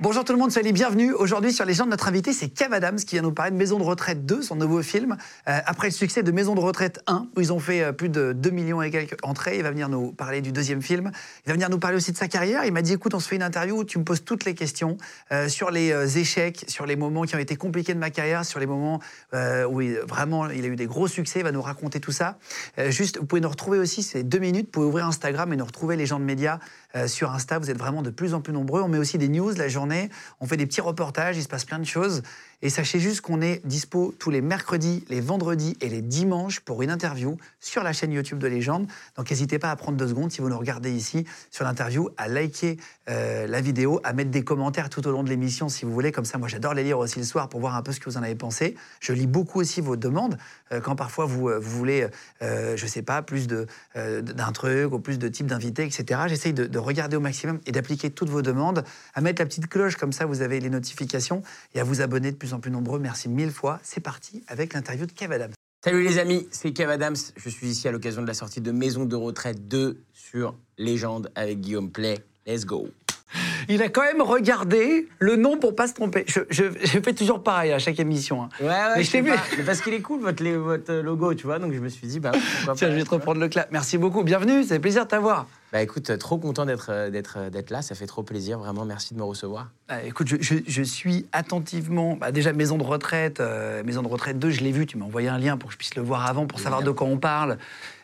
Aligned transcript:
Bonjour 0.00 0.24
tout 0.24 0.32
le 0.32 0.38
monde, 0.40 0.50
soyez 0.50 0.66
les 0.66 0.72
bienvenus. 0.72 1.14
Aujourd'hui 1.16 1.52
sur 1.52 1.64
Légende, 1.64 1.88
notre 1.88 2.08
invité 2.08 2.32
c'est 2.32 2.48
Kev 2.48 2.74
Adams 2.74 2.96
qui 2.96 3.14
vient 3.14 3.22
nous 3.22 3.32
parler 3.32 3.52
de 3.52 3.56
Maison 3.56 3.78
de 3.78 3.84
retraite 3.84 4.26
2, 4.26 4.42
son 4.42 4.56
nouveau 4.56 4.82
film. 4.82 5.16
Euh, 5.48 5.60
après 5.66 5.86
le 5.86 5.92
succès 5.92 6.24
de 6.24 6.32
Maison 6.32 6.56
de 6.56 6.60
retraite 6.60 7.00
1, 7.06 7.28
où 7.36 7.40
ils 7.40 7.52
ont 7.52 7.60
fait 7.60 7.80
euh, 7.82 7.92
plus 7.92 8.08
de 8.08 8.32
2 8.32 8.50
millions 8.50 8.82
et 8.82 8.90
quelques 8.90 9.16
entrées, 9.22 9.56
il 9.56 9.62
va 9.62 9.70
venir 9.70 9.88
nous 9.88 10.10
parler 10.10 10.40
du 10.42 10.50
deuxième 10.50 10.82
film. 10.82 11.12
Il 11.46 11.48
va 11.50 11.52
venir 11.54 11.70
nous 11.70 11.78
parler 11.78 11.96
aussi 11.96 12.10
de 12.10 12.16
sa 12.16 12.26
carrière. 12.26 12.64
Il 12.64 12.72
m'a 12.72 12.82
dit 12.82 12.92
écoute, 12.92 13.14
on 13.14 13.20
se 13.20 13.28
fait 13.28 13.36
une 13.36 13.42
interview 13.44 13.78
où 13.78 13.84
tu 13.84 13.98
me 14.00 14.04
poses 14.04 14.24
toutes 14.24 14.44
les 14.44 14.54
questions 14.54 14.96
euh, 15.30 15.48
sur 15.48 15.70
les 15.70 16.18
échecs, 16.18 16.64
sur 16.66 16.86
les 16.86 16.96
moments 16.96 17.22
qui 17.22 17.36
ont 17.36 17.40
été 17.40 17.54
compliqués 17.54 17.94
de 17.94 18.00
ma 18.00 18.10
carrière, 18.10 18.44
sur 18.44 18.58
les 18.58 18.66
moments 18.66 18.98
où 19.70 19.80
il- 19.80 19.98
vraiment 20.08 20.50
il 20.50 20.64
a 20.64 20.68
eu 20.68 20.76
des 20.76 20.86
gros 20.86 21.06
succès. 21.06 21.40
Il 21.40 21.44
va 21.44 21.52
nous 21.52 21.62
raconter 21.62 22.00
tout 22.00 22.12
ça. 22.12 22.38
Juste, 22.88 23.18
vous 23.18 23.26
pouvez 23.26 23.40
nous 23.40 23.48
retrouver 23.48 23.78
aussi, 23.78 24.02
c'est 24.02 24.22
deux 24.24 24.38
minutes. 24.38 24.66
Vous 24.66 24.72
pouvez 24.72 24.86
ouvrir 24.86 25.06
Instagram 25.06 25.52
et 25.52 25.56
nous 25.56 25.64
retrouver 25.64 25.96
Légende 25.96 26.24
Média 26.24 26.58
euh, 26.96 27.06
sur 27.06 27.30
Insta. 27.32 27.58
Vous 27.58 27.70
êtes 27.70 27.78
vraiment 27.78 28.02
de 28.02 28.10
plus 28.10 28.34
en 28.34 28.40
plus 28.40 28.52
nombreux. 28.52 28.82
On 28.82 28.88
met 28.88 28.98
aussi 28.98 29.18
des 29.18 29.28
news 29.28 29.52
la 29.56 29.68
journée. 29.68 29.83
On 30.40 30.46
fait 30.46 30.56
des 30.56 30.66
petits 30.66 30.80
reportages. 30.80 31.36
Il 31.36 31.42
se 31.42 31.48
passe 31.48 31.64
plein 31.64 31.78
de 31.78 31.84
choses. 31.84 32.22
Et 32.64 32.70
sachez 32.70 32.98
juste 32.98 33.20
qu'on 33.20 33.42
est 33.42 33.60
dispo 33.66 34.14
tous 34.18 34.30
les 34.30 34.40
mercredis, 34.40 35.04
les 35.10 35.20
vendredis 35.20 35.76
et 35.82 35.90
les 35.90 36.00
dimanches 36.00 36.60
pour 36.60 36.80
une 36.80 36.88
interview 36.88 37.36
sur 37.60 37.82
la 37.82 37.92
chaîne 37.92 38.10
YouTube 38.10 38.38
de 38.38 38.46
Légende. 38.46 38.86
Donc 39.18 39.30
n'hésitez 39.30 39.58
pas 39.58 39.70
à 39.70 39.76
prendre 39.76 39.98
deux 39.98 40.08
secondes 40.08 40.32
si 40.32 40.40
vous 40.40 40.48
nous 40.48 40.58
regardez 40.58 40.90
ici 40.90 41.26
sur 41.50 41.66
l'interview, 41.66 42.08
à 42.16 42.26
liker 42.26 42.78
euh, 43.10 43.46
la 43.46 43.60
vidéo, 43.60 44.00
à 44.02 44.14
mettre 44.14 44.30
des 44.30 44.44
commentaires 44.44 44.88
tout 44.88 45.06
au 45.06 45.10
long 45.10 45.22
de 45.22 45.28
l'émission 45.28 45.68
si 45.68 45.84
vous 45.84 45.92
voulez. 45.92 46.10
Comme 46.10 46.24
ça, 46.24 46.38
moi 46.38 46.48
j'adore 46.48 46.72
les 46.72 46.84
lire 46.84 46.98
aussi 46.98 47.18
le 47.18 47.26
soir 47.26 47.50
pour 47.50 47.60
voir 47.60 47.76
un 47.76 47.82
peu 47.82 47.92
ce 47.92 48.00
que 48.00 48.08
vous 48.08 48.16
en 48.16 48.22
avez 48.22 48.34
pensé. 48.34 48.76
Je 48.98 49.12
lis 49.12 49.26
beaucoup 49.26 49.60
aussi 49.60 49.82
vos 49.82 49.96
demandes. 49.96 50.38
Euh, 50.72 50.80
quand 50.80 50.96
parfois 50.96 51.26
vous, 51.26 51.50
euh, 51.50 51.58
vous 51.58 51.76
voulez, 51.76 52.08
je 52.40 52.86
sais 52.86 53.02
pas, 53.02 53.20
plus 53.20 53.46
d'un 53.46 54.52
truc 54.52 54.90
ou 54.90 55.00
plus 55.00 55.18
de 55.18 55.28
types 55.28 55.48
d'invités, 55.48 55.84
etc. 55.84 56.22
J'essaye 56.28 56.54
de, 56.54 56.64
de 56.64 56.78
regarder 56.78 57.16
au 57.16 57.20
maximum 57.20 57.60
et 57.66 57.72
d'appliquer 57.72 58.08
toutes 58.08 58.30
vos 58.30 58.40
demandes, 58.40 58.84
à 59.12 59.20
mettre 59.20 59.42
la 59.42 59.46
petite 59.46 59.66
cloche 59.66 59.96
comme 59.96 60.12
ça 60.12 60.24
vous 60.24 60.40
avez 60.40 60.60
les 60.60 60.70
notifications 60.70 61.42
et 61.74 61.80
à 61.80 61.84
vous 61.84 62.00
abonner 62.00 62.32
de 62.32 62.36
plus 62.36 62.53
plus 62.60 62.70
nombreux. 62.70 62.98
Merci 62.98 63.28
mille 63.28 63.50
fois. 63.50 63.80
C'est 63.82 64.00
parti 64.00 64.42
avec 64.48 64.74
l'interview 64.74 65.06
de 65.06 65.12
Kev 65.12 65.34
Adams. 65.34 65.52
Salut 65.84 66.02
les 66.02 66.18
amis, 66.18 66.48
c'est 66.50 66.72
Kev 66.72 66.90
Adams. 66.90 67.16
Je 67.36 67.48
suis 67.50 67.66
ici 67.66 67.86
à 67.88 67.92
l'occasion 67.92 68.22
de 68.22 68.26
la 68.26 68.34
sortie 68.34 68.62
de 68.62 68.72
Maison 68.72 69.04
de 69.04 69.16
retraite 69.16 69.68
2 69.68 70.02
sur 70.12 70.56
Légende 70.78 71.30
avec 71.34 71.60
Guillaume 71.60 71.90
Play. 71.90 72.18
Let's 72.46 72.64
go. 72.64 72.88
Il 73.68 73.82
a 73.82 73.88
quand 73.88 74.02
même 74.02 74.20
regardé 74.22 75.08
le 75.18 75.36
nom 75.36 75.56
pour 75.58 75.74
pas 75.74 75.86
se 75.88 75.94
tromper. 75.94 76.24
Je, 76.26 76.40
je- 76.50 76.64
je 76.82 77.00
fais 77.00 77.12
toujours 77.12 77.42
pareil 77.42 77.72
à 77.72 77.78
chaque 77.78 77.98
émission. 78.00 78.42
hein. 78.42 78.48
Ouais, 78.60 78.66
ouais, 78.68 78.74
Mais 78.96 79.02
je 79.04 79.10
sais 79.10 79.20
vu. 79.20 79.30
pas. 79.30 79.36
Mais 79.56 79.64
parce 79.64 79.80
qu'il 79.80 79.94
est 79.94 80.00
cool 80.00 80.20
votre, 80.20 80.42
logo, 81.02 81.34
tu 81.34 81.46
vois, 81.46 81.58
donc 81.58 81.72
je 81.72 81.78
me 81.80 81.88
suis 81.88 82.06
dit, 82.06 82.20
bah 82.20 82.32
pourquoi 82.32 82.74
Tiens, 82.74 82.88
pas. 82.88 82.92
je 82.92 82.96
vais 82.98 83.04
te 83.04 83.08
vois. 83.08 83.18
reprendre 83.18 83.40
le 83.40 83.48
clap. 83.48 83.70
Merci 83.72 83.98
beaucoup. 83.98 84.22
Bienvenue. 84.22 84.62
Ça 84.62 84.74
fait 84.74 84.80
plaisir 84.80 85.04
de 85.04 85.08
t'avoir. 85.10 85.46
Bah 85.72 85.82
écoute, 85.82 86.08
euh, 86.10 86.16
trop 86.16 86.38
content 86.38 86.64
d'être 86.66 86.86
euh, 86.90 87.10
d'être 87.10 87.34
euh, 87.36 87.50
d'être 87.50 87.70
là, 87.70 87.82
ça 87.82 87.96
fait 87.96 88.06
trop 88.06 88.22
plaisir, 88.22 88.60
vraiment 88.60 88.84
merci 88.84 89.12
de 89.12 89.18
me 89.18 89.24
recevoir. 89.24 89.70
Ah, 89.88 90.04
écoute, 90.04 90.28
je, 90.28 90.36
je- 90.40 90.62
je 90.64 90.82
suis 90.82 91.26
attentivement. 91.32 92.16
bah, 92.16 92.30
déjà, 92.30 92.52
Maison 92.52 92.78
de 92.78 92.84
retraite, 92.84 93.40
euh, 93.40 93.82
Maison 93.82 94.02
de 94.02 94.06
retraite 94.08 94.38
2, 94.38 94.50
je 94.50 94.60
l'ai 94.60 94.70
vu. 94.70 94.86
Tu 94.86 94.96
m'as 94.98 95.04
envoyé 95.06 95.28
un 95.28 95.38
lien 95.38 95.56
pour 95.56 95.68
que 95.70 95.72
je 95.72 95.78
puisse 95.78 95.96
le 95.96 96.02
voir 96.02 96.26
avant, 96.26 96.46
pour 96.46 96.60
savoir 96.60 96.82
de 96.84 96.90
quoi 96.92 97.08
on 97.08 97.16
parle. 97.18 97.58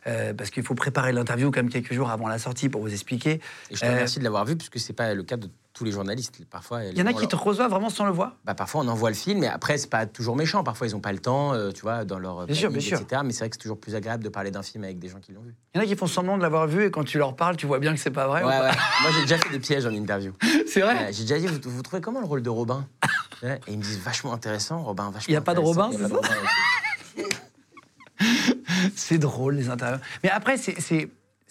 Euh, 0.06 0.32
parce 0.34 0.50
qu'il 0.50 0.62
faut 0.62 0.74
préparer 0.74 1.12
l'interview 1.12 1.50
comme 1.50 1.68
quelques 1.68 1.92
jours 1.92 2.10
avant 2.10 2.28
la 2.28 2.38
sortie 2.38 2.68
pour 2.68 2.80
vous 2.80 2.92
expliquer. 2.92 3.40
Et 3.70 3.74
je 3.76 3.80
te 3.80 3.86
Euh, 3.86 3.90
remercie 3.90 4.18
de 4.18 4.24
l'avoir 4.24 4.44
vu, 4.44 4.56
puisque 4.56 4.78
c'est 4.78 4.92
pas 4.94 5.12
le 5.14 5.22
cas 5.22 5.36
de 5.36 5.48
tous 5.72 5.84
les 5.84 5.92
journalistes. 5.92 6.44
Parfois, 6.50 6.84
Il 6.84 6.98
y 6.98 7.02
en 7.02 7.06
a 7.06 7.12
qui 7.12 7.28
te 7.28 7.36
reçoivent 7.36 7.70
vraiment 7.70 7.90
sans 7.90 8.04
le 8.04 8.10
voir. 8.10 8.34
Bah, 8.44 8.54
parfois 8.54 8.80
on 8.82 8.88
envoie 8.88 9.08
le 9.10 9.14
film, 9.14 9.38
mais 9.40 9.46
après 9.46 9.78
c'est 9.78 9.88
pas 9.90 10.04
toujours 10.06 10.34
méchant. 10.36 10.64
Parfois 10.64 10.86
ils 10.88 10.96
ont 10.96 11.00
pas 11.00 11.12
le 11.12 11.20
temps, 11.20 11.52
euh, 11.54 11.70
tu 11.70 11.82
vois, 11.82 12.04
dans 12.04 12.18
leur 12.18 12.46
Bien 12.46 12.54
sûr, 12.56 12.70
bien 12.70 12.80
sûr. 12.80 12.98
etc. 13.00 13.22
Mais 13.24 13.32
c'est 13.32 13.40
vrai 13.40 13.50
que 13.50 13.56
c'est 13.56 13.60
toujours 13.62 13.78
plus 13.78 13.94
agréable 13.94 14.24
de 14.24 14.28
parler 14.30 14.50
d'un 14.50 14.62
film 14.62 14.82
avec 14.84 14.98
des 14.98 15.08
gens 15.08 15.20
qui 15.20 15.32
l'ont 15.32 15.42
vu. 15.42 15.54
Il 15.74 15.78
y 15.78 15.80
en 15.80 15.84
a 15.84 15.86
qui 15.86 15.94
font 15.96 16.06
semblant 16.08 16.36
de 16.36 16.42
l'avoir 16.42 16.66
vu 16.66 16.84
et 16.86 16.90
quand 16.90 17.04
tu 17.04 17.18
leur 17.18 17.36
parles, 17.36 17.56
tu 17.56 17.66
vois 17.66 17.78
bien 17.78 17.92
que 17.94 18.00
c'est 18.00 18.10
pas 18.10 18.26
vrai. 18.26 18.42
Ouais, 18.42 18.48
ou 18.48 18.50
pas 18.58 18.62
ouais. 18.70 18.76
Moi 19.02 19.10
j'ai 19.14 19.20
déjà 19.22 19.38
fait 19.38 19.50
des 19.50 19.60
pièges 19.60 19.86
en 19.86 19.90
interview. 19.92 20.32
C'est 20.66 20.80
vrai. 20.80 21.12
J'ai 21.12 21.22
déjà 21.22 21.38
dit, 21.38 21.46
vous, 21.46 21.58
vous 21.70 21.82
trouvez 21.82 22.00
comment 22.00 22.20
le 22.20 22.26
rôle 22.26 22.42
de 22.42 22.50
Robin? 22.50 22.86
Et 23.42 23.48
ils 23.68 23.78
me 23.78 23.82
disent 23.82 23.98
vachement 24.00 24.32
intéressant, 24.32 24.82
Robin, 24.82 25.04
vachement 25.10 25.26
Il 25.28 25.32
y 25.34 25.36
a 25.36 25.40
pas 25.40 25.54
de. 25.54 25.60
Robin, 25.60 25.90
c'est 25.92 26.04
ok. 26.04 26.20
C'est 28.96 29.18
drôle, 29.18 29.56
les 29.56 29.68
interviews. 29.68 30.00
Mais 30.22 30.30
après, 30.30 30.56
c'est- 30.56 31.10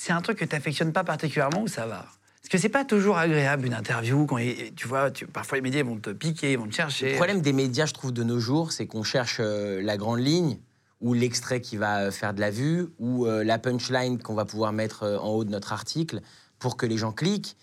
un 0.10 0.22
truc 0.22 0.38
que 0.40 0.46
tu 0.46 0.56
n'affectionnes 0.56 0.94
pas 0.94 1.04
particulièrement 1.04 1.62
ou 1.64 1.68
ça 1.68 1.86
va? 1.86 2.06
Parce 2.42 2.50
que 2.50 2.58
c'est 2.58 2.70
pas 2.70 2.86
toujours 2.86 3.18
agréable 3.18 3.66
une 3.68 3.74
interview. 3.74 4.26
Quand 4.26 4.38
tu 4.76 4.88
vois, 4.88 5.12
parfois 5.34 5.58
les 5.58 5.62
médias 5.62 5.84
vont 5.84 5.98
te 5.98 6.10
piquer, 6.10 6.56
vont 6.56 6.68
te 6.68 6.74
chercher. 6.74 7.12
Le 7.12 7.16
problème 7.16 7.42
des 7.42 7.54
médias, 7.54 7.86
je 7.86 7.94
trouve, 7.94 8.12
de 8.14 8.24
nos 8.24 8.40
jours, 8.40 8.72
c'est 8.72 8.88
qu'on 8.88 9.04
cherche 9.04 9.38
euh, 9.40 9.82
la 9.84 9.98
grande 9.98 10.20
ligne 10.20 10.58
ou 11.02 11.14
l'extrait 11.14 11.62
qui 11.62 11.78
va 11.78 12.00
euh, 12.00 12.12
faire 12.12 12.34
de 12.34 12.40
la 12.40 12.50
vue 12.50 12.88
ou 12.98 13.28
euh, 13.28 13.44
la 13.44 13.60
punchline 13.60 14.20
qu'on 14.22 14.34
va 14.36 14.46
pouvoir 14.46 14.72
mettre 14.74 15.20
en 15.22 15.30
haut 15.30 15.44
de 15.44 15.52
notre 15.52 15.74
article 15.74 16.22
pour 16.60 16.76
que 16.78 16.86
les 16.86 16.98
gens 16.98 17.12
cliquent. 17.12 17.56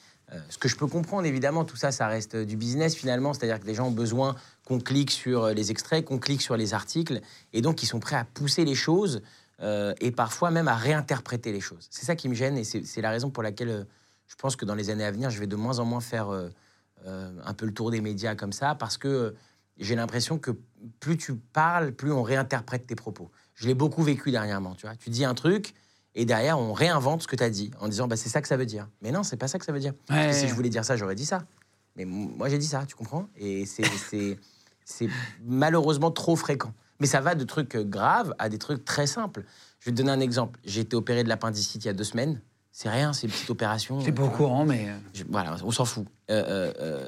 Ce 0.49 0.59
que 0.59 0.69
je 0.69 0.75
peux 0.75 0.89
comprendre, 0.89 1.25
évidemment, 1.25 1.65
tout 1.65 1.77
ça, 1.77 1.93
ça 1.93 2.09
reste 2.09 2.35
du 2.35 2.57
business 2.57 2.97
finalement, 2.97 3.33
c'est-à-dire 3.33 3.61
que 3.61 3.67
les 3.67 3.75
gens 3.75 3.87
ont 3.87 3.93
besoin 3.93 4.35
qu'on 4.67 4.79
clique 4.81 5.11
sur 5.13 5.45
euh, 5.45 5.53
les 5.55 5.71
extraits, 5.71 6.05
qu'on 6.05 6.19
clique 6.19 6.43
sur 6.43 6.57
les 6.59 6.75
articles, 6.75 7.23
et 7.55 7.63
donc 7.63 7.83
ils 7.83 7.87
sont 7.87 8.01
prêts 8.01 8.17
à 8.17 8.25
pousser 8.25 8.65
les 8.67 8.75
choses 8.75 9.23
euh, 9.61 9.95
et 10.01 10.11
parfois 10.11 10.51
même 10.51 10.69
à 10.69 10.75
réinterpréter 10.75 11.53
les 11.53 11.61
choses. 11.61 11.87
C'est 11.91 12.05
ça 12.05 12.15
qui 12.17 12.29
me 12.29 12.35
gêne 12.35 12.59
et 12.59 12.65
c'est 12.65 13.01
la 13.01 13.11
raison 13.11 13.31
pour 13.31 13.43
laquelle 13.43 13.71
euh, 13.71 13.85
je 14.27 14.35
pense 14.35 14.57
que 14.57 14.65
dans 14.67 14.75
les 14.75 14.91
années 14.91 15.05
à 15.05 15.11
venir, 15.11 15.31
je 15.31 15.39
vais 15.39 15.47
de 15.47 15.57
moins 15.57 15.79
en 15.79 15.85
moins 15.87 16.01
faire 16.01 16.29
euh, 16.31 16.51
un 17.07 17.55
peu 17.55 17.65
le 17.65 17.73
tour 17.73 17.91
des 17.93 18.01
médias 18.01 18.35
comme 18.35 18.53
ça, 18.53 18.75
parce 18.75 18.99
que 18.99 19.35
j'ai 19.79 19.95
l'impression 19.95 20.39
que 20.39 20.51
plus 21.01 21.17
tu 21.17 21.37
parles, 21.37 21.93
plus 21.93 22.11
on 22.11 22.23
réinterprète 22.25 22.87
tes 22.87 22.97
propos. 22.97 23.31
Je 23.55 23.67
l'ai 23.69 23.75
beaucoup 23.75 24.03
vécu 24.03 24.31
dernièrement, 24.33 24.75
tu 24.75 24.87
vois. 24.87 24.97
Tu 24.97 25.11
dis 25.11 25.25
un 25.25 25.35
truc, 25.35 25.75
et 26.17 26.25
derrière, 26.25 26.59
on 26.59 26.73
réinvente 26.73 27.23
ce 27.23 27.29
que 27.29 27.37
tu 27.37 27.45
as 27.45 27.51
dit, 27.51 27.71
en 27.79 27.87
disant, 27.89 28.09
bah, 28.09 28.17
c'est 28.17 28.31
ça 28.31 28.43
que 28.43 28.49
ça 28.49 28.57
veut 28.57 28.67
dire. 28.67 28.89
Mais 29.03 29.13
non, 29.13 29.23
c'est 29.23 29.37
pas 29.37 29.47
ça 29.49 29.59
que 29.59 29.65
ça 29.65 29.73
veut 29.73 29.79
dire. 29.81 29.93
Parce 30.07 30.19
que 30.29 30.33
si 30.33 30.49
je 30.49 30.55
voulais 30.55 30.71
dire 30.71 30.85
ça, 30.85 30.97
j'aurais 30.97 31.15
dit 31.15 31.27
ça. 31.27 31.45
Mais 31.95 32.05
moi, 32.05 32.49
j'ai 32.49 32.59
dit 32.59 32.67
ça, 32.67 32.85
tu 32.87 32.97
comprends? 32.97 33.29
Et 33.37 33.65
c'est- 33.67 33.85
c'est 34.87 35.09
malheureusement 35.45 36.11
trop 36.11 36.37
fréquent. 36.37 36.73
Mais 37.01 37.07
ça 37.07 37.21
va 37.21 37.35
de 37.35 37.45
trucs 37.45 37.75
euh, 37.77 37.85
graves 37.85 38.35
à 38.39 38.49
des 38.49 38.57
trucs 38.57 38.85
très 38.87 39.07
simples. 39.07 39.45
Je 39.81 39.87
vais 39.87 39.93
te 39.93 39.97
donner 39.99 40.11
un 40.13 40.21
exemple. 40.21 40.59
J'ai 40.65 40.81
été 40.81 40.97
opéré 40.97 41.23
de 41.25 41.29
l'appendicite 41.29 41.85
il 41.85 41.89
y 41.89 41.91
a 41.91 41.93
deux 41.93 42.05
semaines. 42.05 42.41
C'est 42.73 42.89
rien, 42.89 43.13
c'est 43.13 43.27
une 43.27 43.33
petite 43.33 43.51
opération. 43.51 44.01
C'est 44.01 44.13
pas 44.13 44.23
au 44.23 44.31
courant, 44.31 44.65
mais. 44.65 44.89
euh, 44.89 44.97
Je- 45.13 45.25
voilà, 45.29 45.57
on 45.65 45.71
s'en 45.71 45.85
fout. 45.85 46.07
Euh, 46.31 46.43
euh, 46.49 46.73
euh, 46.81 47.07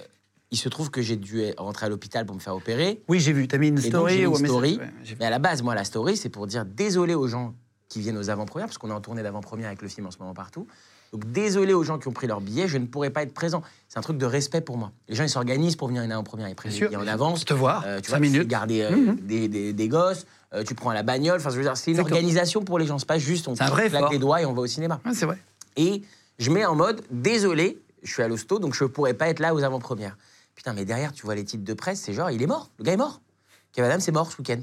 il 0.51 0.59
se 0.59 0.69
trouve 0.69 0.91
que 0.91 1.01
j'ai 1.03 1.17
dû 1.17 1.43
rentrer 1.57 1.87
à 1.87 1.89
l'hôpital 1.89 2.27
pour 2.27 2.35
me 2.35 2.41
faire 2.41 2.55
opérer. 2.57 3.03
Oui, 3.09 3.21
j'ai 3.21 3.33
vu. 3.33 3.49
T'as 3.49 3.59
mis 3.59 3.69
une 3.69 3.75
donc, 3.77 3.85
story 3.85 4.15
j'ai 4.19 4.27
mis 4.27 4.39
une 4.39 4.47
story. 4.47 4.79
Ouais. 4.79 5.17
Mais 5.21 5.27
à 5.27 5.31
la 5.31 5.39
base, 5.39 5.63
moi, 5.63 5.75
la 5.75 5.85
story, 5.85 6.17
c'est 6.17 6.31
pour 6.31 6.47
dire 6.47 6.65
désolé 6.65 7.15
aux 7.15 7.29
gens 7.29 7.55
qui 7.89 8.01
viennent 8.01 8.19
aux 8.19 8.29
avant-premières, 8.31 8.67
parce 8.67 8.77
qu'on 8.79 8.91
est 8.91 8.95
en 8.95 9.01
tournée 9.01 9.23
d'avant-première 9.23 9.69
avec 9.69 9.81
le 9.83 9.89
film 9.89 10.07
en 10.07 10.11
ce 10.11 10.19
moment 10.19 10.35
partout. 10.35 10.67
Donc 11.13 11.31
désolé 11.33 11.73
aux 11.73 11.83
gens 11.85 11.99
qui 11.99 12.07
ont 12.09 12.13
pris 12.13 12.27
leur 12.27 12.41
billet, 12.41 12.69
je 12.69 12.77
ne 12.79 12.87
pourrai 12.87 13.11
pas 13.11 13.23
être 13.23 13.33
présent. 13.33 13.63
C'est 13.89 13.99
un 13.99 14.03
truc 14.03 14.19
de 14.19 14.27
respect 14.27 14.61
pour 14.61 14.77
moi. 14.77 14.93
Les 15.09 15.15
gens, 15.15 15.25
ils 15.25 15.31
s'organisent 15.31 15.77
pour 15.77 15.89
venir 15.89 16.03
une 16.03 16.13
avant-première, 16.13 16.49
ils 16.49 16.55
prennent 16.55 16.73
en 16.97 17.07
avance. 17.07 17.45
Te 17.45 17.55
voir, 17.55 17.83
Euh, 17.87 18.01
tu 18.01 18.11
cinq 18.11 18.19
vois, 18.19 18.27
tu 18.27 18.31
fais 18.33 18.37
minutes. 18.39 18.49
garder 18.49 18.83
euh, 18.83 18.91
Mhm. 18.97 19.17
des, 19.23 19.49
des- 19.49 19.73
des 19.73 19.89
gosses, 19.89 20.27
euh, 20.53 20.65
tu 20.65 20.75
prends 20.75 20.93
la 20.93 21.03
bagnole. 21.03 21.39
Enfin, 21.41 21.51
je 21.51 21.57
veux 21.57 21.63
dire, 21.63 21.77
c'est 21.77 21.93
une 21.93 22.01
organisation 22.01 22.63
pour 22.63 22.79
les 22.79 22.87
gens. 22.87 22.99
C'est 22.99 23.09
pas 23.09 23.19
juste 23.19 23.49
on 23.49 23.55
claque 23.55 23.87
effort. 23.87 24.11
les 24.13 24.19
doigts 24.19 24.43
et 24.43 24.47
on 24.47 24.53
va 24.53 24.61
au 24.63 24.67
cinéma. 24.67 25.01
Ouais, 25.07 25.13
c'est 25.15 25.25
vrai. 25.27 25.39
Et 25.77 26.03
je 26.39 26.51
mets 26.51 26.67
en 26.67 26.75
mode 26.75 27.03
désolé, 27.11 27.79
je 28.03 28.13
suis 28.13 28.23
à 28.23 28.29
l'hosto, 28.29 28.59
donc 28.59 28.75
je 28.75 28.85
ne 28.85 28.89
pourrais 28.89 29.15
pas 29.15 29.29
être 29.29 29.41
là 29.41 29.55
aux 29.55 29.63
avant-premières. 29.63 30.17
Putain, 30.55 30.73
mais 30.75 30.85
derrière, 30.85 31.13
tu 31.13 31.25
vois 31.25 31.35
les 31.37 31.45
titres 31.45 31.65
de 31.65 31.75
presse, 31.75 32.01
c'est 32.01 32.13
genre, 32.13 32.31
il 32.31 32.43
est 32.43 32.47
mort, 32.47 32.71
le 32.79 32.85
gars 32.85 32.93
est 32.93 32.97
mort. 32.97 33.21
Kev 33.73 33.85
Adams 33.87 34.01
c'est 34.01 34.13
mort 34.13 34.31
ce 34.33 34.39
week-end. 34.39 34.61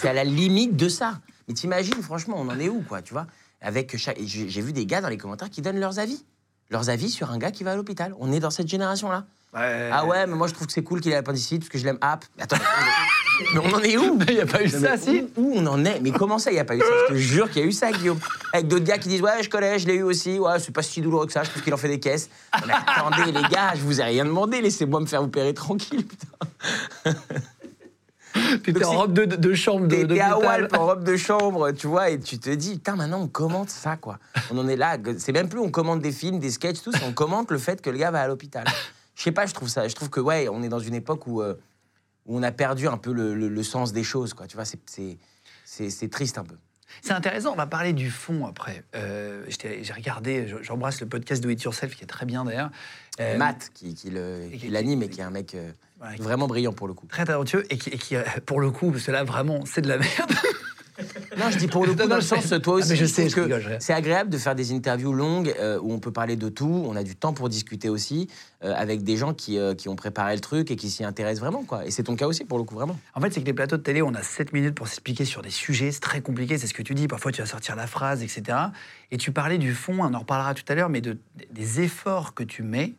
C'est 0.00 0.08
à 0.08 0.12
la 0.12 0.24
limite 0.24 0.76
de 0.76 0.88
ça. 0.88 1.20
Mais 1.46 1.54
t'imagines, 1.54 2.02
franchement, 2.02 2.36
on 2.38 2.48
en 2.48 2.58
est 2.58 2.68
où, 2.68 2.82
quoi, 2.88 3.00
tu 3.02 3.12
vois? 3.12 3.26
Avec 3.60 3.96
chaque... 3.96 4.18
J'ai 4.20 4.60
vu 4.60 4.72
des 4.72 4.86
gars 4.86 5.00
dans 5.00 5.08
les 5.08 5.18
commentaires 5.18 5.50
qui 5.50 5.62
donnent 5.62 5.80
leurs 5.80 5.98
avis. 5.98 6.24
Leurs 6.70 6.90
avis 6.90 7.10
sur 7.10 7.30
un 7.30 7.38
gars 7.38 7.50
qui 7.50 7.64
va 7.64 7.72
à 7.72 7.76
l'hôpital. 7.76 8.14
On 8.18 8.32
est 8.32 8.40
dans 8.40 8.50
cette 8.50 8.68
génération-là. 8.68 9.24
Ouais. 9.54 9.90
Ah 9.92 10.04
ouais, 10.04 10.26
mais 10.26 10.34
moi 10.34 10.48
je 10.48 10.54
trouve 10.54 10.66
que 10.66 10.72
c'est 10.72 10.82
cool 10.82 11.00
qu'il 11.00 11.12
ait 11.12 11.14
l'appendicite 11.14 11.60
parce 11.60 11.70
que 11.70 11.78
je 11.78 11.84
l'aime. 11.84 11.98
Ah, 12.00 12.18
attends, 12.38 12.56
mais 13.54 13.60
on 13.60 13.74
en 13.74 13.80
est 13.80 13.96
où? 13.96 14.18
Il 14.28 14.34
n'y 14.34 14.40
a 14.40 14.46
pas 14.46 14.62
eu 14.62 14.68
ça, 14.68 14.96
si 14.96 15.26
où, 15.36 15.42
où 15.42 15.52
on 15.56 15.66
en 15.66 15.84
est? 15.84 16.00
Mais 16.00 16.10
comment 16.10 16.38
ça, 16.38 16.50
il 16.50 16.54
n'y 16.54 16.60
a 16.60 16.64
pas 16.64 16.76
eu 16.76 16.80
ça? 16.80 16.86
Je 17.08 17.14
te 17.14 17.18
jure 17.18 17.50
qu'il 17.50 17.62
y 17.62 17.64
a 17.64 17.68
eu 17.68 17.72
ça, 17.72 17.92
Guillaume. 17.92 18.18
Avec 18.52 18.68
d'autres 18.68 18.84
gars 18.84 18.98
qui 18.98 19.08
disent 19.08 19.22
Ouais, 19.22 19.42
je 19.42 19.48
connais, 19.48 19.78
je 19.78 19.86
l'ai 19.86 19.94
eu 19.94 20.02
aussi. 20.02 20.38
Ouais, 20.38 20.58
c'est 20.58 20.72
pas 20.72 20.82
si 20.82 21.00
douloureux 21.00 21.26
que 21.26 21.32
ça, 21.32 21.42
je 21.42 21.50
trouve 21.50 21.62
qu'il 21.62 21.72
en 21.72 21.76
fait 21.76 21.88
des 21.88 22.00
caisses. 22.00 22.28
Mais 22.66 22.72
attendez, 22.86 23.32
les 23.32 23.48
gars, 23.48 23.74
je 23.74 23.82
vous 23.82 24.00
ai 24.00 24.04
rien 24.04 24.24
demandé. 24.24 24.60
Laissez-moi 24.60 25.00
me 25.00 25.06
faire 25.06 25.22
opérer 25.22 25.54
tranquille, 25.54 26.04
putain. 26.06 27.14
T'étais 28.64 28.84
en 28.84 28.92
robe 28.98 29.12
de, 29.12 29.54
chambre 29.54 29.86
de, 29.86 30.18
à. 30.18 30.38
Walp 30.38 30.72
en 30.76 30.86
robe 30.86 31.04
de 31.04 31.16
chambre, 31.16 31.70
tu 31.72 31.86
vois, 31.86 32.10
et 32.10 32.18
tu 32.20 32.38
te 32.38 32.50
dis, 32.50 32.74
putain, 32.74 32.96
maintenant 32.96 33.20
on 33.22 33.28
commente 33.28 33.70
ça, 33.70 33.96
quoi. 33.96 34.18
On 34.50 34.58
en 34.58 34.68
est 34.68 34.76
là. 34.76 34.96
C'est 35.18 35.32
même 35.32 35.48
plus 35.48 35.60
on 35.60 35.70
commente 35.70 36.00
des 36.00 36.12
films, 36.12 36.38
des 36.38 36.50
sketchs, 36.50 36.82
tout, 36.82 36.92
on 37.06 37.12
commente 37.12 37.50
le 37.50 37.58
fait 37.58 37.80
que 37.82 37.90
le 37.90 37.98
gars 37.98 38.10
va 38.10 38.22
à 38.22 38.28
l'hôpital. 38.28 38.64
Je 39.14 39.22
sais 39.22 39.32
pas, 39.32 39.46
je 39.46 39.54
trouve 39.54 39.68
ça. 39.68 39.88
Je 39.88 39.94
trouve 39.94 40.10
que, 40.10 40.20
ouais, 40.20 40.48
on 40.50 40.62
est 40.62 40.68
dans 40.68 40.78
une 40.78 40.94
époque 40.94 41.26
où, 41.26 41.40
euh, 41.42 41.54
où 42.26 42.36
on 42.38 42.42
a 42.42 42.52
perdu 42.52 42.86
un 42.88 42.96
peu 42.98 43.12
le, 43.12 43.34
le- 43.34 43.48
le 43.48 43.62
sens 43.62 43.92
des 43.92 44.04
choses, 44.04 44.34
quoi. 44.34 44.46
Tu 44.46 44.56
vois, 44.56 44.64
c'est- 44.66 46.08
triste 46.10 46.38
un 46.38 46.44
peu. 46.44 46.56
C'est 47.02 47.12
intéressant, 47.12 47.52
on 47.52 47.56
va 47.56 47.66
parler 47.66 47.92
du 47.92 48.10
fond 48.10 48.46
après. 48.46 48.82
Euh, 48.94 49.44
J'ai 49.48 49.92
regardé, 49.92 50.46
je- 50.48 50.62
j'embrasse 50.62 51.00
le 51.00 51.06
podcast 51.08 51.42
Do 51.42 51.48
It 51.50 51.62
Yourself 51.62 51.94
qui 51.96 52.04
est 52.04 52.06
très 52.06 52.26
bien 52.26 52.44
d'ailleurs. 52.44 52.70
Euh, 53.20 53.36
Matt, 53.38 53.70
qui, 53.74 53.94
qui 53.94 54.10
l'anime 54.10 55.02
et 55.02 55.08
qui 55.08 55.20
est 55.20 55.24
un 55.24 55.30
mec 55.30 55.54
Ouais, 56.02 56.16
vraiment 56.18 56.46
brillant 56.46 56.72
pour 56.72 56.88
le 56.88 56.94
coup. 56.94 57.06
Très 57.06 57.24
talentueux 57.24 57.64
et 57.70 57.78
qui, 57.78 57.90
et 57.90 57.98
qui, 57.98 58.16
euh, 58.16 58.22
pour 58.44 58.60
le 58.60 58.70
coup, 58.70 58.90
parce 58.90 59.04
que 59.04 59.12
là 59.12 59.24
vraiment, 59.24 59.64
c'est 59.64 59.80
de 59.80 59.88
la 59.88 59.98
merde. 59.98 60.32
Non, 61.36 61.50
je 61.50 61.58
dis 61.58 61.66
pour 61.66 61.84
le 61.84 61.92
coup, 61.92 61.98
Non, 61.98 62.06
dans 62.06 62.14
le 62.16 62.22
sens, 62.22 62.48
toi 62.48 62.58
Ah, 62.66 62.70
aussi, 62.78 62.88
mais 62.88 62.96
je 62.96 63.04
je 63.04 63.10
sais, 63.10 63.26
que 63.28 63.60
je- 63.60 63.68
c'est 63.80 63.92
agréable 63.92 64.30
de 64.30 64.38
faire 64.38 64.54
des 64.54 64.72
interviews 64.72 65.12
longues 65.12 65.54
euh, 65.60 65.78
où 65.82 65.92
on 65.92 65.98
peut 65.98 66.10
parler 66.10 66.36
de 66.36 66.48
tout, 66.48 66.84
on 66.88 66.96
a 66.96 67.02
du 67.02 67.14
temps 67.16 67.34
pour 67.34 67.50
discuter 67.50 67.90
aussi, 67.90 68.30
euh, 68.64 68.72
avec 68.74 69.02
des 69.02 69.18
gens 69.18 69.34
qui, 69.34 69.58
euh, 69.58 69.74
qui 69.74 69.90
ont 69.90 69.94
préparé 69.96 70.34
le 70.34 70.40
truc 70.40 70.70
et 70.70 70.76
qui 70.76 70.88
s'y 70.88 71.04
intéressent 71.04 71.40
vraiment, 71.42 71.64
quoi. 71.64 71.84
Et 71.84 71.90
c'est 71.90 72.04
ton 72.04 72.16
cas 72.16 72.26
aussi, 72.26 72.46
pour 72.46 72.56
le 72.56 72.64
coup, 72.64 72.74
vraiment. 72.76 72.98
En 73.14 73.20
fait, 73.20 73.30
c'est 73.30 73.42
que 73.42 73.46
les 73.46 73.52
plateaux 73.52 73.76
de 73.76 73.82
télé, 73.82 74.00
on 74.00 74.14
a 74.14 74.22
7 74.22 74.54
minutes 74.54 74.74
pour 74.74 74.88
s'expliquer 74.88 75.26
sur 75.26 75.42
des 75.42 75.50
sujets, 75.50 75.92
c'est 75.92 76.00
très 76.00 76.22
compliqué, 76.22 76.56
c'est 76.56 76.66
ce 76.66 76.72
que 76.72 76.82
tu 76.82 76.94
dis. 76.94 77.08
Parfois, 77.08 77.30
tu 77.30 77.42
vas 77.42 77.46
sortir 77.46 77.76
la 77.76 77.86
phrase, 77.86 78.22
etc. 78.22 78.56
Et 79.10 79.18
tu 79.18 79.32
parlais 79.32 79.58
du 79.58 79.74
fond, 79.74 79.96
on 80.00 80.14
en 80.14 80.18
reparlera 80.20 80.54
tout 80.54 80.64
à 80.68 80.74
l'heure, 80.74 80.88
mais 80.88 81.02
de, 81.02 81.18
des 81.50 81.82
efforts 81.82 82.32
que 82.32 82.42
tu 82.42 82.62
mets, 82.62 82.94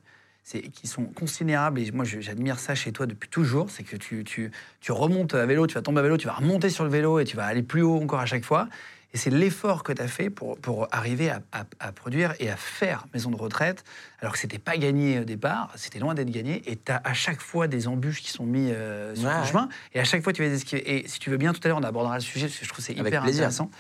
qui 0.52 0.88
sont 0.88 1.06
considérables. 1.06 1.80
Et 1.80 1.92
moi, 1.92 2.06
j'admire 2.06 2.60
ça 2.60 2.74
chez 2.76 2.92
toi 2.92 3.06
depuis 3.06 3.30
toujours. 3.30 3.70
C'est 3.70 3.84
que 3.84 3.96
tu, 3.98 4.24
tu, 4.24 4.52
tu 4.80 4.92
remontes 4.92 5.34
à 5.34 5.46
vélo, 5.46 5.68
tu 5.68 5.76
vas 5.76 5.82
tomber 5.82 6.00
à 6.00 6.04
vélo, 6.04 6.18
tu 6.18 6.28
vas 6.28 6.34
remonter 6.34 6.70
sur 6.70 6.84
le 6.84 6.90
vélo 6.90 7.20
et 7.20 7.26
tu 7.26 7.36
vas 7.36 7.46
aller 7.46 7.64
plus 7.64 7.82
haut 7.82 8.02
encore 8.02 8.20
à 8.20 8.26
chaque 8.26 8.46
fois. 8.46 8.68
Et 9.14 9.18
c'est 9.18 9.30
l'effort 9.30 9.84
que 9.84 9.94
tu 9.94 10.02
as 10.02 10.08
fait 10.08 10.30
pour, 10.30 10.58
pour 10.60 10.88
arriver 10.92 11.30
à, 11.30 11.42
à- 11.54 11.64
à 11.80 11.92
produire 11.94 12.34
et 12.40 12.50
à 12.50 12.58
faire 12.58 13.06
Maison 13.14 13.32
de 13.32 13.38
retraite, 13.38 13.84
alors 14.20 14.34
que 14.34 14.40
c'était 14.40 14.60
pas 14.60 14.78
gagné 14.78 15.20
au 15.20 15.24
départ, 15.24 15.72
c'était 15.76 16.00
loin 16.00 16.14
d'être 16.14 16.30
gagné. 16.30 16.62
Et 16.70 16.76
tu 16.76 16.92
as 16.92 17.02
à 17.04 17.14
chaque 17.14 17.40
fois 17.42 17.68
des 17.68 17.88
embûches 17.88 18.22
qui 18.22 18.32
sont 18.32 18.46
mises 18.46 18.72
euh, 18.76 19.16
sur 19.16 19.26
Ouais, 19.26 19.34
ton 19.34 19.40
ouais. 19.42 19.48
chemin. 19.48 19.70
Et 19.94 20.00
à 20.00 20.04
chaque 20.04 20.24
fois, 20.24 20.34
tu 20.34 20.42
vas 20.44 20.50
les 20.50 20.56
esquiver. 20.56 20.98
Et 20.98 21.08
si 21.08 21.20
tu 21.20 21.30
veux 21.30 21.38
bien, 21.38 21.54
tout 21.54 21.62
à 21.64 21.68
l'heure, 21.70 21.78
on 21.80 21.84
abordera 21.84 22.16
le 22.16 22.22
sujet, 22.22 22.48
parce 22.48 22.58
que 22.60 22.66
je 22.66 22.70
trouve 22.70 22.86
que 22.86 22.94
c'est 22.94 22.98
hyper 23.00 23.24
intéressant. 23.24 23.72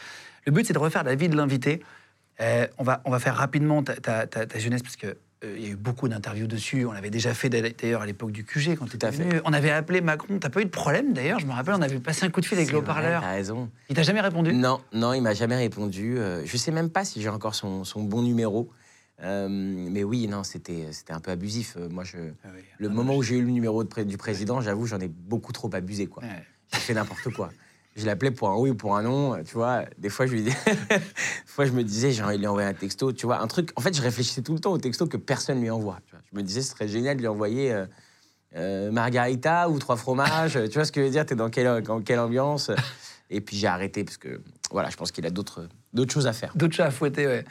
Le 0.46 0.52
but, 0.54 0.66
c'est 0.66 0.74
de 0.74 0.80
refaire 0.80 1.04
la 1.04 1.16
vie 1.16 1.28
de 1.30 1.36
l'invité. 1.36 1.84
Euh, 2.40 2.66
on, 2.78 2.84
va, 2.84 3.02
on 3.04 3.12
va 3.12 3.20
faire 3.20 3.36
rapidement 3.36 3.84
ta, 3.84 3.96
ta- 3.96 4.28
ta- 4.28 4.46
ta 4.46 4.60
jeunesse, 4.60 4.82
parce 4.82 4.96
que 4.96 5.18
il 5.44 5.62
y 5.62 5.66
a 5.66 5.70
eu 5.70 5.76
beaucoup 5.76 6.08
d'interviews 6.08 6.48
dessus. 6.48 6.86
On 6.86 6.92
l'avait 6.92 7.10
déjà 7.10 7.34
fait 7.34 7.50
d'ailleurs 7.50 8.02
à 8.02 8.06
l'époque 8.06 8.32
du 8.32 8.44
QG, 8.44 8.76
quand 8.78 8.88
tu 8.90 8.98
venu. 8.98 9.40
On 9.46 9.54
avait 9.54 9.72
appelé 9.72 10.02
Macron. 10.02 10.40
T'as 10.40 10.50
pas 10.50 10.62
eu 10.62 10.66
de 10.66 10.70
problème, 10.70 11.14
d'ailleurs 11.14 11.40
Je 11.40 11.46
me 11.46 11.52
rappelle, 11.52 11.76
on 11.76 11.82
avait 11.82 12.00
passé 12.00 12.26
un 12.26 12.30
coup 12.30 12.42
de 12.42 12.46
fil 12.46 12.58
avec 12.58 12.72
le 12.72 12.80
haut-parleur. 12.80 13.22
T'as 13.22 13.32
raison. 13.32 13.70
Il 13.90 13.96
t'a 13.96 14.04
jamais 14.04 14.22
répondu? 14.22 14.54
Non, 14.54 14.82
non, 14.94 15.14
il 15.14 15.22
m'a 15.22 15.34
jamais 15.34 15.56
répondu. 15.58 16.18
Euh, 16.18 16.46
je 16.46 16.58
sais 16.58 16.72
même 16.72 16.90
pas 16.90 17.06
si 17.06 17.22
j'ai 17.22 17.30
encore 17.30 17.56
son, 17.56 17.84
son 17.84 18.04
bon 18.04 18.22
numéro. 18.22 18.70
Euh, 19.24 19.48
mais 19.50 20.04
oui, 20.04 20.28
non, 20.28 20.44
c'était 20.44 20.86
un 21.10 21.20
peu 21.20 21.32
abusif. 21.32 21.76
Euh, 21.78 21.90
moi, 21.90 22.04
je, 22.04 22.18
Ah 22.44 22.50
oui. 22.56 22.62
le 22.78 22.88
Ah 22.88 22.92
moment 22.92 23.16
où 23.16 23.24
j'ai 23.24 23.36
eu 23.38 23.42
le 23.42 23.50
numéro 23.50 23.84
de 23.84 24.04
du 24.04 24.18
président, 24.18 24.62
j'avoue, 24.62 24.86
j'en 24.86 25.00
ai 25.00 25.08
beaucoup 25.08 25.52
trop 25.54 25.70
abusé, 25.74 26.08
quoi. 26.08 26.24
Ouais. 26.24 26.44
J'ai 26.74 26.80
fait 26.80 26.94
n'importe 26.94 27.30
quoi. 27.34 27.50
Je 27.98 28.06
l'appelais 28.06 28.30
pour 28.30 28.50
un 28.50 28.56
oui 28.56 28.70
ou 28.70 28.76
pour 28.76 28.96
un 28.96 29.02
non, 29.02 29.44
tu 29.44 29.56
vois. 29.56 29.86
Des 29.98 30.10
fois, 30.10 30.28
je 30.28 30.34
lui. 30.34 30.44
Des 30.44 30.52
fois, 31.48 31.66
je 31.66 31.72
me 31.72 31.84
disais, 31.84 32.12
genre, 32.12 32.32
il 32.32 32.38
lui 32.38 32.46
a 32.46 32.52
envoyé 32.52 32.68
un 32.68 32.74
texto, 32.76 33.12
tu 33.12 33.26
vois. 33.26 33.42
Un 33.42 33.48
truc... 33.48 33.72
En 33.76 33.82
fait, 33.82 33.96
je 33.96 34.04
réfléchissais 34.04 34.44
tout 34.44 34.54
le 34.54 34.60
temps 34.60 34.72
au 34.72 34.78
texto 34.78 35.08
que 35.08 35.18
personne 35.18 35.60
lui 35.60 35.72
envoie. 35.72 35.98
Je 36.32 36.38
me 36.38 36.44
disais, 36.44 36.62
ce 36.62 36.70
serait 36.70 36.88
génial 36.88 37.18
de 37.18 37.22
lui 37.22 37.28
envoyer 37.28 37.74
euh, 37.74 37.88
euh, 38.56 38.92
Margarita 38.92 39.68
ou 39.68 39.80
trois 39.80 39.96
fromages. 39.96 40.60
tu 40.70 40.76
vois 40.76 40.86
ce 40.86 40.92
que 40.92 41.02
je 41.02 41.06
veux 41.06 41.12
dire 41.12 41.26
T'es 41.26 41.34
dans 41.34 41.50
quelle, 41.50 41.82
dans 41.82 42.02
quelle 42.02 42.20
ambiance 42.20 42.70
Et 43.32 43.42
puis, 43.42 43.58
j'ai 43.58 43.68
arrêté 43.68 44.04
parce 44.04 44.18
que, 44.18 44.42
voilà, 44.72 44.90
je 44.90 44.98
pense 44.98 45.12
qu'il 45.12 45.26
a 45.26 45.30
d'autres 45.30 45.68
d'autres 45.94 46.14
choses 46.14 46.28
à 46.28 46.34
faire. 46.34 46.52
D'autres 46.56 46.76
chats 46.76 46.86
à 46.88 46.92
fouetter, 46.92 47.26
ouais. 47.28 47.46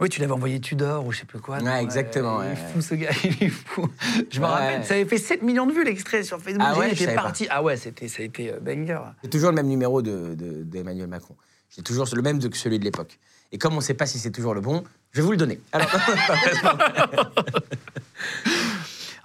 Oui, 0.00 0.08
tu 0.08 0.20
l'avais 0.20 0.32
envoyé 0.32 0.58
Tudor 0.60 1.04
ou 1.06 1.12
je 1.12 1.18
sais 1.18 1.24
plus 1.26 1.38
quoi. 1.40 1.58
Ouais, 1.58 1.82
exactement, 1.82 2.42
Il 2.42 2.50
est 2.52 2.56
fou, 2.56 2.80
ce 2.80 2.94
gars, 2.94 3.10
il 3.24 3.42
est 3.44 3.48
fou. 3.50 3.88
Je 4.30 4.40
me 4.40 4.44
Ouais. 4.44 4.50
rappelle, 4.50 4.84
ça 4.84 4.94
avait 4.94 5.04
fait 5.04 5.18
7 5.18 5.42
millions 5.42 5.66
de 5.66 5.72
vues, 5.72 5.84
l'extrait 5.84 6.22
sur 6.22 6.40
Facebook. 6.40 6.64
Ah 6.66 6.78
ouais, 6.78 6.94
pas. 6.94 7.22
parti. 7.22 7.46
Ah 7.50 7.62
ouais, 7.62 7.76
c'était, 7.76 8.08
ça 8.08 8.22
a 8.22 8.24
été 8.24 8.50
euh, 8.52 8.58
banger. 8.60 8.98
J'ai 9.22 9.30
toujours 9.30 9.50
le 9.50 9.56
même 9.56 9.66
numéro 9.68 10.00
d'Emmanuel 10.02 10.36
de, 10.36 10.62
d'Emmanuel 10.64 11.06
Macron. 11.08 11.36
J'ai 11.74 11.82
toujours 11.82 12.06
le 12.12 12.22
même 12.22 12.38
de- 12.38 12.48
que 12.48 12.56
celui 12.56 12.78
de 12.78 12.84
l'époque. 12.84 13.18
Et 13.52 13.58
comme 13.58 13.74
on 13.74 13.76
ne 13.76 13.82
sait 13.82 13.94
pas 13.94 14.06
si 14.06 14.18
c'est 14.18 14.30
toujours 14.30 14.54
le 14.54 14.60
bon, 14.62 14.82
je 15.12 15.20
vais 15.20 15.24
vous 15.26 15.30
le 15.32 15.36
donner. 15.36 15.60
Alors, 15.72 15.88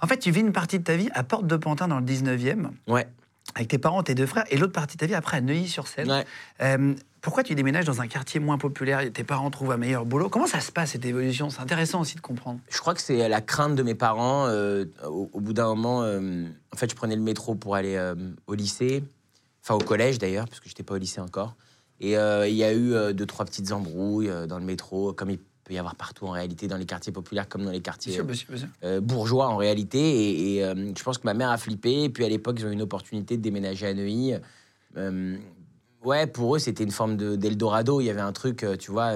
En 0.00 0.06
fait, 0.06 0.18
tu 0.18 0.30
vis 0.30 0.40
une 0.40 0.52
partie 0.52 0.78
de 0.78 0.84
ta 0.84 0.96
vie 0.96 1.08
à 1.14 1.24
Porte 1.24 1.46
de 1.46 1.56
Pantin 1.56 1.88
dans 1.88 1.98
le 1.98 2.04
19e, 2.04 2.68
ouais, 2.86 3.08
avec 3.56 3.68
tes 3.68 3.78
parents, 3.78 4.02
tes 4.02 4.14
deux 4.14 4.26
frères, 4.26 4.44
et 4.50 4.56
l'autre 4.56 4.72
partie 4.72 4.96
de 4.96 5.00
ta 5.00 5.06
vie 5.06 5.14
après 5.14 5.38
à 5.38 5.40
Neuilly-sur-Seine. 5.40 6.08
ouais. 6.10 6.24
Euh, 6.62 6.94
pourquoi 7.28 7.42
tu 7.42 7.54
déménages 7.54 7.84
dans 7.84 8.00
un 8.00 8.06
quartier 8.06 8.40
moins 8.40 8.56
populaire 8.56 9.00
et 9.00 9.10
tes 9.10 9.22
parents 9.22 9.50
trouvent 9.50 9.72
un 9.72 9.76
meilleur 9.76 10.06
boulot? 10.06 10.30
Comment 10.30 10.46
ça 10.46 10.60
se 10.60 10.72
passe 10.72 10.92
cette 10.92 11.04
évolution? 11.04 11.50
C'est 11.50 11.60
intéressant 11.60 12.00
aussi 12.00 12.16
de 12.16 12.22
comprendre. 12.22 12.58
Je 12.70 12.78
crois 12.78 12.94
que 12.94 13.02
c'est 13.02 13.28
la 13.28 13.42
crainte 13.42 13.74
de 13.74 13.82
mes 13.82 13.94
parents. 13.94 14.46
euh, 14.46 14.86
au, 15.04 15.28
au 15.34 15.40
bout 15.40 15.52
d'un 15.52 15.66
moment, 15.66 16.02
euh, 16.04 16.46
en 16.72 16.76
fait, 16.78 16.90
je 16.90 16.96
prenais 16.96 17.16
le 17.16 17.20
métro 17.20 17.54
pour 17.54 17.74
aller 17.74 17.96
euh, 17.96 18.14
au 18.46 18.54
lycée, 18.54 19.04
enfin 19.62 19.74
au 19.74 19.78
collège 19.78 20.18
d'ailleurs, 20.18 20.46
parce 20.48 20.60
que 20.60 20.70
j'étais 20.70 20.82
pas 20.82 20.94
au 20.94 20.96
lycée 20.96 21.20
encore. 21.20 21.54
Et 22.00 22.12
il 22.12 22.54
y 22.54 22.64
a 22.64 22.72
eu 22.72 23.12
deux, 23.12 23.26
trois 23.26 23.44
petites 23.44 23.72
embrouilles 23.72 24.32
dans 24.48 24.58
le 24.58 24.64
métro, 24.64 25.12
comme 25.12 25.28
il 25.28 25.38
peut 25.64 25.74
y 25.74 25.78
avoir 25.78 25.96
partout 25.96 26.24
en 26.24 26.30
réalité, 26.30 26.66
dans 26.66 26.78
les 26.78 26.86
quartiers 26.86 27.12
populaires 27.12 27.46
comme 27.46 27.62
dans 27.62 27.70
les 27.72 27.82
quartiers 27.82 28.12
Bien 28.22 28.34
sûr, 28.34 28.46
bien 28.48 28.56
sûr, 28.56 28.68
bien 28.80 28.90
sûr. 28.90 29.02
bourgeois 29.02 29.48
en 29.48 29.58
réalité. 29.58 29.98
Et, 29.98 30.56
et, 30.60 30.62
je 30.62 31.02
pense 31.02 31.18
que 31.18 31.26
ma 31.26 31.34
mère 31.34 31.50
a 31.50 31.58
flippé. 31.58 32.04
Et 32.04 32.08
puis 32.08 32.24
à 32.24 32.28
l'époque, 32.30 32.56
ils 32.58 32.64
ont 32.64 32.70
eu 32.70 32.72
une 32.72 32.80
opportunité 32.80 33.36
de 33.36 33.42
déménager 33.42 33.86
à 33.86 33.92
Neuilly. 33.92 34.32
Euh, 36.08 36.10
ouais, 36.10 36.26
pour 36.26 36.56
eux, 36.56 36.58
c'était 36.58 36.84
une 36.84 36.90
forme 36.90 37.16
de- 37.16 37.36
d'Eldorado. 37.36 38.00
Il 38.00 38.04
y 38.04 38.10
avait 38.10 38.20
un 38.20 38.32
truc, 38.32 38.64
euh, 38.64 38.76
tu 38.76 38.90
vois, 38.90 39.14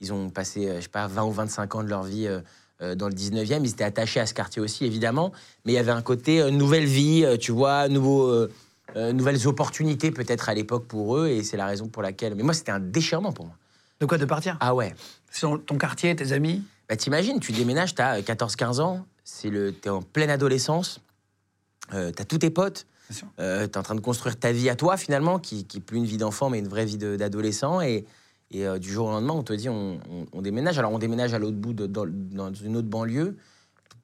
ils 0.00 0.12
ont 0.12 0.30
passé, 0.30 0.68
euh, 0.68 0.76
je 0.76 0.82
sais 0.82 0.88
pas, 0.88 1.06
20 1.06 1.24
ou 1.24 1.32
25 1.32 1.74
ans 1.74 1.82
de 1.82 1.88
leur 1.88 2.02
vie. 2.02 2.26
euh, 2.26 2.40
euh, 2.82 2.94
dans 2.94 3.08
le 3.08 3.14
19e, 3.14 3.62
ils 3.66 3.72
étaient 3.72 3.84
attachés 3.84 4.20
à 4.20 4.26
ce 4.26 4.32
quartier 4.32 4.62
aussi, 4.62 4.86
évidemment, 4.86 5.32
mais 5.66 5.72
il 5.72 5.74
y 5.74 5.78
avait 5.78 5.90
un 5.92 6.00
côté 6.00 6.40
euh, 6.40 6.50
nouvelle 6.50 6.86
vie, 6.86 7.26
euh, 7.26 7.36
tu 7.36 7.52
vois, 7.52 7.88
nouveau, 7.88 8.22
euh, 8.26 8.50
euh, 8.96 9.12
nouvelles 9.12 9.46
opportunités 9.46 10.10
peut-être 10.10 10.48
à 10.48 10.54
l'époque 10.54 10.86
pour 10.86 11.18
eux, 11.18 11.28
et 11.28 11.42
c'est 11.42 11.58
la 11.58 11.66
raison 11.66 11.88
pour 11.88 12.00
laquelle. 12.00 12.34
Mais 12.36 12.42
moi, 12.42 12.54
c'était 12.54 12.72
un 12.72 12.80
déchirement 12.80 13.32
pour 13.32 13.44
moi. 13.44 13.54
De 14.00 14.06
quoi 14.06 14.16
de 14.16 14.24
partir? 14.24 14.56
Ah 14.60 14.74
ouais, 14.74 14.94
Sur 15.30 15.62
ton 15.62 15.76
quartier, 15.76 16.16
tes 16.16 16.32
amis? 16.32 16.62
Bah, 16.88 16.96
t'imagines, 16.96 17.38
tu 17.38 17.52
déménages, 17.52 17.94
t'as 17.94 18.22
14-15 18.22 18.80
ans, 18.80 19.04
c'est 19.24 19.50
le, 19.50 19.72
t'es 19.74 19.90
en 19.90 20.00
pleine 20.00 20.30
adolescence, 20.30 21.00
euh, 21.92 22.10
t'as 22.12 22.24
tous 22.24 22.38
tes 22.38 22.48
potes, 22.48 22.86
Euh, 23.38 23.66
t'es 23.66 23.78
en 23.78 23.82
train 23.82 23.94
de 23.94 24.00
construire 24.00 24.38
ta 24.38 24.52
vie 24.52 24.68
à 24.70 24.76
toi 24.76 24.96
finalement, 24.96 25.38
qui, 25.38 25.64
qui 25.66 25.78
est 25.78 25.80
plus 25.80 25.98
une 25.98 26.04
vie 26.04 26.16
d'enfant 26.16 26.48
mais 26.50 26.58
une 26.58 26.68
vraie 26.68 26.84
vie 26.84 26.96
d'adolescent. 26.98 27.80
Et, 27.80 28.04
et 28.50 28.66
euh, 28.66 28.78
du 28.78 28.90
jour 28.92 29.06
au 29.08 29.10
lendemain, 29.10 29.34
on 29.34 29.42
te 29.42 29.52
dit 29.52 29.68
on, 29.68 30.00
on- 30.10 30.26
on 30.32 30.42
déménage. 30.42 30.78
Alors 30.78 30.92
on 30.92 30.98
déménage 30.98 31.34
à 31.34 31.38
l'autre 31.38 31.56
bout, 31.56 31.72
de, 31.72 31.86
dans, 31.86 32.06
dans 32.06 32.52
une 32.54 32.76
autre 32.76 32.88
banlieue. 32.88 33.36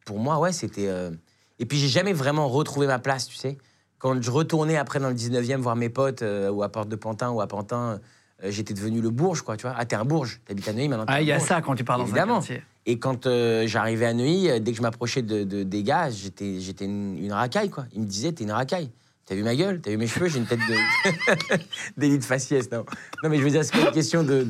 Pour 0.05 0.19
moi, 0.19 0.39
ouais, 0.39 0.53
c'était. 0.53 0.89
euh, 0.89 1.11
Et 1.59 1.67
puis 1.67 1.79
j'ai 1.79 1.89
jamais 1.89 2.13
vraiment 2.13 2.49
retrouvé 2.49 2.87
ma 2.87 2.99
place, 2.99 3.27
tu 3.27 3.37
sais. 3.37 3.59
Quand 3.99 4.21
je 4.21 4.31
retournais 4.31 4.77
après 4.77 5.01
dans 5.01 5.09
le 5.09 5.15
19e 5.15 5.57
voir 5.57 5.75
mes 5.75 5.89
potes, 5.89 6.23
euh, 6.23 6.51
ou 6.51 6.63
à 6.63 6.69
Porte 6.69 6.89
de 6.89 6.97
Pantin, 6.97 7.31
ou 7.31 7.41
à 7.41 7.47
Pantin, 7.47 7.99
j'étais 8.45 8.75
devenu 8.75 9.01
le 9.01 9.09
Bourge, 9.11 9.41
quoi, 9.43 9.57
tu 9.57 9.63
vois. 9.67 9.75
Ah, 9.77 9.87
t'es 9.87 9.97
un 9.97 10.05
Bourge, 10.05 10.41
t'habites 10.45 10.69
à 10.69 10.73
Neuilly 10.75 10.89
maintenant. 10.89 11.07
Ah, 11.09 11.23
il 11.23 11.27
y 11.27 11.33
a 11.33 11.41
ça 11.41 11.63
quand 11.63 11.75
tu 11.75 11.83
pars 11.85 11.97
dans 11.99 12.05
Évidemment. 12.05 12.35
un 12.35 12.39
quartier. 12.41 12.63
Et 12.87 12.99
quand 13.00 13.26
euh, 13.26 13.66
j'arrivais 13.66 14.07
à 14.07 14.14
Neuilly, 14.14 14.49
euh, 14.49 14.59
dès 14.61 14.71
que 14.71 14.76
je 14.78 14.83
m'approchais 14.83 15.23
de, 15.23 15.43
de- 15.43 15.64
des 15.64 15.83
gars, 15.83 16.09
j'étais, 16.09 16.61
j'étais 16.61 16.85
une, 16.85 17.33
racaille, 17.33 17.69
quoi. 17.69 17.87
Ils 17.93 18.00
me 18.00 18.07
disaient, 18.07 18.33
t'es 18.33 18.45
une 18.45 18.52
racaille. 18.52 18.90
T'as 19.26 19.35
vu 19.35 19.43
ma 19.43 19.57
gueule? 19.57 19.81
T'as 19.81 19.90
vu 19.90 19.97
mes 19.97 20.07
cheveux? 20.07 20.28
J'ai 20.28 20.38
une 20.38 20.47
tête 20.47 20.61
d'élite 21.97 22.25
faciès, 22.25 22.71
non. 22.71 22.87
Mais 23.25 23.38
je 23.38 23.43
veux 23.43 23.50
dire, 23.50 23.64
c'est 23.64 23.76
une 23.76 23.90
question 23.90 24.23
de... 24.23 24.45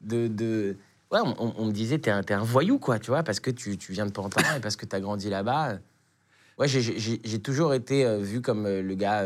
de, 0.00 0.26
de, 0.28 0.76
Ouais, 1.12 1.20
on, 1.38 1.66
me 1.66 1.72
disait, 1.72 1.98
t'es 1.98 2.10
un, 2.10 2.22
t'es 2.22 2.34
un 2.34 2.42
voyou, 2.42 2.78
quoi, 2.78 2.98
tu 2.98 3.10
vois, 3.10 3.22
parce 3.22 3.38
que 3.38 3.50
tu, 3.50 3.76
tu 3.76 3.92
viens 3.92 4.06
de 4.06 4.10
Pantin 4.12 4.40
et 4.56 4.60
parce 4.60 4.76
que 4.76 4.86
t'as 4.86 4.98
grandi 4.98 5.28
là-bas. 5.28 5.78
Ouais, 6.58 6.66
j'ai, 6.66 6.80
j'ai- 6.98 7.38
toujours 7.40 7.74
été 7.74 8.04
euh, 8.06 8.18
vu 8.18 8.40
comme 8.40 8.66
le 8.66 8.94
gars 8.94 9.22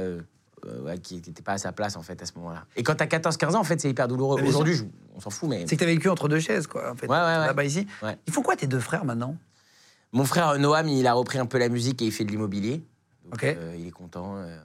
euh, 0.65 0.81
ouais, 0.83 0.99
qui 0.99 1.17
n'était 1.17 1.43
pas 1.43 1.53
à 1.53 1.59
sa 1.59 1.73
place, 1.73 1.97
en 1.97 2.03
fait, 2.03 2.21
à 2.23 2.27
ce 2.27 2.33
moment-là. 2.37 2.65
Et 2.77 2.83
quand 2.83 2.95
t'as 2.95 3.07
14-15 3.07 3.55
ans, 3.55 3.61
en 3.61 3.65
fait, 3.65 3.81
c'est 3.81 3.91
hyper 3.91 4.09
douloureux. 4.09 4.43
Aujourd'hui, 4.43 4.77
on 5.15 5.21
s'en 5.21 5.31
fout, 5.31 5.49
mais... 5.51 5.67
C'est 5.67 5.77
que 5.77 5.85
tu 5.85 5.85
as 5.85 5.93
vécu 5.93 6.09
entre 6.09 6.29
deux 6.29 6.41
chaises, 6.41 6.67
quoi, 6.67 6.91
en 6.93 6.97
fait. 6.97 7.07
Ouais, 7.07 7.17
ouais. 7.17 7.47
Là-bas, 7.47 7.65
ici. 7.65 7.87
Ils 8.27 8.33
font 8.33 8.43
quoi, 8.43 8.57
tes 8.57 8.67
deux 8.67 8.81
frères, 8.81 9.05
maintenant? 9.05 9.37
Mon 10.13 10.25
frère 10.25 10.59
Noam, 10.59 10.89
il 10.89 11.07
a 11.07 11.13
repris 11.13 11.39
un 11.39 11.47
peu 11.47 11.59
la 11.59 11.69
musique 11.69 12.01
et 12.01 12.07
il 12.07 12.13
fait 12.13 12.25
de 12.25 12.31
l'immobilier. 12.31 12.83
Ok. 13.33 13.45
euh, 13.45 13.75
il 13.79 13.87
est 13.89 13.91
content. 13.91 14.37
euh, 14.37 14.57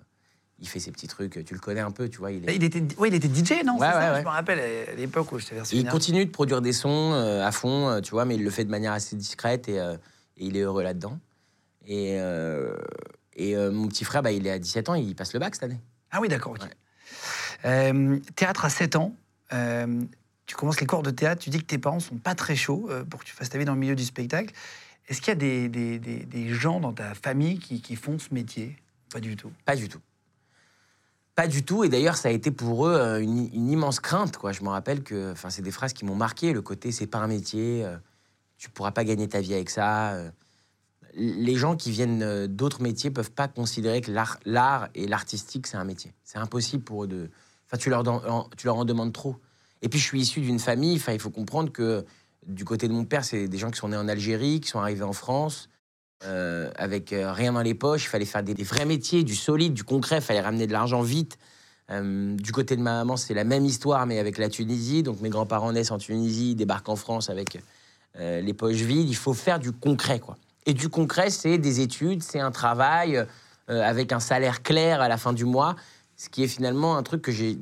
il 0.60 0.67
fait 0.67 0.79
ses 0.79 0.91
petits 0.91 1.07
trucs. 1.07 1.43
Tu 1.43 1.53
le 1.55 1.60
connais 1.60 1.79
un 1.81 1.89
peu, 1.91 2.07
tu 2.07 2.19
vois. 2.19 2.31
Il, 2.31 2.48
est- 2.48 2.55
il 2.55 2.63
était, 2.63 2.83
ouais, 3.00 3.10
il 3.10 3.15
était 3.15 3.27
DJ, 3.27 3.63
non? 3.65 3.79
Ça. 3.79 4.19
Je 4.19 4.24
me 4.24 4.27
rappelle 4.29 4.60
à 4.89 4.93
l'époque 4.93 5.31
où 5.31 5.39
je 5.39 5.48
t'avais 5.48 5.62
il 5.71 5.88
continue 5.88 6.25
de 6.25 6.29
produire 6.31 6.62
des 6.62 6.71
sons 6.71 7.12
à 7.13 7.51
fond, 7.51 8.00
tu 8.01 8.12
vois, 8.12 8.24
mais 8.25 8.36
il 8.36 8.43
le 8.43 8.50
fait 8.51 8.63
de 8.63 8.69
manière 8.69 8.93
assez 8.93 9.15
discrète 9.15 9.67
et, 9.67 9.77
et 9.77 9.98
il 10.38 10.55
est 10.55 10.62
heureux 10.62 10.83
là-dedans. 10.83 11.17
Et, 11.88 12.17
et 13.35 13.55
euh, 13.55 13.71
mon 13.71 13.88
petit 13.88 14.03
frère, 14.05 14.21
bah, 14.21 14.31
il 14.31 14.45
est 14.47 14.51
à 14.51 14.59
17 14.59 14.89
ans, 14.89 14.95
il 14.95 15.15
passe 15.15 15.33
le 15.33 15.39
bac 15.39 15.55
cette 15.55 15.63
année. 15.63 15.79
Ah 16.11 16.19
oui, 16.21 16.27
d'accord. 16.27 16.53
ok. 16.53 16.61
Ouais. 16.63 16.69
Euh, 17.65 18.19
théâtre 18.35 18.65
à 18.65 18.69
7 18.69 18.95
ans. 18.95 19.13
euh, 19.53 20.01
tu 20.47 20.55
commences 20.55 20.81
les 20.81 20.88
cours 20.88 21.03
de 21.03 21.11
théâtre. 21.11 21.41
Tu 21.41 21.50
dis 21.50 21.59
que 21.59 21.65
tes 21.65 21.77
parents 21.77 22.00
sont 22.01 22.17
pas 22.17 22.35
très 22.35 22.55
chauds 22.57 22.89
pour 23.09 23.21
que 23.21 23.25
tu 23.25 23.31
fasses 23.33 23.50
ta 23.50 23.57
vie 23.57 23.63
dans 23.65 23.73
le 23.73 23.79
milieu 23.79 23.95
du 23.95 24.03
spectacle. 24.03 24.53
Est-ce 25.07 25.19
qu'il 25.21 25.29
y 25.29 25.31
a 25.31 25.35
des, 25.35 25.69
des- 25.69 25.97
des- 26.00 26.25
des 26.25 26.50
gens 26.50 26.79
dans 26.81 26.91
ta 26.93 27.13
famille 27.15 27.57
qui, 27.59 27.81
qui 27.81 27.95
font 27.95 28.19
ce 28.19 28.33
métier? 28.33 28.75
Pas 29.13 29.19
du 29.21 29.35
tout. 29.38 29.51
Pas 29.65 29.75
du 29.77 29.88
tout. 29.88 30.00
Pas 31.35 31.47
du 31.47 31.63
tout. 31.63 31.83
Et 31.85 31.89
d'ailleurs, 31.89 32.17
ça 32.17 32.27
a 32.29 32.31
été 32.31 32.51
pour 32.51 32.88
eux 32.88 33.19
une, 33.21 33.50
une 33.53 33.69
immense 33.69 34.00
crainte. 34.01 34.35
Quoi. 34.38 34.51
Je 34.51 34.61
me 34.63 34.69
rappelle 34.69 35.03
que 35.03 35.33
c'est 35.50 35.61
des 35.61 35.71
phrases 35.71 35.93
qui 35.93 36.03
m'ont 36.05 36.15
marqué. 36.15 36.51
Le 36.51 36.61
côté, 36.61 36.91
c'est 36.91 37.07
pas 37.07 37.19
un 37.19 37.27
métier. 37.27 37.85
tu 38.57 38.69
pourras 38.69 38.91
pas 38.91 39.03
gagner 39.05 39.27
ta 39.29 39.39
vie 39.39 39.53
avec 39.53 39.69
ça. 39.69 40.17
Les 41.15 41.55
gens 41.55 41.75
qui 41.75 41.91
viennent 41.91 42.23
euh, 42.23 42.47
d'autres 42.47 42.81
métiers 42.81 43.11
peuvent 43.11 43.31
pas 43.31 43.47
considérer 43.47 44.01
que 44.01 44.11
l'art, 44.11 44.89
et 44.95 45.07
l'artistique, 45.07 45.67
c'est 45.67 45.77
un 45.77 45.83
métier. 45.83 46.13
C'est 46.23 46.37
impossible 46.39 46.83
pour 46.83 47.03
eux 47.03 47.07
de. 47.07 47.29
Enfin, 47.67 47.77
tu 47.77 47.89
leur, 47.89 48.07
en- 48.07 48.49
tu 48.57 48.67
leur 48.67 48.75
en 48.77 48.85
demandes 48.85 49.13
trop. 49.13 49.35
Et 49.81 49.89
puis, 49.89 49.99
je 49.99 50.05
suis 50.05 50.21
issu 50.21 50.41
d'une 50.41 50.59
famille. 50.59 50.95
Enfin, 50.95 51.13
il 51.13 51.19
faut 51.19 51.29
comprendre 51.29 51.71
que 51.71 52.05
du 52.47 52.65
côté 52.65 52.87
de 52.87 52.93
mon 52.93 53.05
père, 53.05 53.23
c'est 53.25 53.47
des 53.47 53.57
gens 53.57 53.71
qui 53.71 53.79
sont 53.79 53.89
nés 53.89 53.97
en 53.97 54.07
Algérie, 54.07 54.59
qui 54.61 54.69
sont 54.69 54.79
arrivés 54.79 55.03
en 55.03 55.13
France. 55.13 55.69
euh, 56.23 56.69
avec 56.75 57.13
euh, 57.13 57.33
rien 57.33 57.53
dans 57.53 57.61
les 57.63 57.73
poches, 57.73 58.03
il 58.05 58.07
fallait 58.07 58.25
faire 58.25 58.43
des, 58.43 58.53
vrais 58.63 58.85
métiers, 58.85 59.23
du 59.23 59.35
solide, 59.35 59.73
du 59.73 59.83
concret, 59.83 60.17
il 60.17 60.21
fallait 60.21 60.41
ramener 60.41 60.67
de 60.67 60.71
l'argent 60.71 61.01
vite. 61.01 61.37
Du 61.89 62.51
côté 62.53 62.77
de 62.77 62.81
ma 62.81 62.93
maman, 62.99 63.17
c'est 63.17 63.33
la 63.33 63.43
même 63.43 63.65
histoire, 63.65 64.05
mais 64.05 64.17
avec 64.17 64.37
la 64.37 64.47
Tunisie. 64.49 65.03
Donc 65.03 65.19
mes 65.19 65.27
grands-parents 65.29 65.73
naissent 65.73 65.91
en 65.91 65.97
Tunisie, 65.97 66.55
débarquent 66.55 66.87
en 66.87 66.95
France 66.95 67.29
avec 67.29 67.59
les 68.17 68.53
poches 68.53 68.75
vides. 68.77 69.09
Il 69.09 69.15
faut 69.15 69.33
faire 69.33 69.59
du 69.59 69.73
concret, 69.73 70.19
quoi. 70.21 70.37
Et 70.65 70.73
du 70.73 70.89
concret, 70.89 71.29
c'est 71.29 71.57
des 71.57 71.79
études, 71.81 72.21
c'est 72.23 72.39
un 72.39 72.51
travail 72.51 73.17
euh, 73.69 73.81
avec 73.83 74.11
un 74.11 74.19
salaire 74.19 74.61
clair 74.63 75.01
à 75.01 75.07
la 75.07 75.17
fin 75.17 75.33
du 75.33 75.45
mois, 75.45 75.75
ce 76.17 76.29
qui 76.29 76.43
est 76.43 76.47
finalement 76.47 76.97
un 76.97 77.03
truc 77.03 77.21
que 77.21 77.31
j'ai 77.31 77.57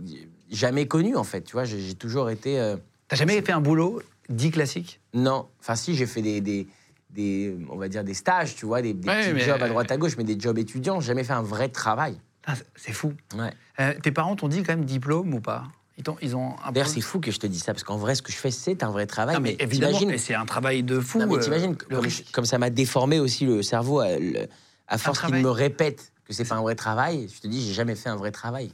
jamais 0.52 0.88
connu, 0.88 1.16
en 1.16 1.24
fait. 1.24 1.42
Tu 1.44 1.54
vois, 1.54 1.64
j'ai 1.66 1.94
toujours 1.96 2.30
été... 2.30 2.60
euh, 2.60 2.76
T'as 3.08 3.16
jamais 3.16 3.42
fait 3.42 3.52
un 3.54 3.62
boulot 3.62 4.02
dit 4.30 4.52
classique? 4.52 5.00
Non, 5.14 5.48
enfin 5.60 5.76
si, 5.76 5.96
j'ai 5.96 6.06
fait 6.06 6.22
des, 6.22 6.42
des, 6.42 6.68
des, 7.10 7.58
on 7.70 7.78
va 7.78 7.88
dire 7.88 8.04
des 8.04 8.14
stages, 8.14 8.56
tu 8.56 8.66
vois, 8.66 8.82
des, 8.82 8.94
des 8.94 9.08
Ouais, 9.10 9.22
petits 9.24 9.34
mais- 9.34 9.40
jobs 9.46 9.62
à 9.64 9.68
droite 9.70 9.92
à 9.92 9.98
gauche, 9.98 10.18
mais 10.18 10.24
des 10.24 10.40
jobs 10.40 10.58
étudiants. 10.60 11.00
J'ai 11.00 11.08
jamais 11.08 11.24
fait 11.24 11.34
un 11.34 11.42
vrai 11.42 11.70
travail. 11.70 12.20
Putain, 12.42 12.56
c'est- 12.56 12.66
C'est 12.76 12.94
fou. 12.94 13.14
Ouais. 13.36 13.54
Euh, 13.80 13.94
tes 14.04 14.12
parents 14.12 14.36
t'ont 14.36 14.48
dit 14.50 14.62
quand 14.64 14.74
même 14.76 14.86
diplôme 14.86 15.34
ou 15.34 15.40
pas? 15.40 15.64
Ils, 16.00 16.04
ils 16.22 16.36
ont 16.36 16.56
D'ailleurs, 16.72 16.88
peu- 16.88 16.94
c'est 16.94 17.02
fou 17.02 17.20
que 17.20 17.30
je 17.32 17.40
te 17.40 17.46
dise 17.48 17.64
ça, 17.64 17.74
parce 17.74 17.84
qu'en 17.84 17.98
vrai, 17.98 18.16
ce 18.16 18.22
que 18.22 18.32
je 18.32 18.38
fais, 18.38 18.52
c'est 18.52 18.82
un 18.84 18.92
vrai 18.92 19.06
travail. 19.06 19.36
Ah, 19.36 19.40
mais 19.40 19.56
mais 19.60 19.64
évidemment, 19.64 20.00
c'est 20.18 20.34
un 20.34 20.46
travail 20.46 20.82
de 20.84 21.00
fou. 21.00 21.20
Non, 21.20 21.28
mais 21.28 21.36
euh, 21.36 21.40
t'imagines 21.40 21.76
comme, 22.32 22.46
ça 22.46 22.58
m'a 22.58 22.70
déformé 22.70 23.20
aussi 23.20 23.46
le 23.46 23.62
cerveau, 23.62 24.00
à, 24.00 24.18
le- 24.18 24.48
à 24.88 24.98
force 24.98 25.20
qu'il 25.20 25.28
travail. 25.28 25.44
me 25.44 25.50
répète 25.50 26.12
que 26.26 26.34
c'est 26.34 26.46
pas 26.46 26.56
un 26.56 26.62
vrai 26.62 26.76
travail. 26.76 27.30
Je 27.34 27.42
te 27.42 27.48
dis, 27.48 27.66
j'ai 27.68 27.74
jamais 27.74 27.96
fait 27.96 28.10
un 28.10 28.16
vrai 28.16 28.32
travail. 28.32 28.72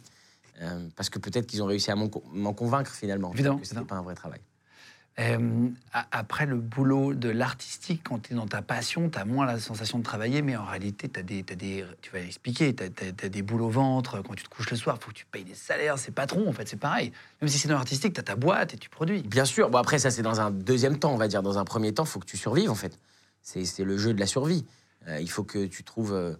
Euh, 0.61 0.87
parce 0.95 1.09
que 1.09 1.19
peut-être 1.19 1.47
qu'ils 1.47 1.61
ont 1.61 1.65
réussi 1.65 1.91
à 1.91 1.95
m'en 1.95 2.07
co- 2.07 2.23
m'en 2.31 2.53
convaincre 2.53 2.91
finalement 2.93 3.33
Évidemment, 3.33 3.57
que 3.59 3.65
c'était 3.65 3.81
pas 3.81 3.95
un 3.95 4.01
vrai 4.01 4.15
travail. 4.15 4.39
Euh, 5.17 5.69
après 6.11 6.45
le 6.45 6.57
boulot 6.57 7.13
de 7.13 7.29
l'artistique, 7.29 8.01
quand 8.03 8.19
tu 8.19 8.33
es 8.33 8.35
dans 8.35 8.47
ta 8.47 8.61
passion, 8.61 9.09
tu 9.09 9.17
as 9.17 9.23
moins 9.23 9.45
la 9.45 9.59
sensation 9.59 9.97
de 9.99 10.03
travailler, 10.03 10.41
mais 10.41 10.57
en 10.57 10.65
réalité, 10.65 11.07
t'as 11.07 11.21
des, 11.21 11.41
t'as 11.43 11.55
des, 11.55 11.85
tu 12.01 12.11
vas 12.11 12.19
expliquer, 12.19 12.75
tu 12.75 12.83
as, 12.83 13.29
des 13.29 13.41
boules 13.41 13.61
au 13.61 13.69
ventre, 13.69 14.21
quand 14.23 14.35
tu 14.35 14.43
te 14.43 14.49
couches 14.49 14.69
le 14.71 14.75
soir, 14.75 14.97
il 14.99 15.03
faut 15.05 15.11
que 15.11 15.15
tu 15.15 15.25
payes 15.25 15.45
des 15.45 15.55
salaires, 15.55 15.97
c'est 15.97 16.11
patron, 16.11 16.49
en 16.49 16.51
fait, 16.51 16.67
c'est 16.67 16.75
pareil. 16.79 17.13
Même 17.41 17.47
si 17.47 17.57
c'est 17.57 17.69
dans 17.69 17.75
l'artistique, 17.75 18.13
tu 18.13 18.19
as 18.19 18.23
ta 18.23 18.35
boîte 18.35 18.73
et 18.73 18.77
tu 18.77 18.89
produis. 18.89 19.21
Bien 19.21 19.45
sûr. 19.45 19.69
Bon, 19.69 19.77
après, 19.77 19.99
ça, 19.99 20.11
c'est 20.11 20.21
dans 20.21 20.41
un 20.41 20.51
deuxième 20.51 20.99
temps, 20.99 21.13
on 21.13 21.17
va 21.17 21.29
dire. 21.29 21.41
Dans 21.41 21.59
un 21.59 21.65
premier 21.65 21.93
temps, 21.93 22.03
il 22.03 22.09
faut 22.09 22.19
que 22.19 22.25
tu 22.25 22.35
survives, 22.35 22.69
en 22.69 22.75
fait. 22.75 22.99
C'est 23.41 23.85
le 23.85 23.97
jeu 23.97 24.13
de 24.13 24.19
la 24.19 24.27
survie. 24.27 24.65
Euh, 25.07 25.21
il 25.21 25.29
faut 25.29 25.43
que 25.43 25.65
tu 25.65 25.85
trouves. 25.85 26.13
euh, 26.13 26.33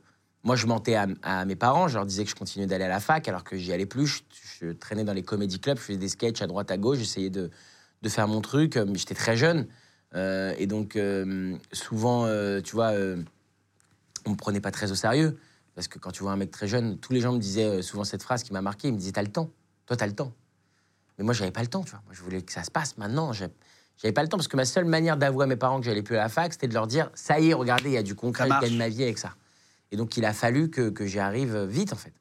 Moi, 0.44 0.58
je 0.58 0.65
mentais 0.65 0.96
à, 0.96 1.08
à 1.24 1.46
mes 1.46 1.55
parents. 1.55 1.88
Je 1.88 1.96
leur 1.96 2.05
disais 2.05 2.25
que 2.25 2.29
je 2.29 2.36
continuais 2.36 2.67
d'aller 2.67 2.84
à 2.84 2.89
la 2.89 3.00
fac, 3.00 3.25
alors 3.29 3.46
que 3.46 3.55
j'y 3.55 3.72
allais 3.72 3.86
plus. 3.86 4.08
Je, 4.08 4.65
je 4.65 4.72
traînais 4.74 5.05
dans 5.05 5.13
les 5.13 5.24
comédie 5.24 5.62
clubs, 5.62 5.77
je 5.77 5.84
faisais 5.84 5.98
des 5.98 6.10
sketchs 6.10 6.41
à 6.41 6.48
droite, 6.48 6.72
à 6.72 6.77
gauche. 6.77 6.98
J'essayais 6.98 7.29
de, 7.29 7.51
de 8.05 8.09
faire 8.09 8.27
mon 8.27 8.39
truc. 8.41 8.77
euh, 8.77 8.85
Mais 8.88 8.97
j'étais 8.97 9.15
très 9.15 9.35
jeune. 9.35 9.67
Euh, 10.13 10.53
et 10.57 10.67
donc, 10.67 10.95
euh, 10.95 11.57
souvent, 11.74 12.25
euh, 12.25 12.62
tu 12.62 12.74
vois, 12.75 12.91
on 14.25 14.29
me 14.31 14.35
prenait 14.35 14.62
pas 14.62 14.71
très 14.71 14.91
au 14.91 14.95
sérieux. 14.95 15.38
Parce 15.74 15.89
que 15.89 16.00
quand 16.00 16.12
tu 16.12 16.24
vois 16.24 16.31
un 16.31 16.38
mec 16.38 16.51
très 16.51 16.67
jeune, 16.69 16.97
tous 17.00 17.12
les 17.12 17.19
gens 17.19 17.33
me 17.33 17.39
disaient 17.39 17.81
souvent 17.81 18.05
cette 18.05 18.24
phrase 18.24 18.43
qui 18.43 18.53
m'a 18.53 18.62
marqué. 18.62 18.88
Ils 18.88 18.93
me 18.93 18.97
disaient 18.97 19.12
T'as 19.12 19.24
le 19.24 19.31
temps. 19.31 19.50
Toi, 19.88 19.97
t'as 19.97 20.07
le 20.07 20.13
temps. 20.13 20.31
Mais 21.17 21.25
moi, 21.25 21.33
j'avais 21.33 21.51
pas 21.51 21.62
le 21.62 21.67
temps, 21.67 21.83
tu 21.83 21.91
vois. 21.91 22.01
Moi, 22.05 22.13
je 22.13 22.21
voulais 22.21 22.41
que 22.41 22.51
ça 22.51 22.63
se 22.63 22.71
passe 22.71 22.97
maintenant. 22.97 23.33
J'avais 23.33 24.13
pas 24.13 24.21
le 24.24 24.29
temps 24.29 24.38
parce 24.38 24.47
que 24.47 24.55
ma 24.57 24.65
seule 24.65 24.85
manière 24.85 25.17
d'avouer 25.17 25.43
à 25.43 25.47
mes 25.47 25.55
parents 25.55 25.79
que 25.79 25.85
j'allais 25.85 26.01
plus 26.01 26.15
à 26.15 26.24
la 26.24 26.29
fac, 26.29 26.53
c'était 26.53 26.67
de 26.67 26.74
leur 26.74 26.88
dire 26.88 27.09
ça 27.13 27.39
y 27.39 27.50
est, 27.50 27.53
regardez, 27.53 27.89
il 27.89 27.93
y 27.93 27.97
a 27.97 28.03
du 28.03 28.15
concret, 28.15 28.45
je 28.45 28.67
gagne 28.67 28.77
ma 28.77 28.89
vie 28.89 29.03
avec 29.03 29.17
ça. 29.17 29.33
Et 29.91 29.97
donc, 29.97 30.17
il 30.17 30.25
a 30.25 30.33
fallu 30.33 30.69
que, 30.69 30.89
que 30.89 31.05
j'y 31.05 31.19
arrive 31.19 31.57
vite, 31.65 31.93
en 31.93 31.97
fait. 31.97 32.13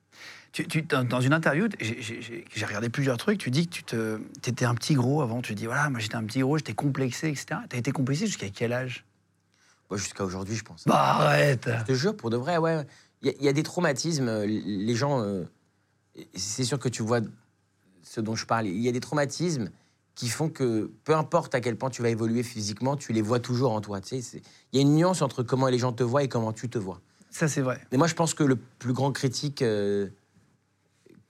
Tu, 0.55 0.69
tu- 0.69 0.83
dans, 0.83 1.21
une 1.21 1.33
interview, 1.33 1.67
j'ai- 1.81 2.45
regardé 2.65 2.89
plusieurs 2.89 3.17
trucs, 3.17 3.39
tu 3.39 3.51
dis 3.51 3.67
que 3.67 3.73
tu 3.73 3.83
te, 3.83 4.21
étais 4.47 4.65
un 4.65 4.77
petit 4.77 4.95
gros 4.95 5.21
avant, 5.21 5.43
tu 5.43 5.57
dis 5.57 5.67
voilà, 5.67 5.91
moi 5.91 5.99
j'étais 5.99 6.15
un 6.15 6.23
petit 6.23 6.39
gros, 6.43 6.57
j'étais 6.59 6.75
complexé, 6.75 7.27
etc. 7.29 7.63
Tu 7.69 7.75
as 7.75 7.79
été 7.81 7.91
complexé 7.91 8.29
jusqu'à 8.29 8.49
quel 8.51 8.73
âge? 8.73 9.05
Moi, 9.91 9.99
Jusqu'à 9.99 10.25
aujourd'hui, 10.25 10.55
je 10.55 10.63
pense. 10.63 10.85
Bah 10.87 10.95
arrête 11.17 11.69
Je 11.81 11.85
te 11.87 11.93
jure, 11.93 12.17
pour 12.17 12.31
de 12.31 12.37
vrai, 12.37 12.57
ouais. 12.59 12.87
Il 13.23 13.27
y, 13.27 13.31
a- 13.31 13.35
il 13.41 13.45
y 13.45 13.49
a 13.49 13.53
des 13.53 13.65
traumatismes. 13.65 14.29
euh, 14.29 14.47
Les 14.47 14.95
gens. 14.95 15.21
euh, 15.23 15.43
c'est 16.37 16.63
sûr 16.65 16.79
que 16.79 16.89
tu 16.89 17.03
vois 17.03 17.19
ce 18.05 18.21
dont 18.21 18.37
je 18.37 18.47
parle. 18.47 18.69
Il 18.69 18.81
y 18.81 18.89
a 18.89 18.93
des 18.93 19.01
traumatismes 19.01 19.71
qui 20.15 20.29
font 20.29 20.49
que 20.51 20.89
peu 21.03 21.17
importe 21.17 21.57
à 21.57 21.61
quel 21.61 21.75
point 21.75 21.91
tu 21.91 22.01
vas 22.01 22.11
évoluer 22.11 22.45
physiquement, 22.45 22.97
tu 22.97 23.13
les 23.13 23.23
vois 23.23 23.41
toujours 23.41 23.73
en 23.73 23.81
toi. 23.81 24.01
Tu 24.01 24.23
sais, 24.23 24.41
il 24.73 24.77
y 24.77 24.79
a 24.79 24.83
une 24.83 24.95
nuance 24.95 25.21
entre 25.21 25.43
comment 25.43 25.67
les 25.67 25.79
gens 25.79 25.93
te 25.93 26.05
voient 26.05 26.23
et 26.23 26.29
comment 26.29 26.53
tu 26.53 26.69
te 26.69 26.79
vois. 26.79 27.01
Ça 27.31 27.49
c'est 27.49 27.61
vrai. 27.63 27.81
Mais 27.91 27.99
moi, 27.99 28.07
je 28.07 28.15
pense 28.15 28.35
que 28.35 28.45
le 28.45 28.55
plus 28.55 28.93
grand 28.93 29.11
critique 29.11 29.61
euh, 29.63 30.09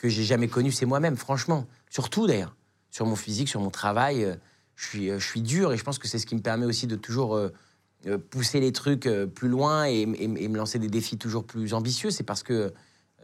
que 0.04 0.10
j'ai 0.10 0.24
jamais 0.24 0.48
connu, 0.48 0.70
c'est 0.70 0.84
moi-même, 0.84 1.16
franchement. 1.16 1.66
Surtout 1.88 2.26
d'ailleurs. 2.26 2.54
Sur 2.90 3.06
mon 3.06 3.16
physique, 3.16 3.48
sur 3.48 3.60
mon 3.62 3.70
travail, 3.70 4.22
euh, 4.22 4.34
je, 4.76 4.86
suis, 4.86 5.08
euh, 5.10 5.18
je 5.18 5.26
suis 5.26 5.40
dur 5.40 5.72
et 5.72 5.78
je 5.78 5.82
pense 5.82 5.98
que 5.98 6.06
c'est 6.06 6.18
ce 6.18 6.26
qui 6.26 6.34
me 6.34 6.42
permet 6.42 6.66
aussi 6.66 6.86
de 6.86 6.94
toujours 6.94 7.34
euh, 7.36 7.48
pousser 8.30 8.60
les 8.60 8.70
trucs 8.70 9.08
plus 9.34 9.48
loin 9.48 9.86
et, 9.88 10.02
et- 10.02 10.24
et 10.44 10.48
me 10.48 10.58
lancer 10.58 10.78
des 10.78 10.88
défis 10.90 11.16
toujours 11.16 11.44
plus 11.46 11.72
ambitieux. 11.72 12.10
C'est 12.10 12.22
parce 12.22 12.42
que 12.42 12.74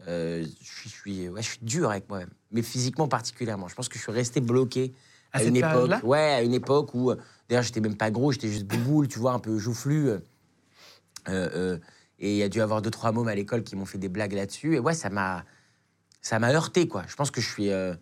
je, 0.07 0.43
suis, 0.63 0.89
je, 0.89 0.95
suis, 0.95 1.29
ouais, 1.29 1.43
je 1.43 1.49
suis 1.51 1.59
dur 1.61 1.91
avec 1.91 2.09
moi-même. 2.09 2.31
Mais 2.49 2.63
physiquement 2.63 3.07
particulièrement. 3.07 3.67
Je 3.67 3.75
pense 3.75 3.87
que 3.87 3.99
je 3.99 4.01
suis 4.03 4.11
resté 4.11 4.41
bloqué 4.41 4.95
À 5.33 5.37
à, 5.37 5.39
cette 5.41 5.49
une 5.49 5.57
époque. 5.57 5.91
Ouais, 6.03 6.17
à 6.17 6.41
une 6.41 6.55
époque 6.55 6.95
où, 6.95 7.13
d'ailleurs, 7.47 7.61
j'étais 7.63 7.79
même 7.79 7.95
pas 7.95 8.09
gros, 8.09 8.31
j'étais 8.31 8.47
juste 8.47 8.65
bouboule, 8.65 9.07
tu 9.07 9.19
vois, 9.19 9.33
un 9.33 9.39
peu 9.39 9.59
joufflu. 9.59 10.09
et 11.29 12.31
il 12.31 12.35
y 12.37 12.43
a 12.43 12.49
dû 12.49 12.59
avoir 12.59 12.81
deux, 12.81 12.89
trois 12.91 13.11
mômes 13.11 13.27
à 13.27 13.35
l'école 13.35 13.61
qui 13.63 13.75
m'ont 13.75 13.85
fait 13.85 13.99
des 13.99 14.09
blagues 14.09 14.33
là-dessus. 14.33 14.75
Et 14.75 14.79
ouais, 14.79 14.95
ça 14.95 15.11
m'a, 15.11 15.45
ça 16.21 16.39
m'a 16.39 16.51
heurté, 16.51 16.87
quoi. 16.87 17.03
Je 17.07 17.15
pense 17.15 17.31
que 17.31 17.41
je 17.41 17.49
suis 17.49 17.69
euh, 17.69 17.93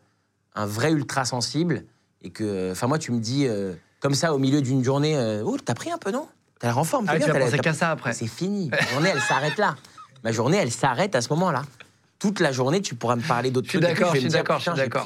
un 0.56 0.66
vrai 0.66 0.92
ultra 0.92 1.26
sensible. 1.26 1.86
Et 2.22 2.32
que, 2.32 2.72
enfin, 2.72 2.88
moi, 2.88 3.00
tu 3.00 3.12
me 3.12 3.20
dis, 3.20 3.48
euh, 3.48 3.74
comme 4.02 4.14
ça, 4.14 4.34
au 4.34 4.38
milieu 4.38 4.62
d'une 4.62 4.84
journée, 4.84 5.18
euh, 5.18 5.42
oh, 5.46 5.58
t'as 5.64 5.74
pris 5.74 5.92
un 5.92 5.98
peu, 5.98 6.12
non? 6.12 6.28
T'as 6.60 6.68
l'air 6.68 6.78
en 6.78 6.84
forme, 6.84 7.06
Ah, 7.08 7.14
t'es 7.14 7.26
tu 7.26 7.32
bien, 7.32 7.46
vas 7.46 7.58
qu'à 7.58 7.74
ça 7.74 7.92
après. 7.92 8.14
C'est 8.14 8.28
fini. 8.28 8.70
Ma 8.70 8.82
journée, 8.82 9.10
elle 9.14 9.22
s'arrête 9.22 9.58
là. 9.58 9.76
Ma 10.24 10.34
journée, 10.34 10.58
elle 10.58 10.72
s'arrête 10.72 11.16
à 11.16 11.22
ce 11.22 11.30
moment-là. 11.30 11.64
Toute 12.20 12.42
la 12.42 12.52
journée, 12.52 12.82
tu 12.82 12.96
pourras 12.96 13.16
me 13.16 13.22
parler 13.22 13.50
d'autres 13.50 13.70
trucs. 13.70 13.82
d'accord, 13.82 14.14
je 14.14 14.20
suis 14.20 14.28
d'accord, 14.28 14.60
je 14.60 14.70
suis 14.70 14.76
d'accord. 14.76 15.06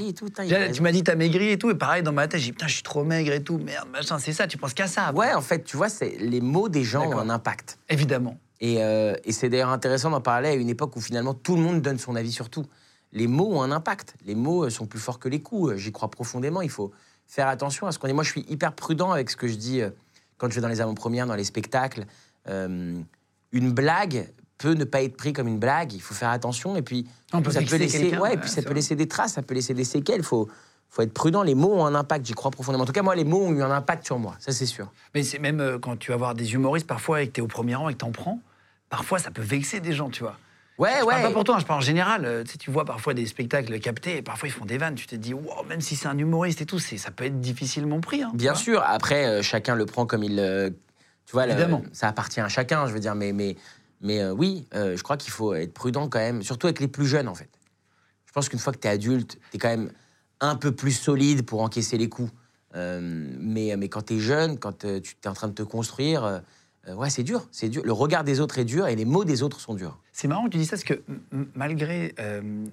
Tu 0.74 0.82
m'as 0.82 0.92
dit 0.92 1.04
t'as 1.04 1.14
maigri 1.14 1.52
et 1.52 1.60
tout, 1.60 1.70
et 1.70 1.76
pareil 1.76 2.02
dans 2.02 2.12
ma 2.12 2.28
tête, 2.28 2.40
j'ai 2.40 2.48
dit 2.48 2.52
putain, 2.54 2.66
je 2.66 2.74
suis 2.74 2.82
trop 2.82 3.04
maigre 3.04 3.32
et 3.32 3.44
tout, 3.44 3.60
merde, 3.60 3.88
machin, 3.90 4.18
c'est 4.18 4.34
ça, 4.34 4.48
tu 4.48 4.58
penses 4.58 4.74
qu'à 4.74 4.88
ça. 4.88 5.14
Ouais, 5.14 5.32
en 5.32 5.42
fait, 5.42 5.64
tu 5.64 5.78
vois, 5.78 5.90
c'est 5.90 6.18
les 6.18 6.42
mots 6.42 6.70
des 6.70 6.84
gens 6.84 7.06
ont 7.06 7.20
un 7.20 7.30
impact. 7.30 7.78
Évidemment. 7.88 8.40
Et, 8.62 8.82
euh, 8.82 9.14
et 9.26 9.32
c'est 9.32 9.50
d'ailleurs 9.50 9.70
intéressant 9.70 10.10
d'en 10.10 10.22
parler 10.22 10.50
à 10.50 10.54
une 10.54 10.70
époque 10.70 10.96
où 10.96 11.02
finalement 11.02 11.36
tout 11.36 11.56
le 11.56 11.62
monde 11.62 11.84
donne 11.84 12.00
son 12.00 12.16
avis 12.16 12.32
sur 12.32 12.50
tout. 12.50 12.66
Les 13.14 13.28
mots 13.28 13.54
ont 13.54 13.62
un 13.62 13.72
impact. 13.72 14.16
Les 14.26 14.36
mots 14.36 14.66
euh, 14.66 14.70
sont 14.70 14.86
plus 14.86 15.00
forts 15.00 15.20
que 15.20 15.30
les 15.30 15.42
coups. 15.42 15.72
Euh, 15.72 15.78
J'y 15.78 15.92
crois 15.92 16.10
profondément. 16.10 16.62
Il 16.62 16.70
faut 16.70 16.92
faire 17.28 17.48
attention 17.48 17.88
à 17.88 17.92
ce 17.92 18.00
qu'on 18.00 18.08
dit. 18.08 18.14
Moi, 18.14 18.24
je 18.24 18.32
suis 18.32 18.46
hyper 18.50 18.74
prudent 18.74 19.12
avec 19.12 19.30
ce 19.30 19.38
que 19.38 19.48
je 19.48 19.56
dis 19.56 19.82
euh, 19.82 19.90
quand 20.38 20.50
je 20.50 20.56
vais 20.56 20.62
dans 20.62 20.68
les 20.68 20.82
avant-premières, 20.82 21.28
dans 21.28 21.36
les 21.36 21.44
spectacles. 21.44 22.06
Euh, 22.50 23.00
une 23.52 23.72
blague 23.72 24.32
peut 24.58 24.74
ne 24.74 24.84
pas 24.84 25.02
être 25.02 25.18
prise 25.18 25.34
comme 25.34 25.48
une 25.48 25.60
blague. 25.60 25.94
Il 25.94 26.02
faut 26.02 26.14
faire 26.14 26.30
attention. 26.30 26.76
Et 26.76 26.82
puis, 26.82 27.08
On 27.34 27.42
peut 27.42 27.52
ça 27.52 27.60
vexer 27.60 27.78
laisser, 27.78 28.18
ouais, 28.18 28.36
et 28.36 28.38
puis 28.38 28.50
ça 28.50 28.62
peut 28.62 28.74
laisser 28.74 28.96
des 28.96 29.08
traces, 29.08 29.34
ça 29.34 29.42
peut 29.42 29.54
laisser 29.54 29.74
des 29.74 29.84
séquelles. 29.84 30.20
Il 30.20 30.26
faut, 30.26 30.50
faut 30.90 31.02
être 31.02 31.14
prudent. 31.14 31.44
Les 31.44 31.56
mots 31.56 31.74
ont 31.74 31.86
un 31.86 31.96
impact. 31.96 32.26
J'y 32.26 32.34
crois 32.34 32.52
profondément. 32.52 32.84
En 32.84 32.88
tout 32.88 32.94
cas, 32.94 33.02
moi, 33.02 33.16
les 33.16 33.24
mots 33.24 33.44
ont 33.44 33.54
eu 33.54 33.62
un 33.62 33.72
impact 33.72 34.06
sur 34.06 34.20
moi. 34.20 34.36
Ça, 34.40 34.52
c'est 34.52 34.66
sûr. 34.66 34.92
Mais 35.14 35.24
c'est 35.24 35.40
même 35.40 35.60
euh, 35.60 35.80
quand 35.80 35.98
tu 35.98 36.12
vas 36.12 36.18
voir 36.18 36.36
des 36.36 36.54
humoristes 36.54 36.88
parfois 36.88 37.22
et 37.22 37.28
que 37.28 37.34
t'es 37.34 37.42
au 37.42 37.48
premier 37.48 37.76
rang 37.76 37.90
et 37.90 37.94
que 37.94 38.00
t'en 38.00 38.12
prends, 38.12 38.40
parfois 38.90 39.20
ça 39.20 39.32
peut 39.32 39.42
vexer 39.42 39.80
des 39.80 39.94
gens, 39.94 40.10
tu 40.10 40.24
vois. 40.24 40.38
Ouais, 40.80 40.90
Je 41.02 41.06
parle 41.06 41.16
ouais. 41.18 41.22
pas 41.22 41.32
pour 41.32 41.44
toi, 41.44 41.60
je 41.60 41.66
parle 41.66 41.80
en 41.80 41.82
général. 41.82 42.26
euh, 42.26 42.44
tu 42.44 42.52
sais, 42.54 42.58
tu 42.58 42.72
vois 42.72 42.84
parfois 42.86 43.14
des 43.14 43.26
spectacles 43.26 43.80
captés 43.80 44.18
et 44.18 44.22
parfois 44.22 44.50
ils 44.50 44.52
font 44.52 44.66
des 44.66 44.78
vannes. 44.78 44.96
Tu 44.96 45.06
te 45.08 45.16
dis, 45.16 45.34
wow, 45.34 45.64
même 45.70 45.82
si 45.82 45.96
c'est 45.96 46.08
un 46.08 46.18
humoriste 46.18 46.62
et 46.62 46.66
tout, 46.66 46.80
ça 46.80 47.12
peut 47.12 47.26
être 47.26 47.40
difficilement 47.40 48.00
pris. 48.02 48.24
hein, 48.24 48.32
Bien 48.34 48.56
sûr, 48.56 48.82
après, 48.86 49.26
euh, 49.28 49.42
chacun 49.44 49.76
le 49.76 49.86
prend 49.86 50.06
comme 50.06 50.24
il. 50.24 50.40
euh, 50.40 50.70
tu 51.26 51.32
vois, 51.34 51.46
le- 51.46 51.52
Évidemment. 51.54 51.84
ça 51.94 52.08
appartient 52.08 52.40
à 52.42 52.50
chacun, 52.50 52.88
je 52.88 52.94
veux 52.94 53.00
dire, 53.00 53.16
mais, 53.16 53.32
mais, 53.34 53.56
mais 54.02 54.20
euh, 54.22 54.32
oui, 54.34 54.68
je 54.74 55.02
crois 55.04 55.16
qu'il 55.18 55.32
faut 55.32 55.54
être 55.54 55.74
prudent 55.74 56.10
quand 56.10 56.20
même, 56.20 56.42
surtout 56.44 56.68
avec 56.68 56.80
les 56.80 56.88
plus 56.88 57.06
jeunes, 57.06 57.28
en 57.28 57.36
fait. 57.36 57.50
Je 58.26 58.32
pense 58.34 58.50
qu'une 58.50 58.60
fois 58.60 58.74
que 58.74 58.80
tu 58.80 58.88
es 58.88 58.92
adulte, 58.92 59.38
tu 59.52 59.58
es 59.58 59.60
quand 59.60 59.70
même 59.70 59.92
un 60.42 60.56
peu 60.56 60.72
plus 60.74 60.92
solide 60.92 61.46
pour 61.46 61.62
encaisser 61.62 61.98
les 61.98 62.10
coups. 62.10 62.32
Mais, 62.76 63.76
mais 63.78 63.88
quand 63.90 64.02
tu 64.08 64.16
es 64.16 64.20
jeune, 64.20 64.58
quand 64.58 64.80
tu 64.80 64.88
es 64.88 65.28
en 65.28 65.34
train 65.34 65.48
de 65.48 65.54
te 65.54 65.62
construire, 65.64 66.42
euh, 66.88 66.96
ouais, 66.96 67.10
c'est 67.10 67.24
dur, 67.24 67.48
c'est 67.52 67.70
dur. 67.70 67.82
Le 67.86 67.94
regard 67.94 68.24
des 68.24 68.40
autres 68.42 68.60
est 68.60 68.66
dur 68.66 68.88
et 68.88 68.96
les 68.96 69.06
mots 69.06 69.24
des 69.24 69.42
autres 69.42 69.60
sont 69.62 69.74
durs. 69.74 70.00
C'est 70.12 70.28
marrant 70.28 70.46
que 70.46 70.50
tu 70.50 70.58
dis 70.58 70.66
ça 70.66 70.72
parce 70.72 70.84
que 70.84 71.02
malgré 71.56 72.14
euh, 72.20 72.66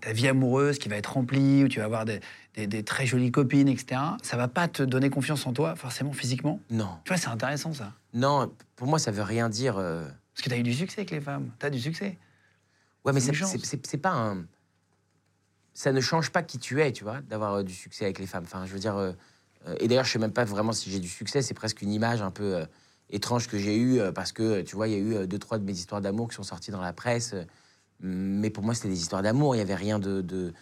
ta 0.00 0.12
vie 0.12 0.28
amoureuse 0.28 0.78
qui 0.78 0.88
va 0.88 0.96
être 0.96 1.12
remplie, 1.14 1.64
où 1.64 1.68
tu 1.68 1.78
vas 1.78 1.86
avoir 1.86 2.04
des, 2.04 2.20
des- 2.54 2.66
des 2.66 2.82
très 2.82 3.06
jolies 3.06 3.32
copines, 3.32 3.68
etc., 3.68 4.00
ça 4.22 4.36
va 4.36 4.46
pas 4.48 4.68
te 4.68 4.82
donner 4.82 5.08
confiance 5.10 5.46
en 5.46 5.52
toi, 5.52 5.74
forcément 5.74 6.12
physiquement? 6.12 6.60
Non, 6.70 6.98
Tu 7.04 7.08
vois, 7.12 7.16
c'est 7.16 7.28
intéressant 7.28 7.72
ça. 7.72 7.92
non, 8.12 8.52
pour 8.76 8.86
moi, 8.88 8.98
ça 8.98 9.10
veut 9.10 9.22
rien 9.22 9.48
dire. 9.48 9.78
euh, 9.78 10.04
Parce 10.34 10.42
que 10.44 10.48
tu 10.50 10.54
as 10.54 10.58
eu 10.58 10.62
du 10.62 10.74
succès 10.74 11.00
avec 11.00 11.10
les 11.10 11.20
femmes. 11.20 11.50
Tu 11.58 11.66
as 11.66 11.70
du 11.70 11.80
succès. 11.80 12.18
Ouais, 13.04 13.12
mais 13.12 13.20
C'est 13.20 13.98
pas 13.98 14.12
un. 14.12 14.44
Ça 15.72 15.92
ne 15.92 16.00
change 16.00 16.30
pas 16.30 16.42
qui 16.42 16.58
tu 16.58 16.80
es, 16.82 16.92
tu 16.92 17.02
vois, 17.04 17.20
d'avoir 17.22 17.64
du 17.64 17.74
succès 17.74 18.04
avec 18.04 18.18
les 18.18 18.26
femmes. 18.26 18.44
Enfin, 18.44 18.64
je 18.66 18.72
veux 18.72 18.78
dire. 18.78 19.14
et 19.80 19.88
d'ailleurs, 19.88 20.04
je 20.04 20.12
sais 20.12 20.18
même 20.20 20.32
pas 20.32 20.44
vraiment 20.44 20.72
si 20.72 20.90
j'ai 20.90 21.00
du 21.00 21.08
succès. 21.08 21.42
C'est 21.42 21.54
presque 21.54 21.82
une 21.82 21.90
image 21.92 22.22
un 22.22 22.30
peu 22.30 22.64
euh, 23.14 23.16
étrange 23.16 23.48
que 23.48 23.58
j'ai 23.58 23.76
eue 23.76 24.00
euh, 24.00 24.12
parce 24.12 24.32
que, 24.32 24.62
tu 24.62 24.76
vois, 24.76 24.88
il 24.88 24.92
y 24.92 24.96
a 24.96 24.98
eu 24.98 25.14
euh, 25.14 25.26
deux, 25.26 25.38
trois 25.38 25.58
de 25.58 25.64
mes 25.64 25.72
histoires 25.72 26.00
d'amour 26.00 26.28
qui 26.28 26.34
sont 26.34 26.42
sorties 26.42 26.70
dans 26.70 26.80
la 26.80 26.92
presse. 26.92 27.32
euh, 27.34 27.44
mais 28.00 28.50
pour 28.50 28.64
moi, 28.64 28.74
c'était 28.74 28.88
des 28.88 29.00
histoires 29.00 29.22
d'amour. 29.22 29.54
Il 29.54 29.58
y 29.58 29.62
avait 29.62 29.74
rien 29.74 29.98
de. 29.98 30.20
de- 30.20 30.52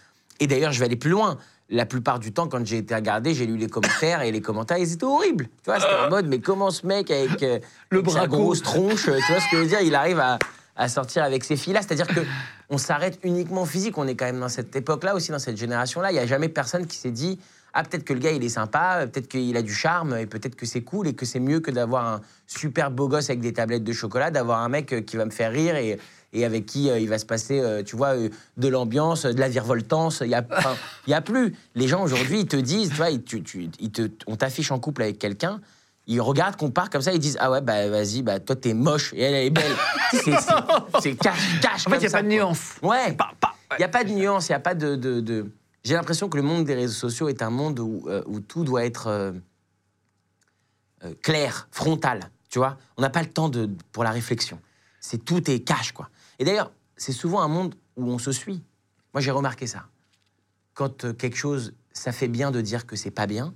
Et 0.41 0.47
d'ailleurs, 0.47 0.73
je 0.73 0.79
vais 0.79 0.85
aller 0.87 0.97
plus 0.97 1.11
loin. 1.11 1.39
La 1.71 1.87
plupart 1.87 2.19
du 2.19 2.33
temps, 2.33 2.47
quand 2.49 2.65
j'ai 2.67 2.79
été 2.79 2.95
regardé, 2.95 3.33
j'ai 3.35 3.47
lu 3.47 3.57
les 3.57 3.69
commentaires 3.69 4.21
et 4.23 4.31
les 4.31 4.43
commentaires, 4.43 4.77
ils 4.77 4.93
étaient 4.93 5.05
horribles. 5.05 5.47
Tu 5.47 5.65
vois, 5.71 5.81
c'était 5.81 5.95
en 5.95 6.11
mode, 6.11 6.27
mais 6.27 6.39
comment 6.41 6.71
ce 6.71 6.87
mec 6.87 7.11
avec, 7.11 7.43
euh, 7.43 7.59
Le 7.91 8.01
avec 8.01 8.11
sa 8.11 8.27
grosse 8.27 8.63
tronche, 8.63 9.09
euh, 9.09 9.19
tu 9.27 9.33
vois 9.33 9.41
ce 9.41 9.51
que 9.51 9.57
je 9.57 9.63
veux 9.63 9.69
dire, 9.69 9.81
il 9.81 9.95
arrive 9.95 10.21
à, 10.21 10.39
à 10.77 10.89
sortir 10.91 11.25
avec 11.25 11.43
ces 11.45 11.57
filles-là. 11.57 11.81
C'est-à-dire 11.81 12.07
que 12.07 12.21
on 12.69 12.77
s'arrête 12.77 13.19
uniquement 13.23 13.65
physique. 13.65 13.97
On 13.97 14.07
est 14.07 14.15
quand 14.15 14.27
même 14.27 14.41
dans 14.41 14.51
cette 14.51 14.77
époque-là 14.77 15.15
aussi, 15.15 15.31
dans 15.31 15.39
cette 15.39 15.57
génération-là. 15.57 16.11
Il 16.11 16.15
n'y 16.15 16.21
a 16.21 16.27
jamais 16.27 16.51
personne 16.51 16.87
qui 16.87 16.97
s'est 16.99 17.11
dit 17.11 17.39
ah 17.75 17.83
peut-être 17.85 18.05
que 18.05 18.13
le 18.13 18.19
gars 18.21 18.33
il 18.33 18.45
est 18.45 18.49
sympa, 18.51 18.99
euh, 19.01 19.07
peut-être 19.07 19.29
qu'il 19.29 19.57
a 19.57 19.63
du 19.63 19.73
charme 19.75 20.17
et 20.17 20.27
peut-être 20.27 20.57
que 20.57 20.67
c'est 20.67 20.83
cool 20.83 21.09
et 21.09 21.15
que 21.15 21.25
c'est 21.27 21.41
mieux 21.41 21.61
que 21.61 21.71
d'avoir 21.71 22.07
un 22.07 22.21
super 22.47 22.91
beau 22.91 23.09
gosse 23.09 23.31
avec 23.31 23.41
des 23.41 23.53
tablettes 23.53 23.85
de 23.85 23.93
chocolat, 23.93 24.31
d'avoir 24.31 24.61
un 24.61 24.69
mec 24.69 24.93
euh, 24.93 25.01
qui 25.01 25.17
va 25.17 25.25
me 25.25 25.31
faire 25.31 25.53
rire 25.53 25.77
et, 25.77 25.99
et 26.35 26.45
avec 26.45 26.67
qui 26.67 26.91
euh, 26.91 26.99
il 26.99 27.09
va 27.09 27.19
se 27.19 27.25
passer, 27.27 27.61
euh, 27.61 27.83
tu 27.83 27.97
vois, 27.97 28.15
euh, 28.17 28.29
de 28.57 28.69
l'ambiance, 28.69 29.25
de 29.27 29.39
la 29.41 29.49
virevoltance. 29.49 30.21
Il 30.25 30.31
y 30.31 30.35
a, 30.35 30.45
y 31.07 31.15
a 31.15 31.21
plus. 31.21 31.55
Les 31.75 31.89
gens 31.89 32.03
aujourd'hui 32.03 32.41
ils 32.41 32.47
te 32.47 32.57
disent, 32.57 32.91
tu 32.91 32.97
vois, 32.97 33.11
ils, 33.11 33.23
tu- 33.23 33.43
tu- 33.43 33.71
ils 33.81 33.91
te, 33.91 34.09
on 34.27 34.37
t'affiche 34.37 34.71
en 34.71 34.79
couple 34.79 35.03
avec 35.03 35.19
quelqu'un. 35.19 35.61
Ils 36.09 36.21
regardent 36.21 36.57
qu'on 36.57 36.71
part 36.71 36.91
comme 36.91 37.01
ça, 37.01 37.13
ils 37.13 37.21
disent 37.21 37.37
Ah 37.41 37.51
ouais, 37.51 37.61
bah 37.61 37.89
vas-y, 37.89 38.23
bah 38.23 38.41
toi 38.41 38.57
t'es 38.57 38.75
moche 38.75 39.13
et 39.15 39.23
elle, 39.23 39.35
elle 39.35 39.47
est 39.47 39.51
belle. 39.51 39.73
c'est 41.01 41.15
cash, 41.15 41.61
cash. 41.61 41.87
En 41.87 41.91
fait, 41.91 41.97
il 41.97 42.01
n'y 42.01 42.07
a 42.07 42.11
pas 42.11 42.23
de 42.23 42.29
nuance. 42.29 42.73
Ouais, 42.83 43.17
il 43.73 43.77
n'y 43.79 43.85
a 43.85 43.89
pas 43.89 44.03
de 44.05 44.11
nuance, 44.11 44.49
il 44.49 44.53
n'y 44.53 44.57
a 44.57 44.61
pas 44.61 44.75
de- 44.75 44.97
J'ai 45.85 45.95
l'impression 45.95 46.29
que 46.29 46.37
le 46.37 46.43
monde 46.43 46.65
des 46.65 46.75
réseaux 46.75 46.95
sociaux 46.95 47.29
est 47.29 47.43
un 47.43 47.51
monde 47.51 47.81
où, 47.81 48.05
euh, 48.07 48.23
où 48.27 48.41
tout 48.41 48.65
doit 48.65 48.85
être 48.85 49.09
euh, 49.09 49.33
euh, 51.05 51.15
clair, 51.23 51.69
frontal. 51.71 52.31
Tu 52.49 52.59
vois 52.59 52.79
On 52.97 53.03
n'a 53.03 53.11
pas 53.11 53.23
le 53.23 53.29
temps 53.29 53.49
de, 53.49 53.69
pour 53.91 54.05
la 54.05 54.11
réflexion. 54.11 54.61
C'est 55.01 55.25
tout 55.25 55.51
est 55.51 55.61
cash, 55.61 55.93
quoi. 55.93 56.09
Et 56.39 56.45
d'ailleurs, 56.45 56.73
c'est 56.97 57.13
souvent 57.13 57.41
un 57.43 57.49
monde 57.49 57.75
où 57.97 58.09
on 58.09 58.19
se 58.19 58.31
suit. 58.31 58.63
Moi, 59.13 59.21
j'ai 59.21 59.33
remarqué 59.33 59.67
ça. 59.67 59.87
Quand 60.75 61.17
quelque 61.17 61.37
chose, 61.37 61.75
ça 61.93 62.13
fait 62.13 62.29
bien 62.29 62.51
de 62.51 62.61
dire 62.61 62.87
que 62.87 62.97
c'est 62.97 63.11
pas 63.11 63.27
bien, 63.27 63.53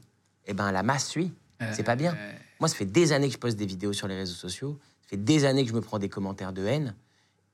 eh 0.46 0.52
ben 0.52 0.72
la 0.72 0.82
masse 0.82 1.08
suit. 1.08 1.32
C'est 1.72 1.84
pas 1.84 1.96
bien. 1.96 2.14
Moi, 2.60 2.68
ça 2.68 2.74
fait 2.74 2.84
des 2.84 3.12
années 3.12 3.28
que 3.28 3.34
je 3.34 3.38
poste 3.38 3.56
des 3.56 3.64
vidéos 3.64 3.94
sur 3.94 4.08
les 4.08 4.16
réseaux 4.16 4.34
sociaux. 4.34 4.78
Ça 5.02 5.08
fait 5.10 5.16
des 5.16 5.46
années 5.46 5.62
que 5.62 5.70
je 5.70 5.74
me 5.74 5.80
prends 5.80 5.98
des 5.98 6.10
commentaires 6.10 6.52
de 6.52 6.66
haine. 6.66 6.94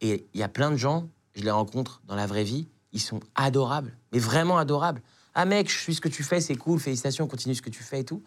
Et 0.01 0.27
il 0.35 0.41
y 0.41 0.43
a 0.43 0.49
plein 0.49 0.73
de 0.73 0.77
gens, 0.77 1.09
je 1.37 1.43
les 1.43 1.51
rencontre 1.51 2.03
dans 2.07 2.17
la 2.17 2.27
vraie 2.27 2.43
vie, 2.43 2.67
ils 2.93 3.01
sont 3.01 3.21
adorables, 3.35 3.93
mais 4.13 4.19
vraiment 4.19 4.59
adorables. 4.59 5.01
Ah 5.35 5.45
mec, 5.45 5.71
je 5.71 5.77
suis 5.79 5.95
ce 5.95 6.01
que 6.01 6.09
tu 6.09 6.23
fais, 6.23 6.41
c'est 6.41 6.57
cool, 6.57 6.79
félicitations, 6.79 7.27
continue 7.27 7.55
ce 7.55 7.63
que 7.63 7.71
tu 7.71 7.83
fais 7.83 8.01
et 8.01 8.05
tout. 8.05 8.23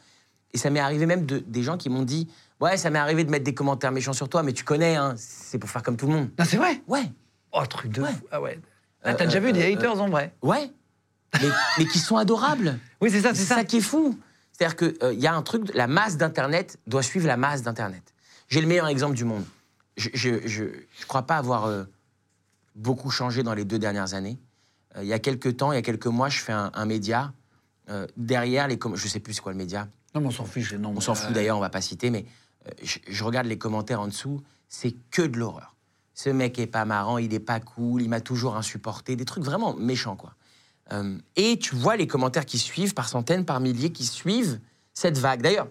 Et 0.53 0.57
ça 0.57 0.69
m'est 0.69 0.79
arrivé 0.79 1.05
même 1.05 1.25
de, 1.25 1.39
des 1.39 1.63
gens 1.63 1.77
qui 1.77 1.89
m'ont 1.89 2.03
dit 2.03 2.27
Ouais, 2.61 2.77
ça 2.77 2.89
m'est 2.89 2.99
arrivé 2.99 3.23
de 3.25 3.29
mettre 3.29 3.43
des 3.43 3.53
commentaires 3.53 3.91
méchants 3.91 4.13
sur 4.13 4.29
toi, 4.29 4.41
mais 4.41 4.53
tu 4.53 4.63
connais, 4.63 4.95
hein, 4.95 5.13
c'est 5.17 5.59
pour 5.59 5.69
faire 5.69 5.83
comme 5.83 5.97
tout 5.97 6.07
le 6.07 6.13
monde. 6.13 6.29
Non, 6.39 6.45
c'est 6.45 6.57
vrai? 6.57 6.81
Ouais, 6.87 7.11
Oh, 7.51 7.65
truc 7.65 7.91
de 7.91 8.01
Ouais. 8.01 8.11
fou. 8.13 8.25
Ah 8.31 8.41
ouais. 8.41 8.59
Ah, 9.03 9.13
t'as 9.13 9.23
Euh, 9.23 9.27
déjà 9.27 9.37
euh, 9.37 9.41
vu 9.41 9.51
des 9.53 9.61
euh, 9.63 9.73
haters 9.73 10.01
en 10.01 10.09
vrai? 10.09 10.33
ouais, 10.41 10.71
mais, 11.41 11.49
mais 11.77 11.85
qui 11.85 11.99
sont 11.99 12.17
adorables. 12.17 12.79
Oui, 13.01 13.11
c'est 13.11 13.21
ça, 13.21 13.29
C'est 13.33 13.41
c'est 13.41 13.45
ça. 13.45 13.55
ça. 13.55 13.63
qui 13.65 13.77
est 13.77 13.81
fou. 13.81 14.17
C'est-à-dire 14.51 14.75
qu'il 14.77 15.19
y 15.19 15.27
a 15.27 15.35
un 15.35 15.41
truc, 15.41 15.69
la 15.75 15.87
masse 15.87 16.15
d'Internet 16.17 16.79
doit 16.87 17.03
suivre 17.03 17.27
la 17.27 17.35
masse 17.37 17.61
d'Internet. 17.61 18.13
J'ai 18.47 18.61
le 18.61 18.67
meilleur 18.67 18.87
exemple 18.87 19.15
du 19.15 19.25
monde. 19.25 19.43
Je 19.97 20.09
je, 20.13 20.47
je, 20.47 20.63
je 20.99 21.05
crois 21.05 21.23
pas 21.23 21.37
avoir 21.37 21.65
euh, 21.65 21.83
beaucoup 22.75 23.09
changé 23.11 23.43
dans 23.43 23.53
les 23.53 23.65
deux 23.65 23.79
dernières 23.79 24.13
années. 24.13 24.37
Euh, 24.95 25.03
il 25.03 25.07
y 25.07 25.13
a 25.13 25.19
quelques 25.19 25.57
temps, 25.57 25.71
il 25.71 25.75
y 25.75 25.79
a 25.79 25.81
quelques 25.81 26.07
mois, 26.07 26.29
je 26.29 26.39
fais 26.39 26.53
un, 26.53 26.71
un 26.73 26.85
média. 26.85 27.33
euh, 27.89 28.07
derrière 28.17 28.67
les 28.67 28.77
com- 28.79 28.95
je 28.95 29.07
sais 29.07 29.19
plus 29.19 29.33
c'est 29.35 29.41
quoi 29.41 29.51
le 29.51 29.57
média. 29.57 29.87
Non, 30.15 30.21
mais 30.21 30.27
on 30.27 30.31
s'en 30.31 30.45
fiche. 30.45 30.73
Non, 30.73 30.93
On 30.95 31.01
s'en 31.01 31.13
fout 31.15 31.33
d'ailleurs, 31.33 31.57
on 31.57 31.61
va 31.61 31.69
pas 31.69 31.81
citer, 31.81 32.09
mais 32.09 32.25
euh, 32.67 32.71
je, 32.81 32.97
je 33.07 33.23
regarde 33.23 33.45
les 33.47 33.57
commentaires 33.59 34.01
en 34.01 34.07
dessous, 34.07 34.41
c'est 34.69 34.95
que 35.11 35.21
de 35.21 35.37
l'horreur. 35.37 35.75
Ce 36.15 36.29
mec 36.29 36.57
est 36.57 36.65
pas 36.67 36.85
marrant, 36.85 37.17
il 37.19 37.33
est 37.33 37.39
pas 37.39 37.59
cool, 37.59 38.01
il 38.01 38.09
m'a 38.09 38.21
toujours 38.21 38.55
insupporté, 38.55 39.15
des 39.15 39.25
trucs 39.25 39.43
vraiment 39.43 39.75
méchants 39.75 40.15
quoi. 40.15 40.33
Euh, 40.93 41.17
et 41.35 41.59
tu 41.59 41.75
vois 41.75 41.95
les 41.95 42.07
commentaires 42.07 42.45
qui 42.45 42.57
suivent 42.57 42.93
par 42.93 43.07
centaines, 43.09 43.43
par 43.45 43.59
milliers, 43.59 43.91
qui 43.91 44.05
suivent 44.05 44.59
cette 44.93 45.17
vague. 45.17 45.41
D'ailleurs, 45.41 45.67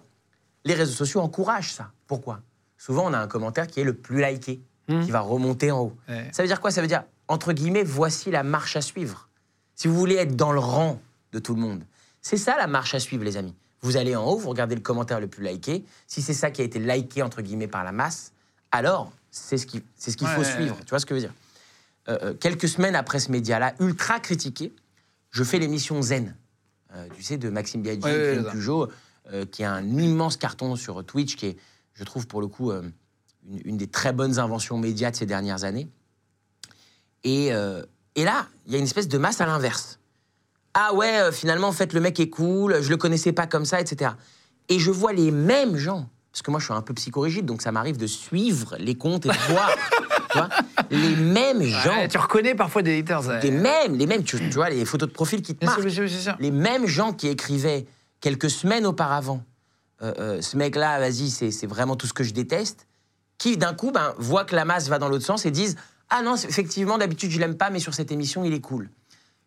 les 0.63 0.73
réseaux 0.73 0.93
sociaux 0.93 1.21
encouragent 1.21 1.73
ça. 1.73 1.91
Pourquoi? 2.07 2.41
Souvent, 2.77 3.05
on 3.09 3.13
a 3.13 3.19
un 3.19 3.27
commentaire 3.27 3.65
qui 3.67 3.79
est 3.79 3.83
le 3.83 3.93
plus 3.95 4.21
liké, 4.23 4.61
Mhm. 4.87 5.03
qui 5.05 5.11
va 5.11 5.21
remonter 5.21 5.71
en 5.71 5.79
haut. 5.81 5.97
Ouais. 6.07 6.29
Ça 6.31 6.43
veut 6.43 6.47
dire 6.47 6.61
quoi? 6.61 6.69
Ça 6.69 6.79
veut 6.81 6.87
dire, 6.87 7.03
entre 7.27 7.53
guillemets, 7.53 7.83
voici 7.83 8.31
la 8.31 8.43
marche 8.43 8.75
à 8.75 8.81
suivre. 8.81 9.29
Si 9.75 9.87
vous 9.87 9.95
voulez 9.95 10.15
être 10.15 10.35
dans 10.35 10.51
le 10.51 10.59
rang 10.59 10.99
de 11.31 11.39
tout 11.39 11.53
le 11.55 11.61
monde, 11.61 11.83
c'est 12.21 12.37
ça 12.37 12.55
la 12.57 12.67
marche 12.67 12.93
à 12.95 12.99
suivre, 12.99 13.23
les 13.23 13.37
amis. 13.37 13.53
Vous 13.81 13.97
allez 13.97 14.15
en 14.15 14.25
haut, 14.25 14.37
vous 14.37 14.49
regardez 14.49 14.75
le 14.75 14.81
commentaire 14.81 15.19
le 15.19 15.27
plus 15.27 15.43
liké. 15.43 15.83
Si 16.07 16.21
c'est 16.21 16.33
ça 16.33 16.49
qui 16.49 16.61
a 16.61 16.65
été 16.65 16.79
liké, 16.79 17.21
entre 17.21 17.41
guillemets, 17.41 17.67
par 17.67 17.83
la 17.83 17.91
masse, 17.91 18.31
alors 18.71 19.11
c'est 19.31 19.57
ce 19.57 19.65
qu'il 19.67 19.81
c'est 19.95 20.11
ce 20.11 20.17
qu'il 20.17 20.27
faut 20.27 20.39
Ouais. 20.41 20.45
suivre. 20.55 20.77
Tu 20.79 20.89
vois 20.89 20.99
ce 20.99 21.05
que 21.05 21.15
je 21.15 21.21
veux 21.21 21.27
dire? 21.27 21.35
Euh, 22.07 22.17
euh, 22.21 22.33
Quelques 22.33 22.67
semaines 22.67 22.95
après 22.95 23.19
ce 23.19 23.31
média-là, 23.31 23.75
ultra 23.79 24.19
critiqué, 24.19 24.73
je 25.31 25.43
fais 25.43 25.59
l'émission 25.59 26.01
Zen, 26.01 26.35
euh, 26.95 27.07
tu 27.15 27.21
sais, 27.21 27.37
de 27.37 27.49
Maxime 27.49 27.81
Biaggi 27.81 28.07
et. 28.07 28.39
Pujol, 28.51 28.89
euh, 29.33 29.45
qui 29.45 29.63
a 29.63 29.71
un 29.73 29.85
immense 29.99 30.37
carton 30.37 30.75
sur 30.75 31.03
Twitch, 31.03 31.35
qui 31.35 31.47
est, 31.47 31.57
je 31.93 32.03
trouve, 32.03 32.27
pour 32.27 32.41
le 32.41 32.47
coup, 32.47 32.71
une, 32.71 32.91
une 33.65 33.77
des 33.77 33.87
très 33.87 34.13
bonnes 34.13 34.39
inventions 34.39 34.77
médias 34.77 35.11
de 35.11 35.15
ces 35.15 35.25
dernières 35.25 35.63
années. 35.63 35.87
Et, 37.25 37.51
euh, 37.51 37.81
et 38.15 38.23
là, 38.23 38.45
il 38.65 38.71
y 38.71 38.75
a 38.75 38.77
une 38.79 38.85
espèce 38.85 39.09
de 39.09 39.17
masse 39.17 39.41
à 39.41 39.45
l'inverse. 39.45 39.99
Ah 40.73 40.93
ouais, 40.93 41.19
euh, 41.19 41.31
finalement, 41.31 41.67
en 41.67 41.71
fait, 41.73 41.91
le 41.91 41.99
mec 41.99 42.19
est 42.19 42.29
cool, 42.29 42.81
je 42.81 42.89
le 42.89 42.95
connaissais 42.97 43.33
pas 43.33 43.47
comme 43.47 43.65
ça, 43.65 43.81
etc. 43.81 44.11
Et 44.69 44.79
je 44.79 44.91
vois 44.91 45.11
les 45.11 45.31
mêmes 45.31 45.75
gens, 45.75 46.07
parce 46.31 46.41
que 46.41 46.51
moi, 46.51 46.59
je 46.59 46.65
suis 46.65 46.73
un 46.73 46.81
peu 46.81 46.93
psychorigide, 46.93 47.45
donc 47.45 47.61
ça 47.61 47.71
m'arrive 47.71 47.97
de 47.97 48.07
suivre 48.07 48.75
les 48.79 48.95
comptes 48.95 49.25
et 49.25 49.29
de 49.29 49.51
voir, 49.51 49.69
tu 50.31 50.37
vois, 50.37 50.49
les 50.91 51.15
mêmes 51.15 51.63
gens, 51.63 51.95
Ouais, 51.97 52.07
tu 52.07 52.17
reconnais 52.17 52.55
parfois 52.55 52.81
des 52.83 52.99
haters. 52.99 53.25
ouais. 53.27 53.41
les 53.41 53.51
mêmes, 53.51 53.95
les 53.95 54.05
mêmes, 54.05 54.23
tu, 54.23 54.37
tu 54.37 54.49
vois, 54.55 54.69
les 54.69 54.85
photos 54.85 55.09
de 55.09 55.13
profil 55.13 55.41
qui 55.41 55.55
te 55.55 55.65
marquent 55.65 55.81
bien 55.81 55.89
sûr, 55.89 56.03
bien 56.05 56.17
sûr. 56.19 56.35
les 56.39 56.51
mêmes 56.51 56.85
gens 56.85 57.13
qui 57.13 57.27
écrivaient 57.27 57.85
quelques 58.21 58.49
semaines 58.49 58.85
auparavant, 58.85 59.41
euh, 60.01 60.13
euh, 60.19 60.41
ce 60.41 60.57
mec-là, 60.57 60.99
vas-y, 60.99 61.29
c'est 61.29 61.51
c'est 61.51 61.67
vraiment 61.67 61.95
tout 61.95 62.05
ce 62.05 62.13
que 62.13 62.23
je 62.23 62.33
déteste, 62.33 62.85
qui 63.37 63.55
d'un 63.57 63.73
coup 63.73 63.91
ben, 63.91 64.13
voient 64.17 64.43
que 64.43 64.55
la 64.55 64.65
masse 64.65 64.89
va 64.89 64.99
dans 64.99 65.07
l'autre 65.07 65.25
sens 65.25 65.45
et 65.45 65.51
disent 65.51 65.77
Ah 66.17 66.21
non, 66.21 66.35
effectivement, 66.35 66.97
d'habitude, 66.97 67.29
je 67.31 67.39
l'aime 67.39 67.57
pas, 67.57 67.69
mais 67.69 67.79
sur 67.79 67.93
cette 67.93 68.09
émission, 68.09 68.45
il 68.45 68.53
est 68.53 68.61
cool. 68.61 68.89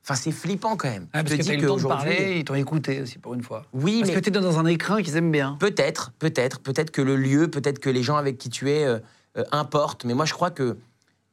Enfin, 0.04 0.14
c'est 0.14 0.32
flippant 0.32 0.76
quand 0.76 0.88
même. 0.90 1.06
Ah, 1.14 1.20
Je 1.20 1.22
parce 1.34 1.46
te 1.46 1.50
que 1.50 1.56
dis 1.56 1.62
qu'aujourd'hui- 1.64 1.88
parler, 2.14 2.38
ils 2.40 2.44
t'ont 2.44 2.54
écouté 2.54 3.00
aussi 3.00 3.18
pour 3.18 3.32
une 3.32 3.42
fois. 3.42 3.64
Oui, 3.72 4.00
Parce 4.00 4.10
mais 4.10 4.14
que 4.16 4.20
t'es 4.20 4.30
dans 4.30 4.58
un 4.58 4.66
écrin 4.66 5.02
qu'ils 5.02 5.16
aiment 5.16 5.32
bien. 5.32 5.56
Peut-être, 5.60 6.12
peut-être, 6.18 6.60
peut-être 6.60 6.90
que 6.90 7.00
le 7.00 7.16
lieu, 7.16 7.48
peut-être 7.48 7.78
que 7.78 7.88
les 7.88 8.02
gens 8.02 8.16
avec 8.16 8.36
qui 8.36 8.50
tu 8.50 8.70
es 8.70 8.84
euh, 8.84 8.98
euh, 9.38 9.44
importent. 9.50 10.04
Mais 10.04 10.12
moi, 10.14 10.26
je 10.26 10.34
crois 10.34 10.50
que 10.50 10.76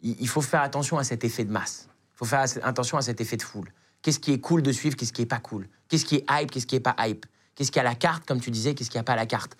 il 0.01 0.27
faut 0.27 0.41
faire 0.41 0.61
attention 0.61 0.97
à 0.97 1.03
cet 1.03 1.23
effet 1.25 1.43
de 1.43 1.51
masse. 1.51 1.87
Il 2.13 2.17
faut 2.19 2.25
faire 2.25 2.45
attention 2.63 2.97
à 2.97 3.01
cet 3.01 3.19
effet 3.19 3.35
de 3.37 3.41
foule. 3.43 3.71
Qu'est-ce 4.01 4.19
qui 4.19 4.31
est 4.31 4.39
cool 4.39 4.61
de 4.61 4.71
suivre, 4.71 4.95
qu'est-ce 4.95 5.11
qui 5.13 5.21
est 5.23 5.25
pas 5.25 5.39
cool? 5.39 5.67
Qu'est-ce 5.89 6.05
qui 6.05 6.15
est 6.15 6.25
hype, 6.29 6.49
qu'est-ce 6.51 6.67
qui 6.67 6.75
est 6.75 6.79
pas 6.79 6.95
hype? 6.99 7.25
Qu'est-ce 7.55 7.71
qui 7.71 7.79
a 7.79 7.83
la 7.83 7.95
carte, 7.95 8.25
comme 8.25 8.39
tu 8.39 8.51
disais, 8.51 8.73
qu'est-ce 8.73 8.89
qui 8.89 8.97
a 8.97 9.03
pas 9.03 9.15
la 9.15 9.25
carte? 9.25 9.57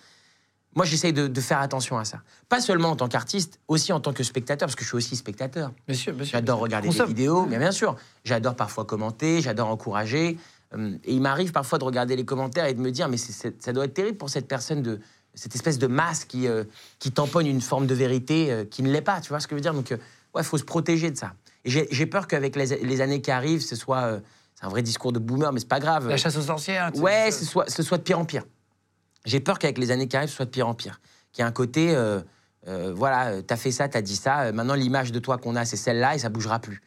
Moi, 0.76 0.84
j'essaye 0.84 1.12
de, 1.14 1.26
de 1.26 1.40
faire 1.40 1.60
attention 1.60 1.96
à 1.98 2.04
ça. 2.04 2.20
Pas 2.50 2.60
seulement 2.60 2.90
en 2.90 2.96
tant 2.96 3.08
qu'artiste, 3.08 3.58
aussi 3.66 3.92
en 3.92 3.98
tant 4.00 4.12
que 4.12 4.22
spectateur, 4.22 4.66
parce 4.68 4.76
que 4.76 4.82
je 4.84 4.88
suis 4.88 4.96
aussi 4.96 5.16
spectateur. 5.16 5.72
Bien 5.88 5.96
sûr, 5.96 6.12
bien 6.12 6.24
sûr. 6.24 6.32
J'adore 6.32 6.58
regarder 6.60 6.88
des 6.90 7.04
vidéos, 7.06 7.46
mais 7.46 7.58
bien 7.58 7.72
sûr. 7.72 7.96
J'adore 8.24 8.54
parfois 8.54 8.84
commenter, 8.84 9.40
j'adore 9.40 9.68
encourager. 9.68 10.36
Euh, 10.74 10.96
Et 11.04 11.14
il 11.14 11.20
m'arrive 11.22 11.50
parfois 11.52 11.78
de 11.78 11.84
regarder 11.84 12.14
les 12.14 12.24
commentaires 12.26 12.66
et 12.66 12.74
de 12.74 12.80
me 12.80 12.90
dire, 12.90 13.08
mais 13.08 13.16
ça 13.16 13.72
doit 13.72 13.86
être 13.86 13.94
terrible 13.94 14.18
pour 14.18 14.28
cette 14.28 14.48
personne, 14.48 14.82
de, 14.82 15.00
cette 15.34 15.54
espèce 15.54 15.78
de 15.78 15.86
masse 15.86 16.24
qui, 16.26 16.46
euh, 16.46 16.64
qui 16.98 17.10
tamponne 17.10 17.46
une 17.46 17.62
forme 17.62 17.86
de 17.86 17.94
vérité 17.94 18.52
euh, 18.52 18.64
qui 18.64 18.82
ne 18.82 18.90
l'est 18.92 19.00
pas. 19.00 19.20
Tu 19.22 19.30
vois 19.30 19.40
ce 19.40 19.46
que 19.46 19.52
je 19.52 19.56
veux 19.56 19.62
dire? 19.62 19.72
Donc, 19.74 19.92
euh, 19.92 19.96
ouais, 20.34 20.42
il 20.42 20.44
faut 20.44 20.58
se 20.58 20.64
protéger 20.64 21.10
de 21.10 21.16
ça. 21.16 21.32
Et 21.64 21.70
j'ai 21.70 22.06
peur 22.06 22.26
qu'avec 22.28 22.54
les, 22.54 22.66
les 22.84 23.00
années 23.00 23.22
qui 23.22 23.30
arrivent, 23.30 23.62
ce 23.62 23.74
soit. 23.76 24.20
c'est 24.54 24.66
un 24.66 24.68
vrai 24.68 24.82
discours 24.82 25.12
de 25.12 25.18
boomer, 25.18 25.52
mais 25.52 25.60
c'est 25.60 25.68
pas 25.68 25.80
grave. 25.80 26.06
La 26.08 26.16
chasse 26.16 26.36
aux 26.36 26.42
sorcières. 26.42 26.92
Ouais, 26.96 27.30
ce 27.32 27.44
soit, 27.44 27.68
ce 27.68 27.82
soit 27.82 27.98
de 27.98 28.02
pire 28.02 28.18
en 28.18 28.24
pire. 28.24 28.44
J'ai 29.26 29.40
peur 29.40 29.58
qu'avec 29.58 29.76
les 29.78 29.90
années 29.90 30.08
qui 30.08 30.16
arrivent, 30.16 30.30
ce 30.30 30.36
soit 30.36 30.44
de 30.46 30.50
pire 30.50 30.66
en 30.68 30.74
pire. 30.74 31.00
Qu'il 31.32 31.42
y 31.42 31.44
ait 31.44 31.48
un 31.48 31.52
côté, 31.52 31.94
euh, 31.94 32.20
euh, 32.68 32.92
voilà, 32.96 33.26
euh, 33.26 33.42
t'as 33.42 33.56
fait 33.56 33.70
ça, 33.72 33.88
t'as 33.88 34.00
dit 34.02 34.16
ça, 34.16 34.50
maintenant 34.52 34.74
l'image 34.74 35.12
de 35.12 35.18
toi 35.18 35.36
qu'on 35.36 35.56
a, 35.56 35.64
c'est 35.64 35.76
celle-là 35.76 36.14
et 36.14 36.18
ça 36.18 36.30
bougera 36.30 36.58
plus. 36.58 36.80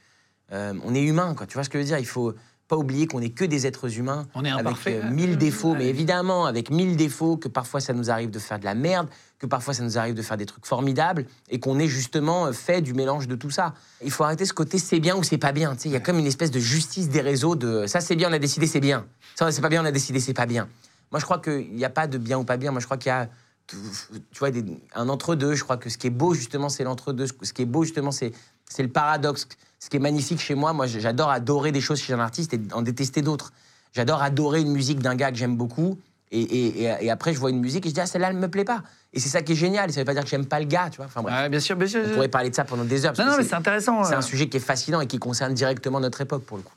Euh, 0.52 0.74
on 0.84 0.96
est 0.96 1.04
humain, 1.04 1.36
quoi. 1.36 1.46
Tu 1.46 1.54
vois 1.54 1.64
ce 1.64 1.70
que 1.70 1.78
je 1.78 1.84
veux 1.84 1.88
dire? 1.90 2.00
Il 2.00 2.08
faut. 2.08 2.34
pas 2.68 2.78
oublier 2.78 3.08
qu'on 3.08 3.20
n'est 3.20 3.32
que 3.32 3.46
des 3.46 3.66
êtres 3.66 3.98
humains 3.98 4.28
On 4.36 4.46
est 4.46 4.50
avec 4.52 4.62
imparfait. 4.62 5.02
mille 5.12 5.38
défauts, 5.38 5.74
mais 5.74 5.88
évidemment 5.88 6.46
avec 6.46 6.70
mille 6.70 6.96
défauts, 6.96 7.36
que 7.36 7.48
parfois 7.48 7.82
ça 7.82 7.94
nous 7.94 8.12
arrive 8.12 8.30
de 8.30 8.38
faire 8.38 8.60
de 8.60 8.66
la 8.66 8.76
merde, 8.76 9.08
que 9.40 9.48
parfois 9.48 9.74
ça 9.74 9.82
nous 9.84 9.98
arrive 9.98 10.14
de 10.14 10.22
faire 10.22 10.38
des 10.38 10.46
trucs 10.46 10.68
formidables, 10.68 11.26
et 11.50 11.60
qu'on 11.60 11.80
est 11.80 11.88
justement 11.88 12.54
fait 12.54 12.82
du 12.82 12.94
mélange 12.94 13.28
de 13.28 13.36
tout 13.36 13.50
ça. 13.50 13.74
Il 14.04 14.12
faut 14.12 14.24
arrêter 14.24 14.46
ce 14.46 14.54
côté 14.54 14.78
c'est 14.78 15.00
bien 15.00 15.16
ou 15.18 15.24
c'est 15.24 15.40
pas 15.40 15.52
bien. 15.52 15.74
Tu 15.76 15.82
sais, 15.82 15.90
Il 15.90 15.94
y 15.94 15.96
a 15.96 16.00
comme 16.00 16.20
une 16.20 16.28
espèce 16.28 16.52
de 16.52 16.60
justice 16.60 17.10
des 17.10 17.22
réseaux 17.22 17.56
de 17.56 17.88
ça 17.88 18.02
c'est 18.02 18.16
bien, 18.16 18.30
on 18.30 18.34
a 18.34 18.40
décidé 18.40 18.68
c'est 18.68 18.80
bien. 18.80 19.08
Ça 19.34 19.52
c'est 19.52 19.62
pas 19.62 19.70
bien, 19.70 19.82
on 19.82 19.86
a 19.86 19.92
décidé 19.92 20.20
c'est 20.20 20.36
pas 20.36 20.46
bien. 20.46 20.68
Moi 21.12 21.20
je 21.20 21.26
crois 21.26 21.40
qu'il 21.40 21.74
n'y 21.74 21.86
a 21.86 21.90
pas 21.90 22.08
de 22.08 22.18
bien 22.18 22.38
ou 22.40 22.44
pas 22.44 22.58
bien. 22.58 22.72
Moi 22.72 22.80
je 22.80 22.86
crois 22.86 22.98
qu'il 22.98 23.10
y 23.10 23.14
a 23.14 23.30
tu 23.68 24.40
vois, 24.40 24.50
des- 24.50 24.66
un 24.96 25.10
entre-deux. 25.10 25.54
Je 25.54 25.64
crois 25.64 25.78
que 25.78 25.90
ce 25.92 25.98
qui 26.00 26.08
est 26.08 26.12
beau, 26.12 26.34
justement, 26.34 26.70
c'est 26.70 26.84
l'entre-deux. 26.84 27.28
Ce 27.28 27.54
qui 27.54 27.62
est 27.62 27.66
beau, 27.66 27.84
justement, 27.84 28.12
c'est 28.12 28.32
c'est 28.68 28.82
le 28.84 28.90
paradoxe. 28.90 29.48
Ce 29.80 29.90
qui 29.90 29.98
est 29.98 30.00
magnifique 30.00 30.40
chez 30.40 30.56
moi, 30.56 30.74
moi, 30.74 30.88
j'adore 30.88 31.30
adorer 31.30 31.72
des 31.72 31.82
choses 31.82 32.00
chez 32.00 32.14
un 32.14 32.20
artiste 32.20 32.52
et 32.54 32.60
en 32.74 32.82
détester 32.82 33.22
d'autres. 33.22 33.52
J'adore 33.94 34.22
adorer 34.24 34.62
une 34.62 34.72
musique 34.72 35.00
d'un 35.00 35.14
gars 35.16 35.32
que 35.32 35.38
j'aime 35.38 35.56
beaucoup. 35.56 36.00
Et, 36.32 36.42
et- 36.42 36.84
et- 36.84 37.06
et 37.06 37.10
après, 37.12 37.34
je 37.34 37.40
vois 37.40 37.50
une 37.52 37.60
musique 37.60 37.86
et 37.86 37.90
je 37.90 37.94
dis, 37.96 38.00
ah, 38.02 38.06
celle-là, 38.06 38.30
elle 38.30 38.38
me 38.38 38.48
plaît 38.48 38.64
pas. 38.66 38.84
Et 39.14 39.20
c'est 39.20 39.30
ça 39.30 39.42
qui 39.42 39.54
est 39.54 39.56
génial. 39.56 39.92
Ça 39.92 40.02
veut 40.02 40.06
pas 40.06 40.14
dire 40.14 40.24
que 40.24 40.30
j'aime 40.30 40.46
pas 40.46 40.60
le 40.60 40.66
gars, 40.66 40.90
tu 40.92 40.98
vois. 40.98 41.06
Enfin, 41.08 41.22
bref. 41.24 41.34
Ouais, 41.36 41.50
bien 41.50 41.60
sûr, 41.60 41.76
bien 41.76 41.88
sûr. 41.88 42.02
On 42.06 42.10
pourrait 42.14 42.28
parler 42.28 42.52
de 42.52 42.56
ça 42.56 42.66
pendant 42.66 42.84
des 42.86 43.06
heures. 43.06 43.14
parce 43.14 43.26
Non, 43.28 43.34
non, 43.34 43.38
mais 43.40 43.48
c'est 43.48 43.56
intéressant. 43.56 44.04
c'est 44.04 44.14
euh. 44.14 44.18
un 44.20 44.22
sujet 44.24 44.48
qui 44.50 44.58
est 44.58 44.60
fascinant 44.60 45.02
et 45.02 45.08
qui 45.08 45.18
concerne 45.18 45.54
directement 45.56 46.00
notre 46.00 46.22
époque, 46.22 46.44
pour 46.44 46.58
le 46.58 46.64
coup. 46.64 46.74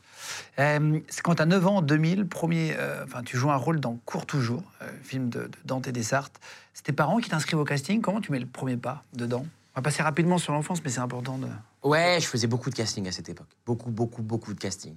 Euh, 0.59 1.01
c'est 1.09 1.23
quand 1.23 1.37
tu 1.37 1.43
as 1.43 1.47
9 1.47 1.67
ans, 1.67 1.77
en 1.77 1.83
2000, 1.83 2.27
premier, 2.27 2.75
euh, 2.77 3.05
enfin, 3.05 3.23
tu 3.23 3.37
joues 3.37 3.51
un 3.51 3.57
rôle 3.57 3.81
dans 3.81 3.97
Cours 4.05 4.27
Toujours, 4.27 4.63
euh, 4.83 4.87
film 5.03 5.31
de, 5.31 5.45
de 5.45 5.51
Dante 5.65 5.89
et 5.89 5.93
Desartes. 5.93 6.39
C'est 6.75 6.83
tes 6.85 6.93
parents 6.93 7.19
qui 7.19 7.31
t'inscrivent 7.31 7.59
au 7.61 7.65
casting? 7.65 8.01
Comment 8.03 8.21
tu 8.21 8.33
mets 8.33 8.39
le 8.39 8.47
premier 8.47 8.77
pas 8.77 9.03
dedans? 9.15 9.47
On 9.75 9.79
va 9.81 9.83
passer 9.83 10.03
rapidement 10.03 10.37
sur 10.37 10.53
l'enfance, 10.53 10.83
mais 10.85 10.91
c'est 10.91 11.01
important 11.01 11.39
de. 11.39 11.47
Ouais, 11.83 12.19
je 12.21 12.27
faisais 12.27 12.47
beaucoup 12.47 12.69
de 12.69 12.75
casting 12.75 13.09
à 13.09 13.13
cette 13.13 13.31
époque. 13.31 13.49
Beaucoup, 13.65 13.91
beaucoup, 13.91 14.23
beaucoup 14.23 14.53
de 14.53 14.61
casting. 14.61 14.95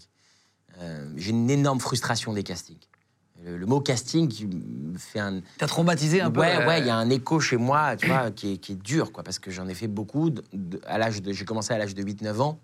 J'ai 1.15 1.29
une 1.29 1.49
énorme 1.49 1.79
frustration 1.79 2.33
des 2.33 2.43
castings. 2.43 2.75
Le, 3.45 3.57
le 3.57 3.65
mot 3.65 3.79
casting 3.79 4.27
qui 4.27 4.45
me 4.47 4.97
fait 4.97 5.19
un. 5.19 5.39
T'as 5.57 5.67
traumatisé 5.67 6.19
un 6.19 6.29
peu 6.29 6.41
ouais, 6.41 6.65
ouais, 6.65 6.79
il 6.81 6.87
y 6.87 6.89
a 6.89 6.95
un 6.97 7.09
écho 7.09 7.39
chez 7.39 7.55
moi, 7.55 7.95
tu 7.95 8.07
vois, 8.07 8.29
qui 8.31 8.53
est, 8.53 8.57
qui 8.57 8.73
est 8.73 8.81
dur, 8.81 9.13
quoi, 9.13 9.23
parce 9.23 9.39
que 9.39 9.51
j'en 9.51 9.67
ai 9.69 9.73
fait 9.73 9.87
beaucoup. 9.87 10.29
de- 10.31 10.43
de- 10.51 10.81
à 10.85 10.97
l'âge 10.97 11.21
de, 11.21 11.31
j'ai 11.31 11.45
commencé 11.45 11.73
à 11.73 11.77
l'âge 11.77 11.95
de 11.95 12.03
8-9 12.03 12.41
ans. 12.41 12.59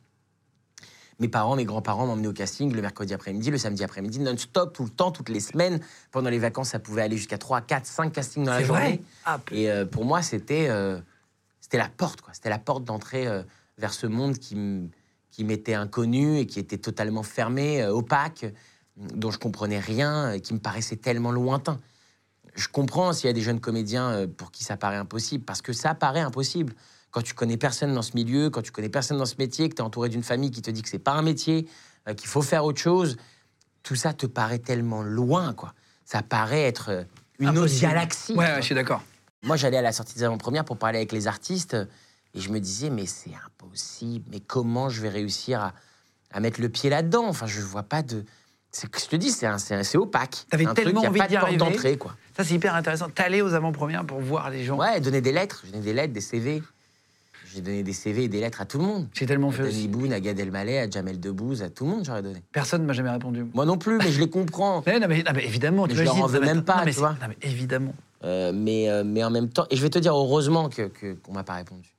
Mes 1.22 1.28
parents, 1.28 1.56
mes 1.56 1.66
grands-parents 1.66 2.08
m'emmenaient 2.08 2.30
au 2.30 2.34
casting 2.34 2.74
le 2.74 2.82
mercredi 2.82 3.14
après-midi, 3.14 3.52
le 3.52 3.60
samedi 3.60 3.84
après-midi, 3.84 4.18
non-stop, 4.18 4.74
tout 4.74 4.84
le 4.84 4.90
temps, 4.90 5.12
toutes 5.12 5.30
les 5.30 5.40
semaines. 5.40 5.80
Pendant 6.10 6.32
les 6.32 6.40
vacances, 6.40 6.70
ça 6.70 6.80
pouvait 6.80 7.04
aller 7.04 7.16
jusqu'à 7.16 7.38
3, 7.38 7.62
4, 7.62 7.86
5 7.86 8.12
castings 8.12 8.44
dans 8.44 8.54
la 8.54 8.64
journée. 8.64 8.82
vrai? 8.82 9.02
Ah, 9.26 9.40
Et 9.52 9.70
euh, 9.70 9.86
pour 9.86 10.04
moi, 10.04 10.24
c'était 10.24 10.68
euh, 10.68 11.00
c'était 11.60 11.78
la 11.78 11.90
porte, 11.90 12.22
quoi. 12.22 12.34
C'était 12.34 12.50
la 12.50 12.58
porte 12.58 12.86
d'entrée 12.86 13.28
euh, 13.28 13.44
vers 13.78 13.94
ce 13.94 14.08
monde 14.08 14.40
qui 14.40 14.56
m'était 15.44 15.76
inconnu 15.76 16.40
et 16.40 16.48
qui 16.48 16.58
était 16.58 16.80
totalement 16.80 17.22
fermé, 17.22 17.86
opaque, 17.86 18.48
dont 18.98 19.30
je 19.30 19.38
comprenais 19.38 19.80
rien, 19.80 20.34
euh, 20.34 20.40
qui 20.40 20.56
me 20.56 20.60
paraissait 20.60 20.96
tellement 20.96 21.32
lointain. 21.32 21.80
Je 22.56 22.68
comprends 22.68 23.14
s'il 23.14 23.28
y 23.28 23.30
a 23.30 23.34
des 23.34 23.42
jeunes 23.42 23.60
comédiens 23.60 24.28
pour 24.38 24.52
qui 24.52 24.64
ça 24.64 24.76
paraît 24.76 24.98
impossible, 24.98 25.46
parce 25.46 25.62
que 25.62 25.72
ça 25.72 25.94
paraît 25.94 26.20
impossible. 26.20 26.74
Quand 27.12 27.22
tu 27.22 27.34
connais 27.34 27.58
personne 27.58 27.94
dans 27.94 28.02
ce 28.02 28.14
milieu, 28.16 28.50
quand 28.50 28.62
tu 28.62 28.72
connais 28.72 28.90
personne 28.90 29.18
dans 29.18 29.26
ce 29.26 29.36
métier, 29.38 29.70
que 29.70 29.76
tu 29.76 29.82
es 29.82 29.86
entouré 29.86 30.10
d'une 30.10 30.24
famille 30.24 30.50
qui 30.50 30.62
te 30.62 30.72
dit 30.72 30.82
que 30.82 30.90
c'est 30.90 31.00
pas 31.00 31.12
un 31.12 31.22
métier, 31.22 31.68
euh, 32.08 32.14
qu'il 32.14 32.30
faut 32.30 32.42
faire 32.42 32.64
autre 32.64 32.80
chose, 32.80 33.18
tout 33.84 33.96
ça 33.96 34.14
te 34.14 34.26
paraît 34.26 34.60
tellement 34.60 35.04
loin, 35.04 35.54
quoi. 35.54 35.74
Ça 36.06 36.22
paraît 36.22 36.64
être 36.64 36.90
euh, 36.90 37.04
une 37.40 37.58
autre 37.58 37.80
galaxie. 37.80 38.34
Ouais, 38.34 38.56
je 38.58 38.62
suis 38.62 38.76
d'accord. 38.76 39.04
Moi, 39.44 39.58
j'allais 39.58 39.78
à 39.78 39.82
la 39.82 39.92
sortie 39.92 40.16
des 40.16 40.24
avant-premières 40.24 40.66
pour 40.66 40.78
parler 40.78 41.00
avec 41.00 41.12
les 41.12 41.28
artistes 41.28 41.74
euh, 41.74 41.86
et 42.34 42.40
je 42.40 42.50
me 42.50 42.60
disais, 42.60 42.90
mais 42.90 43.06
c'est 43.06 43.34
impossible, 43.46 44.26
mais 44.32 44.40
comment 44.40 44.88
je 44.88 45.02
vais 45.02 45.10
réussir 45.10 45.60
à, 45.62 45.74
à 46.32 46.40
mettre 46.40 46.62
le 46.62 46.70
pied 46.70 46.90
là-dedans? 46.90 47.26
Enfin, 47.28 47.46
je 47.46 47.60
vois 47.60 47.84
pas 47.84 48.04
de. 48.04 48.24
C'est 48.72 48.90
que 48.90 49.02
je 49.02 49.08
te 49.08 49.18
dis, 49.18 49.32
c'est 49.32 49.98
opaque. 49.98 50.46
T'avais 50.50 50.66
un 50.66 50.74
truc, 50.74 50.86
tellement 50.86 51.02
y 51.02 51.06
a 51.06 51.10
envie 51.10 51.20
pas 51.20 51.28
d'y 51.28 51.58
d'entrée, 51.58 51.98
quoi. 51.98 52.16
Ça, 52.38 52.46
c'est 52.46 52.54
hyper 52.54 52.74
intéressant. 52.74 53.10
T'allais 53.10 53.42
aux 53.42 53.54
avant-premières 53.54 54.06
pour 54.06 54.22
voir 54.22 54.50
les 54.50 54.64
gens. 54.64 54.78
Ouais, 54.78 55.02
donner 55.02 55.20
des 55.20 55.34
lettres. 55.34 55.64
J'ai 55.66 55.74
donné 55.74 55.84
des 55.84 55.94
lettres, 55.94 56.14
des 56.14 56.22
CV. 56.22 56.64
J'ai 57.54 57.62
donné 57.62 57.84
des 57.84 57.94
CV 57.94 58.24
et 58.24 58.28
des 58.30 58.40
lettres 58.40 58.62
à 58.62 58.66
tout 58.66 58.78
le 58.78 58.86
monde. 58.86 59.08
J'ai 59.14 59.26
tellement 59.26 59.50
À 59.50 59.52
fait 59.52 59.64
Danny 59.64 59.76
aussi. 59.76 59.88
Boone, 59.88 60.14
à 60.14 60.20
Gad 60.20 60.40
Elmaleh, 60.40 60.78
à 60.80 60.90
Jamel 60.90 61.20
Debbouze, 61.20 61.62
à 61.64 61.70
tout 61.70 61.84
le 61.86 61.92
monde, 61.92 62.06
j'aurais 62.06 62.22
donné. 62.22 62.42
Personne 62.52 62.82
ne 62.84 62.88
m'a 62.88 62.94
jamais 62.94 63.10
répondu. 63.10 63.46
Moi 63.54 63.66
non 63.66 63.78
plus, 63.78 63.98
mais 63.98 64.12
je 64.12 64.20
les 64.20 64.30
comprends. 64.30 64.84
Mais, 64.86 65.00
non, 65.00 65.08
mais, 65.08 65.24
non, 65.24 65.32
mais 65.36 65.46
évidemment, 65.46 65.84
Mais 65.88 65.94
tu 65.94 66.00
je 66.00 66.04
leur 66.04 66.16
en 66.16 66.28
veux 66.28 66.40
même 66.40 66.64
pas, 66.64 66.78
non, 66.78 66.86
mais 66.86 66.94
tu 66.94 67.00
vois. 67.00 67.12
non, 67.22 67.28
mais 67.28 67.38
évidemment. 67.42 67.94
Euh, 68.24 68.52
mais, 68.54 68.90
euh, 68.90 69.04
mais 69.06 69.24
en 69.24 69.32
même 69.32 69.50
temps, 69.50 69.66
et 69.70 69.76
je 69.76 69.82
vais 69.82 69.90
te 69.90 70.00
dire 70.00 70.16
heureusement 70.16 70.70
que 70.70 70.84
que- 70.84 71.14
qu'on 71.14 71.34
m'a 71.34 71.44
pas 71.44 71.56
répondu, 71.56 71.96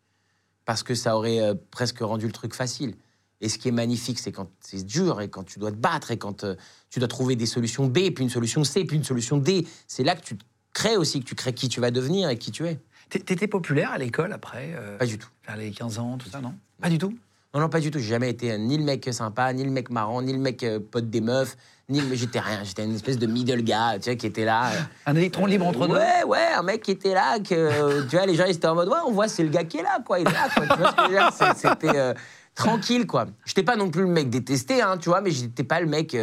parce 0.64 0.82
que 0.82 0.94
ça 0.94 1.16
aurait 1.16 1.40
euh, 1.40 1.54
presque 1.70 1.98
rendu 1.98 2.26
le 2.26 2.32
truc 2.32 2.54
facile. 2.54 2.94
Et 3.40 3.48
ce 3.48 3.58
qui 3.58 3.68
est 3.68 3.72
magnifique, 3.72 4.20
c'est 4.20 4.30
quand 4.30 4.48
c'est 4.60 4.86
dur 4.86 5.20
et 5.20 5.28
quand 5.28 5.42
tu 5.42 5.58
dois 5.58 5.72
te 5.72 5.76
battre 5.76 6.12
et 6.12 6.16
quand 6.16 6.46
tu 6.90 6.98
dois 7.00 7.08
trouver 7.08 7.34
des 7.34 7.46
solutions 7.46 7.86
B, 7.88 8.10
puis 8.14 8.22
une 8.22 8.30
solution 8.30 8.62
C, 8.62 8.84
puis 8.84 8.96
une 8.96 9.02
solution 9.04 9.36
D. 9.36 9.66
C'est 9.88 10.04
là 10.04 10.14
que 10.14 10.22
tu 10.22 10.36
crées 10.72 10.96
aussi, 10.96 11.18
que 11.20 11.24
tu 11.26 11.34
crées 11.34 11.52
qui 11.52 11.68
tu 11.68 11.80
vas 11.80 11.90
devenir 11.90 12.28
et 12.30 12.38
qui 12.38 12.52
tu 12.52 12.66
es. 12.68 12.78
T'é- 13.12 13.20
T'étais 13.20 13.46
populaire 13.46 13.90
à 13.92 13.98
l'école 13.98 14.32
après, 14.32 14.72
euh, 14.74 14.96
Pas 14.96 15.04
du 15.04 15.18
tout. 15.18 15.28
vers 15.46 15.56
les 15.58 15.70
15 15.70 15.98
ans, 15.98 16.16
tout 16.16 16.30
ça, 16.30 16.40
non? 16.40 16.54
Pas 16.80 16.88
du 16.88 16.96
tout? 16.96 17.14
Non, 17.52 17.60
non, 17.60 17.68
pas 17.68 17.80
du 17.80 17.90
tout. 17.90 17.98
J'ai 17.98 18.06
jamais 18.08 18.30
été 18.30 18.56
ni 18.56 18.78
le 18.78 18.84
mec 18.84 19.06
sympa, 19.12 19.52
ni 19.52 19.62
le 19.64 19.70
mec 19.70 19.90
marrant, 19.90 20.22
ni 20.22 20.32
le 20.32 20.38
mec 20.38 20.62
euh, 20.62 20.80
pote 20.80 21.10
des 21.10 21.20
meufs, 21.20 21.54
ni 21.90 22.00
le... 22.00 22.14
j'étais 22.14 22.40
rien. 22.40 22.64
J'étais 22.64 22.82
une 22.86 22.94
espèce 22.94 23.18
de 23.18 23.26
middle 23.26 23.60
gars, 23.62 23.98
tu 24.00 24.08
vois, 24.08 24.16
qui 24.16 24.26
était 24.26 24.46
là. 24.46 24.72
euh, 24.72 24.80
Un 25.06 25.14
électron 25.16 25.44
libre 25.44 25.66
entre 25.66 25.86
deux 25.86 25.92
Ouais, 25.94 26.24
ouais, 26.26 26.46
un 26.56 26.62
mec 26.62 26.80
qui 26.82 26.92
était 26.92 27.12
là, 27.12 27.38
que 27.38 28.00
tu 28.08 28.16
vois, 28.16 28.24
les 28.24 28.34
gens 28.34 28.46
ils 28.46 28.56
étaient 28.56 28.66
en 28.66 28.74
mode 28.74 28.88
ouais, 28.88 28.94
on 29.06 29.12
voit 29.12 29.28
c'est 29.28 29.42
le 29.42 29.50
gars 29.50 29.64
qui 29.64 29.76
est 29.76 29.82
là, 29.82 29.98
quoi, 30.02 30.18
il 30.18 30.26
est 30.26 30.32
là, 30.32 30.48
quoi. 30.56 30.66
Tu 30.66 30.74
vois 30.78 30.90
ce 30.90 30.96
que 30.96 31.02
je 31.02 31.06
veux 31.08 31.12
dire? 31.14 31.30
C'est- 31.34 31.68
C'était 31.68 32.14
tranquille, 32.54 33.06
quoi. 33.06 33.26
J'étais 33.44 33.62
pas 33.62 33.76
non 33.76 33.90
plus 33.90 34.02
le 34.02 34.08
mec 34.08 34.30
détesté, 34.30 34.80
hein, 34.80 34.96
tu 34.96 35.10
vois, 35.10 35.20
mais 35.20 35.30
j'étais 35.30 35.64
pas 35.64 35.80
le 35.80 35.86
mec. 35.86 36.16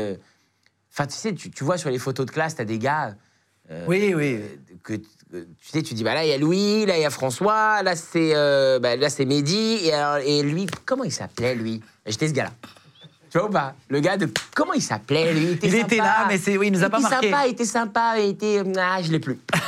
Enfin, 0.91 1.05
tu 1.05 1.13
sais, 1.15 1.35
tu, 1.35 1.51
tu 1.51 1.63
vois 1.63 1.77
sur 1.77 1.91
les 1.91 1.99
photos 1.99 2.25
de 2.25 2.31
classe, 2.31 2.55
t'as 2.55 2.65
des 2.65 2.79
gars. 2.79 3.13
euh, 3.69 3.85
Oui, 3.87 4.13
oui. 4.15 4.39
que 4.83 4.93
tu 5.31 5.45
sais, 5.61 5.81
tu 5.83 5.93
dis 5.93 6.03
bah 6.03 6.13
là 6.15 6.25
il 6.25 6.29
y 6.29 6.33
a 6.33 6.37
Louis, 6.37 6.85
là 6.85 6.97
il 6.97 7.01
y 7.01 7.05
a 7.05 7.09
François, 7.09 7.83
là 7.83 7.95
c'est 7.95 8.31
euh, 8.35 8.79
bah, 8.79 8.95
là 8.95 9.09
c'est 9.09 9.25
Mehdi 9.25 9.79
et, 9.83 9.93
alors- 9.93 10.17
et 10.25 10.41
lui 10.43 10.65
comment 10.85 11.03
il 11.03 11.11
s'appelait 11.11 11.55
lui? 11.55 11.81
J'étais 12.05 12.27
ce 12.29 12.33
gars-là. 12.33 12.51
Tu 13.29 13.37
vois 13.37 13.47
ou 13.47 13.51
pas? 13.51 13.75
Le 13.89 13.99
gars 13.99 14.17
de 14.17 14.27
comment 14.55 14.73
il 14.73 14.81
s'appelait 14.81 15.31
lui? 15.33 15.57
Il 15.61 15.75
était 15.75 15.97
sympa. 15.97 16.03
là, 16.03 16.25
mais 16.27 16.39
c'est- 16.39 16.57
oui, 16.57 16.67
il 16.67 16.73
nous 16.73 16.83
a 16.83 16.89
pas 16.89 16.97
était 16.99 17.09
marqué. 17.09 17.29
sympa, 17.29 17.47
il 17.47 17.51
était 17.51 17.65
sympa, 17.65 18.13
il 18.19 18.29
était 18.29 18.63
ah 18.79 19.01
je 19.03 19.11
l'ai 19.11 19.19
plus. 19.19 19.35
tu 19.53 19.59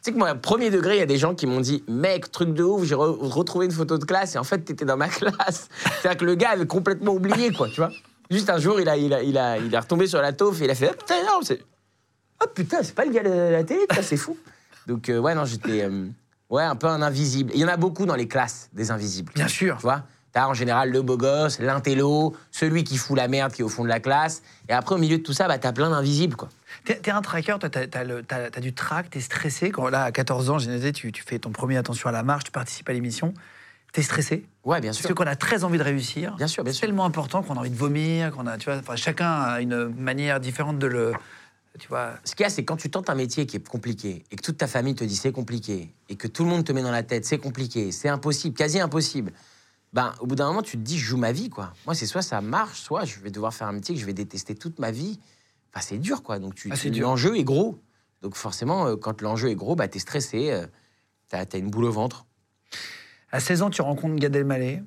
sais 0.00 0.12
que 0.12 0.16
moi 0.18 0.34
premier 0.34 0.70
degré 0.70 0.96
il 0.96 1.00
y 1.00 1.02
a 1.02 1.06
des 1.06 1.18
gens 1.18 1.34
qui 1.34 1.46
m'ont 1.46 1.60
dit 1.60 1.84
mec 1.88 2.32
truc 2.32 2.54
de 2.54 2.62
ouf 2.64 2.84
j'ai 2.84 2.94
re- 2.94 3.18
retrouvé 3.20 3.66
une 3.66 3.72
photo 3.72 3.98
de 3.98 4.04
classe 4.06 4.34
et 4.34 4.38
en 4.38 4.44
fait 4.44 4.60
t'étais 4.60 4.86
dans 4.86 4.96
ma 4.96 5.08
classe. 5.10 5.68
C'est-à-dire 6.00 6.16
que 6.18 6.24
le 6.24 6.34
gars 6.36 6.50
avait 6.50 6.66
complètement 6.66 7.12
oublié 7.12 7.52
quoi 7.52 7.68
tu 7.68 7.76
vois. 7.76 7.90
Juste 8.30 8.48
un 8.48 8.58
jour 8.58 8.80
il 8.80 8.88
a 8.88 8.96
il 8.96 9.12
a 9.12 9.22
il 9.22 9.36
a 9.36 9.58
il 9.58 9.74
est 9.74 9.78
retombé 9.78 10.06
sur 10.06 10.22
la 10.22 10.32
taufe 10.32 10.62
et 10.62 10.64
il 10.64 10.70
a 10.70 10.74
fait 10.74 10.88
ah, 10.90 10.94
putain 10.94 11.16
non 11.26 11.40
c'est 11.42 11.60
Oh 12.44 12.48
putain, 12.52 12.78
c'est 12.82 12.94
pas 12.94 13.04
le 13.04 13.12
gars 13.12 13.22
de 13.22 13.52
la 13.52 13.62
télé, 13.62 13.82
c'est 14.00 14.16
fou. 14.16 14.36
Donc, 14.86 15.08
euh, 15.08 15.18
ouais, 15.18 15.34
non, 15.34 15.44
j'étais 15.44 15.82
euh, 15.84 16.06
ouais, 16.50 16.62
un 16.64 16.76
peu 16.76 16.86
un 16.88 17.02
invisible. 17.02 17.50
Il 17.54 17.60
y 17.60 17.64
en 17.64 17.68
a 17.68 17.76
beaucoup 17.76 18.06
dans 18.06 18.14
les 18.16 18.28
classes, 18.28 18.68
des 18.72 18.90
invisibles. 18.90 19.32
Bien 19.34 19.48
sûr. 19.48 19.76
Tu 19.76 19.82
vois 19.82 20.02
T'as 20.32 20.46
en 20.46 20.54
général 20.54 20.90
le 20.90 21.02
beau 21.02 21.18
gosse, 21.18 21.58
l'intello, 21.58 22.34
celui 22.50 22.84
qui 22.84 22.96
fout 22.96 23.14
la 23.18 23.28
merde 23.28 23.52
qui 23.52 23.60
est 23.60 23.64
au 23.64 23.68
fond 23.68 23.84
de 23.84 23.88
la 23.90 24.00
classe. 24.00 24.42
Et 24.66 24.72
après, 24.72 24.94
au 24.94 24.98
milieu 24.98 25.18
de 25.18 25.22
tout 25.22 25.34
ça, 25.34 25.46
bah, 25.46 25.58
t'as 25.58 25.72
plein 25.72 25.90
d'invisibles, 25.90 26.36
quoi. 26.36 26.48
T'es 26.86 26.94
t'es 26.96 27.10
un 27.10 27.20
tracker, 27.20 27.56
toi, 27.60 27.68
t'as 27.68 28.60
du 28.60 28.72
track, 28.72 29.10
t'es 29.10 29.20
stressé. 29.20 29.70
Quand 29.70 29.88
là, 29.90 30.04
à 30.04 30.10
14 30.10 30.48
ans, 30.48 30.58
j'ai 30.58 30.70
noté, 30.70 30.92
tu, 30.92 31.12
tu 31.12 31.22
fais 31.22 31.38
ton 31.38 31.50
premier 31.50 31.76
Attention 31.76 32.08
à 32.08 32.12
la 32.12 32.22
marche, 32.22 32.44
tu 32.44 32.50
participes 32.50 32.88
à 32.88 32.94
l'émission. 32.94 33.34
T'es 33.92 34.00
stressé 34.00 34.46
Ouais, 34.64 34.80
bien 34.80 34.92
Parce 34.92 35.02
sûr. 35.04 35.14
qu'on 35.14 35.26
a 35.26 35.36
très 35.36 35.64
envie 35.64 35.76
de 35.76 35.82
réussir. 35.82 36.34
Bien 36.36 36.46
sûr, 36.46 36.64
bien 36.64 36.72
C'est 36.72 36.78
sûr. 36.78 36.86
tellement 36.88 37.04
important 37.04 37.42
qu'on 37.42 37.56
a 37.56 37.58
envie 37.58 37.68
de 37.68 37.76
vomir, 37.76 38.30
qu'on 38.32 38.46
a, 38.46 38.56
tu 38.56 38.70
vois, 38.70 38.78
enfin, 38.78 38.96
chacun 38.96 39.30
a 39.30 39.60
une 39.60 39.88
manière 39.98 40.40
différente 40.40 40.78
de 40.78 40.86
le, 40.86 41.12
tu 41.78 41.88
vois. 41.88 42.14
Ce 42.24 42.34
qu'il 42.34 42.44
y 42.44 42.46
a, 42.46 42.50
c'est 42.50 42.64
quand 42.64 42.76
tu 42.76 42.90
tentes 42.90 43.08
un 43.10 43.14
métier 43.14 43.46
qui 43.46 43.56
est 43.56 43.66
compliqué 43.66 44.24
et 44.30 44.36
que 44.36 44.42
toute 44.42 44.58
ta 44.58 44.66
famille 44.66 44.94
te 44.94 45.04
dit 45.04 45.16
c'est 45.16 45.32
compliqué 45.32 45.94
et 46.08 46.16
que 46.16 46.28
tout 46.28 46.44
le 46.44 46.50
monde 46.50 46.64
te 46.64 46.72
met 46.72 46.82
dans 46.82 46.90
la 46.90 47.02
tête 47.02 47.24
c'est 47.24 47.38
compliqué, 47.38 47.92
c'est 47.92 48.08
impossible, 48.08 48.54
quasi 48.56 48.78
impossible. 48.80 49.32
Ben, 49.92 50.14
au 50.20 50.26
bout 50.26 50.34
d'un 50.36 50.46
moment, 50.46 50.62
tu 50.62 50.78
te 50.78 50.82
dis 50.82 50.98
je 50.98 51.04
joue 51.04 51.16
ma 51.18 51.32
vie, 51.32 51.50
quoi. 51.50 51.74
Moi, 51.84 51.94
c'est 51.94 52.06
soit 52.06 52.22
ça 52.22 52.40
marche, 52.40 52.80
soit 52.80 53.04
je 53.04 53.20
vais 53.20 53.30
devoir 53.30 53.52
faire 53.52 53.66
un 53.68 53.72
métier 53.72 53.94
que 53.94 54.00
je 54.00 54.06
vais 54.06 54.14
détester 54.14 54.54
toute 54.54 54.78
ma 54.78 54.90
vie. 54.90 55.18
Enfin, 55.74 55.84
c'est 55.86 55.98
dur, 55.98 56.22
quoi. 56.22 56.38
Donc, 56.38 56.54
tu, 56.54 56.70
Ah, 56.72 56.76
tu- 56.78 56.90
l'enjeu 56.90 57.36
est 57.36 57.44
gros. 57.44 57.78
Donc, 58.22 58.34
forcément, 58.34 58.86
euh, 58.86 58.96
quand 58.96 59.20
l'enjeu 59.20 59.50
est 59.50 59.54
gros, 59.54 59.76
bah, 59.76 59.88
t'es 59.88 59.98
stressé, 59.98 60.50
euh, 60.50 60.66
t'as 61.28 61.44
as 61.52 61.56
une 61.58 61.68
boule 61.70 61.84
au 61.84 61.92
ventre. 61.92 62.24
À 63.30 63.40
16 63.40 63.60
ans, 63.62 63.68
tu 63.68 63.82
rencontres 63.82 64.16
Gad 64.16 64.34
Elmaleh. 64.34 64.82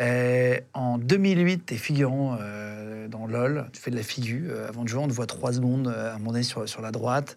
En 0.00 0.98
2008, 0.98 1.66
tu 1.66 1.74
es 1.74 1.76
figurant 1.76 2.36
euh, 2.40 3.08
dans 3.08 3.26
LOL. 3.26 3.68
Tu 3.72 3.80
fais 3.80 3.90
de 3.90 3.96
la 3.96 4.02
figure. 4.02 4.50
Euh, 4.52 4.68
avant 4.68 4.84
de 4.84 4.88
jouer, 4.88 5.00
on 5.00 5.08
te 5.08 5.12
voit 5.12 5.26
trois 5.26 5.52
secondes 5.52 5.88
euh, 5.88 6.12
à 6.12 6.14
un 6.14 6.18
moment 6.18 6.32
donné 6.32 6.42
sur, 6.44 6.68
sur 6.68 6.80
la 6.82 6.90
droite. 6.92 7.36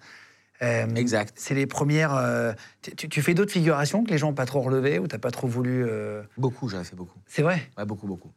Euh, 0.62 0.86
Exact. 0.95 1.34
C'est 1.38 1.56
les 1.56 1.65
premières. 1.65 2.13
euh, 2.15 2.54
tu- 2.82 3.21
fais 3.24 3.34
d'autres 3.34 3.52
figurations 3.52 4.04
que 4.04 4.12
les 4.12 4.17
gens 4.19 4.28
n'ont 4.28 4.34
pas 4.36 4.45
trop 4.45 4.62
relevées 4.62 5.00
ou 5.00 5.08
t'as 5.08 5.17
pas 5.17 5.32
trop 5.32 5.47
voulu. 5.47 5.86
Beaucoup, 6.38 6.69
j'en 6.69 6.82
ai 6.82 6.84
fait 6.84 6.95
beaucoup. 6.95 7.19
C'est 7.26 7.41
vrai? 7.41 7.69
Ouais, 7.78 7.86
beaucoup, 7.86 8.06
beaucoup. 8.06 8.32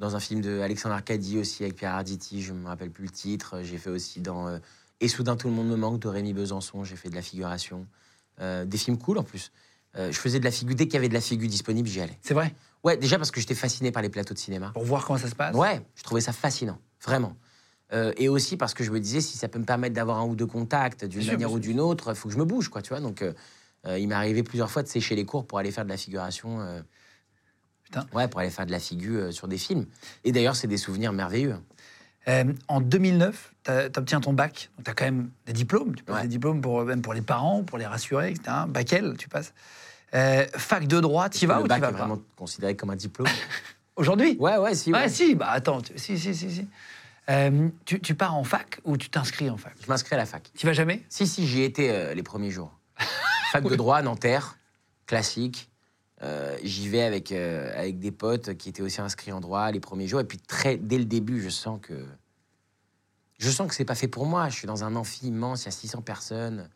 Dans 0.00 0.16
un 0.16 0.20
film 0.20 0.40
de 0.40 0.58
Alexandre 0.60 0.96
Arcadi 0.96 1.38
aussi, 1.38 1.62
avec 1.62 1.76
Pierre 1.76 1.94
Arditi, 1.94 2.42
je 2.42 2.52
me 2.52 2.66
rappelle 2.66 2.90
plus 2.90 3.04
le 3.04 3.10
titre. 3.10 3.60
J'ai 3.62 3.78
fait 3.78 3.90
aussi 3.90 4.20
dans 4.20 4.58
Et 5.00 5.06
soudain 5.06 5.36
tout 5.36 5.46
le 5.46 5.54
monde 5.54 5.68
me 5.68 5.76
manque 5.76 6.00
de 6.00 6.08
Rémi 6.08 6.32
Besançon, 6.32 6.82
j'ai 6.82 6.96
fait 6.96 7.08
de 7.08 7.14
la 7.14 7.22
figuration. 7.22 7.86
Des 8.40 8.78
films 8.78 8.98
cool 8.98 9.18
en 9.18 9.22
plus. 9.22 9.52
Je 9.94 10.10
faisais 10.10 10.40
de 10.40 10.44
la 10.44 10.50
figure, 10.50 10.74
dès 10.74 10.86
qu'il 10.86 10.94
y 10.94 10.96
avait 10.96 11.08
de 11.08 11.14
la 11.14 11.20
figure 11.20 11.48
disponible, 11.48 11.88
j'y 11.88 12.00
allais. 12.00 12.18
C'est 12.22 12.34
vrai? 12.34 12.52
Ouais, 12.84 12.96
déjà 12.96 13.16
parce 13.18 13.30
que 13.30 13.40
j'étais 13.40 13.54
fasciné 13.54 13.92
par 13.92 14.02
les 14.02 14.08
plateaux 14.08 14.34
de 14.34 14.38
cinéma. 14.38 14.70
Pour 14.74 14.84
voir 14.84 15.04
comment 15.06 15.18
ça 15.18 15.28
se 15.28 15.34
passe 15.34 15.54
Ouais, 15.54 15.80
je 15.94 16.02
trouvais 16.02 16.20
ça 16.20 16.32
fascinant, 16.32 16.78
vraiment. 17.04 17.36
Euh, 17.92 18.12
et 18.16 18.28
aussi 18.28 18.56
parce 18.56 18.74
que 18.74 18.82
je 18.84 18.90
me 18.90 18.98
disais, 19.00 19.20
si 19.20 19.36
ça 19.36 19.48
peut 19.48 19.58
me 19.58 19.64
permettre 19.64 19.94
d'avoir 19.94 20.18
un 20.18 20.24
ou 20.24 20.34
deux 20.34 20.46
contacts 20.46 21.04
d'une 21.04 21.22
sûr, 21.22 21.32
manière 21.32 21.52
ou 21.52 21.58
d'une 21.58 21.78
autre, 21.78 22.10
il 22.10 22.14
faut 22.16 22.28
que 22.28 22.34
je 22.34 22.38
me 22.38 22.44
bouge, 22.44 22.68
quoi, 22.70 22.80
tu 22.82 22.88
vois. 22.88 23.00
Donc, 23.00 23.22
euh, 23.22 23.32
euh, 23.86 23.98
il 23.98 24.08
m'est 24.08 24.14
arrivé 24.14 24.42
plusieurs 24.42 24.70
fois 24.70 24.82
de 24.82 24.88
sécher 24.88 25.14
les 25.14 25.24
cours 25.26 25.46
pour 25.46 25.58
aller 25.58 25.70
faire 25.70 25.84
de 25.84 25.90
la 25.90 25.96
figuration. 25.96 26.60
euh, 26.60 26.80
Putain. 27.84 28.06
Ouais, 28.14 28.26
pour 28.28 28.40
aller 28.40 28.50
faire 28.50 28.64
de 28.66 28.70
la 28.70 28.78
figure 28.80 29.32
sur 29.32 29.46
des 29.48 29.58
films. 29.58 29.86
Et 30.24 30.32
d'ailleurs, 30.32 30.56
c'est 30.56 30.68
des 30.68 30.76
souvenirs 30.78 31.12
merveilleux. 31.12 31.56
En 32.68 32.80
2009, 32.80 33.52
tu 33.64 33.70
obtiens 33.98 34.20
ton 34.20 34.32
bac. 34.32 34.70
Tu 34.84 34.90
as 34.90 34.94
quand 34.94 35.04
même 35.04 35.30
des 35.44 35.52
diplômes. 35.52 35.94
Tu 35.94 36.04
passes 36.04 36.16
Ouais. 36.16 36.22
des 36.22 36.28
diplômes 36.28 36.60
pour, 36.62 36.82
même 36.84 37.02
pour 37.02 37.12
les 37.14 37.20
parents, 37.20 37.62
pour 37.64 37.76
les 37.78 37.86
rassurer, 37.86 38.30
etc. 38.30 38.50
Bac 38.68 38.92
L, 38.92 39.16
tu 39.18 39.28
passes. 39.28 39.52
Euh, 40.14 40.46
fac 40.56 40.86
de 40.86 41.00
droit, 41.00 41.28
tu 41.30 41.46
vas 41.46 41.56
le 41.56 41.60
ou 41.60 41.62
tu 41.64 41.68
bac 41.68 41.80
vas 41.80 41.88
est 41.88 41.92
pas 41.92 41.98
vraiment 41.98 42.20
considéré 42.36 42.76
comme 42.76 42.90
un 42.90 42.96
diplôme. 42.96 43.28
Aujourd'hui? 43.96 44.36
Ouais, 44.38 44.56
ouais, 44.58 44.74
si. 44.74 44.92
Ouais, 44.92 45.00
ouais. 45.00 45.08
si, 45.08 45.34
bah 45.34 45.50
attends, 45.50 45.80
tu- 45.80 45.96
si, 45.98 46.18
si, 46.18 46.34
si. 46.34 46.50
si. 46.50 46.68
Euh, 47.30 47.68
tu, 47.84 48.00
tu 48.00 48.14
pars 48.14 48.34
en 48.34 48.44
fac 48.44 48.80
ou 48.84 48.96
tu 48.96 49.08
t'inscris 49.08 49.48
en 49.48 49.56
fac? 49.56 49.74
Je 49.82 49.88
m'inscris 49.88 50.14
à 50.14 50.18
la 50.18 50.26
fac. 50.26 50.50
Tu 50.56 50.66
vas 50.66 50.72
jamais? 50.72 51.02
Si, 51.08 51.26
si, 51.26 51.46
j'y 51.46 51.62
étais 51.62 51.88
euh, 51.90 52.14
les 52.14 52.22
premiers 52.22 52.50
jours. 52.50 52.72
Fac 53.52 53.64
de 53.64 53.76
droit, 53.76 54.02
Nanterre, 54.02 54.58
classique. 55.06 55.70
Euh, 56.22 56.56
J'y 56.62 56.88
vais 56.88 57.02
avec, 57.02 57.30
euh, 57.32 57.78
avec 57.78 57.98
des 57.98 58.10
potes 58.12 58.54
qui 58.56 58.68
étaient 58.68 58.82
aussi 58.82 59.00
inscrits 59.00 59.32
en 59.32 59.40
droit 59.40 59.70
les 59.70 59.80
premiers 59.80 60.06
jours. 60.08 60.20
Et 60.20 60.24
puis, 60.24 60.38
très, 60.38 60.76
dès 60.76 60.98
le 60.98 61.04
début, 61.04 61.40
je 61.42 61.48
sens 61.48 61.78
que. 61.82 62.04
Je 63.38 63.50
sens 63.50 63.68
que 63.68 63.74
c'est 63.74 63.84
pas 63.84 63.94
fait 63.94 64.08
pour 64.08 64.24
moi. 64.26 64.48
Je 64.48 64.54
suis 64.56 64.66
dans 64.66 64.84
un 64.84 64.94
amphi 64.96 65.26
immense, 65.26 65.62
il 65.62 65.66
y 65.66 65.68
a 65.68 65.72
600 65.72 66.02
personnes. 66.02 66.68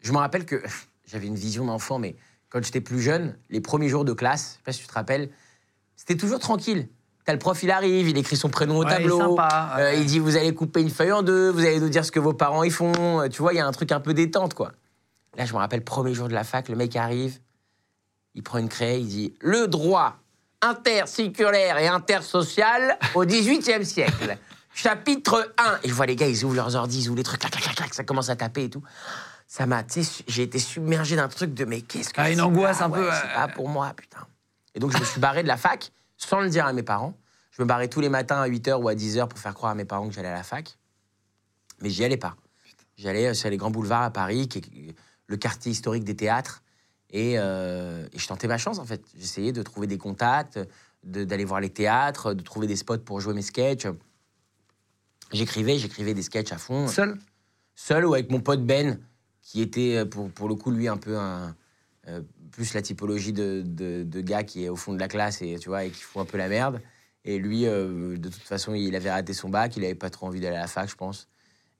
Je 0.00 0.12
me 0.12 0.18
rappelle 0.18 0.44
que 0.46 0.62
j'avais 1.06 1.26
une 1.26 1.34
vision 1.36 1.64
d'enfant, 1.66 1.98
mais 1.98 2.16
quand 2.48 2.62
j'étais 2.64 2.80
plus 2.80 3.00
jeune, 3.00 3.36
les 3.50 3.60
premiers 3.60 3.88
jours 3.88 4.04
de 4.04 4.12
classe, 4.12 4.52
je 4.52 4.56
sais 4.56 4.62
pas 4.64 4.72
si 4.72 4.80
tu 4.80 4.86
te 4.86 4.92
rappelles, 4.94 5.30
c'était 5.96 6.16
toujours 6.16 6.38
tranquille. 6.38 6.88
T'as 7.24 7.32
le 7.32 7.38
prof, 7.40 7.60
il 7.62 7.70
arrive, 7.72 8.08
il 8.08 8.16
écrit 8.18 8.36
son 8.36 8.48
prénom 8.50 8.78
au 8.78 8.84
Ouais, 8.84 8.90
tableau. 8.90 9.18
sympa, 9.18 9.76
euh, 9.78 9.94
il 9.94 10.06
dit 10.06 10.20
vous 10.20 10.36
allez 10.36 10.54
couper 10.54 10.80
une 10.80 10.90
feuille 10.90 11.10
en 11.12 11.22
deux, 11.22 11.50
vous 11.50 11.60
allez 11.60 11.80
nous 11.80 11.88
dire 11.88 12.04
ce 12.04 12.12
que 12.12 12.20
vos 12.20 12.32
parents 12.34 12.62
y 12.62 12.70
font. 12.70 13.20
Euh, 13.22 13.28
Tu 13.28 13.42
vois, 13.42 13.52
il 13.52 13.56
y 13.56 13.60
a 13.60 13.66
un 13.66 13.72
truc 13.72 13.90
un 13.90 13.98
peu 14.00 14.14
détente, 14.14 14.54
quoi. 14.54 14.72
Là, 15.36 15.44
je 15.44 15.52
me 15.52 15.58
rappelle, 15.58 15.82
premier 15.82 16.14
jour 16.14 16.28
de 16.28 16.34
la 16.34 16.44
fac, 16.44 16.68
le 16.68 16.76
mec 16.76 16.94
arrive, 16.96 17.38
il 18.34 18.42
prend 18.44 18.58
une 18.58 18.68
craie, 18.68 19.00
il 19.00 19.08
dit 19.08 19.34
le 19.40 19.66
droit 19.66 20.18
interséculaire 20.62 21.78
et 21.78 21.88
intersocial 21.88 22.96
au 23.14 23.24
XVIIIe 23.24 23.84
siècle. 23.84 24.36
Chapitre 24.74 25.52
1. 25.58 25.78
Et 25.84 25.88
je 25.88 25.94
vois 25.94 26.06
les 26.06 26.16
gars, 26.16 26.26
ils 26.28 26.44
ouvrent 26.44 26.54
leurs 26.54 26.76
ordi, 26.76 27.00
ils 27.00 27.08
ouvrent 27.08 27.16
les 27.16 27.22
trucs, 27.22 27.40
clac, 27.40 27.52
clac, 27.52 27.74
clac, 27.74 27.94
ça 27.94 28.04
commence 28.04 28.28
à 28.28 28.36
taper 28.36 28.64
et 28.64 28.70
tout. 28.70 28.82
Ça 29.46 29.66
m'a, 29.66 29.84
tu 29.84 30.02
sais, 30.02 30.24
j'ai 30.26 30.42
été 30.42 30.58
submergé 30.58 31.14
d'un 31.16 31.28
truc 31.28 31.54
de 31.54 31.64
mais 31.64 31.80
qu'est-ce 31.80 32.10
que 32.12 32.20
Ah, 32.20 32.30
une 32.30 32.36
c'est 32.36 32.42
angoisse 32.42 32.78
pas, 32.78 32.84
un 32.86 32.90
peu, 32.90 33.00
ouais, 33.02 33.12
euh, 33.12 33.20
C'est 33.22 33.34
pas 33.34 33.48
pour 33.48 33.68
moi, 33.68 33.92
putain. 33.96 34.26
Et 34.74 34.80
donc, 34.80 34.92
je 34.92 34.98
me 34.98 35.04
suis 35.04 35.20
barré 35.20 35.42
de 35.42 35.48
la 35.48 35.56
fac 35.56 35.92
sans 36.16 36.40
le 36.40 36.48
dire 36.48 36.66
à 36.66 36.72
mes 36.72 36.82
parents. 36.82 37.16
Je 37.52 37.62
me 37.62 37.66
barrais 37.66 37.88
tous 37.88 38.00
les 38.00 38.08
matins 38.08 38.40
à 38.40 38.48
8h 38.48 38.74
ou 38.82 38.88
à 38.88 38.94
10h 38.94 39.28
pour 39.28 39.38
faire 39.38 39.54
croire 39.54 39.72
à 39.72 39.74
mes 39.74 39.84
parents 39.84 40.08
que 40.08 40.14
j'allais 40.14 40.28
à 40.28 40.34
la 40.34 40.42
fac. 40.42 40.76
Mais 41.80 41.90
j'y 41.90 42.04
allais 42.04 42.16
pas. 42.16 42.36
J'allais 42.96 43.28
euh, 43.28 43.34
sur 43.34 43.48
les 43.48 43.56
grands 43.56 43.70
boulevards 43.70 44.02
à 44.02 44.10
Paris, 44.10 44.48
qui 44.48 44.58
est 44.58 44.94
le 45.28 45.36
quartier 45.36 45.70
historique 45.72 46.04
des 46.04 46.16
théâtres. 46.16 46.62
Et, 47.10 47.34
euh, 47.38 48.06
et 48.12 48.18
je 48.18 48.26
tentais 48.26 48.48
ma 48.48 48.58
chance, 48.58 48.78
en 48.78 48.84
fait. 48.84 49.02
J'essayais 49.16 49.52
de 49.52 49.62
trouver 49.62 49.86
des 49.86 49.96
contacts, 49.98 50.58
de- 51.04 51.24
d'aller 51.24 51.44
voir 51.44 51.60
les 51.60 51.70
théâtres, 51.70 52.34
de 52.34 52.42
trouver 52.42 52.66
des 52.66 52.76
spots 52.76 52.98
pour 52.98 53.20
jouer 53.20 53.32
mes 53.32 53.42
sketchs. 53.42 53.86
J'écrivais, 55.32 55.78
j'écrivais 55.78 56.14
des 56.14 56.22
sketchs 56.22 56.52
à 56.52 56.58
fond 56.58 56.86
Seul? 56.88 57.18
Seul 57.74 58.06
ou 58.06 58.14
avec 58.14 58.30
mon 58.30 58.40
pote 58.40 58.64
Ben, 58.64 58.98
qui 59.46 59.62
était 59.62 59.98
euh, 59.98 60.04
pour, 60.04 60.30
pour 60.30 60.48
le 60.48 60.56
coup, 60.56 60.72
lui, 60.72 60.88
un 60.88 60.96
peu 60.96 61.16
euh, 61.16 62.20
plus 62.50 62.74
la 62.74 62.82
typologie 62.82 63.32
de, 63.32 63.62
de, 63.64 64.20
gars 64.20 64.42
qui 64.42 64.64
est 64.64 64.68
au 64.68 64.76
fond 64.76 64.92
de 64.92 64.98
la 64.98 65.06
classe 65.06 65.40
et, 65.40 65.56
tu 65.60 65.68
vois, 65.68 65.84
et 65.84 65.90
qui 65.90 66.02
fout 66.02 66.20
un 66.20 66.24
peu 66.24 66.36
la 66.36 66.48
merde. 66.48 66.82
Et 67.24 67.38
lui, 67.38 67.66
euh, 67.66 68.16
de 68.16 68.28
toute 68.28 68.42
façon, 68.42 68.74
il 68.74 68.94
avait 68.96 69.10
raté 69.10 69.32
son 69.32 69.48
bac, 69.48 69.76
il 69.76 69.84
avait 69.84 69.94
pas 69.94 70.10
trop 70.10 70.26
envie 70.26 70.40
d'aller 70.40 70.56
à 70.56 70.62
la 70.62 70.66
fac, 70.66 70.90
je 70.90 70.96
pense. 70.96 71.28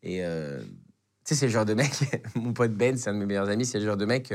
Et 0.02 0.18
tu 0.18 0.24
sais, 1.24 1.34
c'est 1.34 1.46
le 1.46 1.52
genre 1.52 1.64
de 1.64 1.74
mec, 1.74 1.92
mon 2.36 2.52
pote 2.52 2.72
Ben, 2.72 2.96
c'est 2.96 3.10
un 3.10 3.14
de 3.14 3.18
mes 3.18 3.26
meilleurs 3.26 3.48
amis, 3.48 3.66
c'est 3.66 3.80
le 3.80 3.84
genre 3.84 3.96
de 3.96 4.04
mec, 4.04 4.32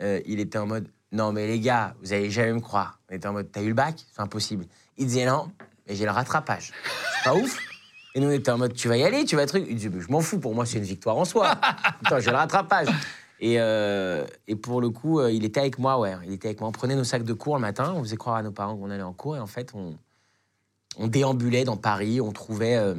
il 0.00 0.38
était 0.38 0.58
en 0.58 0.66
mode 0.66 0.88
Non, 1.10 1.32
mais 1.32 1.46
les 1.46 1.60
gars, 1.60 1.96
vous 2.02 2.12
allez 2.12 2.30
jamais 2.30 2.52
me 2.52 2.60
croire. 2.60 3.00
On 3.10 3.14
était 3.14 3.26
en 3.26 3.32
mode 3.32 3.50
T'as 3.50 3.62
eu 3.62 3.68
le 3.68 3.74
bac? 3.74 4.04
C'est 4.12 4.20
impossible. 4.20 4.66
Il 4.98 5.06
disait 5.06 5.24
Non, 5.24 5.50
mais 5.86 5.94
j'ai 5.94 6.04
le 6.04 6.10
rattrapage. 6.10 6.72
C'est 7.16 7.24
pas 7.24 7.34
ouf 7.34 7.67
et 8.18 8.20
nous, 8.20 8.30
on 8.30 8.32
était 8.32 8.50
en 8.50 8.58
mode, 8.58 8.74
tu 8.74 8.88
vas 8.88 8.96
y 8.96 9.04
aller, 9.04 9.24
tu 9.24 9.36
vas 9.36 9.46
truc. 9.46 9.64
Il 9.68 9.76
disait, 9.76 9.90
Mais 9.90 10.00
je 10.00 10.10
m'en 10.10 10.20
fous, 10.20 10.40
pour 10.40 10.52
moi, 10.52 10.66
c'est 10.66 10.78
une 10.78 10.84
victoire 10.84 11.16
en 11.16 11.24
soi. 11.24 11.54
Putain, 12.02 12.18
j'ai 12.18 12.30
le 12.30 12.36
rattrapage. 12.36 12.88
Et, 13.38 13.60
euh, 13.60 14.26
et 14.48 14.56
pour 14.56 14.80
le 14.80 14.90
coup, 14.90 15.20
euh, 15.20 15.30
il 15.30 15.44
était 15.44 15.60
avec 15.60 15.78
moi, 15.78 16.00
ouais. 16.00 16.16
Il 16.26 16.32
était 16.32 16.48
avec 16.48 16.58
moi. 16.58 16.68
On 16.68 16.72
prenait 16.72 16.96
nos 16.96 17.04
sacs 17.04 17.22
de 17.22 17.32
cours 17.32 17.54
le 17.54 17.60
matin, 17.60 17.94
on 17.94 18.02
faisait 18.02 18.16
croire 18.16 18.34
à 18.34 18.42
nos 18.42 18.50
parents 18.50 18.76
qu'on 18.76 18.90
allait 18.90 19.04
en 19.04 19.12
cours. 19.12 19.36
Et 19.36 19.38
en 19.38 19.46
fait, 19.46 19.70
on, 19.72 19.96
on 20.96 21.06
déambulait 21.06 21.62
dans 21.62 21.76
Paris, 21.76 22.20
on 22.20 22.32
trouvait 22.32 22.76
euh, 22.76 22.96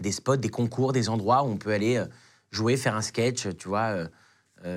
des 0.00 0.12
spots, 0.12 0.36
des 0.36 0.50
concours, 0.50 0.92
des 0.92 1.08
endroits 1.08 1.42
où 1.42 1.48
on 1.48 1.56
peut 1.56 1.72
aller 1.72 1.96
euh, 1.96 2.06
jouer, 2.52 2.76
faire 2.76 2.94
un 2.94 3.02
sketch, 3.02 3.48
tu 3.58 3.66
vois. 3.66 4.06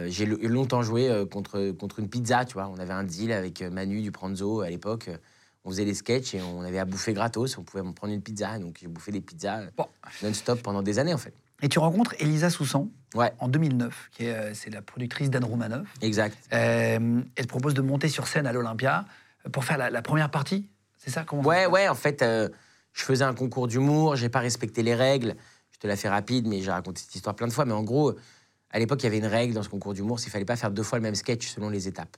j'ai 0.07 0.25
longtemps 0.25 0.81
joué 0.81 1.07
contre, 1.31 1.69
contre 1.73 1.99
une 1.99 2.09
pizza, 2.09 2.45
tu 2.45 2.53
vois. 2.53 2.67
On 2.67 2.79
avait 2.79 2.93
un 2.93 3.03
deal 3.03 3.31
avec 3.31 3.61
Manu 3.61 4.01
du 4.01 4.11
Pranzo 4.11 4.61
à 4.61 4.71
l'époque. 4.71 5.11
On 5.65 5.69
faisait 5.71 5.85
des 5.85 5.93
sketchs 5.93 6.33
et 6.35 6.41
on 6.41 6.61
avait 6.61 6.79
à 6.79 6.85
bouffer 6.85 7.13
gratos. 7.13 7.57
On 7.57 7.63
pouvait 7.63 7.83
me 7.83 7.91
prendre 7.93 8.13
une 8.13 8.21
pizza. 8.21 8.57
Donc 8.59 8.77
j'ai 8.81 8.87
bouffé 8.87 9.11
des 9.11 9.21
pizzas 9.21 9.59
euh, 9.61 9.69
Bon. 9.77 9.87
non-stop 10.23 10.61
pendant 10.63 10.81
des 10.81 10.99
années, 10.99 11.13
en 11.13 11.17
fait. 11.17 11.33
Et 11.61 11.67
tu 11.67 11.79
rencontres 11.79 12.15
Elisa 12.19 12.49
Soussan 12.49 12.89
Ouais, 13.15 13.33
en 13.39 13.49
2009, 13.49 14.09
qui 14.11 14.25
est, 14.25 14.33
euh, 14.33 14.53
c'est 14.53 14.69
la 14.69 14.81
productrice 14.81 15.29
d'Anne 15.29 15.43
Romanoff. 15.43 15.87
exact. 16.01 16.37
Euh, 16.53 17.21
elle 17.35 17.45
te 17.45 17.49
propose 17.49 17.73
de 17.73 17.81
monter 17.81 18.07
sur 18.07 18.27
scène 18.27 18.47
à 18.47 18.53
l'Olympia 18.53 19.05
pour 19.51 19.65
faire 19.65 19.77
la, 19.77 19.89
la 19.89 20.01
première 20.01 20.31
partie. 20.31 20.69
C'est 20.97 21.09
ça 21.09 21.23
comment 21.25 21.41
Ouais, 21.43 21.65
ouais, 21.65 21.87
en 21.89 21.95
fait, 21.95 22.21
euh, 22.21 22.47
je 22.93 23.03
faisais 23.03 23.23
un 23.25 23.33
concours 23.33 23.67
d'humour, 23.67 24.15
j'ai 24.15 24.29
pas 24.29 24.39
respecté 24.39 24.83
les 24.83 24.95
règles. 24.95 25.35
Je 25.71 25.79
te 25.79 25.87
la 25.87 25.95
fais 25.97 26.07
rapide, 26.09 26.47
mais 26.47 26.61
j'ai 26.61 26.71
raconté 26.71 27.01
cette 27.01 27.15
histoire 27.15 27.35
plein 27.35 27.47
de 27.47 27.53
fois. 27.53 27.65
Mais 27.65 27.73
en 27.73 27.83
gros, 27.83 28.13
à 28.71 28.79
l'époque, 28.79 29.01
il 29.01 29.05
y 29.05 29.07
avait 29.07 29.17
une 29.17 29.25
règle 29.25 29.53
dans 29.53 29.63
ce 29.63 29.69
concours 29.69 29.93
d'humour, 29.93 30.19
c'est 30.19 30.25
qu'il 30.25 30.31
fallait 30.31 30.45
pas 30.45 30.55
faire 30.55 30.71
deux 30.71 30.83
fois 30.83 30.97
le 30.99 31.03
même 31.03 31.15
sketch 31.15 31.47
selon 31.47 31.69
les 31.69 31.87
étapes. 31.87 32.15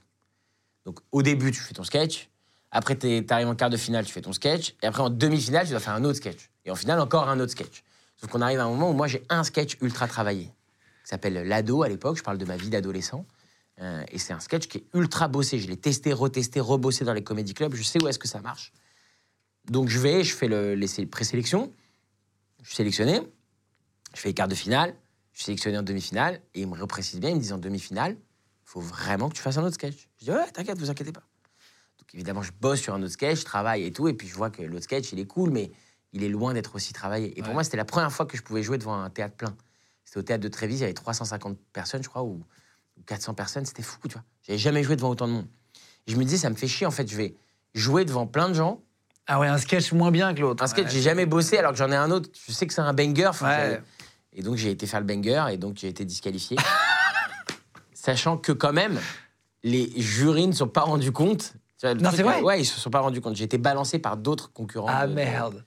Donc, 0.84 0.98
au 1.10 1.22
début, 1.22 1.50
tu 1.52 1.60
fais 1.60 1.74
ton 1.74 1.84
sketch. 1.84 2.28
Après, 2.74 2.98
tu 2.98 3.24
arrives 3.28 3.48
en 3.48 3.54
quart 3.54 3.70
de 3.70 3.76
finale, 3.76 4.04
tu 4.06 4.12
fais 4.12 4.22
ton 4.22 4.32
sketch. 4.32 4.74
Et 4.82 4.86
après, 4.86 5.02
en 5.02 5.10
demi-finale, 5.10 5.66
tu 5.66 5.70
dois 5.72 5.80
faire 5.80 5.92
un 5.92 6.04
autre 6.04 6.16
sketch. 6.16 6.50
Et 6.64 6.70
en 6.70 6.74
finale, 6.74 6.98
encore 7.00 7.28
un 7.28 7.38
autre 7.38 7.52
sketch. 7.52 7.84
Sauf 8.16 8.30
qu'on 8.30 8.40
arrive 8.40 8.60
à 8.60 8.64
un 8.64 8.68
moment 8.70 8.90
où 8.90 8.94
moi, 8.94 9.06
j'ai 9.08 9.22
un 9.28 9.44
sketch 9.44 9.76
ultra 9.82 10.08
travaillé, 10.08 10.44
qui 10.46 11.08
s'appelle 11.10 11.46
L'ado 11.46 11.82
à 11.82 11.88
l'époque. 11.88 12.16
Je 12.16 12.22
parle 12.22 12.38
de 12.38 12.44
ma 12.46 12.56
vie 12.56 12.70
d'adolescent. 12.70 13.26
Euh, 13.80 14.02
et 14.10 14.18
c'est 14.18 14.32
un 14.32 14.40
sketch 14.40 14.68
qui 14.68 14.78
est 14.78 14.84
ultra 14.94 15.28
bossé. 15.28 15.58
Je 15.58 15.68
l'ai 15.68 15.76
testé, 15.76 16.12
retesté, 16.12 16.60
rebossé 16.60 17.04
dans 17.04 17.12
les 17.12 17.22
comédie 17.24 17.52
clubs. 17.54 17.74
Je 17.74 17.82
sais 17.82 18.02
où 18.02 18.08
est-ce 18.08 18.18
que 18.18 18.28
ça 18.28 18.40
marche. 18.40 18.72
Donc 19.70 19.88
je 19.88 19.98
vais, 19.98 20.24
je 20.24 20.34
fais 20.34 20.48
le, 20.48 20.74
les 20.74 20.86
sé- 20.86 21.06
présélections. 21.06 21.70
Je 22.62 22.68
suis 22.68 22.76
sélectionné. 22.76 23.20
Je 24.14 24.20
fais 24.20 24.28
les 24.30 24.34
quarts 24.34 24.48
de 24.48 24.54
finale. 24.54 24.94
Je 25.32 25.38
suis 25.38 25.44
sélectionné 25.46 25.78
en 25.78 25.82
demi-finale. 25.82 26.40
Et 26.54 26.62
ils 26.62 26.68
me 26.68 26.78
reprécisent 26.78 27.20
bien, 27.20 27.30
ils 27.30 27.36
me 27.36 27.40
disent 27.40 27.52
en 27.52 27.58
demi-finale, 27.58 28.12
il 28.12 28.64
faut 28.64 28.80
vraiment 28.80 29.28
que 29.28 29.34
tu 29.34 29.42
fasses 29.42 29.58
un 29.58 29.64
autre 29.64 29.74
sketch. 29.74 30.08
Je 30.20 30.24
dis 30.26 30.30
ouais, 30.30 30.50
t'inquiète, 30.52 30.78
vous 30.78 30.90
inquiétez 30.90 31.12
pas. 31.12 31.22
Évidemment, 32.14 32.42
je 32.42 32.52
bosse 32.60 32.80
sur 32.80 32.94
un 32.94 33.02
autre 33.02 33.12
sketch, 33.12 33.40
je 33.40 33.44
travaille 33.44 33.84
et 33.84 33.92
tout. 33.92 34.08
Et 34.08 34.14
puis 34.14 34.28
je 34.28 34.34
vois 34.34 34.50
que 34.50 34.62
l'autre 34.62 34.84
sketch, 34.84 35.12
il 35.12 35.18
est 35.18 35.26
cool, 35.26 35.50
mais 35.50 35.70
il 36.12 36.22
est 36.22 36.28
loin 36.28 36.52
d'être 36.54 36.74
aussi 36.74 36.92
travaillé. 36.92 37.38
Et 37.38 37.42
pour 37.42 37.54
moi, 37.54 37.64
c'était 37.64 37.76
la 37.78 37.84
première 37.86 38.12
fois 38.12 38.26
que 38.26 38.36
je 38.36 38.42
pouvais 38.42 38.62
jouer 38.62 38.76
devant 38.78 39.00
un 39.00 39.08
théâtre 39.10 39.34
plein. 39.34 39.56
C'était 40.04 40.18
au 40.18 40.22
théâtre 40.22 40.42
de 40.42 40.48
Trévise, 40.48 40.80
il 40.80 40.82
y 40.82 40.84
avait 40.84 40.92
350 40.94 41.56
personnes, 41.72 42.02
je 42.02 42.08
crois, 42.08 42.22
ou 42.22 42.42
ou 42.98 43.02
400 43.06 43.32
personnes. 43.32 43.64
C'était 43.64 43.82
fou, 43.82 43.96
tu 44.06 44.12
vois. 44.12 44.22
J'avais 44.42 44.58
jamais 44.58 44.82
joué 44.82 44.96
devant 44.96 45.08
autant 45.08 45.26
de 45.26 45.32
monde. 45.32 45.46
Et 46.06 46.12
je 46.12 46.16
me 46.16 46.24
disais, 46.24 46.36
ça 46.36 46.50
me 46.50 46.54
fait 46.56 46.68
chier, 46.68 46.86
en 46.86 46.90
fait, 46.90 47.08
je 47.08 47.16
vais 47.16 47.34
jouer 47.74 48.04
devant 48.04 48.26
plein 48.26 48.50
de 48.50 48.54
gens. 48.54 48.82
Ah 49.26 49.40
ouais, 49.40 49.48
un 49.48 49.56
sketch 49.56 49.92
moins 49.92 50.10
bien 50.10 50.34
que 50.34 50.40
l'autre. 50.42 50.62
Un 50.62 50.66
sketch, 50.66 50.86
Ouais. 50.86 50.90
j'ai 50.90 51.00
jamais 51.00 51.24
bossé 51.24 51.56
alors 51.56 51.72
que 51.72 51.78
j'en 51.78 51.90
ai 51.90 51.96
un 51.96 52.10
autre. 52.10 52.28
Je 52.46 52.52
sais 52.52 52.66
que 52.66 52.74
c'est 52.74 52.82
un 52.82 52.92
banger. 52.92 53.30
Ouais. 53.40 53.80
Et 54.34 54.42
donc 54.42 54.56
j'ai 54.56 54.70
été 54.70 54.86
faire 54.86 55.00
le 55.00 55.06
banger 55.06 55.46
et 55.52 55.56
donc 55.56 55.78
j'ai 55.78 55.88
été 55.88 56.04
disqualifié. 56.04 56.58
Sachant 57.94 58.36
que 58.36 58.52
quand 58.52 58.72
même, 58.72 58.98
les 59.62 59.90
jurys 60.00 60.46
ne 60.48 60.52
sont 60.52 60.68
pas 60.68 60.80
rendus 60.82 61.12
compte. 61.12 61.54
Vois, 61.82 61.94
Non, 61.94 62.10
c'est 62.14 62.22
vrai 62.22 62.40
Ouais, 62.42 62.60
ils 62.60 62.64
se 62.64 62.78
sont 62.80 62.90
pas 62.90 63.00
rendus 63.00 63.20
compte. 63.20 63.36
J'ai 63.36 63.44
été 63.44 63.58
balancé 63.58 63.98
par 63.98 64.16
d'autres 64.16 64.52
concurrents. 64.52 64.86
Ah 64.88 65.06
de- 65.06 65.14
merde. 65.14 65.64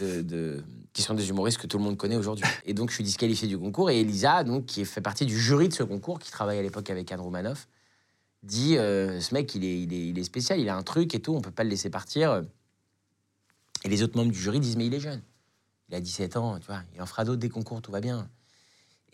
de, 0.00 0.22
de- 0.22 0.64
qui 0.92 1.02
sont 1.02 1.14
des 1.14 1.28
humoristes 1.28 1.58
que 1.58 1.66
tout 1.66 1.78
le 1.78 1.84
monde 1.84 1.96
connaît 1.96 2.16
aujourd'hui. 2.16 2.44
Et 2.64 2.74
donc, 2.74 2.90
je 2.90 2.94
suis 2.96 3.04
disqualifié 3.04 3.46
du 3.48 3.58
concours. 3.58 3.90
Et 3.90 4.00
Elisa, 4.00 4.42
donc, 4.44 4.66
qui 4.66 4.84
fait 4.84 5.00
partie 5.00 5.26
du 5.26 5.38
jury 5.38 5.68
de 5.68 5.74
ce 5.74 5.82
concours, 5.82 6.18
qui 6.18 6.30
travaille 6.30 6.58
à 6.58 6.62
l'époque 6.62 6.90
avec 6.90 7.10
Anne 7.12 7.20
Romanoff, 7.20 7.68
dit 8.42 8.76
euh, 8.78 9.20
Ce 9.20 9.32
mec, 9.34 9.54
il 9.54 9.64
est, 9.64 9.82
il, 9.82 9.92
est, 9.92 10.08
il 10.08 10.18
est 10.18 10.24
spécial, 10.24 10.58
il 10.58 10.68
a 10.68 10.76
un 10.76 10.82
truc 10.82 11.14
et 11.14 11.20
tout, 11.20 11.34
on 11.34 11.40
peut 11.40 11.50
pas 11.50 11.64
le 11.64 11.70
laisser 11.70 11.90
partir. 11.90 12.42
Et 13.84 13.88
les 13.88 14.02
autres 14.02 14.16
membres 14.16 14.32
du 14.32 14.38
jury 14.38 14.60
disent 14.60 14.76
Mais 14.76 14.86
il 14.86 14.94
est 14.94 15.00
jeune. 15.00 15.22
Il 15.88 15.94
a 15.94 16.00
17 16.00 16.36
ans, 16.36 16.58
tu 16.58 16.66
vois, 16.66 16.82
il 16.94 17.00
en 17.00 17.06
fera 17.06 17.24
d'autres 17.24 17.40
des 17.40 17.48
concours, 17.48 17.80
tout 17.80 17.90
va 17.92 18.00
bien. 18.00 18.28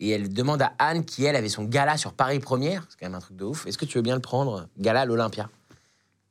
Et 0.01 0.09
elle 0.09 0.27
demande 0.33 0.61
à 0.61 0.73
Anne, 0.77 1.05
qui 1.05 1.23
elle 1.23 1.37
avait 1.37 1.47
son 1.49 1.63
gala 1.63 1.95
sur 1.97 2.11
Paris 2.11 2.39
Première, 2.39 2.85
c'est 2.89 2.99
quand 2.99 3.05
même 3.05 3.15
un 3.15 3.21
truc 3.21 3.37
de 3.37 3.45
ouf, 3.45 3.65
est-ce 3.65 3.77
que 3.77 3.85
tu 3.85 3.97
veux 3.97 4.01
bien 4.01 4.15
le 4.15 4.21
prendre? 4.21 4.67
Gala 4.77 5.01
à 5.01 5.05
l'Olympia. 5.05 5.49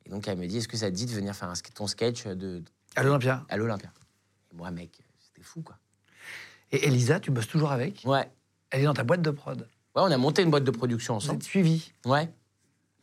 Et 0.05 0.09
donc 0.09 0.27
elle 0.27 0.37
me 0.37 0.45
dit 0.47 0.57
Est-ce 0.57 0.67
que 0.67 0.77
ça 0.77 0.89
te 0.89 0.95
dit 0.95 1.05
de 1.05 1.11
venir 1.11 1.35
faire 1.35 1.49
un, 1.49 1.53
ton 1.73 1.87
sketch 1.87 2.25
de, 2.27 2.61
À 2.95 3.03
l'Olympia. 3.03 3.43
à 3.49 3.57
l'Olympia. 3.57 3.89
Et 4.51 4.55
moi, 4.55 4.71
mec, 4.71 4.91
c'était 5.19 5.41
fou, 5.45 5.61
quoi. 5.61 5.77
Et 6.71 6.87
Elisa, 6.87 7.19
tu 7.19 7.31
bosses 7.31 7.47
toujours 7.47 7.71
avec? 7.71 8.01
Ouais. 8.05 8.29
Elle 8.69 8.81
est 8.81 8.85
dans 8.85 8.93
ta 8.93 9.03
boîte 9.03 9.21
de 9.21 9.31
prod. 9.31 9.59
Ouais, 9.95 10.01
on 10.03 10.11
a 10.11 10.17
monté 10.17 10.41
une 10.41 10.49
boîte 10.51 10.63
de 10.63 10.71
production 10.71 11.13
Vous 11.15 11.17
ensemble. 11.25 11.37
êtes 11.37 11.43
suivis 11.43 11.91
Ouais. 12.05 12.29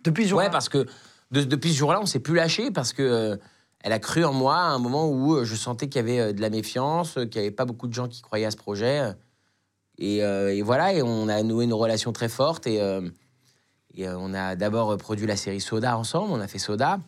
depuis 0.02 0.24
ce 0.24 0.30
jour 0.30 0.38
Ouais, 0.38 0.50
parce 0.50 0.68
que 0.68 0.86
de- 1.30 1.44
depuis 1.44 1.72
ce 1.72 1.78
jour-là, 1.78 2.00
on 2.00 2.06
s'est 2.06 2.20
plus 2.20 2.34
lâché 2.34 2.70
parce 2.70 2.92
que 2.92 3.02
euh, 3.02 3.36
elle 3.80 3.92
a 3.92 3.98
cru 3.98 4.24
en 4.24 4.32
moi 4.32 4.56
à 4.56 4.66
un 4.68 4.78
moment 4.78 5.08
où 5.08 5.34
euh, 5.36 5.44
je 5.44 5.54
sentais 5.56 5.88
qu'il 5.88 5.96
y 6.00 6.04
avait 6.04 6.20
euh, 6.20 6.32
de 6.32 6.40
la 6.40 6.50
méfiance, 6.50 7.14
qu'il 7.14 7.28
n'y 7.32 7.38
avait 7.38 7.50
pas 7.50 7.64
beaucoup 7.64 7.86
de 7.88 7.94
gens 7.94 8.08
qui 8.08 8.20
croyaient 8.22 8.44
à 8.46 8.50
ce 8.50 8.56
projet. 8.56 9.12
Et, 9.98 10.22
euh, 10.22 10.52
et 10.54 10.62
voilà, 10.62 10.92
et 10.92 11.02
on 11.02 11.28
a 11.28 11.42
noué 11.42 11.64
une 11.64 11.72
relation 11.72 12.12
très 12.12 12.28
forte. 12.28 12.66
Et, 12.66 12.80
euh, 12.80 13.08
et 13.94 14.08
euh, 14.08 14.16
on 14.18 14.34
a 14.34 14.56
d'abord 14.56 14.96
produit 14.96 15.26
la 15.26 15.36
série 15.36 15.60
Soda 15.60 15.96
ensemble, 15.96 16.32
on 16.32 16.40
a 16.40 16.48
fait 16.48 16.58
Soda. 16.58 17.00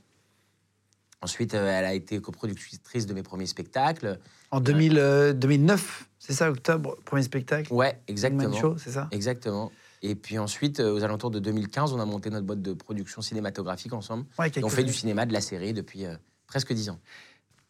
Ensuite, 1.23 1.55
euh, 1.55 1.79
elle 1.79 1.87
a 1.87 1.95
été 1.95 2.21
coproductrice 2.21 3.07
de 3.07 3.15
mes 3.15 3.23
premiers 3.23 3.47
spectacles. 3.47 4.19
En 4.51 4.61
2000, 4.61 4.99
euh, 4.99 5.33
2009, 5.33 6.09
c'est 6.19 6.35
ça, 6.35 6.51
octobre, 6.51 6.97
premier 7.05 7.23
spectacle? 7.23 7.73
Ouais, 7.73 7.99
exactement. 8.09 8.77
C'est 8.77 8.91
ça? 8.91 9.09
Exactement. 9.11 9.73
Et 10.05 10.15
puis 10.17 10.39
ensuite, 10.39 10.81
euh, 10.81 10.93
aux 10.93 11.03
alentours 11.03 11.31
de 11.31 11.39
2015, 11.39 11.95
on 11.95 11.99
a 11.99 12.05
monté 12.05 12.29
notre 12.29 12.45
boîte 12.45 12.61
de 12.61 12.75
production 12.75 13.23
cinématographique 13.23 13.95
ensemble. 13.95 14.27
Ouais, 14.39 14.51
Et 14.55 14.63
on 14.63 14.69
fait 14.69 14.85
du 14.85 14.93
cinéma, 14.93 15.25
de 15.25 15.33
la 15.33 15.41
série 15.41 15.73
depuis 15.73 16.05
euh, 16.05 16.15
presque 16.47 16.75
dix 16.75 16.91
ans. 16.91 17.01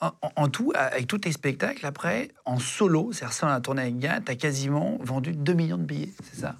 En, 0.01 0.49
tout, 0.49 0.73
avec 0.75 1.07
tous 1.07 1.19
tes 1.19 1.33
spectacles, 1.33 1.87
après, 1.87 2.29
en 2.45 2.59
solo, 2.59 3.13
c'est-à-dire 3.13 3.33
ça, 3.33 3.47
on 3.47 3.51
a 3.51 3.61
tourné 3.61 3.83
avec 3.83 3.99
Gad, 3.99 4.25
t'as 4.25 4.35
quasiment 4.35 4.99
vendu 5.01 5.33
2 5.33 5.53
millions 5.55 5.79
de 5.79 5.85
billets, 5.85 6.13
c'est 6.25 6.41
ça? 6.41 6.57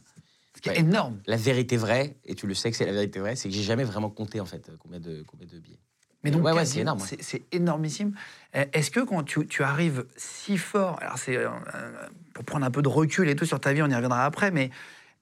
Qui 0.65 0.71
est 0.71 0.81
énorme. 0.81 1.21
La 1.27 1.37
vérité 1.37 1.77
vraie, 1.77 2.17
et 2.25 2.35
tu 2.35 2.47
le 2.47 2.55
sais 2.55 2.71
que 2.71 2.77
c'est 2.77 2.87
la 2.87 2.93
vérité 2.93 3.21
vraie, 3.21 3.37
c'est 3.37 3.49
que 3.49 3.55
j'ai 3.55 3.63
jamais 3.63 3.85
vraiment 3.85 4.11
compté 4.11 4.41
en 4.41 4.47
fait 4.47 4.71
combien 4.79 4.99
de, 5.01 5.23
combien 5.27 5.47
de 5.47 5.59
billets. 5.59 5.79
Mais 6.23 6.31
donc, 6.31 6.43
Ouais, 6.43 6.53
ouais, 6.53 6.59
quasiment, 6.61 6.97
c'est 6.99 7.15
énorme, 7.17 7.21
c'est- 7.21 7.43
énormissime. 7.53 8.15
Euh, 8.57 8.65
Est-ce 8.73 8.91
que 8.91 9.01
quand 9.01 9.23
tu, 9.25 9.47
tu 9.47 9.63
arrives 9.63 10.07
si 10.17 10.57
fort, 10.57 10.99
alors 11.03 11.19
c'est 11.19 11.37
euh, 11.37 11.49
euh, 11.75 11.93
pour 12.33 12.45
prendre 12.45 12.65
un 12.65 12.71
peu 12.71 12.81
de 12.83 12.89
recul 12.89 13.29
et 13.29 13.37
tout 13.37 13.45
sur 13.45 13.61
ta 13.61 13.73
vie, 13.75 13.83
on 13.83 13.89
y 13.91 13.95
reviendra 13.95 14.25
après, 14.25 14.51
mais 14.51 14.71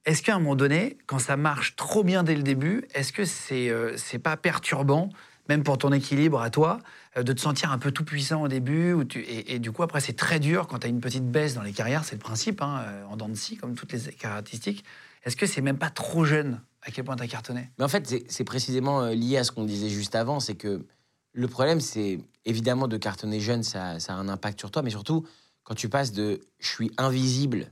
est-ce 0.05 0.21
qu'à 0.23 0.35
un 0.35 0.39
moment 0.39 0.55
donné, 0.55 0.97
quand 1.07 1.19
ça 1.19 1.35
marche 1.35 1.75
trop 1.75 2.03
bien 2.05 2.23
dès 2.23 2.35
le 2.35 2.43
début, 2.43 2.85
est-ce 2.93 3.11
que 3.11 3.25
c'est 3.25 3.69
euh, 3.69 3.97
c'est 3.97 4.19
pas 4.19 4.37
perturbant, 4.37 5.09
même 5.49 5.63
pour 5.63 5.77
ton 5.77 5.91
équilibre 5.91 6.41
à 6.41 6.49
toi, 6.49 6.79
euh, 7.17 7.23
de 7.23 7.33
te 7.33 7.41
sentir 7.41 7.71
un 7.73 7.79
peu 7.79 7.91
tout 7.91 8.05
puissant 8.05 8.41
au 8.43 8.47
début 8.47 8.95
tu, 9.09 9.19
et, 9.19 9.55
et 9.55 9.59
du 9.59 9.73
coup, 9.73 9.83
après, 9.83 9.99
c'est 9.99 10.15
très 10.15 10.39
dur 10.39 10.67
quand 10.67 10.79
tu 10.79 10.87
as 10.87 10.89
une 10.89 11.01
petite 11.01 11.29
baisse 11.29 11.53
dans 11.53 11.63
les 11.63 11.73
carrières, 11.73 12.05
c'est 12.05 12.15
le 12.15 12.21
principe, 12.21 12.61
hein, 12.61 12.81
en 13.09 13.17
dents 13.17 13.27
de 13.27 13.35
scie, 13.35 13.57
comme 13.57 13.75
toutes 13.75 13.91
les 13.91 13.99
carrières 14.13 14.37
artistiques. 14.37 14.85
Est-ce 15.23 15.35
que 15.35 15.45
c'est 15.45 15.61
même 15.61 15.77
pas 15.77 15.89
trop 15.89 16.25
jeune 16.25 16.61
à 16.81 16.91
quel 16.91 17.05
point 17.05 17.15
tu 17.15 17.23
as 17.23 17.27
cartonné? 17.27 17.69
Mais 17.77 17.85
en 17.85 17.87
fait, 17.87 18.07
c'est- 18.27 18.43
précisément 18.43 19.01
euh, 19.01 19.13
lié 19.13 19.37
à 19.37 19.43
ce 19.43 19.51
qu'on 19.51 19.63
disait 19.63 19.89
juste 19.89 20.15
avant, 20.15 20.39
c'est 20.39 20.55
que 20.55 20.85
le 21.33 21.47
problème, 21.47 21.79
c'est 21.79 22.19
évidemment 22.45 22.87
de 22.87 22.97
cartonner 22.97 23.39
jeune, 23.39 23.63
ça, 23.63 23.95
a 24.07 24.13
un 24.13 24.27
impact 24.29 24.59
sur 24.59 24.69
toi, 24.69 24.81
mais 24.81 24.89
surtout 24.89 25.25
quand 25.63 25.75
tu 25.75 25.87
passes 25.89 26.11
de 26.11 26.41
je 26.59 26.67
suis 26.67 26.91
invisible 26.97 27.71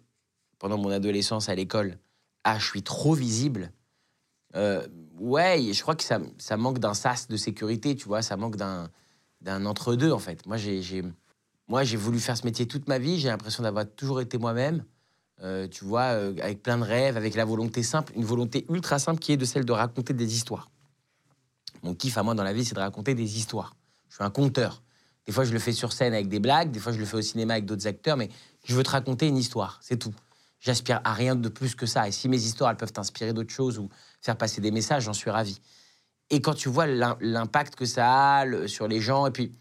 pendant 0.60 0.78
mon 0.78 0.90
adolescence 0.90 1.50
à 1.50 1.56
l'école 1.56 1.98
à 2.44 2.58
je 2.58 2.66
suis 2.66 2.84
trop 2.84 3.14
visible. 3.14 3.72
euh, 4.56 4.88
ouais, 5.20 5.72
je 5.74 5.82
crois 5.82 5.96
que 5.96 6.04
ça, 6.04 6.20
ça 6.38 6.58
manque 6.58 6.80
d'un 6.80 6.94
sas 6.94 7.28
de 7.28 7.38
sécurité, 7.38 7.96
tu 7.96 8.06
vois, 8.08 8.22
ça 8.22 8.36
manque 8.38 8.56
d'un 8.56 8.90
entre-deux 9.66 10.12
en 10.12 10.20
fait. 10.20 10.46
Moi, 10.46 10.58
j'ai- 10.58 11.04
moi, 11.68 11.84
j'ai 11.84 11.98
voulu 11.98 12.20
faire 12.20 12.36
ce 12.38 12.46
métier 12.46 12.68
toute 12.68 12.88
ma 12.88 12.98
vie, 13.00 13.20
j'ai 13.20 13.30
l'impression 13.30 13.64
d'avoir 13.64 13.86
toujours 13.90 14.22
été 14.22 14.38
moi-même. 14.38 14.84
Euh, 15.44 15.68
tu 15.68 15.86
vois, 15.86 16.14
euh, 16.14 16.36
avec 16.42 16.62
plein 16.62 16.78
de 16.78 16.84
rêves, 16.84 17.18
avec 17.18 17.34
la 17.34 17.46
volonté 17.46 17.82
simple, 17.82 18.14
une 18.16 18.26
volonté 18.26 18.66
ultra 18.70 19.00
simple 19.00 19.20
qui 19.20 19.32
est 19.32 19.38
de 19.38 19.46
celle 19.46 19.66
de 19.66 19.72
raconter 19.72 20.14
des 20.14 20.36
histoires. 20.36 20.70
Mon 21.84 21.96
kiff 21.96 22.18
à 22.18 22.24
moi 22.24 22.36
dans 22.36 22.44
la 22.44 22.54
vie, 22.54 22.64
c'est 22.64 22.76
de 22.76 22.80
raconter 22.80 23.16
des 23.16 23.38
histoires. 23.38 23.76
Je 24.10 24.16
suis 24.16 24.24
un 24.24 24.30
conteur. 24.30 24.84
Des 25.26 25.32
fois, 25.32 25.44
je 25.44 25.52
le 25.54 25.60
fais 25.60 25.72
sur 25.72 25.94
scène 25.94 26.14
avec 26.14 26.28
des 26.28 26.40
blagues, 26.40 26.70
des 26.72 26.80
fois, 26.80 26.92
je 26.92 27.00
le 27.00 27.06
fais 27.06 27.18
au 27.18 27.22
cinéma 27.22 27.54
avec 27.54 27.66
d'autres 27.66 27.88
acteurs, 27.88 28.18
mais 28.18 28.30
je 28.66 28.76
veux 28.76 28.84
te 28.84 28.90
raconter 28.92 29.28
une 29.28 29.38
histoire, 29.38 29.80
c'est 29.82 29.98
tout. 29.98 30.14
J'aspire 30.60 31.02
à 31.04 31.14
rien 31.14 31.36
de 31.36 31.50
plus 31.50 31.74
que 31.74 31.88
ça. 31.88 32.08
Et 32.08 32.12
si 32.12 32.30
mes 32.30 32.38
histoires, 32.44 32.70
elles 32.70 32.78
peuvent 32.78 32.92
t'inspirer 32.94 33.34
d'autres 33.34 33.54
choses 33.54 33.80
ou 33.80 33.90
faire 34.22 34.38
passer 34.38 34.62
des 34.62 34.70
messages, 34.70 35.04
j'en 35.06 35.14
suis 35.14 35.32
ravi. 35.32 35.60
Et 36.30 36.40
quand 36.40 36.54
tu 36.54 36.70
vois 36.70 36.86
l'im- 36.86 37.18
l'impact 37.20 37.76
que 37.76 37.86
ça 37.86 38.42
a 38.42 38.68
sur 38.68 38.88
les 38.88 39.02
gens, 39.02 39.26
et 39.26 39.32
puis 39.32 39.52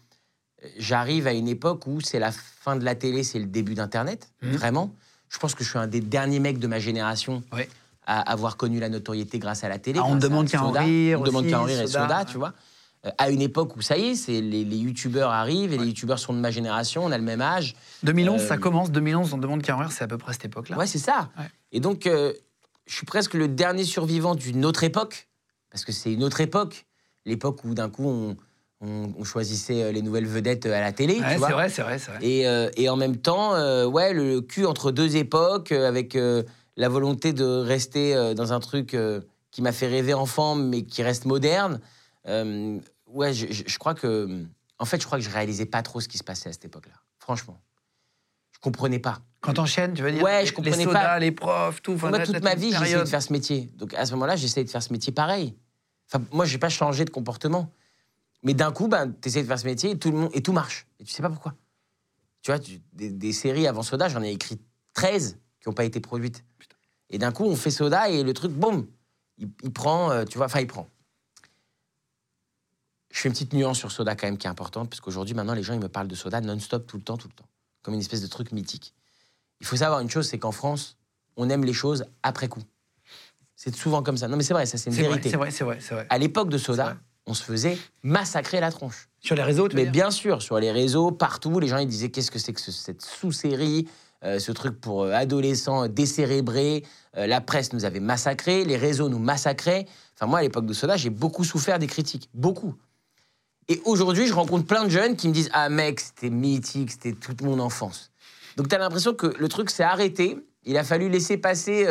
euh, 0.63 0.67
j'arrive 0.77 1.25
à 1.25 1.33
une 1.33 1.47
époque 1.47 1.87
où 1.87 2.01
c'est 2.01 2.19
la 2.19 2.31
fin 2.31 2.75
de 2.75 2.85
la 2.85 2.93
télé, 2.93 3.23
c'est 3.23 3.39
le 3.39 3.47
début 3.47 3.73
d'Internet, 3.73 4.31
Mhm. 4.43 4.51
vraiment. 4.57 4.93
Je 5.31 5.37
pense 5.39 5.55
que 5.55 5.63
je 5.63 5.69
suis 5.69 5.79
un 5.79 5.87
des 5.87 6.01
derniers 6.01 6.39
mecs 6.39 6.59
de 6.59 6.67
ma 6.67 6.79
génération 6.79 7.41
Ouais. 7.53 7.69
à 8.05 8.19
avoir 8.31 8.57
connu 8.57 8.79
la 8.79 8.89
notoriété 8.89 9.39
grâce 9.39 9.63
à 9.63 9.69
la 9.69 9.79
télé. 9.79 9.99
Ah, 10.01 10.05
on 10.07 10.15
demande 10.17 10.49
qu'à 10.49 10.63
en 10.63 10.71
rire 10.71 11.21
On 11.21 11.23
demande 11.23 11.43
aussi, 11.45 11.51
qu'à 11.53 11.61
en 11.61 11.63
rire 11.63 11.81
et 11.81 11.87
Soda, 11.87 12.19
ouais. 12.19 12.25
tu 12.25 12.37
vois. 12.37 12.53
Euh, 13.05 13.09
à 13.17 13.29
une 13.31 13.41
époque 13.41 13.75
où 13.77 13.81
ça 13.81 13.97
y 13.97 14.09
est, 14.09 14.15
c'est 14.15 14.41
les, 14.41 14.63
les 14.65 14.77
youtubeurs 14.77 15.31
arrivent 15.31 15.73
et 15.73 15.77
les 15.77 15.87
youtubeurs 15.87 16.19
sont 16.19 16.33
de 16.33 16.39
ma 16.39 16.51
génération, 16.51 17.03
on 17.05 17.11
a 17.11 17.17
le 17.17 17.23
même 17.23 17.41
âge. 17.41 17.75
2011, 18.03 18.41
Euh, 18.41 18.47
ça 18.47 18.57
commence. 18.57 18.91
2011, 18.91 19.33
on 19.33 19.37
demande 19.37 19.61
qu'à 19.63 19.75
en 19.75 19.79
rire, 19.79 19.91
c'est 19.91 20.03
à 20.03 20.07
peu 20.07 20.17
près 20.17 20.33
cette 20.33 20.45
époque-là. 20.45 20.77
Ouais, 20.77 20.85
c'est 20.85 20.99
ça. 20.99 21.29
Et 21.71 21.79
donc, 21.79 22.05
euh, 22.05 22.33
je 22.85 22.93
suis 22.93 23.05
presque 23.05 23.33
le 23.33 23.47
dernier 23.47 23.85
survivant 23.85 24.35
d'une 24.35 24.65
autre 24.65 24.83
époque, 24.83 25.29
parce 25.71 25.85
que 25.85 25.91
c'est 25.93 26.11
une 26.11 26.23
autre 26.23 26.41
époque, 26.41 26.85
l'époque 27.25 27.63
où 27.63 27.73
d'un 27.73 27.89
coup 27.89 28.05
on, 28.07 28.35
on- 28.81 29.13
on 29.17 29.23
choisissait 29.23 29.83
euh, 29.83 29.91
les 29.91 30.01
nouvelles 30.01 30.25
vedettes 30.27 30.65
euh, 30.65 30.73
à 30.73 30.79
la 30.81 30.91
télé. 30.91 31.19
Ouais, 31.19 31.33
tu 31.33 31.37
vois. 31.37 31.47
c'est 31.47 31.53
vrai, 31.53 31.69
c'est 31.69 31.81
vrai, 31.83 31.99
c'est 31.99 32.11
vrai. 32.11 32.19
Et, 32.25 32.47
euh, 32.47 32.69
et 32.77 32.89
en 32.89 32.95
même 32.97 33.17
temps, 33.17 33.55
euh, 33.55 33.85
ouais, 33.85 34.13
le 34.13 34.41
cul 34.41 34.65
entre 34.65 34.91
deux 34.91 35.15
époques, 35.17 35.71
avec 35.71 36.15
euh, 36.15 36.43
la 36.77 36.89
volonté 36.89 37.31
de 37.33 37.45
rester 37.45 38.33
dans 38.35 38.53
un 38.53 38.59
truc 38.59 38.95
qui 39.51 39.61
m'a 39.61 39.71
fait 39.71 39.87
rêver 39.87 40.13
enfant, 40.13 40.55
mais 40.55 40.83
qui 40.83 41.03
reste 41.03 41.25
moderne. 41.25 41.79
Ouais, 43.07 43.33
je, 43.33 43.47
je- 43.51 43.63
je 43.67 43.77
crois 43.77 43.93
que. 43.93 44.45
En 44.79 44.85
fait, 44.85 44.99
je 44.99 45.05
crois 45.05 45.19
que 45.19 45.23
je 45.23 45.29
réalisais 45.29 45.65
pas 45.65 45.83
trop 45.83 45.99
ce 45.99 46.07
qui 46.07 46.17
se 46.17 46.23
passait 46.23 46.49
à 46.49 46.53
cette 46.53 46.65
époque-là. 46.65 46.93
Franchement. 47.19 47.59
Je 48.53 48.59
comprenais 48.59 48.99
pas. 48.99 49.19
Quand 49.41 49.53
t'enchaînes, 49.53 49.93
tu 49.93 50.01
veux 50.01 50.11
dire 50.11 50.23
Ouais, 50.23 50.45
je 50.45 50.53
comprenais 50.53 50.77
Les 50.77 50.83
sodas, 50.85 50.99
pas. 51.03 51.19
les 51.19 51.31
profs, 51.31 51.81
tout. 51.81 51.95
moi, 51.99 52.19
toute 52.19 52.33
la 52.35 52.39
ma 52.39 52.55
vie, 52.55 52.69
période. 52.71 53.03
de 53.03 53.09
faire 53.09 53.21
ce 53.21 53.33
métier. 53.33 53.69
Donc 53.75 53.93
à 53.93 54.05
ce 54.05 54.11
moment-là, 54.13 54.35
j'essayais 54.35 54.63
de 54.63 54.69
faire 54.69 54.81
ce 54.83 54.91
métier 54.93 55.11
pareil. 55.11 55.55
Enfin, 56.11 56.23
moi, 56.31 56.45
j'ai 56.45 56.57
pas 56.57 56.69
changé 56.69 57.05
de 57.05 57.09
comportement. 57.09 57.69
Mais 58.43 58.53
d'un 58.53 58.71
coup, 58.71 58.87
ben, 58.87 59.13
tu 59.21 59.27
essaies 59.29 59.43
de 59.43 59.47
faire 59.47 59.59
ce 59.59 59.65
métier 59.65 59.91
et 59.91 59.99
tout, 59.99 60.11
le 60.11 60.17
monde, 60.17 60.29
et 60.33 60.41
tout 60.41 60.51
marche. 60.53 60.87
Et 60.99 61.03
tu 61.03 61.13
sais 61.13 61.21
pas 61.21 61.29
pourquoi. 61.29 61.53
Tu 62.41 62.51
vois, 62.51 62.59
tu- 62.59 62.81
des, 62.93 63.09
des 63.11 63.33
séries 63.33 63.67
avant 63.67 63.83
Soda, 63.83 64.09
j'en 64.09 64.23
ai 64.23 64.31
écrit 64.31 64.59
13 64.93 65.37
qui 65.59 65.69
n'ont 65.69 65.73
pas 65.75 65.83
été 65.85 65.99
produites. 65.99 66.43
Et 67.09 67.17
d'un 67.19 67.31
coup, 67.31 67.43
on 67.45 67.55
fait 67.55 67.69
Soda 67.71 68.09
et 68.09 68.23
le 68.23 68.33
truc, 68.33 68.51
boum, 68.51 68.87
il, 69.37 69.49
il 69.63 69.71
prend, 69.71 70.11
euh, 70.11 70.25
tu 70.25 70.37
vois, 70.37 70.47
enfin, 70.47 70.59
il 70.59 70.67
prend. 70.67 70.89
Je 73.11 73.19
fais 73.19 73.27
une 73.29 73.33
petite 73.33 73.53
nuance 73.53 73.77
sur 73.77 73.91
Soda 73.91 74.15
quand 74.15 74.25
même 74.25 74.37
qui 74.37 74.47
est 74.47 74.49
importante, 74.49 74.89
parce 74.89 75.01
qu'aujourd'hui, 75.01 75.35
maintenant, 75.35 75.53
les 75.53 75.63
gens, 75.63 75.73
ils 75.73 75.79
me 75.81 75.89
parlent 75.89 76.07
de 76.07 76.15
Soda 76.15 76.39
non-stop, 76.41 76.87
tout 76.87 76.97
le 76.97 77.03
temps, 77.03 77.17
tout 77.17 77.27
le 77.27 77.33
temps. 77.33 77.47
Comme 77.83 77.93
une 77.93 77.99
espèce 77.99 78.21
de 78.21 78.27
truc 78.27 78.51
mythique. 78.53 78.93
Il 79.59 79.65
faut 79.67 79.75
savoir 79.75 79.99
une 79.99 80.09
chose, 80.09 80.27
c'est 80.27 80.39
qu'en 80.39 80.51
France, 80.51 80.97
on 81.35 81.49
aime 81.49 81.63
les 81.65 81.73
choses 81.73 82.05
après 82.23 82.47
coup. 82.47 82.63
C'est 83.55 83.75
souvent 83.75 84.01
comme 84.01 84.17
ça. 84.17 84.27
Non, 84.27 84.37
mais 84.37 84.43
c'est 84.43 84.53
vrai, 84.53 84.65
ça, 84.65 84.77
c'est 84.77 84.89
une 84.89 84.95
vérité. 85.09 85.29
c'est 85.29 85.37
vrai, 85.37 85.51
c'est 85.51 85.63
vrai, 85.63 85.79
c'est 85.79 85.93
vrai. 85.93 86.07
À 86.09 86.17
l'époque 86.17 86.49
de 86.49 86.57
Soda. 86.57 86.97
On 87.27 87.33
se 87.33 87.43
faisait 87.43 87.77
massacrer 88.03 88.59
la 88.59 88.71
tronche. 88.71 89.07
Sur 89.19 89.35
les 89.35 89.43
réseaux, 89.43 89.67
Mais 89.73 89.85
bien 89.85 90.09
sûr, 90.11 90.41
sur 90.41 90.59
les 90.59 90.71
réseaux, 90.71 91.11
partout, 91.11 91.59
les 91.59 91.67
gens 91.67 91.77
ils 91.77 91.87
disaient 91.87 92.09
qu'est-ce 92.09 92.31
que 92.31 92.39
c'est 92.39 92.53
que 92.53 92.61
ce- 92.61 92.71
cette 92.71 93.01
sous-série, 93.03 93.87
euh, 94.23 94.39
ce 94.39 94.51
truc 94.51 94.79
pour 94.81 95.03
euh, 95.03 95.11
adolescents 95.13 95.87
décérébrés. 95.87 96.83
Euh, 97.17 97.27
la 97.27 97.41
presse 97.41 97.73
nous 97.73 97.85
avait 97.85 97.99
massacrés, 97.99 98.65
les 98.65 98.77
réseaux 98.77 99.09
nous 99.09 99.19
massacraient. 99.19 99.85
Enfin, 100.15 100.25
moi, 100.27 100.39
à 100.39 100.41
l'époque 100.41 100.65
de 100.65 100.73
Soda, 100.73 100.97
j'ai 100.97 101.09
beaucoup 101.09 101.43
souffert 101.43 101.77
des 101.79 101.87
critiques. 101.87 102.29
Beaucoup. 102.33 102.75
Et 103.67 103.81
aujourd'hui, 103.85 104.27
je 104.27 104.33
rencontre 104.33 104.65
plein 104.65 104.83
de 104.85 104.89
jeunes 104.89 105.15
qui 105.15 105.27
me 105.27 105.33
disent 105.33 105.49
Ah, 105.53 105.69
mec, 105.69 105.99
c'était 105.99 106.29
mythique, 106.31 106.91
c'était 106.91 107.13
toute 107.13 107.41
mon 107.41 107.59
enfance. 107.59 108.11
Donc, 108.57 108.67
tu 108.67 108.75
as 108.75 108.79
l'impression 108.79 109.13
que 109.13 109.27
le 109.27 109.47
truc 109.47 109.69
s'est 109.69 109.83
arrêté. 109.83 110.37
Il 110.63 110.77
a 110.77 110.83
fallu 110.83 111.09
laisser 111.09 111.37
passer 111.37 111.87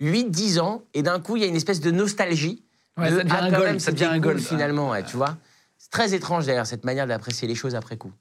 8-10 0.00 0.58
ans. 0.60 0.82
Et 0.94 1.02
d'un 1.02 1.20
coup, 1.20 1.36
il 1.36 1.42
y 1.42 1.44
a 1.44 1.48
une 1.48 1.56
espèce 1.56 1.80
de 1.80 1.90
nostalgie. 1.90 2.62
Ouais, 2.96 3.10
ça 3.10 3.22
devient 3.24 3.32
ah, 3.38 3.44
un 3.44 3.50
goal, 3.50 3.64
même, 3.66 3.78
ça 3.80 3.90
devient 3.92 4.04
c'était 4.04 4.10
un 4.14 4.20
cool, 4.20 4.32
goal. 4.34 4.38
finalement, 4.40 4.90
ouais, 4.90 5.02
tu 5.04 5.16
vois. 5.16 5.36
C'est 5.78 5.90
très 5.90 6.14
étrange 6.14 6.46
d'ailleurs 6.46 6.66
cette 6.66 6.84
manière 6.84 7.06
d'apprécier 7.06 7.46
les 7.46 7.54
choses 7.54 7.74
après 7.74 7.96
coup. 7.96 8.12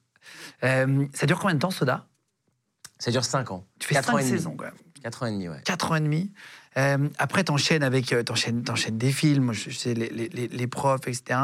Euh, 0.63 1.05
ça 1.13 1.25
dure 1.25 1.39
combien 1.39 1.55
de 1.55 1.59
temps, 1.59 1.71
Soda? 1.71 2.07
Ça 2.99 3.11
dure 3.11 3.23
5 3.25 3.51
ans. 3.51 3.65
Tu 3.79 3.87
fais 3.87 3.95
Quatre 3.95 4.05
5 4.07 4.13
ans 4.13 4.17
et 4.17 4.23
demi. 4.23 4.31
saisons, 4.31 4.55
quand 4.55 4.65
même. 4.65 4.73
4 5.03 5.23
ans 5.23 5.25
et 5.27 5.31
demi, 5.31 5.49
ouais. 5.49 5.61
4 5.65 5.91
ans 5.91 5.95
et 5.95 6.01
demi. 6.01 6.31
Euh, 6.77 7.07
après, 7.17 7.43
t'enchaînes 7.43 7.83
avec, 7.83 8.11
euh, 8.11 8.23
t'enchaînes, 8.23 8.63
t'enchaînes 8.63 8.97
des 8.97 9.11
films, 9.11 9.53
je, 9.53 9.69
je 9.69 9.77
sais, 9.77 9.93
les, 9.93 10.09
les, 10.09 10.29
les- 10.29 10.47
les 10.47 10.67
profs, 10.67 11.07
etc. 11.07 11.39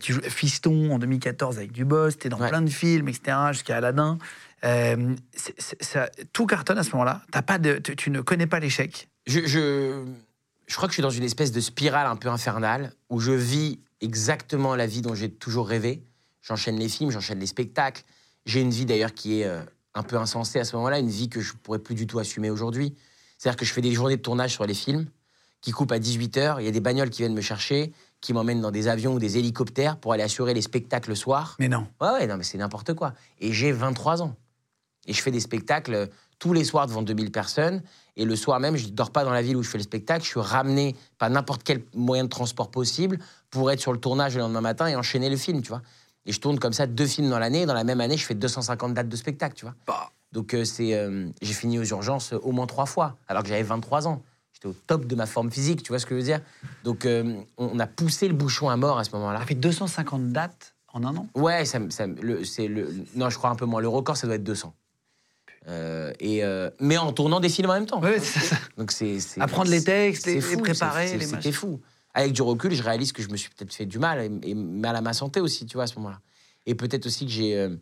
Tu 0.00 0.12
joues 0.14 0.20
Fiston 0.22 0.92
en 0.92 0.98
2014 0.98 1.58
avec 1.58 1.72
Dubos, 1.72 2.12
t'es 2.12 2.28
dans 2.28 2.38
Ouais. 2.40 2.48
plein 2.48 2.62
de 2.62 2.70
films, 2.70 3.08
etc. 3.08 3.36
Jusqu'à 3.52 3.76
Aladdin. 3.78 4.18
Ça- 5.80 6.08
tout 6.32 6.46
cartonne 6.46 6.78
à 6.78 6.82
ce 6.82 6.90
moment-là. 6.92 7.22
T'as 7.30 7.42
pas 7.42 7.58
de, 7.58 7.74
tu, 7.78 7.94
tu 7.96 8.10
ne 8.10 8.20
connais 8.20 8.46
pas 8.46 8.60
l'échec. 8.60 9.08
Je, 9.26 9.40
je, 9.46 10.04
je 10.68 10.76
crois 10.76 10.86
que 10.86 10.92
je 10.92 10.96
suis 10.96 11.02
dans 11.02 11.10
une 11.10 11.24
espèce 11.24 11.50
de 11.50 11.60
spirale 11.60 12.06
un 12.06 12.16
peu 12.16 12.28
infernale 12.28 12.92
où 13.08 13.20
je 13.20 13.32
vis 13.32 13.80
exactement 14.00 14.76
la 14.76 14.86
vie 14.86 15.00
dont 15.00 15.14
j'ai 15.14 15.30
toujours 15.30 15.66
rêvé. 15.66 16.04
J'enchaîne 16.42 16.78
les 16.78 16.88
films, 16.88 17.10
j'enchaîne 17.10 17.40
les 17.40 17.46
spectacles. 17.46 18.04
J'ai 18.44 18.60
une 18.60 18.70
vie 18.70 18.84
d'ailleurs 18.84 19.14
qui 19.14 19.40
est 19.40 19.46
euh, 19.46 19.62
un 19.94 20.02
peu 20.02 20.16
insensée 20.16 20.60
à 20.60 20.64
ce 20.64 20.76
moment-là, 20.76 20.98
une 20.98 21.08
vie 21.08 21.28
que 21.28 21.40
je 21.40 21.54
pourrais 21.54 21.78
plus 21.78 21.94
du 21.94 22.06
tout 22.06 22.18
assumer 22.18 22.50
aujourd'hui. 22.50 22.94
C'est-à-dire 23.38 23.56
que 23.56 23.64
je 23.64 23.72
fais 23.72 23.80
des 23.80 23.92
journées 23.92 24.16
de 24.16 24.22
tournage 24.22 24.52
sur 24.52 24.66
les 24.66 24.74
films 24.74 25.06
qui 25.60 25.70
coupent 25.72 25.92
à 25.92 25.98
18h. 25.98 26.56
Il 26.60 26.66
y 26.66 26.68
a 26.68 26.70
des 26.70 26.80
bagnoles 26.80 27.10
qui 27.10 27.22
viennent 27.22 27.34
me 27.34 27.40
chercher, 27.40 27.92
qui 28.20 28.32
m'emmènent 28.32 28.60
dans 28.60 28.70
des 28.70 28.88
avions 28.88 29.14
ou 29.14 29.18
des 29.18 29.38
hélicoptères 29.38 29.96
pour 29.96 30.12
aller 30.12 30.22
assurer 30.22 30.54
les 30.54 30.62
spectacles 30.62 31.10
le 31.10 31.16
soir. 31.16 31.56
Mais 31.58 31.68
non. 31.68 31.86
Ouais, 32.00 32.10
ouais, 32.10 32.26
non, 32.26 32.36
mais 32.36 32.44
c'est 32.44 32.58
n'importe 32.58 32.94
quoi. 32.94 33.14
Et 33.40 33.52
j'ai 33.52 33.72
23 33.72 34.22
ans. 34.22 34.36
Et 35.06 35.12
je 35.12 35.22
fais 35.22 35.30
des 35.30 35.40
spectacles 35.40 35.94
euh, 35.94 36.06
tous 36.38 36.52
les 36.52 36.64
soirs 36.64 36.86
devant 36.86 37.02
2000 37.02 37.32
personnes. 37.32 37.82
Et 38.18 38.24
le 38.24 38.36
soir 38.36 38.60
même, 38.60 38.76
je 38.76 38.86
ne 38.86 38.90
dors 38.90 39.10
pas 39.10 39.24
dans 39.24 39.30
la 39.30 39.40
ville 39.40 39.56
où 39.56 39.62
je 39.62 39.70
fais 39.70 39.78
le 39.78 39.84
spectacle. 39.84 40.24
Je 40.24 40.28
suis 40.28 40.40
ramené 40.40 40.94
par 41.18 41.30
n'importe 41.30 41.62
quel 41.62 41.82
moyen 41.94 42.24
de 42.24 42.28
transport 42.28 42.70
possible 42.70 43.18
pour 43.48 43.70
être 43.70 43.80
sur 43.80 43.92
le 43.92 43.98
tournage 44.00 44.34
le 44.34 44.40
lendemain 44.40 44.60
matin 44.60 44.88
et 44.88 44.96
enchaîner 44.96 45.30
le 45.30 45.36
film, 45.36 45.62
tu 45.62 45.68
vois. 45.68 45.82
Et 46.26 46.32
je 46.32 46.40
tourne 46.40 46.58
comme 46.58 46.72
ça 46.74 46.86
deux 46.86 47.06
films 47.06 47.30
dans 47.30 47.38
l'année. 47.38 47.64
Dans 47.64 47.74
la 47.74 47.84
même 47.84 48.00
année, 48.00 48.16
je 48.16 48.26
fais 48.26 48.34
250 48.34 48.92
dates 48.92 49.08
de 49.08 49.16
spectacle, 49.16 49.54
tu 49.54 49.64
vois. 49.64 49.74
Bah, 49.86 50.10
Donc 50.32 50.52
euh, 50.52 50.64
c'est, 50.64 50.94
euh, 50.94 51.28
j'ai 51.40 51.54
fini 51.54 51.78
aux 51.78 51.84
urgences 51.84 52.32
euh, 52.32 52.38
au 52.42 52.52
moins 52.52 52.66
trois 52.66 52.86
fois, 52.86 53.16
alors 53.28 53.44
que 53.44 53.48
j'avais 53.48 53.62
23 53.62 54.08
ans. 54.08 54.20
J'étais 54.52 54.66
au 54.66 54.74
top 54.86 55.06
de 55.06 55.14
ma 55.14 55.26
forme 55.26 55.52
physique, 55.52 55.84
tu 55.84 55.90
vois 55.90 56.00
ce 56.00 56.06
que 56.06 56.16
je 56.16 56.20
veux 56.20 56.26
dire 56.26 56.40
Donc 56.82 57.06
euh, 57.06 57.40
on 57.56 57.78
a 57.78 57.86
poussé 57.86 58.26
le 58.26 58.34
bouchon 58.34 58.68
à 58.68 58.76
mort 58.76 58.98
à 58.98 59.04
ce 59.04 59.12
moment-là. 59.12 59.38
t'as 59.38 59.46
fait 59.46 59.54
250 59.54 60.30
dates 60.30 60.74
en 60.92 61.04
un 61.04 61.16
an? 61.16 61.28
Ouais, 61.36 61.64
ça, 61.64 61.78
ça 61.90 62.08
le, 62.08 62.44
c'est 62.44 62.66
le, 62.66 62.92
non, 63.14 63.30
je 63.30 63.38
crois 63.38 63.50
un 63.50 63.54
peu 63.54 63.66
moins. 63.66 63.80
Le 63.80 63.88
record, 63.88 64.16
ça 64.16 64.26
doit 64.26 64.34
être 64.34 64.42
200. 64.42 64.74
Euh, 65.68 66.12
et 66.18 66.42
euh, 66.44 66.70
mais 66.80 66.96
en 66.96 67.12
tournant 67.12 67.40
des 67.40 67.48
films 67.50 67.68
en 67.70 67.74
même 67.74 67.86
temps. 67.86 68.00
Ouais, 68.00 68.18
c'est 68.20 68.40
ça. 68.40 68.56
Donc 68.78 68.90
c'est, 68.90 69.20
c'est- 69.20 69.40
Apprendre 69.40 69.70
les 69.70 69.84
textes, 69.84 70.24
c'est 70.24 70.34
les- 70.34 70.40
fou, 70.40 70.56
les 70.56 70.62
préparer, 70.62 71.08
c'est- 71.08 71.18
les. 71.18 71.26
C'était 71.26 71.52
fou. 71.52 71.80
Avec 72.14 72.32
du 72.32 72.40
recul, 72.42 72.72
je 72.74 72.82
réalise 72.82 73.12
que 73.12 73.22
je 73.22 73.28
me 73.28 73.36
suis 73.36 73.50
peut-être 73.50 73.72
fait 73.74 73.84
du 73.86 73.98
mal 73.98 74.18
et, 74.42 74.50
et 74.50 74.54
mal 74.54 74.96
à 74.96 75.00
ma 75.02 75.12
santé 75.12 75.40
aussi, 75.40 75.66
tu 75.66 75.74
vois, 75.76 75.84
à 75.84 75.86
ce 75.86 75.94
moment-là. 75.96 76.20
Et 76.66 76.74
peut-être 76.74 77.04
aussi 77.06 77.26
que 77.26 77.30
j'ai, 77.32 77.56
euh, 77.56 77.76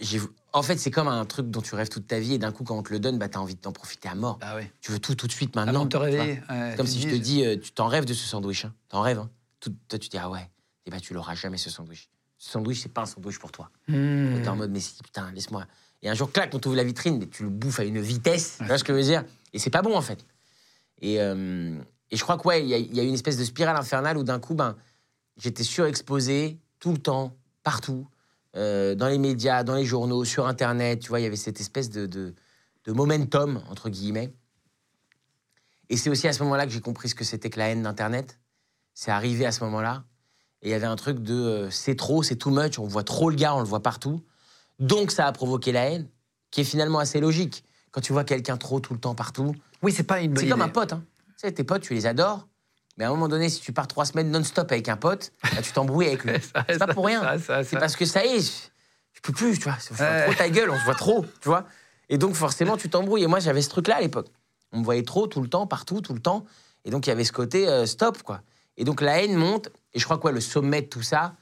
j'ai, 0.00 0.20
en 0.52 0.62
fait, 0.62 0.78
c'est 0.78 0.90
comme 0.90 1.08
un 1.08 1.24
truc 1.24 1.50
dont 1.50 1.60
tu 1.60 1.74
rêves 1.74 1.88
toute 1.88 2.06
ta 2.06 2.18
vie 2.18 2.34
et 2.34 2.38
d'un 2.38 2.52
coup, 2.52 2.64
quand 2.64 2.76
on 2.78 2.82
te 2.82 2.92
le 2.92 2.98
donne, 2.98 3.18
bah, 3.18 3.28
t'as 3.28 3.38
envie 3.38 3.54
d'en 3.56 3.72
profiter 3.72 4.08
à 4.08 4.14
mort. 4.14 4.38
Bah 4.38 4.56
ouais. 4.56 4.72
Tu 4.80 4.92
veux 4.92 4.98
tout 4.98 5.14
tout 5.14 5.26
de 5.26 5.32
suite 5.32 5.56
Avant 5.56 5.66
maintenant. 5.66 5.84
de 5.84 5.88
te 5.90 5.96
tu 5.96 6.02
réveiller. 6.02 6.40
ouais, 6.50 6.74
Comme 6.76 6.86
tu 6.86 6.92
si 6.92 7.00
je 7.02 7.08
te 7.08 7.14
dis, 7.14 7.44
tu 7.60 7.72
t'en 7.72 7.86
rêves 7.86 8.04
de 8.06 8.14
ce 8.14 8.26
sandwich. 8.26 8.64
Hein. 8.64 8.74
T'en 8.88 9.02
rêves. 9.02 9.18
Hein. 9.18 9.30
Tout, 9.60 9.74
toi, 9.88 9.98
tu 9.98 10.08
dis, 10.08 10.18
ah 10.18 10.30
ouais, 10.30 10.50
et 10.86 10.90
bah, 10.90 11.00
tu 11.00 11.12
l'auras 11.14 11.34
jamais 11.34 11.58
ce 11.58 11.70
sandwich. 11.70 12.08
Ce 12.38 12.50
sandwich, 12.50 12.80
c'est 12.82 12.92
pas 12.92 13.02
un 13.02 13.06
sandwich 13.06 13.38
pour 13.38 13.52
toi. 13.52 13.70
Hmm. 13.88 14.42
T'es 14.42 14.48
en 14.48 14.56
mode, 14.56 14.70
mais 14.70 14.80
si, 14.80 15.02
putain, 15.02 15.30
laisse-moi. 15.32 15.66
Et 16.02 16.08
un 16.08 16.14
jour, 16.14 16.30
clac, 16.30 16.54
on 16.54 16.58
t'ouvre 16.58 16.76
la 16.76 16.84
vitrine, 16.84 17.22
et 17.22 17.28
tu 17.28 17.42
le 17.44 17.48
bouffes 17.48 17.80
à 17.80 17.84
une 17.84 18.00
vitesse. 18.00 18.56
Tu 18.58 18.64
vois 18.64 18.78
ce 18.78 18.84
que 18.84 18.92
je 18.92 18.98
veux 18.98 19.04
dire? 19.04 19.24
Et 19.52 19.58
c'est 19.58 19.70
pas 19.70 19.82
bon, 19.82 19.96
en 19.96 20.02
fait. 20.02 20.26
Et, 21.00 21.20
euh, 21.20 21.78
et 22.10 22.16
je 22.16 22.22
crois 22.22 22.36
que, 22.36 22.46
ouais, 22.46 22.62
il 22.62 22.68
y, 22.68 22.96
y 22.96 23.00
a 23.00 23.02
une 23.02 23.14
espèce 23.14 23.38
de 23.38 23.44
spirale 23.44 23.76
infernale 23.76 24.18
où 24.18 24.22
d'un 24.22 24.38
coup, 24.38 24.54
ben, 24.54 24.76
j'étais 25.38 25.64
surexposé 25.64 26.60
tout 26.78 26.92
le 26.92 26.98
temps, 26.98 27.36
partout, 27.62 28.06
euh, 28.54 28.94
dans 28.94 29.08
les 29.08 29.18
médias, 29.18 29.64
dans 29.64 29.74
les 29.74 29.84
journaux, 29.86 30.24
sur 30.24 30.46
Internet. 30.46 31.00
Tu 31.00 31.08
vois, 31.08 31.20
il 31.20 31.24
y 31.24 31.26
avait 31.26 31.36
cette 31.36 31.60
espèce 31.60 31.90
de, 31.90 32.06
de, 32.06 32.34
de 32.84 32.92
momentum, 32.92 33.62
entre 33.70 33.88
guillemets. 33.88 34.32
Et 35.88 35.96
c'est 35.96 36.10
aussi 36.10 36.28
à 36.28 36.32
ce 36.32 36.42
moment-là 36.42 36.66
que 36.66 36.72
j'ai 36.72 36.80
compris 36.80 37.08
ce 37.08 37.14
que 37.14 37.24
c'était 37.24 37.48
que 37.48 37.58
la 37.58 37.68
haine 37.68 37.82
d'Internet. 37.82 38.38
C'est 38.92 39.10
arrivé 39.10 39.46
à 39.46 39.52
ce 39.52 39.62
moment-là. 39.64 40.04
Et 40.62 40.68
il 40.68 40.70
y 40.70 40.74
avait 40.74 40.86
un 40.86 40.96
truc 40.96 41.20
de 41.20 41.34
euh, 41.34 41.70
c'est 41.70 41.96
trop, 41.96 42.22
c'est 42.22 42.36
too 42.36 42.50
much, 42.50 42.78
on 42.78 42.86
voit 42.86 43.04
trop 43.04 43.30
le 43.30 43.36
gars, 43.36 43.54
on 43.54 43.60
le 43.60 43.66
voit 43.66 43.82
partout. 43.82 44.22
Donc 44.78 45.10
ça 45.10 45.26
a 45.26 45.32
provoqué 45.32 45.72
la 45.72 45.90
haine, 45.90 46.08
qui 46.50 46.62
est 46.62 46.64
finalement 46.64 46.98
assez 46.98 47.20
logique. 47.20 47.64
Quand 47.92 48.00
tu 48.00 48.12
vois 48.12 48.24
quelqu'un 48.24 48.56
trop 48.56 48.80
tout 48.80 48.92
le 48.92 49.00
temps 49.00 49.14
partout, 49.14 49.54
Oui, 49.82 49.92
c'est 49.92 50.02
pas 50.02 50.20
une 50.20 50.32
bonne 50.32 50.44
c'est 50.44 50.50
comme 50.50 50.62
un 50.62 50.68
pote. 50.68 50.92
Hein. 50.92 51.02
Tu 51.28 51.34
sais, 51.38 51.52
tes 51.52 51.64
potes, 51.64 51.82
tu 51.82 51.94
les 51.94 52.06
adores. 52.06 52.46
Mais 52.96 53.04
à 53.04 53.08
un 53.08 53.10
moment 53.10 53.28
donné, 53.28 53.48
si 53.48 53.60
tu 53.60 53.72
pars 53.72 53.86
trois 53.86 54.06
semaines 54.06 54.30
non-stop 54.30 54.72
avec 54.72 54.88
un 54.88 54.96
pote, 54.96 55.32
bah, 55.42 55.62
tu 55.62 55.72
t'embrouilles 55.72 56.08
avec 56.08 56.24
lui. 56.24 56.32
C'est 56.68 56.78
pas 56.78 56.86
pour 56.86 57.06
rien. 57.06 57.22
C'est 57.38 57.78
parce 57.78 57.96
que 57.96 58.06
ça 58.06 58.24
y 58.24 58.36
est, 58.36 58.70
je 59.12 59.20
peux 59.20 59.32
plus, 59.32 59.58
tu 59.58 59.64
vois. 59.64 59.76
Je 59.88 59.94
vois 59.94 60.22
trop 60.22 60.34
ta 60.34 60.48
gueule, 60.48 60.70
on 60.70 60.78
se 60.78 60.84
voit 60.84 60.94
trop, 60.94 61.24
tu 61.40 61.48
vois. 61.48 61.66
Et 62.08 62.18
donc 62.18 62.34
forcément, 62.34 62.76
tu 62.76 62.88
t'embrouilles. 62.88 63.24
Et 63.24 63.26
moi, 63.26 63.40
j'avais 63.40 63.62
ce 63.62 63.68
truc-là 63.68 63.96
à 63.96 64.00
l'époque. 64.00 64.28
On 64.72 64.80
me 64.80 64.84
voyait 64.84 65.02
trop, 65.02 65.26
tout 65.26 65.42
le 65.42 65.48
temps, 65.48 65.66
partout, 65.66 66.00
tout 66.00 66.14
le 66.14 66.20
temps. 66.20 66.44
Et 66.84 66.90
donc, 66.90 67.06
il 67.06 67.10
y 67.10 67.12
avait 67.12 67.24
ce 67.24 67.32
côté 67.32 67.68
euh, 67.68 67.86
stop, 67.86 68.22
quoi. 68.22 68.42
Et 68.76 68.84
donc, 68.84 69.00
la 69.00 69.22
haine 69.22 69.34
monte. 69.36 69.70
Et 69.94 69.98
je 69.98 70.04
crois 70.04 70.18
que 70.18 70.24
ouais, 70.26 70.32
le 70.32 70.40
sommet 70.40 70.82
de 70.82 70.86
tout 70.88 71.02
ça, 71.02 71.34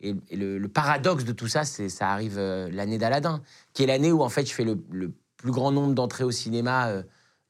et, 0.00 0.14
et 0.30 0.36
le, 0.36 0.58
le 0.58 0.68
paradoxe 0.68 1.24
de 1.24 1.32
tout 1.32 1.46
ça, 1.48 1.64
c'est 1.64 1.88
ça 1.88 2.10
arrive 2.10 2.38
euh, 2.38 2.68
l'année 2.72 2.98
d'Aladin, 2.98 3.42
qui 3.72 3.82
est 3.82 3.86
l'année 3.86 4.12
où, 4.12 4.22
en 4.22 4.28
fait, 4.28 4.46
je 4.48 4.52
fais 4.52 4.64
le, 4.64 4.82
le 4.90 5.12
plus 5.36 5.52
grand 5.52 5.72
nombre 5.72 5.94
d'entrées 5.94 6.24
au 6.24 6.30
cinéma 6.30 6.88
euh, 6.88 7.02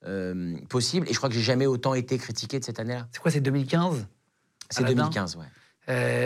euh, 0.06 0.56
possible. 0.68 1.08
Et 1.08 1.12
je 1.12 1.18
crois 1.18 1.28
que 1.28 1.34
j'ai 1.34 1.40
jamais 1.42 1.66
autant 1.66 1.94
été 1.94 2.18
critiqué 2.18 2.58
de 2.58 2.64
cette 2.64 2.80
année-là. 2.80 3.08
C'est 3.12 3.20
quoi, 3.20 3.30
c'est 3.30 3.40
2015 3.40 4.06
C'est 4.68 4.80
Aladdin 4.80 5.04
2015, 5.04 5.36
ouais. 5.36 5.46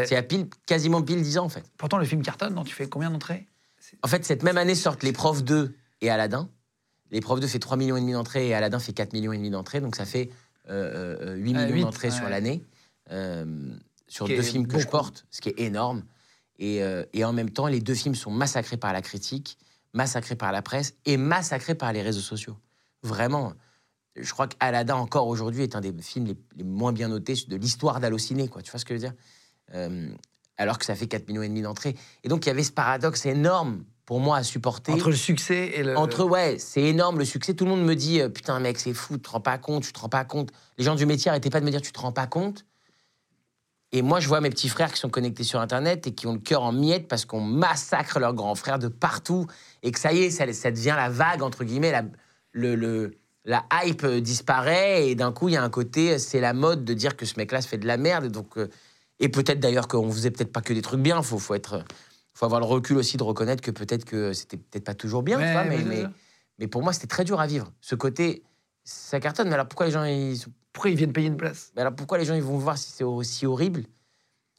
C'est 0.07 0.17
à 0.17 0.23
pile, 0.23 0.49
quasiment 0.67 1.01
pile 1.03 1.23
10 1.23 1.39
ans, 1.39 1.45
en 1.45 1.49
fait. 1.49 1.65
Pourtant, 1.79 1.97
le 1.99 2.05
film 2.05 2.23
cartonne, 2.23 2.55
non? 2.55 2.65
Tu 2.65 2.75
fais 2.75 2.87
combien 2.87 3.11
d'entrées? 3.11 3.47
En 4.03 4.09
fait, 4.09 4.25
cette 4.25 4.43
même 4.43 4.59
année 4.59 4.75
sortent 4.75 5.03
Les 5.03 5.13
Profs 5.13 5.43
2 5.45 5.75
et 6.01 6.11
Aladdin. 6.11 6.49
Les 7.11 7.21
Profs 7.21 7.41
2 7.41 7.47
fait 7.47 7.59
3 7.59 7.77
millions 7.77 7.97
et 7.97 8.01
demi 8.01 8.13
d'entrées 8.13 8.49
et 8.49 8.55
Aladdin 8.55 8.79
fait 8.79 8.93
4 8.93 9.13
millions 9.13 9.33
et 9.33 9.37
demi 9.37 9.51
d'entrées. 9.51 9.81
Donc 9.81 9.95
ça 9.97 10.05
fait 10.05 10.31
euh, 10.69 11.17
euh, 11.21 11.37
8 11.37 11.55
Ah, 11.57 11.67
millions 11.67 11.87
d'entrées 11.87 12.09
ouais. 12.09 12.15
sur 12.15 12.29
l'année, 12.29 12.63
sur 13.09 14.27
Ce 14.27 14.31
qui 14.31 14.37
deux 14.37 14.43
films 14.43 14.67
que 14.67 14.79
je 14.79 14.87
porte, 14.87 15.27
ce 15.31 15.41
qui 15.41 15.49
est 15.51 15.61
énorme. 15.61 16.05
Et, 16.59 16.83
euh, 16.83 17.05
et 17.13 17.25
en 17.25 17.33
même 17.33 17.51
temps, 17.51 17.67
les 17.67 17.81
deux 17.81 17.95
films 17.95 18.15
sont 18.15 18.31
massacrés 18.31 18.77
par 18.77 18.93
la 18.93 19.03
critique, 19.03 19.59
massacrés 19.93 20.37
par 20.37 20.53
la 20.53 20.63
presse 20.63 20.95
et 21.05 21.17
massacrés 21.17 21.75
par 21.75 21.93
les 21.93 22.03
réseaux 22.03 22.21
sociaux. 22.21 22.57
Vraiment. 23.03 23.53
Je 24.17 24.31
crois 24.33 24.47
qu'Aladdin, 24.47 24.95
encore 24.95 25.27
aujourd'hui, 25.27 25.63
est 25.63 25.75
un 25.75 25.81
des 25.81 25.93
films 26.01 26.27
les, 26.27 26.37
les 26.57 26.65
moins 26.65 26.93
bien 26.93 27.09
notés 27.09 27.35
de 27.49 27.57
l'histoire 27.57 27.99
d'Allociné. 27.99 28.49
Tu 28.63 28.71
vois 28.71 28.79
ce 28.79 28.85
que 28.85 28.95
je 28.95 29.01
veux 29.01 29.09
dire? 29.09 29.15
Euh, 29.75 30.09
Alors 30.57 30.79
que 30.79 30.85
ça 30.85 30.95
fait 30.95 31.09
4 31.09 31.27
millions 31.29 31.43
et 31.43 31.49
demi 31.49 31.63
d'entrées. 31.63 31.97
Et 32.23 32.29
donc, 32.29 32.47
il 32.47 32.49
y 32.49 32.53
avait 32.53 32.63
ce 32.63 32.71
paradoxe 32.71 33.27
énorme 33.27 33.85
pour 34.07 34.21
moi 34.21 34.37
à 34.37 34.43
supporter. 34.45 34.93
Entre 34.93 35.11
le 35.11 35.17
succès 35.17 35.73
et 35.75 35.83
le. 35.83 35.97
Entre, 35.97 36.25
ouais, 36.25 36.59
c'est 36.59 36.83
énorme 36.83 37.19
le 37.19 37.25
succès. 37.25 37.55
Tout 37.55 37.65
le 37.65 37.71
monde 37.71 37.85
me 37.85 37.97
dit 37.97 38.21
euh, 38.21 38.29
Putain, 38.29 38.61
mec, 38.61 38.79
c'est 38.79 38.95
fou, 38.95 39.15
tu 39.17 39.23
te 39.23 39.31
rends 39.31 39.41
pas 39.41 39.59
compte, 39.59 39.83
tu 39.83 39.93
te 39.93 39.99
rends 39.99 40.09
pas 40.09 40.25
compte. 40.25 40.53
Les 40.79 40.85
gens 40.85 40.95
du 40.95 41.07
métier 41.07 41.31
arrêtaient 41.31 41.51
pas 41.51 41.61
de 41.61 41.65
me 41.65 41.71
dire 41.71 41.83
Tu 41.83 41.93
te 41.93 41.99
rends 41.99 42.13
pas 42.13 42.29
compte? 42.29 42.65
Et 43.97 44.03
moi, 44.03 44.19
je 44.19 44.27
vois 44.27 44.41
mes 44.41 44.51
petits 44.51 44.69
frères 44.69 44.93
qui 44.93 44.99
sont 44.99 45.09
connectés 45.09 45.45
sur 45.45 45.61
Internet 45.61 46.09
et 46.09 46.13
qui 46.15 46.27
ont 46.27 46.33
le 46.33 46.41
cœur 46.41 46.63
en 46.65 46.73
miettes 46.73 47.07
parce 47.07 47.25
qu'on 47.25 47.41
massacre 47.41 48.19
leurs 48.19 48.35
grands 48.35 48.57
frères 48.57 48.81
de 48.81 48.89
partout 48.89 49.47
et 49.85 49.93
que 49.93 50.01
ça 50.01 50.13
y 50.13 50.23
est, 50.25 50.31
ça, 50.31 50.53
ça 50.53 50.73
devient 50.73 50.95
la 50.97 51.09
vague, 51.09 51.43
entre 51.43 51.63
guillemets, 51.63 51.93
la, 51.93 52.03
le, 52.51 52.75
le- 52.75 53.13
la 53.45 53.65
hype 53.85 54.03
euh, 54.03 54.21
disparaît 54.21 55.07
et 55.09 55.15
d'un 55.15 55.31
coup, 55.31 55.49
il 55.49 55.53
y 55.53 55.57
a 55.57 55.63
un 55.63 55.71
côté, 55.71 56.19
c'est 56.19 56.41
la 56.41 56.55
mode 56.55 56.85
de 56.85 56.93
dire 56.93 57.17
que 57.17 57.25
ce 57.25 57.35
mec-là 57.37 57.61
se 57.61 57.69
fait 57.69 57.79
de 57.79 57.87
la 57.87 57.97
merde. 57.97 58.25
Et, 58.25 58.29
donc, 58.31 58.59
euh, 58.59 58.69
et 59.21 59.29
peut-être 59.29 59.61
d'ailleurs 59.61 59.87
qu'on 59.87 60.11
faisait 60.11 60.33
peut-être 60.33 60.53
pas 60.53 60.61
que 60.61 60.73
des 60.73 60.83
trucs 60.83 61.01
bien, 61.01 61.23
faut, 61.23 61.39
faut 61.39 61.55
être. 61.55 61.85
faut 62.33 62.47
avoir 62.47 62.59
le 62.61 62.67
recul 62.67 62.97
aussi 62.97 63.17
de 63.17 63.23
reconnaître 63.23 63.63
que 63.63 63.71
peut-être 63.71 64.05
que 64.05 64.33
c'était 64.33 64.57
peut-être 64.57 64.85
pas 64.85 64.95
toujours 64.95 65.23
bien, 65.23 65.39
tu 65.39 65.53
vois, 65.53 65.63
mais, 66.59 66.67
pour 66.67 66.83
moi, 66.83 66.93
c'était 66.93 67.07
très 67.07 67.23
dur 67.23 67.39
à 67.39 67.47
vivre. 67.47 67.71
Ce 67.81 67.95
côté, 67.95 68.43
ça 68.83 69.21
cartonne, 69.21 69.47
mais 69.47 69.55
alors 69.55 69.69
pourquoi 69.69 69.87
les 69.87 69.93
gens, 69.93 70.03
ils, 70.03 70.37
sont- 70.37 70.51
Pourquoi 70.75 70.91
ils 70.91 70.97
viennent 70.99 71.13
payer 71.15 71.29
une 71.29 71.39
place? 71.39 71.73
Mais 71.75 71.81
alors 71.81 71.95
pourquoi 71.95 72.19
les 72.19 72.27
gens 72.27 72.35
ils 72.35 72.43
vont 72.43 72.59
voir 72.59 72.77
si 72.77 72.91
c'est 72.91 73.05
aussi 73.05 73.47
horrible? 73.47 73.85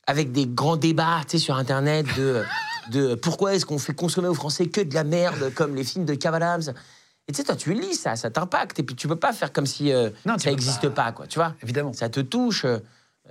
Avec 0.08 0.32
des 0.32 0.48
grands 0.48 0.78
débats, 0.78 1.20
tu 1.28 1.32
sais, 1.32 1.38
sur 1.38 1.56
Internet 1.56 2.08
de, 2.18 2.44
de 2.92 3.14
pourquoi 3.16 3.54
est-ce 3.54 3.66
qu'on 3.68 3.78
fait 3.80 3.94
consommer 3.94 4.28
aux 4.28 4.34
Français 4.34 4.68
que 4.68 4.82
de 4.82 4.94
la 4.96 5.04
merde, 5.04 5.54
comme 5.54 5.76
les 5.76 5.84
films 5.84 6.06
de 6.06 6.16
Kev 6.16 6.36
Adams. 6.36 6.74
Et 7.28 7.32
tu 7.32 7.38
sais, 7.38 7.44
toi, 7.44 7.56
tu 7.56 7.74
lis 7.74 7.96
ça, 7.96 8.16
ça 8.16 8.30
t'impacte, 8.32 8.80
et 8.80 8.84
puis 8.84 8.96
tu 8.96 9.08
peux 9.08 9.16
pas 9.16 9.34
faire 9.34 9.52
comme 9.52 9.66
si 9.66 9.92
euh, 9.92 10.10
Non, 10.26 10.38
ça 10.38 10.50
n'existe 10.52 10.90
pas. 10.90 11.06
pas, 11.06 11.12
quoi, 11.12 11.28
tu 11.28 11.38
vois 11.40 11.54
Évidemment. 11.62 11.92
Ça 11.94 12.08
te 12.08 12.20
touche. 12.20 12.66
euh, 12.66 12.78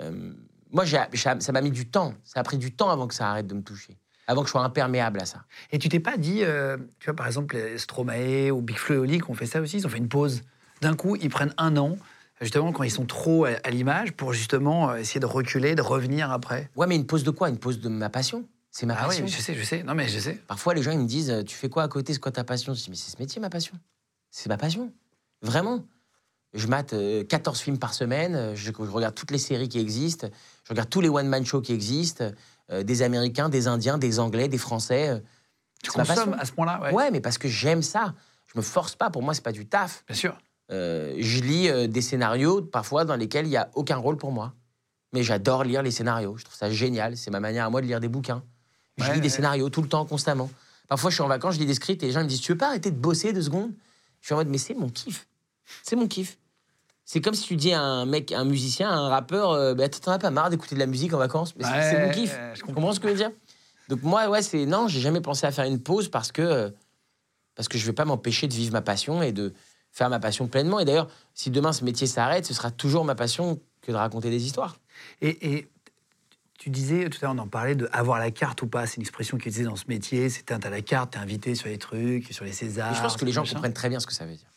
euh, 0.01 0.33
moi, 0.73 0.85
ça 0.85 1.53
m'a 1.53 1.61
mis 1.61 1.71
du 1.71 1.87
temps. 1.87 2.13
Ça 2.25 2.41
a 2.41 2.43
pris 2.43 2.59
du 2.59 2.73
temps 2.73 2.91
avant 2.91 3.07
que 3.07 3.15
ça 3.15 3.31
arrête 3.31 3.47
de 3.47 3.55
me 3.55 3.63
toucher. 3.63 3.97
Avant 4.27 4.41
que 4.43 4.49
je 4.49 4.51
sois 4.51 4.65
imperméable 4.65 5.21
à 5.21 5.27
ça. 5.27 5.45
Et 5.71 5.79
tu 5.79 5.89
t'es 5.89 6.01
pas 6.01 6.17
dit, 6.17 6.41
euh, 6.43 6.77
tu 6.99 7.07
vois, 7.07 7.15
par 7.15 7.29
exemple, 7.29 7.55
les 7.57 7.79
Stromae 7.79 8.51
ou 8.51 8.61
Big 8.61 8.77
Flo 8.77 8.97
et 8.97 8.99
Oli 8.99 9.21
qui 9.21 9.31
ont 9.31 9.35
fait 9.35 9.47
ça 9.47 9.61
aussi, 9.61 9.77
ils 9.79 9.87
ont 9.87 9.91
fait 9.91 9.99
une 9.99 10.09
pause. 10.09 10.43
D'un 10.81 10.97
coup, 10.97 11.15
ils 11.15 11.31
prennent 11.31 11.55
un 11.57 11.77
an, 11.77 11.97
justement, 12.41 12.73
quand 12.73 12.83
ils 12.83 12.91
sont 12.91 13.07
trop 13.07 13.45
à, 13.45 13.51
à 13.65 13.71
l'image, 13.71 14.13
pour 14.13 14.33
justement 14.33 14.91
euh, 14.91 14.97
essayer 14.97 15.21
de 15.21 15.27
reculer, 15.27 15.75
de 15.75 15.83
revenir 15.83 16.31
après. 16.31 16.71
Ouais, 16.77 16.87
mais 16.87 16.97
une 16.97 17.07
pause 17.07 17.25
de 17.25 17.31
quoi? 17.31 17.49
Une 17.49 17.59
pause 17.59 17.81
de 17.81 17.89
ma 17.89 18.11
passion? 18.11 18.45
C'est 18.71 18.87
ma 18.87 18.95
Ah 18.95 19.03
oui, 19.09 19.21
passion. 19.21 19.27
je 19.27 19.41
sais, 19.41 19.55
je 19.55 19.63
sais. 19.63 19.83
Non, 19.85 19.95
mais 19.95 20.09
je 20.09 20.19
sais. 20.19 20.35
Parfois, 20.49 20.75
les 20.75 20.83
gens 20.83 20.91
ils 20.91 20.99
me 20.99 21.07
disent 21.07 21.31
euh, 21.31 21.43
Tu 21.45 21.55
fais 21.57 21.69
quoi 21.69 21.85
à 21.85 21.89
côté? 21.89 22.13
C'est 22.13 22.19
quoi 22.19 22.33
ta 22.33 22.43
passion? 22.45 22.75
Je 22.75 22.83
dis 22.83 22.91
Mais 22.91 22.97
c'est 22.97 23.11
ce 23.13 23.19
métier, 23.21 23.41
ma 23.41 23.51
passion. 23.51 23.75
C'est 24.31 24.49
ma 24.49 24.57
passion. 24.57 24.93
Vraiment. 25.43 25.85
Je 26.55 26.67
mate 26.69 26.93
euh, 26.93 27.25
14 27.25 27.61
films 27.61 27.79
par 27.79 27.95
semaine, 27.95 28.35
euh, 28.37 28.55
je, 28.55 28.71
regarde 28.73 29.15
toutes 29.17 29.33
les 29.33 29.39
séries 29.39 29.69
qui 29.69 29.81
existent, 29.81 30.29
je 30.63 30.69
regarde 30.71 30.89
tous 30.89 31.01
les 31.01 31.09
one-man 31.09 31.45
shows 31.45 31.61
qui 31.63 31.73
existent, 31.73 32.31
euh, 32.71 32.85
des 32.85 33.03
Américains, 33.03 33.49
des 33.49 33.67
Indiens, 33.67 33.99
des 33.99 34.21
Anglais, 34.21 34.47
des 34.47 34.59
Français. 34.59 35.09
euh, 35.09 35.19
Tu 35.83 35.91
consommes 35.91 36.37
à 36.39 36.45
ce 36.45 36.53
point-là, 36.53 36.81
ouais. 36.81 36.93
Ouais. 36.93 37.11
mais 37.11 37.21
parce 37.21 37.39
que 37.39 37.49
j'aime 37.49 37.83
ça. 37.83 38.15
Je 38.47 38.57
me 38.57 38.63
force 38.63 38.95
pas. 38.95 39.11
Pour 39.11 39.21
moi, 39.23 39.35
c'est 39.35 39.43
pas 39.43 39.51
du 39.51 39.67
taf. 39.67 40.05
Bien 40.07 40.15
sûr. 40.17 40.39
Euh, 40.71 41.15
je 41.19 41.41
lis 41.43 41.69
euh, 41.69 41.87
des 41.87 42.01
scénarios 42.01 42.63
parfois 42.63 43.05
dans 43.05 43.17
lesquels 43.17 43.47
il 43.47 43.51
y 43.51 43.57
a 43.57 43.71
aucun 43.75 43.97
rôle 43.97 44.17
pour 44.17 44.33
moi. 44.33 44.55
Mais 45.13 45.23
j'adore 45.23 45.63
lire 45.65 45.83
les 45.83 45.91
scénarios. 45.91 46.37
Je 46.39 46.45
trouve 46.45 46.57
ça 46.57 46.71
génial. 46.71 47.17
C'est 47.17 47.31
ma 47.31 47.41
manière 47.41 47.67
à 47.67 47.71
moi 47.71 47.81
de 47.81 47.87
lire 47.87 48.01
des 48.01 48.09
bouquins. 48.09 48.43
Je 48.97 49.05
Ouais, 49.05 49.15
lis 49.15 49.21
des 49.21 49.29
scénarios 49.29 49.69
tout 49.71 49.83
le 49.83 49.89
temps, 49.89 50.05
constamment. 50.07 50.51
Parfois, 50.89 51.11
je 51.11 51.15
suis 51.15 51.23
en 51.23 51.29
vacances, 51.29 51.55
je 51.55 51.61
lis 51.61 51.67
des 51.67 51.75
scripts 51.75 52.03
et 52.03 52.07
les 52.07 52.13
gens 52.13 52.23
me 52.23 52.29
disent 52.29 52.41
Tu 52.41 52.53
veux 52.53 52.59
pas 52.59 52.69
arrêter 52.69 52.91
de 52.91 52.97
bosser 52.97 53.33
deux 53.33 53.43
secondes? 53.43 53.73
Je 54.21 54.27
suis 54.27 54.35
en 54.35 54.39
mode 54.39 54.49
Mais 54.49 54.59
c'est 54.59 54.75
mon 54.75 54.89
kiff. 54.89 55.27
C'est 55.83 55.97
mon 55.97 56.07
kiff. 56.09 56.39
C'est 57.05 57.21
comme 57.21 57.35
si 57.35 57.47
tu 57.47 57.57
dis 57.57 57.73
à 57.73 57.83
un 57.83 58.07
mec, 58.07 58.33
un 58.33 58.45
musicien, 58.45 58.89
à 58.91 58.95
un 58.95 59.09
rappeur 59.09 59.51
euh, 59.51 59.75
bah, 59.75 59.89
T'en 59.89 60.13
as 60.13 60.19
pas 60.19 60.31
marre 60.31 60.49
d'écouter 60.51 60.75
de 60.75 60.81
la 60.81 60.87
musique 60.87 61.13
en 61.13 61.19
vacances? 61.19 61.55
Mais 61.57 61.65
c'est- 61.65 61.91
c'est 61.91 62.01
mon 62.01 62.11
kiff. 62.11 62.39
je 62.55 62.61
Tu 62.61 62.65
comprends. 62.65 62.93
ce 62.93 63.01
que 63.01 63.09
je 63.09 63.13
veux 63.13 63.19
dire? 63.19 63.31
Donc, 63.89 64.03
moi, 64.03 64.29
ouais, 64.29 64.41
c'est. 64.41 64.65
Non, 64.65 64.89
j'ai 64.89 65.01
jamais 65.01 65.21
pensé 65.21 65.47
à 65.47 65.53
faire 65.53 65.67
une 65.67 65.81
pause 65.81 66.09
parce 66.09 66.33
que. 66.33 66.73
parce 67.55 67.69
que 67.69 67.77
je 67.79 67.85
vais 67.85 67.93
pas 67.93 68.05
m'empêcher 68.07 68.47
de 68.49 68.55
vivre 68.55 68.73
ma 68.73 68.81
passion 68.83 69.23
et 69.23 69.33
de 69.33 69.53
faire 69.95 70.11
ma 70.11 70.19
passion 70.19 70.49
pleinement. 70.49 70.81
Et 70.81 70.85
d'ailleurs, 70.85 71.09
si 71.35 71.51
demain 71.51 71.73
ce 71.73 71.85
métier 71.85 72.07
s'arrête, 72.07 72.45
ce 72.45 72.53
sera 72.53 72.71
toujours 72.71 73.05
ma 73.05 73.15
passion 73.15 73.61
que 73.81 73.93
de 73.93 73.97
raconter 73.97 74.29
des 74.29 74.45
histoires. 74.45 74.77
Et, 75.23 75.55
et 75.55 75.71
tu 76.59 76.69
disais, 76.71 77.09
tout 77.09 77.19
à 77.23 77.27
l'heure, 77.27 77.35
on 77.37 77.39
en 77.39 77.47
parlait 77.47 77.77
de 77.77 77.89
avoir 77.93 78.19
la 78.19 78.33
carte 78.33 78.61
ou 78.63 78.67
pas. 78.67 78.87
C'est 78.87 78.97
une 78.97 79.03
expression 79.03 79.37
qui 79.37 79.49
utilisée 79.49 79.65
dans 79.65 79.77
ce 79.77 79.85
métier. 79.87 80.29
C'est 80.31 80.43
t'as 80.43 80.59
la 80.69 80.83
carte, 80.83 81.13
t'es 81.13 81.19
invité 81.19 81.55
sur 81.55 81.69
les 81.69 81.79
trucs, 81.79 82.33
sur 82.33 82.45
les 82.45 82.53
Césars. 82.53 82.93
Et 82.93 82.97
je 82.97 83.01
pense 83.01 83.17
que 83.17 83.25
les 83.25 83.31
gens 83.31 83.43
machin. 83.43 83.55
comprennent 83.55 83.73
très 83.73 83.89
bien 83.89 84.01
ce 84.01 84.07
que 84.07 84.13
ça 84.13 84.27
veut 84.27 84.35
dire. 84.35 84.49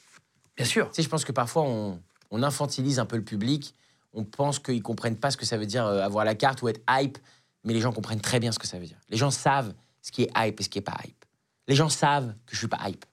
Bien 0.56 0.66
sûr. 0.66 0.88
Tu 0.88 0.96
sais, 0.96 1.04
je 1.04 1.10
pense 1.10 1.24
que 1.24 1.32
parfois 1.32 1.64
on, 1.64 2.02
on 2.32 2.42
infantilise 2.42 2.98
un 2.98 3.06
peu 3.06 3.16
le 3.16 3.24
public. 3.24 3.76
On 4.14 4.24
pense 4.24 4.58
qu'ils 4.58 4.82
comprennent 4.82 5.18
pas 5.18 5.30
ce 5.30 5.38
que 5.38 5.46
ça 5.46 5.58
veut 5.58 5.68
dire 5.68 5.86
euh, 5.86 6.02
avoir 6.02 6.26
la 6.26 6.34
carte 6.34 6.64
ou 6.64 6.68
être 6.68 6.82
hype. 6.90 7.20
mais 7.64 7.74
les 7.74 7.82
gens 7.82 7.92
comprennent 7.92 8.22
très 8.22 8.40
bien 8.40 8.52
ce 8.52 8.58
que 8.58 8.66
ça 8.66 8.80
veut 8.80 8.88
dire. 8.88 8.98
Les 9.10 9.18
gens 9.18 9.30
savent 9.30 9.74
ce 10.02 10.12
qui 10.12 10.24
est 10.24 10.32
hype 10.36 10.60
et 10.60 10.64
ce 10.64 10.70
qui 10.70 10.80
est 10.80 10.82
pas 10.82 10.98
hype. 11.06 11.26
Les 11.68 11.76
gens 11.76 11.90
savent 11.90 12.34
que 12.48 12.54
je 12.54 12.58
suis 12.58 12.68
pas 12.68 12.80
hype. 12.88 13.06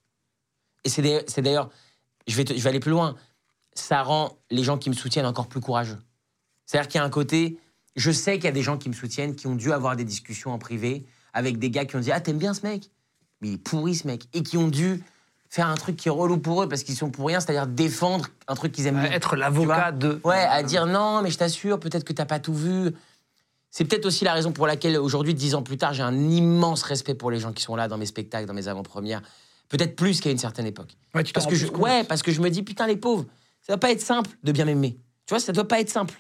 Et 0.85 0.89
c'est 0.89 1.03
d'ailleurs, 1.43 1.71
je 2.27 2.37
vais, 2.37 2.45
te- 2.45 2.55
je 2.55 2.61
vais 2.61 2.69
aller 2.71 2.81
plus 2.81 2.91
loin, 2.91 3.15
ça 3.75 4.03
rend 4.03 4.37
les 4.51 4.63
gens 4.63 4.79
qui 4.79 4.89
me 4.91 4.95
soutiennent 4.95 5.27
encore 5.27 5.49
plus 5.49 5.61
courageux. 5.61 5.99
C'est-à-dire 6.67 6.89
qu'il 6.89 6.99
y 6.99 7.03
a 7.03 7.05
un 7.05 7.11
côté, 7.11 7.59
je 7.97 8.11
sais 8.11 8.35
qu'il 8.37 8.45
y 8.45 8.49
a 8.49 8.53
des 8.53 8.63
gens 8.63 8.79
qui 8.79 8.89
me 8.89 8.95
soutiennent, 8.95 9.35
qui 9.35 9.47
ont 9.47 9.55
dû 9.55 9.73
avoir 9.73 9.97
des 9.97 10.05
discussions 10.05 10.53
en 10.53 10.59
privé 10.59 11.05
avec 11.33 11.59
des 11.59 11.71
gars 11.71 11.85
qui 11.85 11.97
ont 11.97 12.01
dit 12.01 12.13
Ah, 12.13 12.21
t'aimes 12.21 12.39
bien 12.39 12.55
ce 12.55 12.67
mec? 12.67 12.91
Mais 13.41 13.49
il 13.49 13.55
est 13.55 13.59
pourri 13.59 13.95
ce 13.95 14.07
mec. 14.07 14.25
Et 14.33 14.43
qui 14.43 14.57
ont 14.57 14.69
dû 14.69 15.03
faire 15.51 15.67
un 15.69 15.75
truc 15.75 15.97
qui 15.97 16.09
est 16.09 16.11
relou 16.11 16.39
pour 16.39 16.63
eux 16.63 16.69
parce 16.69 16.83
qu'ils 16.83 16.97
sont 16.97 17.11
pour 17.11 17.27
rien, 17.27 17.41
c'est-à-dire 17.41 17.67
défendre 17.67 18.27
un 18.49 18.55
truc 18.55 18.73
qu'ils 18.73 18.87
aiment 18.87 19.01
bien. 19.01 19.11
Être 19.11 19.37
l'avocat 19.37 19.93
de. 19.93 20.21
Ouais, 20.25 20.37
à 20.39 20.63
dire 20.63 20.87
non, 20.87 21.21
mais 21.23 21.31
je 21.31 21.39
t'assure, 21.39 21.79
peut-être 21.79 22.05
que 22.05 22.13
t'as 22.13 22.25
pas 22.27 22.41
tout 22.41 22.55
vu. 22.55 22.93
C'est 23.71 23.85
peut-être 23.85 24.07
aussi 24.07 24.25
la 24.25 24.33
raison 24.33 24.53
pour 24.53 24.67
laquelle 24.69 24.97
aujourd'hui, 24.99 25.35
dix 25.35 25.55
ans 25.57 25.63
plus 25.63 25.77
tard, 25.77 25.93
j'ai 25.93 26.03
un 26.05 26.15
immense 26.31 26.83
respect 26.85 27.15
pour 27.15 27.31
les 27.33 27.41
gens 27.41 27.53
qui 27.53 27.63
sont 27.63 27.75
là 27.75 27.89
dans 27.89 27.99
mes 27.99 28.07
spectacles, 28.07 28.47
dans 28.47 28.55
mes 28.55 28.69
avant-premières. 28.69 29.21
Peut-être 29.77 29.97
plus 29.97 30.21
qu'à 30.21 30.31
une 30.31 30.39
certaine 30.39 30.67
époque. 30.67 30.97
Ouais, 31.17 31.25
tu 31.25 31.33
Parce 31.33 31.47
que, 31.47 31.57
je, 31.57 31.67
ouais, 31.67 32.05
parce 32.05 32.23
que 32.23 32.31
je 32.31 32.41
me 32.41 32.49
dis, 32.49 32.63
putain, 32.63 32.87
les 32.87 32.97
pauvres, 32.97 33.25
ça 33.61 33.73
va 33.73 33.77
pas 33.77 33.91
être 33.91 34.01
simple 34.01 34.31
de 34.45 34.53
bien 34.53 34.65
m'aimer. 34.67 34.97
Tu 35.27 35.31
vois, 35.31 35.41
ça 35.41 35.53
doit 35.53 35.67
pas 35.67 35.81
être 35.81 35.91
simple. 35.91 36.15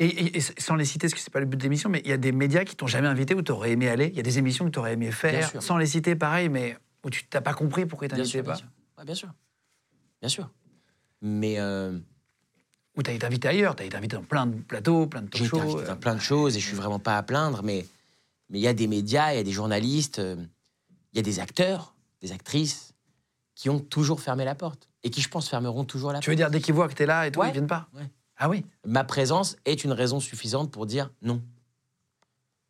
Et, 0.00 0.06
et- 0.06 0.36
et 0.38 0.40
sans 0.40 0.74
les 0.74 0.84
citer, 0.84 1.06
parce 1.06 1.14
que 1.14 1.20
c'est 1.20 1.32
pas 1.32 1.38
le 1.38 1.46
but 1.46 1.56
de 1.58 1.62
l'émission, 1.62 1.88
mais 1.90 2.00
il 2.04 2.10
y 2.10 2.12
a 2.12 2.16
des 2.16 2.32
médias 2.32 2.64
qui 2.64 2.74
t'ont 2.74 2.88
jamais 2.88 3.06
invité 3.06 3.34
où 3.34 3.42
t'aurais 3.42 3.70
aimé 3.70 3.88
aller. 3.88 4.08
Il 4.08 4.16
y 4.16 4.20
a 4.20 4.24
des 4.24 4.38
émissions 4.38 4.64
que 4.64 4.70
t'aurais 4.70 4.94
aimé 4.94 5.06
Bien 5.06 5.14
faire, 5.14 5.48
sûr. 5.50 5.62
sans 5.62 5.76
les 5.76 5.86
citer, 5.86 6.16
pareil, 6.16 6.48
mais 6.48 6.76
où 7.04 7.10
tu 7.10 7.24
t'as 7.28 7.40
pas 7.40 7.54
compris 7.54 7.86
pourquoi 7.86 8.06
ils 8.08 8.10
t'invitaient 8.10 8.42
pas. 8.42 8.52
bien 8.54 8.58
sûr. 8.58 8.66
Ouais, 8.98 9.04
bien 9.04 9.14
sûr. 9.14 9.28
Bien 10.20 10.28
sûr. 10.28 10.50
Mais 11.22 11.60
euh, 11.60 11.96
Ou 12.96 13.02
t'as 13.04 13.12
été 13.12 13.26
invité 13.26 13.46
ailleurs, 13.46 13.76
t'as 13.76 13.84
été 13.84 13.96
invité 13.96 14.16
dans 14.16 14.22
plein 14.24 14.46
de 14.46 14.56
plateaux, 14.60 15.06
plein 15.06 15.22
de 15.22 15.28
j'ai 15.32 15.44
été 15.44 15.50
talk 15.50 15.60
shows. 15.68 15.76
invité 15.76 15.86
dans 15.92 15.96
plein 15.96 16.14
de 16.16 16.20
choses 16.20 16.56
et 16.56 16.60
je 16.60 16.66
suis 16.66 16.76
vraiment 16.76 16.98
pas 16.98 17.16
à 17.16 17.22
plaindre, 17.22 17.62
mais 17.62 17.86
mais 18.50 18.58
il 18.58 18.62
y 18.62 18.66
a 18.68 18.72
des 18.74 18.86
médias, 18.88 19.32
il 19.32 19.36
y 19.36 19.40
a 19.40 19.44
des 19.44 19.52
journalistes, 19.52 20.18
euh, 20.20 20.36
il 21.12 21.16
y 21.16 21.20
a 21.20 21.22
des 21.22 21.38
acteurs, 21.38 21.94
des 22.22 22.32
actrices 22.32 22.87
qui 23.58 23.68
ont 23.70 23.80
toujours 23.80 24.20
fermé 24.20 24.44
la 24.44 24.54
porte 24.54 24.88
et 25.02 25.10
qui, 25.10 25.20
je 25.20 25.28
pense, 25.28 25.48
fermeront 25.48 25.84
toujours 25.84 26.12
la 26.12 26.20
Tu 26.20 26.26
porte. 26.26 26.28
veux 26.30 26.36
dire, 26.36 26.48
dès 26.50 26.60
qu'ils 26.60 26.74
voient 26.74 26.86
que 26.88 26.94
t'es 26.94 27.06
là 27.06 27.26
et 27.26 27.32
tout, 27.32 27.40
Ouais. 27.40 27.48
ils 27.48 27.52
viennent 27.52 27.66
pas 27.66 27.88
Ouais. 27.92 28.08
Ah 28.36 28.48
oui 28.48 28.64
Ma 28.86 29.02
présence 29.02 29.56
est 29.64 29.82
une 29.82 29.90
raison 29.92 30.20
suffisante 30.20 30.70
pour 30.70 30.86
dire 30.86 31.10
non. 31.22 31.42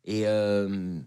Et 0.05 0.23
euh, 0.25 0.99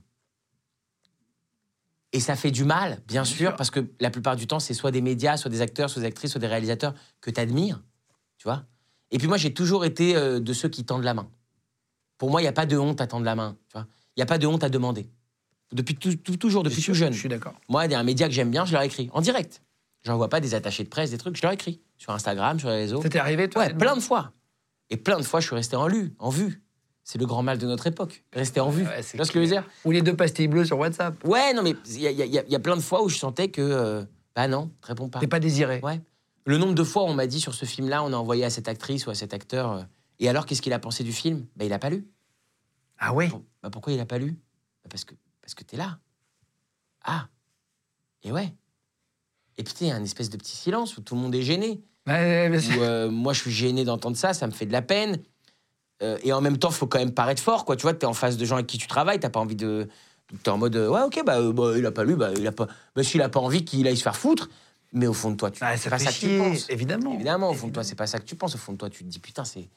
et 2.13 2.21
ça 2.21 2.37
fait 2.37 2.51
du 2.53 2.65
mal, 2.65 3.01
bien 3.09 3.25
sûr, 3.25 3.37
sûr. 3.49 3.57
parce 3.57 3.71
que 3.71 3.81
la 3.99 4.11
plupart 4.11 4.37
du 4.37 4.47
temps, 4.47 4.61
c'est 4.61 4.75
soit 4.75 4.91
des 4.93 5.01
médias, 5.01 5.37
soit 5.37 5.51
des 5.51 5.63
acteurs, 5.63 5.91
soit 5.91 6.03
des 6.03 6.07
actrices, 6.09 6.31
soit 6.33 6.41
des 6.41 6.47
réalisateurs 6.47 6.95
que 7.21 7.31
tu 7.31 7.41
admires, 7.41 7.83
tu 8.39 8.45
vois. 8.45 8.65
Et 9.11 9.19
puis 9.19 9.27
moi, 9.29 9.37
j'ai 9.39 9.53
toujours 9.53 9.85
été 9.85 10.15
euh, 10.15 10.39
de 10.39 10.53
ceux 10.53 10.69
qui 10.69 10.85
tendent 10.85 11.03
la 11.05 11.15
main. 11.15 11.29
Pour 12.19 12.31
moi, 12.31 12.41
il 12.41 12.45
n'y 12.45 12.49
a 12.49 12.53
pas 12.53 12.67
de 12.67 12.77
honte 12.79 13.01
à 13.01 13.07
tendre 13.09 13.25
la 13.25 13.35
main, 13.35 13.57
tu 13.69 13.73
vois. 13.79 13.87
Il 14.17 14.21
n'y 14.21 14.23
a 14.23 14.27
pas 14.27 14.39
de 14.39 14.47
honte 14.47 14.63
à 14.63 14.69
demander. 14.69 15.09
Depuis 15.73 15.97
tout- 15.97 16.15
tout- 16.17 16.37
toujours, 16.37 16.63
depuis 16.63 16.83
tout 16.83 16.93
jeune. 16.95 17.15
Je 17.15 17.19
suis 17.19 17.29
d'accord. 17.31 17.55
Moi, 17.69 17.87
il 17.87 17.93
y 17.93 17.95
a 17.95 17.99
un 17.99 18.05
média 18.05 18.29
que 18.29 18.35
j'aime 18.35 18.51
bien, 18.51 18.65
je 18.67 18.73
leur 18.75 18.83
écris 18.83 19.09
en 19.15 19.23
direct. 19.23 19.63
J'envoie 20.05 20.29
pas 20.29 20.41
des 20.41 20.55
attachés 20.55 20.85
de 20.85 20.89
presse, 20.89 21.11
des 21.11 21.19
trucs, 21.19 21.37
je 21.37 21.43
leur 21.43 21.53
écris 21.53 21.81
sur 21.97 22.13
Instagram, 22.13 22.59
sur 22.59 22.69
les 22.71 22.77
réseaux. 22.77 23.01
T'étais 23.01 23.19
arrivé, 23.19 23.49
toi 23.49 23.63
Ouais, 23.63 23.75
plein 23.75 23.95
de 23.97 24.01
fois. 24.01 24.33
Et 24.91 24.97
plein 24.97 25.17
de 25.19 25.23
fois, 25.23 25.41
je 25.41 25.47
suis 25.47 25.55
resté 25.55 25.77
en 25.77 25.87
lu, 25.87 26.15
en 26.19 26.29
vue. 26.31 26.63
C'est 27.05 27.19
le 27.19 27.27
grand 27.27 27.43
mal 27.43 27.59
de 27.59 27.67
notre 27.67 27.87
époque, 27.87 28.25
rester 28.33 28.61
en 28.61 28.71
vue. 28.71 28.85
Ouais, 28.85 29.03
c'est 29.03 29.13
tu 29.13 29.17
vois 29.17 29.27
ce 29.27 29.33
que 29.33 29.39
je 29.41 29.45
veux 29.45 29.51
dire? 29.51 29.65
Ou 29.85 29.91
les 29.91 30.03
deux 30.03 30.15
pastilles 30.15 30.49
bleues 30.49 30.65
sur 30.65 30.79
WhatsApp. 30.79 31.25
Ouais, 31.25 31.53
non, 31.53 31.63
mais 31.63 31.75
il 31.87 32.01
y 32.01 32.07
y 32.07 32.27
y 32.49 32.55
a 32.55 32.59
plein 32.61 32.77
de 32.77 32.81
fois 32.83 33.03
où 33.03 33.09
je 33.09 33.17
sentais 33.17 33.49
que. 33.49 33.61
euh, 33.63 34.05
bah 34.37 34.47
non, 34.49 34.71
réponds 34.83 35.09
pas. 35.09 35.19
T'es 35.21 35.27
pas 35.27 35.41
désiré. 35.41 35.81
Ouais. 35.83 36.01
Le 36.47 36.59
nombre 36.59 36.75
de 36.75 36.85
fois 36.85 37.03
où 37.05 37.07
on 37.07 37.15
m'a 37.15 37.27
dit 37.27 37.41
sur 37.41 37.55
ce 37.55 37.65
film-là, 37.65 38.03
on 38.05 38.13
a 38.13 38.17
envoyé 38.17 38.45
à 38.45 38.51
cette 38.51 38.69
actrice 38.69 39.07
ou 39.07 39.11
à 39.11 39.15
cet 39.15 39.35
acteur. 39.35 39.73
euh, 39.73 39.83
et 40.21 40.29
alors, 40.29 40.47
qu'est-ce 40.47 40.63
qu'il 40.63 40.73
a 40.73 40.79
pensé 40.79 41.03
du 41.05 41.13
film? 41.13 41.47
Bah, 41.57 41.65
il 41.65 41.73
a 41.73 41.79
pas 41.79 41.91
lu. 41.91 42.07
Ah 42.99 43.13
Bon, 43.13 43.45
bah, 43.63 43.71
pourquoi 43.71 43.93
il 43.93 44.01
a 44.01 44.07
pas 44.07 44.19
lu? 44.19 44.33
Bah, 44.85 44.89
Parce 44.91 45.05
que, 45.05 45.15
parce 45.41 45.55
que 45.55 45.65
t'es 45.65 45.77
là. 45.77 45.99
Ah. 47.05 47.27
Et 48.23 48.31
ouais. 48.31 48.55
Et 49.63 49.65
puis, 49.65 49.75
il 49.83 49.87
y 49.87 49.91
a 49.93 49.95
un 49.95 50.03
espèce 50.03 50.29
de 50.29 50.37
petit 50.37 50.57
silence 50.57 50.97
où 50.97 51.03
tout 51.03 51.15
le 51.15 51.21
monde 51.21 51.33
est 51.37 51.43
gêné. 51.43 51.81
Ouais, 52.09 52.51
c'est- 52.61 52.77
où, 52.77 52.83
euh, 52.83 53.09
moi 53.09 53.33
je 53.33 53.43
suis 53.43 53.53
gêné 53.53 53.85
d'entendre 53.85 54.17
ça, 54.17 54.35
ça 54.35 54.49
me 54.49 54.51
fait 54.53 54.67
de 54.67 54.73
la 54.73 54.83
peine. 54.83 55.23
Euh, 56.03 56.19
et 56.25 56.33
en 56.33 56.41
même 56.41 56.59
temps, 56.59 56.73
faut 56.73 56.89
quand 56.89 56.99
même 56.99 57.15
paraître 57.15 57.41
fort, 57.41 57.65
quoi. 57.65 57.77
Tu 57.77 57.83
vois, 57.83 57.95
t'es 57.95 58.07
en 58.07 58.13
face 58.13 58.37
de 58.37 58.45
gens 58.45 58.57
avec 58.57 58.67
qui 58.67 58.77
tu 58.77 58.89
travailles, 58.89 59.21
t'as 59.21 59.31
pas 59.31 59.39
envie 59.39 59.55
de. 59.55 59.89
T'es 60.43 60.51
en 60.51 60.59
mode, 60.59 60.75
euh, 60.75 60.89
ouais, 60.89 61.03
ok, 61.03 61.23
bah, 61.25 61.39
euh, 61.39 61.53
bah, 61.53 61.79
il 61.79 61.87
a 61.87 61.93
pas 61.93 62.03
lu, 62.03 62.17
bah, 62.17 62.31
il 62.37 62.45
a 62.45 62.51
pas. 62.51 62.67
Bah, 62.97 63.05
s'il 63.05 63.23
a 63.23 63.29
pas 63.29 63.39
envie 63.39 63.65
qu'il 63.65 63.87
aille 63.87 63.97
se 63.97 64.03
faire 64.03 64.17
foutre, 64.17 64.51
mais 64.93 65.07
au 65.07 65.13
fond 65.13 65.31
de 65.31 65.37
toi, 65.37 65.53
tu. 65.53 65.61
Ah, 65.63 65.77
c'est 65.77 65.91
pas 65.91 66.01
ça 66.01 66.11
que 66.11 66.17
tu 66.19 66.37
penses. 66.39 66.69
évidemment. 66.71 67.15
Évidemment, 67.15 67.51
au 67.51 67.55
fond 67.55 67.69
de 67.69 67.73
toi, 67.73 67.85
c'est 67.85 67.95
pas 67.95 68.09
ça 68.09 68.19
que 68.19 68.25
tu 68.25 68.35
penses. 68.35 68.57
Au 68.57 68.59
fond 68.59 68.73
de 68.73 68.79
toi, 68.79 68.91
tu 68.91 69.05
te 69.05 69.09
dis, 69.09 69.21
putain, 69.21 69.45
c'est. 69.45 69.69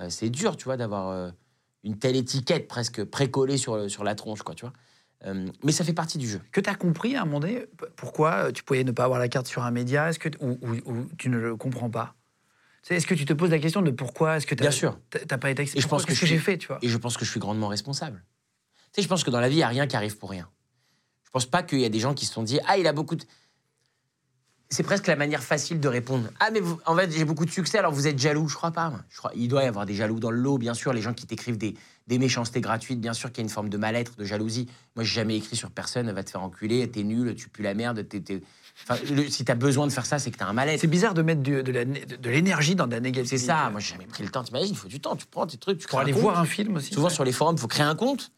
euh, 0.00 0.08
c'est 0.08 0.30
dur, 0.30 0.56
tu 0.56 0.64
vois, 0.64 0.78
d'avoir 0.78 1.30
une 1.84 1.98
telle 1.98 2.16
étiquette 2.16 2.66
presque 2.68 3.04
précollée 3.04 3.58
sur, 3.58 3.90
sur 3.90 4.02
la 4.02 4.14
tronche, 4.14 4.40
quoi, 4.42 4.54
tu 4.54 4.64
vois. 4.64 4.72
Euh, 5.26 5.46
mais 5.62 5.72
ça 5.72 5.84
fait 5.84 5.92
partie 5.92 6.16
du 6.18 6.26
jeu. 6.28 6.40
Que 6.50 6.60
tu 6.60 6.70
as 6.70 6.74
compris 6.74 7.14
à 7.16 7.22
un 7.22 7.24
moment 7.26 7.40
donné 7.40 7.66
pourquoi 7.96 8.46
euh, 8.46 8.52
tu 8.52 8.62
pouvais 8.62 8.84
ne 8.84 8.90
pas 8.92 9.04
avoir 9.04 9.18
la 9.18 9.28
carte 9.28 9.46
sur 9.46 9.62
un 9.64 9.70
média? 9.70 10.08
Est-ce 10.08 10.18
que 10.18 10.30
ou, 10.40 10.58
ou- 10.62 10.90
ou 10.90 11.08
tu 11.18 11.28
ne 11.28 11.36
le 11.38 11.56
comprends 11.56 11.90
pas? 11.90 12.14
Tu 12.82 12.94
Est-ce 12.94 13.06
que 13.06 13.14
tu 13.14 13.26
te 13.26 13.34
poses 13.34 13.50
la 13.50 13.58
question 13.58 13.82
de 13.82 13.90
pourquoi 13.90 14.38
Est-ce 14.38 14.46
que 14.46 14.54
t'as- 14.54 14.64
T'as 15.10 15.36
pas 15.38 15.50
été 15.50 15.62
Et 15.64 15.80
je 15.80 15.86
pense 15.86 16.06
que 16.06 16.14
j'ai 16.14 16.26
suis- 16.26 16.38
fait, 16.38 16.56
tu 16.56 16.68
vois? 16.68 16.78
Et 16.80 16.88
je 16.88 16.96
pense 16.96 17.18
que 17.18 17.26
je 17.26 17.30
suis 17.30 17.40
grandement 17.40 17.68
responsable. 17.68 18.24
Tu 18.92 18.96
sais, 18.96 19.02
je 19.02 19.08
pense 19.08 19.22
que 19.22 19.30
dans 19.30 19.40
la 19.40 19.48
vie, 19.50 19.56
il 19.56 19.58
n'y 19.58 19.62
a 19.64 19.68
rien 19.68 19.86
qui 19.86 19.94
arrive 19.96 20.16
pour 20.16 20.30
rien. 20.30 20.48
Je 21.24 21.30
pense 21.30 21.44
pas 21.46 21.62
qu'il 21.62 21.80
y 21.80 21.84
a 21.84 21.90
des 21.90 22.00
gens 22.00 22.14
qui 22.14 22.24
se 22.24 22.32
sont 22.32 22.42
dit 22.42 22.58
Ah, 22.66 22.78
il 22.78 22.86
a 22.86 22.94
beaucoup 22.94 23.14
de. 23.16 23.24
C'est 24.72 24.84
presque 24.84 25.08
la 25.08 25.16
manière 25.16 25.42
facile 25.42 25.80
de 25.80 25.88
répondre. 25.88 26.28
Ah, 26.38 26.50
mais 26.52 26.60
vous- 26.60 26.80
en 26.86 26.94
fait, 26.96 27.10
j'ai 27.10 27.24
beaucoup 27.24 27.44
de 27.44 27.50
succès, 27.50 27.78
alors 27.78 27.92
vous 27.92 28.06
êtes 28.06 28.18
jaloux. 28.20 28.46
Je 28.48 28.54
crois 28.54 28.70
pas. 28.70 28.88
moi. 28.88 29.00
Je 29.10 29.18
crois, 29.18 29.32
il 29.34 29.48
doit 29.48 29.64
y 29.64 29.66
avoir 29.66 29.84
des 29.84 29.94
jaloux 29.94 30.20
dans 30.20 30.30
le 30.30 30.38
lot, 30.40 30.58
bien 30.58 30.74
sûr. 30.74 30.92
Les 30.92 31.02
gens 31.02 31.12
qui 31.12 31.26
t'écrivent 31.26 31.58
des, 31.58 31.74
des 32.06 32.18
méchancetés 32.18 32.60
gratuites, 32.60 33.00
bien 33.00 33.12
sûr 33.12 33.30
qu'il 33.30 33.38
y 33.38 33.40
a 33.42 33.44
une 33.44 33.50
forme 33.50 33.68
de 33.68 33.76
mal-être, 33.78 34.16
de 34.16 34.24
jalousie. 34.24 34.66
Moi, 34.96 35.04
j'ai 35.04 35.14
jamais 35.14 35.36
écrit 35.36 35.54
sur 35.56 35.70
personne 35.70 36.10
va 36.10 36.22
te 36.24 36.30
faire 36.30 36.42
enculer, 36.42 36.88
t'es 36.90 37.02
nul, 37.04 37.34
tu 37.36 37.48
pues 37.48 37.62
la 37.62 37.74
merde. 37.74 38.06
t'es- 38.08 38.20
t'es- 38.20 38.42
Enfin, 38.88 38.98
le- 39.14 39.28
si 39.28 39.44
t'as 39.44 39.54
besoin 39.54 39.86
de 39.86 39.92
faire 39.92 40.06
ça, 40.06 40.18
c'est 40.18 40.30
que 40.30 40.38
t'as 40.38 40.46
un 40.46 40.52
mal-être. 40.54 40.80
C'est 40.80 40.86
bizarre 40.86 41.12
de 41.14 41.22
mettre 41.22 41.42
du- 41.42 41.62
de 41.62 41.70
la 41.72 41.84
né- 41.84 42.04
de, 42.06 42.16
de 42.16 42.30
l'énergie 42.30 42.74
dans 42.74 42.86
de 42.86 42.92
la 42.92 43.00
négativité. 43.00 43.36
C'est 43.38 43.46
ça. 43.46 43.68
Moi, 43.70 43.78
j'ai 43.80 43.92
jamais 43.92 44.06
pris 44.06 44.22
le 44.22 44.30
temps. 44.30 44.42
T'imagines, 44.42 44.70
il 44.70 44.76
faut 44.76 44.88
du 44.88 45.00
temps. 45.00 45.14
Tu 45.16 45.26
prends 45.26 45.46
tes 45.46 45.58
trucs, 45.58 45.78
tu 45.78 45.86
Pour 45.86 45.98
crées 45.98 46.04
aller 46.06 46.12
compte. 46.12 46.22
voir 46.22 46.38
un 46.40 46.44
film 46.46 46.76
aussi. 46.76 46.92
Souvent 46.92 47.08
ouais. 47.08 47.14
sur 47.14 47.24
les 47.24 47.32
forums, 47.32 47.56
il 47.56 47.60
faut 47.60 47.68
créer 47.68 47.84
un 47.86 47.94
compte. 47.94 48.32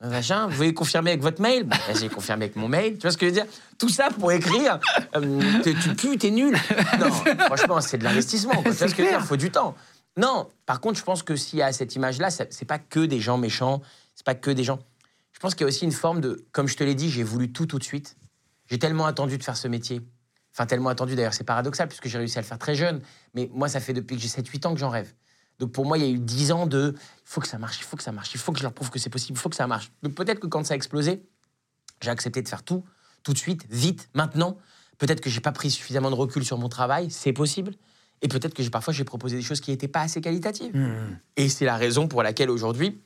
Un 0.00 0.08
Machin, 0.08 0.48
vous 0.48 0.56
voulez 0.56 0.74
confirmer 0.74 1.10
avec 1.10 1.22
votre 1.22 1.40
mail 1.40 1.62
bah, 1.64 1.76
J'ai 2.00 2.08
confirmé 2.08 2.46
avec 2.46 2.56
mon 2.56 2.66
mail. 2.68 2.94
Tu 2.94 3.02
vois 3.02 3.12
ce 3.12 3.16
que 3.18 3.26
je 3.26 3.30
veux 3.30 3.36
dire? 3.36 3.46
Tout 3.78 3.88
ça 3.88 4.08
pour 4.18 4.32
écrire. 4.32 4.80
euh, 5.14 5.40
tu 5.62 5.74
pues, 5.94 6.16
t'es 6.18 6.30
nul. 6.30 6.56
Non, 6.98 7.10
franchement, 7.46 7.80
c'est 7.80 7.98
de 7.98 8.04
l'investissement. 8.04 8.54
quoi. 8.62 8.72
Tu 8.72 8.78
vois 8.78 8.88
ce 8.88 8.94
que 8.94 9.02
je 9.02 9.08
veux 9.08 9.08
dire? 9.12 9.20
Il 9.22 9.26
faut 9.26 9.36
du 9.36 9.50
temps. 9.50 9.76
Non, 10.16 10.48
par 10.66 10.80
contre, 10.80 10.98
je 10.98 11.04
pense 11.04 11.22
que 11.22 11.36
s'il 11.36 11.58
y 11.58 11.62
a 11.62 11.72
cette 11.72 11.94
image-là, 11.94 12.30
c'est 12.30 12.64
pas 12.64 12.78
que 12.78 13.00
des 13.00 13.20
gens 13.20 13.38
méchants. 13.38 13.80
C'est 14.14 14.26
pas 14.26 14.34
que 14.34 14.50
des 14.50 14.64
gens. 14.64 14.78
Je 15.32 15.38
pense 15.38 15.54
qu'il 15.54 15.62
y 15.62 15.64
a 15.64 15.68
aussi 15.68 15.84
une 15.84 15.92
forme 15.92 16.20
de. 16.20 16.44
Comme 16.52 16.68
je 16.68 16.76
te 16.76 16.84
l'ai 16.84 16.94
dit, 16.94 17.10
j'ai 17.10 17.22
voulu 17.22 17.52
tout 17.52 17.66
tout 17.66 17.78
de 17.78 17.84
suite. 17.84 18.16
J'ai 18.66 18.78
tellement 18.78 19.06
attendu 19.06 19.38
de 19.38 19.42
faire 19.42 19.56
ce 19.56 19.68
métier. 19.68 20.00
Enfin, 20.54 20.66
tellement 20.66 20.90
attendu, 20.90 21.14
d'ailleurs, 21.14 21.34
c'est 21.34 21.44
paradoxal, 21.44 21.88
puisque 21.88 22.08
j'ai 22.08 22.18
réussi 22.18 22.38
à 22.38 22.42
le 22.42 22.46
faire 22.46 22.58
très 22.58 22.74
jeune. 22.74 23.00
Mais 23.34 23.50
moi, 23.54 23.68
ça 23.68 23.80
fait 23.80 23.94
depuis 23.94 24.16
que 24.16 24.22
j'ai 24.22 24.28
7-8 24.28 24.66
ans 24.66 24.74
que 24.74 24.80
j'en 24.80 24.90
rêve. 24.90 25.12
Donc 25.58 25.72
pour 25.72 25.86
moi, 25.86 25.96
il 25.96 26.04
y 26.04 26.06
a 26.06 26.10
eu 26.10 26.18
10 26.18 26.52
ans 26.52 26.66
de 26.66 26.94
il 26.96 27.00
faut 27.24 27.40
que 27.40 27.46
ça 27.46 27.58
marche, 27.58 27.78
il 27.78 27.84
faut 27.84 27.96
que 27.96 28.02
ça 28.02 28.10
marche, 28.10 28.34
il 28.34 28.40
faut 28.40 28.52
que 28.52 28.58
je 28.58 28.64
leur 28.64 28.72
prouve 28.72 28.90
que 28.90 28.98
c'est 28.98 29.10
possible, 29.10 29.38
il 29.38 29.40
faut 29.40 29.48
que 29.48 29.56
ça 29.56 29.66
marche. 29.66 29.92
Donc 30.02 30.14
peut-être 30.14 30.40
que 30.40 30.46
quand 30.48 30.64
ça 30.64 30.74
a 30.74 30.76
explosé, 30.76 31.22
j'ai 32.00 32.10
accepté 32.10 32.42
de 32.42 32.48
faire 32.48 32.62
tout, 32.64 32.84
tout 33.22 33.32
de 33.32 33.38
suite, 33.38 33.64
vite, 33.70 34.08
maintenant. 34.14 34.58
Peut-être 34.98 35.20
que 35.20 35.30
j'ai 35.30 35.40
pas 35.40 35.52
pris 35.52 35.70
suffisamment 35.70 36.10
de 36.10 36.16
recul 36.16 36.44
sur 36.44 36.58
mon 36.58 36.68
travail, 36.68 37.10
c'est 37.10 37.32
possible. 37.32 37.74
Et 38.22 38.28
peut-être 38.28 38.54
que 38.54 38.66
parfois 38.68 38.94
j'ai 38.94 39.04
proposé 39.04 39.36
des 39.36 39.42
choses 39.42 39.60
qui 39.60 39.70
n'étaient 39.72 39.88
pas 39.88 40.00
assez 40.02 40.20
qualitatives. 40.20 40.74
Mmh. 40.76 41.18
Et 41.36 41.48
c'est 41.48 41.64
la 41.64 41.76
raison 41.76 42.08
pour 42.08 42.22
laquelle 42.22 42.50
aujourd'hui, 42.50 43.00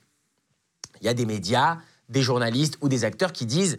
il 1.01 1.07
y 1.07 1.09
a 1.09 1.15
des 1.15 1.27
médias, 1.27 1.79
des 2.09 2.23
journalistes 2.23 2.79
ou 2.83 2.89
des 2.89 3.05
acteurs 3.05 3.33
qui 3.33 3.47
disent 3.47 3.79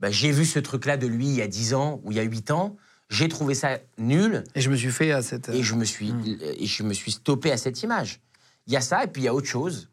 bah, 0.00 0.10
J'ai 0.10 0.30
vu 0.30 0.44
ce 0.44 0.58
truc-là 0.58 0.96
de 0.96 1.06
lui 1.06 1.26
il 1.26 1.34
y 1.34 1.42
a 1.42 1.48
10 1.48 1.74
ans 1.74 2.00
ou 2.04 2.12
il 2.12 2.16
y 2.16 2.20
a 2.20 2.24
8 2.24 2.50
ans, 2.50 2.76
j'ai 3.08 3.28
trouvé 3.28 3.54
ça 3.54 3.78
nul, 3.98 4.44
Et 4.54 4.60
je 4.60 4.70
me 4.70 4.76
suis 4.76 4.90
fait 4.90 5.12
à 5.12 5.22
cette. 5.22 5.48
et 5.48 5.62
je 5.62 5.74
me 5.74 5.84
suis, 5.84 6.12
et 6.40 6.66
je 6.66 6.82
me 6.82 6.92
suis 6.94 7.12
stoppé 7.12 7.50
à 7.50 7.56
cette 7.56 7.82
image. 7.82 8.20
Il 8.66 8.72
y 8.72 8.76
a 8.76 8.80
ça, 8.80 9.04
et 9.04 9.08
puis 9.08 9.22
il 9.22 9.24
y 9.26 9.28
a 9.28 9.34
autre 9.34 9.46
chose. 9.46 9.90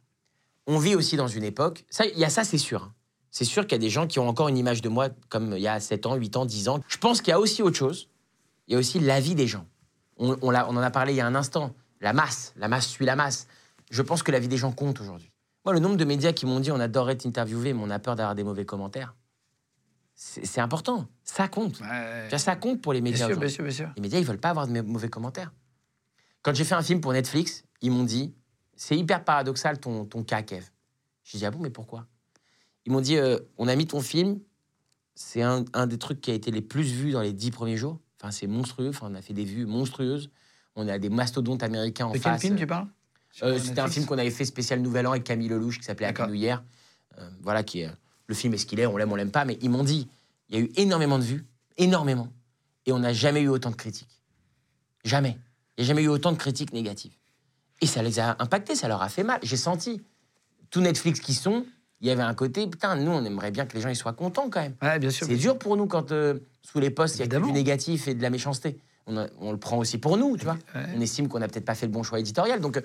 On 0.68 0.78
vit 0.78 0.96
aussi 0.96 1.18
dans 1.18 1.28
une 1.28 1.44
époque. 1.44 1.84
Ça, 1.90 2.06
il 2.06 2.18
y 2.18 2.24
a 2.24 2.30
ça, 2.30 2.44
c'est 2.44 2.58
sûr. 2.58 2.84
hein. 2.84 2.94
C'est 3.32 3.46
sûr 3.46 3.64
qu'il 3.64 3.74
y 3.74 3.76
a 3.76 3.80
des 3.80 3.90
gens 3.90 4.08
qui 4.08 4.20
ont 4.20 4.28
encore 4.28 4.50
une 4.50 4.58
image 4.58 4.82
de 4.82 4.90
moi 4.90 5.10
comme 5.30 5.54
il 5.56 5.62
y 5.62 5.68
a 5.68 5.80
7 5.80 6.06
ans, 6.06 6.16
8 6.16 6.36
ans, 6.38 6.46
10 6.46 6.68
ans. 6.68 6.82
Je 6.88 6.98
pense 6.98 7.22
qu'il 7.22 7.32
y 7.32 7.34
a 7.34 7.40
aussi 7.40 7.62
autre 7.62 7.78
chose. 7.78 8.10
Il 8.68 8.74
y 8.74 8.76
a 8.76 8.80
aussi 8.80 9.00
l'avis 9.00 9.36
des 9.36 9.48
gens. 9.48 9.66
On, 10.22 10.38
on, 10.42 10.52
l'a- 10.52 10.70
on 10.70 10.78
en 10.78 10.82
a 10.82 10.92
parlé 10.92 11.14
il 11.14 11.18
y 11.18 11.22
a 11.22 11.26
un 11.28 11.36
instant. 11.36 11.74
La 12.00 12.14
masse. 12.14 12.54
La 12.56 12.68
masse 12.70 12.88
suit 12.88 13.06
la 13.06 13.16
masse. 13.16 13.48
Je 13.90 14.02
pense 14.02 14.24
que 14.24 14.32
l'avis 14.32 14.48
des 14.48 14.56
gens 14.58 14.72
compte 14.72 15.02
aujourd'hui. 15.02 15.32
Moi, 15.66 15.74
le 15.74 15.80
nombre 15.80 15.98
de 15.98 16.06
médias 16.06 16.32
qui 16.32 16.46
m'ont 16.46 16.60
dit 16.60 16.72
on 16.72 16.80
adorerait 16.80 17.18
t'interviewer, 17.18 17.74
mais 17.74 17.82
on 17.84 17.90
a 17.90 18.00
peur 18.00 18.16
d'avoir 18.16 18.36
des 18.36 18.44
mauvais 18.44 18.66
commentaires, 18.66 19.14
c'est 20.16 20.62
important. 20.62 21.08
Ça 21.24 21.48
compte. 21.48 21.80
Ouais. 21.82 22.38
Ça 22.38 22.56
compte 22.56 22.82
pour 22.82 22.94
les 22.94 23.02
Bien 23.02 23.12
médias. 23.12 23.28
sûr, 23.28 23.36
bien 23.38 23.48
aujourd'hui. 23.48 23.56
sûr, 23.56 23.64
bien 23.64 23.74
sûr. 23.74 23.90
Les 23.96 24.02
médias, 24.02 24.20
ils 24.20 24.26
veulent 24.26 24.40
pas 24.40 24.50
avoir 24.52 24.68
de 24.68 24.82
mauvais 24.82 25.10
commentaires. 25.10 25.52
Quand 26.44 26.54
j'ai 26.56 26.64
fait 26.64 26.76
un 26.76 26.82
film 26.84 27.02
pour 27.02 27.14
Netflix, 27.14 27.64
ils 27.82 27.92
m'ont 27.92 28.04
dit 28.04 28.34
c'est 28.76 28.98
hyper 28.98 29.24
paradoxal 29.24 29.80
ton, 29.80 30.06
ton 30.06 30.24
cas, 30.24 30.42
Kev. 30.44 30.66
J'ai 31.24 31.38
dit 31.40 31.46
ah 31.46 31.52
bon, 31.52 31.60
mais 31.60 31.70
pourquoi? 31.70 32.08
Ils 32.86 32.92
m'ont 32.92 33.02
dit 33.02 33.18
euh, 33.18 33.38
on 33.58 33.68
a 33.68 33.76
mis 33.76 33.86
ton 33.88 34.02
film, 34.02 34.40
c'est 35.16 35.42
un, 35.44 35.66
un 35.74 35.86
des 35.88 35.98
trucs 35.98 36.22
qui 36.22 36.32
a 36.32 36.34
été 36.34 36.50
les 36.52 36.62
plus 36.62 36.84
vus 36.84 37.12
dans 37.12 37.22
les 37.22 37.34
dix 37.34 37.52
premiers 37.52 37.78
jours. 37.78 38.00
Enfin, 38.22 38.32
c'est 38.32 38.48
monstrueux. 38.48 38.90
Enfin, 38.90 39.08
on 39.12 39.16
a 39.16 39.22
fait 39.22 39.34
des 39.34 39.46
vues 39.46 39.66
monstrueuses. 39.66 40.30
On 40.76 40.88
a 40.88 41.00
des 41.00 41.10
mastodontes 41.10 41.64
américains 41.64 42.06
en 42.06 42.10
De 42.12 42.14
quel 42.14 42.22
face. 42.22 42.42
film 42.42 42.56
tu 42.56 42.68
parles? 42.68 42.88
Euh, 43.44 43.58
C'était 43.60 43.80
un 43.82 43.88
film 43.88 44.06
qu'on 44.06 44.18
avait 44.18 44.30
fait 44.32 44.46
spécial 44.46 44.80
Nouvel 44.82 45.08
An 45.08 45.12
avec 45.12 45.24
Camille 45.24 45.48
Lelouch 45.50 45.78
qui 45.80 45.84
s'appelait. 45.84 46.14
New 46.28 46.34
Year. 46.34 46.64
euh, 47.18 47.30
voilà, 47.42 47.64
qui 47.64 47.82
est 47.82 47.90
le 48.28 48.36
film 48.36 48.54
est 48.54 48.58
ce 48.58 48.66
qu'il 48.66 48.80
est, 48.80 48.86
on 48.86 48.96
l'aime, 48.96 49.12
on 49.12 49.16
l'aime 49.16 49.32
pas, 49.32 49.44
mais 49.44 49.58
ils 49.62 49.70
m'ont 49.70 49.84
dit, 49.84 50.08
il 50.48 50.56
y 50.56 50.58
a 50.60 50.62
eu 50.62 50.72
énormément 50.78 51.20
de 51.20 51.24
vues, 51.24 51.46
énormément, 51.78 52.30
et 52.86 52.94
on 52.94 53.00
n'a 53.00 53.12
jamais 53.12 53.42
eu 53.42 53.50
autant 53.50 53.72
de 53.72 53.76
critiques. 53.76 54.22
Jamais. 55.04 55.38
Il 55.78 55.82
n'y 55.82 55.86
a 55.86 55.88
jamais 55.88 56.04
eu 56.04 56.08
autant 56.08 56.32
de 56.32 56.38
critiques 56.38 56.72
négatives. 56.72 57.12
Et 57.82 57.88
ça 57.88 58.02
les 58.04 58.20
a 58.20 58.38
impactés, 58.40 58.76
ça 58.76 58.88
leur 58.88 59.02
a 59.02 59.10
fait 59.10 59.24
mal. 59.24 59.40
J'ai 59.44 59.58
senti. 59.58 60.02
Tout 60.70 60.80
Netflix 60.80 61.20
qui 61.20 61.34
sont, 61.34 61.66
il 62.00 62.08
y 62.08 62.12
avait 62.12 62.22
un 62.22 62.34
côté, 62.34 62.68
putain, 62.68 62.96
nous, 62.96 63.12
on 63.12 63.26
aimerait 63.26 63.52
bien 63.52 63.66
que 63.66 63.74
les 63.76 63.82
gens 63.82 63.90
ils 63.90 63.96
soient 63.98 64.14
contents 64.14 64.50
quand 64.50 64.62
même. 64.62 64.76
Ouais, 64.82 64.98
bien 65.00 65.10
sûr. 65.10 65.28
C'est 65.28 65.36
dur 65.36 65.60
pour 65.60 65.76
nous 65.76 65.88
quand 65.88 66.14
euh, 66.14 66.40
sous 66.62 66.80
les 66.80 66.90
postes, 66.90 67.16
il 67.16 67.20
y 67.20 67.24
a 67.24 67.28
que 67.28 67.36
du 67.46 67.52
négatif 67.52 68.08
et 68.08 68.14
de 68.14 68.22
la 68.22 68.30
méchanceté. 68.30 68.78
On, 69.08 69.18
a- 69.18 69.28
on 69.40 69.52
le 69.52 69.58
prend 69.58 69.78
aussi 69.78 69.98
pour 69.98 70.18
nous, 70.18 70.38
tu 70.38 70.46
vois. 70.46 70.58
Ouais. 70.76 70.86
On 70.96 71.02
estime 71.02 71.28
qu'on 71.28 71.40
n'a 71.40 71.48
peut-être 71.48 71.66
pas 71.66 71.76
fait 71.76 71.86
le 71.88 71.92
bon 71.92 72.04
choix 72.04 72.20
éditorial. 72.20 72.62
Donc, 72.62 72.78
euh, 72.78 72.82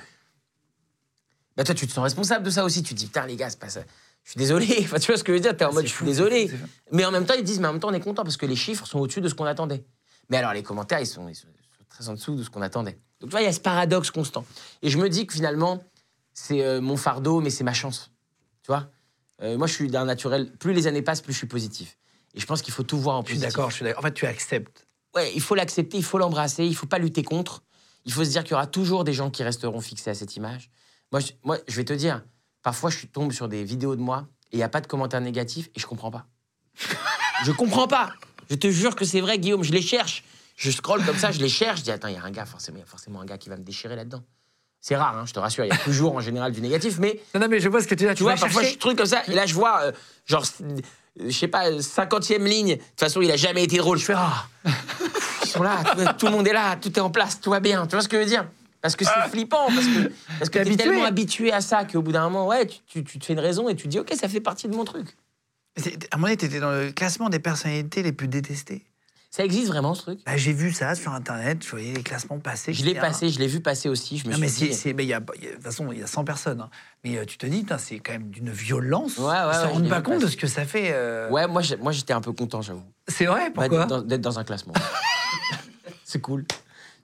bah 1.57 1.65
toi, 1.65 1.75
tu 1.75 1.87
te 1.87 1.93
sens 1.93 2.03
responsable 2.03 2.45
de 2.45 2.51
ça 2.51 2.65
aussi. 2.65 2.83
Tu 2.83 2.95
te 2.95 2.99
dis, 2.99 3.07
putain, 3.07 3.27
les 3.27 3.37
gars, 3.37 3.49
c'est 3.51 3.59
pas 3.59 3.69
ça. 3.69 3.81
Je 4.25 4.31
suis 4.31 4.39
désolé. 4.39 4.67
Enfin, 4.81 4.99
tu 4.99 5.07
vois 5.11 5.17
ce 5.19 5.25
que 5.25 5.33
je 5.33 5.37
veux 5.37 5.43
dire? 5.43 5.57
T'es 5.57 5.65
en 5.65 5.73
mode, 5.73 5.87
je 5.87 5.93
suis 5.93 6.05
désolé. 6.05 6.51
Mais 6.93 7.05
en 7.05 7.11
même 7.11 7.25
temps, 7.27 7.35
ils 7.35 7.45
disent, 7.45 7.61
mais 7.61 7.69
en 7.69 7.73
même 7.73 7.81
temps, 7.81 7.89
on 7.91 7.95
est 7.95 8.01
content 8.01 8.23
parce 8.25 8.37
que 8.37 8.47
les 8.47 8.57
chiffres 8.57 8.87
sont 8.87 8.99
au-dessus 8.99 9.21
de 9.21 9.29
ce 9.29 9.35
qu'on 9.35 9.45
attendait. 9.45 9.85
Mais 10.29 10.37
alors, 10.39 10.53
les 10.53 10.63
commentaires, 10.63 11.01
ils 11.01 11.07
sont, 11.07 11.29
ils 11.29 11.35
sont 11.35 11.47
très 11.89 12.09
en 12.09 12.15
dessous 12.15 12.35
de 12.35 12.43
ce 12.43 12.51
qu'on 12.51 12.63
attendait. 12.63 12.99
Donc, 13.21 13.31
tu 13.31 13.33
vois, 13.33 13.41
il 13.41 13.45
y 13.45 13.49
a 13.49 13.53
ce 13.53 13.61
paradoxe 13.61 14.11
constant. 14.11 14.45
Et 14.83 14.91
je 14.91 14.99
me 14.99 15.09
dis 15.09 15.27
que 15.27 15.33
finalement, 15.33 15.83
c'est 16.35 16.63
euh, 16.65 16.81
mon 16.81 16.97
fardeau, 16.97 17.41
mais 17.41 17.51
c'est 17.51 17.65
ma 17.65 17.73
chance. 17.73 18.11
Tu 18.63 18.67
vois? 18.69 18.91
Euh, 19.43 19.57
Moi, 19.57 19.67
je 19.67 19.73
suis 19.75 19.89
d'un 19.89 20.05
naturel. 20.05 20.51
Plus 20.53 20.73
les 20.75 20.87
années 20.87 21.03
passent, 21.03 21.23
plus 21.23 21.33
je 21.33 21.39
suis 21.39 21.47
positif. 21.47 21.97
Et 22.37 22.41
je 22.41 22.47
pense 22.47 22.63
qu'il 22.63 22.73
faut 22.73 22.83
tout 22.83 22.99
voir 22.99 23.17
en 23.17 23.23
Je 23.25 23.31
suis 23.31 23.39
d'accord, 23.39 23.71
je 23.71 23.77
suis 23.77 23.85
d'accord. 23.85 24.05
En 24.05 24.07
fait, 24.07 24.15
tu 24.15 24.27
acceptes. 24.27 24.87
Ouais, 25.15 25.33
il 25.35 25.41
faut 25.41 25.55
l'accepter, 25.55 25.97
il 25.97 26.05
faut 26.05 26.19
l'embrasser, 26.19 26.65
il 26.65 26.77
faut 26.77 26.87
pas 26.87 26.99
lutter 26.99 27.23
contre. 27.23 27.63
Il 28.05 28.13
faut 28.13 28.25
se 28.25 28.31
dire 28.31 28.45
qu'il 28.45 28.53
y 28.53 28.55
aura 28.55 28.67
toujours 28.67 29.03
des 29.03 29.15
gens 29.15 29.31
qui 29.31 29.43
resteront 29.43 29.81
fixés 29.81 30.11
à 30.11 30.15
cette 30.15 30.37
image. 30.37 30.71
Moi, 31.11 31.21
je, 31.21 31.33
moi, 31.43 31.59
je 31.67 31.75
vais 31.77 31.85
te 31.85 31.95
dire, 31.95 32.23
parfois, 32.63 32.91
je 32.91 33.07
tombe 33.07 33.33
sur 33.33 33.49
des 33.49 33.65
vidéos 33.65 33.97
de 33.97 34.03
moi 34.03 34.29
et 34.53 34.57
il 34.57 34.59
n'y 34.59 34.63
a 34.63 34.69
pas 34.69 34.83
de 34.83 34.87
commentaires 34.87 35.23
négatifs 35.23 35.71
et 35.75 35.81
je 35.81 35.87
comprends 35.87 36.11
pas. 36.11 36.27
je 37.45 37.53
comprends 37.53 37.89
pas. 37.89 38.13
Je 38.51 38.55
te 38.55 38.71
jure 38.71 38.95
que 38.95 39.05
c'est 39.05 39.21
vrai, 39.21 39.39
Guillaume, 39.39 39.65
je 39.65 39.73
les 39.73 39.83
cherche. 39.83 40.23
Je 40.57 40.71
scrolle 40.71 41.05
comme 41.05 41.19
ça, 41.19 41.33
je 41.33 41.41
les 41.41 41.49
cherche. 41.49 41.81
Je 41.81 41.85
dis, 41.85 41.91
attends, 41.91 42.09
il 42.09 42.15
y 42.15 42.19
a 42.19 42.23
un 42.23 42.31
gars, 42.31 42.47
forcément, 42.47 42.77
il 42.77 42.81
y 42.81 42.85
a 42.85 42.87
forcément 42.87 43.21
un 43.23 43.25
gars 43.25 43.39
qui 43.39 43.49
va 43.49 43.57
me 43.57 43.65
déchirer 43.65 43.97
là-dedans. 43.97 44.23
C'est 44.89 44.95
rare, 44.95 45.17
hein, 45.19 45.25
je 45.27 45.33
te 45.33 45.41
rassure, 45.41 45.65
il 45.65 45.69
y 45.69 45.73
a 45.73 45.77
toujours 45.79 46.15
en 46.15 46.21
général 46.21 46.53
du 46.53 46.61
négatif, 46.61 47.01
mais 47.01 47.21
Non, 47.35 47.41
non, 47.41 47.49
mais 47.49 47.59
je 47.59 47.69
vois 47.69 47.83
ce 47.83 47.89
que 47.89 47.97
tu 47.97 48.07
dis. 48.07 48.15
tu 48.15 48.23
vois, 48.23 48.37
vas 48.37 48.41
parfois 48.43 48.63
je 48.63 48.77
truc 48.77 48.97
comme 48.97 49.05
ça, 49.07 49.21
et 49.27 49.33
là 49.35 49.45
je 49.45 49.53
vois, 49.53 49.81
euh, 49.83 49.93
genre, 50.27 50.45
euh, 50.63 50.77
je 51.27 51.33
sais 51.37 51.49
pas, 51.49 51.73
50e 51.73 52.45
ligne. 52.45 52.77
De 52.77 52.81
toute 52.81 53.01
façon, 53.01 53.21
il 53.21 53.29
a 53.33 53.37
jamais 53.37 53.65
été 53.65 53.79
drôle. 53.79 53.99
Je 53.99 54.05
fais, 54.05 54.15
ah, 54.17 54.47
ils 55.43 55.49
sont 55.49 55.65
là, 55.65 55.83
tout, 55.83 56.05
tout 56.21 56.27
le 56.27 56.33
monde 56.33 56.47
est 56.47 56.53
là, 56.53 56.77
tout 56.77 56.93
est 56.97 57.01
en 57.01 57.11
place, 57.11 57.41
tout 57.41 57.51
va 57.51 57.59
bien. 57.59 57.85
Tu 57.89 57.97
vois 57.97 58.03
ce 58.03 58.09
que 58.09 58.17
je 58.17 58.23
veux 58.23 58.29
dire? 58.29 58.47
Parce 58.81 58.95
que 58.95 59.05
c'est 59.05 59.29
flippant, 59.31 59.67
parce 59.75 59.89
que, 59.89 60.09
parce 60.39 60.51
que 60.51 60.55
T'es 60.55 60.61
habitué. 60.61 60.77
tellement 60.77 61.05
habitué 61.05 61.53
à 61.53 61.61
ça 61.61 61.85
qu'au 61.85 62.01
bout 62.03 62.13
d'un 62.13 62.23
moment, 62.29 62.47
ouais, 62.47 62.65
tu, 62.69 62.77
tu- 62.87 63.03
tu 63.03 63.19
te 63.19 63.25
fais 63.27 63.33
une 63.33 63.41
raison 63.41 63.69
et 63.69 63.75
tu 63.75 63.85
te 63.85 63.89
dis, 63.89 63.99
ok, 63.99 64.13
ça 64.15 64.29
fait 64.29 64.39
partie 64.41 64.69
de 64.69 64.77
mon 64.77 64.85
truc. 64.85 65.17
À 65.77 65.81
un 66.13 66.17
moment 66.19 66.29
donné, 66.29 66.37
tu 66.37 66.45
étais 66.45 66.61
dans 66.61 66.71
le 66.71 66.93
classement 66.93 67.29
des 67.29 67.41
personnalités 67.41 68.05
les 68.05 68.13
plus 68.13 68.29
détestées. 68.29 68.85
Ça 69.37 69.45
existe 69.45 69.67
vraiment 69.67 69.93
ce 69.93 70.01
truc? 70.01 70.21
Bah, 70.25 70.39
J'ai 70.39 70.55
vu 70.55 70.73
ça 70.73 70.95
sur 70.95 71.13
Internet, 71.13 71.63
je 71.63 71.69
voyais 71.69 71.93
les 71.93 72.03
classements 72.03 72.39
passer. 72.39 72.73
Je 72.73 72.83
l'ai 72.87 72.95
passé, 72.95 73.29
je 73.29 73.39
l'ai 73.39 73.47
vu 73.47 73.61
passer 73.61 73.91
aussi. 73.91 74.17
Je 74.17 74.25
me 74.25 74.31
Non, 74.31 74.37
suis 74.37 74.41
mais 74.41 74.47
dit, 74.47 74.55
c'est, 74.55 74.73
c'est- 74.73 74.93
mais 74.95 75.05
il 75.05 75.09
y 75.09 75.13
a, 75.13 75.21
il 75.37 75.45
y 75.45 75.47
a- 75.47 75.51
de 75.51 75.55
toute 75.57 75.63
façon, 75.65 75.93
il 75.93 75.99
y 75.99 76.03
a 76.03 76.07
100 76.07 76.25
personnes. 76.25 76.63
hein. 76.63 76.71
Mais 77.05 77.19
euh, 77.19 77.27
tu 77.27 77.37
te 77.37 77.45
dis, 77.45 77.67
c'est 77.77 77.99
quand 77.99 78.13
même 78.13 78.31
d'une 78.31 78.51
violence. 78.51 79.19
Ouais, 79.19 79.25
ouais, 79.27 79.33
Ils 79.43 79.47
ouais, 79.49 79.53
se 79.55 79.61
je 79.61 79.67
rendent 79.67 79.89
pas 79.91 80.01
compte 80.01 80.23
de 80.23 80.27
ce 80.27 80.39
que 80.39 80.47
ça 80.47 80.65
fait. 80.65 80.89
euh, 80.93 81.29
Ouais, 81.29 81.47
moi, 81.49 81.61
moi 81.83 81.93
j'étais 81.93 82.15
un 82.15 82.23
peu 82.23 82.33
content, 82.33 82.63
j'avoue. 82.63 82.83
C'est 83.09 83.27
vrai, 83.27 83.51
Bah, 83.51 83.65
pourquoi? 83.69 83.81
d'être 83.81 83.89
dans- 83.89 84.01
D'être 84.01 84.21
dans 84.23 84.39
un 84.39 84.45
classement. 84.45 84.73
c'est 86.05 86.23
cool. 86.23 86.47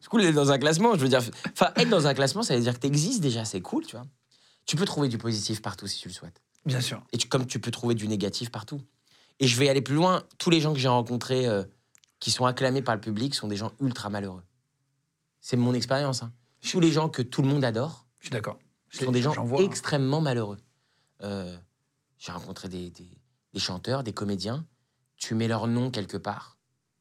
C'est 0.00 0.08
cool 0.08 0.22
d'être 0.22 0.34
dans 0.34 0.52
un 0.52 0.58
classement. 0.58 0.94
Je 0.94 1.00
veux 1.00 1.08
dire, 1.08 1.20
enfin, 1.52 1.70
être 1.76 1.90
dans 1.90 2.06
un 2.06 2.14
classement, 2.14 2.42
ça 2.42 2.54
veut 2.56 2.62
dire 2.62 2.72
que 2.72 2.80
tu 2.80 2.86
existes 2.86 3.20
déjà. 3.20 3.44
C'est 3.44 3.60
cool, 3.60 3.84
tu 3.84 3.94
vois. 3.96 4.06
Tu 4.64 4.76
peux 4.76 4.86
trouver 4.86 5.08
du 5.08 5.18
positif 5.18 5.60
partout 5.60 5.86
si 5.86 6.00
tu 6.00 6.08
le 6.08 6.14
souhaites. 6.14 6.40
Bien 6.64 6.80
sûr. 6.80 7.02
Et 7.12 7.18
tu- 7.18 7.28
comme 7.28 7.46
tu 7.46 7.58
peux 7.58 7.70
trouver 7.70 7.94
du 7.94 8.08
négatif 8.08 8.50
partout. 8.50 8.80
Et 9.38 9.46
je 9.46 9.58
vais 9.58 9.68
aller 9.68 9.82
plus 9.82 9.96
loin. 9.96 10.22
Tous 10.38 10.48
les 10.48 10.62
gens 10.62 10.72
que 10.72 10.78
j'ai 10.78 10.88
rencontrés 10.88 11.46
euh, 11.46 11.62
qui 12.22 12.30
sont 12.30 12.46
acclamés 12.46 12.82
par 12.82 12.94
le 12.94 13.00
public 13.00 13.34
sont 13.34 13.48
des 13.48 13.56
gens 13.56 13.72
ultra 13.80 14.08
malheureux. 14.08 14.44
C'est 15.40 15.56
mon 15.56 15.74
expérience. 15.74 16.22
hein. 16.22 16.32
Tous 16.60 16.78
les 16.78 16.92
gens 16.92 17.08
que 17.08 17.20
tout 17.20 17.42
le 17.42 17.48
monde 17.48 17.64
adore 17.64 18.06
Je 18.20 18.26
suis 18.26 18.30
d'accord. 18.30 18.60
sont 18.92 19.10
des 19.10 19.20
gens 19.22 19.34
hein. 19.36 19.56
extrêmement 19.58 20.20
malheureux. 20.20 20.58
Euh, 21.22 21.58
j'ai 22.18 22.30
rencontré 22.30 22.68
des, 22.68 22.90
des- 22.90 23.18
des 23.52 23.58
chanteurs, 23.58 24.04
des 24.04 24.12
comédiens. 24.12 24.64
Tu 25.16 25.34
mets 25.34 25.48
leur 25.48 25.66
nom 25.66 25.90
quelque 25.90 26.16
part 26.16 26.58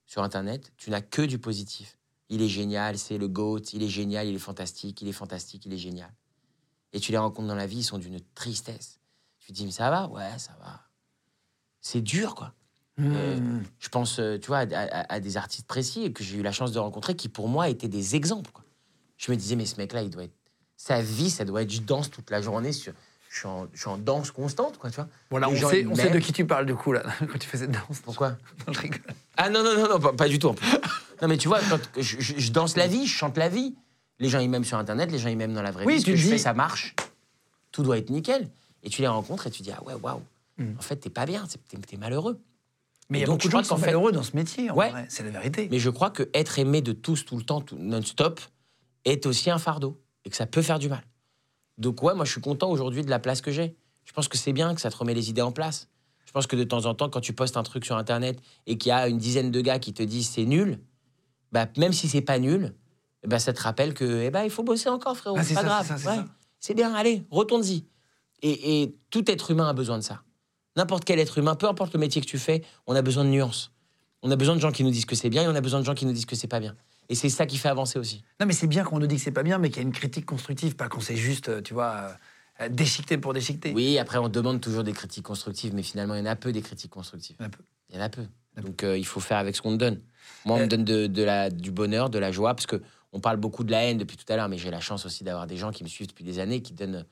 sur 0.08 0.24
Internet, 0.24 0.74
tu 0.76 0.90
n'as 0.90 1.02
que 1.02 1.22
du 1.22 1.38
positif. 1.38 2.00
Il 2.30 2.42
est 2.42 2.48
génial, 2.50 2.98
c'est 2.98 3.20
le 3.20 3.28
GOAT, 3.28 3.62
il 3.74 3.84
est 3.84 3.90
génial, 3.90 4.26
il 4.26 4.34
est 4.36 4.40
fantastique, 4.40 5.04
il 5.04 5.08
est 5.08 5.12
fantastique, 5.14 5.68
il 5.68 5.74
est 5.74 5.78
génial. 5.78 6.12
Et 6.94 7.00
tu 7.00 7.12
les 7.12 7.20
rencontres 7.20 7.48
dans 7.48 7.56
la 7.56 7.68
vie, 7.68 7.78
ils 7.78 7.84
sont 7.84 8.00
d'une 8.00 8.20
tristesse. 8.34 9.00
Tu 9.38 9.50
te 9.52 9.54
dis, 9.54 9.66
mais 9.66 9.72
ça 9.72 9.92
va? 9.92 10.08
Ouais, 10.10 10.40
ça 10.40 10.54
va. 10.60 10.82
C'est 11.80 12.02
dur, 12.02 12.34
quoi. 12.34 12.56
Euh. 13.02 13.40
Je 13.80 13.90
pense, 13.90 14.20
euh, 14.20 14.38
tu 14.38 14.48
vois, 14.48 14.60
à, 14.60 14.66
à- 14.74 15.14
à 15.14 15.20
des 15.20 15.38
artistes 15.38 15.66
précis 15.68 16.12
que 16.14 16.24
j'ai 16.24 16.38
eu 16.38 16.42
la 16.42 16.52
chance 16.52 16.72
de 16.72 16.80
rencontrer 16.80 17.16
qui, 17.16 17.30
pour 17.30 17.48
moi, 17.48 17.70
étaient 17.70 17.88
des 17.88 18.16
exemples. 18.16 18.52
quoi. 18.52 18.64
Je 19.18 19.32
me 19.32 19.38
disais, 19.38 19.56
mais 19.56 19.66
ce 19.66 19.78
mec-là, 19.78 20.02
il 20.04 20.10
doit 20.10 20.24
être. 20.24 20.34
Sa 20.78 21.02
vie, 21.02 21.30
ça 21.30 21.46
doit 21.46 21.62
être 21.62 21.72
je 21.72 21.82
danse 21.82 22.10
toute 22.10 22.30
la 22.32 22.42
journée. 22.42 22.72
Sur... 22.72 22.94
Je, 23.30 23.38
suis 23.40 23.48
en, 23.48 23.68
je 23.74 23.80
suis 23.80 23.90
en 23.90 23.98
danse 23.98 24.32
constante, 24.32 24.78
quoi, 24.78 24.90
tu 24.90 24.96
vois. 24.98 25.08
Voilà, 25.30 25.48
on, 25.50 25.56
sait, 25.56 25.82
ils 25.82 25.88
on 25.88 25.96
sait 25.96 26.10
de 26.10 26.20
qui 26.20 26.34
tu 26.34 26.46
parles 26.46 26.66
du 26.66 26.76
coup, 26.76 26.92
là, 26.92 27.04
quand 27.20 27.38
tu 27.40 27.48
fais 27.48 27.58
cette 27.58 27.72
danse. 27.72 28.00
Pourquoi? 28.04 28.38
Non, 28.68 28.74
je 28.74 28.80
rigole. 28.80 29.00
Ah 29.38 29.50
non, 29.50 29.64
non, 29.64 29.76
non, 29.78 29.88
non 29.90 30.00
pas, 30.00 30.14
pas 30.14 30.28
du 30.28 30.38
tout 30.40 30.48
en 30.50 30.54
plus. 30.54 30.68
Non, 31.22 31.28
mais 31.28 31.38
tu 31.38 31.48
vois, 31.48 31.60
quand 31.70 31.80
je, 31.98 32.20
je- 32.20 32.34
je 32.38 32.52
danse 32.52 32.76
la 32.76 32.88
vie, 32.88 33.06
je 33.06 33.14
chante 33.14 33.38
la 33.38 33.48
vie. 33.48 33.76
Les 34.20 34.28
gens, 34.30 34.40
ils 34.40 34.50
m'aiment 34.50 34.64
sur 34.66 34.78
Internet, 34.78 35.12
les 35.12 35.18
gens, 35.20 35.30
ils 35.30 35.38
m'aiment 35.38 35.54
dans 35.54 35.62
la 35.62 35.72
vraie 35.72 35.86
Oui, 35.86 35.96
vie. 35.96 36.00
Ce 36.02 36.06
tu 36.06 36.12
que 36.12 36.16
le 36.18 36.22
je 36.22 36.28
fais, 36.30 36.36
dis. 36.36 36.42
ça 36.42 36.54
marche. 36.54 36.96
Tout 37.72 37.84
doit 37.84 37.98
être 37.98 38.10
nickel. 38.10 38.50
Et 38.84 38.90
tu 38.90 39.02
les 39.02 39.08
rencontres 39.08 39.48
et 39.48 39.52
tu 39.52 39.62
dis, 39.62 39.72
ah 39.72 39.82
ouais, 39.84 39.94
waouh. 39.94 40.22
Mm. 40.58 40.74
En 40.78 40.82
fait, 40.82 40.96
t'es 40.98 41.10
pas 41.12 41.26
bien, 41.26 41.46
t'es 41.88 41.98
malheureux. 41.98 42.40
Mais 43.12 43.20
il 43.20 43.22
y 43.22 43.24
a 43.26 43.28
beaucoup 43.28 43.42
je 43.42 43.48
de 43.48 43.52
gens 43.52 43.58
crois 43.58 43.62
qui 43.64 43.68
sont 43.68 43.78
fait- 43.78 43.86
malheureux 43.88 44.12
dans 44.12 44.24
ce 44.24 44.36
métier, 44.36 44.72
Ouais. 44.72 44.92
C'est 45.10 45.24
la 45.24 45.30
vérité. 45.32 45.68
Mais 45.70 45.80
je 45.80 45.90
crois 45.90 46.10
que 46.10 46.30
être 46.34 46.58
aimé 46.60 46.82
de 46.82 46.94
tous 46.94 47.26
tout 47.26 47.36
le 47.38 47.44
temps, 47.44 47.64
non-stop, 47.78 48.40
est 49.06 49.26
aussi 49.26 49.50
un 49.52 49.58
fardeau 49.60 50.02
et 50.26 50.30
que 50.30 50.36
ça 50.36 50.46
peut 50.46 50.62
faire 50.62 50.80
du 50.80 50.88
mal. 50.90 51.04
Donc 51.78 52.02
ouais, 52.04 52.14
moi 52.16 52.26
je 52.26 52.32
suis 52.32 52.42
content 52.42 52.70
aujourd'hui 52.70 53.04
de 53.04 53.10
la 53.10 53.20
place 53.20 53.42
que 53.42 53.52
j'ai. 53.52 53.76
Je 54.06 54.14
pense 54.14 54.28
que 54.28 54.38
c'est 54.38 54.54
bien 54.54 54.74
que 54.76 54.82
ça 54.82 54.90
te 54.90 54.98
remet 54.98 55.14
les 55.14 55.30
idées 55.30 55.42
en 55.42 55.52
place. 55.52 55.90
Je 56.26 56.32
pense 56.32 56.48
que 56.48 56.56
de 56.56 56.64
temps 56.64 56.86
en 56.86 56.94
temps, 56.96 57.10
quand 57.10 57.20
tu 57.22 57.34
postes 57.34 57.58
un 57.58 57.64
truc 57.64 57.84
sur 57.86 57.98
Internet 57.98 58.40
et 58.66 58.78
qu'il 58.78 58.90
y 58.90 58.94
a 58.94 59.08
une 59.08 59.18
dizaine 59.18 59.52
de 59.52 59.60
gars 59.62 59.80
qui 59.80 59.94
te 59.94 60.02
disent 60.04 60.30
c'est 60.30 60.46
nul, 60.46 60.80
bah, 61.52 61.68
même 61.78 61.92
si 61.94 62.08
c'est 62.08 62.22
pas 62.22 62.40
nul, 62.40 62.74
ben, 63.28 63.38
ça 63.40 63.52
te 63.52 63.62
rappelle 63.62 63.94
que 63.94 64.22
eh 64.24 64.30
ben, 64.32 64.44
il 64.44 64.50
faut 64.50 64.64
bosser 64.64 64.88
encore, 64.90 65.18
frérot. 65.18 65.36
Ah, 65.40 65.44
c'est 65.44 65.54
pas 65.56 65.62
ça, 65.62 65.68
grave. 65.68 66.26
c'est 66.60 66.70
Ouais. 66.72 66.76
bien, 66.76 66.94
allez, 66.94 67.26
retourne-y. 67.30 67.86
Et, 68.44 68.82
et 68.84 68.96
tout 69.10 69.30
être 69.30 69.52
humain 69.52 69.68
a 69.68 69.74
besoin 69.74 69.98
de 69.98 70.04
ça. 70.04 70.22
N'importe 70.76 71.04
quel 71.06 71.20
être 71.20 71.38
humain, 71.38 71.56
peu 71.56 71.68
importe 71.68 71.94
le 71.94 72.00
métier 72.00 72.22
que 72.22 72.26
tu 72.28 72.38
fais, 72.40 72.64
on 72.88 72.96
a 72.96 73.02
besoin 73.02 73.24
de 73.26 73.30
nuances. 73.30 73.72
On 74.24 74.32
a 74.32 74.36
besoin 74.36 74.56
de 74.56 74.62
gens 74.62 74.72
qui 74.72 74.84
nous 74.84 74.92
disent 74.92 75.06
que 75.06 75.16
c'est 75.16 75.30
bien 75.30 75.44
et 75.44 75.48
on 75.48 75.56
a 75.56 75.62
besoin 75.62 75.80
de 75.80 75.86
gens 75.86 75.96
qui 75.96 76.06
nous 76.06 76.14
disent 76.14 76.26
que 76.26 76.36
c'est 76.36 76.48
pas 76.48 76.60
bien. 76.60 76.76
Et 77.10 77.16
c'est 77.16 77.30
ça 77.30 77.46
qui 77.46 77.58
fait 77.58 77.68
avancer 77.70 78.00
aussi. 78.00 78.24
Non, 78.40 78.46
mais 78.46 78.54
c'est 78.54 78.68
bien 78.68 78.84
qu'on 78.84 79.00
nous 79.00 79.08
dit 79.08 79.16
que 79.16 79.22
c'est 79.22 79.32
pas 79.32 79.44
bien, 79.44 79.58
mais 79.58 79.70
qu'il 79.70 79.78
y 79.78 79.80
a 79.80 79.88
une 79.88 79.92
critique 79.92 80.26
constructive, 80.26 80.76
pas 80.76 80.88
qu'on 80.88 81.02
s'est 81.02 81.16
juste, 81.18 81.50
euh, 81.50 81.62
tu 81.62 81.74
vois, 81.74 82.16
euh, 82.62 82.70
déchiqueté 82.70 83.18
pour 83.18 83.34
déchiqueter. 83.34 83.74
Oui, 83.74 83.98
après 83.98 84.18
on 84.20 84.30
demande 84.30 84.62
toujours 84.62 84.84
des 84.84 84.94
critiques 84.94 85.26
constructives, 85.26 85.74
mais 85.74 85.84
finalement 85.84 86.16
il 86.16 86.20
y 86.20 86.22
en 86.22 86.26
a 86.28 86.36
peu 86.36 86.52
des 86.54 86.62
critiques 86.62 86.92
constructives. 86.92 87.36
Un 87.40 87.50
peu. 87.50 87.64
Il 87.90 87.96
y 87.96 88.00
en 88.00 88.04
a 88.04 88.10
peu. 88.10 88.24
Donc 88.62 88.84
euh, 88.84 88.98
il 88.98 89.06
faut 89.06 89.20
faire 89.20 89.38
avec 89.38 89.56
ce 89.56 89.62
qu'on 89.62 89.72
te 89.72 89.78
donne. 89.78 90.00
Moi, 90.46 90.56
on 90.56 90.60
Euh, 90.60 90.64
me 90.64 90.68
donne 90.68 90.86
de, 90.86 91.08
de 91.08 91.24
la, 91.24 91.50
du 91.50 91.72
bonheur, 91.72 92.10
de 92.10 92.20
la 92.20 92.32
joie, 92.32 92.54
parce 92.54 92.68
que 92.68 92.82
on 93.12 93.20
parle 93.20 93.38
beaucoup 93.38 93.64
de 93.66 93.72
la 93.72 93.84
haine 93.84 93.98
depuis 93.98 94.16
tout 94.16 94.32
à 94.32 94.38
l'heure, 94.38 94.48
mais 94.48 94.58
j'ai 94.58 94.72
la 94.72 94.80
chance 94.80 95.06
aussi 95.06 95.24
d'avoir 95.26 95.48
des 95.48 95.58
gens 95.58 95.72
qui 95.72 95.84
me 95.84 95.90
suivent 95.90 96.08
depuis 96.08 96.24
des 96.24 96.40
années, 96.40 96.62
qui 96.62 96.74
donnent 96.74 97.06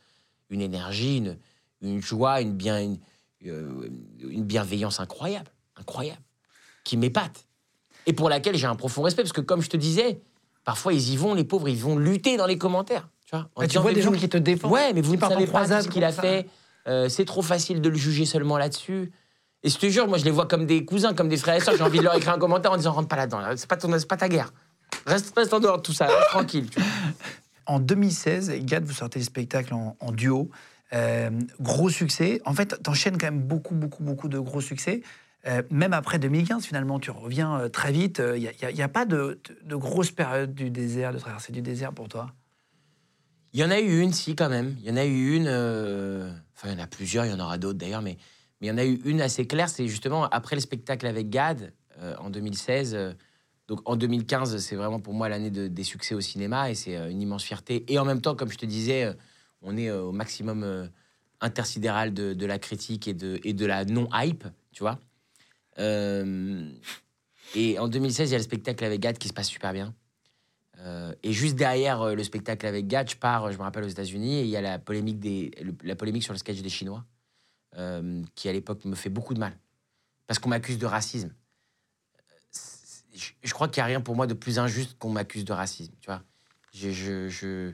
une 0.49 0.61
énergie, 0.61 1.17
une, 1.17 1.37
une 1.81 2.01
joie, 2.01 2.39
une, 2.39 2.53
bien, 2.53 2.79
une, 2.81 2.99
une 3.41 4.43
bienveillance 4.43 4.99
incroyable, 4.99 5.51
incroyable, 5.77 6.21
qui 6.83 6.97
m'épate. 6.97 7.45
Et 8.05 8.13
pour 8.13 8.29
laquelle 8.29 8.55
j'ai 8.57 8.67
un 8.67 8.75
profond 8.75 9.01
respect, 9.01 9.23
parce 9.23 9.33
que 9.33 9.41
comme 9.41 9.61
je 9.61 9.69
te 9.69 9.77
disais, 9.77 10.19
parfois 10.65 10.93
ils 10.93 11.09
y 11.11 11.17
vont, 11.17 11.33
les 11.33 11.43
pauvres, 11.43 11.69
ils 11.69 11.77
vont 11.77 11.97
lutter 11.97 12.37
dans 12.37 12.45
les 12.47 12.57
commentaires. 12.57 13.07
Tu 13.25 13.35
vois, 13.35 13.49
en 13.55 13.61
Ah, 13.61 13.67
tu 13.67 13.77
vois 13.79 13.93
des 13.93 14.01
vous- 14.01 14.13
gens 14.13 14.19
qui 14.19 14.27
te 14.29 14.37
défendent. 14.37 14.71
Ouais, 14.71 14.91
mais 14.93 15.01
vous 15.01 15.15
ne 15.15 15.19
savez 15.21 15.45
pas 15.47 15.67
tout 15.67 15.83
ce 15.83 15.87
qu'il 15.89 16.03
a 16.03 16.11
ça. 16.11 16.21
fait. 16.21 16.47
Euh, 16.87 17.07
c'est 17.09 17.25
trop 17.25 17.41
facile 17.43 17.81
de 17.81 17.89
le 17.89 17.95
juger 17.97 18.25
seulement 18.25 18.57
là-dessus. 18.57 19.11
Et 19.61 19.69
je 19.69 19.77
te 19.77 19.87
jure, 19.87 20.07
moi, 20.07 20.17
je 20.17 20.23
les 20.25 20.31
vois 20.31 20.47
comme 20.47 20.65
des 20.65 20.85
cousins, 20.85 21.13
comme 21.13 21.29
des 21.29 21.37
frères 21.37 21.55
et 21.55 21.59
sœurs. 21.59 21.75
J'ai 21.77 21.83
envie 21.83 21.99
de 21.99 22.03
leur 22.03 22.15
écrire 22.15 22.33
un 22.33 22.39
commentaire 22.39 22.71
en 22.71 22.77
disant 22.77 22.93
rentre 22.93 23.09
pas 23.09 23.17
là-dedans. 23.17 23.41
C'est 23.55 23.67
pas, 23.67 23.75
ton- 23.77 23.91
c'est 23.99 24.07
pas 24.07 24.17
ta 24.17 24.29
guerre. 24.29 24.53
Reste, 25.05 25.33
reste 25.37 25.53
en 25.53 25.59
dehors 25.59 25.77
de 25.77 25.81
tout 25.83 25.93
ça. 25.93 26.07
Tranquille. 26.29 26.69
Tu 26.69 26.79
vois. 26.79 26.89
En 27.67 27.79
2016, 27.79 28.51
Gad, 28.63 28.83
vous 28.85 28.93
sortez 28.93 29.19
le 29.19 29.25
spectacle 29.25 29.73
en, 29.73 29.95
en 29.99 30.11
duo. 30.11 30.49
Euh, 30.93 31.29
gros 31.59 31.89
succès. 31.89 32.41
En 32.45 32.53
fait, 32.53 32.81
t'enchaînes 32.81 33.17
quand 33.17 33.27
même 33.27 33.41
beaucoup, 33.41 33.75
beaucoup, 33.75 34.03
beaucoup 34.03 34.27
de 34.27 34.39
gros 34.39 34.61
succès. 34.61 35.01
Euh, 35.47 35.61
même 35.69 35.93
après 35.93 36.19
2015, 36.19 36.65
finalement, 36.65 36.99
tu 36.99 37.11
reviens 37.11 37.59
euh, 37.59 37.69
très 37.69 37.91
vite. 37.91 38.21
Il 38.35 38.51
n'y 38.73 38.81
a, 38.81 38.89
pas 38.89 39.05
de, 39.05 39.39
grosse 39.65 40.11
période 40.11 40.53
du 40.53 40.69
désert, 40.69 41.13
de 41.13 41.19
traversée 41.19 41.53
du 41.53 41.61
désert 41.61 41.93
pour 41.93 42.07
toi? 42.09 42.31
Il 43.53 43.59
y 43.59 43.63
en 43.63 43.71
a 43.71 43.79
eu 43.79 43.99
une, 43.99 44.13
si, 44.13 44.35
quand 44.35 44.49
même. 44.49 44.75
Il 44.79 44.87
y 44.87 44.91
en 44.91 44.97
a 44.97 45.05
eu 45.05 45.35
une. 45.35 45.47
Enfin, 45.47 46.69
il 46.69 46.71
y 46.71 46.75
en 46.75 46.83
a 46.83 46.87
plusieurs, 46.87 47.25
il 47.25 47.31
y 47.31 47.33
en 47.33 47.39
aura 47.39 47.57
d'autres 47.57 47.79
d'ailleurs, 47.79 48.01
mais, 48.01 48.17
il 48.61 48.67
y 48.67 48.71
en 48.71 48.77
a 48.77 48.83
eu 48.83 48.99
une 49.05 49.21
assez 49.21 49.47
claire. 49.47 49.69
C'est 49.69 49.87
justement 49.87 50.25
après 50.25 50.55
le 50.55 50.61
spectacle 50.61 51.07
avec 51.07 51.29
Gad, 51.29 51.71
en 52.19 52.29
2016. 52.29 52.95
euh, 52.95 53.13
donc 53.67 53.81
en 53.85 53.95
2015, 53.95 54.57
c'est 54.57 54.75
vraiment 54.75 54.99
pour 54.99 55.13
moi 55.13 55.29
l'année 55.29 55.51
de- 55.51 55.67
des 55.67 55.83
succès 55.83 56.15
au 56.15 56.21
cinéma 56.21 56.71
et 56.71 56.75
c'est 56.75 56.95
une 56.95 57.21
immense 57.21 57.43
fierté. 57.43 57.85
Et 57.87 57.99
en 57.99 58.05
même 58.05 58.19
temps, 58.19 58.35
comme 58.35 58.51
je 58.51 58.57
te 58.57 58.65
disais, 58.65 59.13
on 59.61 59.77
est 59.77 59.89
euh, 59.89 60.03
au 60.03 60.11
maximum 60.11 60.63
euh, 60.63 60.87
intersidéral 61.41 62.13
de, 62.13 62.45
la 62.45 62.59
critique 62.59 63.07
et 63.07 63.13
de, 63.13 63.65
la 63.65 63.85
non-hype, 63.85 64.45
tu 64.71 64.83
vois. 64.83 64.99
Euh, 65.77 66.69
et 67.55 67.79
en 67.79 67.87
2016, 67.87 68.29
il 68.29 68.31
y 68.33 68.35
a 68.35 68.37
le 68.37 68.43
spectacle 68.43 68.83
avec 68.83 68.99
Gad 68.99 69.17
qui 69.17 69.27
se 69.27 69.33
passe 69.33 69.47
super 69.47 69.73
bien. 69.73 69.93
Et 71.23 71.33
juste 71.33 71.55
derrière 71.55 72.15
le 72.15 72.23
spectacle 72.23 72.65
avec 72.65 72.87
Gad, 72.87 73.09
je 73.09 73.17
pars, 73.17 73.51
je 73.51 73.57
me 73.57 73.63
rappelle, 73.63 73.83
aux 73.83 73.89
États-Unis, 73.89 74.37
et 74.37 74.43
il 74.43 74.49
y 74.49 74.55
a 74.55 74.61
la 74.61 74.79
polémique, 74.79 75.21
la 75.83 76.21
sur 76.21 76.31
le 76.31 76.39
sketch 76.39 76.61
des 76.61 76.69
Chinois, 76.69 77.03
qui 78.35 78.47
à 78.47 78.53
l'époque 78.53 78.85
me 78.85 78.95
fait 78.95 79.09
beaucoup 79.09 79.33
de 79.33 79.39
mal. 79.39 79.57
Parce 80.25 80.39
qu'on 80.39 80.49
m'accuse 80.49 80.77
de 80.77 80.85
racisme. 80.85 81.33
Je, 83.43 83.53
crois 83.53 83.67
qu'il 83.67 83.81
n'y 83.81 83.85
a 83.85 83.87
rien 83.87 83.99
pour 84.01 84.15
moi 84.15 84.25
de 84.25 84.33
plus 84.33 84.57
injuste 84.57 84.97
qu'on 84.97 85.09
m'accuse 85.09 85.43
de 85.43 85.51
racisme, 85.51 85.93
tu 85.99 86.05
vois. 86.05 86.23
Je- 86.73 87.73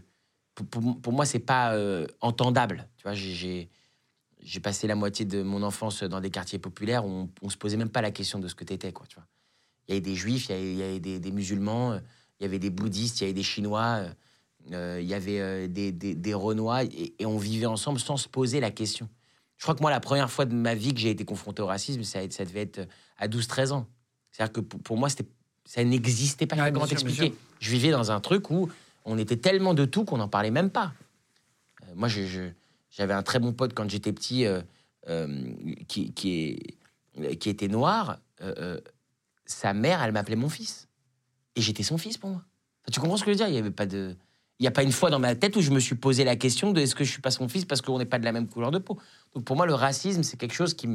pour, 0.55 0.65
pour- 0.67 1.01
pour 1.01 1.13
moi, 1.13 1.25
c'est 1.25 1.39
pas 1.39 1.73
euh, 1.73 2.07
entendable, 2.21 2.87
tu 2.97 3.03
vois. 3.03 3.13
J'ai- 3.13 3.69
passé 4.63 4.87
la 4.87 4.95
moitié 4.95 5.25
de 5.25 5.41
mon 5.43 5.63
enfance 5.63 6.03
dans 6.03 6.21
des 6.21 6.29
quartiers 6.29 6.59
populaires 6.59 7.05
où 7.05 7.09
on, 7.09 7.29
on 7.41 7.49
se 7.49 7.57
posait 7.57 7.77
même 7.77 7.89
pas 7.89 8.01
la 8.01 8.11
question 8.11 8.39
de 8.39 8.47
ce 8.47 8.55
que 8.55 8.63
t'étais, 8.63 8.91
quoi, 8.93 9.05
tu 9.07 9.15
vois. 9.15 9.25
Il 9.87 9.91
y 9.91 9.97
avait 9.97 10.01
des 10.01 10.15
juifs, 10.15 10.47
il 10.49 10.73
y 10.73 10.77
y 10.77 10.83
avait 10.83 10.99
des, 10.99 11.19
des 11.19 11.31
musulmans, 11.31 11.93
euh, 11.93 11.99
il 12.39 12.43
y 12.43 12.45
avait 12.45 12.59
des 12.59 12.69
bouddhistes, 12.69 13.19
il 13.19 13.23
y 13.23 13.25
avait 13.25 13.33
des 13.33 13.43
chinois, 13.43 13.99
euh, 14.01 14.09
euh, 14.73 14.99
il 15.01 15.07
y 15.07 15.13
avait 15.13 15.67
des, 15.67 15.91
des, 15.91 16.15
des 16.15 16.33
renois, 16.33 16.83
et, 16.83 17.13
et 17.19 17.25
on 17.25 17.37
vivait 17.37 17.65
ensemble 17.65 17.99
sans 17.99 18.17
se 18.17 18.27
poser 18.27 18.59
la 18.59 18.71
question. 18.71 19.09
Je 19.57 19.63
crois 19.63 19.73
que 19.75 19.81
moi, 19.81 19.89
la 19.91 19.99
première 19.99 20.29
fois 20.31 20.45
de 20.45 20.53
ma 20.53 20.75
vie 20.75 20.93
que 20.93 20.99
j'ai 20.99 21.09
été 21.11 21.23
confronté 21.25 21.61
au 21.61 21.67
racisme, 21.67 22.03
ça, 22.03 22.19
ça 22.29 22.45
devait 22.45 22.61
être 22.61 22.87
à 23.17 23.27
12-13 23.27 23.71
ans. 23.71 23.87
C'est-à-dire 24.31 24.53
que 24.53 24.59
pour, 24.61 24.79
pour 24.81 24.97
moi, 24.97 25.09
c'était, 25.09 25.25
ça 25.65 25.83
n'existait 25.83 26.45
pas. 26.45 26.55
Ouais, 26.57 26.71
comment 26.71 26.85
t'expliquer. 26.87 27.33
Je 27.59 27.71
vivais 27.71 27.91
dans 27.91 28.11
un 28.11 28.19
truc 28.19 28.49
où 28.51 28.69
on 29.05 29.17
était 29.17 29.37
tellement 29.37 29.73
de 29.73 29.85
tout 29.85 30.03
qu'on 30.03 30.17
n'en 30.17 30.27
parlait 30.27 30.51
même 30.51 30.71
pas. 30.71 30.93
Euh, 31.83 31.93
moi, 31.95 32.09
j'avais 32.89 33.13
un 33.13 33.23
très 33.23 33.39
bon 33.39 33.53
pote 33.53 33.73
quand 33.73 33.89
j'étais 33.89 34.11
petit 34.11 34.45
euh, 34.45 34.61
euh, 35.07 35.43
qui, 35.87 36.11
était 37.45 37.67
noir. 37.67 38.19
Sa 39.45 39.73
mère, 39.73 40.01
elle 40.03 40.11
m'appelait 40.11 40.35
mon 40.35 40.49
fils. 40.49 40.87
Et 41.55 41.61
j'étais 41.61 41.83
son 41.83 41.97
fils 41.97 42.17
pour 42.17 42.31
moi. 42.31 42.41
Tu 42.91 42.99
comprends 42.99 43.17
ce 43.17 43.23
que 43.23 43.31
je 43.31 43.37
veux 43.37 43.37
dire? 43.37 43.47
Il 43.47 43.55
y 43.55 43.59
avait 43.59 43.71
pas 43.71 43.85
de. 43.85 44.15
Il 44.59 44.63
n'y 44.63 44.67
a 44.67 44.71
pas 44.71 44.83
une 44.83 44.91
fois 44.91 45.09
dans 45.09 45.19
ma 45.19 45.35
tête 45.35 45.55
où 45.57 45.61
je 45.61 45.71
me 45.71 45.79
suis 45.79 45.95
posé 45.95 46.23
la 46.23 46.37
question 46.37 46.71
de 46.71 46.79
est-ce 46.79 46.95
que 46.95 47.03
je 47.03 47.11
suis 47.11 47.21
pas 47.21 47.31
son 47.31 47.49
fils 47.49 47.65
parce 47.65 47.81
qu'on 47.81 47.97
n'est 47.97 48.05
pas 48.05 48.19
de 48.19 48.25
la 48.25 48.31
même 48.31 48.47
couleur 48.47 48.71
de 48.71 48.77
peau? 48.77 48.97
Donc 49.33 49.43
pour 49.43 49.57
moi, 49.57 49.65
le 49.65 49.73
racisme, 49.73 50.23
c'est 50.23 50.37
quelque 50.37 50.53
chose 50.53 50.73
qui, 50.73 50.87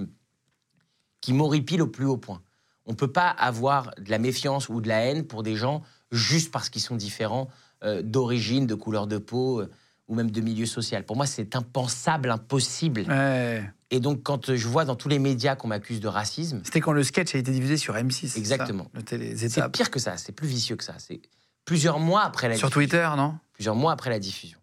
m'horripile 1.32 1.82
au 1.82 1.86
plus 1.86 2.06
haut 2.06 2.16
point. 2.16 2.42
On 2.86 2.94
peut 2.94 3.12
pas 3.12 3.28
avoir 3.28 3.90
de 3.98 4.11
la 4.11 4.18
méfiance 4.18 4.70
ou 4.70 4.80
de 4.80 4.88
la 4.88 5.04
haine 5.04 5.26
pour 5.26 5.42
des 5.42 5.56
gens 5.56 5.82
juste 6.11 6.50
parce 6.50 6.70
qu'ils 6.70 6.80
sont 6.80 6.96
différents 6.96 7.48
euh, 7.85 8.03
d'origine, 8.03 8.66
de 8.66 8.74
couleur 8.74 9.07
de 9.07 9.18
peau 9.18 9.61
euh, 9.61 9.70
ou 10.09 10.14
même 10.14 10.31
de 10.31 10.41
milieu 10.41 10.66
social. 10.66 11.05
Pour 11.05 11.16
moi, 11.16 11.26
c'est 11.26 11.55
impensable, 11.57 12.31
impossible. 12.31 13.03
Ouais. 13.09 13.62
Et 13.91 14.01
donc, 14.01 14.22
quand 14.22 14.55
je 14.55 14.68
vois 14.68 14.85
dans 14.85 14.97
tous 14.97 15.09
les 15.09 15.18
médias 15.18 15.57
qu'on 15.57 15.68
m'accuse 15.68 16.01
de 16.01 16.09
racisme, 16.09 16.61
C'était 16.64 16.81
quand 16.81 16.93
le 16.93 17.03
sketch 17.05 17.35
a 17.35 17.39
été 17.39 17.53
diffusé 17.53 17.76
sur 17.76 17.95
M6. 17.95 18.12
c'est 18.12 18.28
ça 18.28 18.39
Exactement. 18.39 18.91
C'est 19.37 19.70
pire 19.70 19.91
que 19.91 19.99
ça, 20.01 20.16
c'est 20.16 20.33
plus 20.33 20.49
vicieux 20.49 20.76
que 20.76 20.85
ça. 20.85 20.95
C'est 20.99 21.20
plusieurs 21.64 21.99
mois 22.01 22.22
après 22.22 22.49
la 22.49 22.57
Sur 22.57 22.68
diffusion. 22.68 22.89
Twitter, 22.89 23.09
non? 23.16 23.39
Plusieurs 23.53 23.76
mois 23.76 23.93
après 23.93 24.11
la 24.11 24.18
diffusion. 24.18 24.59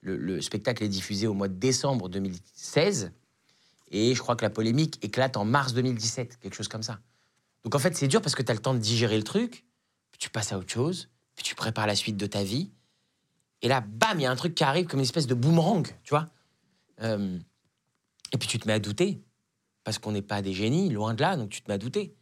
Le, 0.00 0.16
le 0.16 0.40
spectacle 0.40 0.82
est 0.84 0.88
diffusé 0.88 1.26
au 1.26 1.34
mois 1.34 1.48
de 1.48 1.54
décembre 1.54 2.08
2016 2.08 3.12
et 3.90 4.14
je 4.14 4.20
crois 4.20 4.36
que 4.36 4.42
la 4.44 4.50
polémique 4.50 4.98
éclate 5.02 5.36
en 5.36 5.44
mars 5.44 5.72
2017, 5.74 6.38
quelque 6.40 6.54
chose 6.54 6.68
comme 6.68 6.82
ça. 6.82 7.00
Donc 7.64 7.74
en 7.74 7.78
fait, 7.78 7.96
c'est 7.96 8.08
dur 8.08 8.20
parce 8.22 8.34
que 8.34 8.42
tu 8.42 8.50
as 8.50 8.54
le 8.54 8.60
temps 8.60 8.74
de 8.74 8.78
digérer 8.78 9.16
le 9.16 9.22
truc, 9.24 9.64
puis 10.10 10.18
tu 10.18 10.30
passes 10.30 10.52
à 10.52 10.58
autre 10.58 10.72
chose, 10.72 11.08
puis 11.36 11.44
tu 11.44 11.54
prépares 11.54 11.86
la 11.86 11.94
suite 11.94 12.16
de 12.16 12.26
ta 12.26 12.42
vie. 12.42 12.70
Et 13.62 13.68
là, 13.68 13.80
bam, 13.80 14.18
il 14.18 14.22
y 14.22 14.26
a 14.26 14.30
un 14.30 14.36
truc 14.36 14.54
qui 14.54 14.64
arrive 14.64 14.86
comme 14.86 15.00
une 15.00 15.04
espèce 15.04 15.26
de 15.26 15.34
boomerang, 15.34 15.86
tu 16.02 16.10
vois. 16.10 16.28
Euh, 17.02 17.38
et 18.32 18.38
puis 18.38 18.48
tu 18.48 18.58
te 18.58 18.66
mets 18.66 18.74
à 18.74 18.78
douter, 18.78 19.22
parce 19.84 19.98
qu'on 19.98 20.12
n'est 20.12 20.22
pas 20.22 20.42
des 20.42 20.52
génies, 20.52 20.90
loin 20.90 21.14
de 21.14 21.22
là, 21.22 21.36
donc 21.36 21.50
tu 21.50 21.62
te 21.62 21.70
mets 21.70 21.74
à 21.74 21.78
douter. 21.78 22.14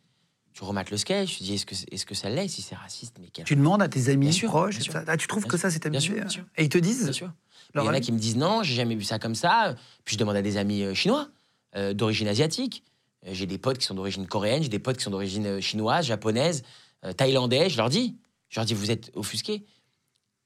Tu 0.53 0.63
remates 0.63 0.91
le 0.91 0.97
sketch, 0.97 1.33
tu 1.33 1.39
te 1.39 1.45
dis 1.45 1.55
est-ce 1.55 1.67
que, 1.67 1.75
est-ce 1.91 2.07
que 2.07 2.15
ça 2.15 2.31
l'est 2.31 2.47
Si 2.47 2.63
c'est 2.63 2.77
raciste, 2.77 3.17
mais 3.21 3.29
Tu 3.45 3.57
demandes 3.57 3.83
à 3.83 3.89
tes 3.89 4.09
amis 4.09 4.27
Bien 4.27 4.33
sûr, 4.33 4.51
proches, 4.51 4.77
bien 4.77 4.85
sûr. 4.85 5.03
Ah, 5.07 5.17
tu 5.17 5.27
trouves 5.27 5.43
Bien 5.43 5.51
que 5.51 5.57
ça, 5.57 5.71
c'est 5.71 5.89
bien 5.89 5.99
sûr, 5.99 6.13
abusé 6.13 6.21
bien 6.21 6.27
hein 6.27 6.29
sûr. 6.29 6.45
Et 6.57 6.63
ils 6.63 6.69
te 6.69 6.79
disent 6.79 7.05
Bien 7.05 7.13
sûr. 7.13 7.33
Il 7.75 7.83
y 7.83 7.89
en 7.89 7.89
a 7.89 7.99
qui 7.99 8.13
me 8.13 8.19
disent 8.19 8.37
non, 8.37 8.63
j'ai 8.63 8.75
jamais 8.75 8.95
vu 8.95 9.03
ça 9.03 9.19
comme 9.19 9.35
ça. 9.35 9.75
Puis 10.05 10.15
je 10.15 10.19
demande 10.19 10.37
à 10.37 10.43
des 10.43 10.57
amis 10.57 10.83
euh, 10.83 10.95
chinois, 10.95 11.29
euh, 11.75 11.93
d'origine 11.93 12.29
asiatique. 12.29 12.85
Euh, 13.27 13.31
j'ai 13.33 13.47
des 13.47 13.59
potes 13.59 13.79
qui 13.79 13.87
sont 13.87 13.95
d'origine 13.95 14.27
coréenne, 14.27 14.63
j'ai 14.63 14.69
des 14.69 14.79
potes 14.79 14.97
qui 14.97 15.05
sont 15.05 15.11
d'origine 15.11 15.47
euh, 15.47 15.61
chinoise, 15.61 16.07
japonaise, 16.07 16.63
euh, 17.05 17.13
thaïlandais. 17.13 17.69
Je 17.69 17.77
leur 17.77 17.89
dis, 17.89 18.17
je 18.55 18.61
leur 18.61 18.67
dis, 18.67 18.75
vous 18.75 18.93
êtes 18.93 19.11
offusqués. 19.15 19.65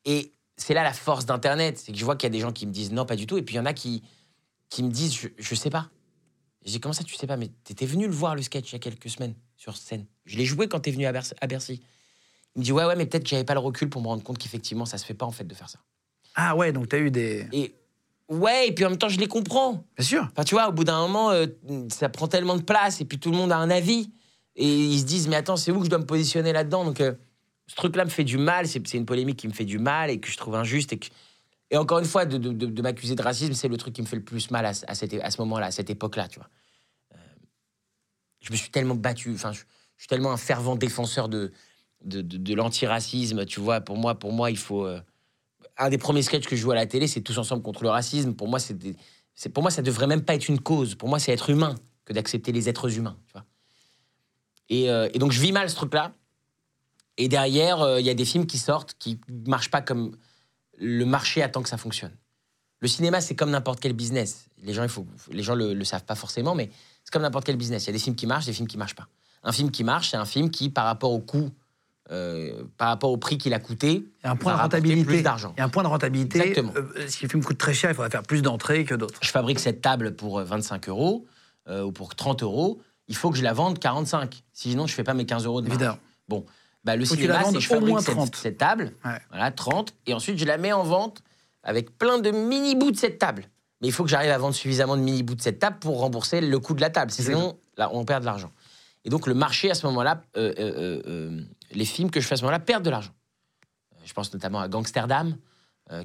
Et 0.06 0.32
c'est 0.56 0.72
là 0.72 0.82
la 0.82 0.94
force 0.94 1.26
d'Internet, 1.26 1.76
c'est 1.76 1.92
que 1.92 1.98
je 1.98 2.04
vois 2.06 2.16
qu'il 2.16 2.26
y 2.26 2.32
a 2.32 2.32
des 2.32 2.40
gens 2.40 2.52
qui 2.52 2.66
me 2.66 2.72
disent 2.72 2.90
non, 2.90 3.04
pas 3.04 3.16
du 3.16 3.26
tout. 3.26 3.36
Et 3.36 3.42
puis 3.42 3.56
il 3.56 3.58
y 3.58 3.60
en 3.60 3.66
a 3.66 3.74
qui, 3.74 4.02
qui 4.70 4.82
me 4.82 4.90
disent, 4.90 5.14
je, 5.14 5.28
je 5.36 5.54
sais 5.54 5.68
pas. 5.68 5.90
Je 6.64 6.70
dis, 6.70 6.80
comment 6.80 6.94
ça, 6.94 7.04
tu 7.04 7.14
sais 7.16 7.26
pas? 7.26 7.36
Mais 7.36 7.48
t'étais 7.64 7.84
venu 7.84 8.06
le 8.06 8.14
voir, 8.14 8.34
le 8.34 8.40
sketch, 8.40 8.70
il 8.70 8.72
y 8.72 8.76
a 8.76 8.78
quelques 8.78 9.10
semaines, 9.10 9.34
sur 9.58 9.76
scène. 9.76 10.06
Je 10.24 10.38
l'ai 10.38 10.46
joué 10.46 10.68
quand 10.68 10.80
t'es 10.80 10.90
venu 10.90 11.04
à 11.04 11.12
Bercy. 11.12 11.34
à 11.38 11.46
Bercy. 11.46 11.82
Il 12.56 12.60
me 12.60 12.64
dit, 12.64 12.72
ouais, 12.72 12.86
ouais, 12.86 12.96
mais 12.96 13.04
peut-être 13.04 13.24
que 13.24 13.28
j'avais 13.28 13.44
pas 13.44 13.52
le 13.52 13.60
recul 13.60 13.90
pour 13.90 14.00
me 14.00 14.06
rendre 14.06 14.22
compte 14.22 14.38
qu'effectivement, 14.38 14.86
ça 14.86 14.96
se 14.96 15.04
fait 15.04 15.14
pas, 15.14 15.26
en 15.26 15.30
fait, 15.30 15.44
de 15.44 15.54
faire 15.54 15.68
ça. 15.68 15.80
Ah 16.34 16.56
ouais, 16.56 16.72
donc 16.72 16.88
t'as 16.88 16.98
eu 16.98 17.10
des. 17.10 17.46
Et 17.52 17.74
ouais, 18.30 18.68
et 18.68 18.72
puis 18.72 18.86
en 18.86 18.90
même 18.90 18.98
temps, 18.98 19.10
je 19.10 19.20
les 19.20 19.28
comprends. 19.28 19.84
Bien 19.98 20.06
sûr. 20.06 20.28
Enfin, 20.32 20.44
tu 20.44 20.54
vois, 20.54 20.68
au 20.68 20.72
bout 20.72 20.84
d'un 20.84 21.00
moment, 21.00 21.30
euh, 21.30 21.46
ça 21.90 22.08
prend 22.08 22.26
tellement 22.26 22.56
de 22.56 22.62
place 22.62 23.02
et 23.02 23.04
puis 23.04 23.18
tout 23.18 23.30
le 23.30 23.36
monde 23.36 23.52
a 23.52 23.58
un 23.58 23.68
avis. 23.68 24.10
Et 24.56 24.66
ils 24.66 25.00
se 25.00 25.04
disent, 25.04 25.28
mais 25.28 25.36
attends, 25.36 25.56
c'est 25.56 25.70
où 25.70 25.78
que 25.78 25.84
je 25.84 25.90
dois 25.90 25.98
me 25.98 26.06
positionner 26.06 26.52
là-dedans? 26.52 26.84
Donc, 26.84 27.00
euh, 27.00 27.12
ce 27.68 27.76
truc-là 27.76 28.04
me 28.04 28.10
fait 28.10 28.24
du 28.24 28.38
mal. 28.38 28.66
C'est 28.66 28.82
une 28.94 29.06
polémique 29.06 29.38
qui 29.38 29.46
me 29.46 29.52
fait 29.52 29.66
du 29.66 29.78
mal 29.78 30.10
et 30.10 30.18
que 30.18 30.28
je 30.28 30.36
trouve 30.36 30.56
injuste. 30.56 30.96
Et, 31.70 31.76
encore 31.76 31.98
une 31.98 32.06
fois, 32.06 32.24
de, 32.24 32.82
m'accuser 32.82 33.14
de 33.14 33.22
racisme, 33.22 33.52
c'est 33.52 33.68
le 33.68 33.76
truc 33.76 33.94
qui 33.94 34.02
me 34.02 34.06
fait 34.06 34.16
le 34.16 34.24
plus 34.24 34.50
mal 34.50 34.66
à, 34.66 34.72
ce- 34.72 35.40
moment-là, 35.40 35.66
à 35.66 35.70
cette 35.70 35.90
époque-là, 35.90 36.26
tu 36.28 36.40
vois. 36.40 36.48
Euh, 37.14 37.18
je 38.40 38.50
me 38.50 38.56
suis 38.56 38.70
tellement 38.70 38.94
battu. 38.94 39.32
Enfin, 39.34 39.52
je, 39.52 39.60
suis 39.98 40.08
tellement 40.08 40.32
un 40.32 40.38
fervent 40.38 40.76
défenseur 40.76 41.28
de, 41.28 41.52
l'antiracisme, 42.54 43.44
tu 43.44 43.60
vois. 43.60 43.82
Pour 43.82 43.96
moi, 43.96 44.18
pour 44.18 44.32
moi, 44.32 44.50
il 44.50 44.58
faut. 44.58 44.86
euh, 44.86 45.00
un 45.76 45.90
des 45.90 45.98
premiers 45.98 46.22
sketchs 46.22 46.46
que 46.46 46.56
je 46.56 46.62
joue 46.62 46.72
à 46.72 46.74
la 46.74 46.86
télé, 46.86 47.06
c'est 47.06 47.20
tous 47.20 47.38
ensemble 47.38 47.62
contre 47.62 47.82
le 47.82 47.90
racisme. 47.90 48.34
Pour 48.34 48.48
moi, 48.48 48.58
c'est 48.58 49.48
pour 49.52 49.62
moi 49.62 49.70
ça 49.70 49.82
devrait 49.82 50.08
même 50.08 50.24
pas 50.24 50.34
être 50.34 50.48
une 50.48 50.60
cause. 50.60 50.94
Pour 50.94 51.08
moi, 51.08 51.18
c'est 51.18 51.32
être 51.32 51.50
humain 51.50 51.76
que 52.04 52.12
d'accepter 52.12 52.50
les 52.50 52.68
êtres 52.68 52.96
humains. 52.98 53.16
Tu 53.26 53.32
vois. 53.32 53.44
Et, 54.70 54.90
euh, 54.90 55.08
et 55.14 55.18
donc 55.18 55.32
je 55.32 55.40
vis 55.40 55.52
mal 55.52 55.70
ce 55.70 55.76
truc-là. 55.76 56.12
Et 57.18 57.28
derrière, 57.28 57.82
euh, 57.82 58.00
il 58.00 58.06
y 58.06 58.10
a 58.10 58.14
des 58.14 58.24
films 58.24 58.46
qui 58.46 58.58
sortent 58.58 58.94
qui 58.98 59.20
marchent 59.46 59.70
pas 59.70 59.82
comme 59.82 60.16
le 60.78 61.04
marché 61.04 61.42
attend 61.42 61.62
que 61.62 61.68
ça 61.68 61.76
fonctionne. 61.76 62.12
Le 62.80 62.88
cinéma, 62.88 63.20
c'est 63.20 63.34
comme 63.34 63.50
n'importe 63.50 63.80
quel 63.80 63.92
business. 63.92 64.46
Les 64.62 64.72
gens, 64.72 64.84
il 64.84 64.88
faut, 64.88 65.04
les 65.32 65.42
gens 65.42 65.56
le, 65.56 65.74
le 65.74 65.84
savent 65.84 66.04
pas 66.04 66.14
forcément, 66.14 66.54
mais 66.54 66.70
c'est 67.04 67.12
comme 67.12 67.22
n'importe 67.22 67.44
quel 67.44 67.56
business. 67.56 67.84
Il 67.84 67.86
y 67.88 67.90
a 67.90 67.92
des 67.92 67.98
films 67.98 68.14
qui 68.16 68.26
marchent, 68.26 68.46
des 68.46 68.52
films 68.52 68.68
qui 68.68 68.78
marchent 68.78 68.94
pas. 68.94 69.08
Un 69.42 69.52
film 69.52 69.70
qui 69.70 69.82
marche, 69.82 70.10
c'est 70.10 70.16
un 70.16 70.24
film 70.24 70.50
qui, 70.50 70.70
par 70.70 70.84
rapport 70.84 71.10
au 71.10 71.18
coût, 71.18 71.50
euh, 72.10 72.62
par 72.76 72.88
rapport 72.88 73.10
au 73.10 73.16
prix 73.16 73.36
qu'il 73.36 73.52
a 73.52 73.58
coûté, 73.58 74.04
Il 74.22 74.24
y 74.24 74.26
a 74.28 74.30
un 74.30 74.36
point 74.36 74.54
de 74.54 74.60
rentabilité. 74.60 75.04
plus 75.04 75.22
d'argent. 75.22 75.52
Il 75.56 75.60
y 75.60 75.62
a 75.62 75.64
un 75.64 75.68
point 75.68 75.82
de 75.82 75.88
rentabilité. 75.88 76.38
Exactement. 76.38 76.72
Euh, 76.76 77.06
si 77.08 77.24
le 77.24 77.28
film 77.28 77.44
coûte 77.44 77.58
très 77.58 77.74
cher, 77.74 77.90
il 77.90 77.94
faudrait 77.94 78.10
faire 78.10 78.22
plus 78.22 78.42
d'entrées 78.42 78.84
que 78.84 78.94
d'autres. 78.94 79.18
je 79.22 79.30
fabrique 79.30 79.58
cette 79.58 79.80
table 79.82 80.14
pour 80.14 80.38
euh, 80.38 80.44
25 80.44 80.88
euros 80.88 81.26
euh, 81.68 81.82
ou 81.82 81.92
pour 81.92 82.14
30 82.14 82.42
euros, 82.44 82.80
il 83.08 83.16
faut 83.16 83.30
que 83.30 83.36
je 83.36 83.42
la 83.42 83.52
vende 83.52 83.78
45. 83.78 84.42
Sinon, 84.52 84.86
je 84.86 84.94
fais 84.94 85.04
pas 85.04 85.14
mes 85.14 85.26
15 85.26 85.46
euros 85.46 85.60
de 85.60 85.68
marge. 85.68 85.80
Évidemment. 85.80 85.98
Bon, 86.28 86.44
bah, 86.84 86.96
le 86.96 87.04
Faut 87.04 87.14
cinéma, 87.14 87.42
c'est 87.44 87.60
je 87.60 87.68
au 87.70 87.74
fabrique 87.74 87.88
moins 87.90 88.00
cette, 88.00 88.14
30. 88.14 88.36
cette 88.36 88.58
table, 88.58 88.92
Ouais. 89.04 89.18
voilà, 89.30 89.50
30, 89.50 89.94
et 90.06 90.14
ensuite 90.14 90.38
je 90.38 90.44
la 90.44 90.58
mets 90.58 90.72
en 90.72 90.82
vente 90.84 91.22
avec 91.62 91.96
plein 91.98 92.18
de 92.18 92.30
mini 92.30 92.74
bouts 92.76 92.90
de 92.92 92.96
cette 92.96 93.18
table. 93.18 93.44
Mais 93.80 93.88
il 93.88 93.92
faut 93.92 94.02
que 94.04 94.10
j'arrive 94.10 94.30
à 94.30 94.38
vendre 94.38 94.54
suffisamment 94.54 94.96
de 94.96 95.02
mini 95.02 95.22
bouts 95.22 95.34
de 95.36 95.40
cette 95.42 95.58
table 95.58 95.78
pour 95.80 96.00
rembourser 96.00 96.40
le 96.40 96.58
coût 96.58 96.74
de 96.74 96.80
la 96.80 96.90
table. 96.90 97.10
Sinon, 97.12 97.58
là, 97.76 97.90
on 97.92 98.04
perd 98.04 98.20
de 98.22 98.26
l'argent. 98.26 98.50
Et 99.04 99.10
donc, 99.10 99.26
le 99.26 99.34
marché, 99.34 99.70
à 99.70 99.74
ce 99.74 99.86
moment-là, 99.86 100.22
euh, 100.36 100.52
euh, 100.58 101.02
euh, 101.06 101.40
les 101.72 101.84
films 101.84 102.10
que 102.10 102.20
je 102.20 102.26
fais 102.26 102.34
à 102.34 102.36
ce 102.36 102.42
moment-là 102.42 102.58
perdent 102.58 102.84
de 102.84 102.90
l'argent. 102.90 103.12
Je 104.04 104.12
pense 104.12 104.32
notamment 104.32 104.60
à 104.60 104.68
Gangsterdam, 104.68 105.36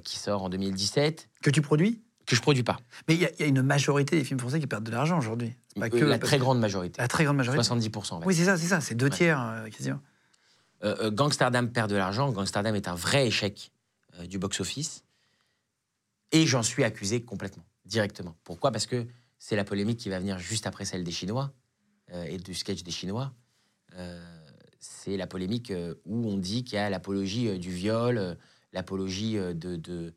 qui 0.03 0.17
sort 0.17 0.43
en 0.43 0.49
2017, 0.49 1.29
Que 1.41 1.49
tu 1.49 1.61
produis? 1.61 2.01
Que 2.25 2.35
je 2.37 2.41
produis 2.41 2.63
pas. 2.63 2.77
Mais 3.07 3.15
il 3.15 3.21
y, 3.21 3.25
a- 3.25 3.31
il 3.33 3.39
y 3.41 3.43
a 3.43 3.47
une 3.47 3.61
majorité 3.63 4.17
des 4.17 4.23
films 4.23 4.39
français 4.39 4.59
qui 4.59 4.67
perdent 4.67 4.85
de 4.85 4.91
l'argent 4.91 5.17
aujourd'hui. 5.17 5.53
C'est 5.73 5.79
pas 5.81 5.89
que 5.89 5.97
la 5.97 6.19
très 6.19 6.37
grande 6.37 6.59
majorité. 6.59 7.01
La 7.01 7.07
très 7.09 7.23
grande 7.25 7.35
majorité. 7.37 7.61
70%. 7.61 8.19
ouais. 8.19 8.25
Oui, 8.25 8.35
c'est 8.35 8.45
ça, 8.45 8.55
c'est 8.57 8.67
ça. 8.67 8.79
C'est 8.81 8.95
deux 8.95 9.09
tiers, 9.09 9.63
quasiment. 9.75 9.99
Euh, 10.83 10.95
euh, 10.99 11.11
Gangsterdam 11.11 11.71
perd 11.71 11.89
de 11.89 11.95
l'argent. 11.95 12.31
Gangsterdam 12.31 12.75
est 12.75 12.87
un 12.87 12.95
vrai 12.95 13.27
échec 13.27 13.71
euh, 14.19 14.25
du 14.25 14.37
box-office. 14.37 15.03
Et 16.31 16.45
j'en 16.45 16.63
suis 16.63 16.83
accusé 16.83 17.23
complètement, 17.23 17.65
directement. 17.85 18.35
Pourquoi? 18.43 18.71
Parce 18.71 18.85
que 18.85 19.05
c'est 19.37 19.55
la 19.55 19.63
polémique 19.63 19.99
qui 19.99 20.09
va 20.09 20.19
venir 20.19 20.39
juste 20.39 20.67
après 20.67 20.85
celle 20.85 21.03
des 21.03 21.11
Chinois 21.11 21.51
et 22.27 22.37
du 22.37 22.53
sketch 22.53 22.83
des 22.83 22.91
Chinois. 22.91 23.33
C'est 24.79 25.15
la 25.15 25.27
polémique 25.27 25.71
où 26.05 26.27
on 26.27 26.37
dit 26.37 26.63
qu'il 26.63 26.75
y 26.75 26.79
a 26.79 26.89
l'apologie 26.89 27.59
du 27.59 27.71
viol, 27.71 28.37
l'apologie 28.71 29.35
de, 29.35 30.13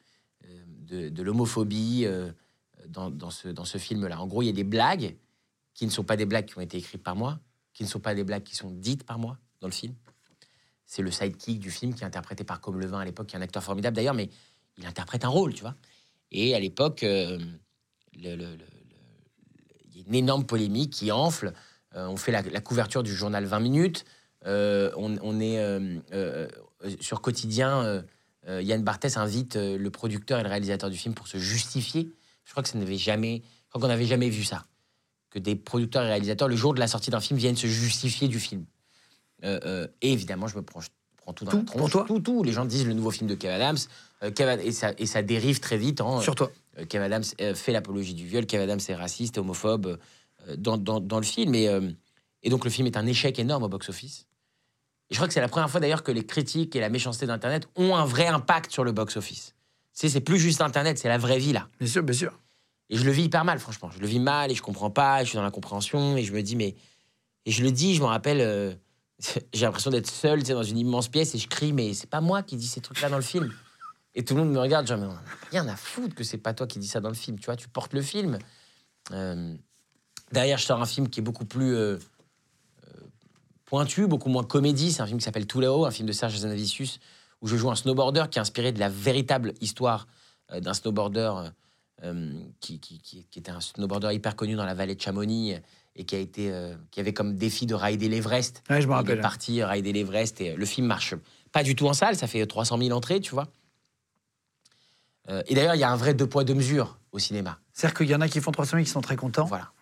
l'homophobie 1.23 2.07
dans 2.89 3.31
ce 3.31 3.79
film-là. 3.79 4.21
En 4.21 4.27
gros, 4.27 4.43
il 4.43 4.47
y 4.47 4.51
a 4.51 4.53
des 4.53 4.64
blagues 4.64 5.17
qui 5.75 5.85
ne 5.85 5.91
sont 5.91 6.05
pas 6.05 6.17
des 6.17 6.27
blagues 6.27 6.47
qui 6.47 6.57
ont 6.57 6.62
été 6.62 6.79
écrites 6.79 7.03
par 7.03 7.17
moi, 7.17 7.41
qui 7.75 7.83
ne 7.83 7.89
sont 7.89 8.01
pas 8.01 8.14
des 8.14 8.25
blagues 8.25 8.45
qui 8.45 8.57
sont 8.57 8.71
dites 8.71 9.05
par 9.05 9.19
moi 9.19 9.39
dans 9.61 9.69
le 9.69 9.75
film. 9.75 9.95
C'est 10.87 11.03
le 11.03 11.11
sidekick 11.11 11.59
du 11.59 11.70
film 11.70 11.95
qui 11.95 12.03
est 12.03 12.07
interprété 12.07 12.45
par 12.45 12.61
Comme 12.61 12.80
Levin 12.80 13.01
à 13.01 13.05
l'époque, 13.05 13.26
qui 13.26 13.37
est 13.37 13.39
un 13.39 13.43
acteur 13.43 13.62
formidable 13.62 13.97
d'ailleurs, 13.97 14.14
mais 14.14 14.30
il 14.78 14.87
interprète 14.87 15.24
un 15.24 15.28
rôle, 15.28 15.53
tu 15.53 15.62
vois. 15.62 15.74
Et 16.30 16.55
à 16.55 16.61
l'époque, 16.61 17.03
euh, 17.03 17.39
il 18.12 18.24
y 18.24 18.28
a 18.28 18.34
une 20.07 20.14
énorme 20.14 20.45
polémique 20.45 20.93
qui 20.93 21.11
enfle. 21.11 21.53
Euh, 21.95 22.07
on 22.07 22.16
fait 22.16 22.32
la, 22.32 22.61
couverture 22.61 23.03
du 23.03 23.14
journal 23.14 23.45
20 23.45 23.61
minutes. 23.61 24.05
Euh, 24.45 24.93
on, 24.97 25.41
est 25.41 25.61
sur 27.01 27.20
quotidien. 27.20 28.05
Yann 28.49 28.82
Barthès 28.84 29.16
invite 29.16 29.57
le 29.57 29.91
producteur 29.91 30.39
et 30.39 30.43
le 30.43 30.49
réalisateur 30.49 30.89
du 30.89 30.97
film 30.97 31.14
pour 31.14 31.26
se 31.26 31.39
justifier. 31.39 32.09
Je 32.45 32.53
crois 32.53 32.62
que 32.62 32.68
ça 32.68 32.78
n'avait 32.78 32.97
jamais, 32.97 33.43
je 33.45 33.68
crois 33.70 33.80
qu'on 33.80 33.89
n'avait 33.89 34.07
jamais 34.07 34.30
vu 34.30 34.45
ça, 34.45 34.64
que 35.30 35.41
des 35.41 35.57
producteurs 35.57 36.05
et 36.05 36.09
réalisateurs 36.09 36.47
le 36.47 36.55
jour 36.55 36.74
de 36.74 36.78
la 36.78 36.87
sortie 36.87 37.11
d'un 37.11 37.20
film 37.20 37.39
viennent 37.39 37.57
se 37.57 37.66
justifier 37.66 38.28
du 38.28 38.39
film. 38.39 38.64
Euh, 39.45 39.61
euh, 39.64 39.87
et 40.03 40.12
évidemment, 40.12 40.47
je 40.49 40.57
me 40.57 40.62
prends, 40.62 40.80
tout 41.34 41.45
dans 41.45 41.51
Tout 41.51 41.57
la 41.59 41.64
tronche. 41.64 41.80
pour 41.80 41.91
toi 41.91 42.05
Tout, 42.07 42.20
tout. 42.20 42.43
Les 42.43 42.53
gens 42.53 42.64
disent 42.64 42.87
le 42.87 42.95
nouveau 42.95 43.11
film 43.11 43.28
de 43.28 43.34
Kev 43.34 43.53
Adams. 43.53 43.76
euh, 44.22 44.30
Kev 44.30 44.61
et, 44.64 44.72
ça, 44.72 44.93
et 44.99 45.07
ça 45.07 45.22
dérive 45.22 45.61
très 45.61 45.76
vite. 45.76 46.01
en, 46.01 46.20
Sur 46.20 46.34
toi. 46.34 46.51
Kev 46.89 47.03
Adams 47.05 47.24
fait 47.55 47.72
l'apologie 47.72 48.14
du 48.14 48.26
viol, 48.26 48.47
Kev 48.47 48.62
Adams 48.62 48.80
est 48.89 48.95
raciste 48.95 49.37
et 49.37 49.41
homophobe 49.41 49.99
dans, 50.59 50.76
dans- 50.76 51.01
dans 51.01 51.16
le 51.18 51.24
film. 51.24 51.55
Et, 51.55 51.68
et 52.43 52.51
donc 52.51 52.64
le 52.64 52.70
film 52.70 52.87
est 52.87 52.97
un 52.97 53.07
échec 53.07 53.39
énorme 53.39 53.62
au 53.64 53.68
box-office. 53.68 54.26
Et 55.11 55.14
je 55.14 55.18
crois 55.18 55.26
que 55.28 55.34
c'est 55.34 55.41
la 55.41 55.49
première 55.49 55.70
fois 55.70 55.80
d'ailleurs 55.80 56.03
que 56.03 56.12
les 56.12 56.24
critiques 56.26 56.74
et 56.76 56.80
la 56.80 56.89
méchanceté 56.89 57.26
d'Internet 57.26 57.66
ont 57.76 57.95
un 57.97 58.05
vrai 58.05 58.26
impact 58.26 58.72
sur 58.72 58.84
le 58.84 58.93
box-office. 58.93 59.55
Tu 59.95 60.01
sais, 60.01 60.09
c'est 60.11 60.20
plus 60.20 60.39
juste 60.39 60.61
Internet, 60.61 60.99
c'est 60.99 61.09
la 61.09 61.16
vraie 61.18 61.39
vie 61.39 61.53
là. 61.53 61.68
Bien 61.80 61.89
sûr, 61.89 62.03
bien 62.03 62.14
sûr. 62.14 62.39
Et 62.91 62.97
je 62.97 63.05
le 63.05 63.11
vis 63.12 63.24
hyper 63.24 63.45
mal, 63.45 63.59
franchement. 63.59 63.91
Je 63.91 63.99
le 64.01 64.07
vis 64.07 64.18
mal 64.20 64.51
et 64.51 64.55
je 64.55 64.62
comprends 64.62 64.91
pas, 64.91 65.20
et 65.20 65.24
je 65.24 65.30
suis 65.30 65.37
dans 65.37 65.43
l'incompréhension 65.43 66.16
et 66.16 66.22
je 66.24 66.32
me 66.32 66.43
dis, 66.43 66.57
mais. 66.57 66.74
Et 67.47 67.53
je 67.53 67.62
le 67.62 67.70
dis, 67.70 67.95
je 67.95 68.01
me 68.03 68.07
rappelle, 68.07 68.41
euh, 68.41 68.74
j'ai 69.53 69.64
l'impression 69.67 69.91
d'être 69.91 70.11
seul 70.11 70.43
dans 70.43 70.62
une 70.62 70.79
immense 70.79 71.09
pièce 71.09 71.35
et 71.35 71.39
je 71.39 71.49
crie, 71.49 71.73
mais 71.73 71.95
c'est 71.95 72.09
pas 72.11 72.21
moi 72.21 72.43
qui 72.43 72.57
dis 72.57 72.67
ces 72.67 72.81
trucs-là 72.81 73.09
dans 73.09 73.17
le 73.17 73.23
film. 73.23 73.53
Et 74.14 74.25
tout 74.25 74.35
le 74.35 74.45
monde 74.45 74.53
me 74.53 74.61
regarde, 74.61 74.87
genre, 74.87 74.99
mais 74.99 75.07
on 75.07 75.11
a 75.11 75.23
rien 75.51 75.69
à 75.69 75.77
foutre 75.77 76.14
que 76.14 76.25
c'est 76.25 76.39
pas 76.39 76.55
toi 76.55 76.67
qui 76.67 76.79
dis 76.79 76.89
ça 76.89 77.01
dans 77.01 77.09
le 77.11 77.14
film, 77.14 77.39
tu 77.39 77.47
vois, 77.47 77.57
tu 77.57 77.69
portes 77.69 77.93
le 77.93 78.01
film. 78.03 78.39
Euh, 79.12 79.55
derrière, 80.33 80.57
je 80.59 80.64
sors 80.64 80.81
un 80.81 80.87
film 80.87 81.09
qui 81.09 81.21
est 81.21 81.23
beaucoup 81.23 81.45
plus 81.45 81.75
euh, 81.75 81.99
euh, 82.87 83.01
pointu, 83.67 84.07
beaucoup 84.07 84.31
moins 84.31 84.45
comédie. 84.45 84.93
C'est 84.93 85.03
un 85.03 85.07
film 85.07 85.19
qui 85.19 85.25
s'appelle 85.25 85.47
Tout 85.47 85.61
là-haut, 85.61 85.85
un 85.85 85.91
film 85.91 86.09
de 86.09 86.12
Serge 86.12 86.37
Zanavicius, 86.37 86.99
où 87.43 87.47
je 87.47 87.57
joue 87.57 87.71
un 87.71 87.75
snowboarder 87.77 88.25
qui 88.31 88.39
est 88.39 88.41
inspiré 88.43 88.73
de 88.73 88.81
la 88.81 88.89
véritable 88.89 89.53
histoire 89.61 90.07
d'un 90.51 90.75
snowboarder 90.75 91.51
qui, 92.61 92.79
qui, 92.81 92.99
qui- 93.01 93.27
était 93.37 93.51
un 93.51 93.61
snowboarder 93.61 94.14
hyper 94.14 94.37
connu 94.37 94.55
dans 94.55 94.64
la 94.64 94.75
vallée 94.75 94.95
de 94.95 95.01
Chamonix 95.01 95.57
et 95.97 96.05
qui 96.05 96.14
a 96.14 96.18
été 96.18 96.51
euh, 96.53 96.74
qui 96.90 97.01
avait 97.01 97.12
comme 97.14 97.34
défi 97.36 97.66
de 97.66 97.74
rider 97.74 98.09
l'Everest. 98.09 98.62
Ouais, 98.70 98.80
je 98.80 98.86
me 98.86 98.92
Il 98.92 98.94
est 98.94 98.97
rappelle. 98.99 99.20
parti 99.20 99.61
euh, 99.62 99.66
rider 99.66 99.92
l'Everest 99.92 100.40
et 100.40 100.51
euh, 100.53 100.57
le 100.57 100.66
film 100.66 100.86
marche 100.86 101.14
pas 101.53 101.62
du 101.62 101.74
tout 101.74 101.86
en 101.88 101.94
salle, 101.94 102.16
ça 102.16 102.26
fait 102.26 102.44
300 102.47 102.78
000 102.78 102.90
entrées, 102.97 103.20
tu 103.20 103.30
vois. 103.32 103.47
Euh, 105.28 105.42
et 105.47 105.55
d'ailleurs, 105.55 105.74
il 105.74 105.80
y 105.80 105.84
a 105.84 105.90
un 105.90 105.97
vrai 105.97 106.14
deux 106.14 106.26
poids 106.26 106.44
deux 106.44 106.55
mesures 106.55 106.99
au 107.12 107.18
cinéma. 107.18 107.59
C'est-à-dire 107.72 107.97
qu'il 107.97 108.09
y 108.11 108.14
en 108.14 108.20
a 108.20 108.28
qui 108.28 108.40
font 108.40 108.53
300 108.53 108.72
000 108.72 108.84
qui 108.84 108.90
sont 108.90 109.01
très 109.01 109.16
contents. 109.16 109.47
Voilà. 109.47 109.72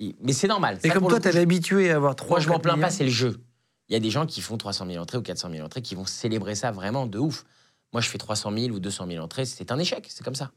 Et- 0.00 0.14
mais 0.20 0.32
c'est 0.32 0.48
normal. 0.48 0.78
Et 0.82 0.88
Ça, 0.88 0.94
comme 0.94 1.08
toi, 1.08 1.20
t'avais 1.20 1.40
habitué 1.40 1.90
à 1.90 1.96
avoir 1.96 2.16
3 2.16 2.28
moi, 2.38 2.40
je 2.40 2.48
m'en 2.48 2.58
plains 2.58 2.78
pas, 2.78 2.90
c'est 2.90 3.04
le 3.04 3.10
jeu. 3.10 3.40
Il 3.88 3.92
y 3.92 3.96
a 3.96 4.00
des 4.00 4.10
gens 4.10 4.26
qui 4.26 4.40
font 4.40 4.56
300 4.56 4.86
000 4.86 5.00
entrées 5.02 5.18
ou 5.18 5.22
400 5.22 5.50
000 5.50 5.64
entrées 5.64 5.82
qui 5.82 5.94
vont 5.94 6.06
célébrer 6.06 6.54
ça 6.54 6.70
vraiment 6.72 7.06
de 7.06 7.18
ouf. 7.18 7.44
Moi, 7.92 8.00
je 8.00 8.08
fais 8.08 8.18
300 8.18 8.52
000 8.56 8.74
ou 8.74 8.80
200 8.80 9.06
000 9.06 9.22
entrées, 9.24 9.44
c'est 9.44 9.70
un 9.70 9.78
échec, 9.78 10.06
c'est 10.08 10.24
comme 10.24 10.34
ça. 10.34 10.50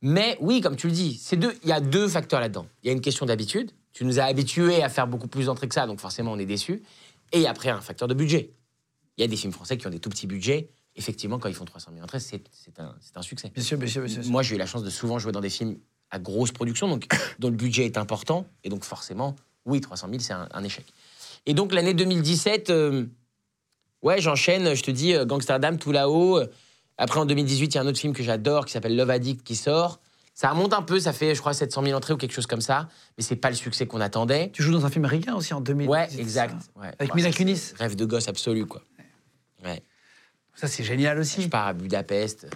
Mais 0.00 0.38
oui, 0.40 0.60
comme 0.60 0.76
tu 0.76 0.86
le 0.86 0.92
dis, 0.92 1.20
il 1.32 1.68
y 1.68 1.72
a 1.72 1.80
deux 1.80 2.06
facteurs 2.08 2.40
là-dedans. 2.40 2.66
Il 2.82 2.86
y 2.86 2.90
a 2.90 2.92
une 2.92 3.00
question 3.00 3.26
d'habitude. 3.26 3.72
Tu 3.98 4.04
nous 4.04 4.20
as 4.20 4.26
habitués 4.26 4.84
à 4.84 4.88
faire 4.88 5.08
beaucoup 5.08 5.26
plus 5.26 5.46
d'entrées 5.46 5.66
que 5.66 5.74
ça, 5.74 5.84
donc 5.88 5.98
forcément, 5.98 6.30
on 6.30 6.38
est 6.38 6.46
déçus. 6.46 6.84
Et 7.32 7.48
après, 7.48 7.68
un 7.68 7.80
facteur 7.80 8.06
de 8.06 8.14
budget. 8.14 8.52
Il 9.16 9.22
y 9.22 9.24
a 9.24 9.26
des 9.26 9.34
films 9.34 9.52
français 9.52 9.76
qui 9.76 9.88
ont 9.88 9.90
des 9.90 9.98
tout 9.98 10.08
petits 10.08 10.28
budgets. 10.28 10.68
Effectivement, 10.94 11.40
quand 11.40 11.48
ils 11.48 11.54
font 11.56 11.64
300 11.64 11.90
000 11.94 12.04
entrées, 12.04 12.20
c'est 12.20 12.40
c'est 12.52 12.78
un, 12.78 12.94
c'est 13.00 13.16
un 13.16 13.22
succès. 13.22 13.50
Bien 13.52 13.64
sûr, 13.64 13.76
bien 13.76 13.88
sûr, 13.88 14.04
bien 14.04 14.22
sûr. 14.22 14.30
Moi, 14.30 14.44
j'ai 14.44 14.54
eu 14.54 14.58
la 14.58 14.66
chance 14.66 14.84
de 14.84 14.90
souvent 14.90 15.18
jouer 15.18 15.32
dans 15.32 15.40
des 15.40 15.50
films 15.50 15.78
à 16.12 16.20
grosse 16.20 16.52
production, 16.52 16.86
donc 16.86 17.08
dont 17.40 17.48
le 17.48 17.56
budget 17.56 17.86
est 17.86 17.98
important, 17.98 18.46
et 18.62 18.68
donc 18.68 18.84
forcément, 18.84 19.34
oui, 19.64 19.80
300 19.80 20.06
000, 20.10 20.20
c'est 20.20 20.32
un, 20.32 20.48
un 20.52 20.62
échec. 20.62 20.86
Et 21.46 21.52
donc 21.52 21.74
l'année 21.74 21.92
2017, 21.92 22.70
euh, 22.70 23.04
ouais, 24.02 24.20
j'enchaîne, 24.20 24.74
je 24.74 24.82
te 24.84 24.92
dis, 24.92 25.12
euh, 25.12 25.24
Gangsterdam, 25.24 25.76
tout 25.76 25.90
là-haut. 25.90 26.40
Après, 26.98 27.18
en 27.18 27.26
2018, 27.26 27.66
il 27.66 27.74
y 27.74 27.78
a 27.78 27.80
un 27.80 27.86
autre 27.88 27.98
film 27.98 28.12
que 28.12 28.22
j'adore 28.22 28.64
qui 28.64 28.74
s'appelle 28.74 28.94
Love 28.94 29.10
Addict 29.10 29.42
qui 29.42 29.56
sort. 29.56 29.98
Ça 30.40 30.50
remonte 30.50 30.72
un 30.72 30.82
peu, 30.82 31.00
ça 31.00 31.12
fait, 31.12 31.34
je 31.34 31.40
crois, 31.40 31.52
700 31.52 31.82
000 31.82 31.96
entrées 31.96 32.12
ou 32.14 32.16
quelque 32.16 32.30
chose 32.32 32.46
comme 32.46 32.60
ça, 32.60 32.88
mais 33.16 33.24
c'est 33.24 33.34
pas 33.34 33.50
le 33.50 33.56
succès 33.56 33.88
qu'on 33.88 34.00
attendait. 34.00 34.50
Tu 34.52 34.62
joues 34.62 34.70
dans 34.70 34.86
un 34.86 34.88
film 34.88 35.04
américain 35.04 35.34
aussi 35.34 35.52
en 35.52 35.60
2000. 35.60 35.88
Ouais, 35.88 36.08
exact. 36.16 36.54
ouais. 36.76 36.92
Avec 36.96 37.12
Ouais, 37.12 37.16
Mila 37.16 37.32
Kunis. 37.32 37.72
Rêve 37.76 37.96
de 37.96 38.04
gosse 38.04 38.28
absolu, 38.28 38.64
quoi. 38.64 38.80
Ouais. 39.64 39.82
Ça, 40.54 40.68
c'est 40.68 40.84
génial 40.84 41.16
Je 41.16 41.22
aussi. 41.22 41.48
pars 41.48 41.66
à 41.66 41.72
Budapest, 41.72 42.46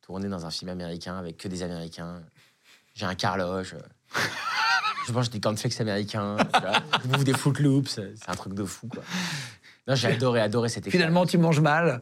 tourner 0.00 0.28
dans 0.28 0.46
un 0.46 0.50
film 0.52 0.70
américain 0.70 1.18
avec 1.18 1.36
que 1.36 1.48
des 1.48 1.64
Américains. 1.64 2.22
J'ai 2.94 3.04
un 3.06 3.16
carloge. 3.16 3.74
euh, 3.74 4.20
Je 5.08 5.12
mange 5.12 5.28
des 5.30 5.40
cornflakes 5.40 5.80
américains. 5.80 6.36
Je 7.02 7.08
bouffe 7.08 7.24
des 7.24 7.32
Footloops. 7.34 7.88
C'est 8.14 8.28
un 8.28 8.34
truc 8.36 8.54
de 8.54 8.64
fou, 8.64 8.86
quoi. 8.86 9.02
Non, 9.88 9.96
j'ai 9.96 10.06
adoré, 10.06 10.40
adoré 10.40 10.68
cette 10.68 10.86
expérience. 10.86 11.08
Finalement, 11.08 11.26
tu 11.26 11.38
manges 11.38 11.58
mal. 11.60 12.00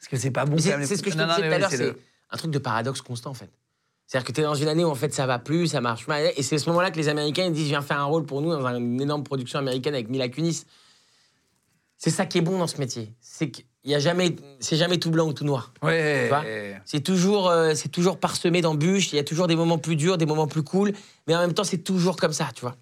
Parce 0.00 0.08
que 0.10 0.16
c'est 0.16 0.32
pas 0.32 0.44
bon. 0.44 0.58
C'est 0.58 0.72
ce 0.96 1.02
que 1.04 1.10
je 1.12 1.16
te 1.16 1.22
disais 1.22 1.36
tout 1.48 1.54
à 1.54 1.58
l'heure, 1.58 1.70
c'est 1.70 1.94
un 2.30 2.36
truc 2.36 2.50
de 2.50 2.58
paradoxe 2.58 3.00
constant, 3.00 3.30
en 3.30 3.34
fait. 3.34 3.48
C'est-à-dire 4.12 4.26
que 4.26 4.32
tu 4.32 4.40
es 4.42 4.44
dans 4.44 4.54
une 4.54 4.68
année 4.68 4.84
où, 4.84 4.90
en 4.90 4.94
fait, 4.94 5.14
ça 5.14 5.24
va 5.24 5.38
plus, 5.38 5.68
ça 5.68 5.80
marche 5.80 6.06
mal. 6.06 6.32
Et 6.36 6.42
c'est 6.42 6.56
à 6.56 6.58
ce 6.58 6.68
moment-là 6.68 6.90
que 6.90 6.98
les 6.98 7.08
Américains 7.08 7.46
ils 7.46 7.52
disent 7.54 7.68
Viens 7.68 7.80
faire 7.80 7.98
un 7.98 8.04
rôle 8.04 8.26
pour 8.26 8.42
nous 8.42 8.50
dans 8.50 8.68
une 8.76 9.00
énorme 9.00 9.22
production 9.24 9.58
américaine 9.58 9.94
avec 9.94 10.10
Mila 10.10 10.28
Kunis. 10.28 10.66
C'est 11.96 12.10
ça 12.10 12.26
qui 12.26 12.36
est 12.36 12.42
bon 12.42 12.58
dans 12.58 12.66
ce 12.66 12.76
métier. 12.76 13.14
C'est 13.22 13.50
qu'il 13.50 13.64
y 13.86 13.94
a 13.94 13.98
jamais, 13.98 14.36
c'est 14.60 14.76
jamais 14.76 14.98
tout 14.98 15.10
blanc 15.10 15.28
ou 15.28 15.32
tout 15.32 15.46
noir. 15.46 15.72
Ouais. 15.80 16.28
C'est 16.84 17.00
toujours, 17.00 17.48
euh, 17.48 17.72
c'est 17.74 17.88
toujours 17.88 18.18
parsemé 18.18 18.60
d'embûches. 18.60 19.14
Il 19.14 19.16
y 19.16 19.18
a 19.18 19.24
toujours 19.24 19.46
des 19.46 19.56
moments 19.56 19.78
plus 19.78 19.96
durs, 19.96 20.18
des 20.18 20.26
moments 20.26 20.46
plus 20.46 20.62
cool. 20.62 20.92
Mais 21.26 21.34
en 21.34 21.40
même 21.40 21.54
temps, 21.54 21.64
c'est 21.64 21.78
toujours 21.82 22.16
comme 22.16 22.34
ça, 22.34 22.50
tu 22.54 22.60
vois. 22.60 22.76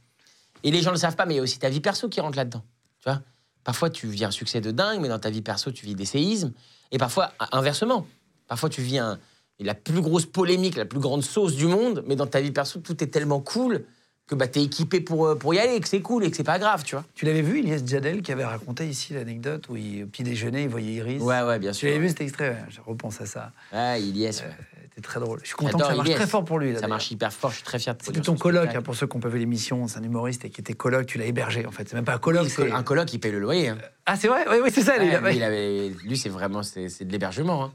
Et 0.64 0.72
les 0.72 0.82
gens 0.82 0.90
ne 0.90 0.96
le 0.96 1.00
savent 1.00 1.14
pas, 1.14 1.26
mais 1.26 1.34
il 1.34 1.36
y 1.36 1.40
a 1.40 1.44
aussi 1.44 1.60
ta 1.60 1.68
vie 1.68 1.80
perso 1.80 2.08
qui 2.08 2.20
rentre 2.20 2.38
là-dedans. 2.38 2.64
Tu 2.98 3.08
vois 3.08 3.20
Parfois, 3.62 3.88
tu 3.88 4.08
vis 4.08 4.24
un 4.24 4.32
succès 4.32 4.60
de 4.60 4.72
dingue, 4.72 5.00
mais 5.00 5.08
dans 5.08 5.20
ta 5.20 5.30
vie 5.30 5.42
perso, 5.42 5.70
tu 5.70 5.86
vis 5.86 5.94
des 5.94 6.06
séismes. 6.06 6.52
Et 6.90 6.98
parfois, 6.98 7.30
inversement. 7.52 8.04
Parfois, 8.48 8.68
tu 8.68 8.82
vis 8.82 8.98
un- 8.98 9.20
la 9.64 9.74
plus 9.74 10.00
grosse 10.00 10.26
polémique, 10.26 10.76
la 10.76 10.84
plus 10.84 11.00
grande 11.00 11.22
sauce 11.22 11.54
du 11.56 11.66
monde, 11.66 12.04
mais 12.06 12.16
dans 12.16 12.26
ta 12.26 12.40
vie 12.40 12.50
perso, 12.52 12.80
tout 12.80 13.02
est 13.02 13.08
tellement 13.08 13.40
cool 13.40 13.84
que 14.26 14.34
bah, 14.36 14.46
tu 14.46 14.60
es 14.60 14.62
équipé 14.62 15.00
pour, 15.00 15.26
euh, 15.26 15.34
pour 15.34 15.52
y 15.54 15.58
aller, 15.58 15.74
et 15.74 15.80
que 15.80 15.88
c'est 15.88 16.00
cool 16.00 16.24
et 16.24 16.30
que 16.30 16.36
c'est 16.36 16.44
pas 16.44 16.58
grave, 16.60 16.84
tu 16.84 16.94
vois. 16.94 17.04
Tu 17.14 17.24
l'avais 17.24 17.42
vu, 17.42 17.58
Ilyes 17.60 17.84
Jadel, 17.84 18.22
qui 18.22 18.30
avait 18.30 18.44
raconté 18.44 18.86
ici 18.86 19.12
l'anecdote 19.12 19.68
où, 19.68 19.76
il, 19.76 20.04
au 20.04 20.06
petit 20.06 20.22
déjeuner, 20.22 20.62
il 20.62 20.68
voyait 20.68 20.92
Iris. 20.92 21.20
Ouais, 21.22 21.42
ouais, 21.42 21.58
bien 21.58 21.72
Tu 21.72 21.78
sûr. 21.78 21.88
l'avais 21.88 22.00
vu 22.00 22.08
cet 22.08 22.20
extrait 22.20 22.50
ouais, 22.50 22.64
Je 22.70 22.80
repense 22.86 23.20
à 23.20 23.26
ça. 23.26 23.50
Ouais, 23.72 24.00
il 24.00 24.16
y 24.16 24.24
est. 24.26 24.40
ouais. 24.42 24.50
C'était 24.88 25.00
très 25.02 25.18
drôle. 25.20 25.40
Je 25.42 25.48
suis 25.48 25.56
content 25.56 25.78
que 25.78 25.84
ça 25.84 25.94
marche 25.94 26.06
Ilyes. 26.08 26.14
très 26.16 26.26
fort 26.28 26.44
pour 26.44 26.58
lui. 26.60 26.72
là, 26.72 26.78
Ça 26.80 26.86
marche 26.88 27.10
hyper 27.10 27.32
fort, 27.32 27.50
je 27.50 27.56
suis 27.56 27.64
très 27.64 27.78
fier 27.80 27.94
de 27.96 28.02
C'était 28.04 28.20
ton 28.20 28.36
coloc, 28.36 28.68
hein, 28.74 28.82
pour 28.82 28.94
ceux 28.94 29.06
qui 29.08 29.16
ont 29.16 29.20
pas 29.20 29.28
vu 29.28 29.38
l'émission. 29.40 29.86
C'est 29.88 29.98
un 29.98 30.02
humoriste 30.04 30.44
et 30.44 30.50
qui 30.50 30.60
était 30.60 30.74
coloc. 30.74 31.06
Tu 31.06 31.18
l'as 31.18 31.26
hébergé, 31.26 31.66
en 31.66 31.70
fait. 31.72 31.88
C'est 31.88 31.94
même 31.96 32.04
pas 32.04 32.14
un 32.14 32.18
coloc. 32.18 32.48
C'est- 32.48 32.70
Un 32.70 32.82
coloc, 32.84 33.12
il 33.12 33.18
paye 33.18 33.32
le 33.32 33.40
loyer. 33.40 33.68
hein. 33.70 33.78
Ah, 34.06 34.16
c'est 34.16 34.28
vrai? 34.28 34.44
Oui, 34.48 34.56
oui, 34.62 34.70
c'est 34.72 34.82
ça. 34.82 34.96
Ouais, 34.96 35.20
lui, 35.20 35.36
il 35.36 35.42
avait- 35.42 35.88
lui, 36.04 36.16
c'est 36.16 36.28
vraiment 36.28 36.62
c'est 36.62 36.88
c'est 36.88 37.04
de 37.04 37.10
l'hébergement. 37.12 37.64
hein. 37.64 37.72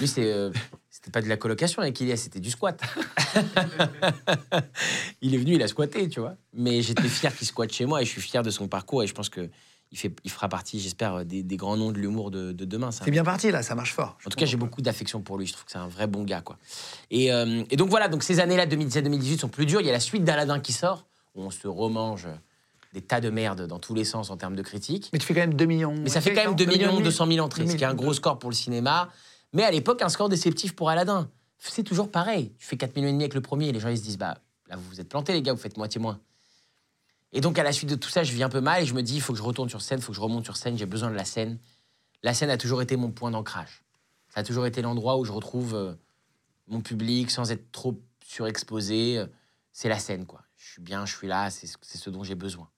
Lui, 0.00 0.06
c'est, 0.08 0.32
euh, 0.32 0.50
c'était 1.02 1.10
pas 1.10 1.20
de 1.20 1.28
la 1.28 1.36
colocation 1.36 1.82
avec 1.82 2.00
Ilias, 2.00 2.18
c'était 2.18 2.38
du 2.38 2.50
squat. 2.50 2.80
il 5.20 5.34
est 5.34 5.38
venu, 5.38 5.54
il 5.54 5.62
a 5.62 5.66
squatté, 5.66 6.08
tu 6.08 6.20
vois. 6.20 6.36
Mais 6.54 6.80
j'étais 6.80 7.08
fier 7.08 7.36
qu'il 7.36 7.44
squatte 7.44 7.72
chez 7.72 7.86
moi 7.86 8.02
et 8.02 8.04
je 8.04 8.10
suis 8.10 8.20
fier 8.20 8.44
de 8.44 8.50
son 8.50 8.68
parcours 8.68 9.02
et 9.02 9.08
je 9.08 9.12
pense 9.12 9.28
que 9.28 9.50
il, 9.90 9.98
fait, 9.98 10.14
il 10.22 10.30
fera 10.30 10.48
partie, 10.48 10.78
j'espère, 10.78 11.24
des, 11.24 11.42
des 11.42 11.56
grands 11.56 11.76
noms 11.76 11.90
de 11.90 11.98
l'humour 11.98 12.30
de, 12.30 12.52
de 12.52 12.64
demain. 12.64 12.92
C'est 12.92 13.10
bien 13.10 13.24
parti, 13.24 13.50
là. 13.50 13.64
Ça 13.64 13.74
marche 13.74 13.92
fort. 13.92 14.16
En 14.24 14.30
tout 14.30 14.38
cas, 14.38 14.46
j'ai 14.46 14.56
beaucoup 14.56 14.80
d'affection 14.80 15.20
pour 15.20 15.38
lui. 15.38 15.46
Je 15.46 15.54
trouve 15.54 15.64
que 15.64 15.72
c'est 15.72 15.78
un 15.78 15.88
vrai 15.88 16.06
bon 16.06 16.22
gars, 16.22 16.40
quoi. 16.40 16.56
Et, 17.10 17.32
euh, 17.32 17.64
et 17.68 17.76
donc 17.76 17.90
voilà, 17.90 18.06
donc 18.06 18.22
ces 18.22 18.38
années-là, 18.38 18.66
2017-2018, 18.66 19.40
sont 19.40 19.48
plus 19.48 19.66
dures. 19.66 19.80
Il 19.80 19.86
y 19.88 19.90
a 19.90 19.92
la 19.92 20.00
suite 20.00 20.22
d'Aladin 20.22 20.60
qui 20.60 20.72
sort, 20.72 21.04
où 21.34 21.42
on 21.42 21.50
se 21.50 21.66
remange 21.66 22.28
des 22.94 23.02
tas 23.02 23.20
de 23.20 23.28
merde 23.28 23.66
dans 23.66 23.80
tous 23.80 23.94
les 23.94 24.04
sens 24.04 24.30
en 24.30 24.36
termes 24.36 24.54
de 24.54 24.62
critiques. 24.62 25.10
Mais 25.12 25.18
tu 25.18 25.26
fais 25.26 25.34
quand 25.34 25.40
même 25.40 25.54
2 25.54 25.64
millions. 25.64 25.94
Mais 25.98 26.10
ça 26.10 26.20
fait 26.20 26.32
quand 26.32 26.44
même 26.44 26.54
2 26.54 26.64
millions 26.64 27.00
200 27.00 27.26
000 27.26 27.44
entrées, 27.44 27.66
ce 27.66 27.74
qui 27.74 27.82
est 27.82 27.86
un 27.86 27.94
2 27.94 27.96
gros 27.96 28.14
score 28.14 28.38
pour 28.38 28.50
le 28.50 28.56
cinéma. 28.56 29.10
Mais 29.52 29.64
à 29.64 29.70
l'époque, 29.70 30.02
un 30.02 30.08
score 30.08 30.28
déceptif 30.28 30.74
pour 30.74 30.88
Aladdin. 30.90 31.30
C'est 31.58 31.82
toujours 31.84 32.10
pareil. 32.10 32.52
Tu 32.58 32.66
fais 32.66 32.76
4 32.76 32.96
millions 32.96 33.08
et 33.08 33.12
demi 33.12 33.22
avec 33.24 33.34
le 33.34 33.40
premier 33.40 33.68
et 33.68 33.72
les 33.72 33.78
gens 33.80 33.88
ils 33.88 33.98
se 33.98 34.02
disent 34.02 34.18
bah 34.18 34.38
là 34.68 34.76
vous 34.76 34.82
vous 34.88 35.00
êtes 35.00 35.08
plantés 35.08 35.32
les 35.32 35.42
gars, 35.42 35.52
vous 35.52 35.60
faites 35.60 35.76
moitié 35.76 36.00
moins. 36.00 36.18
Et 37.32 37.40
donc 37.40 37.58
à 37.58 37.62
la 37.62 37.72
suite 37.72 37.88
de 37.88 37.94
tout 37.94 38.08
ça, 38.10 38.24
je 38.24 38.32
vis 38.32 38.42
un 38.42 38.48
peu 38.48 38.60
mal 38.60 38.82
et 38.82 38.86
je 38.86 38.94
me 38.94 39.02
dis 39.02 39.14
il 39.16 39.20
faut 39.20 39.32
que 39.32 39.38
je 39.38 39.44
retourne 39.44 39.68
sur 39.68 39.80
scène, 39.80 40.00
il 40.00 40.02
faut 40.02 40.10
que 40.12 40.16
je 40.16 40.20
remonte 40.20 40.44
sur 40.44 40.56
scène, 40.56 40.76
j'ai 40.76 40.86
besoin 40.86 41.10
de 41.10 41.14
la 41.14 41.24
scène. 41.24 41.58
La 42.24 42.34
scène 42.34 42.50
a 42.50 42.56
toujours 42.56 42.82
été 42.82 42.96
mon 42.96 43.10
point 43.10 43.30
d'ancrage. 43.30 43.82
Ça 44.28 44.40
a 44.40 44.42
toujours 44.42 44.66
été 44.66 44.82
l'endroit 44.82 45.18
où 45.18 45.24
je 45.24 45.32
retrouve 45.32 45.74
euh, 45.74 45.94
mon 46.66 46.80
public 46.80 47.30
sans 47.30 47.52
être 47.52 47.70
trop 47.70 48.00
surexposé. 48.26 49.24
C'est 49.72 49.88
la 49.88 49.98
scène 49.98 50.26
quoi. 50.26 50.42
Je 50.56 50.72
suis 50.72 50.82
bien, 50.82 51.06
je 51.06 51.14
suis 51.16 51.28
là, 51.28 51.50
c'est 51.50 51.66
ce- 51.66 51.76
c'est 51.80 51.98
ce 51.98 52.10
dont 52.10 52.24
j'ai 52.24 52.34
besoin. 52.34 52.68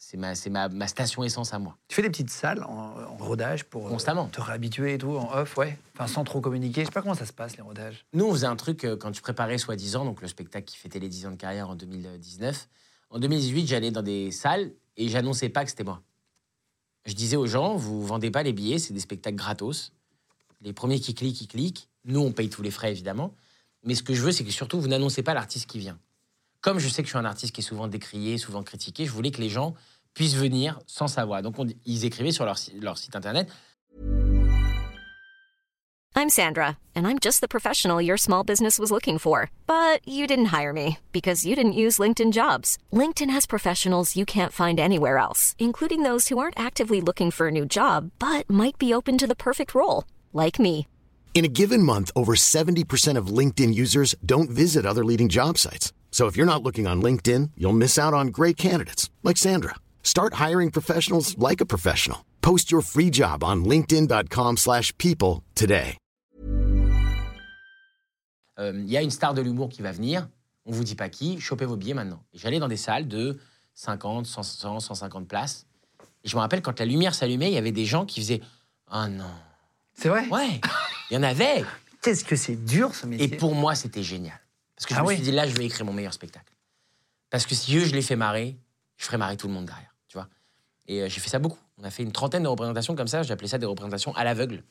C'est 0.00 0.16
ma, 0.16 0.34
c'est 0.34 0.48
ma, 0.50 0.68
ma 0.68 0.86
station 0.86 1.24
essence 1.24 1.52
à 1.52 1.58
moi. 1.58 1.76
Tu 1.88 1.96
fais 1.96 2.02
des 2.02 2.10
petites 2.10 2.30
salles 2.30 2.62
en, 2.62 2.70
en 2.70 3.16
rodage 3.16 3.64
pour 3.64 3.86
euh, 3.86 3.90
Constamment. 3.90 4.26
te 4.28 4.40
réhabituer 4.40 4.94
et 4.94 4.98
tout, 4.98 5.16
en 5.16 5.32
off, 5.36 5.56
ouais. 5.56 5.76
Enfin, 5.94 6.06
sans 6.06 6.22
trop 6.24 6.40
communiquer. 6.40 6.82
Je 6.82 6.86
sais 6.86 6.92
pas 6.92 7.02
comment 7.02 7.14
ça 7.14 7.26
se 7.26 7.32
passe, 7.32 7.56
les 7.56 7.62
rodages. 7.62 8.06
Nous, 8.12 8.24
on 8.24 8.32
faisait 8.32 8.46
un 8.46 8.56
truc 8.56 8.84
euh, 8.84 8.96
quand 8.96 9.10
tu 9.10 9.20
préparais 9.22 9.58
soi-disant, 9.58 10.04
donc 10.04 10.22
le 10.22 10.28
spectacle 10.28 10.66
qui 10.66 10.76
fêtait 10.76 11.00
les 11.00 11.08
10 11.08 11.26
ans 11.26 11.30
de 11.32 11.36
carrière 11.36 11.68
en 11.68 11.74
2019. 11.74 12.68
En 13.10 13.18
2018, 13.18 13.66
j'allais 13.66 13.90
dans 13.90 14.02
des 14.02 14.30
salles 14.30 14.72
et 14.96 15.08
j'annonçais 15.08 15.48
pas 15.48 15.64
que 15.64 15.70
c'était 15.70 15.84
moi. 15.84 16.02
Je 17.04 17.14
disais 17.14 17.36
aux 17.36 17.46
gens, 17.46 17.74
vous 17.76 18.04
vendez 18.06 18.30
pas 18.30 18.42
les 18.42 18.52
billets, 18.52 18.78
c'est 18.78 18.92
des 18.92 19.00
spectacles 19.00 19.36
gratos. 19.36 19.92
Les 20.60 20.72
premiers 20.72 21.00
qui 21.00 21.14
cliquent, 21.14 21.40
ils 21.40 21.48
cliquent. 21.48 21.88
Nous, 22.04 22.20
on 22.20 22.32
paye 22.32 22.50
tous 22.50 22.62
les 22.62 22.70
frais, 22.70 22.90
évidemment. 22.90 23.34
Mais 23.84 23.94
ce 23.94 24.02
que 24.02 24.14
je 24.14 24.22
veux, 24.22 24.32
c'est 24.32 24.44
que 24.44 24.50
surtout, 24.50 24.80
vous 24.80 24.88
n'annoncez 24.88 25.22
pas 25.22 25.34
l'artiste 25.34 25.66
qui 25.70 25.78
vient. 25.78 25.98
Comme 26.60 26.78
je 26.78 26.88
sais 26.88 27.02
que 27.02 27.06
je 27.06 27.12
suis 27.12 27.18
un 27.18 27.24
artiste 27.24 27.54
qui 27.54 27.60
est 27.60 27.64
souvent 27.64 27.88
décrié, 27.88 28.38
souvent 28.38 28.62
critiqué, 28.62 29.06
je 29.06 29.12
voulais 29.12 29.30
que 29.30 29.40
les 29.40 29.48
gens 29.48 29.74
puissent 30.14 30.34
venir 30.36 30.78
sans 30.86 31.06
savoir. 31.08 31.42
Donc, 31.42 31.58
on- 31.58 31.66
ils 31.86 32.04
écrivaient 32.04 32.32
sur 32.32 32.44
leur, 32.44 32.56
leur 32.80 32.98
site 32.98 33.14
internet 33.14 33.48
I'm 36.16 36.30
Sandra, 36.30 36.78
and 36.96 37.06
I'm 37.06 37.20
just 37.20 37.40
the 37.42 37.48
professional 37.48 38.02
your 38.02 38.16
small 38.18 38.42
business 38.42 38.76
was 38.78 38.90
looking 38.90 39.18
for. 39.18 39.50
But 39.68 40.00
you 40.04 40.26
didn't 40.26 40.46
hire 40.46 40.72
me 40.72 40.98
because 41.12 41.46
you 41.46 41.54
didn't 41.54 41.74
use 41.74 41.98
LinkedIn 42.00 42.32
jobs. 42.32 42.76
LinkedIn 42.92 43.30
has 43.30 43.46
professionals 43.46 44.16
you 44.16 44.24
can't 44.26 44.52
find 44.52 44.80
anywhere 44.80 45.18
else, 45.18 45.54
including 45.60 46.02
those 46.02 46.26
who 46.28 46.38
aren't 46.40 46.58
actively 46.58 47.00
looking 47.00 47.30
for 47.30 47.46
a 47.46 47.52
new 47.52 47.64
job 47.64 48.10
but 48.18 48.50
might 48.50 48.78
be 48.78 48.92
open 48.92 49.16
to 49.18 49.28
the 49.28 49.36
perfect 49.36 49.74
role, 49.76 50.04
like 50.32 50.58
me. 50.58 50.88
In 51.34 51.44
a 51.44 51.48
given 51.48 51.84
month, 51.84 52.10
over 52.16 52.34
70% 52.34 53.16
of 53.16 53.28
LinkedIn 53.28 53.72
users 53.72 54.16
don't 54.26 54.50
visit 54.50 54.84
other 54.84 55.04
leading 55.04 55.28
job 55.28 55.56
sites. 55.56 55.92
So 56.10 56.26
if 56.26 56.36
you're 56.36 56.50
not 56.52 56.64
looking 56.64 56.88
on 56.88 57.00
LinkedIn, 57.00 57.50
you'll 57.56 57.72
miss 57.72 57.96
out 57.96 58.14
on 58.14 58.32
great 58.32 58.56
candidates 58.56 59.08
like 59.22 59.36
Sandra. 59.36 59.76
Start 60.02 60.34
hiring 60.34 60.72
professionals 60.72 61.38
like 61.38 61.60
a 61.60 61.66
professional. 61.66 62.24
Post 62.42 62.72
your 62.72 62.82
free 62.82 63.10
job 63.12 63.44
on 63.44 63.64
linkedin.com/people 63.64 65.44
today. 65.54 65.96
Euh, 68.58 68.72
il 68.74 68.90
y 68.90 68.96
a 68.96 69.02
une 69.02 69.10
star 69.10 69.34
de 69.34 69.40
l'humour 69.40 69.68
qui 69.68 69.82
va 69.82 69.92
venir, 69.92 70.28
on 70.66 70.72
vous 70.72 70.84
dit 70.84 70.96
pas 70.96 71.08
qui, 71.08 71.40
chopez 71.40 71.64
vos 71.64 71.76
billets 71.76 71.94
maintenant. 71.94 72.22
J'allais 72.34 72.58
dans 72.58 72.68
des 72.68 72.76
salles 72.76 73.06
de 73.08 73.38
50, 73.74 74.26
100, 74.26 74.42
100, 74.42 74.80
150 74.80 75.28
places. 75.28 75.66
Et 76.24 76.28
je 76.28 76.34
me 76.34 76.40
rappelle 76.40 76.62
quand 76.62 76.78
la 76.80 76.86
lumière 76.86 77.14
s'allumait, 77.14 77.50
il 77.50 77.54
y 77.54 77.58
avait 77.58 77.72
des 77.72 77.84
gens 77.84 78.04
qui 78.04 78.20
faisaient 78.20 78.40
Ah 78.88 79.08
non. 79.08 79.30
C'est 79.94 80.08
vrai? 80.08 80.28
Ouais, 80.28 80.60
il 81.10 81.14
y 81.14 81.16
en 81.16 81.22
avait. 81.22 81.64
Qu'est-ce 82.02 82.24
que 82.24 82.36
c'est 82.36 82.56
dur 82.56 82.94
ce 82.94 83.06
métier 83.06 83.26
Et 83.26 83.36
pour 83.36 83.54
moi, 83.54 83.74
c'était 83.74 84.02
génial. 84.02 84.38
Parce 84.78 84.86
que 84.86 84.94
je 84.94 84.98
Ah 85.00 85.02
me 85.02 85.08
oui. 85.08 85.14
suis 85.14 85.24
dit, 85.24 85.32
là, 85.32 85.48
je 85.48 85.54
vais 85.56 85.64
écrire 85.66 85.84
mon 85.84 85.92
meilleur 85.92 86.14
spectacle. 86.14 86.54
Parce 87.30 87.46
que 87.46 87.56
si 87.56 87.76
eux, 87.76 87.84
je 87.84 87.92
les 87.94 88.02
fais 88.02 88.14
marrer, 88.14 88.56
je 88.96 89.04
ferai 89.04 89.16
marrer 89.16 89.36
tout 89.36 89.48
le 89.48 89.52
monde 89.52 89.66
derrière, 89.66 89.92
tu 90.06 90.16
vois. 90.16 90.28
Et 90.86 91.02
euh, 91.02 91.08
j'ai 91.08 91.18
fait 91.20 91.28
ça 91.28 91.40
beaucoup. 91.40 91.58
On 91.78 91.84
a 91.84 91.90
fait 91.90 92.04
une 92.04 92.12
trentaine 92.12 92.44
de 92.44 92.48
représentations 92.48 92.94
comme 92.94 93.08
ça. 93.08 93.24
J'appelais 93.24 93.48
ça 93.48 93.58
des 93.58 93.66
représentations 93.66 94.14
à 94.14 94.22
l'aveugle. 94.22 94.62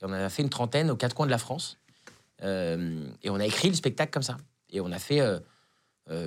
Et 0.00 0.04
on 0.04 0.08
en 0.08 0.12
a 0.14 0.28
fait 0.28 0.42
une 0.42 0.50
trentaine 0.50 0.90
aux 0.90 0.96
quatre 0.96 1.14
coins 1.14 1.26
de 1.26 1.30
la 1.30 1.38
France. 1.38 1.78
Euh, 2.42 3.06
et 3.22 3.30
on 3.30 3.36
a 3.36 3.46
écrit 3.46 3.68
le 3.68 3.74
spectacle 3.74 4.10
comme 4.12 4.24
ça. 4.24 4.36
Et 4.70 4.80
on 4.80 4.90
a 4.90 4.98
fait 4.98 5.20
euh, 5.20 5.38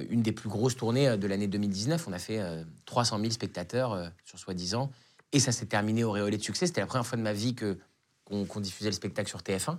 une 0.10 0.22
des 0.22 0.32
plus 0.32 0.48
grosses 0.50 0.78
tournées 0.78 1.18
de 1.18 1.28
l'année 1.28 1.48
2019. 1.48 2.08
On 2.08 2.14
a 2.14 2.20
fait 2.20 2.40
euh, 2.40 2.64
300 2.86 3.20
000 3.20 3.32
spectateurs 3.32 4.12
sur 4.24 4.40
soi-disant. 4.40 4.92
Et 5.34 5.40
ça 5.40 5.52
s'est 5.52 5.66
terminé 5.66 6.06
au 6.06 6.12
réolé 6.12 6.38
de 6.38 6.44
succès. 6.44 6.68
C'était 6.68 6.82
la 6.82 6.88
première 6.88 7.06
fois 7.06 7.18
de 7.18 7.24
ma 7.24 7.34
vie 7.34 7.54
que 7.54 7.78
qu'on 8.24 8.46
qu'on 8.46 8.62
diffusait 8.62 8.90
le 8.90 8.96
spectacle 8.96 9.30
sur 9.30 9.42
TF1. 9.42 9.78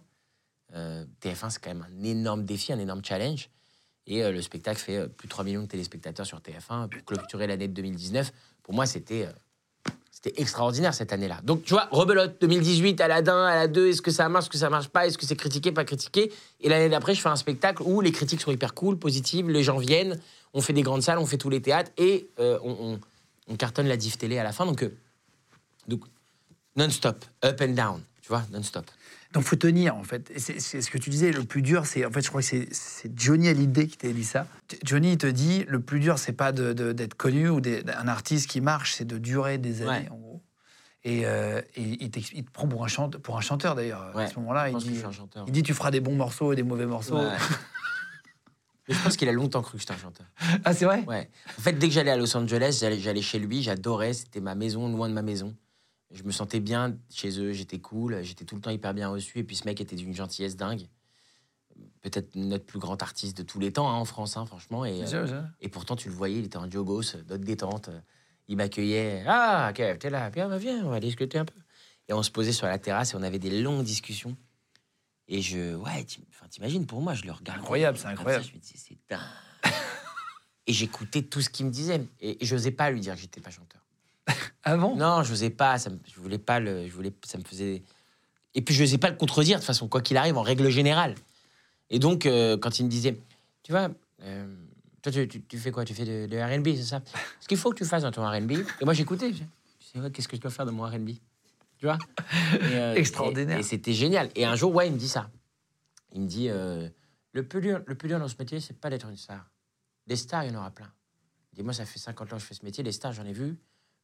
Euh, 0.75 1.05
TF1, 1.23 1.51
c'est 1.51 1.61
quand 1.63 1.71
même 1.73 1.87
un 1.89 2.05
énorme 2.05 2.45
défi, 2.45 2.73
un 2.73 2.79
énorme 2.79 3.03
challenge. 3.05 3.49
Et 4.09 4.23
euh, 4.23 4.33
le 4.33 4.43
spectacle 4.43 4.79
fait 4.81 4.97
euh, 4.97 5.07
plus 5.09 5.27
de 5.27 5.31
3 5.31 5.45
millions 5.45 5.63
de 5.63 5.67
téléspectateurs 5.69 6.27
sur 6.27 6.39
TF1 6.41 6.89
pour 6.89 7.05
clôturer 7.05 7.47
l'année 7.47 7.69
de 7.69 7.73
2019. 7.75 8.33
Pour 8.63 8.75
moi, 8.75 8.87
c'était 8.87 9.29
c'était 10.11 10.41
extraordinaire 10.41 10.95
cette 10.95 11.13
année-là. 11.13 11.41
Donc, 11.45 11.63
tu 11.65 11.75
vois, 11.75 11.89
Rebelote 11.91 12.41
2018, 12.41 13.01
Aladdin, 13.03 13.45
à 13.45 13.55
la 13.55 13.69
2, 13.69 13.89
est-ce 13.91 14.01
que 14.03 14.11
ça 14.11 14.29
marche, 14.31 14.47
est-ce 14.47 14.51
que 14.51 14.59
ça 14.59 14.71
marche 14.71 14.89
pas, 14.89 15.07
est-ce 15.07 15.19
que 15.19 15.27
c'est 15.27 15.37
critiqué, 15.37 15.73
pas 15.73 15.85
critiqué? 15.85 16.33
Et 16.61 16.71
l'année 16.71 16.89
d'après, 16.89 17.15
je 17.15 17.21
fais 17.21 17.29
un 17.29 17.37
spectacle 17.37 17.83
où 17.83 18.01
les 18.01 18.13
critiques 18.13 18.41
sont 18.41 18.51
hyper 18.51 18.73
cool, 18.73 18.99
positives, 18.99 19.51
les 19.51 19.63
gens 19.63 19.77
viennent, 19.77 20.19
on 20.55 20.63
fait 20.63 20.73
des 20.73 20.81
grandes 20.83 21.03
salles, 21.03 21.19
on 21.19 21.27
fait 21.27 21.37
tous 21.37 21.51
les 21.51 21.61
théâtres 21.61 21.91
et 21.99 22.29
on, 22.39 22.57
on- 22.65 23.01
on 23.49 23.57
cartonne 23.57 23.87
la 23.87 23.97
diff 23.99 24.17
télé 24.19 24.39
à 24.39 24.43
la 24.43 24.53
fin. 24.53 24.65
Donc, 24.67 24.85
donc 25.87 26.01
non-stop, 26.77 27.25
up 27.45 27.61
and 27.61 27.75
down, 27.75 28.03
tu 28.23 28.29
vois, 28.29 28.43
non-stop. 28.51 28.87
Donc 29.37 29.45
faut 29.45 29.57
tenir 29.57 29.95
en 29.95 30.03
fait. 30.03 30.33
C'est 30.39 30.61
ce 30.61 30.91
que 30.91 30.97
tu 30.97 31.11
disais, 31.11 31.31
le 31.31 31.45
plus 31.45 31.61
dur, 31.61 31.85
c'est 31.85 32.07
en 32.07 32.11
fait, 32.11 32.23
je 32.23 32.31
crois 32.31 32.41
que 32.41 32.47
c'est- 32.47 33.11
Johnny 33.15 33.49
Hallyday 33.49 33.87
qui 33.87 33.99
t'a 33.99 34.09
dit 34.09 34.25
ça. 34.25 34.47
Johnny 34.83 35.13
il 35.13 35.19
te 35.19 35.27
dit, 35.27 35.67
le 35.69 35.79
plus 35.79 36.01
dur, 36.01 36.19
c'est 36.19 36.33
pas 36.33 36.53
d'être 36.53 37.13
connu 37.13 37.51
ou 37.51 37.61
d'être 37.61 37.95
un 37.99 38.09
artiste 38.09 38.49
qui 38.49 38.63
marche, 38.63 38.95
c'est 38.95 39.05
de 39.05 39.19
durer 39.19 39.59
des 39.59 39.83
années 39.83 39.91
Ouais. 39.91 40.09
en 40.11 40.17
gros. 40.17 40.43
Et, 41.05 41.27
euh, 41.27 41.61
et 41.75 41.83
il, 41.83 42.11
te 42.11 42.51
prend 42.51 42.67
pour 42.67 42.83
un, 42.83 42.89
chante, 42.89 43.19
pour 43.19 43.37
un 43.37 43.43
chanteur 43.43 43.75
d'ailleurs. 43.75 44.17
À 44.17 44.27
ce 44.27 44.39
moment-là, 44.39 44.71
il 44.71 44.79
dit, 44.79 45.03
chanteur. 45.13 45.45
il 45.47 45.53
dit, 45.53 45.63
tu 45.63 45.75
feras 45.75 45.91
des 45.91 46.01
bons 46.01 46.17
morceaux 46.17 46.55
et 46.55 46.57
des 46.57 46.63
mauvais 46.63 46.87
morceaux. 46.87 47.21
Mais 48.89 48.95
je 48.95 49.03
pense 49.03 49.19
qu'il 49.19 49.29
a 49.29 49.33
longtemps 49.33 49.61
cru 49.61 49.73
que 49.73 49.81
j'étais 49.81 49.93
un 49.93 49.99
chanteur. 49.99 50.27
Ah 50.65 50.73
c'est 50.73 50.87
vrai? 50.87 51.05
Ouais. 51.07 51.29
En 51.59 51.61
fait, 51.61 51.75
dès 51.75 51.89
que 51.89 51.93
j'allais 51.93 52.11
à 52.13 52.17
Los 52.17 52.35
Angeles, 52.35 52.79
j'allais 52.81 53.21
chez 53.23 53.39
lui, 53.39 53.63
j'adorais, 53.63 54.15
c'était 54.15 54.41
ma 54.41 54.55
maison, 54.55 54.89
loin 54.89 55.11
de 55.11 55.15
ma 55.15 55.23
maison. 55.23 55.55
Je 56.13 56.23
me 56.23 56.31
sentais 56.31 56.61
bien 56.61 56.97
chez 57.11 57.41
eux, 57.41 57.53
j'étais 57.53 57.79
cool, 57.79 58.23
j'étais 58.23 58.45
tout 58.45 58.55
le 58.55 58.61
temps 58.61 58.71
hyper 58.71 58.95
bien 58.95 59.09
reçu. 59.09 59.39
Et 59.39 59.45
puis 59.45 59.57
ce 59.57 59.65
mec 59.65 59.81
était 59.81 59.97
d'une 59.97 60.15
gentillesse 60.15 60.57
dingue. 60.57 60.87
Peut-être 62.01 62.37
notre 62.37 62.65
plus 62.65 62.79
grand 62.79 63.03
artiste 63.03 63.37
de 63.37 63.43
tous 63.43 63.59
les 63.59 63.73
temps 63.73 63.91
hein, 63.91 63.95
en 63.95 64.05
France, 64.05 64.37
hein, 64.37 64.47
franchement. 64.47 64.85
Et, 64.85 65.03
euh, 65.13 65.43
et 65.61 65.69
pourtant, 65.69 65.97
tu 65.97 66.09
le 66.09 66.15
voyais, 66.15 66.39
il 66.39 66.45
était 66.45 66.57
en 66.57 66.71
jogos, 66.71 67.03
d'autres 67.27 67.45
détente. 67.45 67.91
Il 68.49 68.57
m'accueillait. 68.57 69.25
Ah, 69.27 69.71
ok, 69.71 69.99
t'es 69.99 70.11
là, 70.11 70.31
bien, 70.31 70.49
bah, 70.49 70.59
viens, 70.59 70.85
on 70.87 70.91
va 70.91 71.01
discuter 71.01 71.39
un 71.39 71.45
peu. 71.45 71.59
Et 72.09 72.13
on 72.13 72.23
se 72.23 72.31
posait 72.31 72.53
sur 72.53 72.67
la 72.67 72.79
terrasse 72.79 73.13
et 73.13 73.17
on 73.17 73.23
avait 73.23 73.41
des 73.41 73.61
longues 73.61 73.85
discussions. 73.85 74.37
Et 75.29 75.43
je, 75.43 75.75
ouais, 75.75 76.07
t'imagines, 76.51 76.87
pour 76.87 77.01
moi, 77.01 77.15
je 77.15 77.25
le 77.25 77.33
regardais. 77.33 77.61
Incroyable, 77.61 77.99
c'est 77.99 78.05
ça, 78.05 78.11
incroyable. 78.11 78.45
je 78.45 78.55
me 78.55 78.59
disais, 78.59 78.79
c'est 78.79 78.97
dingue. 79.11 79.21
et 80.69 80.73
j'écoutais 80.73 81.23
tout 81.23 81.41
ce 81.41 81.51
qu'il 81.51 81.67
me 81.67 81.73
disait. 81.73 82.07
Et 82.21 82.39
je 82.41 82.55
n'osais 82.55 82.71
pas 82.71 82.91
lui 82.91 83.01
dire 83.01 83.15
que 83.17 83.21
j'étais 83.21 83.41
pas 83.41 83.51
chanteur. 83.51 83.83
Avant 84.63 84.97
Non, 84.97 85.23
je 85.23 85.31
n'osais 85.31 85.51
pas. 85.51 85.79
Ça 85.79 85.91
me, 85.91 85.99
je 86.13 86.21
voulais 86.21 86.39
pas 86.39 86.59
le. 86.61 86.87
Je 86.89 86.93
voulais, 86.93 87.13
ça 87.25 87.39
me 87.39 87.45
faisait. 87.45 87.83
Et 88.55 88.63
puis 88.63 88.75
je 88.75 88.83
n'osais 88.83 88.99
pas 88.99 89.11
le 89.11 89.17
contredire 89.17 89.57
de 89.59 89.61
toute 89.61 89.67
façon, 89.67 89.87
quoi 89.89 90.01
qu'il 90.01 90.17
arrive, 90.17 90.37
en 90.37 90.43
règle 90.43 90.69
générale. 90.71 91.15
Et 91.91 91.99
donc, 91.99 92.27
euh, 92.27 92.57
quand 92.57 92.79
il 92.79 92.85
me 92.87 92.91
disait, 92.91 93.17
tu 93.63 93.71
vois, 93.73 93.89
euh, 94.23 94.47
toi, 95.03 95.13
tu, 95.13 95.29
tu- 95.29 95.43
tu 95.43 95.59
fais 95.59 95.71
quoi? 95.71 95.85
Tu 95.85 95.95
fais 95.95 96.05
de, 96.05 96.27
de 96.27 96.37
RB, 96.59 96.75
c'est 96.77 96.83
ça? 96.83 97.03
Ce 97.41 97.47
qu'il 97.47 97.59
faut 97.59 97.71
que 97.71 97.77
tu 97.77 97.85
fasses 97.85 98.03
dans 98.03 98.11
ton 98.11 98.27
RB. 98.29 98.53
Et 98.81 98.85
moi, 98.85 98.95
j'écoutais. 98.95 99.33
Je 99.33 99.39
je 99.79 99.87
sais, 99.93 100.01
ouais, 100.01 100.11
qu'est-ce 100.11 100.27
que 100.27 100.37
je 100.37 100.41
dois 100.41 100.51
faire 100.51 100.67
de 100.67 100.73
mon 100.73 100.83
RB 100.85 101.11
Tu 101.79 101.87
vois? 101.87 101.99
Et, 102.55 102.75
euh, 102.75 102.95
Extraordinaire. 102.95 103.59
Et, 103.59 103.61
et 103.61 103.63
c'était 103.63 103.93
génial. 103.93 104.31
Et 104.35 104.45
un 104.45 104.57
jour, 104.57 104.75
ouais, 104.75 104.89
il 104.89 104.95
me 104.95 104.99
dit 104.99 105.09
ça. 105.09 105.31
Il 106.13 106.23
me 106.23 106.27
dit, 106.27 106.49
le, 106.49 107.43
plus 107.47 107.61
dur, 107.61 107.83
le 107.87 107.95
plus 107.95 108.09
dur 108.09 108.19
dans 108.19 108.27
ce 108.29 108.35
métier, 108.39 108.59
c'est 108.61 108.79
pas 108.81 108.89
d'être 108.91 109.07
une 109.09 109.17
star. 109.17 109.49
Des 110.07 110.17
stars, 110.17 110.45
il 110.45 110.53
y 110.53 110.57
en 110.57 110.59
aura 110.59 110.71
plein. 110.71 110.91
Il 111.53 111.57
dit, 111.57 111.63
moi, 111.63 111.73
ça 111.75 111.85
fait 111.85 111.99
50 111.99 112.33
ans 112.33 112.37
que 112.37 112.43
je 112.43 112.47
fais 112.47 112.55
ce 112.55 112.65
métier. 112.65 112.83
Les 112.83 112.93
stars, 112.93 113.13
j'en 113.13 113.27
ai 113.27 113.33
vu 113.33 113.57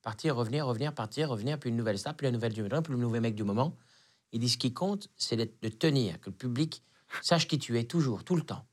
partir, 0.02 0.36
revenir, 0.36 0.66
revenir, 0.66 0.94
partir, 0.94 1.30
revenir, 1.30 1.58
puis 1.58 1.70
une 1.70 1.76
nouvelle 1.76 1.98
star, 1.98 2.14
puis 2.14 2.26
la 2.26 2.32
nouvelle 2.32 2.52
du 2.52 2.62
moment, 2.62 2.82
puis 2.82 2.92
le 2.92 2.98
nouvel 2.98 3.20
mec 3.22 3.34
du 3.34 3.44
moment. 3.44 3.76
Il 4.32 4.40
dit 4.40 4.48
ce 4.48 4.58
qui 4.58 4.72
compte, 4.72 5.08
c'est 5.16 5.36
de 5.36 5.68
tenir, 5.68 6.20
que 6.20 6.30
le 6.30 6.36
public 6.36 6.82
sache 7.20 7.46
qui 7.46 7.58
tu 7.58 7.78
es 7.78 7.84
toujours, 7.84 8.24
tout 8.24 8.36
le 8.36 8.42
temps. 8.42 8.66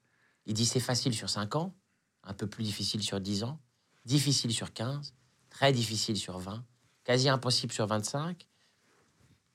Il 0.45 0.53
dit 0.53 0.65
c'est 0.65 0.79
facile 0.79 1.13
sur 1.13 1.29
5 1.29 1.55
ans, 1.55 1.75
un 2.23 2.33
peu 2.33 2.47
plus 2.47 2.63
difficile 2.63 3.03
sur 3.03 3.19
10 3.19 3.43
ans, 3.43 3.59
difficile 4.05 4.53
sur 4.53 4.73
15, 4.73 5.13
très 5.49 5.71
difficile 5.71 6.17
sur 6.17 6.39
20, 6.39 6.63
quasi 7.03 7.29
impossible 7.29 7.73
sur 7.73 7.85
25, 7.87 8.47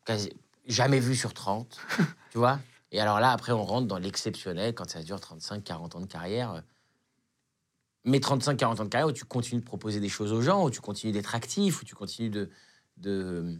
quasi, 0.04 0.30
jamais 0.66 1.00
vu 1.00 1.16
sur 1.16 1.34
30, 1.34 1.78
tu 2.30 2.38
vois 2.38 2.60
Et 2.92 3.00
alors 3.00 3.20
là, 3.20 3.32
après, 3.32 3.52
on 3.52 3.64
rentre 3.64 3.86
dans 3.86 3.98
l'exceptionnel 3.98 4.74
quand 4.74 4.88
ça 4.88 5.02
dure 5.02 5.20
35, 5.20 5.64
40 5.64 5.96
ans 5.96 6.00
de 6.00 6.06
carrière. 6.06 6.62
Mais 8.04 8.20
35, 8.20 8.56
40 8.56 8.80
ans 8.80 8.84
de 8.84 8.88
carrière 8.88 9.08
où 9.08 9.12
tu 9.12 9.24
continues 9.24 9.60
de 9.60 9.66
proposer 9.66 9.98
des 9.98 10.08
choses 10.08 10.32
aux 10.32 10.42
gens, 10.42 10.64
où 10.64 10.70
tu 10.70 10.80
continues 10.80 11.12
d'être 11.12 11.34
actif, 11.34 11.80
où 11.80 11.84
tu 11.84 11.94
continues 11.94 12.30
de, 12.30 12.50
de, 12.98 13.58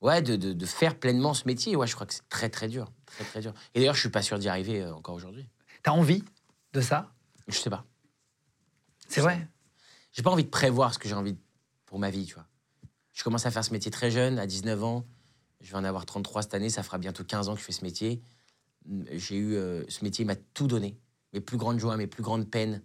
ouais, 0.00 0.22
de, 0.22 0.36
de, 0.36 0.52
de 0.52 0.66
faire 0.66 0.98
pleinement 0.98 1.34
ce 1.34 1.44
métier. 1.46 1.76
Ouais, 1.76 1.86
je 1.86 1.94
crois 1.94 2.06
que 2.06 2.14
c'est 2.14 2.28
très, 2.28 2.48
très 2.48 2.68
dur. 2.68 2.90
Très, 3.06 3.24
très 3.24 3.40
dur. 3.40 3.52
Et 3.74 3.80
d'ailleurs, 3.80 3.94
je 3.94 4.00
suis 4.00 4.08
pas 4.08 4.22
sûr 4.22 4.38
d'y 4.38 4.48
arriver 4.48 4.82
euh, 4.82 4.94
encore 4.94 5.14
aujourd'hui. 5.14 5.46
T'as 5.82 5.92
envie 5.92 6.24
de 6.72 6.80
ça? 6.80 7.12
Je 7.48 7.58
sais 7.58 7.70
pas. 7.70 7.84
C'est 9.08 9.20
vrai? 9.20 9.46
J'ai 10.12 10.22
pas 10.22 10.30
envie 10.30 10.44
de 10.44 10.50
prévoir 10.50 10.94
ce 10.94 10.98
que 10.98 11.08
j'ai 11.08 11.14
envie 11.14 11.36
pour 11.86 11.98
ma 11.98 12.10
vie, 12.10 12.24
tu 12.24 12.34
vois. 12.34 12.46
Je 13.12 13.22
commence 13.22 13.46
à 13.46 13.50
faire 13.50 13.64
ce 13.64 13.72
métier 13.72 13.90
très 13.90 14.10
jeune, 14.10 14.38
à 14.38 14.46
19 14.46 14.82
ans. 14.82 15.06
Je 15.60 15.70
vais 15.70 15.76
en 15.76 15.84
avoir 15.84 16.06
33 16.06 16.42
cette 16.42 16.54
année, 16.54 16.70
ça 16.70 16.82
fera 16.82 16.98
bientôt 16.98 17.24
15 17.24 17.48
ans 17.48 17.54
que 17.54 17.60
je 17.60 17.64
fais 17.64 17.72
ce 17.72 17.84
métier. 17.84 18.22
J'ai 19.12 19.36
eu 19.36 19.54
euh, 19.54 19.84
ce 19.88 20.04
métier, 20.04 20.24
m'a 20.24 20.36
tout 20.36 20.66
donné. 20.66 20.98
Mes 21.32 21.40
plus 21.40 21.56
grandes 21.56 21.78
joies, 21.78 21.96
mes 21.96 22.06
plus 22.06 22.22
grandes 22.22 22.50
peines. 22.50 22.82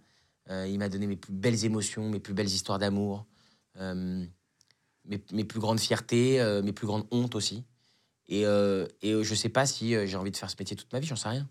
Euh, 0.48 0.66
il 0.66 0.78
m'a 0.78 0.88
donné 0.88 1.06
mes 1.06 1.16
plus 1.16 1.32
belles 1.32 1.64
émotions, 1.64 2.08
mes 2.08 2.20
plus 2.20 2.34
belles 2.34 2.48
histoires 2.48 2.78
d'amour, 2.78 3.26
euh, 3.78 4.24
mes, 5.04 5.22
mes 5.32 5.44
plus 5.44 5.60
grandes 5.60 5.80
fiertés, 5.80 6.40
euh, 6.40 6.62
mes 6.62 6.72
plus 6.72 6.86
grandes 6.86 7.06
hontes 7.10 7.34
aussi. 7.34 7.64
Et, 8.28 8.46
euh, 8.46 8.86
et 9.02 9.22
je 9.22 9.34
sais 9.34 9.48
pas 9.48 9.66
si 9.66 9.90
j'ai 10.06 10.16
envie 10.16 10.30
de 10.30 10.36
faire 10.36 10.50
ce 10.50 10.56
métier 10.58 10.76
toute 10.76 10.92
ma 10.92 11.00
vie, 11.00 11.06
j'en 11.06 11.16
sais 11.16 11.28
rien. 11.28 11.48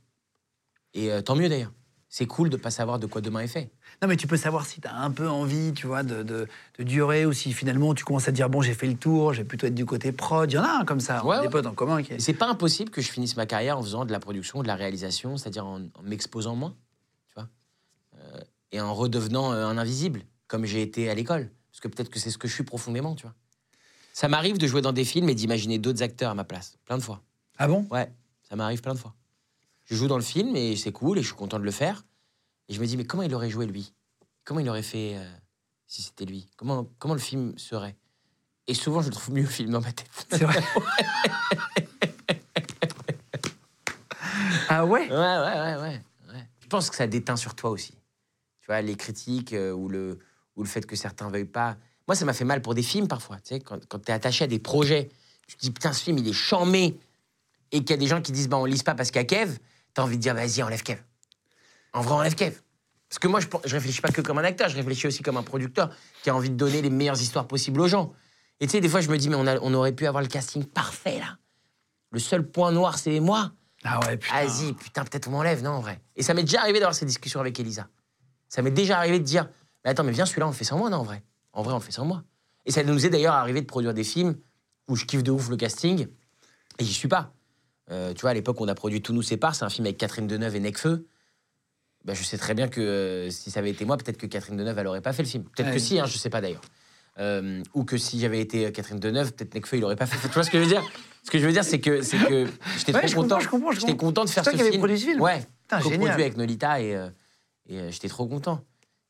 Et 0.93 1.11
euh, 1.11 1.21
tant 1.21 1.35
mieux 1.35 1.49
d'ailleurs. 1.49 1.71
C'est 2.11 2.25
cool 2.25 2.49
de 2.49 2.57
pas 2.57 2.71
savoir 2.71 2.97
de 2.97 3.05
quoi 3.05 3.21
demain 3.21 3.41
est 3.41 3.47
fait. 3.47 3.69
Non, 4.01 4.07
mais 4.07 4.17
tu 4.17 4.25
peux 4.25 4.35
savoir 4.35 4.65
si 4.65 4.81
tu 4.81 4.87
as 4.87 4.95
un 4.95 5.11
peu 5.11 5.29
envie, 5.29 5.73
tu 5.75 5.85
vois, 5.85 6.01
de, 6.01 6.23
de, 6.23 6.47
de 6.79 6.83
durer 6.83 7.27
ou 7.27 7.33
si 7.33 7.53
finalement 7.53 7.93
tu 7.93 8.03
commences 8.03 8.27
à 8.27 8.31
te 8.31 8.35
dire 8.35 8.49
bon, 8.49 8.63
j'ai 8.63 8.73
fait 8.73 8.87
le 8.87 8.95
tour, 8.95 9.33
je 9.33 9.41
vais 9.41 9.47
plutôt 9.47 9.67
être 9.67 9.75
du 9.75 9.85
côté 9.85 10.11
prod. 10.11 10.51
Il 10.51 10.55
y 10.55 10.57
en 10.57 10.63
a 10.63 10.79
un 10.79 10.85
comme 10.85 11.01
ça, 11.01 11.21
on 11.23 11.27
Ouais, 11.29 11.35
a 11.35 11.41
des 11.41 11.49
potes 11.49 11.67
en 11.67 11.75
commun 11.75 12.01
qui. 12.01 12.19
C'est 12.19 12.33
pas 12.33 12.47
impossible 12.49 12.89
que 12.89 12.99
je 13.01 13.11
finisse 13.11 13.37
ma 13.37 13.45
carrière 13.45 13.77
en 13.77 13.83
faisant 13.83 14.05
de 14.05 14.11
la 14.11 14.19
production, 14.19 14.63
de 14.63 14.67
la 14.67 14.73
réalisation, 14.73 15.37
c'est-à-dire 15.37 15.67
en, 15.67 15.81
en 15.81 16.01
m'exposant 16.03 16.55
moins, 16.55 16.75
et 18.71 18.81
en 18.81 18.93
redevenant 18.93 19.53
euh, 19.53 19.65
un 19.65 19.77
invisible, 19.77 20.23
comme 20.47 20.65
j'ai 20.65 20.81
été 20.81 21.09
à 21.09 21.15
l'école. 21.15 21.51
Parce 21.71 21.81
que 21.81 21.87
peut-être 21.87 22.09
que 22.09 22.19
c'est 22.19 22.31
ce 22.31 22.37
que 22.37 22.47
je 22.47 22.53
suis 22.53 22.63
profondément, 22.63 23.15
tu 23.15 23.23
vois. 23.23 23.35
Ça 24.13 24.27
m'arrive 24.27 24.57
de 24.57 24.67
jouer 24.67 24.81
dans 24.81 24.91
des 24.91 25.05
films 25.05 25.29
et 25.29 25.35
d'imaginer 25.35 25.77
d'autres 25.77 26.03
acteurs 26.03 26.31
à 26.31 26.35
ma 26.35 26.43
place, 26.43 26.77
plein 26.85 26.97
de 26.97 27.03
fois. 27.03 27.21
Ah 27.57 27.67
bon? 27.67 27.87
Ouais, 27.91 28.11
ça 28.47 28.55
m'arrive 28.55 28.81
plein 28.81 28.93
de 28.93 28.99
fois. 28.99 29.15
Je 29.85 29.95
joue 29.95 30.07
dans 30.07 30.17
le 30.17 30.23
film 30.23 30.55
et 30.55 30.75
c'est 30.75 30.91
cool 30.91 31.17
et 31.17 31.21
je 31.21 31.27
suis 31.27 31.35
content 31.35 31.59
de 31.59 31.63
le 31.63 31.71
faire. 31.71 32.05
Et 32.67 32.73
je 32.73 32.81
me 32.81 32.85
dis, 32.85 32.97
mais 32.97 33.05
comment 33.05 33.23
il 33.23 33.33
aurait 33.33 33.49
joué 33.49 33.65
lui? 33.65 33.93
Comment 34.43 34.59
il 34.59 34.69
aurait 34.69 34.83
fait 34.83 35.15
euh, 35.15 35.25
si 35.87 36.01
c'était 36.01 36.25
lui? 36.25 36.47
Comment, 36.57 36.87
comment 36.99 37.13
le 37.13 37.19
film 37.19 37.57
serait? 37.57 37.95
Et 38.67 38.73
souvent, 38.73 39.01
je 39.01 39.07
le 39.07 39.13
trouve 39.13 39.33
mieux, 39.33 39.41
le 39.41 39.47
film, 39.47 39.71
dans 39.71 39.81
ma 39.81 39.91
tête. 39.91 40.09
C'est 40.29 40.43
vrai? 40.43 40.61
ah 44.69 44.85
ouais? 44.85 45.09
Ouais, 45.09 45.15
ouais, 45.15 45.15
ouais, 45.15 45.75
ouais, 45.75 46.01
ouais. 46.33 46.47
Je 46.59 46.67
pense 46.67 46.91
que 46.91 46.95
ça 46.95 47.07
déteint 47.07 47.35
sur 47.35 47.55
toi 47.55 47.71
aussi. 47.71 47.95
Vois, 48.69 48.81
les 48.81 48.95
critiques 48.95 49.53
euh, 49.53 49.71
ou, 49.71 49.89
le, 49.89 50.19
ou 50.55 50.61
le 50.63 50.69
fait 50.69 50.85
que 50.85 50.95
certains 50.95 51.29
veuillent 51.29 51.45
pas. 51.45 51.75
Moi, 52.07 52.15
ça 52.15 52.23
m'a 52.23 52.33
fait 52.33 52.45
mal 52.45 52.61
pour 52.61 52.75
des 52.75 52.83
films 52.83 53.07
parfois. 53.07 53.37
Tu 53.37 53.55
sais, 53.55 53.59
quand, 53.59 53.83
quand 53.87 53.99
tu 53.99 54.11
es 54.11 54.13
attaché 54.13 54.43
à 54.43 54.47
des 54.47 54.59
projets, 54.59 55.09
tu 55.47 55.55
te 55.57 55.61
dis, 55.61 55.71
putain, 55.71 55.91
ce 55.91 56.03
film, 56.03 56.19
il 56.19 56.27
est 56.27 56.33
chamé. 56.33 56.99
Et 57.71 57.79
qu'il 57.79 57.89
y 57.91 57.93
a 57.93 57.97
des 57.97 58.05
gens 58.07 58.21
qui 58.21 58.31
disent, 58.31 58.47
bah, 58.47 58.57
on 58.57 58.65
lise 58.65 58.83
pas 58.83 58.93
parce 58.95 59.09
qu'il 59.11 59.19
y 59.19 59.23
a 59.23 59.25
Kev. 59.25 59.57
T'as 59.95 60.03
envie 60.03 60.17
de 60.17 60.21
dire, 60.21 60.35
vas-y, 60.35 60.61
enlève 60.61 60.83
Kev. 60.83 60.99
En 61.93 62.01
vrai, 62.01 62.13
enlève 62.13 62.35
Kev. 62.35 62.61
Parce 63.09 63.17
que 63.17 63.27
moi, 63.27 63.39
je, 63.39 63.47
je 63.65 63.75
réfléchis 63.75 64.01
pas 64.01 64.11
que 64.11 64.21
comme 64.21 64.37
un 64.37 64.43
acteur, 64.43 64.69
je 64.69 64.75
réfléchis 64.75 65.07
aussi 65.07 65.23
comme 65.23 65.37
un 65.37 65.43
producteur 65.43 65.89
qui 66.21 66.29
a 66.29 66.35
envie 66.35 66.51
de 66.51 66.55
donner 66.55 66.83
les 66.83 66.91
meilleures 66.91 67.19
histoires 67.19 67.47
possibles 67.47 67.81
aux 67.81 67.87
gens. 67.87 68.13
Et 68.59 68.67
tu 68.67 68.73
sais, 68.73 68.81
des 68.81 68.89
fois, 68.89 69.01
je 69.01 69.09
me 69.09 69.17
dis, 69.17 69.29
mais 69.29 69.35
on, 69.35 69.47
a- 69.47 69.59
on 69.61 69.73
aurait 69.73 69.93
pu 69.93 70.05
avoir 70.05 70.21
le 70.21 70.29
casting 70.29 70.63
parfait, 70.63 71.17
là. 71.17 71.37
Le 72.11 72.19
seul 72.19 72.47
point 72.47 72.71
noir, 72.71 72.99
c'est 72.99 73.19
moi. 73.19 73.51
Ah 73.83 73.99
ouais, 74.05 74.17
putain. 74.17 74.45
Vas-y, 74.45 74.73
putain, 74.73 75.03
peut-être 75.05 75.27
on 75.27 75.31
m'enlève, 75.31 75.63
non, 75.63 75.71
en 75.71 75.79
vrai. 75.79 76.01
Et 76.15 76.21
ça 76.21 76.33
m'est 76.35 76.43
déjà 76.43 76.61
arrivé 76.61 76.79
d'avoir 76.79 76.93
ces 76.93 77.05
discussions 77.05 77.39
avec 77.39 77.59
Elisa. 77.59 77.87
Ça 78.49 78.61
m'est 78.61 78.71
déjà 78.71 78.97
arrivé 78.97 79.19
de 79.19 79.23
dire, 79.23 79.47
mais 79.85 79.91
attends, 79.91 80.03
mais 80.03 80.11
viens, 80.11 80.25
celui-là, 80.25 80.47
on 80.47 80.49
le 80.51 80.55
fait 80.55 80.63
sans 80.65 80.77
moi, 80.77 80.89
non, 80.89 80.97
en 80.97 81.03
vrai. 81.03 81.23
En 81.53 81.61
vrai, 81.63 81.73
on 81.73 81.77
le 81.77 81.83
fait 81.83 81.91
sans 81.91 82.03
moi. 82.05 82.23
Et 82.65 82.71
ça 82.71 82.83
nous 82.83 83.05
est 83.05 83.09
d'ailleurs 83.09 83.35
arrivé 83.35 83.61
de 83.61 83.65
produire 83.65 83.93
des 83.93 84.03
films 84.03 84.35
où 84.87 84.95
je 84.95 85.05
kiffe 85.05 85.23
de 85.23 85.31
ouf 85.31 85.49
le 85.49 85.55
casting, 85.55 86.07
et 86.79 86.83
j'y 86.83 86.93
suis 86.93 87.07
pas. 87.07 87.33
Euh, 87.91 88.13
tu 88.13 88.21
vois, 88.21 88.31
à 88.31 88.33
l'époque, 88.33 88.59
on 88.59 88.67
a 88.67 88.75
produit 88.75 89.01
Tout 89.01 89.13
nous 89.13 89.21
sépare, 89.21 89.55
c'est 89.55 89.63
un 89.65 89.69
film 89.69 89.85
avec 89.85 89.97
Catherine 89.97 90.27
Deneuve 90.27 90.55
et 90.55 90.59
Necfeu. 90.59 91.07
Bah, 92.05 92.13
je 92.13 92.23
sais 92.23 92.37
très 92.37 92.53
bien 92.53 92.67
que 92.67 92.79
euh, 92.81 93.29
si 93.29 93.51
ça 93.51 93.59
avait 93.59 93.71
été 93.71 93.83
moi, 93.85 93.97
peut-être 93.97 94.17
que 94.17 94.25
Catherine 94.25 94.55
Deneuve, 94.57 94.77
elle 94.79 94.87
aurait 94.87 95.01
pas 95.01 95.11
fait 95.13 95.23
le 95.23 95.27
film. 95.27 95.43
Peut-être 95.43 95.67
Ouais. 95.67 95.73
que 95.73 95.79
si, 95.79 95.99
hein, 95.99 96.05
je 96.05 96.17
sais 96.17 96.29
pas 96.29 96.39
d'ailleurs. 96.41 96.61
Euh, 97.19 97.61
ou 97.73 97.83
que 97.83 97.97
si 97.97 98.19
j'avais 98.19 98.39
été 98.39 98.71
Catherine 98.71 98.99
Deneuve, 98.99 99.33
peut-être 99.33 99.53
Necfeu, 99.55 99.77
il 99.77 99.83
aurait 99.83 99.95
pas 99.97 100.05
fait. 100.05 100.15
Tu 100.27 100.33
vois 100.33 100.43
ce 100.43 100.49
que 100.49 100.57
je 100.59 100.63
veux 100.63 100.69
dire? 100.69 100.83
Ce 101.23 101.29
que 101.31 101.37
je 101.39 101.45
veux 101.45 101.51
dire, 101.51 101.63
c'est 101.65 101.79
que, 101.81 102.01
c'est 102.01 102.17
que 102.17 102.45
j'étais 102.77 102.93
Ouais, 102.95 103.01
trop 103.01 103.07
je 103.09 103.15
comprends, 103.15 103.21
content. 103.35 103.39
je 103.41 103.49
comprends, 103.49 103.71
je 103.71 103.79
J'étais 103.81 103.91
comprends. 103.91 104.07
content 104.07 104.25
de 104.25 104.29
faire 104.29 104.45
C'est 104.45 104.57
ce 104.57 104.63
film. 104.63 104.77
produit 104.77 104.97
ce 104.99 105.05
film 105.05 105.21
Ouais. 105.21 105.39
Putain, 105.63 105.77
Co-produit 105.77 105.99
génial. 105.99 106.13
avec 106.21 106.37
Nolita 106.37 106.81
et, 106.81 106.95
et 107.69 107.79
euh, 107.79 107.91
j'étais 107.91 108.09
trop 108.09 108.27
content. 108.27 108.61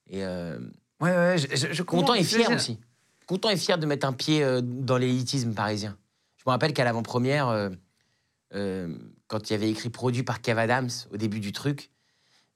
Et 0.07 0.24
euh, 0.24 0.60
Ouais, 1.01 1.12
ouais, 1.16 1.38
je, 1.38 1.74
je- 1.74 1.82
content 1.84 2.14
et 2.14 2.24
fier 2.24 2.47
aussi. 2.55 2.78
Content 3.26 3.49
et 3.49 3.57
fier 3.57 3.78
de 3.80 3.86
mettre 3.86 4.05
un 4.05 4.14
pied 4.14 4.43
euh, 4.43 4.62
dans 4.62 4.97
l'élitisme 4.97 5.53
parisien. 5.53 5.97
Je 6.38 6.43
me 6.45 6.51
rappelle 6.51 6.74
qu'à 6.74 6.84
l'avant-première, 6.84 7.70
quand 8.51 9.49
il 9.49 9.53
y 9.53 9.55
avait 9.55 9.70
écrit 9.70 9.89
produit 9.89 10.24
par 10.24 10.41
Kev 10.41 10.60
Adams 10.60 10.89
au 11.12 11.18
début 11.18 11.39
du 11.39 11.51
truc, 11.51 11.89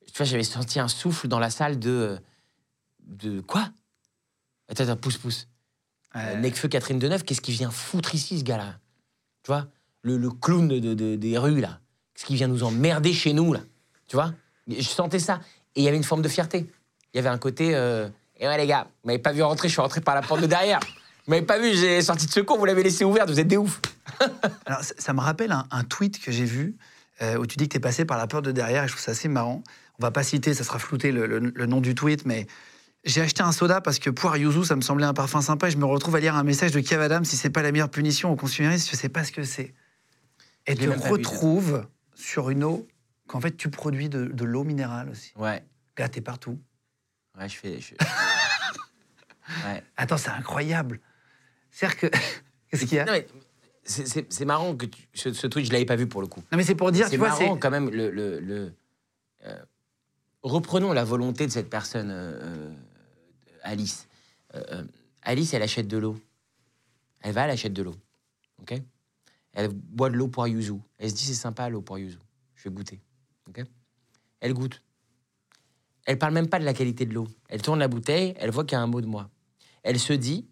tu 0.07 0.17
vois, 0.17 0.25
j'avais 0.25 0.43
senti 0.43 0.79
un 0.79 0.87
souffle 0.87 1.27
dans 1.27 1.39
la 1.39 1.49
salle 1.49 1.79
de. 1.79 2.17
de 3.05 3.41
quoi? 3.41 3.69
Attends, 4.69 4.83
attends, 4.85 4.97
pousse, 4.97 5.17
pousse. 5.17 5.47
Euh. 6.15 6.35
Necfeu 6.39 6.67
Catherine 6.67 6.99
Deneuve, 6.99 7.23
qu'est-ce 7.23 7.41
qu'il 7.41 7.55
vient 7.55 7.71
foutre 7.71 8.13
ici, 8.15 8.39
ce 8.39 8.43
gars-là? 8.43 8.77
Tu 9.43 9.47
vois? 9.47 9.67
Le, 10.01 10.17
le 10.17 10.29
clown 10.29 10.67
de, 10.67 10.79
de- 10.93 11.15
des 11.15 11.37
rues, 11.37 11.61
là. 11.61 11.79
Qu'est-ce 12.13 12.25
qu'il 12.27 12.35
vient 12.35 12.47
nous 12.47 12.63
emmerder 12.63 13.13
chez 13.13 13.33
nous, 13.33 13.53
là? 13.53 13.61
Tu 14.07 14.15
vois? 14.15 14.33
Je 14.67 14.81
sentais 14.81 15.19
ça. 15.19 15.41
Et 15.76 15.82
il 15.82 15.84
y 15.84 15.88
avait 15.88 15.97
une 15.97 16.03
forme 16.03 16.21
de 16.21 16.30
fierté. 16.30 16.65
Il 17.13 17.17
y 17.17 17.19
avait 17.19 17.30
un 17.30 17.38
côté. 17.38 17.71
euh, 17.76 18.07
Et 18.39 18.47
ouais, 18.47 18.57
les 18.57 18.67
gars, 18.67 18.88
vous 19.03 19.07
m'avez 19.07 19.19
pas 19.19 19.32
vu 19.32 19.41
rentrer, 19.41 19.67
je 19.67 19.74
suis 19.74 19.82
rentré 19.82 20.01
par 20.01 20.15
la 20.15 20.21
porte 20.21 20.41
de 20.41 20.45
derrière. 20.47 20.80
Vous 21.26 21.32
m'avez 21.32 21.45
pas 21.45 21.57
vu, 21.59 21.74
j'ai 21.76 22.01
sorti 22.01 22.26
de 22.26 22.32
secours, 22.32 22.57
vous 22.57 22.65
l'avez 22.65 22.84
laissé 22.84 23.05
ouverte, 23.05 23.30
vous 23.30 23.39
êtes 23.39 23.47
des 23.47 23.57
oufs. 23.57 23.80
Alors, 24.65 24.84
ça, 24.84 24.93
ça 24.97 25.13
me 25.13 25.19
rappelle 25.21 25.51
un, 25.51 25.65
un 25.71 25.84
tweet 25.84 26.19
que 26.21 26.32
j'ai 26.32 26.43
vu 26.45 26.76
euh, 27.21 27.38
où 27.38 27.45
tu 27.45 27.57
dis 27.57 27.65
que 27.67 27.71
tu 27.74 27.78
es 27.78 27.80
passé 27.80 28.03
par 28.05 28.17
la 28.17 28.28
porte 28.28 28.43
de 28.45 28.51
derrière 28.51 28.84
et 28.84 28.88
je 28.88 28.93
trouve 28.93 29.03
ça 29.03 29.11
assez 29.11 29.30
marrant. 29.30 29.63
On 29.99 30.03
va 30.03 30.11
pas 30.11 30.24
citer, 30.24 30.53
ça 30.53 30.63
sera 30.63 30.80
flouté 30.80 31.11
le, 31.11 31.26
le- 31.28 31.39
le 31.55 31.65
nom 31.65 31.80
du 31.80 31.95
tweet, 31.95 32.26
mais 32.26 32.45
j'ai 33.05 33.21
acheté 33.21 33.41
un 33.43 33.51
soda 33.51 33.80
parce 33.80 33.99
que 33.99 34.09
poire 34.09 34.36
yuzu, 34.38 34.65
ça 34.65 34.76
me 34.76 34.82
semblait 34.82 35.05
un 35.05 35.13
parfum 35.13 35.41
sympa 35.41 35.67
et 35.67 35.71
je 35.71 35.78
me 35.78 35.86
retrouve 35.86 36.15
à 36.15 36.19
lire 36.19 36.36
un 36.36 36.43
message 36.43 36.71
de 36.71 36.80
Kev 36.82 37.01
Adams 37.01 37.24
si 37.26 37.38
c'est 37.38 37.49
pas 37.51 37.61
la 37.61 37.71
meilleure 37.71 37.89
punition 37.89 38.32
au 38.32 38.36
consumériste, 38.36 38.89
je 38.91 38.95
sais 38.97 39.09
pas 39.09 39.24
ce 39.24 39.32
que 39.32 39.43
c'est. 39.43 39.74
Et 40.67 40.76
tu 40.76 40.84
vu, 40.84 40.89
retrouves 40.91 41.86
sur 42.15 42.49
une 42.49 42.63
eau 42.63 42.86
qu'en 43.28 43.39
fait 43.41 43.55
tu 43.57 43.69
produis 43.69 44.09
de, 44.09 44.26
de 44.26 44.45
l'eau 44.45 44.63
minérale 44.63 45.09
aussi. 45.09 45.32
Ouais, 45.36 45.63
t'es 45.95 46.21
partout. 46.21 46.59
ouais, 47.39 47.47
je 47.49 47.57
fais. 47.57 47.80
je- 47.80 47.95
ouais. 49.65 49.84
Attends, 49.97 50.17
c'est 50.17 50.30
incroyable. 50.30 50.99
C'est-à-dire 51.71 51.97
que. 51.99 52.07
Qu'est-ce 52.69 52.86
qu'il 52.86 52.95
y 52.97 52.99
a? 52.99 53.05
Non, 53.05 53.13
mais 53.13 53.28
c'est- 53.84 54.45
marrant 54.45 54.76
que 54.76 54.86
tu- 54.88 55.07
ce, 55.13 55.32
ce 55.34 55.47
tweet, 55.47 55.65
je 55.67 55.71
l'avais 55.71 55.86
pas 55.86 55.95
vu 55.95 56.07
pour 56.07 56.21
le 56.21 56.28
coup. 56.28 56.41
Non, 56.51 56.57
mais 56.57 56.63
c'est 56.63 56.76
pour 56.76 56.91
dire, 56.91 57.05
C'est 57.05 57.11
tu 57.11 57.17
vois, 57.17 57.32
c'est. 57.32 57.43
marrant 57.43 57.57
quand 57.57 57.69
même. 57.71 57.89
Le, 57.89 58.09
le- 58.09 58.39
le- 58.39 58.74
euh, 59.45 59.63
reprenons 60.41 60.91
la 60.93 61.03
volonté 61.03 61.45
de 61.45 61.51
cette 61.51 61.69
personne, 61.69 62.09
euh, 62.09 62.39
euh, 62.41 62.74
Alice. 63.63 64.07
Euh, 64.55 64.84
Alice, 65.21 65.53
elle 65.53 65.61
achète 65.63 65.88
de 65.88 65.97
l'eau. 65.97 66.19
Elle 67.21 67.34
va, 67.34 67.43
elle 67.45 67.51
achète 67.51 67.74
de 67.74 67.84
l'eau. 67.84 67.95
Ok? 68.61 68.74
Elle 69.53 69.69
boit 69.69 70.09
de 70.09 70.15
l'eau 70.15 70.28
pour 70.28 70.47
yuzu. 70.47 70.74
Elle 70.97 71.09
se 71.11 71.15
dit 71.15 71.26
c'est 71.26 71.34
sympa 71.34 71.69
l'eau 71.69 71.82
pour 71.82 71.97
yuzu. 71.99 72.17
Je 72.55 72.63
vais 72.69 72.74
goûter. 72.76 72.99
Elle 74.39 74.53
goûte. 74.53 74.81
Elle 76.05 76.19
parle 76.19 76.33
même 76.33 76.49
pas 76.49 76.59
de 76.59 76.65
la 76.65 76.73
qualité 76.73 77.05
de 77.05 77.13
l'eau. 77.13 77.27
Elle 77.47 77.61
tourne 77.61 77.79
la 77.79 77.87
bouteille, 77.87 78.33
elle 78.37 78.51
voit 78.51 78.65
qu'il 78.65 78.75
y 78.75 78.79
a 78.79 78.81
un 78.81 78.87
mot 78.87 78.99
de 78.99 79.07
moi. 79.07 79.29
Elle 79.83 79.99
se 79.99 80.13
dit 80.13 80.47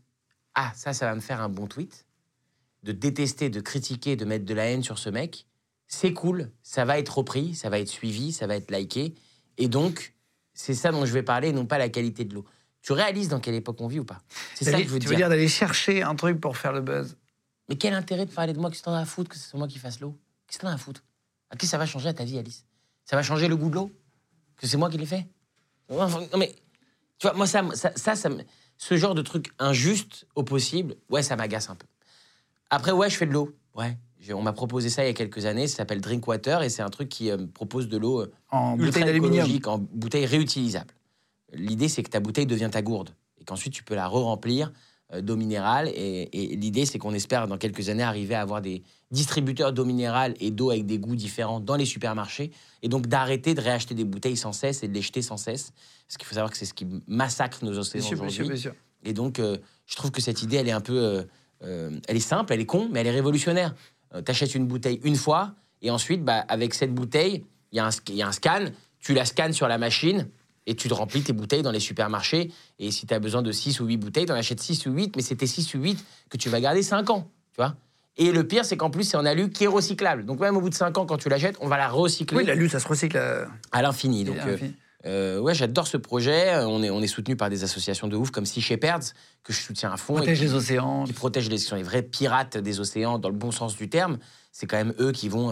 ah 0.55 0.71
ça, 0.75 0.93
ça 0.93 1.07
va 1.07 1.15
me 1.15 1.21
faire 1.21 1.41
un 1.41 1.49
bon 1.49 1.67
tweet. 1.67 2.05
De 2.83 2.91
détester, 2.93 3.49
de 3.49 3.61
critiquer, 3.61 4.15
de 4.15 4.25
mettre 4.25 4.45
de 4.45 4.53
la 4.53 4.65
haine 4.65 4.83
sur 4.83 4.97
ce 4.97 5.09
mec 5.09 5.45
c'est 5.91 6.13
cool, 6.13 6.49
ça 6.63 6.85
va 6.85 6.97
être 6.97 7.17
repris, 7.17 7.53
ça 7.53 7.69
va 7.69 7.77
être 7.77 7.89
suivi, 7.89 8.31
ça 8.31 8.47
va 8.47 8.55
être 8.55 8.71
liké. 8.71 9.13
Et 9.57 9.67
donc, 9.67 10.15
c'est 10.53 10.73
ça 10.73 10.91
dont 10.91 11.05
je 11.05 11.11
vais 11.11 11.21
parler, 11.21 11.51
non 11.51 11.65
pas 11.65 11.77
la 11.77 11.89
qualité 11.89 12.23
de 12.23 12.33
l'eau. 12.33 12.45
Tu 12.81 12.93
réalises 12.93 13.27
dans 13.27 13.41
quelle 13.41 13.55
époque 13.55 13.79
on 13.81 13.87
vit 13.87 13.99
ou 13.99 14.05
pas? 14.05 14.21
C'est 14.55 14.65
ça 14.65 14.71
que 14.71 14.87
je 14.87 14.87
veux 14.87 14.99
tu 14.99 14.99
dire. 15.01 15.09
veux 15.09 15.15
dire 15.17 15.29
d'aller 15.29 15.49
chercher 15.49 16.01
un 16.01 16.15
truc 16.15 16.39
pour 16.39 16.55
faire 16.57 16.71
le 16.71 16.81
buzz 16.81 17.17
Mais 17.67 17.75
quel 17.75 17.93
intérêt 17.93 18.25
de 18.25 18.31
parler 18.31 18.53
de 18.53 18.59
moi? 18.59 18.69
Qu'est-ce 18.69 18.81
que 18.81 18.85
t'en 18.85 18.93
as 18.93 19.01
à 19.01 19.05
foutre 19.05 19.29
que 19.29 19.35
c'est 19.35 19.55
moi 19.57 19.67
qui 19.67 19.79
fasse 19.79 19.99
l'eau? 19.99 20.17
Qu'est-ce 20.47 20.59
que 20.59 20.63
t'en 20.63 20.69
as 20.69 20.75
à 20.75 20.77
foutre? 20.77 21.03
À 21.49 21.57
qui 21.57 21.67
ça 21.67 21.77
va 21.77 21.85
changer 21.85 22.07
à 22.07 22.13
ta 22.13 22.23
vie, 22.23 22.39
Alice? 22.39 22.65
Ça 23.05 23.15
va 23.15 23.23
changer 23.23 23.47
le 23.47 23.55
goût 23.55 23.69
de 23.69 23.75
l'eau 23.75 23.91
Que 24.57 24.67
c'est 24.67 24.77
moi 24.77 24.89
qui 24.89 24.97
l'ai 24.97 25.05
fait? 25.05 25.27
Non 25.89 26.07
mais, 26.37 26.55
tu 27.17 27.27
vois, 27.27 27.33
moi, 27.33 27.45
ça, 27.45 27.63
ça, 27.73 28.15
ça, 28.15 28.29
ce 28.77 28.97
genre 28.97 29.13
de 29.13 29.21
truc 29.21 29.51
injuste 29.59 30.25
au 30.35 30.43
possible, 30.43 30.95
ouais, 31.09 31.21
ça 31.21 31.35
m'agace 31.35 31.69
un 31.69 31.75
peu. 31.75 31.85
Après, 32.69 32.91
ouais, 32.91 33.09
je 33.09 33.17
fais 33.17 33.25
de 33.25 33.31
l'eau. 33.33 33.53
Ouais. 33.75 33.97
On 34.33 34.41
m'a 34.41 34.53
proposé 34.53 34.89
ça 34.89 35.03
il 35.03 35.07
y 35.07 35.09
a 35.09 35.13
quelques 35.13 35.45
années, 35.45 35.67
ça 35.67 35.77
s'appelle 35.77 35.99
Drinkwater 35.99 36.61
et 36.61 36.69
c'est 36.69 36.83
un 36.83 36.89
truc 36.89 37.09
qui 37.09 37.31
euh, 37.31 37.37
propose 37.53 37.87
de 37.87 37.97
l'eau 37.97 38.21
euh, 38.21 38.31
En 38.51 38.77
bouteille 38.77 39.03
d'aluminium. 39.03 39.47
en 39.65 39.79
bouteille 39.79 40.25
réutilisable. 40.27 40.93
L'idée, 41.53 41.89
c'est 41.89 42.03
que 42.03 42.09
ta 42.09 42.19
bouteille 42.19 42.45
devient 42.45 42.69
ta 42.71 42.81
gourde 42.81 43.15
et 43.39 43.43
qu'ensuite 43.43 43.73
tu 43.73 43.83
peux 43.83 43.95
la 43.95 44.07
re-remplir 44.07 44.71
d'eau 45.19 45.35
minérale. 45.35 45.89
Et, 45.89 46.29
et 46.53 46.55
l'idée, 46.55 46.85
c'est 46.85 46.99
qu'on 46.99 47.13
espère 47.13 47.47
dans 47.47 47.57
quelques 47.57 47.89
années 47.89 48.03
arriver 48.03 48.35
à 48.35 48.41
avoir 48.41 48.61
des 48.61 48.83
distributeurs 49.11 49.73
d'eau 49.73 49.83
minérale 49.83 50.35
et 50.39 50.51
d'eau 50.51 50.69
avec 50.71 50.85
des 50.85 50.99
goûts 50.99 51.15
différents 51.17 51.59
dans 51.59 51.75
les 51.75 51.85
supermarchés 51.85 52.51
et 52.81 52.87
donc 52.87 53.07
d'arrêter 53.07 53.53
de 53.53 53.61
réacheter 53.61 53.93
des 53.93 54.05
bouteilles 54.05 54.37
sans 54.37 54.53
cesse 54.53 54.83
et 54.83 54.87
de 54.87 54.93
les 54.93 55.01
jeter 55.01 55.21
sans 55.21 55.37
cesse. 55.37 55.73
Parce 56.07 56.17
qu'il 56.17 56.25
faut 56.27 56.35
savoir 56.35 56.51
que 56.51 56.57
c'est 56.57 56.65
ce 56.65 56.73
qui 56.73 56.87
massacre 57.07 57.65
nos 57.65 57.77
océans 57.77 58.01
aujourd'hui. 58.29 58.37
Et 59.03 59.13
donc, 59.13 59.39
euh, 59.39 59.57
je 59.85 59.95
trouve 59.95 60.11
que 60.11 60.21
cette 60.21 60.43
idée, 60.43 60.57
elle 60.57 60.67
est 60.67 60.71
un 60.71 60.81
peu. 60.81 60.97
euh, 60.97 61.23
euh, 61.63 61.91
elle 62.07 62.17
est 62.17 62.19
simple, 62.19 62.53
elle 62.53 62.59
est 62.61 62.65
con, 62.65 62.87
mais 62.91 63.01
elle 63.01 63.07
est 63.07 63.11
révolutionnaire. 63.11 63.75
Euh, 64.15 64.21
T'achètes 64.21 64.55
une 64.55 64.65
bouteille 64.65 64.99
une 65.03 65.15
fois, 65.15 65.53
et 65.81 65.91
ensuite, 65.91 66.23
bah, 66.23 66.45
avec 66.47 66.73
cette 66.73 66.93
bouteille, 66.93 67.43
il 67.71 67.75
y, 67.75 68.15
y 68.15 68.21
a 68.21 68.27
un 68.27 68.31
scan, 68.31 68.65
tu 68.99 69.13
la 69.13 69.25
scannes 69.25 69.53
sur 69.53 69.67
la 69.67 69.77
machine, 69.77 70.27
et 70.71 70.75
tu 70.75 70.87
te 70.87 70.93
remplis 70.93 71.21
tes 71.21 71.33
bouteilles 71.33 71.61
dans 71.63 71.71
les 71.71 71.79
supermarchés. 71.81 72.51
Et 72.79 72.91
si 72.91 73.05
tu 73.05 73.13
as 73.13 73.19
besoin 73.19 73.41
de 73.41 73.51
6 73.51 73.79
ou 73.81 73.85
8 73.85 73.97
bouteilles, 73.97 74.25
tu 74.25 74.31
en 74.31 74.35
achètes 74.35 74.61
6 74.61 74.85
ou 74.87 74.91
8, 74.93 75.15
mais 75.17 75.21
c'est 75.21 75.35
tes 75.35 75.47
6 75.47 75.73
ou 75.75 75.79
8 75.81 76.03
que 76.29 76.37
tu 76.37 76.49
vas 76.49 76.59
garder 76.61 76.81
5 76.81 77.09
ans. 77.09 77.27
Tu 77.53 77.57
vois 77.57 77.75
et 78.17 78.31
le 78.33 78.45
pire, 78.45 78.65
c'est 78.65 78.75
qu'en 78.75 78.89
plus, 78.89 79.05
c'est 79.05 79.15
en 79.15 79.25
alu 79.25 79.49
qui 79.51 79.63
est 79.63 79.67
recyclable. 79.67 80.25
Donc, 80.25 80.41
même 80.41 80.57
au 80.57 80.61
bout 80.61 80.69
de 80.69 80.75
5 80.75 80.97
ans, 80.97 81.05
quand 81.05 81.17
tu 81.17 81.29
l'achètes, 81.29 81.55
on 81.61 81.67
va 81.69 81.77
la 81.77 81.87
recycler 81.87 82.37
Oui, 82.39 82.45
la 82.45 82.55
lutte, 82.55 82.71
ça 82.71 82.79
se 82.81 82.87
recycle. 82.87 83.15
euh, 83.17 83.45
à 83.71 83.81
l'infini. 83.81 84.25
Donc, 84.25 84.35
euh, 84.45 84.57
euh, 85.05 85.39
ouais, 85.39 85.55
j'adore 85.55 85.87
ce 85.87 85.95
projet. 85.95 86.57
On 86.65 86.83
est, 86.83 86.89
on 86.89 87.01
est 87.01 87.07
soutenu 87.07 87.37
par 87.37 87.49
des 87.49 87.63
associations 87.63 88.09
de 88.09 88.17
ouf 88.17 88.29
comme 88.29 88.45
Sea 88.45 88.59
Shepherds, 88.61 89.13
que 89.43 89.53
je 89.53 89.59
soutiens 89.61 89.91
à 89.93 89.97
fond. 89.97 90.15
protège 90.15 90.39
qui- 90.39 90.43
les 90.43 90.53
océans. 90.53 91.05
qui 91.05 91.13
protègent 91.13 91.49
les, 91.49 91.57
sont 91.57 91.77
les 91.77 91.83
vrais 91.83 92.03
pirates 92.03 92.57
des 92.57 92.79
océans 92.81 93.17
dans 93.17 93.29
le 93.29 93.35
bon 93.35 93.51
sens 93.51 93.77
du 93.77 93.89
terme. 93.89 94.17
C'est 94.51 94.67
quand 94.67 94.77
même 94.77 94.93
eux 94.99 95.13
qui 95.13 95.29
vont, 95.29 95.51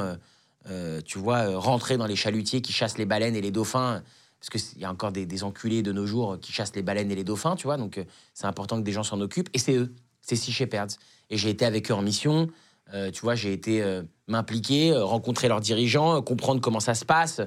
euh, 0.70 1.02
tu 1.06 1.18
vois, 1.18 1.58
rentrer 1.58 1.96
dans 1.98 2.06
les 2.08 2.18
chalutiers 2.18 2.62
qui 2.62 2.74
chassent 2.74 2.98
les 2.98 3.06
baleines 3.06 3.38
et 3.38 3.42
les 3.42 3.52
dauphins. 3.52 4.04
Parce 4.40 4.50
qu'il 4.50 4.82
y 4.82 4.86
a 4.86 4.92
encore 4.92 5.12
des, 5.12 5.44
enculés 5.44 5.82
de 5.82 5.92
nos 5.92 6.06
jours 6.06 6.40
qui 6.40 6.52
chassent 6.54 6.76
les 6.76 6.82
baleines 6.82 7.12
et 7.12 7.16
les 7.16 7.24
dauphins, 7.24 7.56
tu 7.56 7.66
vois. 7.66 7.78
Donc 7.78 7.98
euh, 7.98 8.06
c'est 8.34 8.48
important 8.48 8.78
que 8.78 8.84
des 8.84 8.92
gens 8.92 9.04
s'en 9.04 9.20
occupent. 9.20 9.50
Et 9.54 9.60
c'est 9.60 9.76
eux, 9.76 9.94
c'est 10.22 10.36
Sea 10.36 10.52
Shepherds. 10.52 10.98
Et 11.30 11.38
j'ai 11.38 11.50
été 11.50 11.66
avec 11.66 11.92
eux 11.92 11.94
en 11.94 12.02
mission. 12.02 12.50
Euh, 12.94 13.12
tu 13.12 13.22
vois, 13.22 13.36
j'ai 13.36 13.54
été 13.54 13.82
euh, 13.82 14.04
m'impliquer, 14.28 14.92
euh, 14.92 15.04
rencontrer 15.04 15.48
leurs 15.48 15.62
dirigeants, 15.62 16.22
comprendre 16.22 16.62
comment 16.62 16.80
ça 16.80 16.94
se 16.94 17.06
passe 17.06 17.42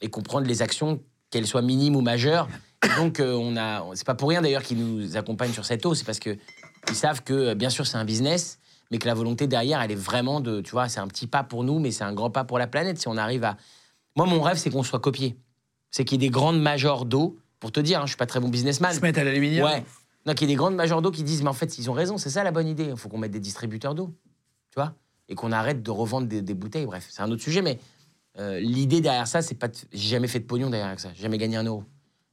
et 0.00 0.08
comprendre 0.10 0.46
les 0.46 0.62
actions, 0.62 1.00
qu'elles 1.28 1.48
soient 1.48 1.60
minimes 1.60 1.96
ou 1.96 2.02
majeures. 2.02 2.48
Donc, 2.98 3.20
on 3.20 3.56
a, 3.56 3.84
c'est 3.94 4.06
pas 4.06 4.14
pour 4.14 4.28
rien 4.28 4.42
d'ailleurs 4.42 4.62
qu'ils 4.62 4.78
nous 4.78 5.16
accompagnent 5.16 5.52
sur 5.52 5.64
cette 5.64 5.84
eau, 5.84 5.94
c'est 5.96 6.04
parce 6.04 6.20
que 6.20 6.36
ils 6.88 6.94
savent 6.94 7.24
que, 7.24 7.54
bien 7.54 7.68
sûr, 7.68 7.84
c'est 7.84 7.96
un 7.96 8.04
business, 8.04 8.60
mais 8.92 8.98
que 8.98 9.08
la 9.08 9.14
volonté 9.14 9.48
derrière, 9.48 9.82
elle 9.82 9.90
est 9.90 9.96
vraiment 9.96 10.40
de, 10.40 10.60
tu 10.60 10.70
vois, 10.70 10.88
c'est 10.88 11.00
un 11.00 11.08
petit 11.08 11.26
pas 11.26 11.42
pour 11.42 11.64
nous, 11.64 11.80
mais 11.80 11.90
c'est 11.90 12.04
un 12.04 12.12
grand 12.12 12.30
pas 12.30 12.44
pour 12.44 12.60
la 12.60 12.68
planète. 12.68 13.00
Si 13.00 13.08
on 13.08 13.16
arrive 13.16 13.42
à, 13.42 13.56
moi, 14.14 14.24
mon 14.24 14.40
rêve, 14.40 14.56
c'est 14.56 14.70
qu'on 14.70 14.84
soit 14.84 15.00
copié, 15.00 15.36
c'est 15.90 16.04
qu'il 16.04 16.20
y 16.20 16.24
ait 16.24 16.28
des 16.28 16.32
grandes 16.32 16.60
majors 16.60 17.04
d'eau 17.04 17.36
pour 17.58 17.72
te 17.72 17.80
dire, 17.80 18.00
hein, 18.00 18.06
je 18.06 18.10
suis 18.10 18.16
pas 18.16 18.26
très 18.26 18.40
bon 18.40 18.48
businessman. 18.48 18.92
Se 18.94 19.00
mettent 19.00 19.18
à 19.18 19.24
l'aluminium. 19.24 19.64
Ouais. 19.66 19.84
Donc 20.26 20.40
il 20.40 20.44
y 20.44 20.46
a 20.46 20.48
des 20.48 20.54
grandes 20.56 20.74
majors 20.76 21.02
d'eau 21.02 21.10
qui 21.10 21.22
disent, 21.22 21.42
mais 21.42 21.48
en 21.48 21.52
fait, 21.54 21.78
ils 21.78 21.90
ont 21.90 21.92
raison, 21.94 22.18
c'est 22.18 22.30
ça 22.30 22.44
la 22.44 22.50
bonne 22.52 22.68
idée. 22.68 22.84
Il 22.90 22.96
faut 22.96 23.08
qu'on 23.08 23.18
mette 23.18 23.30
des 23.32 23.40
distributeurs 23.40 23.94
d'eau, 23.94 24.14
tu 24.70 24.76
vois, 24.76 24.94
et 25.28 25.34
qu'on 25.34 25.52
arrête 25.52 25.82
de 25.82 25.90
revendre 25.90 26.26
des, 26.26 26.42
des 26.42 26.54
bouteilles. 26.54 26.86
Bref, 26.86 27.06
c'est 27.10 27.22
un 27.22 27.30
autre 27.30 27.42
sujet, 27.42 27.62
mais 27.62 27.78
euh, 28.38 28.60
l'idée 28.60 29.00
derrière 29.00 29.26
ça, 29.26 29.42
c'est 29.42 29.54
pas. 29.54 29.68
de- 29.68 29.74
J'ai 29.92 30.08
jamais 30.10 30.28
fait 30.28 30.40
de 30.40 30.44
pognon 30.44 30.70
derrière 30.70 30.98
ça. 31.00 31.10
J'ai 31.14 31.22
jamais 31.22 31.38
gagné 31.38 31.56
un 31.56 31.64
euro. 31.64 31.84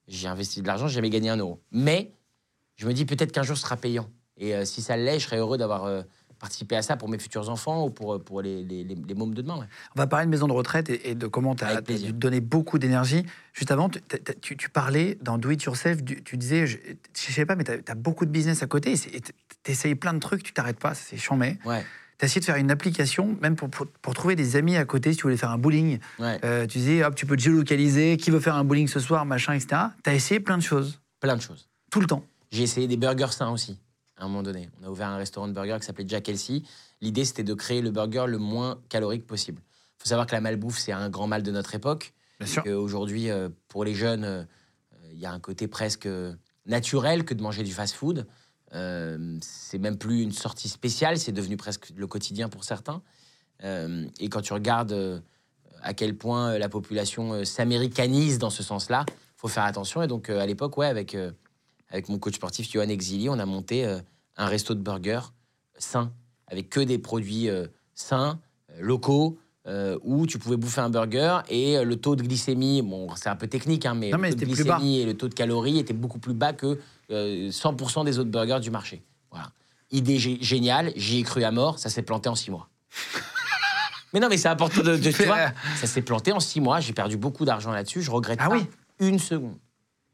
J'ai 0.07 0.27
investi 0.27 0.61
de 0.61 0.67
l'argent, 0.67 0.87
j'ai 0.87 0.95
jamais 0.95 1.09
gagné 1.09 1.29
un 1.29 1.37
euro. 1.37 1.59
Mais 1.71 2.11
je 2.75 2.87
me 2.87 2.93
dis 2.93 3.05
peut-être 3.05 3.31
qu'un 3.31 3.43
jour 3.43 3.57
ce 3.57 3.63
sera 3.63 3.75
payant. 3.77 4.09
Et 4.37 4.53
euh, 4.55 4.63
si 4.65 4.81
ça 4.81 4.95
l'est, 4.95 5.19
je 5.19 5.25
serais 5.25 5.37
heureux 5.37 5.57
d'avoir 5.57 5.85
euh, 5.85 6.03
participé 6.39 6.75
à 6.75 6.81
ça 6.81 6.97
pour 6.97 7.09
mes 7.09 7.17
futurs 7.19 7.49
enfants 7.49 7.85
ou 7.85 7.89
pour, 7.89 8.23
pour 8.23 8.41
les, 8.41 8.63
les, 8.63 8.83
les, 8.83 8.95
les 8.95 9.13
mômes 9.13 9.33
de 9.33 9.41
demain. 9.41 9.57
ouais. 9.59 9.65
On 9.95 9.99
va 9.99 10.07
parler 10.07 10.25
de 10.25 10.31
maison 10.31 10.47
de 10.47 10.53
retraite 10.53 10.89
et, 10.89 11.09
et 11.11 11.15
de 11.15 11.27
comment 11.27 11.55
tu 11.55 11.63
as, 11.63 11.81
donner 12.11 12.39
beaucoup 12.41 12.77
d'énergie. 12.79 13.25
Juste 13.53 13.71
avant, 13.71 13.89
tu, 13.89 14.01
t'as- 14.01 14.33
tu- 14.33 14.55
tu 14.57 14.69
parlais 14.69 15.17
dans 15.21 15.37
Do 15.37 15.49
It 15.51 15.63
Yourself, 15.63 16.03
tu 16.03 16.37
disais, 16.37 16.67
je, 16.67 16.77
je 17.15 17.31
sais 17.31 17.45
pas, 17.45 17.55
mais 17.55 17.63
tu 17.63 17.71
as, 17.71 17.95
beaucoup 17.95 18.25
de 18.25 18.31
business 18.31 18.61
à 18.63 18.67
côté 18.67 18.93
et 18.93 19.21
tu 19.21 19.31
essayes 19.71 19.95
plein 19.95 20.13
de 20.13 20.19
trucs, 20.19 20.43
tu 20.43 20.53
t'arrêtes 20.53 20.79
pas, 20.79 20.93
c'est 20.93 21.17
chambé. 21.17 21.57
Ouais, 21.65 21.83
Tu 22.19 22.25
as 22.25 22.27
essayé 22.27 22.39
de 22.39 22.45
faire 22.45 22.55
une 22.55 22.71
application, 22.71 23.37
même 23.41 23.55
pour, 23.55 23.69
pour, 23.69 23.87
pour 23.87 24.13
trouver 24.13 24.35
des 24.35 24.55
amis 24.55 24.75
à 24.77 24.85
côté, 24.85 25.11
si 25.11 25.17
tu 25.17 25.23
voulais 25.23 25.37
faire 25.37 25.51
un 25.51 25.57
bowling. 25.57 25.99
ouais. 26.19 26.39
Euh, 26.45 26.65
tu 26.67 26.77
disais, 26.77 27.03
hop, 27.03 27.15
tu 27.15 27.25
peux 27.25 27.35
te 27.35 27.41
géolocaliser, 27.41 28.17
qui 28.17 28.29
veut 28.31 28.39
faire 28.39 28.55
un 28.55 28.63
bowling 28.63 28.87
ce 28.87 28.99
soir, 28.99 29.25
machin, 29.25 29.53
etc. 29.53 29.81
Tu 30.03 30.09
as 30.09 30.13
essayé 30.13 30.39
plein 30.39 30.57
de 30.57 30.63
choses, 30.63 30.99
plein 31.19 31.35
de 31.35 31.41
choses. 31.41 31.67
tout 31.91 31.99
le 31.99 32.07
temps. 32.07 32.23
J'ai 32.51 32.63
essayé 32.63 32.87
des 32.87 32.95
burgers 32.97 33.31
sains 33.33 33.49
aussi, 33.51 33.77
à 34.17 34.25
un 34.25 34.27
moment 34.27 34.43
donné. 34.43 34.69
On 34.81 34.87
a 34.87 34.89
ouvert 34.89 35.07
un 35.07 35.17
restaurant 35.17 35.47
de 35.47 35.53
burgers 35.53 35.77
qui 35.79 35.85
s'appelait 35.85 36.07
Jack 36.07 36.27
Elsie. 36.29 36.63
L'idée, 37.01 37.25
c'était 37.25 37.43
de 37.43 37.53
créer 37.53 37.81
le 37.81 37.91
burger 37.91 38.25
le 38.27 38.37
moins 38.37 38.79
calorique 38.89 39.25
possible. 39.25 39.61
Il 39.65 40.03
faut 40.03 40.09
savoir 40.09 40.27
que 40.27 40.33
la 40.33 40.41
malbouffe, 40.41 40.79
c'est 40.79 40.91
un 40.91 41.09
grand 41.09 41.27
mal 41.27 41.43
de 41.43 41.51
notre 41.51 41.75
époque. 41.75 42.13
Bien 42.39 42.47
sûr. 42.47 42.65
Aujourd'hui, 42.67 43.29
euh, 43.29 43.49
pour 43.67 43.83
les 43.83 43.95
jeunes, 43.95 44.23
euh, 44.23 44.41
euh, 44.41 45.09
il 45.11 45.19
y 45.19 45.25
a 45.25 45.31
un 45.31 45.39
côté 45.39 45.67
presque 45.67 46.07
naturel 46.65 47.25
que 47.25 47.33
de 47.33 47.41
manger 47.41 47.63
du 47.63 47.73
fast-food. 47.73 48.27
Euh, 48.73 49.37
c'est 49.41 49.77
même 49.77 49.97
plus 49.97 50.21
une 50.21 50.33
sortie 50.33 50.69
spéciale, 50.69 51.17
c'est 51.17 51.31
devenu 51.31 51.57
presque 51.57 51.93
le 51.95 52.05
quotidien 52.05 52.49
pour 52.49 52.63
certains. 52.63 53.01
Euh, 53.63 54.05
et 54.19 54.29
quand 54.29 54.41
tu 54.41 54.53
regardes 54.53 54.91
euh, 54.91 55.19
à 55.81 55.93
quel 55.93 56.17
point 56.17 56.57
la 56.57 56.69
population 56.69 57.45
s'américanise 57.45 58.39
dans 58.39 58.49
ce 58.49 58.61
sens-là, 58.61 59.05
faut 59.35 59.47
faire 59.47 59.63
attention. 59.63 60.01
Et 60.01 60.07
donc, 60.07 60.29
à 60.29 60.45
l'époque, 60.45 60.77
ouais, 60.77 60.87
avec, 60.87 61.15
avec 61.89 62.09
mon 62.09 62.19
coach 62.19 62.35
sportif 62.35 62.69
Johan 62.71 62.89
Exili, 62.89 63.29
on 63.29 63.39
a 63.39 63.45
monté 63.45 63.85
euh, 63.85 63.99
un 64.35 64.45
resto 64.47 64.73
de 64.73 64.81
burgers 64.81 65.21
sain, 65.77 66.11
avec 66.47 66.69
que 66.69 66.79
des 66.79 66.97
produits 66.97 67.49
euh, 67.49 67.67
sains, 67.93 68.39
euh, 68.71 68.77
locaux, 68.81 69.37
euh, 69.67 69.97
où 70.03 70.25
tu 70.27 70.39
pouvais 70.39 70.55
bouffer 70.57 70.81
un 70.81 70.89
burger 70.89 71.39
et 71.49 71.77
euh, 71.77 71.83
le 71.83 71.95
taux 71.97 72.15
de 72.15 72.23
glycémie, 72.23 72.81
bon, 72.81 73.07
c'est 73.15 73.29
un 73.29 73.35
peu 73.35 73.47
technique, 73.47 73.85
hein, 73.85 73.93
mais, 73.95 74.11
Non, 74.11 74.17
mais 74.17 74.29
le 74.29 74.35
taux 74.35 74.41
de 74.41 74.45
glycémie 74.45 74.99
et 74.99 75.05
le 75.05 75.15
taux 75.15 75.27
de 75.27 75.33
calories 75.33 75.77
étaient 75.79 75.93
beaucoup 75.93 76.19
plus 76.19 76.33
bas 76.33 76.53
que 76.53 76.79
euh, 77.11 77.49
100% 77.49 78.05
des 78.05 78.17
autres 78.19 78.29
burgers 78.29 78.59
du 78.61 78.71
marché. 78.71 79.03
Voilà. 79.31 79.51
Idée 79.91 80.17
gé- 80.17 80.41
géniale, 80.41 80.91
j'y 80.95 81.19
ai 81.19 81.23
cru 81.23 81.43
à 81.43 81.51
mort, 81.51 81.79
ça 81.79 81.89
s'est 81.89 82.01
planté 82.01 82.29
en 82.29 82.35
six 82.35 82.49
mois. 82.51 82.69
mais 84.13 84.19
non, 84.21 84.29
mais 84.29 84.37
c'est 84.37 84.47
important 84.47 84.81
de, 84.81 84.95
de- 84.97 85.11
tu 85.11 85.23
vois, 85.25 85.51
ça 85.75 85.87
s'est 85.87 86.01
planté 86.01 86.31
en 86.31 86.39
six 86.39 86.61
mois, 86.61 86.79
j'ai 86.79 86.93
perdu 86.93 87.17
beaucoup 87.17 87.45
d'argent 87.45 87.71
là-dessus, 87.71 88.01
je 88.01 88.11
regrette 88.11 88.39
Ah 88.41 88.49
pas 88.49 88.55
oui. 88.55 88.65
une 88.99 89.19
seconde. 89.19 89.57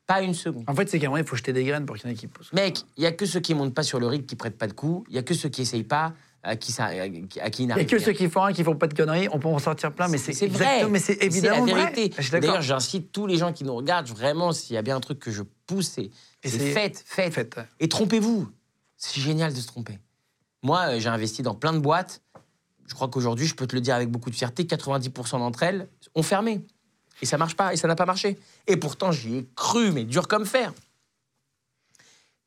Pas 0.06 0.22
une 0.22 0.34
seconde. 0.34 0.66
En 0.68 0.76
fait, 0.76 0.90
c'est 0.90 1.00
qu'à 1.00 1.08
un 1.08 1.10
moment, 1.10 1.22
il 1.22 1.28
faut 1.28 1.36
jeter 1.36 1.54
des 1.54 1.64
graines 1.64 1.86
pour 1.86 1.96
qu'il 1.96 2.06
y 2.06 2.10
en 2.10 2.14
ait 2.14 2.18
qui 2.18 2.28
poussent. 2.28 2.52
Mec, 2.52 2.80
il 2.98 3.04
y 3.04 3.06
a 3.06 3.12
que 3.12 3.26
ceux 3.26 3.40
qui 3.40 3.54
montent 3.54 3.74
pas 3.74 3.84
sur 3.84 4.00
le 4.00 4.08
rig 4.08 4.26
qui 4.26 4.36
prêtent 4.36 4.58
pas 4.58 4.68
de 4.68 4.74
coups, 4.74 5.08
il 5.10 5.16
y 5.16 5.18
a 5.18 5.24
que 5.24 5.34
ceux 5.34 5.50
qui 5.50 5.62
essayent 5.62 5.84
pas 5.84 6.14
à 6.46 6.58
qui 6.58 6.74
ça 6.74 6.88
à 6.88 7.08
qui 7.08 7.40
à 7.40 7.50
qui 7.50 7.64
Il 7.64 7.68
n'y 7.68 7.72
a 7.72 7.86
que 7.86 7.96
rien. 7.96 8.06
ceux 8.06 8.12
qui 8.12 8.30
font 8.30 8.42
rien, 8.42 8.54
qui 8.54 8.66
font 8.66 8.76
pas 8.76 8.88
de 8.88 8.94
conneries, 8.94 9.30
on 9.32 9.40
peut 9.40 9.48
en 9.48 9.60
sortir 9.60 9.94
plein, 9.94 10.10
mais 10.10 10.18
c'est 10.18 10.48
vrai. 10.48 10.88
mais 10.90 11.00
c'est 11.00 11.24
évidemment 11.24 11.66
la 11.66 11.74
vérité. 11.90 12.10
D'ailleurs, 12.32 12.62
j'incite 12.62 13.14
tous 13.14 13.28
les 13.28 13.38
gens 13.38 13.54
qui 13.54 13.64
nous 13.64 13.76
regardent, 13.76 14.10
vraiment, 14.10 14.52
s'il 14.52 14.76
y 14.76 14.78
a 14.78 14.82
bien 14.82 14.98
un 14.98 15.00
truc 15.00 15.20
que 15.20 15.32
je 15.32 15.44
pousse, 15.66 15.88
c'est 15.88 16.10
faites, 16.42 17.02
faites. 17.06 17.34
Faites. 17.34 17.60
Et 17.80 17.88
trompez-vous. 17.88 18.50
C'est 18.98 19.20
génial 19.22 19.54
de 19.54 19.60
se 19.60 19.68
tromper. 19.68 20.00
Moi, 20.64 20.80
euh, 20.88 21.00
j'ai 21.00 21.10
investi 21.10 21.42
dans 21.42 21.56
plein 21.56 21.74
de 21.74 21.80
boîtes. 21.80 22.22
Je 22.88 22.94
crois 22.94 23.08
qu'aujourd'hui, 23.10 23.48
je 23.48 23.56
peux 23.56 23.68
te 23.68 23.76
le 23.76 23.82
dire 23.82 23.96
avec 23.96 24.10
beaucoup 24.10 24.30
de 24.30 24.36
fierté, 24.36 24.64
90% 24.64 25.40
d'entre 25.40 25.64
elles 25.64 25.88
ont 26.16 26.24
fermé. 26.24 26.62
Et 27.22 27.26
ça 27.26 27.38
marche 27.38 27.56
pas, 27.56 27.74
et 27.74 27.78
ça 27.78 27.88
n'a 27.88 27.96
pas 27.96 28.06
marché. 28.06 28.38
Et 28.68 28.76
pourtant, 28.78 29.12
j'y 29.12 29.38
ai 29.38 29.48
cru, 29.56 29.92
mais 29.92 30.04
dur 30.04 30.28
comme 30.28 30.46
fer. 30.46 30.74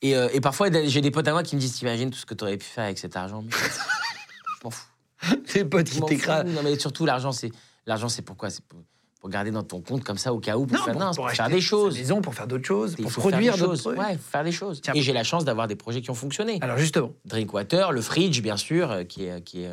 Et, 0.02 0.14
euh, 0.16 0.28
et 0.32 0.40
parfois, 0.40 0.68
j'ai 0.84 1.00
des 1.00 1.10
potes 1.10 1.26
à 1.28 1.32
moi 1.32 1.42
qui 1.42 1.56
me 1.56 1.60
disent 1.60 1.74
T'imagines 1.74 2.10
tout 2.10 2.18
ce 2.18 2.26
que 2.26 2.34
tu 2.34 2.44
aurais 2.44 2.58
pu 2.58 2.66
faire 2.66 2.84
avec 2.84 2.98
cet 2.98 3.16
argent 3.16 3.42
Mais 3.42 3.50
Je 3.50 4.64
m'en 4.64 4.70
fous. 4.70 4.86
Tes 5.46 5.64
potes 5.64 5.88
qui 5.88 6.00
t'écrasent. 6.02 6.46
Non, 6.46 6.60
mais 6.62 6.78
surtout, 6.78 7.06
l'argent, 7.06 7.32
c'est 7.32 7.50
l'argent, 7.86 8.08
c'est 8.10 8.22
pourquoi? 8.22 8.50
C'est 8.50 8.62
pour, 8.66 8.80
pour 9.20 9.30
garder 9.30 9.50
dans 9.50 9.62
ton 9.62 9.80
compte 9.80 10.04
comme 10.04 10.18
ça 10.18 10.34
au 10.34 10.38
cas 10.38 10.58
où. 10.58 10.66
Pour 10.66 10.76
Non, 10.76 10.84
faire, 10.84 10.92
pour, 10.92 11.02
non, 11.02 11.10
pour 11.14 11.30
faire 11.30 11.48
des 11.48 11.62
choses. 11.62 11.96
maison, 11.96 12.20
pour 12.20 12.34
faire 12.34 12.46
d'autres 12.46 12.66
choses, 12.66 12.94
pour 12.96 13.10
produire 13.10 13.54
des 13.54 13.60
d'autres 13.60 13.82
choses. 13.82 13.86
Ouais, 13.96 14.18
faire 14.18 14.44
des 14.44 14.52
choses. 14.52 14.82
Tiens. 14.82 14.92
Et 14.94 15.00
j'ai 15.00 15.14
la 15.14 15.24
chance 15.24 15.44
d'avoir 15.46 15.66
des 15.66 15.76
projets 15.76 16.02
qui 16.02 16.10
ont 16.10 16.14
fonctionné. 16.14 16.58
Alors 16.60 16.76
justement, 16.76 17.12
Drinkwater, 17.24 17.92
le 17.92 18.02
Fridge, 18.02 18.42
bien 18.42 18.58
sûr, 18.58 18.90
euh, 18.90 19.04
qui 19.04 19.24
est, 19.24 19.42
qui 19.42 19.62
est 19.62 19.70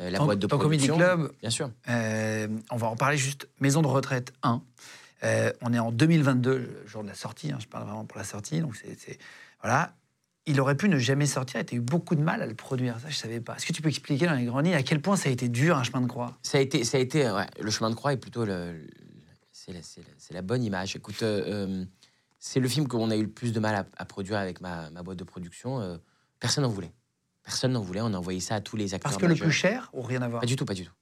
euh, 0.00 0.10
la 0.10 0.18
boîte 0.18 0.38
de 0.38 0.46
ton 0.46 0.58
Comedy 0.58 0.86
production. 0.88 0.96
Club, 1.16 1.32
Bien 1.40 1.50
sûr. 1.50 1.70
euh, 1.88 2.48
on 2.70 2.76
va 2.76 2.88
en 2.88 2.96
parler 2.96 3.16
juste. 3.16 3.48
Maison 3.60 3.82
de 3.82 3.86
retraite 3.86 4.32
1. 4.42 4.62
Euh, 5.24 5.52
on 5.62 5.72
est 5.72 5.78
en 5.78 5.92
2022, 5.92 6.58
le 6.58 6.86
jour 6.86 7.02
de 7.02 7.08
la 7.08 7.14
sortie. 7.14 7.50
hein, 7.50 7.58
je 7.60 7.66
parle 7.66 7.84
vraiment 7.84 8.04
pour 8.04 8.18
la 8.18 8.24
sortie. 8.24 8.60
Donc 8.60 8.76
c'est, 8.76 9.18
voilà. 9.62 9.94
Il 10.48 10.60
aurait 10.60 10.76
pu 10.76 10.88
ne 10.88 10.98
jamais 10.98 11.26
sortir. 11.26 11.64
Tu 11.64 11.74
as 11.74 11.78
eu 11.78 11.80
beaucoup 11.80 12.14
de 12.14 12.20
mal 12.22 12.40
à 12.42 12.46
le 12.46 12.54
produire. 12.54 13.00
Ça, 13.00 13.08
je 13.08 13.16
savais 13.16 13.40
pas. 13.40 13.56
Est-ce 13.56 13.66
que 13.66 13.72
tu 13.72 13.82
peux 13.82 13.88
expliquer 13.88 14.26
dans 14.26 14.34
les 14.34 14.44
grandes 14.44 14.66
lignes 14.66 14.74
à 14.74 14.82
quel 14.82 15.00
point 15.00 15.16
ça 15.16 15.28
a 15.28 15.32
été 15.32 15.48
dur 15.48 15.76
un 15.76 15.82
chemin 15.82 16.00
de 16.00 16.06
croix? 16.06 16.36
Ça 16.42 16.58
a 16.58 16.60
été, 16.60 16.84
ça 16.84 16.98
a 16.98 17.00
été 17.00 17.28
ouais, 17.30 17.46
le 17.60 17.70
chemin 17.70 17.90
de 17.90 17.94
croix 17.96 18.12
est 18.12 18.16
plutôt 18.16 18.44
le, 18.44 18.86
c'est 19.50 20.32
la, 20.32 20.42
bonne 20.42 20.62
image. 20.62 20.94
Écoute, 20.94 21.24
c'est 22.38 22.60
le 22.60 22.68
film 22.68 22.86
qu'on 22.86 23.10
a 23.10 23.16
eu 23.16 23.22
le 23.22 23.30
plus 23.30 23.52
de 23.52 23.58
mal 23.58 23.74
à, 23.74 23.86
à 23.96 24.04
produire 24.04 24.36
avec 24.38 24.60
ma, 24.60 24.90
ma 24.90 25.02
boîte 25.02 25.18
de 25.18 25.24
production. 25.24 25.98
personne 26.38 26.62
n'en 26.62 26.70
voulait. 26.70 26.92
Personne 27.46 27.72
n'en 27.72 27.80
voulait. 27.80 28.00
On 28.02 28.12
a 28.12 28.18
envoyé 28.18 28.40
ça 28.40 28.56
à 28.56 28.60
tous 28.60 28.76
les 28.76 28.92
acteurs. 28.92 29.10
Parce 29.12 29.22
que 29.22 29.26
le 29.26 29.36
plus 29.36 29.52
cher 29.52 29.88
ou 29.92 30.02
rien 30.02 30.20
à 30.20 30.28
voir 30.28 30.40
Pas 30.40 30.46
du 30.46 30.56
tout, 30.56 30.64
pas 30.64 30.74
du 30.74 30.84
tout. 30.84 30.92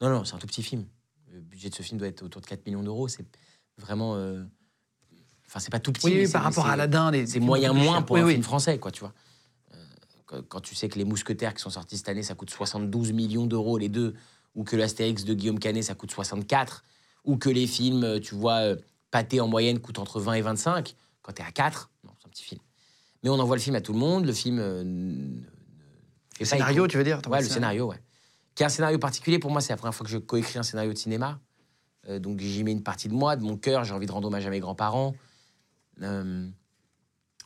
Non, 0.00 0.08
non, 0.08 0.24
c'est 0.24 0.34
un 0.36 0.38
tout 0.38 0.46
petit 0.46 0.62
film. 0.62 0.86
Le 1.32 1.40
budget 1.40 1.70
de 1.70 1.74
ce 1.74 1.82
film 1.82 1.98
doit 1.98 2.06
être 2.06 2.22
autour 2.22 2.40
de 2.40 2.46
4 2.46 2.64
millions 2.66 2.84
d'euros. 2.84 3.08
C'est 3.08 3.26
vraiment. 3.76 4.14
euh, 4.14 4.44
Enfin, 5.48 5.58
c'est 5.60 5.70
pas 5.70 5.80
tout 5.80 5.92
petit. 5.92 6.06
Oui, 6.06 6.28
par 6.30 6.42
rapport 6.44 6.66
à 6.66 6.72
Aladdin, 6.72 7.10
C'est 7.26 7.40
moyen 7.40 7.72
moins 7.72 8.02
pour 8.02 8.14
Oui, 8.14 8.20
un 8.20 8.24
oui. 8.26 8.32
film 8.32 8.44
français, 8.44 8.78
quoi, 8.78 8.92
tu 8.92 9.00
vois. 9.00 9.12
Euh, 9.74 9.76
quand, 10.26 10.42
quand 10.46 10.60
tu 10.60 10.74
sais 10.76 10.88
que 10.88 10.98
les 10.98 11.04
Mousquetaires 11.04 11.52
qui 11.54 11.60
sont 11.62 11.70
sortis 11.70 11.96
cette 11.96 12.08
année, 12.10 12.22
ça 12.22 12.34
coûte 12.34 12.50
72 12.50 13.12
millions 13.12 13.46
d'euros 13.46 13.76
les 13.78 13.88
deux, 13.88 14.14
ou 14.54 14.62
que 14.62 14.76
l'Astérix 14.76 15.24
de 15.24 15.32
Guillaume 15.34 15.58
Canet, 15.58 15.82
ça 15.82 15.94
coûte 15.94 16.10
64, 16.12 16.84
ou 17.24 17.38
que 17.38 17.48
les 17.48 17.66
films, 17.66 18.04
euh, 18.04 18.20
tu 18.20 18.34
vois, 18.36 18.58
euh, 18.58 18.76
pâté 19.10 19.40
en 19.40 19.48
moyenne 19.48 19.80
coûtent 19.80 19.98
entre 19.98 20.20
20 20.20 20.34
et 20.34 20.42
25, 20.42 20.94
quand 21.22 21.32
t'es 21.32 21.42
à 21.42 21.50
4, 21.50 21.90
non, 22.04 22.12
c'est 22.20 22.26
un 22.26 22.30
petit 22.30 22.44
film. 22.44 22.60
Mais 23.24 23.30
on 23.30 23.38
envoie 23.40 23.56
le 23.56 23.62
film 23.62 23.74
à 23.74 23.80
tout 23.80 23.94
le 23.94 23.98
monde, 23.98 24.26
le 24.26 24.32
film... 24.34 24.58
euh, 24.60 24.84
Le 26.40 26.46
scénario, 26.46 26.86
tu 26.86 26.96
veux 26.96 27.04
dire 27.04 27.20
Ouais, 27.28 27.40
le 27.42 27.48
scénario, 27.48 27.86
ouais. 27.86 28.00
Qui 28.54 28.62
est 28.62 28.66
un 28.66 28.70
scénario 28.70 28.98
particulier 28.98 29.38
pour 29.38 29.50
moi, 29.50 29.60
c'est 29.60 29.72
la 29.72 29.76
première 29.76 29.94
fois 29.94 30.04
que 30.04 30.10
je 30.10 30.18
coécris 30.18 30.58
un 30.58 30.62
scénario 30.62 30.92
de 30.92 30.98
cinéma. 30.98 31.40
Euh, 32.08 32.18
donc 32.18 32.40
j'y 32.40 32.64
mets 32.64 32.72
une 32.72 32.82
partie 32.82 33.08
de 33.08 33.14
moi, 33.14 33.36
de 33.36 33.42
mon 33.42 33.56
cœur, 33.56 33.84
j'ai 33.84 33.92
envie 33.94 34.06
de 34.06 34.12
rendre 34.12 34.28
hommage 34.28 34.46
à 34.46 34.50
mes 34.50 34.60
grands-parents. 34.60 35.14
Euh, 36.02 36.48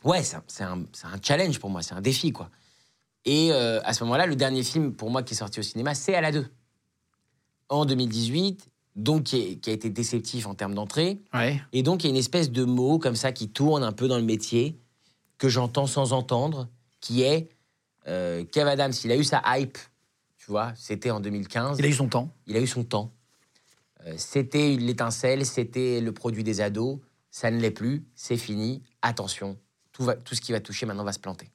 ouais, 0.03 0.23
c'est 0.23 0.63
un, 0.63 0.85
challenge 1.21 1.59
pour 1.59 1.69
moi, 1.69 1.81
c'est 1.81 1.93
un 1.93 2.01
défi, 2.01 2.31
quoi. 2.31 2.49
Et 3.25 3.51
euh, 3.51 3.79
à 3.83 3.93
ce 3.93 4.03
moment-là, 4.03 4.25
le 4.25 4.35
dernier 4.35 4.63
film 4.63 4.93
pour 4.93 5.09
moi 5.09 5.23
qui 5.23 5.33
est 5.33 5.37
sorti 5.37 5.59
au 5.59 5.63
cinéma, 5.63 5.95
c'est 5.95 6.15
À 6.15 6.21
la 6.21 6.31
2. 6.31 6.45
En 7.69 7.85
2018, 7.85 8.69
donc 8.95 9.23
qui, 9.23 9.37
est- 9.37 9.55
qui 9.57 9.69
a 9.69 9.73
été 9.73 9.89
déceptif 9.89 10.45
en 10.45 10.53
termes 10.53 10.75
d'entrée. 10.75 11.21
Ouais. 11.33 11.61
Et 11.71 11.81
donc, 11.81 12.03
il 12.03 12.07
y 12.07 12.09
a 12.09 12.11
une 12.11 12.17
espèce 12.17 12.51
de 12.51 12.63
mot 12.63 12.99
comme 12.99 13.15
ça 13.15 13.31
qui 13.31 13.49
tourne 13.49 13.83
un 13.83 13.91
peu 13.93 14.07
dans 14.07 14.17
le 14.17 14.23
métier, 14.23 14.77
que 15.37 15.49
j'entends 15.49 15.87
sans 15.87 16.13
entendre, 16.13 16.67
qui 16.99 17.23
est 17.23 17.49
euh, 18.07 18.43
Kev 18.45 18.67
Adams, 18.67 18.93
il 19.03 19.11
a 19.11 19.15
eu 19.15 19.23
sa 19.23 19.41
hype, 19.45 19.77
tu 20.37 20.47
vois, 20.47 20.73
c'était 20.75 21.11
en 21.11 21.19
2015, 21.19 21.79
Il 21.79 21.85
a 21.85 21.87
eu 21.87 21.93
son 21.93 22.07
temps. 22.07 22.29
il 22.47 22.57
a 22.57 22.59
eu 22.59 22.67
son 22.67 22.83
temps. 22.83 23.11
Euh, 24.05 24.13
c'était 24.17 24.75
l'étincelle, 24.75 25.45
c'était 25.45 26.01
le 26.01 26.11
produit 26.11 26.43
des 26.43 26.61
ados, 26.61 26.99
ça 27.31 27.49
ne 27.49 27.59
l'est 27.59 27.71
plus, 27.71 28.05
c'est 28.15 28.37
fini, 28.37 28.83
attention, 29.01 29.57
tout, 29.91 30.03
va, 30.03 30.15
tout 30.15 30.35
ce 30.35 30.41
qui 30.41 30.51
va 30.51 30.59
toucher 30.59 30.85
maintenant 30.85 31.03
va 31.03 31.13
se 31.13 31.19
planter. 31.19 31.49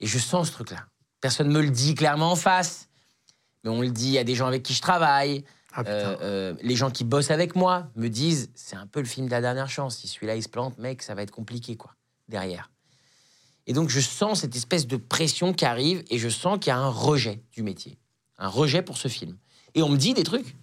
Et 0.00 0.06
je 0.06 0.18
sens 0.18 0.48
ce 0.48 0.52
truc-là. 0.52 0.86
Personne 1.20 1.48
ne 1.48 1.54
me 1.54 1.62
le 1.62 1.70
dit 1.70 1.94
clairement 1.94 2.32
en 2.32 2.36
face, 2.36 2.88
mais 3.62 3.70
on 3.70 3.80
le 3.80 3.90
dit 3.90 4.18
à 4.18 4.24
des 4.24 4.34
gens 4.34 4.46
avec 4.46 4.62
qui 4.62 4.74
je 4.74 4.82
travaille, 4.82 5.44
Ah 5.72 5.82
euh, 5.86 6.16
euh, 6.20 6.54
les 6.62 6.76
gens 6.76 6.90
qui 6.90 7.04
bossent 7.04 7.30
avec 7.30 7.56
moi 7.56 7.90
me 7.96 8.08
disent 8.08 8.50
c'est 8.54 8.76
un 8.76 8.86
peu 8.86 9.00
le 9.00 9.06
film 9.06 9.26
de 9.26 9.30
la 9.30 9.40
dernière 9.40 9.70
chance. 9.70 9.96
Si 9.96 10.08
celui-là 10.08 10.36
il 10.36 10.42
se 10.42 10.48
plante, 10.48 10.78
mec, 10.78 11.02
ça 11.02 11.14
va 11.14 11.22
être 11.22 11.30
compliqué 11.30 11.76
quoi 11.76 11.94
derrière. 12.28 12.70
Et 13.66 13.72
donc 13.72 13.88
je 13.88 14.00
sens 14.00 14.40
cette 14.40 14.56
espèce 14.56 14.86
de 14.86 14.96
pression 14.96 15.52
qui 15.52 15.64
arrive 15.64 16.04
et 16.10 16.18
je 16.18 16.28
sens 16.28 16.58
qu'il 16.58 16.68
y 16.68 16.72
a 16.72 16.78
un 16.78 16.88
rejet 16.88 17.42
du 17.52 17.62
métier, 17.62 17.98
un 18.38 18.48
rejet 18.48 18.82
pour 18.82 18.98
ce 18.98 19.08
film. 19.08 19.36
Et 19.74 19.82
on 19.82 19.88
me 19.88 19.96
dit 19.96 20.14
des 20.14 20.22
trucs. 20.24 20.56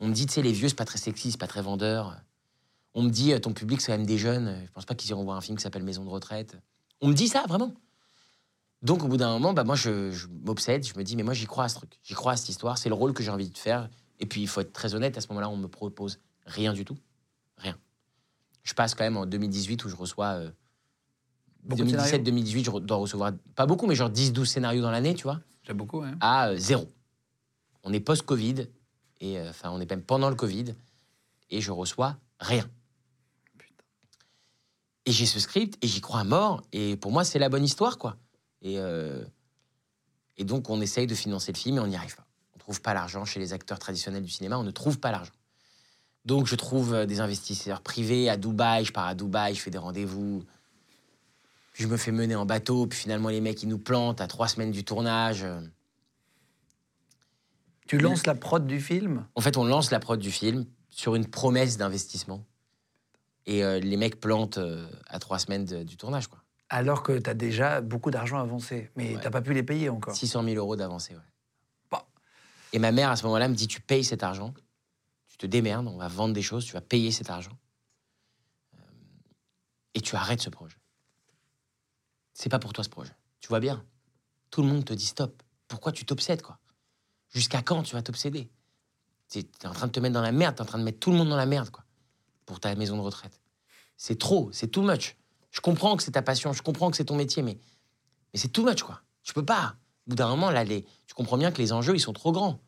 On 0.00 0.08
me 0.08 0.12
dit 0.12 0.26
tu 0.26 0.34
sais 0.34 0.42
les 0.42 0.52
vieux 0.52 0.68
c'est 0.68 0.76
pas 0.76 0.84
très 0.84 0.98
sexy, 0.98 1.32
c'est 1.32 1.38
pas 1.38 1.46
très 1.46 1.62
vendeur. 1.62 2.16
On 2.94 3.02
me 3.02 3.10
dit 3.10 3.32
euh, 3.32 3.38
ton 3.38 3.52
public 3.52 3.80
c'est 3.80 3.92
quand 3.92 3.98
même 3.98 4.06
des 4.06 4.18
jeunes. 4.18 4.62
Je 4.66 4.70
pense 4.70 4.84
pas 4.84 4.94
qu'ils 4.94 5.10
iront 5.10 5.24
voir 5.24 5.36
un 5.36 5.40
film 5.40 5.56
qui 5.56 5.62
s'appelle 5.62 5.82
Maison 5.82 6.04
de 6.04 6.10
retraite. 6.10 6.56
On 7.00 7.08
me 7.08 7.14
dit 7.14 7.28
ça 7.28 7.44
vraiment. 7.48 7.74
Donc 8.82 9.02
au 9.02 9.08
bout 9.08 9.16
d'un 9.16 9.32
moment, 9.32 9.52
bah 9.52 9.64
moi 9.64 9.76
je, 9.76 10.26
m'obsède, 10.44 10.86
je 10.86 10.96
me 10.96 11.02
dis 11.02 11.16
mais 11.16 11.22
moi 11.22 11.34
j'y 11.34 11.46
crois 11.46 11.64
à 11.64 11.68
ce 11.68 11.76
truc, 11.76 11.98
j'y 12.02 12.14
crois 12.14 12.32
à 12.32 12.36
cette 12.36 12.50
histoire, 12.50 12.76
c'est 12.76 12.90
le 12.90 12.94
rôle 12.94 13.14
que 13.14 13.22
j'ai 13.22 13.30
envie 13.30 13.48
de 13.48 13.58
faire. 13.58 13.88
Et 14.20 14.26
puis 14.26 14.42
il 14.42 14.46
faut 14.48 14.60
être 14.60 14.72
très 14.72 14.94
honnête, 14.94 15.16
à 15.16 15.20
ce 15.20 15.28
moment-là 15.28 15.48
on 15.48 15.56
me 15.56 15.68
propose 15.68 16.20
rien 16.44 16.72
du 16.74 16.84
tout, 16.84 16.96
rien. 17.56 17.76
Je 18.62 18.74
passe 18.74 18.94
quand 18.94 19.04
même 19.04 19.16
en 19.16 19.26
2018 19.26 19.84
où 19.84 19.88
je 19.88 19.96
reçois. 19.96 20.34
euh, 20.34 20.50
Beaucoup 21.64 21.84
de 21.84 21.96
2017-2018, 21.96 22.64
je 22.64 22.78
dois 22.80 22.96
recevoir 22.98 23.32
pas 23.54 23.64
beaucoup, 23.66 23.86
mais 23.86 23.94
genre 23.94 24.10
10-12 24.10 24.44
scénarios 24.44 24.82
dans 24.82 24.90
l'année, 24.90 25.14
tu 25.14 25.22
vois, 25.22 25.40
J'aime 25.62 25.78
beaucoup, 25.78 26.02
hein. 26.02 26.16
à 26.20 26.48
euh, 26.48 26.58
zéro. 26.58 26.92
On 27.84 27.92
est 27.92 28.00
post-Covid, 28.00 28.66
et 29.20 29.38
euh, 29.38 29.48
enfin, 29.48 29.70
on 29.70 29.80
est 29.80 29.88
même 29.88 30.02
pendant 30.02 30.28
le 30.28 30.36
Covid, 30.36 30.74
et 31.50 31.60
je 31.62 31.70
reçois 31.70 32.18
rien. 32.38 32.68
Et 35.06 35.12
j'ai 35.12 35.26
ce 35.26 35.40
script, 35.40 35.82
et 35.82 35.86
j'y 35.86 36.00
crois 36.02 36.20
à 36.20 36.24
mort, 36.24 36.62
et 36.72 36.96
pour 36.96 37.12
moi, 37.12 37.24
c'est 37.24 37.38
la 37.38 37.48
bonne 37.48 37.64
histoire, 37.64 37.96
quoi. 37.96 38.16
Et, 38.60 38.78
euh, 38.78 39.24
et 40.36 40.44
donc, 40.44 40.68
on 40.68 40.80
essaye 40.82 41.06
de 41.06 41.14
financer 41.14 41.52
le 41.52 41.58
film, 41.58 41.78
et 41.78 41.80
on 41.80 41.86
n'y 41.86 41.96
arrive 41.96 42.16
pas. 42.16 42.26
On 42.52 42.56
ne 42.56 42.60
trouve 42.60 42.82
pas 42.82 42.92
l'argent 42.92 43.24
chez 43.24 43.40
les 43.40 43.54
acteurs 43.54 43.78
traditionnels 43.78 44.22
du 44.22 44.30
cinéma, 44.30 44.58
on 44.58 44.64
ne 44.64 44.70
trouve 44.70 45.00
pas 45.00 45.10
l'argent. 45.10 45.32
Donc, 46.26 46.46
je 46.46 46.56
trouve 46.56 47.06
des 47.06 47.20
investisseurs 47.20 47.80
privés 47.80 48.28
à 48.28 48.36
Dubaï, 48.36 48.84
je 48.84 48.92
pars 48.92 49.06
à 49.06 49.14
Dubaï, 49.14 49.54
je 49.54 49.60
fais 49.60 49.70
des 49.70 49.78
rendez-vous. 49.78 50.44
Puis 51.74 51.82
je 51.82 51.88
me 51.88 51.96
fais 51.98 52.12
mener 52.12 52.34
en 52.36 52.46
bateau, 52.46 52.86
puis 52.86 52.98
finalement, 52.98 53.28
les 53.28 53.40
mecs, 53.42 53.62
ils 53.62 53.68
nous 53.68 53.78
plantent 53.78 54.20
à 54.22 54.26
trois 54.28 54.48
semaines 54.48 54.70
du 54.70 54.84
tournage. 54.84 55.42
euh. 55.44 55.60
Tu 57.86 57.98
lances 57.98 58.24
la 58.26 58.34
prod 58.34 58.66
du 58.66 58.80
film? 58.80 59.26
En 59.34 59.40
fait, 59.42 59.56
on 59.58 59.64
lance 59.64 59.90
la 59.90 60.00
prod 60.00 60.18
du 60.18 60.30
film 60.30 60.64
sur 60.88 61.14
une 61.16 61.26
promesse 61.26 61.76
d'investissement. 61.76 62.44
Et 63.46 63.62
euh, 63.62 63.78
les 63.78 63.96
mecs 63.98 64.20
plantent 64.20 64.56
euh, 64.58 64.88
à 65.08 65.18
trois 65.18 65.38
semaines 65.38 65.66
de- 65.66 65.82
du 65.82 65.96
tournage, 65.98 66.28
quoi. 66.28 66.38
alors 66.70 67.02
que 67.02 67.18
tu 67.18 67.28
as 67.28 67.34
déjà 67.34 67.80
beaucoup 67.82 68.10
d'argent 68.10 68.38
avancé. 68.38 68.90
Mais 68.96 69.16
Ouais. 69.16 69.20
t'as 69.22 69.30
pas 69.30 69.42
pu 69.42 69.52
les 69.52 69.62
payer 69.62 69.90
encore. 69.90 70.14
600 70.16 70.42
000 70.44 70.56
euros 70.56 70.76
d'avancée, 70.76 71.14
ouais. 71.14 71.20
Bah. 71.90 72.06
Et 72.72 72.78
ma 72.78 72.90
mère, 72.90 73.10
à 73.10 73.16
ce 73.16 73.24
moment-là, 73.24 73.48
me 73.48 73.54
dit 73.54 73.66
Tu 73.68 73.80
payes 73.82 74.02
cet 74.04 74.22
argent, 74.22 74.54
tu 75.28 75.36
te 75.36 75.46
démerdes, 75.46 75.86
on 75.88 75.98
va 75.98 76.08
vendre 76.08 76.32
des 76.34 76.40
choses, 76.42 76.64
tu 76.64 76.72
vas 76.72 76.80
payer 76.80 77.10
cet 77.12 77.28
argent. 77.30 77.52
Euh, 78.76 78.78
et 79.94 80.00
tu 80.00 80.16
arrêtes 80.16 80.40
ce 80.40 80.48
projet. 80.50 80.76
C'est 82.34 82.48
pas 82.48 82.58
pour 82.58 82.72
toi 82.72 82.84
ce 82.84 82.90
projet. 82.90 83.12
Tu 83.40 83.48
vois 83.48 83.60
bien. 83.60 83.84
Tout 84.50 84.62
le 84.62 84.68
monde 84.68 84.84
te 84.84 84.92
dit 84.92 85.06
stop. 85.06 85.42
Pourquoi 85.68 85.92
tu 85.92 86.04
t'obsèdes, 86.04 86.42
quoi? 86.42 86.58
Jusqu'à 87.30 87.62
quand 87.62 87.82
tu 87.82 87.94
vas 87.94 88.02
t'obséder? 88.02 88.50
T'es 89.28 89.66
en 89.66 89.72
train 89.72 89.86
de 89.86 89.92
te 89.92 90.00
mettre 90.00 90.14
dans 90.14 90.22
la 90.22 90.32
merde, 90.32 90.54
t'es 90.56 90.62
en 90.62 90.66
train 90.66 90.78
de 90.78 90.84
mettre 90.84 91.00
tout 91.00 91.10
le 91.10 91.16
monde 91.16 91.28
dans 91.28 91.36
la 91.36 91.46
merde, 91.46 91.70
quoi, 91.70 91.84
pour 92.46 92.60
ta 92.60 92.74
maison 92.74 92.96
de 92.96 93.02
retraite. 93.02 93.40
C'est 93.96 94.18
trop, 94.18 94.50
c'est 94.52 94.68
too 94.68 94.82
much. 94.82 95.16
Je 95.50 95.60
comprends 95.60 95.96
que 95.96 96.02
c'est 96.02 96.12
ta 96.12 96.22
passion, 96.22 96.52
je 96.52 96.62
comprends 96.62 96.90
que 96.90 96.96
c'est 96.96 97.06
ton 97.06 97.16
métier, 97.16 97.42
mais, 97.42 97.58
mais 98.32 98.38
c'est 98.38 98.48
too 98.48 98.64
much, 98.64 98.82
quoi. 98.82 99.00
Tu 99.22 99.32
peux 99.32 99.44
pas. 99.44 99.76
Au 100.06 100.10
bout 100.10 100.16
d'un 100.16 100.28
moment, 100.28 100.50
là, 100.50 100.64
tu 100.66 101.14
comprends 101.14 101.38
bien 101.38 101.50
que 101.50 101.58
les 101.58 101.72
enjeux, 101.72 101.94
ils 101.94 102.00
sont 102.00 102.12
trop 102.12 102.30
grands. 102.30 102.60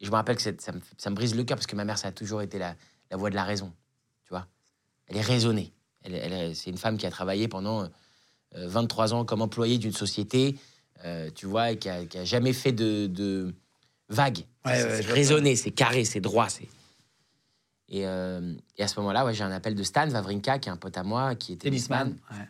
Et 0.00 0.04
je 0.04 0.10
me 0.10 0.16
rappelle 0.16 0.36
que 0.36 0.42
ça 0.42 0.72
me, 0.72 1.14
brise 1.14 1.34
le 1.34 1.44
cœur 1.44 1.56
parce 1.56 1.66
que 1.66 1.76
ma 1.76 1.84
mère, 1.84 1.98
ça 1.98 2.08
a 2.08 2.12
toujours 2.12 2.42
été 2.42 2.58
la, 2.58 2.76
voix 3.12 3.30
de 3.30 3.34
la 3.34 3.44
raison. 3.44 3.72
Tu 4.24 4.30
vois 4.30 4.46
Elle 5.06 5.16
est 5.16 5.22
raisonnée. 5.22 5.72
C'est 6.04 6.70
une 6.70 6.78
femme 6.78 6.98
qui 6.98 7.06
a 7.06 7.10
travaillé 7.10 7.48
pendant 7.48 7.82
euh, 7.82 7.88
23 8.54 9.14
ans 9.14 9.24
comme 9.24 9.42
employée 9.42 9.78
d'une 9.78 9.92
société, 9.92 10.56
euh, 11.04 11.30
tu 11.34 11.46
vois, 11.46 11.74
qui 11.74 11.88
a, 11.88 12.04
qui 12.06 12.18
a 12.18 12.24
jamais 12.24 12.52
fait 12.52 12.72
de, 12.72 13.06
de 13.06 13.54
vagues. 14.08 14.44
Ouais, 14.64 14.76
C'est- 14.80 15.06
ouais, 15.06 15.12
raisonné, 15.12 15.56
c'est 15.56 15.70
carré, 15.72 16.04
c'est 16.04 16.20
droit. 16.20 16.48
c'est 16.48 16.68
et, 17.88 18.06
euh, 18.06 18.54
et 18.78 18.82
à 18.82 18.88
ce 18.88 18.98
moment-là, 19.00 19.24
ouais, 19.24 19.34
j'ai 19.34 19.44
un 19.44 19.50
appel 19.52 19.74
de 19.74 19.82
Stan 19.82 20.08
Wawrinka, 20.08 20.58
qui 20.58 20.68
est 20.70 20.72
un 20.72 20.76
pote 20.78 20.96
à 20.96 21.02
moi, 21.02 21.34
qui 21.34 21.52
est 21.52 21.56
Tennisman. 21.56 22.16
Ouais. 22.30 22.48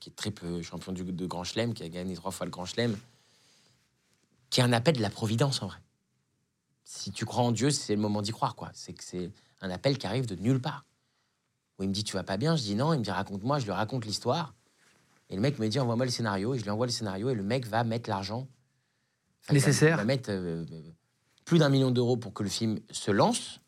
qui 0.00 0.08
est 0.10 0.12
triple 0.14 0.62
champion 0.62 0.92
du, 0.92 1.02
de 1.04 1.26
Grand 1.26 1.44
Chelem, 1.44 1.74
qui 1.74 1.82
a 1.82 1.88
gagné 1.88 2.14
trois 2.14 2.30
fois 2.30 2.46
le 2.46 2.50
Grand 2.50 2.64
Chelem, 2.64 2.96
qui 4.50 4.60
est 4.60 4.62
un 4.62 4.72
appel 4.72 4.96
de 4.96 5.02
la 5.02 5.10
Providence 5.10 5.60
en 5.62 5.66
vrai. 5.66 5.78
Si 6.84 7.10
tu 7.12 7.24
crois 7.26 7.42
en 7.44 7.52
Dieu, 7.52 7.70
c'est 7.70 7.94
le 7.94 8.00
moment 8.00 8.22
d'y 8.22 8.30
croire, 8.30 8.54
quoi. 8.54 8.70
C'est 8.74 8.92
que 8.92 9.02
c'est 9.04 9.30
un 9.60 9.70
appel 9.70 9.98
qui 9.98 10.06
arrive 10.06 10.26
de 10.26 10.34
nulle 10.36 10.60
part. 10.60 10.84
Où 11.78 11.82
il 11.82 11.88
me 11.88 11.94
dit 11.94 12.04
tu 12.04 12.14
vas 12.14 12.22
pas 12.22 12.36
bien, 12.36 12.56
je 12.56 12.62
dis 12.62 12.74
non, 12.74 12.92
il 12.94 12.98
me 13.00 13.04
dit 13.04 13.10
raconte-moi, 13.10 13.58
je 13.58 13.64
lui 13.64 13.72
raconte 13.72 14.04
l'histoire. 14.06 14.54
Et 15.30 15.36
le 15.36 15.40
mec 15.40 15.58
me 15.58 15.68
dit 15.68 15.78
envoie-moi 15.80 16.04
le 16.04 16.10
scénario, 16.10 16.54
et 16.54 16.58
je 16.58 16.64
lui 16.64 16.70
envoie 16.70 16.86
le 16.86 16.92
scénario, 16.92 17.30
et 17.30 17.34
le 17.34 17.42
mec 17.42 17.66
va 17.66 17.84
mettre 17.84 18.08
l'argent 18.10 18.46
Enfin, 19.46 19.54
il 19.54 19.60
va- 19.60 19.66
Nécessaire. 19.66 19.96
Il 19.96 19.98
va 19.98 20.04
mettre 20.04 20.30
euh, 20.30 20.64
plus 21.44 21.58
d'un 21.58 21.68
million 21.68 21.90
d'euros 21.90 22.16
pour 22.16 22.32
que 22.32 22.42
le 22.42 22.48
film 22.48 22.78
se 22.90 23.10
lance. 23.10 23.60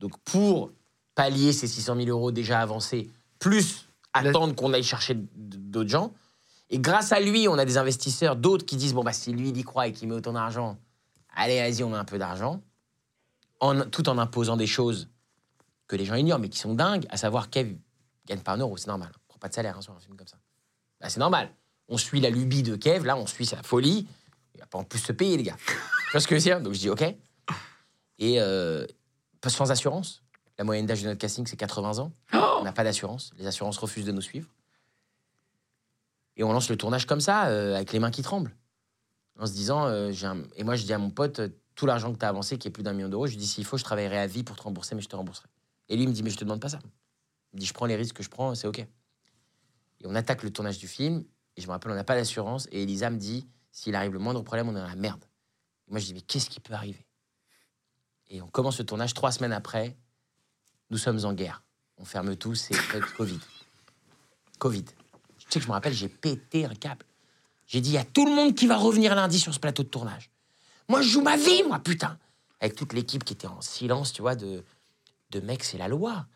Donc 0.00 0.18
pour 0.20 0.70
pallier 1.14 1.52
ces 1.52 1.66
600 1.66 1.96
000 1.96 2.08
euros 2.08 2.32
déjà 2.32 2.60
avancés, 2.60 3.10
plus 3.38 3.88
attendre 4.12 4.54
qu'on 4.54 4.72
aille 4.74 4.82
chercher 4.82 5.14
d'autres 5.34 5.88
gens. 5.88 6.12
Et 6.68 6.78
grâce 6.78 7.12
à 7.12 7.20
lui, 7.20 7.48
on 7.48 7.54
a 7.58 7.64
des 7.64 7.78
investisseurs, 7.78 8.36
d'autres 8.36 8.66
qui 8.66 8.76
disent 8.76 8.92
bon 8.94 9.04
bah 9.04 9.12
si 9.12 9.32
lui 9.32 9.50
il 9.50 9.56
y 9.56 9.62
croit 9.64 9.86
et 9.88 9.92
qu'il 9.92 10.08
met 10.08 10.14
autant 10.14 10.32
d'argent, 10.32 10.78
allez 11.34 11.58
vas-y 11.60 11.82
on 11.82 11.90
met 11.90 11.96
un 11.96 12.04
peu 12.04 12.18
d'argent, 12.18 12.62
en, 13.60 13.82
tout 13.88 14.08
en 14.08 14.18
imposant 14.18 14.56
des 14.56 14.66
choses 14.66 15.08
que 15.86 15.96
les 15.96 16.04
gens 16.04 16.14
ignorent 16.14 16.38
mais 16.40 16.48
qui 16.48 16.58
sont 16.58 16.74
dingues, 16.74 17.06
à 17.10 17.16
savoir 17.16 17.48
Kev 17.50 17.76
gagne 18.26 18.40
pas 18.40 18.52
un 18.52 18.58
euro, 18.58 18.76
c'est 18.76 18.88
normal, 18.88 19.12
on 19.14 19.28
prend 19.28 19.38
pas 19.38 19.48
de 19.48 19.54
salaire 19.54 19.76
hein, 19.78 19.82
sur 19.82 19.94
un 19.94 20.00
film 20.00 20.16
comme 20.16 20.26
ça. 20.28 20.38
Bah, 21.02 21.08
c'est 21.10 21.20
normal. 21.20 21.50
On 21.88 21.98
suit 21.98 22.20
la 22.20 22.30
lubie 22.30 22.62
de 22.62 22.76
Kev, 22.76 23.04
là 23.04 23.16
on 23.16 23.26
suit 23.26 23.44
sa 23.44 23.62
folie, 23.62 24.06
il 24.54 24.60
va 24.60 24.66
pas 24.66 24.78
en 24.78 24.84
plus 24.84 25.00
se 25.00 25.12
payer 25.12 25.36
les 25.36 25.42
gars. 25.42 25.56
tu 25.66 26.12
vois 26.12 26.20
ce 26.20 26.26
que 26.28 26.34
je 26.36 26.40
veux 26.40 26.44
dire? 26.44 26.60
Donc 26.60 26.72
je 26.74 26.78
dis 26.78 26.88
ok. 26.88 27.02
Et 28.18 28.40
euh, 28.40 28.86
pas 29.40 29.50
sans 29.50 29.70
assurance. 29.70 30.22
La 30.58 30.64
moyenne 30.64 30.86
d'âge 30.86 31.02
de 31.02 31.08
notre 31.08 31.18
casting, 31.18 31.44
c'est 31.46 31.56
80 31.56 31.98
ans. 31.98 32.12
On 32.32 32.62
n'a 32.62 32.72
pas 32.72 32.84
d'assurance. 32.84 33.32
Les 33.38 33.46
assurances 33.46 33.78
refusent 33.78 34.06
de 34.06 34.12
nous 34.12 34.20
suivre. 34.22 34.48
Et 36.36 36.44
on 36.44 36.52
lance 36.52 36.70
le 36.70 36.76
tournage 36.76 37.04
comme 37.06 37.20
ça, 37.20 37.46
euh, 37.48 37.74
avec 37.74 37.92
les 37.92 37.98
mains 37.98 38.10
qui 38.10 38.22
tremblent. 38.22 38.56
En 39.38 39.44
se 39.46 39.52
disant, 39.52 39.84
euh, 39.86 40.12
j'ai 40.12 40.26
un- 40.26 40.44
et 40.56 40.64
moi 40.64 40.76
je 40.76 40.84
dis 40.84 40.92
à 40.94 40.98
mon 40.98 41.10
pote, 41.10 41.40
euh, 41.40 41.48
tout 41.74 41.84
l'argent 41.84 42.10
que 42.12 42.18
tu 42.18 42.24
as 42.24 42.28
avancé, 42.28 42.56
qui 42.58 42.68
est 42.68 42.70
plus 42.70 42.82
d'un 42.82 42.92
million 42.94 43.08
d'euros, 43.10 43.26
je 43.26 43.32
lui 43.32 43.38
dis, 43.38 43.46
s'il 43.46 43.64
faut, 43.66 43.76
je 43.76 43.84
travaillerai 43.84 44.18
à 44.18 44.26
vie 44.26 44.42
pour 44.42 44.56
te 44.56 44.62
rembourser, 44.62 44.94
mais 44.94 45.02
je 45.02 45.08
te 45.08 45.16
rembourserai. 45.16 45.46
Et 45.88 45.96
lui 45.96 46.04
il 46.04 46.08
me 46.08 46.14
dit, 46.14 46.22
mais 46.22 46.30
je 46.30 46.36
te 46.36 46.44
demande 46.44 46.60
pas 46.60 46.68
ça. 46.70 46.78
Il 47.52 47.56
me 47.56 47.60
dit, 47.60 47.66
je 47.66 47.74
prends 47.74 47.84
les 47.86 47.96
risques 47.96 48.16
que 48.16 48.22
je 48.22 48.30
prends, 48.30 48.54
c'est 48.54 48.66
OK. 48.66 48.86
Et 50.02 50.06
on 50.06 50.14
attaque 50.14 50.42
le 50.42 50.52
tournage 50.52 50.78
du 50.78 50.88
film, 50.88 51.24
et 51.56 51.60
je 51.60 51.66
me 51.66 51.72
rappelle, 51.72 51.92
on 51.92 51.94
n'a 51.94 52.04
pas 52.04 52.16
d'assurance, 52.16 52.68
et 52.72 52.82
Elisa 52.82 53.10
me 53.10 53.18
dit, 53.18 53.46
s'il 53.70 53.94
arrive 53.94 54.12
le 54.12 54.18
moindre 54.18 54.42
problème, 54.42 54.68
on 54.68 54.72
est 54.72 54.80
dans 54.80 54.86
la 54.86 54.96
merde. 54.96 55.24
Moi 55.88 56.00
je 56.00 56.06
dis, 56.06 56.14
mais 56.14 56.20
qu'est-ce 56.20 56.50
qui 56.50 56.60
peut 56.60 56.74
arriver? 56.74 57.06
Et 58.28 58.40
on 58.42 58.48
commence 58.48 58.78
le 58.78 58.86
tournage 58.86 59.14
trois 59.14 59.30
semaines 59.30 59.52
après, 59.52 59.96
nous 60.90 60.98
sommes 60.98 61.24
en 61.24 61.32
guerre. 61.32 61.62
On 61.98 62.04
ferme 62.04 62.36
tout, 62.36 62.54
c'est 62.54 62.74
Covid. 63.16 63.40
Covid. 64.58 64.84
Tu 64.84 65.46
sais 65.48 65.58
que 65.58 65.64
je 65.64 65.68
me 65.68 65.72
rappelle, 65.72 65.92
j'ai 65.92 66.08
pété 66.08 66.64
un 66.64 66.74
câble. 66.74 67.04
J'ai 67.66 67.80
dit, 67.80 67.90
il 67.90 67.94
y 67.94 67.98
a 67.98 68.04
tout 68.04 68.26
le 68.26 68.34
monde 68.34 68.54
qui 68.54 68.66
va 68.66 68.76
revenir 68.76 69.14
lundi 69.14 69.38
sur 69.38 69.54
ce 69.54 69.60
plateau 69.60 69.82
de 69.82 69.88
tournage. 69.88 70.30
Moi, 70.88 71.02
je 71.02 71.08
joue 71.08 71.22
ma 71.22 71.36
vie, 71.36 71.62
moi, 71.62 71.78
putain. 71.78 72.18
Avec 72.60 72.76
toute 72.76 72.92
l'équipe 72.92 73.24
qui 73.24 73.32
était 73.32 73.46
en 73.46 73.60
silence, 73.60 74.12
tu 74.12 74.22
vois, 74.22 74.34
de, 74.34 74.64
de 75.30 75.40
mecs, 75.40 75.64
c'est 75.64 75.78
la 75.78 75.88
loi. 75.88 76.26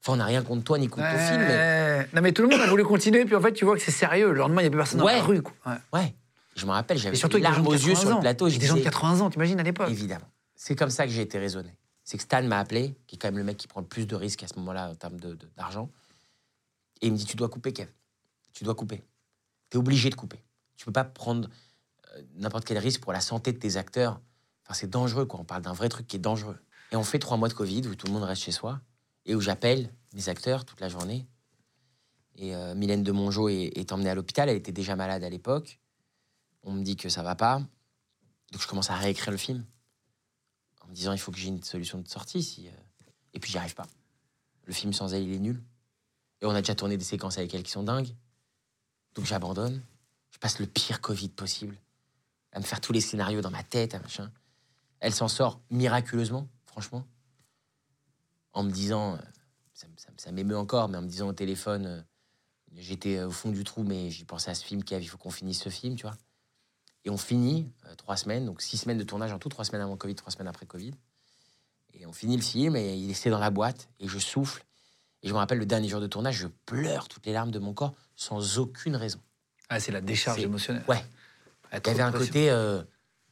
Enfin, 0.00 0.12
on 0.12 0.16
n'a 0.16 0.26
rien 0.26 0.42
contre 0.42 0.64
toi 0.64 0.78
ni 0.78 0.88
contre 0.88 1.10
ton 1.10 1.18
film, 1.18 1.40
mais. 1.40 2.08
Non, 2.14 2.22
mais 2.22 2.32
tout 2.32 2.42
le 2.42 2.48
monde 2.48 2.60
a 2.60 2.66
voulu 2.66 2.84
continuer, 2.84 3.24
puis 3.24 3.34
en 3.34 3.40
fait, 3.40 3.52
tu 3.52 3.64
vois 3.64 3.76
que 3.76 3.82
c'est 3.82 3.90
sérieux. 3.90 4.32
Le 4.32 4.38
lendemain, 4.38 4.62
il 4.62 4.64
n'y 4.64 4.68
a 4.68 4.70
plus 4.70 4.78
personne 4.78 5.00
dans 5.00 5.06
la 5.06 5.22
rue. 5.22 5.42
Quoi. 5.42 5.54
Ouais. 5.92 6.14
Je 6.54 6.66
me 6.66 6.72
rappelle, 6.72 6.98
j'avais 6.98 7.16
des 7.16 7.40
larmes 7.40 7.66
aux 7.66 7.72
yeux 7.72 7.94
80 7.94 8.00
sur 8.00 8.14
le 8.14 8.20
plateau. 8.20 8.48
Je 8.48 8.58
des 8.58 8.66
gens 8.66 8.74
de 8.74 8.78
disais, 8.78 8.90
80 8.90 9.20
ans, 9.20 9.30
t'imagines 9.30 9.60
à 9.60 9.62
l'époque 9.62 9.90
Évidemment. 9.90 10.28
C'est 10.56 10.74
comme 10.74 10.90
ça 10.90 11.06
que 11.06 11.12
j'ai 11.12 11.22
été 11.22 11.38
raisonné. 11.38 11.72
C'est 12.02 12.16
que 12.16 12.22
Stan 12.24 12.42
m'a 12.42 12.58
appelé, 12.58 12.96
qui 13.06 13.14
est 13.14 13.18
quand 13.18 13.28
même 13.28 13.38
le 13.38 13.44
mec 13.44 13.56
qui 13.56 13.68
prend 13.68 13.80
le 13.80 13.86
plus 13.86 14.06
de 14.06 14.16
risques 14.16 14.42
à 14.42 14.48
ce 14.48 14.54
moment-là 14.56 14.90
en 14.90 14.94
termes 14.94 15.18
d'argent. 15.56 15.88
et 17.00 17.06
il 17.06 17.12
me 17.12 17.16
dit 17.16 17.26
Tu 17.26 17.36
dois 17.36 17.48
couper, 17.48 17.72
Kev. 17.72 17.88
Tu 18.52 18.64
dois 18.64 18.74
couper. 18.74 19.04
Tu 19.70 19.76
es 19.76 19.78
obligé 19.78 20.10
de 20.10 20.14
couper. 20.16 20.42
Tu 20.76 20.84
peux 20.84 20.92
pas 20.92 21.04
prendre 21.04 21.48
euh, 22.16 22.22
n'importe 22.36 22.64
quel 22.64 22.78
risque 22.78 23.00
pour 23.02 23.12
la 23.12 23.20
santé 23.20 23.52
de 23.52 23.58
tes 23.58 23.76
acteurs. 23.76 24.20
Enfin, 24.64 24.74
c'est 24.74 24.90
dangereux, 24.90 25.26
quoi. 25.26 25.38
On 25.40 25.44
parle 25.44 25.62
d'un 25.62 25.72
vrai 25.72 25.88
truc 25.88 26.06
qui 26.08 26.16
est 26.16 26.20
dangereux. 26.20 26.58
Et 26.90 26.96
on 26.96 27.04
fait 27.04 27.18
trois 27.18 27.36
mois 27.36 27.48
de 27.48 27.54
Covid 27.54 27.86
où 27.86 27.94
tout 27.94 28.06
le 28.06 28.12
monde 28.12 28.24
reste 28.24 28.42
chez 28.42 28.52
soi 28.52 28.80
et 29.28 29.34
où 29.34 29.40
j'appelle 29.40 29.92
mes 30.14 30.28
acteurs 30.28 30.64
toute 30.64 30.80
la 30.80 30.88
journée. 30.88 31.28
Et 32.34 32.56
euh, 32.56 32.74
Mylène 32.74 33.02
de 33.02 33.12
Mongeau 33.12 33.48
est, 33.48 33.92
emmenée 33.92 34.10
à 34.10 34.14
l'hôpital. 34.14 34.48
Elle 34.48 34.56
était 34.56 34.72
déjà 34.72 34.96
malade 34.96 35.22
à 35.22 35.28
l'époque. 35.28 35.78
On 36.62 36.72
me 36.72 36.82
dit 36.82 36.96
que 36.96 37.08
ça 37.08 37.22
va 37.22 37.36
pas. 37.36 37.58
Donc 38.52 38.62
je 38.62 38.66
commence 38.66 38.90
à 38.90 38.96
réécrire 38.96 39.30
le 39.30 39.36
film 39.36 39.64
en 40.80 40.88
me 40.88 40.94
disant 40.94 41.12
il 41.12 41.18
faut 41.18 41.30
que 41.30 41.38
j'ai 41.38 41.48
une 41.48 41.62
solution 41.62 41.98
de 41.98 42.08
sortie. 42.08 42.66
Euh, 42.66 42.70
Et 43.34 43.38
puis 43.38 43.52
j'y 43.52 43.58
arrive 43.58 43.74
pas. 43.74 43.86
Le 44.64 44.72
film 44.72 44.92
sans 44.92 45.12
elle, 45.12 45.24
il 45.24 45.34
est 45.34 45.38
nul. 45.38 45.62
Et 46.40 46.46
on 46.46 46.50
a 46.50 46.60
déjà 46.62 46.74
tourné 46.74 46.96
des 46.96 47.04
séquences 47.04 47.36
avec 47.36 47.52
elle 47.54 47.62
qui 47.62 47.70
sont 47.70 47.82
dingues. 47.82 48.14
Donc 49.14 49.26
j'abandonne. 49.26 49.82
Je 50.30 50.38
passe 50.38 50.58
le 50.58 50.66
pire 50.66 51.00
Covid 51.00 51.28
possible. 51.28 51.76
À 52.52 52.60
me 52.60 52.64
faire 52.64 52.80
tous 52.80 52.92
les 52.92 53.00
scénarios 53.00 53.42
dans 53.42 53.50
ma 53.50 53.62
tête, 53.62 53.94
machin. 53.94 54.30
Elle 55.00 55.12
s'en 55.12 55.28
sort 55.28 55.60
miraculeusement, 55.70 56.48
franchement. 56.66 57.04
En 58.58 58.64
me 58.64 58.72
disant, 58.72 59.14
euh, 59.14 59.18
ça, 60.16 60.32
m'émeut 60.32 60.56
encore, 60.56 60.88
mais 60.88 60.98
en 60.98 61.02
me 61.02 61.06
disant 61.06 61.28
au 61.28 61.32
téléphone, 61.32 61.86
euh, 61.86 62.02
j'étais 62.76 63.18
euh, 63.18 63.28
au 63.28 63.30
fond 63.30 63.50
du 63.50 63.62
trou, 63.62 63.84
mais 63.84 64.10
j'y 64.10 64.24
pensais 64.24 64.50
à 64.50 64.54
ce 64.56 64.64
film, 64.64 64.82
Kev, 64.82 65.00
il 65.00 65.06
faut 65.06 65.16
qu'on 65.16 65.30
finisse 65.30 65.62
ce 65.62 65.68
film, 65.68 65.94
tu 65.94 66.02
vois. 66.02 66.16
Et 67.04 67.10
on 67.10 67.16
finit 67.16 67.70
euh, 67.86 67.94
trois 67.94 68.16
semaines, 68.16 68.46
donc 68.46 68.60
six 68.60 68.76
semaines 68.76 68.98
de 68.98 69.04
tournage 69.04 69.32
en 69.32 69.38
tout, 69.38 69.48
trois 69.48 69.64
semaines 69.64 69.82
avant 69.82 69.96
Covid, 69.96 70.16
trois 70.16 70.32
semaines 70.32 70.48
après 70.48 70.66
Covid. 70.66 70.92
Et 71.94 72.04
on 72.04 72.12
finit 72.12 72.36
le 72.36 72.42
film 72.42 72.74
et 72.74 72.96
il 72.96 73.08
est 73.10 73.30
dans 73.30 73.38
la 73.38 73.50
boîte 73.50 73.88
et 74.00 74.08
je 74.08 74.18
souffle. 74.18 74.64
Et 75.22 75.28
je 75.28 75.32
me 75.32 75.38
rappelle 75.38 75.58
le 75.58 75.66
dernier 75.66 75.88
jour 75.88 76.00
de 76.00 76.08
tournage, 76.08 76.34
je 76.34 76.48
pleure 76.66 77.06
toutes 77.06 77.26
les 77.26 77.32
larmes 77.32 77.52
de 77.52 77.60
mon 77.60 77.74
corps 77.74 77.94
sans 78.16 78.58
aucune 78.58 78.96
raison. 78.96 79.20
Ah, 79.68 79.78
c'est 79.78 79.92
la 79.92 80.00
décharge 80.00 80.40
émotionnelle. 80.40 80.84
Ouais. 80.88 81.04
Ah, 81.70 81.78
Il 81.78 81.86
y 81.86 81.90
avait 81.90 82.02
un 82.02 82.12
côté, 82.12 82.50
euh, 82.50 82.82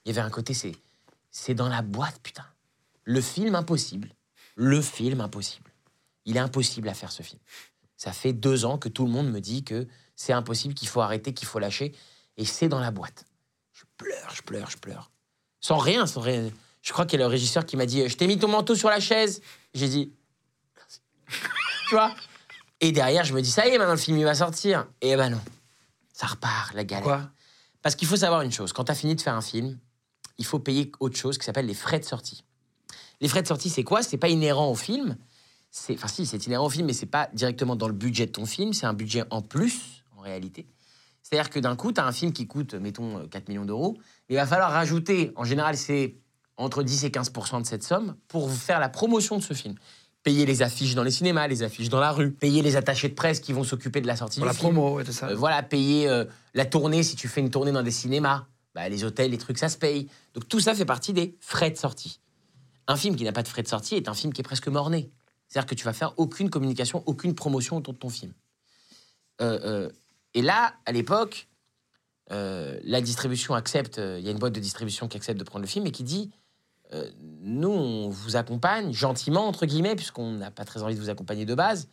il 0.04 0.14
y 0.14 0.16
avait 0.16 0.24
un 0.24 0.30
côté, 0.30 0.54
c'est, 0.54 0.76
c'est 1.32 1.54
dans 1.54 1.68
la 1.68 1.82
boîte, 1.82 2.20
putain. 2.22 2.44
Le 3.04 3.20
film 3.20 3.56
impossible, 3.56 4.10
le 4.56 4.80
film 4.82 5.20
impossible. 5.20 5.70
il 6.24 6.36
est 6.36 6.40
impossible 6.40 6.88
à 6.88 6.94
faire 6.94 7.12
ce 7.12 7.22
film. 7.22 7.40
Ça 7.96 8.12
fait 8.12 8.32
deux 8.32 8.64
ans 8.64 8.78
que 8.78 8.88
tout 8.88 9.04
le 9.04 9.10
monde 9.12 9.30
me 9.30 9.40
dit 9.40 9.62
que 9.62 9.86
c'est 10.16 10.32
impossible, 10.32 10.74
qu'il 10.74 10.88
faut 10.88 11.00
arrêter, 11.00 11.32
qu'il 11.32 11.46
faut 11.46 11.58
lâcher. 11.58 11.94
Et 12.36 12.44
c'est 12.44 12.68
dans 12.68 12.80
la 12.80 12.90
boîte. 12.90 13.24
Je 13.72 13.84
pleure, 13.96 14.30
je 14.34 14.42
pleure, 14.42 14.70
je 14.70 14.78
pleure. 14.78 15.10
Sans 15.60 15.78
rien, 15.78 16.06
sans 16.06 16.20
rien. 16.20 16.50
Je 16.82 16.92
crois 16.92 17.06
qu'il 17.06 17.18
y 17.18 17.22
a 17.22 17.26
le 17.26 17.30
régisseur 17.30 17.64
qui 17.64 17.76
m'a 17.76 17.86
dit 17.86 18.08
Je 18.08 18.16
t'ai 18.16 18.26
mis 18.26 18.38
ton 18.38 18.48
manteau 18.48 18.74
sur 18.74 18.88
la 18.88 19.00
chaise. 19.00 19.40
J'ai 19.74 19.88
dit 19.88 20.12
Merci. 20.76 21.00
tu 21.88 21.94
vois? 21.94 22.14
Et 22.80 22.92
derrière, 22.92 23.24
je 23.24 23.34
me 23.34 23.40
dis 23.40 23.50
Ça 23.50 23.66
y 23.66 23.70
est, 23.70 23.78
maintenant 23.78 23.94
le 23.94 23.98
film 23.98 24.18
il 24.18 24.24
va 24.24 24.34
sortir. 24.34 24.86
Et 25.00 25.16
ben 25.16 25.30
non. 25.30 25.40
Ça 26.12 26.26
repart, 26.26 26.72
la 26.74 26.84
galère. 26.84 27.04
Quoi 27.04 27.30
Parce 27.82 27.94
qu'il 27.94 28.08
faut 28.08 28.16
savoir 28.16 28.42
une 28.42 28.52
chose 28.52 28.72
quand 28.72 28.84
tu 28.84 28.92
as 28.92 28.94
fini 28.94 29.14
de 29.14 29.20
faire 29.20 29.34
un 29.34 29.42
film, 29.42 29.78
il 30.38 30.44
faut 30.44 30.58
payer 30.58 30.92
autre 31.00 31.16
chose 31.16 31.38
qui 31.38 31.44
s'appelle 31.44 31.66
les 31.66 31.74
frais 31.74 31.98
de 31.98 32.04
sortie. 32.04 32.44
Les 33.20 33.28
frais 33.28 33.42
de 33.42 33.46
sortie, 33.48 33.70
c'est 33.70 33.84
quoi? 33.84 34.02
C'est 34.02 34.18
pas 34.18 34.28
inhérent 34.28 34.70
au 34.70 34.74
film. 34.74 35.16
Enfin, 35.90 36.08
si, 36.08 36.26
c'est 36.26 36.46
inhérent 36.46 36.66
au 36.66 36.70
film, 36.70 36.86
mais 36.86 36.92
c'est 36.92 37.06
pas 37.06 37.28
directement 37.34 37.76
dans 37.76 37.88
le 37.88 37.94
budget 37.94 38.26
de 38.26 38.32
ton 38.32 38.46
film. 38.46 38.72
C'est 38.72 38.86
un 38.86 38.94
budget 38.94 39.24
en 39.30 39.42
plus, 39.42 40.04
en 40.16 40.20
réalité. 40.20 40.66
C'est-à-dire 41.22 41.50
que 41.50 41.58
d'un 41.58 41.76
coup, 41.76 41.92
tu 41.92 42.00
as 42.00 42.06
un 42.06 42.12
film 42.12 42.32
qui 42.32 42.46
coûte, 42.46 42.74
mettons, 42.74 43.18
euh, 43.18 43.26
4 43.26 43.48
millions 43.48 43.64
d'euros. 43.64 43.96
Il 44.28 44.36
va 44.36 44.46
falloir 44.46 44.70
rajouter, 44.70 45.32
en 45.36 45.44
général, 45.44 45.76
c'est 45.76 46.14
entre 46.56 46.82
10 46.82 47.04
et 47.04 47.10
15% 47.10 47.62
de 47.62 47.66
cette 47.66 47.82
somme 47.82 48.16
pour 48.28 48.50
faire 48.50 48.80
la 48.80 48.88
promotion 48.88 49.36
de 49.36 49.42
ce 49.42 49.52
film. 49.52 49.74
Payer 50.22 50.46
les 50.46 50.62
affiches 50.62 50.94
dans 50.94 51.02
les 51.02 51.10
cinémas, 51.10 51.46
les 51.46 51.62
affiches 51.62 51.88
dans 51.88 52.00
la 52.00 52.12
rue, 52.12 52.32
payer 52.32 52.62
les 52.62 52.76
attachés 52.76 53.08
de 53.08 53.14
presse 53.14 53.40
qui 53.40 53.52
vont 53.52 53.64
s'occuper 53.64 54.00
de 54.00 54.06
la 54.06 54.16
sortie 54.16 54.40
Pour 54.40 54.48
du 54.48 54.54
la 54.54 54.58
film. 54.58 54.72
promo, 54.72 54.96
ouais, 54.96 55.04
tout 55.04 55.12
ça. 55.12 55.28
Euh, 55.28 55.34
voilà, 55.34 55.62
payer 55.62 56.08
euh, 56.08 56.24
la 56.54 56.64
tournée 56.64 57.02
si 57.02 57.16
tu 57.16 57.28
fais 57.28 57.40
une 57.40 57.50
tournée 57.50 57.72
dans 57.72 57.82
des 57.82 57.90
cinémas. 57.90 58.46
Bah, 58.74 58.88
les 58.88 59.04
hôtels, 59.04 59.30
les 59.30 59.38
trucs, 59.38 59.58
ça 59.58 59.68
se 59.68 59.78
paye. 59.78 60.08
Donc 60.34 60.48
tout 60.48 60.60
ça 60.60 60.74
fait 60.74 60.84
partie 60.84 61.12
des 61.12 61.36
frais 61.40 61.70
de 61.70 61.76
sortie. 61.76 62.20
Un 62.88 62.96
film 62.96 63.16
qui 63.16 63.24
n'a 63.24 63.32
pas 63.32 63.42
de 63.42 63.48
frais 63.48 63.62
de 63.62 63.68
sortie 63.68 63.96
est 63.96 64.08
un 64.08 64.14
film 64.14 64.32
qui 64.32 64.40
est 64.40 64.44
presque 64.44 64.68
mort-né. 64.68 65.10
C'est-à-dire 65.48 65.66
que 65.66 65.74
tu 65.74 65.84
vas 65.84 65.92
faire 65.92 66.12
aucune 66.16 66.50
communication, 66.50 67.02
aucune 67.06 67.34
promotion 67.34 67.76
autour 67.76 67.94
de 67.94 67.98
ton 67.98 68.08
film. 68.08 68.32
Euh, 69.40 69.58
euh, 69.64 69.90
et 70.34 70.42
là, 70.42 70.74
à 70.86 70.92
l'époque, 70.92 71.48
euh, 72.32 72.78
la 72.82 73.00
distribution 73.00 73.54
accepte, 73.54 73.98
il 73.98 74.24
y 74.24 74.28
a 74.28 74.30
une 74.30 74.38
boîte 74.38 74.54
de 74.54 74.60
distribution 74.60 75.08
qui 75.08 75.16
accepte 75.16 75.38
de 75.38 75.44
prendre 75.44 75.62
le 75.62 75.68
film 75.68 75.86
et 75.86 75.92
qui 75.92 76.02
dit 76.04 76.30
Nous, 77.42 77.68
on 77.70 78.08
vous 78.08 78.36
accompagne 78.36 78.92
gentiment, 78.92 79.46
entre 79.46 79.66
guillemets, 79.66 79.96
puisqu'on 79.96 80.32
n'a 80.32 80.50
pas 80.50 80.64
très 80.64 80.82
envie 80.82 80.94
de 80.94 81.00
vous 81.00 81.10
accompagner 81.10 81.44
de 81.44 81.54
base. 81.54 81.88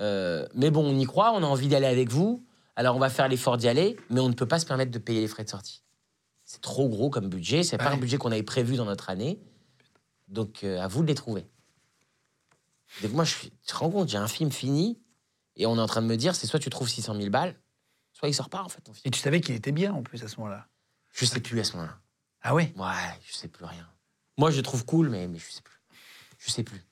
Mais 0.00 0.70
bon, 0.70 0.84
on 0.84 0.98
y 0.98 1.04
croit, 1.04 1.32
on 1.32 1.42
a 1.42 1.46
envie 1.46 1.68
d'aller 1.68 1.86
avec 1.86 2.10
vous. 2.10 2.44
Alors 2.74 2.96
on 2.96 2.98
va 2.98 3.10
faire 3.10 3.28
l'effort 3.28 3.58
d'y 3.58 3.68
aller, 3.68 3.96
mais 4.08 4.20
on 4.20 4.28
ne 4.30 4.34
peut 4.34 4.48
pas 4.48 4.58
se 4.58 4.64
permettre 4.64 4.90
de 4.90 4.98
payer 4.98 5.20
les 5.20 5.28
frais 5.28 5.44
de 5.44 5.50
sortie. 5.50 5.82
C'est 6.44 6.62
trop 6.62 6.88
gros 6.88 7.10
comme 7.10 7.28
budget, 7.28 7.62
c'est 7.62 7.76
pas 7.76 7.88
Ouais. 7.90 7.92
un 7.92 7.98
budget 7.98 8.16
qu'on 8.16 8.32
avait 8.32 8.42
prévu 8.42 8.76
dans 8.76 8.86
notre 8.86 9.10
année. 9.10 9.38
Donc 10.32 10.64
euh, 10.64 10.80
à 10.80 10.88
vous 10.88 11.02
de 11.02 11.08
les 11.08 11.14
trouver. 11.14 11.46
Donc 13.02 13.12
moi, 13.12 13.24
je 13.24 13.34
tu 13.36 13.50
te 13.66 13.74
rends 13.74 13.90
compte, 13.90 14.08
j'ai 14.08 14.18
un 14.18 14.28
film 14.28 14.50
fini 14.50 15.00
et 15.56 15.66
on 15.66 15.76
est 15.76 15.80
en 15.80 15.86
train 15.86 16.02
de 16.02 16.06
me 16.06 16.16
dire, 16.16 16.34
c'est 16.34 16.46
soit 16.46 16.58
tu 16.58 16.70
trouves 16.70 16.88
600 16.88 17.14
000 17.14 17.30
balles, 17.30 17.54
soit 18.12 18.28
il 18.28 18.34
sort 18.34 18.48
pas 18.48 18.62
en 18.62 18.68
fait 18.68 18.80
ton 18.80 18.92
film. 18.92 19.02
Et 19.04 19.10
tu 19.10 19.20
savais 19.20 19.40
qu'il 19.40 19.54
était 19.54 19.72
bien 19.72 19.92
en 19.92 20.02
plus 20.02 20.22
à 20.24 20.28
ce 20.28 20.36
moment-là. 20.38 20.66
Je 21.12 21.24
sais 21.24 21.40
plus 21.40 21.60
à 21.60 21.64
ce 21.64 21.74
moment-là. 21.74 21.98
Ah 22.42 22.54
oui 22.54 22.72
Ouais, 22.76 23.20
je 23.24 23.34
sais 23.34 23.48
plus 23.48 23.64
rien. 23.64 23.86
Moi, 24.38 24.50
je 24.50 24.56
le 24.56 24.62
trouve 24.62 24.84
cool, 24.84 25.10
mais, 25.10 25.28
mais 25.28 25.38
je 25.38 25.50
sais 25.50 25.62
plus. 25.62 25.80
Je 26.38 26.50
sais 26.50 26.64
plus. 26.64 26.82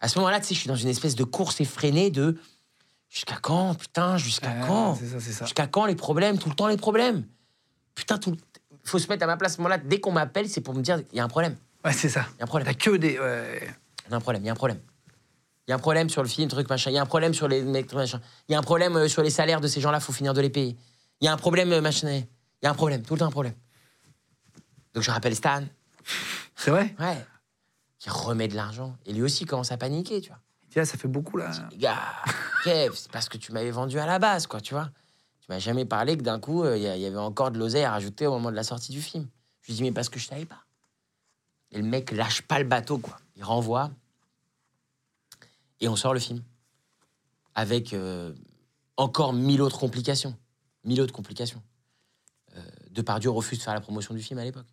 À 0.00 0.08
ce 0.08 0.18
moment-là, 0.18 0.40
tu 0.40 0.46
sais, 0.46 0.54
je 0.54 0.60
suis 0.60 0.68
dans 0.68 0.76
une 0.76 0.88
espèce 0.88 1.16
de 1.16 1.24
course 1.24 1.60
effrénée 1.60 2.10
de 2.10 2.38
jusqu'à 3.10 3.36
quand, 3.36 3.74
putain, 3.74 4.16
jusqu'à 4.16 4.54
Ah, 4.62 4.66
quand 4.66 4.94
C'est 4.94 5.08
ça, 5.08 5.20
c'est 5.20 5.32
ça. 5.32 5.44
Jusqu'à 5.44 5.66
quand 5.66 5.86
les 5.86 5.96
problèmes 5.96 6.38
Tout 6.38 6.48
le 6.48 6.54
temps 6.54 6.68
les 6.68 6.76
problèmes? 6.76 7.26
Putain, 7.94 8.18
tout. 8.18 8.36
Il 8.70 8.88
faut 8.88 8.98
se 8.98 9.08
mettre 9.08 9.24
à 9.24 9.26
ma 9.26 9.36
place 9.36 9.52
à 9.52 9.54
ce 9.56 9.60
moment-là. 9.62 9.78
Dès 9.78 9.98
qu'on 9.98 10.12
m'appelle, 10.12 10.48
c'est 10.48 10.60
pour 10.60 10.74
me 10.74 10.82
dire 10.82 11.02
il 11.12 11.16
y 11.16 11.20
a 11.20 11.24
un 11.24 11.28
problème. 11.28 11.56
Ouais, 11.84 11.92
c'est 11.92 12.08
ça. 12.08 12.26
Il 12.34 12.38
y 12.38 12.40
a 12.40 12.44
un 12.44 12.46
problème. 12.46 12.66
T'as 12.66 12.74
que 12.74 12.96
des. 12.96 13.18
ouais. 13.18 13.60
Il 14.06 14.10
y 14.10 14.14
a 14.14 14.16
un 14.16 14.20
problème. 14.20 14.42
Il 14.42 14.46
y 14.46 14.48
a 14.48 14.52
un 14.52 14.56
problème. 14.56 14.80
Il 15.66 15.70
y 15.70 15.72
a 15.72 15.76
un 15.76 15.78
problème 15.78 16.10
sur 16.10 16.22
le 16.22 16.28
film, 16.28 16.48
truc 16.48 16.68
machin. 16.68 16.90
Il 16.90 16.94
y 16.94 16.98
a 16.98 17.02
un 17.02 17.06
problème 17.06 17.32
sur 17.32 17.48
les 17.48 17.62
mecs, 17.62 17.92
machin. 17.92 18.20
Il 18.48 18.52
y 18.52 18.54
a 18.54 18.58
un 18.58 18.62
problème 18.62 18.96
euh, 18.96 19.08
sur 19.08 19.22
les 19.22 19.30
salaires 19.30 19.60
de 19.60 19.68
ces 19.68 19.80
gens-là. 19.80 20.00
Faut 20.00 20.12
finir 20.12 20.34
de 20.34 20.40
les 20.40 20.50
payer. 20.50 20.76
Il 21.20 21.24
y 21.24 21.28
a 21.28 21.32
un 21.32 21.36
problème 21.36 21.72
euh, 21.72 21.80
machin. 21.80 22.10
Il 22.10 22.26
y 22.62 22.66
a 22.66 22.70
un 22.70 22.74
problème. 22.74 23.02
Tout 23.02 23.14
le 23.14 23.20
temps 23.20 23.26
un 23.26 23.30
problème. 23.30 23.54
Donc 24.92 25.02
je 25.02 25.10
rappelle 25.10 25.34
Stan. 25.34 25.62
C'est 26.56 26.70
vrai? 26.70 26.94
Ouais. 26.98 27.16
Qui 27.98 28.10
remet 28.10 28.48
de 28.48 28.54
l'argent. 28.54 28.96
Et 29.06 29.12
lui 29.12 29.22
aussi 29.22 29.44
commence 29.44 29.72
à 29.72 29.76
paniquer, 29.76 30.20
tu 30.20 30.28
vois. 30.28 30.38
Tiens, 30.70 30.84
ça 30.84 30.98
fait 30.98 31.08
beaucoup 31.08 31.36
là. 31.36 31.50
Les 31.70 31.78
gars, 31.78 32.00
Kev, 32.64 32.94
c'est 32.94 33.10
parce 33.10 33.28
que 33.28 33.38
tu 33.38 33.52
m'avais 33.52 33.70
vendu 33.70 33.98
à 33.98 34.06
la 34.06 34.18
base, 34.18 34.46
quoi, 34.46 34.60
tu 34.60 34.74
vois. 34.74 34.90
Tu 35.40 35.46
m'as 35.48 35.58
jamais 35.58 35.84
parlé 35.84 36.16
que 36.16 36.22
d'un 36.22 36.40
coup, 36.40 36.64
euh, 36.64 36.76
il 36.76 36.82
y, 36.82 37.06
avait 37.06 37.16
encore 37.16 37.50
de 37.50 37.58
l'oseille 37.58 37.84
à 37.84 37.92
rajouter 37.92 38.26
au 38.26 38.32
moment 38.32 38.50
de 38.50 38.56
la 38.56 38.64
sortie 38.64 38.90
du 38.90 39.00
film. 39.00 39.28
Je 39.62 39.68
lui 39.68 39.74
dis, 39.74 39.82
mais 39.82 39.92
parce 39.92 40.08
que 40.08 40.18
je 40.18 40.26
savais 40.26 40.46
pas. 40.46 40.63
Et 41.74 41.78
le 41.78 41.84
mec 41.84 42.12
lâche 42.12 42.42
pas 42.42 42.58
le 42.58 42.64
bateau, 42.64 42.98
quoi. 42.98 43.18
Il 43.36 43.44
renvoie. 43.44 43.90
Et 45.80 45.88
on 45.88 45.96
sort 45.96 46.14
le 46.14 46.20
film. 46.20 46.42
Avec 47.54 47.92
euh, 47.92 48.32
encore 48.96 49.32
mille 49.32 49.60
autres 49.60 49.78
complications. 49.78 50.36
Mille 50.84 51.00
autres 51.00 51.12
complications. 51.12 51.62
Euh, 52.56 52.62
Depardieu 52.90 53.30
refuse 53.30 53.58
de 53.58 53.64
faire 53.64 53.74
la 53.74 53.80
promotion 53.80 54.14
du 54.14 54.22
film 54.22 54.38
à 54.38 54.44
l'époque. 54.44 54.68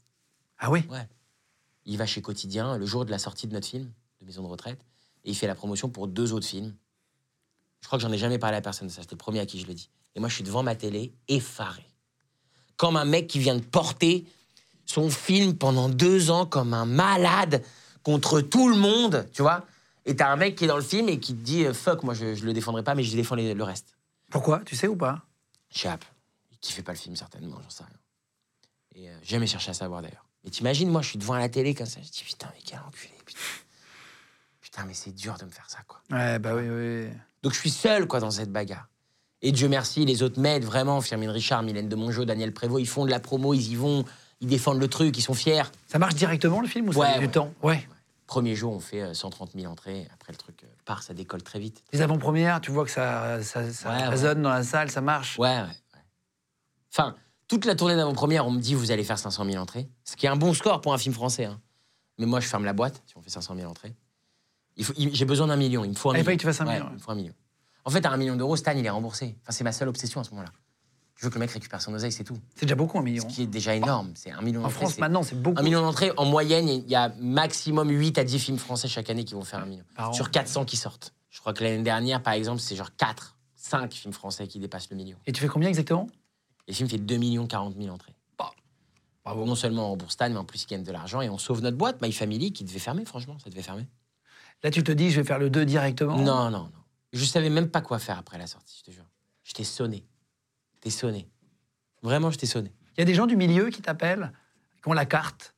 Ah 0.59 0.69
oui? 0.69 0.85
Ouais. 0.89 1.07
Il 1.85 1.97
va 1.97 2.05
chez 2.05 2.21
Quotidien 2.21 2.77
le 2.77 2.85
jour 2.85 3.03
de 3.03 3.11
la 3.11 3.17
sortie 3.17 3.47
de 3.47 3.53
notre 3.53 3.67
film, 3.67 3.91
de 4.19 4.25
Maison 4.25 4.43
de 4.43 4.47
retraite, 4.47 4.79
et 5.23 5.31
il 5.31 5.35
fait 5.35 5.47
la 5.47 5.55
promotion 5.55 5.89
pour 5.89 6.07
deux 6.07 6.33
autres 6.33 6.45
films. 6.45 6.75
Je 7.81 7.87
crois 7.87 7.97
que 7.97 8.03
j'en 8.03 8.11
ai 8.11 8.17
jamais 8.19 8.37
parlé 8.37 8.57
à 8.57 8.61
personne 8.61 8.87
de 8.87 8.93
ça. 8.93 9.01
C'était 9.01 9.15
le 9.15 9.17
premier 9.17 9.39
à 9.39 9.47
qui 9.47 9.59
je 9.59 9.65
le 9.65 9.73
dis. 9.73 9.89
Et 10.13 10.19
moi, 10.19 10.29
je 10.29 10.35
suis 10.35 10.43
devant 10.43 10.61
ma 10.61 10.75
télé, 10.75 11.15
effaré. 11.27 11.83
Comme 12.77 12.95
un 12.95 13.05
mec 13.05 13.25
qui 13.25 13.39
vient 13.39 13.55
de 13.55 13.63
porter 13.63 14.27
son 14.91 15.09
film 15.09 15.55
pendant 15.57 15.87
deux 15.89 16.31
ans 16.31 16.45
comme 16.45 16.73
un 16.73 16.85
malade 16.85 17.63
contre 18.03 18.41
tout 18.41 18.67
le 18.69 18.75
monde, 18.75 19.25
tu 19.33 19.41
vois. 19.41 19.65
Et 20.05 20.15
t'as 20.15 20.29
un 20.31 20.35
mec 20.35 20.55
qui 20.55 20.65
est 20.65 20.67
dans 20.67 20.75
le 20.75 20.83
film 20.83 21.07
et 21.09 21.19
qui 21.19 21.33
te 21.33 21.41
dit 21.41 21.65
euh, 21.65 21.73
fuck, 21.73 22.03
moi 22.03 22.13
je, 22.13 22.35
je 22.35 22.43
le 22.45 22.53
défendrai 22.53 22.83
pas, 22.83 22.93
mais 22.95 23.03
je 23.03 23.15
défends 23.15 23.35
les- 23.35 23.53
le 23.53 23.63
reste. 23.63 23.95
Pourquoi? 24.29 24.59
Tu 24.65 24.75
sais 24.75 24.87
ou 24.87 24.95
pas? 24.95 25.21
Chap, 25.69 26.03
il 26.51 26.57
kiffait 26.57 26.81
pas 26.83 26.91
le 26.91 26.97
film 26.97 27.15
certainement, 27.15 27.57
j'en 27.63 27.69
sais 27.69 27.83
rien. 27.83 27.97
Et 29.03 29.09
euh, 29.09 29.13
j'ai 29.23 29.31
jamais 29.35 29.47
cherché 29.47 29.71
à 29.71 29.73
savoir 29.73 30.01
d'ailleurs. 30.01 30.25
Mais 30.43 30.49
t'imagines, 30.49 30.89
moi 30.89 31.01
je 31.01 31.09
suis 31.09 31.19
devant 31.19 31.35
la 31.35 31.47
télé 31.49 31.73
comme 31.73 31.85
ça, 31.85 31.99
je 32.03 32.09
dis 32.09 32.23
putain, 32.25 32.47
mais 32.53 32.61
quel 32.65 32.79
enculé, 32.79 33.13
putain. 33.25 33.39
Putain, 34.59 34.85
mais 34.85 34.93
c'est 34.93 35.11
dur 35.13 35.37
de 35.39 35.45
me 35.45 35.51
faire 35.51 35.69
ça, 35.69 35.79
quoi. 35.87 36.01
Ouais, 36.11 36.39
bah 36.39 36.55
oui, 36.55 36.63
oui. 36.69 37.07
Donc 37.43 37.53
je 37.53 37.59
suis 37.59 37.69
seul, 37.69 38.07
quoi, 38.07 38.19
dans 38.19 38.31
cette 38.31 38.51
bagarre. 38.51 38.87
Et 39.41 39.51
Dieu 39.51 39.67
merci, 39.67 40.05
les 40.05 40.23
autres 40.23 40.39
m'aident 40.39 40.63
vraiment. 40.65 41.01
Firmine 41.01 41.29
Richard, 41.29 41.63
Mylène 41.63 41.89
de 41.89 41.95
Mongeau, 41.95 42.25
Daniel 42.25 42.53
Prévost, 42.53 42.81
ils 42.81 42.87
font 42.87 43.05
de 43.05 43.09
la 43.11 43.19
promo, 43.19 43.53
ils 43.53 43.71
y 43.71 43.75
vont, 43.75 44.05
ils 44.41 44.47
défendent 44.47 44.79
le 44.79 44.87
truc, 44.87 45.17
ils 45.17 45.21
sont 45.21 45.33
fiers. 45.33 45.63
Ça 45.87 45.99
marche 45.99 46.15
directement 46.15 46.59
le 46.61 46.67
film 46.67 46.89
ou 46.89 46.93
ça 46.93 46.99
Ouais, 46.99 47.13
met 47.19 47.27
du 47.27 47.29
temps 47.31 47.53
Ouais. 47.63 47.87
Premier 48.27 48.55
jour, 48.55 48.73
on 48.73 48.79
fait 48.79 49.01
euh, 49.01 49.13
130 49.13 49.51
000 49.55 49.71
entrées. 49.71 50.07
Après, 50.13 50.31
le 50.31 50.37
truc 50.37 50.63
euh, 50.63 50.67
part, 50.85 51.03
ça 51.03 51.13
décolle 51.13 51.43
très 51.43 51.59
vite. 51.59 51.83
Les 51.91 52.01
avant-premières, 52.01 52.61
tu 52.61 52.71
vois 52.71 52.85
que 52.85 52.91
ça, 52.91 53.43
ça, 53.43 53.69
ça 53.71 53.89
Ouais, 53.89 53.95
ouais. 53.97 54.07
résonne 54.07 54.41
dans 54.41 54.49
la 54.49 54.63
salle, 54.63 54.89
ça 54.89 55.01
marche. 55.01 55.37
Ouais, 55.37 55.49
ouais. 55.61 55.99
Enfin, 56.93 57.15
toute 57.47 57.65
la 57.65 57.75
tournée 57.75 57.95
d'avant-première, 57.95 58.45
on 58.47 58.51
me 58.51 58.59
dit 58.59 58.73
vous 58.73 58.91
allez 58.91 59.03
faire 59.03 59.19
500 59.19 59.45
000 59.45 59.57
entrées. 59.61 59.89
Ce 60.05 60.15
qui 60.15 60.25
est 60.25 60.29
un 60.29 60.35
bon 60.37 60.53
score 60.53 60.81
pour 60.81 60.93
un 60.93 60.97
film 60.97 61.13
français. 61.13 61.45
hein. 61.45 61.59
Mais 62.17 62.25
moi, 62.25 62.39
je 62.39 62.47
ferme 62.47 62.65
la 62.65 62.73
boîte 62.73 63.01
si 63.05 63.17
on 63.17 63.21
fait 63.21 63.29
500 63.29 63.55
000 63.55 63.69
entrées. 63.69 63.93
Il 64.77 64.85
faut- 64.85 64.93
il- 64.97 65.13
J'ai 65.13 65.25
besoin 65.25 65.47
d'un 65.47 65.55
million. 65.57 65.83
Il 65.83 65.89
me 65.91 65.95
faut 65.95 66.09
un 66.09 66.13
Ah, 66.13 66.17
il 66.17 66.19
million. 66.19 66.25
fallait 66.25 66.37
que 66.37 66.41
tu 66.41 66.47
fasses 66.47 66.61
un 66.61 66.65
million, 66.65 66.87
Il 66.89 66.93
me 66.95 66.99
faut 66.99 67.11
un 67.11 67.15
million. 67.15 67.33
En 67.83 67.89
fait, 67.89 68.05
à 68.05 68.11
un 68.11 68.17
million 68.17 68.35
d'euros, 68.35 68.55
Stan, 68.55 68.71
il 68.71 68.85
est 68.85 68.89
remboursé. 68.89 69.35
Enfin, 69.41 69.51
c'est 69.51 69.63
ma 69.63 69.71
seule 69.73 69.89
obsession 69.89 70.21
à 70.21 70.23
ce 70.23 70.29
moment-là. 70.31 70.51
Je 71.21 71.27
veux 71.27 71.29
que 71.29 71.35
le 71.35 71.41
mec 71.41 71.51
récupère 71.51 71.79
son 71.79 71.93
oseille, 71.93 72.11
c'est 72.11 72.23
tout. 72.23 72.39
C'est 72.55 72.65
déjà 72.65 72.73
beaucoup 72.73 72.97
un 72.97 73.03
million. 73.03 73.29
Ce 73.29 73.35
qui 73.35 73.43
est 73.43 73.47
déjà 73.47 73.75
énorme. 73.75 74.11
C'est 74.15 74.31
un 74.31 74.41
million 74.41 74.65
En. 74.65 74.69
France, 74.69 74.97
maintenant, 74.97 75.21
c'est 75.21 75.39
beaucoup. 75.39 75.59
Un 75.59 75.61
million 75.61 75.81
d'entrées, 75.81 76.11
en 76.17 76.25
moyenne, 76.25 76.67
il 76.67 76.89
y 76.89 76.95
a 76.95 77.09
maximum 77.19 77.91
8 77.91 78.17
à 78.17 78.23
10 78.23 78.39
films 78.39 78.57
français 78.57 78.87
chaque 78.87 79.07
année 79.11 79.23
qui 79.23 79.35
vont 79.35 79.43
faire 79.43 79.59
un 79.59 79.67
million. 79.67 79.83
Par 79.95 80.09
an. 80.09 80.13
Sur 80.13 80.31
400 80.31 80.65
qui 80.65 80.77
sortent. 80.77 81.13
Je 81.29 81.39
crois 81.39 81.53
que 81.53 81.63
l'année 81.63 81.83
dernière, 81.83 82.23
par 82.23 82.33
exemple, 82.33 82.59
c'est 82.59 82.75
genre 82.75 82.89
4, 82.97 83.37
5 83.53 83.93
films 83.93 84.13
français 84.15 84.47
qui 84.47 84.57
dépassent 84.57 84.89
le 84.89 84.95
million. 84.95 85.15
Et 85.27 85.31
tu 85.31 85.39
fais 85.41 85.47
combien 85.47 85.69
exactement? 85.69 86.09
Et 86.67 86.71
le 86.71 86.73
film 86.75 86.89
fait 86.89 86.97
2 86.97 87.17
millions 87.17 87.45
40 87.45 87.75
000 87.79 87.93
entrées. 87.93 88.15
Bravo. 89.23 89.45
Non 89.45 89.53
seulement 89.53 89.85
on 89.85 89.89
rembourse 89.91 90.13
Stan, 90.13 90.27
mais 90.27 90.37
en 90.37 90.43
plus 90.43 90.63
il 90.63 90.67
gagne 90.67 90.83
de 90.83 90.91
l'argent 90.91 91.21
et 91.21 91.29
on 91.29 91.37
sauve 91.37 91.61
notre 91.61 91.77
boîte, 91.77 92.01
My 92.01 92.11
Family, 92.11 92.51
qui 92.51 92.63
devait 92.63 92.79
fermer, 92.79 93.05
franchement, 93.05 93.37
ça 93.37 93.51
devait 93.51 93.61
fermer. 93.61 93.87
Là, 94.63 94.71
tu 94.71 94.83
te 94.83 94.91
dis, 94.91 95.11
je 95.11 95.21
vais 95.21 95.27
faire 95.27 95.37
le 95.37 95.51
2 95.51 95.65
directement? 95.65 96.17
Non, 96.17 96.49
non, 96.49 96.49
non. 96.49 96.71
Je 97.13 97.23
savais 97.25 97.51
même 97.51 97.69
pas 97.69 97.81
quoi 97.81 97.99
faire 97.99 98.17
après 98.17 98.39
la 98.39 98.47
sortie, 98.47 98.77
je 98.79 98.89
te 98.89 98.95
jure. 98.95 99.05
J'étais 99.43 99.63
sonné. 99.63 100.03
T'es 100.81 100.89
sonné. 100.89 101.29
Vraiment, 102.01 102.29
je 102.31 102.37
t'ai 102.37 102.45
sonné. 102.47 102.71
Il 102.97 102.99
y 102.99 103.03
a 103.03 103.05
des 103.05 103.13
gens 103.13 103.27
du 103.27 103.37
milieu 103.37 103.69
qui 103.69 103.81
t'appellent, 103.81 104.33
qui 104.81 104.89
ont 104.89 104.93
la 104.93 105.05
carte, 105.05 105.55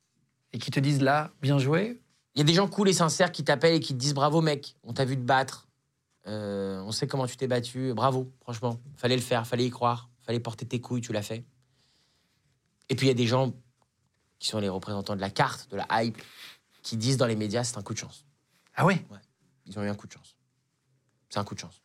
et 0.52 0.58
qui 0.58 0.70
te 0.70 0.78
disent 0.78 1.02
là, 1.02 1.32
bien 1.42 1.58
joué. 1.58 2.00
Il 2.34 2.38
y 2.38 2.42
a 2.42 2.44
des 2.44 2.54
gens 2.54 2.68
cool 2.68 2.88
et 2.88 2.92
sincères 2.92 3.32
qui 3.32 3.42
t'appellent 3.44 3.74
et 3.74 3.80
qui 3.80 3.94
te 3.94 3.98
disent 3.98 4.14
bravo 4.14 4.40
mec, 4.40 4.76
on 4.84 4.92
t'a 4.92 5.04
vu 5.04 5.16
te 5.16 5.22
battre, 5.22 5.66
Euh, 6.26 6.80
on 6.80 6.90
sait 6.90 7.06
comment 7.06 7.26
tu 7.26 7.36
t'es 7.36 7.46
battu, 7.46 7.92
bravo, 7.92 8.32
franchement, 8.40 8.80
fallait 8.96 9.16
le 9.16 9.20
faire, 9.20 9.46
fallait 9.46 9.66
y 9.66 9.70
croire, 9.70 10.08
fallait 10.22 10.40
porter 10.40 10.64
tes 10.64 10.80
couilles, 10.80 11.02
tu 11.02 11.12
l'as 11.12 11.20
fait. 11.22 11.44
Et 12.88 12.96
puis 12.96 13.06
il 13.06 13.08
y 13.08 13.12
a 13.12 13.14
des 13.14 13.26
gens 13.26 13.52
qui 14.38 14.48
sont 14.48 14.58
les 14.58 14.70
représentants 14.70 15.16
de 15.16 15.20
la 15.20 15.28
carte, 15.28 15.70
de 15.70 15.76
la 15.76 15.86
hype, 16.02 16.16
qui 16.82 16.96
disent 16.96 17.18
dans 17.18 17.26
les 17.26 17.36
médias 17.36 17.62
c'est 17.62 17.76
un 17.76 17.82
coup 17.82 17.92
de 17.92 17.98
chance. 17.98 18.24
Ah 18.74 18.86
oui? 18.86 19.04
Ils 19.66 19.78
ont 19.78 19.82
eu 19.82 19.88
un 19.90 19.94
coup 19.94 20.06
de 20.06 20.12
chance. 20.12 20.34
C'est 21.28 21.38
un 21.38 21.44
coup 21.44 21.54
de 21.54 21.60
chance. 21.60 21.82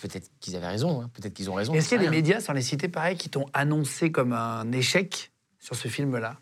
Peut-être 0.00 0.30
qu'ils 0.40 0.56
avaient 0.56 0.68
raison, 0.68 1.02
hein, 1.02 1.10
peut-être 1.12 1.34
qu'ils 1.34 1.50
ont 1.50 1.54
raison. 1.54 1.72
Est-ce 1.74 1.88
qu'il 1.88 1.96
y 1.98 2.00
a 2.00 2.04
des 2.04 2.10
médias, 2.10 2.40
sans 2.40 2.52
les 2.52 2.62
citer 2.62 2.88
pareil, 2.88 3.16
qui 3.16 3.28
t'ont 3.30 3.46
annoncé 3.52 4.10
comme 4.12 4.32
un 4.32 4.70
échec 4.72 5.32
sur 5.58 5.74
ce 5.76 5.88
film-là? 5.88 6.38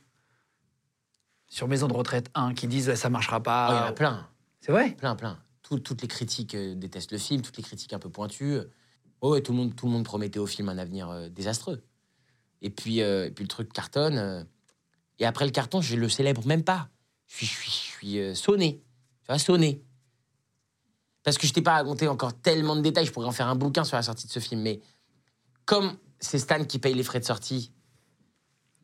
Sur 1.49 1.69
Maison 1.69 1.87
de 1.87 1.93
retraite 1.93 2.31
1, 2.35 2.55
qui 2.55 2.66
disent 2.66 2.95
ça 2.95 3.11
marchera 3.11 3.37
Oh, 3.39 3.43
Il 3.43 3.49
y 3.49 3.79
en 3.79 3.83
pas. 3.83 3.87
a 3.89 3.93
plein, 3.93 4.29
C'est 4.61 4.73
vrai? 4.73 4.93
Plein, 4.95 5.15
plein. 5.16 5.39
tout- 5.62 5.79
toutes 5.79 6.03
les 6.03 6.09
critiques 6.09 6.55
euh, 6.55 6.74
détestent 6.74 7.12
le 7.12 7.19
film, 7.19 7.43
toutes 7.43 7.57
les 7.57 7.62
critiques 7.62 7.93
un 7.93 7.99
peu 7.99 8.09
pointues. 8.11 8.59
Oh, 9.20 9.33
ouais, 9.33 9.43
tout 9.43 9.53
le 9.53 9.59
monde, 9.59 9.77
tout 9.77 9.87
le 9.87 9.93
monde 9.93 10.05
promettait 10.05 10.39
au 10.39 10.47
film 10.47 10.69
un 10.69 10.79
avenir 10.79 11.09
euh, 11.11 11.29
désastreux. 11.29 11.83
Et 12.62 12.70
puis, 12.70 13.03
euh, 13.03 13.27
et 13.27 13.31
puis 13.31 13.45
le 13.45 13.49
truc 13.49 13.73
cartonne. 13.73 14.16
euh, 14.19 14.45
et 15.19 15.27
après 15.27 15.45
le 15.45 15.51
carton, 15.51 15.81
je 15.81 15.95
le 15.97 16.09
célèbre 16.09 16.45
même 16.47 16.65
pas. 16.65 16.89
Je 17.29 17.37
suis, 17.37 17.47
je 17.47 17.53
suis, 17.53 17.70
je 17.70 18.33
suis 18.33 18.37
sonné. 18.37 18.83
Tu 19.23 19.27
vois, 19.29 19.39
sonné. 19.39 19.83
Parce 21.23 21.39
que 21.39 21.47
je 21.47 21.53
t'ai 21.53 21.62
pas 21.62 21.74
raconté 21.74 22.09
encore 22.09 22.35
tellement 22.35 22.74
de 22.77 22.81
détails, 22.81 23.07
je 23.07 23.12
pourrais 23.12 23.27
en 23.27 23.32
faire 23.32 23.47
un 23.49 23.55
bouquin 23.55 23.85
sur 23.85 23.97
la 23.97 24.03
sortie 24.03 24.27
de 24.27 24.32
ce 24.32 24.40
film. 24.40 24.61
Mais 24.62 24.81
comme 25.65 25.97
c'est 26.20 26.39
Stan 26.39 26.65
qui 26.65 26.78
paye 26.78 26.94
les 26.94 27.03
frais 27.05 27.20
de 27.20 27.24
sortie, 27.24 27.73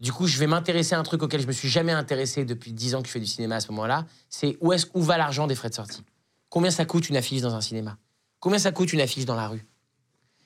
du 0.01 0.13
coup, 0.13 0.29
je 0.29 0.39
vais 0.39 0.47
m'intéresser 0.47 0.95
à 0.95 1.01
un 1.01 1.03
truc 1.03 1.23
auquel 1.25 1.41
je 1.41 1.47
me 1.49 1.53
suis 1.53 1.69
jamais 1.69 1.91
intéressé 1.93 2.45
depuis 2.45 2.73
10 2.73 2.95
ans 2.95 3.01
que 3.03 3.09
je 3.09 3.13
fais 3.13 3.19
du 3.21 3.27
cinéma 3.27 3.57
à 3.57 3.61
ce 3.61 3.69
moment-là. 3.73 4.07
C'est 4.29 4.57
où, 4.61 4.73
est 4.73 4.89
où 4.95 5.03
va 5.03 5.19
l'argent 5.19 5.49
des 5.49 5.57
frais 5.57 5.71
de 5.71 5.75
sortie? 5.75 6.05
Combien 6.51 6.71
ça 6.71 6.85
coûte 6.85 7.09
une 7.09 7.17
affiche 7.17 7.41
dans 7.41 7.55
un 7.55 7.61
cinéma? 7.61 7.99
Combien 8.39 8.61
ça 8.61 8.71
coûte 8.71 8.93
une 8.93 9.01
affiche 9.01 9.25
dans 9.25 9.35
la 9.35 9.49
rue? 9.49 9.67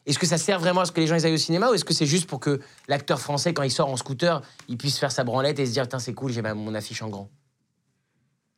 Est-ce 0.06 0.19
que 0.19 0.27
ça 0.27 0.39
sert 0.39 0.59
vraiment 0.59 0.81
à 0.81 0.85
ce 0.86 0.93
que 0.93 1.01
les 1.01 1.06
gens 1.06 1.14
ils 1.16 1.27
aillent 1.27 1.35
au 1.35 1.36
cinéma 1.36 1.70
ou 1.70 1.74
est-ce 1.74 1.85
que 1.85 1.93
c'est 1.94 2.06
juste 2.06 2.27
pour 2.27 2.40
que 2.40 2.60
l'acteur 2.89 3.20
français, 3.20 3.52
quand 3.52 3.62
il 3.62 3.70
sort 3.70 3.89
en 3.90 3.97
scooter, 3.97 4.40
il 4.69 4.78
puisse 4.78 4.98
faire 4.98 5.12
sa 5.12 5.23
branlette 5.23 5.59
et 5.59 5.66
se 5.66 5.73
dire 5.73 5.82
Putain, 5.82 5.98
c'est 5.98 6.14
cool, 6.14 6.32
j'ai 6.32 6.40
ma- 6.43 6.55
mon 6.55 6.74
affiche 6.74 7.02
en 7.02 7.09
grand? 7.09 7.31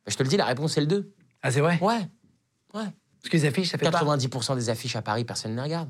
Ben, 0.05 0.11
Je 0.11 0.15
te 0.17 0.23
le 0.23 0.29
dis, 0.29 0.37
la 0.37 0.45
réponse 0.45 0.73
c'est 0.73 0.81
le 0.81 0.87
2. 0.87 1.13
Ah, 1.43 1.51
c'est 1.51 1.59
vrai? 1.61 1.77
Ouais, 1.81 2.07
ouais. 2.73 2.87
Parce 3.25 3.31
que 3.31 3.37
les 3.37 3.45
affiches, 3.45 3.69
ça 3.71 3.79
fait 3.79 3.89
pas. 3.89 4.01
90% 4.03 4.55
des 4.55 4.69
affiches 4.69 4.95
à 4.95 5.01
Paris, 5.01 5.25
personne 5.25 5.51
ne 5.51 5.55
les 5.57 5.63
regarde. 5.63 5.89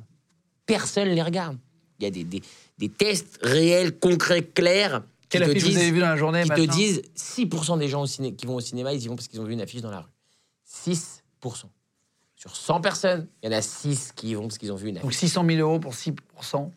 Personne 0.65 1.09
ne 1.09 1.13
les 1.13 1.21
regarde. 1.21 1.57
Il 1.99 2.03
y 2.03 2.07
a 2.07 2.09
des, 2.09 2.23
des- 2.23 2.41
des 2.77 2.87
tests 2.89 3.39
réels, 3.41 3.99
concrets, 3.99 4.41
clairs. 4.45 5.01
qui 5.23 5.27
Quelle 5.29 5.41
te 5.43 5.49
affiche 5.49 5.63
vous 5.63 5.69
disent- 5.69 5.77
avez 5.79 5.91
vu 5.91 5.99
dans 5.99 6.07
la 6.09 6.15
journée 6.15 6.43
qui 6.43 6.49
te 6.49 6.61
disent 6.71 7.01
6% 7.15 7.77
des 7.77 7.89
gens 7.89 8.03
au 8.03 8.05
ciné- 8.07 8.33
qui 8.35 8.45
vont 8.45 8.55
au 8.55 8.61
cinéma, 8.61 8.93
ils 8.93 9.03
y 9.03 9.07
vont 9.09 9.17
parce 9.17 9.27
qu'ils 9.27 9.41
ont 9.41 9.43
vu 9.43 9.51
une 9.51 9.59
affiche 9.61 9.81
dans 9.81 9.91
la 9.91 9.99
rue. 9.99 10.09
6%. 10.65 11.69
Sur 12.37 12.55
100 12.55 12.79
personnes, 12.81 13.27
il 13.43 13.49
y 13.51 13.53
en 13.53 13.57
a 13.57 13.61
6 13.61 14.11
qui 14.15 14.29
y 14.29 14.33
vont 14.35 14.43
parce 14.43 14.57
qu'ils 14.57 14.71
ont 14.71 14.75
vu 14.77 14.87
une 14.89 14.97
affiche. 14.97 15.03
Donc 15.03 15.13
600 15.13 15.45
000 15.45 15.59
euros 15.59 15.79
pour 15.79 15.93
6%. 15.93 16.71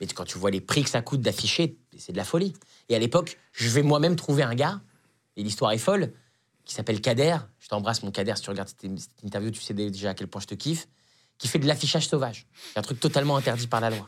Mais 0.00 0.06
quand 0.06 0.24
tu 0.24 0.38
vois 0.38 0.50
les 0.50 0.60
prix 0.60 0.84
que 0.84 0.90
ça 0.90 1.02
coûte 1.02 1.20
d'afficher, 1.22 1.76
c'est 1.98 2.12
de 2.12 2.16
la 2.16 2.24
folie. 2.24 2.52
Et 2.88 2.94
à 2.94 2.98
l'époque, 3.00 3.38
je 3.52 3.68
vais 3.68 3.82
moi-même 3.82 4.16
trouver 4.16 4.42
un 4.44 4.54
gars, 4.54 4.80
et 5.36 5.42
l'histoire 5.42 5.72
est 5.72 5.78
folle, 5.78 6.12
qui 6.64 6.74
s'appelle 6.74 7.00
Kader. 7.00 7.36
Je 7.60 7.68
t'embrasse, 7.68 8.02
mon 8.02 8.10
Kader, 8.10 8.34
si 8.36 8.42
tu 8.42 8.50
regardes 8.50 8.68
cette, 8.68 8.84
interview, 9.22 9.50
tu 9.50 9.60
sais 9.60 9.74
déjà 9.74 10.10
à 10.10 10.14
quel 10.14 10.28
point 10.28 10.40
je 10.40 10.46
te 10.46 10.54
kiffe. 10.54 10.86
Qui 11.38 11.48
fait 11.48 11.58
de 11.58 11.66
l'affichage 11.66 12.06
sauvage. 12.08 12.46
C'est 12.72 12.78
un 12.78 12.82
truc 12.82 13.00
totalement 13.00 13.36
interdit 13.36 13.66
par 13.66 13.80
la 13.80 13.90
loi. 13.90 14.06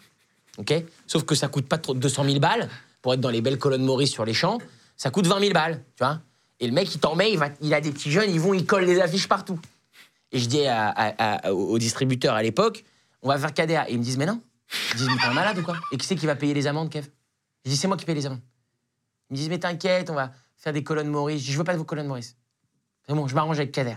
OK? 0.59 0.73
Sauf 1.07 1.25
que 1.25 1.35
ça 1.35 1.49
coûte 1.49 1.69
pas 1.69 1.77
trop 1.79 1.93
200 1.93 2.25
000 2.25 2.39
balles 2.39 2.69
pour 3.03 3.15
être 3.15 3.21
dans 3.21 3.31
les 3.31 3.41
belles 3.41 3.59
colonnes 3.59 3.85
Maurice 3.85 4.13
sur 4.13 4.25
les 4.25 4.33
champs. 4.35 4.59
Ça 4.97 5.11
coûte 5.11 5.27
20 5.27 5.41
000 5.41 5.53
balles, 5.53 5.83
tu 5.97 6.05
vois? 6.05 6.21
Et 6.61 6.67
le 6.67 6.73
mec, 6.73 6.95
il 6.95 7.01
t'en 7.01 7.15
met, 7.17 7.33
il, 7.61 7.75
a 7.75 7.81
des 7.81 7.91
petits 7.93 8.11
jeunes, 8.11 8.31
ils 8.31 8.41
vont, 8.41 8.55
ils 8.55 8.65
collent 8.65 8.87
des 8.87 9.01
affiches 9.01 9.29
partout. 9.29 9.61
Et 10.33 10.39
je 10.39 10.47
dis 10.47 10.65
à, 10.67 10.89
à- 10.89 11.49
à- 11.49 11.53
au 11.53 11.79
distributeur 11.79 12.35
à 12.35 12.43
l'époque, 12.43 12.85
on 13.23 13.29
va 13.29 13.39
faire 13.39 13.53
Kader. 13.53 13.83
Et 13.89 13.93
ils 13.93 13.99
me 13.99 14.05
disent, 14.05 14.17
mais 14.17 14.25
non. 14.27 14.41
Ils 14.93 14.97
disent, 14.99 15.09
mais 15.09 15.17
t'es 15.21 15.27
un 15.27 15.35
malade 15.35 15.59
ou 15.59 15.63
quoi? 15.63 15.77
Et 15.93 15.97
qui 15.99 16.07
c'est 16.07 16.17
qui 16.17 16.27
va 16.27 16.37
payer 16.37 16.55
les 16.55 16.67
amendes, 16.67 16.91
Kev? 16.91 17.09
Je 17.65 17.71
dis, 17.71 17.77
c'est 17.77 17.89
moi 17.89 17.97
qui 17.97 18.05
paye 18.07 18.15
les 18.15 18.25
amendes. 18.27 18.41
Ils 19.31 19.35
me 19.35 19.37
disent, 19.37 19.49
mais 19.49 19.59
t'inquiète, 19.59 20.09
on 20.11 20.15
va 20.15 20.33
faire 20.57 20.73
des 20.73 20.83
colonnes 20.85 21.09
Maurice. 21.09 21.41
Je 21.41 21.47
dis, 21.47 21.53
je 21.53 21.59
veux 21.59 21.65
pas 21.65 21.73
de 21.75 21.79
vos 21.79 21.85
colonnes 21.85 22.07
Maurice. 22.07 22.37
C'est 23.09 23.15
bon, 23.15 23.27
je 23.29 23.35
m'arrange 23.35 23.59
avec 23.59 23.73
Kader. 23.73 23.97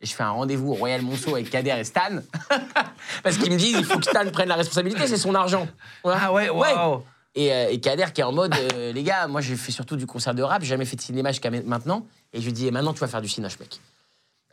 Et 0.00 0.06
je 0.06 0.14
fais 0.14 0.22
un 0.22 0.30
rendez-vous 0.30 0.70
au 0.70 0.74
Royal 0.74 1.02
Monceau 1.02 1.34
avec 1.34 1.50
Kader 1.50 1.74
et 1.78 1.84
Stan. 1.84 2.20
Parce 3.22 3.36
qu'ils 3.36 3.52
me 3.52 3.56
disent, 3.58 3.76
il 3.78 3.84
faut 3.84 3.98
que 3.98 4.04
Stan 4.04 4.28
prenne 4.30 4.48
la 4.48 4.54
responsabilité, 4.54 5.06
c'est 5.06 5.16
son 5.16 5.34
argent. 5.34 5.66
Voilà. 6.04 6.20
Ah 6.24 6.32
ouais, 6.32 6.48
waouh 6.48 7.02
Et, 7.34 7.52
euh, 7.52 7.68
et 7.70 7.80
Kader 7.80 8.06
qui 8.14 8.20
est 8.20 8.24
en 8.24 8.32
mode, 8.32 8.54
euh, 8.74 8.92
les 8.92 9.02
gars, 9.02 9.26
moi 9.26 9.40
j'ai 9.40 9.56
fait 9.56 9.72
surtout 9.72 9.96
du 9.96 10.06
concert 10.06 10.34
de 10.34 10.42
rap, 10.42 10.62
j'ai 10.62 10.68
jamais 10.68 10.84
fait 10.84 10.96
de 10.96 11.00
cinéma 11.00 11.30
jusqu'à 11.32 11.50
ma- 11.50 11.62
maintenant. 11.62 12.06
Et 12.32 12.40
je 12.40 12.46
lui 12.46 12.52
dis, 12.52 12.66
et 12.66 12.70
maintenant 12.70 12.92
tu 12.94 13.00
vas 13.00 13.08
faire 13.08 13.20
du 13.22 13.28
cinoche, 13.28 13.58
mec. 13.58 13.80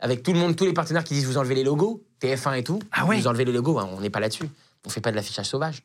Avec 0.00 0.22
tout 0.22 0.32
le 0.32 0.38
monde, 0.38 0.56
tous 0.56 0.64
les 0.66 0.74
partenaires 0.74 1.04
qui 1.04 1.14
disent, 1.14 1.26
vous 1.26 1.38
enlevez 1.38 1.54
les 1.54 1.64
logos, 1.64 2.02
TF1 2.20 2.58
et 2.58 2.64
tout. 2.64 2.80
Ah 2.92 3.06
ouais 3.06 3.18
Vous 3.18 3.28
enlevez 3.28 3.44
les 3.44 3.52
logos, 3.52 3.78
hein, 3.78 3.88
on 3.96 4.00
n'est 4.00 4.10
pas 4.10 4.20
là-dessus. 4.20 4.48
On 4.84 4.90
fait 4.90 5.00
pas 5.00 5.10
de 5.10 5.16
l'affichage 5.16 5.46
sauvage. 5.46 5.82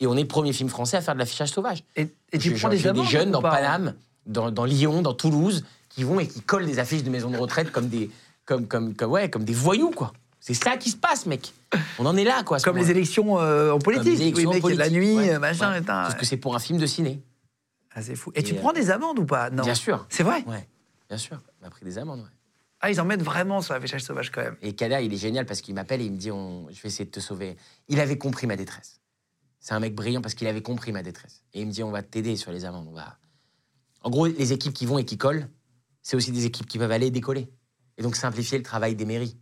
Et 0.00 0.06
on 0.06 0.14
est 0.16 0.20
le 0.22 0.28
premier 0.28 0.52
film 0.52 0.68
français 0.68 0.96
à 0.98 1.00
faire 1.00 1.14
de 1.14 1.20
l'affichage 1.20 1.48
sauvage. 1.50 1.82
Et, 1.94 2.08
et 2.32 2.38
tu 2.38 2.50
J'ai- 2.50 2.56
prends 2.56 2.68
des 2.68 2.76
des 2.78 3.04
jeunes 3.04 3.30
dans 3.30 3.40
pas 3.40 3.50
Paname, 3.50 3.94
dans, 4.26 4.50
dans 4.50 4.64
Lyon, 4.66 5.00
dans 5.00 5.14
Toulouse, 5.14 5.64
qui 5.96 6.04
vont 6.04 6.20
et 6.20 6.28
qui 6.28 6.42
collent 6.42 6.66
des 6.66 6.78
affiches 6.78 7.02
de 7.02 7.08
maisons 7.10 7.30
de 7.30 7.38
retraite 7.38 7.72
comme 7.72 7.88
des, 7.88 8.10
comme, 8.44 8.66
comme, 8.68 8.94
comme, 8.94 9.10
ouais, 9.10 9.30
comme 9.30 9.44
des 9.44 9.54
voyous, 9.54 9.90
quoi. 9.90 10.12
C'est 10.40 10.52
ça 10.54 10.76
qui 10.76 10.90
se 10.90 10.96
passe, 10.96 11.24
mec. 11.24 11.54
On 11.98 12.04
en 12.04 12.14
est 12.18 12.22
là, 12.22 12.42
quoi. 12.44 12.60
Comme 12.60 12.76
les 12.76 12.90
élections 12.90 13.40
euh, 13.40 13.72
en 13.72 13.78
Comme 13.78 13.94
les 13.94 13.98
politique. 14.00 14.20
élections 14.20 14.50
oui, 14.50 14.60
mec, 14.62 14.76
la 14.78 14.90
nuit, 14.90 15.16
ouais, 15.16 15.30
euh, 15.34 15.38
machin, 15.38 15.72
ouais. 15.72 15.80
Parce 15.80 16.14
que 16.14 16.26
c'est 16.26 16.36
pour 16.36 16.54
un 16.54 16.58
film 16.58 16.78
de 16.78 16.84
ciné. 16.86 17.22
Ah, 17.94 18.02
c'est 18.02 18.14
fou. 18.14 18.30
Et, 18.34 18.40
Et, 18.40 18.42
tu 18.42 18.54
euh, 18.54 18.58
prends 18.60 18.74
des 18.74 18.90
amendes 18.90 19.18
ou 19.18 19.24
pas? 19.24 19.48
Non. 19.48 19.62
Bien 19.64 19.74
sûr. 19.74 20.06
C'est 20.10 20.22
vrai? 20.22 20.44
Ouais, 20.46 20.68
bien 21.08 21.16
sûr. 21.18 21.40
On 21.62 21.66
a 21.66 21.70
pris 21.70 21.86
des 21.86 21.96
amendes, 21.96 22.20
ouais. 22.20 22.30
Ah, 22.80 22.90
ils 22.90 23.00
en 23.00 23.06
mettent 23.06 23.22
vraiment 23.22 23.62
sur 23.62 23.72
l'affichage 23.72 24.02
sauvage 24.02 24.30
quand 24.30 24.42
même. 24.42 24.56
Et 24.60 24.74
Kader, 24.74 24.98
il 25.02 25.12
est 25.14 25.16
génial 25.16 25.46
parce 25.46 25.62
qu'il 25.62 25.74
m'appelle 25.74 26.02
et 26.02 26.04
il 26.04 26.12
me 26.12 26.18
dit 26.18 26.30
on... 26.30 26.68
Je 26.70 26.80
vais 26.82 26.88
essayer 26.90 27.06
de 27.06 27.10
te 27.10 27.20
sauver. 27.20 27.56
Il 27.88 27.98
avait 28.00 28.18
compris 28.18 28.46
ma 28.46 28.54
détresse. 28.56 29.00
C'est 29.60 29.72
un 29.72 29.80
mec 29.80 29.94
brillant 29.94 30.20
parce 30.20 30.34
qu'il 30.34 30.46
avait 30.46 30.60
compris 30.62 30.92
ma 30.92 31.02
détresse. 31.02 31.42
Et 31.54 31.62
il 31.62 31.66
me 31.66 31.72
dit 31.72 31.82
on 31.82 31.90
va 31.90 32.02
t'aider 32.02 32.36
sur 32.36 32.52
les 32.52 32.66
amendes. 32.66 32.86
on 32.88 32.94
va- 32.94 33.16
En 34.02 34.10
gros, 34.10 34.26
les 34.26 34.52
équipes 34.52 34.74
qui 34.74 34.84
vont 34.84 34.98
et 34.98 35.04
qui 35.06 35.16
collent, 35.16 35.48
c'est 36.06 36.16
aussi 36.16 36.30
des 36.30 36.46
équipes 36.46 36.66
qui 36.68 36.78
peuvent 36.78 36.92
aller 36.92 37.06
et 37.06 37.10
décoller. 37.10 37.48
Et 37.98 38.02
donc 38.04 38.14
simplifier 38.14 38.56
le 38.58 38.62
travail 38.62 38.94
des 38.94 39.04
mairies. 39.04 39.36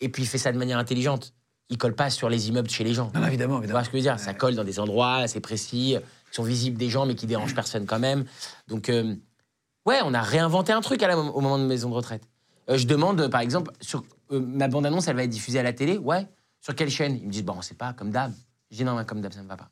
Et 0.00 0.08
puis 0.08 0.22
il 0.22 0.26
fait 0.26 0.38
ça 0.38 0.50
de 0.50 0.56
manière 0.56 0.78
intelligente. 0.78 1.34
Il 1.68 1.76
colle 1.76 1.94
pas 1.94 2.08
sur 2.08 2.30
les 2.30 2.48
immeubles 2.48 2.70
chez 2.70 2.84
les 2.84 2.94
gens. 2.94 3.10
Non, 3.14 3.20
non, 3.20 3.26
évidemment, 3.26 3.60
Tu 3.60 3.66
vois 3.68 3.80
évidemment. 3.80 3.84
ce 3.84 3.90
que 3.90 3.92
je 3.92 3.96
veux 3.98 4.02
dire? 4.08 4.18
Ça 4.18 4.32
colle 4.32 4.54
dans 4.54 4.64
des 4.64 4.80
endroits 4.80 5.16
assez 5.16 5.40
précis, 5.40 5.96
qui 6.30 6.34
sont 6.36 6.42
visibles 6.42 6.78
des 6.78 6.88
gens, 6.88 7.04
mais 7.04 7.14
qui 7.14 7.26
dérangent 7.26 7.54
personne 7.54 7.84
quand 7.84 7.98
même. 7.98 8.24
Donc, 8.66 8.88
euh, 8.88 9.14
ouais, 9.84 9.98
on 10.02 10.14
a 10.14 10.22
réinventé 10.22 10.72
un 10.72 10.80
truc 10.80 11.02
à 11.02 11.08
la- 11.08 11.18
au 11.18 11.40
moment 11.42 11.58
de 11.58 11.64
maison 11.66 11.90
de 11.90 11.94
retraite. 11.94 12.22
Euh, 12.70 12.78
je 12.78 12.86
demande, 12.86 13.28
par 13.28 13.42
exemple, 13.42 13.70
sur 13.82 14.02
euh, 14.32 14.40
ma 14.40 14.68
bande-annonce, 14.68 15.06
elle 15.06 15.16
va 15.16 15.24
être 15.24 15.30
diffusée 15.30 15.58
à 15.58 15.62
la 15.62 15.74
télé? 15.74 15.98
Ouais. 15.98 16.26
Sur 16.62 16.74
quelle 16.74 16.88
chaîne? 16.90 17.18
Ils 17.18 17.26
me 17.26 17.30
disent, 17.30 17.44
bon, 17.44 17.56
on 17.58 17.62
sait 17.62 17.74
pas, 17.74 17.92
comme 17.92 18.10
d'hab. 18.10 18.32
Je 18.70 18.76
dis, 18.78 18.84
non, 18.84 18.96
mais 18.96 19.04
comme 19.04 19.20
d'hab, 19.20 19.34
ça 19.34 19.42
ne 19.42 19.48
va 19.48 19.58
pas. 19.58 19.68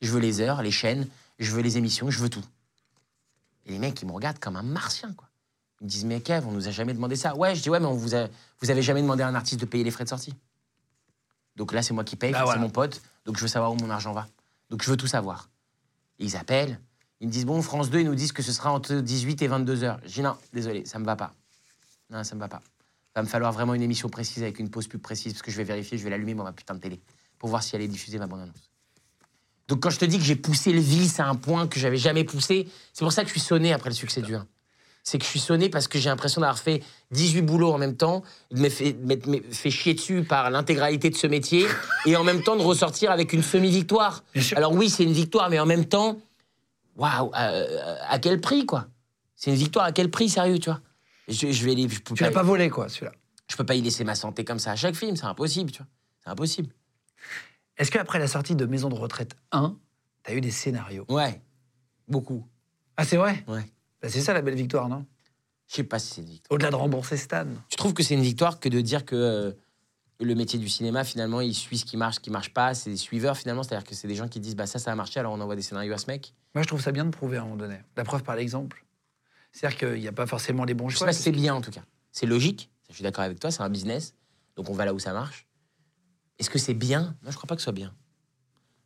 Je 0.00 0.10
veux 0.12 0.20
les 0.20 0.40
heures, 0.40 0.62
les 0.62 0.70
chaînes, 0.70 1.06
je 1.38 1.52
veux 1.52 1.60
les 1.60 1.76
émissions, 1.76 2.10
je 2.10 2.20
veux 2.20 2.30
tout. 2.30 2.44
Et 3.68 3.72
les 3.72 3.78
mecs, 3.80 4.00
ils 4.00 4.06
me 4.06 4.12
regardent 4.12 4.38
comme 4.38 4.54
un 4.54 4.62
martien, 4.62 5.12
quoi. 5.14 5.25
Ils 5.80 5.84
me 5.84 5.88
disent, 5.90 6.04
mais 6.04 6.20
Kev, 6.20 6.46
on 6.46 6.52
nous 6.52 6.68
a 6.68 6.70
jamais 6.70 6.94
demandé 6.94 7.16
ça. 7.16 7.36
Ouais, 7.36 7.54
je 7.54 7.62
dis, 7.62 7.70
ouais, 7.70 7.80
mais 7.80 7.86
on 7.86 7.94
vous, 7.94 8.14
a, 8.14 8.28
vous 8.60 8.70
avez 8.70 8.82
jamais 8.82 9.02
demandé 9.02 9.22
à 9.22 9.28
un 9.28 9.34
artiste 9.34 9.60
de 9.60 9.66
payer 9.66 9.84
les 9.84 9.90
frais 9.90 10.04
de 10.04 10.08
sortie. 10.08 10.34
Donc 11.56 11.72
là, 11.72 11.82
c'est 11.82 11.94
moi 11.94 12.04
qui 12.04 12.16
paye, 12.16 12.32
Bah 12.32 12.38
c'est 12.40 12.44
voilà. 12.44 12.60
mon 12.60 12.70
pote, 12.70 13.02
donc 13.24 13.36
je 13.36 13.42
veux 13.42 13.48
savoir 13.48 13.72
où 13.72 13.76
mon 13.76 13.90
argent 13.90 14.12
va. 14.12 14.26
Donc 14.70 14.82
je 14.82 14.90
veux 14.90 14.96
tout 14.96 15.06
savoir. 15.06 15.48
Et 16.18 16.24
ils 16.24 16.36
appellent, 16.36 16.80
ils 17.20 17.28
me 17.28 17.32
disent, 17.32 17.46
bon, 17.46 17.60
France 17.62 17.90
2, 17.90 18.00
ils 18.00 18.06
nous 18.06 18.14
disent 18.14 18.32
que 18.32 18.42
ce 18.42 18.52
sera 18.52 18.72
entre 18.72 18.94
18 18.94 19.42
et 19.42 19.46
22 19.48 19.84
heures. 19.84 20.00
Je 20.04 20.12
dis, 20.12 20.22
non, 20.22 20.36
désolé, 20.52 20.84
ça 20.84 20.98
me 20.98 21.04
va 21.04 21.16
pas. 21.16 21.34
Non, 22.10 22.24
ça 22.24 22.34
me 22.34 22.40
va 22.40 22.48
pas. 22.48 22.62
Va 23.14 23.22
me 23.22 23.26
falloir 23.28 23.52
vraiment 23.52 23.72
une 23.74 23.82
émission 23.82 24.08
précise 24.10 24.42
avec 24.42 24.58
une 24.58 24.68
pause 24.70 24.86
pub 24.88 25.00
précise, 25.00 25.32
parce 25.32 25.42
que 25.42 25.50
je 25.50 25.56
vais 25.56 25.64
vérifier, 25.64 25.96
je 25.96 26.04
vais 26.04 26.10
l'allumer, 26.10 26.34
moi, 26.34 26.44
ma 26.44 26.52
putain 26.52 26.74
de 26.74 26.80
télé, 26.80 27.00
pour 27.38 27.48
voir 27.48 27.62
si 27.62 27.74
elle 27.74 27.82
est 27.82 27.88
diffusée, 27.88 28.18
ma 28.18 28.26
bande-annonce. 28.26 28.70
Donc 29.68 29.82
quand 29.82 29.90
je 29.90 29.98
te 29.98 30.04
dis 30.04 30.18
que 30.18 30.24
j'ai 30.24 30.36
poussé 30.36 30.72
le 30.72 30.80
vice 30.80 31.18
à 31.20 31.26
un 31.26 31.34
point 31.34 31.66
que 31.66 31.80
j'avais 31.80 31.96
jamais 31.96 32.24
poussé, 32.24 32.68
c'est 32.92 33.04
pour 33.04 33.12
ça 33.12 33.22
que 33.22 33.28
je 33.28 33.32
suis 33.32 33.40
sonné 33.40 33.72
après 33.72 33.88
le 33.90 33.94
succès 33.96 34.20
du 34.22 34.34
1. 34.34 34.46
C'est 35.08 35.18
que 35.18 35.24
je 35.24 35.30
suis 35.30 35.38
sonné 35.38 35.68
parce 35.68 35.86
que 35.86 36.00
j'ai 36.00 36.08
l'impression 36.08 36.40
d'avoir 36.40 36.58
fait 36.58 36.82
18 37.12 37.42
boulots 37.42 37.72
en 37.72 37.78
même 37.78 37.96
temps, 37.96 38.24
de 38.50 38.68
fait, 38.68 38.94
m'être- 38.94 39.28
m'être 39.28 39.54
fait 39.54 39.70
chier 39.70 39.94
dessus 39.94 40.24
par 40.24 40.50
l'intégralité 40.50 41.10
de 41.10 41.14
ce 41.14 41.28
métier, 41.28 41.64
et 42.06 42.16
en 42.16 42.24
même 42.24 42.42
temps 42.42 42.56
de 42.56 42.62
ressortir 42.62 43.12
avec 43.12 43.32
une 43.32 43.44
semi-victoire. 43.44 44.24
Alors 44.56 44.72
oui, 44.72 44.90
c'est 44.90 45.04
une 45.04 45.12
victoire, 45.12 45.48
mais 45.48 45.60
en 45.60 45.64
même 45.66 45.84
temps, 45.84 46.18
waouh, 46.96 47.30
euh, 47.36 47.96
à 48.08 48.18
quel 48.18 48.40
prix, 48.40 48.66
quoi? 48.66 48.88
C'est 49.36 49.50
une 49.52 49.56
victoire 49.56 49.84
à 49.84 49.92
quel 49.92 50.10
prix, 50.10 50.28
sérieux, 50.28 50.58
tu 50.58 50.70
vois? 50.70 50.80
Je, 51.28 51.52
je 51.52 51.64
vais 51.64 51.76
je 51.88 52.00
peux 52.00 52.14
Tu 52.16 52.24
l'as 52.24 52.32
pas 52.32 52.42
volé, 52.42 52.68
quoi, 52.68 52.88
celui-là. 52.88 53.12
je 53.48 53.54
peux 53.56 53.64
pas 53.64 53.76
y 53.76 53.82
laisser 53.82 54.02
ma 54.02 54.16
santé 54.16 54.44
comme 54.44 54.58
ça 54.58 54.72
à 54.72 54.76
chaque 54.76 54.96
film, 54.96 55.14
c'est 55.14 55.26
impossible, 55.26 55.70
tu 55.70 55.78
vois. 55.78 55.86
C'est 56.24 56.30
impossible. 56.30 56.74
Est-ce 57.76 57.92
qu'après 57.92 58.18
la 58.18 58.26
sortie 58.26 58.56
de 58.56 58.66
Maison 58.66 58.88
de 58.88 58.96
retraite 58.96 59.36
1, 59.52 59.76
t'as 60.24 60.34
eu 60.34 60.40
des 60.40 60.50
scénarios? 60.50 61.04
Ouais, 61.08 61.40
beaucoup. 62.08 62.44
Ah, 62.96 63.04
c'est 63.04 63.18
vrai? 63.18 63.44
Ouais. 63.46 63.70
Bah, 64.06 64.12
C'est 64.12 64.20
ça 64.20 64.32
la 64.32 64.42
belle 64.42 64.54
victoire, 64.54 64.88
non? 64.88 65.04
Je 65.66 65.74
sais 65.74 65.82
pas 65.84 65.98
si 65.98 66.14
c'est 66.14 66.20
une 66.20 66.28
victoire. 66.28 66.54
Au-delà 66.54 66.70
de 66.70 66.76
rembourser 66.76 67.16
Stan. 67.16 67.46
Tu 67.68 67.76
trouves 67.76 67.92
que 67.92 68.04
c'est 68.04 68.14
une 68.14 68.22
victoire 68.22 68.60
que 68.60 68.68
de 68.68 68.80
dire 68.80 69.04
que 69.04 69.16
euh, 69.16 69.52
le 70.20 70.34
métier 70.36 70.60
du 70.60 70.68
cinéma, 70.68 71.02
finalement, 71.02 71.40
il 71.40 71.54
suit 71.54 71.78
ce 71.78 71.84
qui 71.84 71.96
marche, 71.96 72.16
ce 72.16 72.20
qui 72.20 72.30
marche 72.30 72.54
pas, 72.54 72.72
c'est 72.74 72.90
des 72.90 72.96
suiveurs, 72.96 73.36
finalement, 73.36 73.64
c'est-à-dire 73.64 73.84
que 73.84 73.96
c'est 73.96 74.06
des 74.06 74.14
gens 74.14 74.28
qui 74.28 74.38
disent 74.38 74.54
bah 74.54 74.66
ça, 74.66 74.78
ça 74.78 74.92
a 74.92 74.94
marché, 74.94 75.18
alors 75.18 75.32
on 75.32 75.40
envoie 75.40 75.56
des 75.56 75.62
scénarios 75.62 75.92
à 75.92 75.98
ce 75.98 76.06
mec? 76.06 76.34
Moi, 76.54 76.62
je 76.62 76.68
trouve 76.68 76.80
ça 76.80 76.92
bien 76.92 77.04
de 77.04 77.10
prouver 77.10 77.36
à 77.38 77.40
un 77.40 77.44
moment 77.44 77.56
donné. 77.56 77.78
La 77.96 78.04
preuve 78.04 78.22
par 78.22 78.36
l'exemple. 78.36 78.84
C'est-à-dire 79.50 79.76
qu'il 79.78 80.00
n'y 80.00 80.08
a 80.08 80.12
pas 80.12 80.26
forcément 80.26 80.64
les 80.64 80.74
bons 80.74 80.88
Je 80.88 80.98
choix. 80.98 81.12
c'est 81.12 81.32
bien 81.32 81.54
en 81.54 81.60
tout 81.60 81.72
cas. 81.72 81.82
C'est 82.12 82.26
logique, 82.26 82.70
je 82.88 82.94
suis 82.94 83.02
d'accord 83.02 83.24
avec 83.24 83.40
toi, 83.40 83.50
c'est 83.50 83.62
un 83.62 83.68
business, 83.68 84.14
donc 84.54 84.70
on 84.70 84.74
va 84.74 84.84
là 84.84 84.94
où 84.94 85.00
ça 85.00 85.12
marche. 85.12 85.48
Est-ce 86.38 86.50
que 86.50 86.58
c'est 86.60 86.74
bien? 86.74 87.16
Moi, 87.22 87.32
je 87.32 87.36
crois 87.36 87.48
pas 87.48 87.56
que 87.56 87.60
ce 87.60 87.64
soit 87.64 87.72
bien. 87.72 87.92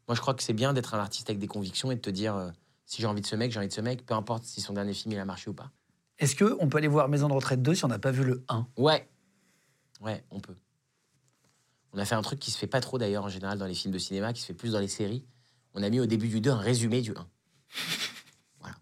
Moi, 0.09 0.15
je 0.15 0.21
crois 0.21 0.33
que 0.35 0.43
c'est 0.43 0.55
bien 0.55 0.73
d'être 0.73 0.95
un 0.95 0.99
artiste 0.99 1.29
avec 1.29 1.39
des 1.39 1.47
convictions 1.47 1.91
et 1.91 1.97
de 1.97 2.01
te 2.01 2.11
dire 2.11 2.35
euh, 2.37 2.51
si 2.91 3.01
j'ai 3.01 3.07
envie 3.07 3.21
de 3.21 3.27
ce 3.27 3.37
mec, 3.37 3.53
j'ai 3.53 3.61
envie 3.61 3.69
de 3.69 3.73
ce 3.73 3.81
mec, 3.81 4.05
peu 4.05 4.15
importe 4.15 4.43
si 4.43 4.61
son 4.61 4.73
dernier 4.73 4.95
film 4.95 5.13
il 5.13 5.19
a 5.21 5.25
marché 5.25 5.49
ou 5.49 5.55
pas. 5.55 5.71
Est-ce 6.19 6.35
qu'on 6.35 6.69
peut 6.69 6.79
aller 6.79 6.89
voir 6.89 7.09
Maison 7.09 7.29
de 7.29 7.33
retraite 7.33 7.63
2 7.63 7.77
si 7.77 7.85
on 7.85 7.89
n'a 7.89 8.01
pas 8.01 8.11
vu 8.11 8.25
le 8.25 8.45
1 8.49 8.67
Ouais, 8.77 9.09
ouais, 10.01 10.25
on 10.33 10.41
peut. 10.41 10.57
On 11.93 11.99
a 11.99 12.05
fait 12.05 12.17
un 12.17 12.23
truc 12.23 12.41
qui 12.41 12.51
se 12.51 12.59
fait 12.59 12.67
pas 12.67 12.81
trop 12.81 12.99
d'ailleurs 12.99 13.25
en 13.25 13.29
général 13.29 13.59
dans 13.59 13.67
les 13.67 13.75
films 13.75 13.95
de 13.95 13.99
cinéma, 13.99 14.33
qui 14.33 14.41
se 14.41 14.47
fait 14.47 14.55
plus 14.55 14.73
dans 14.73 14.81
les 14.81 14.89
séries. 14.89 15.25
On 15.75 15.85
a 15.85 15.89
mis 15.89 16.01
au 16.01 16.07
début 16.07 16.27
du 16.27 16.41
2 16.41 16.51
un 16.51 16.59
résumé 16.59 17.01
du 17.01 17.13
1. 17.13 17.15
Voilà. 18.59 18.75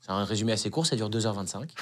C'est 0.00 0.10
un 0.10 0.24
résumé 0.24 0.50
assez 0.50 0.68
court, 0.68 0.84
ça 0.84 0.96
dure 0.96 1.08
2h25. 1.08 1.70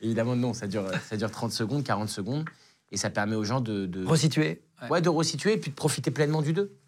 Évidemment, 0.00 0.36
non, 0.36 0.54
ça 0.54 0.66
dure, 0.66 0.90
ça 1.06 1.18
dure 1.18 1.30
30 1.30 1.52
secondes, 1.52 1.84
40 1.84 2.08
secondes. 2.08 2.48
Et 2.92 2.96
ça 2.96 3.10
permet 3.10 3.36
aux 3.36 3.44
gens 3.44 3.60
de, 3.60 3.84
de, 3.84 4.06
Resituer. 4.06 4.62
Ouais. 4.80 4.88
ouais, 4.88 5.02
de 5.02 5.10
resituer 5.10 5.52
et 5.52 5.58
puis 5.58 5.70
de 5.70 5.76
profiter 5.76 6.10
pleinement 6.10 6.40
du 6.40 6.54
2. 6.54 6.79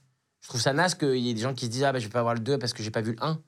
Je 0.43 0.49
trouve 0.49 0.61
ça 0.61 0.73
naze 0.73 0.95
qu'il 0.95 1.17
y 1.19 1.31
ait 1.31 1.35
des 1.35 1.41
gens 1.41 1.55
qui 1.55 1.67
se 1.67 1.71
disent 1.71 1.85
Ah, 1.85 1.93
bah, 1.93 1.99
je 1.99 2.05
vais 2.05 2.11
pas 2.13 2.23
voir 2.23 2.35
le 2.35 2.41
2 2.41 2.59
parce 2.59 2.73
que 2.73 2.83
j'ai 2.83 2.91
pas 2.91 3.01
vu 3.01 3.13
le 3.13 3.23
1. 3.23 3.39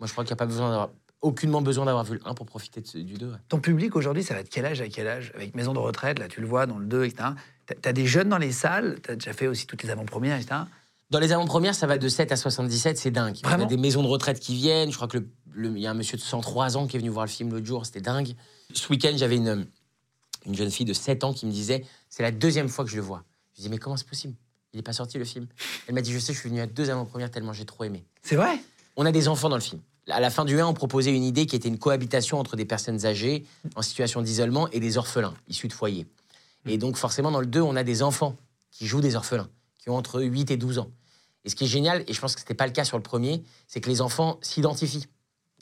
Moi, 0.00 0.06
je 0.06 0.12
crois 0.12 0.24
qu'il 0.24 0.30
n'y 0.30 0.34
a 0.34 0.36
pas 0.36 0.46
besoin 0.46 0.68
d'avoir, 0.70 0.90
aucunement 1.22 1.62
besoin 1.62 1.84
d'avoir 1.86 2.04
vu 2.04 2.14
le 2.14 2.20
1 2.28 2.34
pour 2.34 2.44
profiter 2.46 2.80
de 2.80 2.86
ce- 2.86 2.98
du 2.98 3.14
2. 3.14 3.30
ouais. 3.30 3.36
Ton 3.48 3.60
public 3.60 3.94
aujourd'hui, 3.96 4.22
ça 4.24 4.34
va 4.34 4.42
de 4.42 4.48
quel 4.48 4.66
âge 4.66 4.80
à 4.80 4.88
quel 4.88 5.06
âge? 5.06 5.32
Avec 5.34 5.54
Maison 5.54 5.72
de 5.72 5.78
retraite, 5.78 6.18
là, 6.18 6.28
tu 6.28 6.40
le 6.40 6.46
vois 6.46 6.66
dans 6.66 6.78
le 6.78 6.86
2, 6.86 7.04
etc. 7.04 7.30
T'as- 7.66 7.74
T'as 7.76 7.92
des 7.92 8.06
jeunes 8.06 8.28
dans 8.28 8.38
les 8.38 8.52
salles, 8.52 8.98
t'as 9.02 9.14
déjà 9.14 9.32
fait 9.32 9.46
aussi 9.46 9.66
toutes 9.66 9.82
les 9.84 9.90
avant-premières, 9.90 10.36
etc. 10.36 10.62
Dans 11.10 11.20
les 11.20 11.32
avant-premières, 11.32 11.74
ça 11.74 11.86
va 11.86 11.96
de 11.98 12.08
7 12.08 12.32
à 12.32 12.36
77, 12.36 12.98
c'est 12.98 13.10
dingue. 13.12 13.36
On 13.44 13.46
a 13.46 13.50
Vraiment? 13.50 13.66
des 13.66 13.76
maisons 13.76 14.02
de 14.02 14.08
retraite 14.08 14.40
qui 14.40 14.54
viennent. 14.56 14.90
Je 14.90 14.96
crois 14.96 15.06
que 15.08 15.18
le- 15.18 15.28
le- 15.52 15.70
il 15.76 15.78
y 15.82 15.86
a 15.86 15.90
un 15.92 15.94
monsieur 15.94 16.16
de 16.16 16.22
103 16.22 16.76
ans 16.76 16.86
qui 16.88 16.96
est 16.96 16.98
venu 17.00 17.10
voir 17.10 17.26
le 17.26 17.30
film 17.30 17.52
l'autre 17.52 17.64
jour, 17.66 17.86
c'était 17.86 18.00
dingue. 18.00 18.34
Ce 18.72 18.88
week-end, 18.90 19.12
j'avais 19.16 19.36
une, 19.36 19.66
une 20.46 20.54
jeune 20.54 20.70
fille 20.70 20.86
de 20.86 20.92
7 20.94 21.22
ans 21.22 21.32
qui 21.32 21.46
me 21.46 21.52
disait 21.52 21.84
C'est 22.08 22.22
la 22.24 22.32
deuxième 22.32 22.68
fois 22.68 22.84
que 22.84 22.90
je 22.90 22.96
le 22.96 23.02
vois. 23.02 23.22
Je 23.56 23.62
dis 23.62 23.68
Mais 23.68 23.78
comment 23.78 23.96
c'est 23.96 24.08
possible? 24.08 24.34
Il 24.74 24.78
n'est 24.78 24.82
pas 24.82 24.92
sorti 24.92 25.18
le 25.18 25.24
film. 25.24 25.46
Elle 25.86 25.94
m'a 25.94 26.02
dit 26.02 26.12
Je 26.12 26.18
sais, 26.18 26.34
je 26.34 26.38
suis 26.40 26.48
venu 26.48 26.60
à 26.60 26.66
deux 26.66 26.90
avant-premières 26.90 27.30
tellement 27.30 27.52
j'ai 27.52 27.64
trop 27.64 27.84
aimé. 27.84 28.04
C'est 28.22 28.34
vrai? 28.34 28.58
On 28.96 29.06
a 29.06 29.12
des 29.12 29.28
enfants 29.28 29.48
dans 29.48 29.56
le 29.56 29.62
film. 29.62 29.80
À 30.10 30.20
la 30.20 30.30
fin 30.30 30.44
du 30.44 30.60
1, 30.60 30.66
on 30.66 30.74
proposait 30.74 31.14
une 31.14 31.22
idée 31.22 31.46
qui 31.46 31.56
était 31.56 31.68
une 31.68 31.78
cohabitation 31.78 32.38
entre 32.38 32.56
des 32.56 32.64
personnes 32.64 33.06
âgées 33.06 33.46
en 33.76 33.82
situation 33.82 34.20
d'isolement 34.20 34.68
et 34.70 34.80
des 34.80 34.98
orphelins 34.98 35.34
issus 35.48 35.68
de 35.68 35.72
foyers. 35.72 36.06
Et 36.66 36.76
donc, 36.76 36.96
forcément, 36.96 37.30
dans 37.30 37.40
le 37.40 37.46
2, 37.46 37.60
on 37.60 37.76
a 37.76 37.84
des 37.84 38.02
enfants 38.02 38.36
qui 38.70 38.86
jouent 38.86 39.00
des 39.00 39.16
orphelins, 39.16 39.48
qui 39.78 39.90
ont 39.90 39.96
entre 39.96 40.20
8 40.20 40.50
et 40.50 40.56
12 40.56 40.78
ans. 40.78 40.90
Et 41.44 41.50
ce 41.50 41.54
qui 41.54 41.64
est 41.64 41.68
génial, 41.68 42.04
et 42.06 42.12
je 42.12 42.20
pense 42.20 42.34
que 42.34 42.40
ce 42.40 42.44
n'était 42.44 42.54
pas 42.54 42.66
le 42.66 42.72
cas 42.72 42.84
sur 42.84 42.96
le 42.96 43.02
premier, 43.02 43.42
c'est 43.66 43.80
que 43.80 43.88
les 43.88 44.00
enfants 44.00 44.38
s'identifient. 44.42 45.06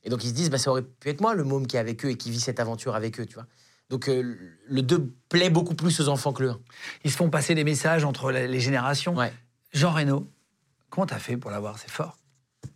Et 0.04 0.10
donc, 0.10 0.24
ils 0.24 0.30
se 0.30 0.34
disent, 0.34 0.50
bah, 0.50 0.58
ça 0.58 0.70
aurait 0.70 0.82
pu 0.82 1.10
être 1.10 1.20
moi, 1.20 1.34
le 1.34 1.44
môme 1.44 1.66
qui 1.66 1.76
est 1.76 1.80
avec 1.80 2.04
eux 2.04 2.10
et 2.10 2.16
qui 2.16 2.30
vit 2.30 2.40
cette 2.40 2.58
aventure 2.58 2.94
avec 2.94 3.20
eux, 3.20 3.26
tu 3.26 3.34
vois. 3.34 3.46
Donc, 3.92 4.08
euh, 4.08 4.34
le 4.68 4.80
2 4.80 5.12
plaît 5.28 5.50
beaucoup 5.50 5.74
plus 5.74 6.00
aux 6.00 6.08
enfants 6.08 6.32
que 6.32 6.42
le 6.42 6.48
1. 6.52 6.60
Ils 7.04 7.10
se 7.10 7.16
font 7.18 7.28
passer 7.28 7.54
des 7.54 7.62
messages 7.62 8.04
entre 8.04 8.32
les 8.32 8.58
générations. 8.58 9.14
Ouais. 9.14 9.30
Jean 9.74 9.90
Reno, 9.92 10.26
comment 10.88 11.04
t'as 11.04 11.18
fait 11.18 11.36
pour 11.36 11.50
l'avoir? 11.50 11.78
C'est 11.78 11.90
fort. 11.90 12.16
Moi, 12.64 12.70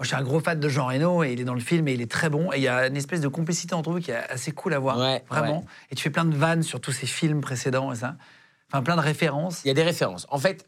je 0.00 0.06
suis 0.06 0.16
un 0.16 0.22
gros 0.22 0.40
fan 0.40 0.58
de 0.58 0.68
Jean 0.70 0.86
Reno 0.86 1.22
et 1.22 1.34
il 1.34 1.40
est 1.40 1.44
dans 1.44 1.52
le 1.52 1.60
film 1.60 1.86
et 1.86 1.92
il 1.92 2.00
est 2.00 2.10
très 2.10 2.30
bon. 2.30 2.50
Et 2.54 2.56
il 2.56 2.62
y 2.62 2.68
a 2.68 2.86
une 2.86 2.96
espèce 2.96 3.20
de 3.20 3.28
complicité 3.28 3.74
entre 3.74 3.90
vous 3.90 4.00
qui 4.00 4.10
est 4.10 4.14
assez 4.30 4.52
cool 4.52 4.72
à 4.72 4.78
voir. 4.78 4.98
Ouais, 4.98 5.22
vraiment. 5.28 5.58
ouais. 5.60 5.64
Et 5.90 5.94
tu 5.96 6.02
fais 6.02 6.08
plein 6.08 6.24
de 6.24 6.34
vannes 6.34 6.62
sur 6.62 6.80
tous 6.80 6.92
ces 6.92 7.06
films 7.06 7.42
précédents 7.42 7.92
et 7.92 7.96
ça. 7.96 8.16
Enfin, 8.72 8.82
plein 8.82 8.96
de 8.96 9.02
références. 9.02 9.60
Il 9.66 9.68
y 9.68 9.70
a 9.70 9.74
des 9.74 9.82
références. 9.82 10.26
En 10.30 10.38
fait, 10.38 10.66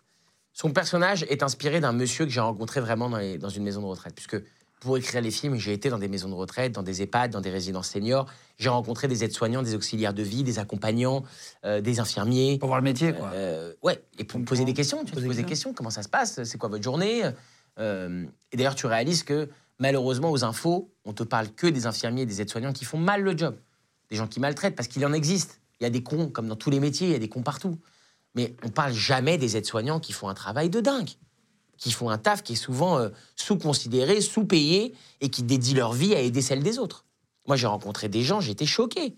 son 0.53 0.73
personnage 0.73 1.23
est 1.31 1.43
inspiré 1.43 1.81
d'un 1.81 1.93
monsieur 1.95 2.27
que 2.27 2.31
j'ai 2.31 2.41
rencontré 2.41 2.83
vraiment 2.83 3.09
dans, 3.09 3.17
les- 3.17 3.39
dans 3.39 3.49
une 3.49 3.63
maison 3.65 3.81
de 3.81 3.87
retraite. 3.87 4.15
Puisque 4.15 4.37
pour 4.81 4.99
écrire 4.99 5.21
les 5.21 5.31
films, 5.31 5.57
j'ai 5.57 5.73
été 5.73 5.89
dans 5.89 5.99
des 5.99 6.09
maisons 6.09 6.29
de 6.29 6.35
retraite, 6.35 6.73
dans 6.73 6.83
des 6.83 7.03
EHPAD, 7.03 7.31
dans 7.31 7.41
des 7.41 7.51
résidences 7.51 7.89
seniors. 7.89 8.27
J'ai 8.59 8.69
rencontré 8.69 9.09
des 9.09 9.25
aides-soignants, 9.25 9.63
des 9.63 9.75
auxiliaires 9.75 10.15
de 10.15 10.23
vie, 10.23 10.43
des 10.43 10.59
accompagnants, 10.59 11.25
euh, 11.65 11.81
des 11.81 11.99
infirmiers. 11.99 12.59
Pour 12.59 12.69
voir 12.69 12.81
le 12.81 12.85
métier, 12.85 13.13
quoi. 13.15 13.31
Euh, 13.33 13.73
ouais, 13.83 14.03
et 14.19 14.25
pour 14.25 14.39
me 14.39 14.45
poser 14.45 14.65
des 14.65 14.75
questions. 14.75 14.99
Tu 15.01 15.07
tu 15.07 15.13
poses 15.13 15.23
des 15.23 15.35
des 15.35 15.45
questions. 15.45 15.73
Comment 15.73 15.91
ça 15.91 16.03
se 16.03 16.09
passe? 16.09 16.43
C'est 16.45 16.59
quoi 16.59 16.69
votre 16.69 16.85
journée? 16.85 17.23
Euh, 17.79 18.25
Et 18.53 18.57
d'ailleurs, 18.57 18.75
tu 18.75 18.87
réalises 18.87 19.23
que 19.23 19.49
malheureusement, 19.79 20.31
aux 20.31 20.45
infos, 20.45 20.91
on 21.05 21.13
te 21.13 21.23
parle 21.23 21.49
que 21.49 21.67
des 21.67 21.87
infirmiers 21.87 22.23
et 22.23 22.27
des 22.27 22.41
aides-soignants 22.41 22.73
qui 22.73 22.85
font 22.85 22.99
mal 22.99 23.23
le 23.23 23.37
job. 23.37 23.57
Des 24.11 24.17
gens 24.17 24.27
qui 24.27 24.41
maltraitent, 24.41 24.77
parce 24.77 24.89
qu'il 24.89 25.05
en 25.05 25.13
existe. 25.13 25.61
Il 25.81 25.85
y 25.85 25.87
a 25.87 25.91
des 25.91 26.03
cons, 26.03 26.29
comme 26.29 26.49
dans 26.49 26.57
tous 26.57 26.71
les 26.71 26.81
métiers, 26.81 27.09
il 27.09 27.13
y 27.13 27.17
a 27.17 27.19
des 27.19 27.29
cons 27.29 27.43
partout. 27.43 27.79
Mais 28.35 28.55
on 28.63 28.69
parle 28.69 28.93
jamais 28.93 29.39
des 29.39 29.57
aides-soignants 29.57 30.01
qui 30.01 30.13
font 30.13 30.29
un 30.29 30.35
travail 30.35 30.71
de 30.71 30.81
dingue. 30.81 31.11
Qui 31.79 31.93
font 31.93 32.09
un 32.11 32.19
taf 32.19 32.43
qui 32.43 32.55
est 32.55 32.57
souvent 32.57 32.99
euh, 32.99 33.11
sous-considéré, 33.37 34.21
sous-payé, 34.21 34.95
et 35.21 35.29
qui 35.29 35.43
dédient 35.43 35.75
leur 35.77 35.93
vie 35.93 36.15
à 36.15 36.21
aider 36.21 36.43
celle 36.43 36.63
des 36.63 36.79
autres. 36.79 37.05
Moi, 37.47 37.57
j'ai 37.57 37.67
rencontré 37.67 38.09
des 38.09 38.23
gens, 38.23 38.41
j'étais 38.41 38.67
choqué. 38.67 39.15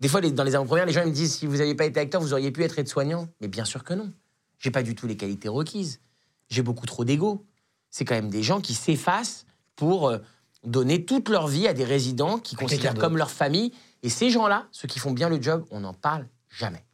Des 0.00 0.08
fois, 0.08 0.20
les- 0.20 0.30
dans 0.30 0.44
les 0.44 0.54
avant-premières, 0.54 0.86
les 0.86 0.92
gens 0.92 1.02
ils 1.02 1.08
me 1.08 1.12
disent 1.14 1.34
si 1.36 1.46
vous 1.46 1.56
n'aviez 1.56 1.74
pas 1.74 1.84
été 1.84 1.98
acteur, 2.00 2.20
vous 2.20 2.32
auriez 2.32 2.50
pu 2.52 2.62
être 2.62 2.78
aide-soignant. 2.78 3.28
Mais 3.40 3.48
bien 3.48 3.64
sûr 3.64 3.82
que 3.84 3.94
non. 3.94 4.12
J'ai 4.58 4.70
pas 4.70 4.82
du 4.82 4.94
tout 4.94 5.06
les 5.06 5.16
qualités 5.16 5.48
requises. 5.48 6.00
J'ai 6.48 6.62
beaucoup 6.62 6.86
trop 6.86 7.04
d'ego. 7.04 7.44
C'est 7.90 8.04
quand 8.04 8.14
même 8.14 8.30
des 8.30 8.42
gens 8.42 8.60
qui 8.60 8.74
s'effacent 8.74 9.44
pour 9.76 10.08
euh, 10.08 10.18
donner 10.64 11.04
toute 11.04 11.28
leur 11.28 11.46
vie 11.48 11.66
à 11.68 11.72
des 11.74 11.84
résidents 11.84 12.38
qui 12.38 12.54
considèrent 12.64 12.92
comme 13.00 13.16
leur 13.16 13.30
famille. 13.30 13.72
Et 14.02 14.08
ces 14.08 14.30
gens-là, 14.30 14.66
ceux 14.70 14.86
qui 14.88 14.98
font 15.00 15.10
bien 15.12 15.28
le 15.28 15.42
job, 15.42 15.64
on 15.70 15.80
n'en 15.80 15.94
parle 15.94 16.26
jamais. 16.48 16.84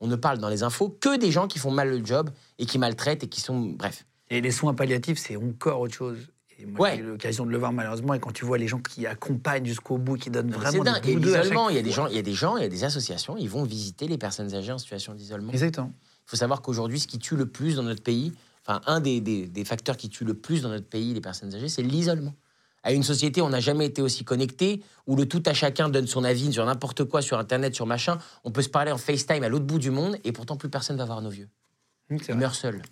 On 0.00 0.06
ne 0.06 0.16
parle 0.16 0.38
dans 0.38 0.48
les 0.48 0.62
infos 0.62 0.88
que 0.88 1.16
des 1.16 1.30
gens 1.30 1.48
qui 1.48 1.58
font 1.58 1.70
mal 1.70 1.90
le 1.90 2.04
job 2.04 2.30
et 2.58 2.66
qui 2.66 2.78
maltraitent 2.78 3.24
et 3.24 3.28
qui 3.28 3.40
sont. 3.40 3.58
Bref. 3.60 4.06
Et 4.30 4.40
les 4.40 4.50
soins 4.50 4.74
palliatifs, 4.74 5.18
c'est 5.18 5.36
encore 5.36 5.80
autre 5.80 5.94
chose. 5.94 6.18
Et 6.58 6.66
moi, 6.66 6.80
Ouais. 6.88 6.96
j'ai 6.96 7.02
eu 7.02 7.06
l'occasion 7.06 7.46
de 7.46 7.50
le 7.50 7.58
voir 7.58 7.72
malheureusement. 7.72 8.14
Et 8.14 8.18
quand 8.20 8.32
tu 8.32 8.44
vois 8.44 8.58
les 8.58 8.66
gens 8.68 8.80
qui 8.80 9.06
accompagnent 9.06 9.64
jusqu'au 9.64 9.96
bout, 9.96 10.16
qui 10.16 10.28
donnent 10.30 10.50
vraiment 10.50 10.82
des 10.82 11.16
bouts 11.16 11.32
chaque 11.32 11.46
il 11.70 11.76
y 11.76 11.78
a 11.78 11.82
des 11.82 11.90
gens, 11.92 12.08
il 12.08 12.16
y 12.16 12.18
a 12.18 12.22
des 12.22 12.32
gens, 12.34 12.56
il 12.56 12.62
y 12.62 12.66
a 12.66 12.68
des 12.68 12.84
associations, 12.84 13.36
ils 13.36 13.48
vont 13.48 13.62
visiter 13.62 14.08
les 14.08 14.18
personnes 14.18 14.52
âgées 14.54 14.72
en 14.72 14.78
situation 14.78 15.14
d'isolement. 15.14 15.52
Exactement. 15.52 15.92
Il 16.26 16.30
faut 16.30 16.36
savoir 16.36 16.60
qu'aujourd'hui, 16.60 16.98
ce 17.00 17.06
qui 17.06 17.18
tue 17.18 17.36
le 17.36 17.46
plus 17.46 17.76
dans 17.76 17.84
notre 17.84 18.02
pays, 18.02 18.32
enfin, 18.66 18.80
un 18.86 19.00
des, 19.00 19.20
des- 19.20 19.46
des 19.46 19.64
facteurs 19.64 19.96
qui 19.96 20.08
tue 20.08 20.24
le 20.24 20.34
plus 20.34 20.62
dans 20.62 20.68
notre 20.68 20.88
pays 20.88 21.14
les 21.14 21.20
personnes 21.20 21.54
âgées, 21.54 21.68
c'est 21.68 21.82
l'isolement. 21.82 22.34
À 22.82 22.92
une 22.92 23.02
société, 23.02 23.40
on 23.40 23.48
n'a 23.50 23.60
jamais 23.60 23.86
été 23.86 24.02
aussi 24.02 24.24
connecté, 24.24 24.82
où 25.06 25.16
le 25.16 25.26
tout 25.26 25.42
à 25.46 25.54
chacun 25.54 25.88
donne 25.88 26.06
son 26.06 26.22
avis 26.24 26.52
sur 26.52 26.64
n'importe 26.66 27.04
quoi, 27.04 27.22
sur 27.22 27.38
Internet, 27.38 27.74
sur 27.74 27.86
machin. 27.86 28.18
On 28.44 28.50
peut 28.50 28.62
se 28.62 28.68
parler 28.68 28.92
en 28.92 28.98
FaceTime 28.98 29.42
à 29.42 29.48
l'autre 29.48 29.64
bout 29.64 29.78
du 29.78 29.90
monde, 29.90 30.16
et 30.24 30.32
pourtant 30.32 30.56
plus 30.56 30.68
personne 30.68 30.96
va 30.96 31.04
voir 31.04 31.22
nos 31.22 31.30
vieux. 31.30 31.48
Ils 32.10 32.34
meurent 32.34 32.54
seuls. 32.54 32.82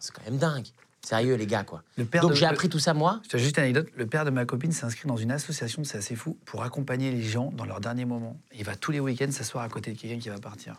C'est 0.00 0.12
quand 0.14 0.24
même 0.24 0.38
dingue. 0.38 0.66
Sérieux, 1.04 1.34
les 1.36 1.46
gars, 1.46 1.64
quoi. 1.64 1.82
Le 1.96 2.04
père 2.04 2.22
Donc 2.22 2.32
de- 2.32 2.36
j'ai 2.36 2.44
appris 2.46 2.68
tout 2.68 2.78
ça, 2.80 2.92
moi. 2.92 3.20
Je 3.24 3.28
te 3.28 3.36
juste 3.38 3.56
une 3.56 3.62
anecdote. 3.62 3.88
Le 3.96 4.06
père 4.06 4.24
de 4.24 4.30
ma 4.30 4.44
copine 4.44 4.72
s'inscrit 4.72 5.08
dans 5.08 5.16
une 5.16 5.30
association, 5.30 5.84
c'est 5.84 5.98
assez 5.98 6.16
fou, 6.16 6.36
pour 6.44 6.62
accompagner 6.64 7.10
les 7.12 7.22
gens 7.22 7.50
dans 7.52 7.64
leurs 7.64 7.80
derniers 7.80 8.04
moments. 8.04 8.36
Il 8.52 8.64
va 8.64 8.74
tous 8.76 8.90
les 8.90 9.00
week-ends 9.00 9.30
s'asseoir 9.30 9.64
à 9.64 9.68
côté 9.68 9.92
de 9.92 9.98
quelqu'un 9.98 10.18
qui 10.18 10.28
va 10.28 10.38
partir. 10.38 10.74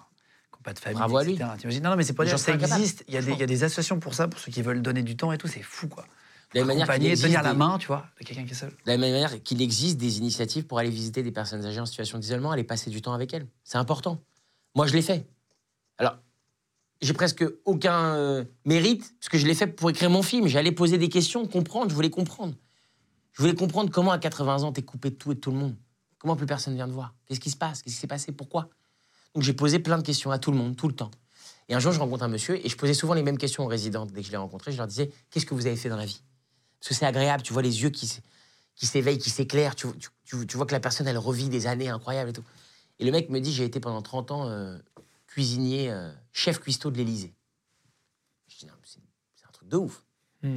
Qui 0.55 0.61
pas 0.61 0.73
de 0.73 0.79
famille, 0.79 0.97
Bravo 0.99 1.17
à 1.17 1.23
lui. 1.23 1.33
etc. 1.33 1.79
Non, 1.81 1.91
non, 1.91 1.95
mais 1.95 2.03
c'est 2.03 2.13
pas 2.13 2.25
dire 2.25 2.37
ça 2.37 2.51
existe. 2.53 3.05
Il 3.07 3.13
y, 3.13 3.17
a 3.17 3.21
des, 3.21 3.31
il 3.31 3.39
y 3.39 3.43
a 3.43 3.47
des 3.47 3.63
associations 3.63 3.99
pour 3.99 4.13
ça, 4.13 4.27
pour 4.27 4.39
ceux 4.39 4.51
qui 4.51 4.61
veulent 4.61 4.81
donner 4.81 5.03
du 5.03 5.15
temps 5.15 5.31
et 5.31 5.37
tout. 5.37 5.47
C'est 5.47 5.61
fou, 5.63 5.87
quoi. 5.87 6.05
De 6.53 6.59
la 6.59 6.65
manière 6.65 6.83
Accompagner, 6.83 7.15
tenir 7.15 7.41
la 7.43 7.53
main, 7.53 7.77
tu 7.77 7.87
vois, 7.87 8.05
de 8.19 8.25
quelqu'un 8.25 8.43
qui 8.43 8.51
est 8.51 8.55
seul. 8.55 8.69
De 8.71 8.75
la 8.87 8.97
même 8.97 9.11
manière 9.11 9.41
qu'il 9.43 9.61
existe 9.61 9.97
des 9.97 10.17
initiatives 10.17 10.65
pour 10.65 10.79
aller 10.79 10.89
visiter 10.89 11.23
des 11.23 11.31
personnes 11.31 11.63
âgées 11.65 11.79
en 11.79 11.85
situation 11.85 12.17
d'isolement, 12.17 12.51
aller 12.51 12.63
passer 12.63 12.89
du 12.89 13.01
temps 13.01 13.13
avec 13.13 13.33
elles. 13.33 13.47
C'est 13.63 13.77
important. 13.77 14.19
Moi, 14.75 14.85
je 14.87 14.93
l'ai 14.93 15.01
fait. 15.03 15.25
Alors, 15.97 16.17
j'ai 17.01 17.13
presque 17.13 17.45
aucun 17.65 18.15
euh, 18.15 18.43
mérite, 18.65 19.13
parce 19.19 19.29
que 19.29 19.37
je 19.37 19.45
l'ai 19.45 19.55
fait 19.55 19.67
pour 19.67 19.89
écrire 19.89 20.09
mon 20.09 20.21
film. 20.21 20.47
J'allais 20.47 20.71
poser 20.71 20.97
des 20.97 21.09
questions, 21.09 21.47
comprendre, 21.47 21.89
je 21.89 21.95
voulais 21.95 22.09
comprendre. 22.09 22.55
Je 23.33 23.41
voulais 23.41 23.55
comprendre 23.55 23.89
comment 23.89 24.11
à 24.11 24.19
80 24.19 24.63
ans, 24.63 24.71
t'es 24.73 24.81
coupé 24.81 25.09
de 25.11 25.15
tout 25.15 25.31
et 25.31 25.35
de 25.35 25.39
tout 25.39 25.51
le 25.51 25.57
monde. 25.57 25.75
Comment 26.17 26.35
plus 26.35 26.45
personne 26.45 26.75
vient 26.75 26.87
te 26.87 26.93
voir? 26.93 27.15
Qu'est-ce 27.25 27.39
qui 27.39 27.49
se 27.49 27.55
passe? 27.55 27.81
Qu'est-ce 27.81 27.95
qui 27.95 28.01
s'est 28.01 28.07
passé? 28.07 28.33
Pourquoi? 28.33 28.69
Donc 29.33 29.43
j'ai 29.43 29.53
posé 29.53 29.79
plein 29.79 29.97
de 29.97 30.03
questions 30.03 30.31
à 30.31 30.39
tout 30.39 30.51
le 30.51 30.57
monde, 30.57 30.75
tout 30.75 30.87
le 30.87 30.95
temps. 30.95 31.11
Et 31.69 31.75
un 31.75 31.79
jour, 31.79 31.93
je 31.93 31.99
rencontre 31.99 32.23
un 32.23 32.27
monsieur, 32.27 32.65
et 32.65 32.67
je 32.67 32.75
posais 32.75 32.95
souvent 32.95 33.13
les 33.13 33.23
mêmes 33.23 33.37
questions 33.37 33.63
aux 33.63 33.67
résidents 33.67 34.05
dès 34.05 34.21
que 34.21 34.27
je 34.27 34.31
les 34.31 34.37
rencontrais. 34.37 34.71
Je 34.71 34.77
leur 34.77 34.87
disais, 34.87 35.11
qu'est-ce 35.29 35.45
que 35.45 35.53
vous 35.53 35.67
avez 35.67 35.77
fait 35.77 35.87
dans 35.87 35.97
la 35.97 36.05
vie 36.05 36.21
Parce 36.79 36.89
que 36.89 36.95
c'est 36.95 37.05
agréable, 37.05 37.43
tu 37.43 37.53
vois 37.53 37.61
les 37.61 37.83
yeux 37.83 37.91
qui, 37.91 38.07
s'éveillent, 38.75 39.19
qui 39.19 39.29
s'éclairent, 39.29 39.75
tu 39.75 39.87
vois 40.55 40.65
que 40.65 40.73
la 40.73 40.79
personne, 40.79 41.07
elle 41.07 41.17
revit 41.17 41.47
des 41.47 41.67
années 41.67 41.87
incroyables 41.87 42.31
et 42.31 42.33
tout. 42.33 42.43
Et 42.97 43.05
le 43.05 43.11
mec 43.11 43.29
me 43.29 43.39
dit, 43.39 43.53
j'ai 43.53 43.63
été 43.63 43.79
pendant 43.79 44.01
30 44.01 44.31
ans 44.31 44.49
euh, 44.49 44.77
cuisinier, 45.43 45.89
euh, 45.89 46.11
chef 46.33 46.59
cuistot 46.59 46.91
de 46.91 46.97
l'Élysée. 46.97 47.33
Je 48.49 48.57
dis, 48.57 48.65
non, 48.65 48.73
c'est 48.83 48.99
c'est 49.35 49.45
un 49.47 49.51
truc 49.51 49.69
de 49.69 49.77
ouf. 49.77 50.03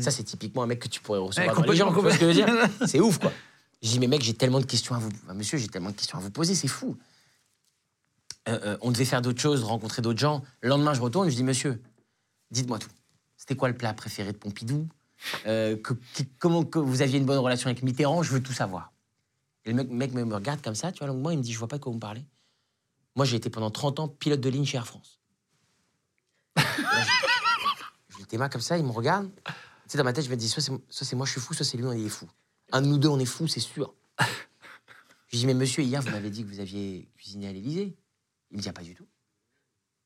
Ça, 0.01 0.11
c'est 0.11 0.25
typiquement 0.25 0.63
un 0.65 0.67
mec 0.67 0.81
que 0.81 0.89
tu 0.89 1.01
pourrais 1.01 1.19
recevoir 1.21 1.55
dans 1.55 1.63
les 1.73 1.77
gens, 1.79 1.95
tu 1.95 2.01
vois 2.01 2.13
ce 2.13 2.19
que 2.19 2.23
je 2.23 2.27
veux 2.27 2.35
dire 2.35 2.69
C'est 2.89 2.99
ouf, 3.01 3.19
quoi. 3.19 3.33
Je 3.81 3.89
dis, 3.91 3.99
mais 4.01 4.07
mec, 4.09 4.23
j'ai 4.23 4.35
tellement 4.35 4.59
de 4.61 4.65
questions 4.65 4.95
à 4.95 4.99
vous... 4.99 5.09
Enfin, 5.25 5.35
monsieur, 5.35 5.57
j'ai 5.59 5.69
tellement 5.69 5.91
de 5.91 5.97
questions 5.97 6.19
à 6.19 6.21
vous 6.21 6.31
poser, 6.31 6.55
c'est 6.57 6.67
fou. 6.69 6.97
Euh, 8.49 8.59
euh, 8.65 8.77
on 8.81 8.91
devait 8.91 9.05
faire 9.05 9.23
d'autres 9.23 9.41
choses, 9.41 9.63
rencontrer 9.63 10.03
d'autres 10.03 10.19
gens. 10.21 10.43
Le 10.63 10.69
lendemain, 10.69 10.95
je 10.95 11.01
retourne, 11.01 11.29
je 11.31 11.35
dis, 11.37 11.45
monsieur, 11.45 11.81
dites-moi 12.51 12.79
tout. 12.81 12.91
C'était 13.37 13.55
quoi 13.57 13.69
le 13.69 13.77
plat 13.77 13.93
préféré 13.95 14.33
de 14.33 14.37
Pompidou 14.39 14.89
Euh, 15.47 15.77
que- 15.77 15.95
Comment 16.41 16.65
que 16.65 16.81
vous 16.81 17.03
aviez 17.03 17.19
une 17.19 17.25
bonne 17.27 17.39
relation 17.39 17.69
avec 17.69 17.83
Mitterrand? 17.85 18.23
Je 18.25 18.33
veux 18.33 18.43
tout 18.43 18.53
savoir. 18.53 18.93
Et 19.65 19.71
le 19.71 19.77
mec, 19.77 19.91
mec 19.91 20.13
me 20.13 20.25
me 20.25 20.35
regarde 20.35 20.61
comme 20.61 20.75
ça, 20.75 20.91
tu 20.91 20.99
vois, 20.99 21.07
longuement, 21.09 21.31
il 21.31 21.39
me 21.39 21.43
dit, 21.45 21.53
je 21.53 21.59
vois 21.59 21.69
pas 21.69 21.79
de 21.79 21.83
quoi 21.83 21.91
vous 21.91 21.97
me 21.97 22.01
parlez. 22.01 22.25
Moi, 23.15 23.27
j'ai 23.27 23.37
été 23.37 23.51
pendant 23.51 23.71
30 23.71 24.01
ans 24.01 24.09
pilote 24.09 24.41
de 24.41 24.49
ligne 24.49 24.65
chez 24.65 24.77
Air 24.77 24.87
France. 24.87 25.21
J'étais 28.19 28.39
là 28.39 28.49
comme 28.49 28.61
ça, 28.61 28.79
il 28.79 28.85
me 28.85 28.91
regarde. 28.91 29.31
Tu 29.45 29.53
sais, 29.89 29.99
dans 29.99 30.05
ma 30.05 30.13
tête, 30.13 30.25
je 30.25 30.31
me 30.31 30.37
dis, 30.37 30.49
soit 30.49 30.63
c'est 30.89 31.17
moi, 31.17 31.27
je 31.27 31.33
suis 31.33 31.41
fou, 31.41 31.55
soit 31.55 31.67
c'est 31.67 31.77
lui, 31.77 31.85
on 31.85 31.93
est 31.93 32.09
fou. 32.09 32.29
Un 32.73 32.81
de 32.81 32.87
nous 32.87 32.99
deux, 32.99 33.09
on 33.09 33.19
est 33.19 33.27
fou, 33.27 33.47
c'est 33.47 33.61
sûr. 33.61 33.95
Je 34.19 34.25
lui 35.33 35.39
dis, 35.39 35.47
mais 35.47 35.55
monsieur, 35.55 35.83
hier, 35.83 36.01
vous 36.01 36.11
m'avez 36.11 36.31
dit 36.31 36.45
que 36.45 36.49
vous 36.49 36.61
aviez 36.61 37.09
cuisiné 37.17 37.49
à 37.49 37.53
l'Élysée. 37.53 37.97
Il 38.51 38.57
me 38.57 38.63
dit, 38.63 38.69
ah, 38.69 38.73
pas 38.73 38.83
du 38.83 38.95
tout. 38.95 39.07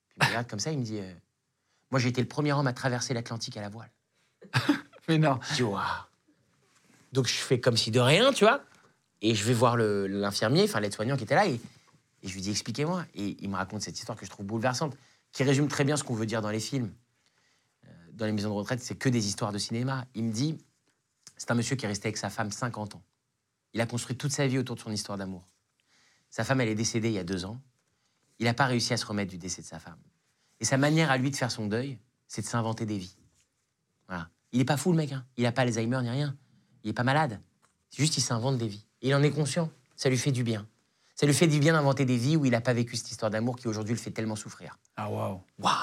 Puis 0.09 0.19
il 0.21 0.25
me 0.25 0.29
regarde 0.29 0.49
comme 0.49 0.61
ça, 0.61 0.73
il 0.73 0.79
me 0.79 0.85
dit, 0.85 0.99
euh, 0.99 1.13
moi, 1.91 2.01
j'ai 2.01 2.09
été 2.09 2.21
le 2.21 2.29
premier 2.29 2.53
homme 2.53 2.67
à 2.67 2.73
traverser 2.73 3.15
l'Atlantique 3.15 3.57
à 3.57 3.61
la 3.61 3.69
voile. 3.69 3.91
Mais 5.09 5.19
non. 5.19 5.39
Je 5.51 5.55
dis, 5.55 5.63
waouh. 5.63 5.83
Donc, 7.13 7.27
je 7.27 7.35
fais 7.35 7.61
comme 7.61 7.77
si 7.77 7.91
de 7.91 8.01
rien, 8.01 8.33
tu 8.33 8.45
vois. 8.45 8.63
Et 9.23 9.35
je 9.35 9.45
vais 9.45 9.55
voir 9.55 9.77
l'infirmier, 9.77 10.65
enfin 10.65 10.81
l'aide-soignant 10.81 11.17
qui 11.17 11.25
était 11.25 11.35
là, 11.35 11.47
et, 11.47 11.61
et 12.27 12.29
je 12.29 12.35
lui 12.35 12.41
dis, 12.41 12.51
expliquez-moi. 12.51 13.07
Et 13.15 13.37
il 13.41 13.49
me 13.49 13.55
raconte 13.55 13.83
cette 13.83 13.97
histoire 13.97 14.19
que 14.19 14.27
je 14.27 14.31
trouve 14.31 14.45
bouleversante, 14.45 14.97
qui 15.31 15.45
résume 15.45 15.69
très 15.69 15.85
bien 15.85 15.97
ce 15.97 16.03
qu'on 16.03 16.15
veut 16.15 16.27
dire 16.27 16.43
dans 16.43 16.51
les 16.51 16.61
films. 16.61 16.93
Euh, 17.87 17.89
Dans 18.15 18.27
les 18.27 18.33
maisons 18.33 18.51
de 18.51 18.55
retraite, 18.55 18.81
c'est 18.81 18.97
que 18.97 19.09
des 19.09 19.29
histoires 19.29 19.53
de 19.53 19.59
cinéma. 19.59 20.05
Il 20.15 20.25
me 20.25 20.33
dit, 20.33 20.59
c'est 21.37 21.53
un 21.53 21.55
monsieur 21.55 21.77
qui 21.77 21.85
est 21.85 21.89
resté 21.89 22.09
avec 22.09 22.17
sa 22.17 22.29
femme 22.29 22.51
50 22.51 22.97
ans. 22.97 23.03
Il 23.75 23.81
a 23.81 23.87
construit 23.87 24.17
toute 24.17 24.33
sa 24.33 24.49
vie 24.49 24.59
autour 24.59 24.75
de 24.75 24.81
son 24.81 24.91
histoire 24.91 25.17
d'amour. 25.17 25.47
Sa 26.31 26.43
femme, 26.43 26.61
elle 26.61 26.69
est 26.69 26.75
décédée 26.75 27.09
il 27.09 27.15
y 27.15 27.19
a 27.19 27.25
deux 27.25 27.45
ans. 27.45 27.61
Il 28.41 28.47
n'a 28.47 28.55
pas 28.55 28.67
réussi 28.67 28.93
à 28.93 28.97
se 28.97 29.07
remettre 29.07 29.31
du 29.31 29.39
décès 29.39 29.63
de 29.63 29.67
sa 29.67 29.79
femme. 29.79 30.01
Et 30.59 30.65
sa 30.65 30.79
manière 30.79 31.13
à 31.13 31.19
lui 31.19 31.31
de 31.31 31.37
faire 31.37 31.53
son 31.53 31.67
deuil, 31.69 31.97
c'est 32.27 32.43
de 32.43 32.47
s'inventer 32.47 32.87
des 32.87 32.99
vies. 32.99 33.17
Voilà. 34.09 34.31
Il 34.51 34.59
n'est 34.59 34.65
pas 34.65 34.77
fou, 34.77 34.91
le 34.91 34.97
mec. 34.97 35.13
Hein. 35.13 35.25
Il 35.37 35.45
n'a 35.45 35.53
pas 35.53 35.63
Alzheimer 35.63 36.01
ni 36.03 36.11
rien. 36.11 36.37
Il 36.83 36.89
n'est 36.89 36.95
pas 36.95 37.05
malade. 37.05 37.41
C'est 37.91 38.03
juste 38.03 38.15
qu'il 38.15 38.23
s'invente 38.23 38.59
des 38.59 38.67
vies. 38.67 38.85
Il 39.01 39.15
en 39.15 39.23
est 39.23 39.31
conscient. 39.31 39.71
Ça 39.95 40.09
lui 40.09 40.19
fait 40.19 40.33
du 40.33 40.43
bien. 40.43 40.67
Ça 41.17 41.25
lui 41.25 41.33
fait 41.33 41.47
du 41.47 41.59
bien 41.59 41.73
d'inventer 41.73 42.05
des 42.05 42.19
vies 42.19 42.37
où 42.37 42.45
il 42.45 42.51
n'a 42.51 42.61
pas 42.61 42.75
vécu 42.75 42.95
cette 42.95 43.11
histoire 43.11 43.31
d'amour 43.31 43.57
qui 43.57 43.69
aujourd'hui 43.69 43.95
le 43.95 43.99
fait 43.99 44.11
tellement 44.11 44.37
souffrir. 44.37 44.79
Ah, 44.97 45.11
waouh. 45.11 45.41
Waouh 45.59 45.75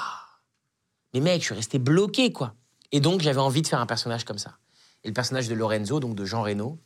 Mais 1.14 1.22
mec, 1.22 1.42
je 1.42 1.48
suis 1.48 1.56
resté 1.56 1.80
bloqué, 1.80 2.32
quoi. 2.32 2.54
Et 2.92 3.00
donc, 3.00 3.22
j'avais 3.22 3.40
envie 3.40 3.64
de 3.64 3.68
faire 3.68 3.80
un 3.80 3.88
personnage 3.88 4.26
comme 4.26 4.38
ça. 4.38 4.60
Et 5.04 5.08
le 5.08 5.14
personnage 5.14 5.48
de 5.48 5.56
Lorenzo, 5.56 6.00
donc 6.00 6.16
de 6.16 6.24
Jean 6.24 6.44
Reno, 6.44 6.80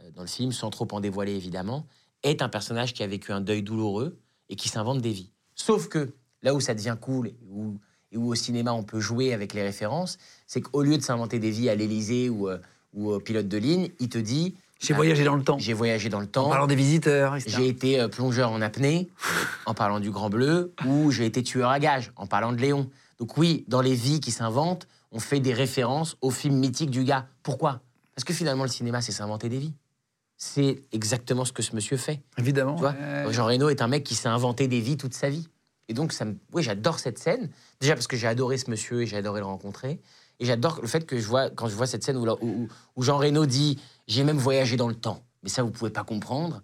euh, 0.00 0.10
dans 0.10 0.20
le 0.20 0.28
film, 0.28 0.52
sans 0.52 0.68
trop 0.68 0.86
en 0.92 1.00
dévoiler 1.00 1.34
évidemment, 1.34 1.86
est 2.22 2.42
un 2.42 2.50
personnage 2.50 2.92
qui 2.92 3.02
a 3.02 3.06
vécu 3.06 3.32
un 3.32 3.40
deuil 3.40 3.62
douloureux 3.62 4.18
et 4.50 4.56
qui 4.56 4.68
s'invente 4.68 5.00
des 5.00 5.12
vies. 5.12 5.32
Sauf 5.54 5.88
que 5.88 6.12
là 6.42 6.54
où 6.54 6.60
ça 6.60 6.74
devient 6.74 6.96
cool 7.00 7.28
et 7.28 7.36
où, 7.48 7.78
et 8.12 8.18
où 8.18 8.28
au 8.28 8.34
cinéma 8.34 8.72
on 8.72 8.84
peut 8.84 9.00
jouer 9.00 9.32
avec 9.32 9.54
les 9.54 9.62
références, 9.62 10.18
c'est 10.46 10.60
qu'au 10.60 10.82
lieu 10.82 10.98
de 10.98 11.02
s'inventer 11.02 11.38
des 11.38 11.50
vies 11.50 11.70
à 11.70 11.74
l'Élysée 11.74 12.28
ou, 12.28 12.48
euh, 12.48 12.58
ou 12.92 13.10
au 13.10 13.20
pilote 13.20 13.48
de 13.48 13.56
ligne, 13.56 13.90
il 14.00 14.10
te 14.10 14.18
dit 14.18 14.54
J'ai 14.78 14.94
voyagé 14.94 15.24
dans 15.24 15.36
le 15.36 15.42
temps. 15.42 15.58
j'ai 15.58 15.72
voyagé 15.72 16.08
dans 16.08 16.20
le 16.20 16.26
En 16.26 16.28
temps, 16.28 16.48
parlant 16.50 16.66
des 16.66 16.74
visiteurs, 16.74 17.34
etc. 17.36 17.56
j'ai 17.58 17.68
été 17.68 18.00
euh, 18.00 18.08
plongeur 18.08 18.50
en 18.52 18.60
apnée, 18.60 19.08
en 19.64 19.74
parlant 19.74 20.00
du 20.00 20.10
Grand 20.10 20.28
Bleu, 20.30 20.72
ou 20.86 21.10
j'ai 21.10 21.24
été 21.26 21.42
tueur 21.42 21.70
à 21.70 21.78
gages, 21.78 22.12
en 22.16 22.26
parlant 22.26 22.52
de 22.52 22.58
Léon. 22.60 22.88
Donc 23.18 23.36
oui, 23.38 23.64
dans 23.68 23.80
les 23.80 23.94
vies 23.94 24.20
qui 24.20 24.30
s'inventent, 24.30 24.86
on 25.12 25.18
fait 25.20 25.40
des 25.40 25.54
références 25.54 26.16
au 26.20 26.30
film 26.30 26.56
mythique 26.56 26.90
du 26.90 27.04
gars. 27.04 27.26
Pourquoi? 27.42 27.80
Parce 28.14 28.24
que 28.24 28.34
finalement, 28.34 28.64
le 28.64 28.68
cinéma, 28.68 29.00
c'est 29.00 29.12
s'inventer 29.12 29.48
des 29.48 29.58
vies. 29.58 29.72
C'est 30.36 30.82
exactement 30.92 31.46
ce 31.46 31.52
que 31.52 31.62
ce 31.62 31.74
monsieur 31.74 31.96
fait. 31.96 32.20
Évidemment. 32.36 32.74
Tu 32.74 32.80
vois? 32.82 32.92
Ouais. 32.92 33.32
Jean 33.32 33.46
Reno 33.46 33.70
est 33.70 33.80
un 33.80 33.88
mec 33.88 34.04
qui 34.04 34.14
s'est 34.14 34.28
inventé 34.28 34.68
des 34.68 34.80
vies 34.80 34.98
toute 34.98 35.14
sa 35.14 35.30
vie. 35.30 35.48
Et 35.88 35.94
donc, 35.94 36.12
ça 36.12 36.26
me... 36.26 36.34
oui, 36.52 36.62
j'adore 36.62 36.98
cette 36.98 37.18
scène. 37.18 37.48
Déjà 37.80 37.94
parce 37.94 38.06
que 38.06 38.16
j'ai 38.16 38.26
adoré 38.26 38.58
ce 38.58 38.70
monsieur 38.70 39.02
et 39.02 39.06
j'ai 39.06 39.16
adoré 39.16 39.40
le 39.40 39.46
rencontrer. 39.46 40.00
Et 40.38 40.44
j'adore 40.44 40.80
le 40.82 40.88
fait 40.88 41.06
que 41.06 41.18
je 41.18 41.26
vois, 41.26 41.48
quand 41.48 41.68
je 41.68 41.74
vois 41.74 41.86
cette 41.86 42.04
scène 42.04 42.18
où, 42.18 42.26
où- 42.42 42.68
où 42.96 43.02
Jean 43.02 43.16
Reno 43.16 43.46
dit 43.46 43.78
J'ai 44.06 44.24
même 44.24 44.38
voyagé 44.38 44.76
dans 44.76 44.88
le 44.88 44.94
temps. 44.94 45.22
Mais 45.42 45.48
ça, 45.48 45.62
vous 45.62 45.70
pouvez 45.70 45.90
pas 45.90 46.04
comprendre. 46.04 46.62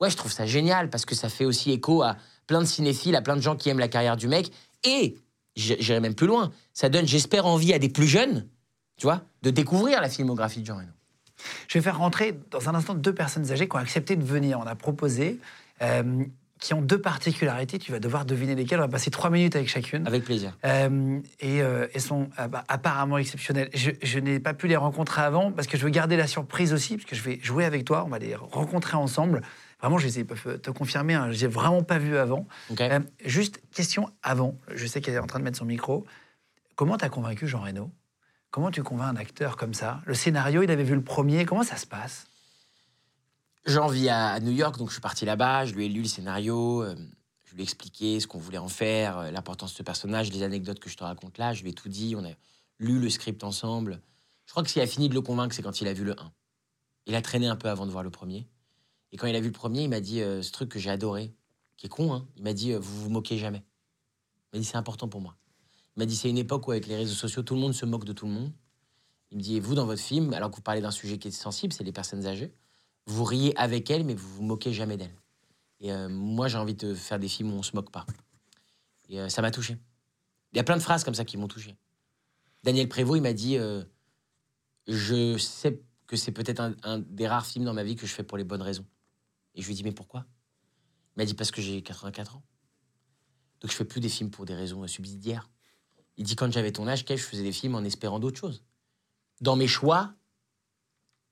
Ouais, 0.00 0.10
je 0.10 0.16
trouve 0.16 0.32
ça 0.32 0.46
génial 0.46 0.90
parce 0.90 1.04
que 1.04 1.14
ça 1.14 1.28
fait 1.28 1.44
aussi 1.44 1.70
écho 1.70 2.02
à 2.02 2.16
plein 2.46 2.60
de 2.60 2.66
cinéphiles, 2.66 3.16
à 3.16 3.22
plein 3.22 3.36
de 3.36 3.42
gens 3.42 3.56
qui 3.56 3.68
aiment 3.68 3.78
la 3.78 3.88
carrière 3.88 4.16
du 4.16 4.28
mec. 4.28 4.50
Et 4.84 5.16
j'irai 5.56 6.00
même 6.00 6.14
plus 6.14 6.26
loin. 6.26 6.52
Ça 6.72 6.88
donne, 6.88 7.06
j'espère, 7.06 7.46
envie 7.46 7.72
à 7.74 7.78
des 7.78 7.88
plus 7.88 8.06
jeunes, 8.06 8.46
tu 8.96 9.04
vois, 9.04 9.22
de 9.42 9.50
découvrir 9.50 10.00
la 10.00 10.08
filmographie 10.08 10.60
de 10.60 10.66
Jean 10.66 10.76
Reno. 10.76 10.88
Je 11.68 11.78
vais 11.78 11.82
faire 11.82 11.98
rentrer 11.98 12.38
dans 12.50 12.68
un 12.68 12.74
instant 12.74 12.94
deux 12.94 13.14
personnes 13.14 13.50
âgées 13.50 13.68
qui 13.68 13.76
ont 13.76 13.78
accepté 13.78 14.16
de 14.16 14.24
venir. 14.24 14.58
On 14.60 14.66
a 14.66 14.74
proposé, 14.74 15.38
euh, 15.82 16.24
qui 16.60 16.74
ont 16.74 16.82
deux 16.82 17.00
particularités. 17.00 17.78
Tu 17.78 17.90
vas 17.90 17.98
devoir 18.00 18.24
deviner 18.24 18.54
lesquelles. 18.54 18.78
On 18.78 18.82
va 18.82 18.88
passer 18.88 19.10
trois 19.10 19.30
minutes 19.30 19.56
avec 19.56 19.68
chacune. 19.68 20.06
Avec 20.06 20.24
plaisir. 20.24 20.56
Euh, 20.64 21.20
et 21.40 21.62
euh, 21.62 21.86
elles 21.94 22.00
sont 22.00 22.28
euh, 22.38 22.48
bah, 22.48 22.64
apparemment 22.68 23.18
exceptionnelles. 23.18 23.70
Je, 23.74 23.90
je 24.02 24.18
n'ai 24.18 24.38
pas 24.40 24.54
pu 24.54 24.68
les 24.68 24.76
rencontrer 24.76 25.22
avant 25.22 25.52
parce 25.52 25.66
que 25.66 25.76
je 25.78 25.84
veux 25.84 25.90
garder 25.90 26.16
la 26.16 26.26
surprise 26.26 26.72
aussi, 26.72 26.96
parce 26.96 27.08
que 27.08 27.16
je 27.16 27.22
vais 27.22 27.38
jouer 27.42 27.64
avec 27.64 27.84
toi. 27.84 28.04
On 28.04 28.08
va 28.10 28.18
les 28.18 28.34
rencontrer 28.34 28.96
ensemble. 28.96 29.42
Vraiment, 29.80 29.96
je 29.96 30.06
les 30.06 30.20
ai- 30.20 30.24
te 30.26 30.70
confirmer. 30.70 31.14
Hein, 31.14 31.26
je 31.28 31.32
les 31.32 31.44
ai 31.46 31.48
vraiment 31.48 31.82
pas 31.82 31.98
vus 31.98 32.18
avant. 32.18 32.46
Euh, 32.92 33.00
juste 33.24 33.62
question 33.74 34.10
avant. 34.22 34.58
Je 34.74 34.86
sais 34.86 35.00
qu'elle 35.00 35.14
est 35.14 35.18
en 35.18 35.26
train 35.26 35.38
de 35.38 35.44
mettre 35.44 35.58
son 35.58 35.64
micro. 35.64 36.04
Comment 36.76 36.98
t'as 36.98 37.08
convaincu 37.08 37.48
Jean 37.48 37.60
Reno? 37.60 37.90
Comment 38.50 38.70
tu 38.70 38.82
convaincs 38.82 39.16
un 39.16 39.16
acteur 39.20 39.56
comme 39.56 39.74
ça? 39.74 40.02
Le 40.06 40.12
scénario, 40.14 40.62
il 40.62 40.70
avait 40.70 40.82
vu 40.84 40.94
le 40.94 41.02
premier. 41.02 41.44
Comment 41.46 41.62
ça 41.62 41.76
se 41.76 41.86
passe? 41.86 42.26
Jean 43.66 43.88
vit 43.88 44.08
à, 44.08 44.40
New 44.40 44.52
York, 44.52 44.78
donc 44.78 44.88
je 44.88 44.94
suis 44.94 45.02
parti 45.02 45.24
là-bas, 45.26 45.66
je 45.66 45.74
lui 45.74 45.84
ai 45.84 45.88
lu 45.88 46.02
le 46.02 46.08
scénario, 46.08 46.82
euh, 46.82 46.94
je 47.44 47.54
lui 47.54 47.60
ai 47.60 47.64
expliqué 47.64 48.18
ce 48.18 48.26
qu'on 48.26 48.38
voulait 48.38 48.58
en 48.58 48.68
faire, 48.68 49.18
euh, 49.18 49.30
l'importance 49.30 49.72
de 49.72 49.76
ce 49.76 49.82
personnage, 49.82 50.32
les 50.32 50.42
anecdotes 50.42 50.80
que 50.80 50.88
je 50.88 50.96
te 50.96 51.04
raconte 51.04 51.36
là, 51.36 51.52
je 51.52 51.62
lui 51.62 51.70
ai 51.70 51.74
tout 51.74 51.90
dit, 51.90 52.14
on 52.16 52.24
a 52.24 52.32
lu 52.78 52.98
le 52.98 53.10
script 53.10 53.44
ensemble. 53.44 54.00
Je 54.46 54.52
crois 54.52 54.62
que 54.62 54.70
s'il 54.70 54.80
a 54.80 54.86
fini 54.86 55.10
de 55.10 55.14
le 55.14 55.20
convaincre, 55.20 55.54
c'est 55.54 55.62
quand 55.62 55.80
il 55.82 55.88
a 55.88 55.92
vu 55.92 56.04
le 56.04 56.18
1. 56.18 56.32
Il 57.06 57.14
a 57.14 57.22
traîné 57.22 57.48
un 57.48 57.56
peu 57.56 57.68
avant 57.68 57.86
de 57.86 57.90
voir 57.90 58.02
le 58.02 58.10
premier. 58.10 58.48
Et 59.12 59.18
quand 59.18 59.26
il 59.26 59.36
a 59.36 59.40
vu 59.40 59.48
le 59.48 59.52
premier, 59.52 59.82
il 59.82 59.90
m'a 59.90 60.00
dit 60.00 60.22
euh, 60.22 60.40
ce 60.40 60.52
truc 60.52 60.70
que 60.70 60.78
j'ai 60.78 60.90
adoré, 60.90 61.34
qui 61.76 61.86
est 61.86 61.90
con, 61.90 62.14
hein, 62.14 62.26
il 62.36 62.42
m'a 62.42 62.54
dit 62.54 62.72
vous 62.72 63.02
vous 63.02 63.10
moquez 63.10 63.36
jamais. 63.36 63.62
Il 64.52 64.56
m'a 64.56 64.60
dit 64.60 64.64
c'est 64.64 64.78
important 64.78 65.08
pour 65.08 65.20
moi. 65.20 65.36
Il 65.96 66.00
m'a 66.00 66.06
dit 66.06 66.16
c'est 66.16 66.30
une 66.30 66.38
époque 66.38 66.66
où 66.66 66.70
avec 66.70 66.86
les 66.86 66.96
réseaux 66.96 67.14
sociaux, 67.14 67.42
tout 67.42 67.54
le 67.54 67.60
monde 67.60 67.74
se 67.74 67.84
moque 67.84 68.04
de 68.04 68.12
tout 68.12 68.26
le 68.26 68.32
monde. 68.32 68.52
Il 69.30 69.36
me 69.36 69.42
dit 69.42 69.60
vous 69.60 69.74
dans 69.74 69.86
votre 69.86 70.02
film, 70.02 70.32
alors 70.32 70.50
que 70.50 70.56
vous 70.56 70.62
parlez 70.62 70.80
d'un 70.80 70.90
sujet 70.90 71.18
qui 71.18 71.28
est 71.28 71.32
sensible, 71.32 71.74
c'est 71.74 71.84
les 71.84 71.92
personnes 71.92 72.26
âgées 72.26 72.54
vous 73.06 73.24
riez 73.24 73.56
avec 73.56 73.90
elle, 73.90 74.04
mais 74.04 74.14
vous 74.14 74.28
vous 74.28 74.42
moquez 74.42 74.72
jamais 74.72 74.96
d'elle. 74.96 75.14
Et 75.80 75.92
euh, 75.92 76.08
moi, 76.08 76.48
j'ai 76.48 76.58
envie 76.58 76.74
de 76.74 76.94
faire 76.94 77.18
des 77.18 77.28
films 77.28 77.52
où 77.52 77.56
on 77.56 77.62
se 77.62 77.74
moque 77.74 77.90
pas. 77.90 78.06
Et 79.08 79.20
euh, 79.20 79.28
ça 79.28 79.42
m'a 79.42 79.50
touché. 79.50 79.78
Il 80.52 80.56
y 80.56 80.60
a 80.60 80.64
plein 80.64 80.76
de 80.76 80.82
phrases 80.82 81.04
comme 81.04 81.14
ça 81.14 81.24
qui 81.24 81.36
m'ont 81.36 81.48
touché. 81.48 81.76
Daniel 82.62 82.88
Prévost, 82.88 83.18
il 83.18 83.22
m'a 83.22 83.32
dit 83.32 83.56
euh, 83.56 83.82
Je 84.86 85.38
sais 85.38 85.80
que 86.06 86.16
c'est 86.16 86.32
peut-être 86.32 86.60
un, 86.82 86.98
des 86.98 87.26
rares 87.26 87.46
films 87.46 87.64
dans 87.64 87.72
ma 87.72 87.84
vie 87.84 87.96
que 87.96 88.06
je 88.06 88.12
fais 88.12 88.22
pour 88.22 88.36
les 88.36 88.44
bonnes 88.44 88.62
raisons. 88.62 88.86
Et 89.54 89.62
je 89.62 89.66
lui 89.66 89.72
ai 89.72 89.76
dit 89.76 89.84
Mais 89.84 89.92
pourquoi? 89.92 90.26
Il 91.16 91.20
m'a 91.20 91.24
dit 91.24 91.34
Parce 91.34 91.50
que 91.50 91.62
j'ai 91.62 91.82
84 91.82 92.36
ans. 92.36 92.42
Donc 93.60 93.70
je 93.70 93.76
fais 93.76 93.84
plus 93.84 94.00
des 94.00 94.08
films 94.08 94.30
pour 94.30 94.44
des 94.44 94.54
raisons 94.54 94.86
subsidiaires. 94.86 95.48
Il 96.18 96.24
dit 96.24 96.36
Quand 96.36 96.52
j'avais 96.52 96.72
ton 96.72 96.86
âge, 96.86 97.04
je 97.08 97.16
faisais 97.16 97.42
des 97.42 97.52
films 97.52 97.74
en 97.74 97.84
espérant 97.84 98.18
d'autres 98.18 98.38
choses. 98.38 98.62
Dans 99.40 99.56
mes 99.56 99.68
choix, 99.68 100.14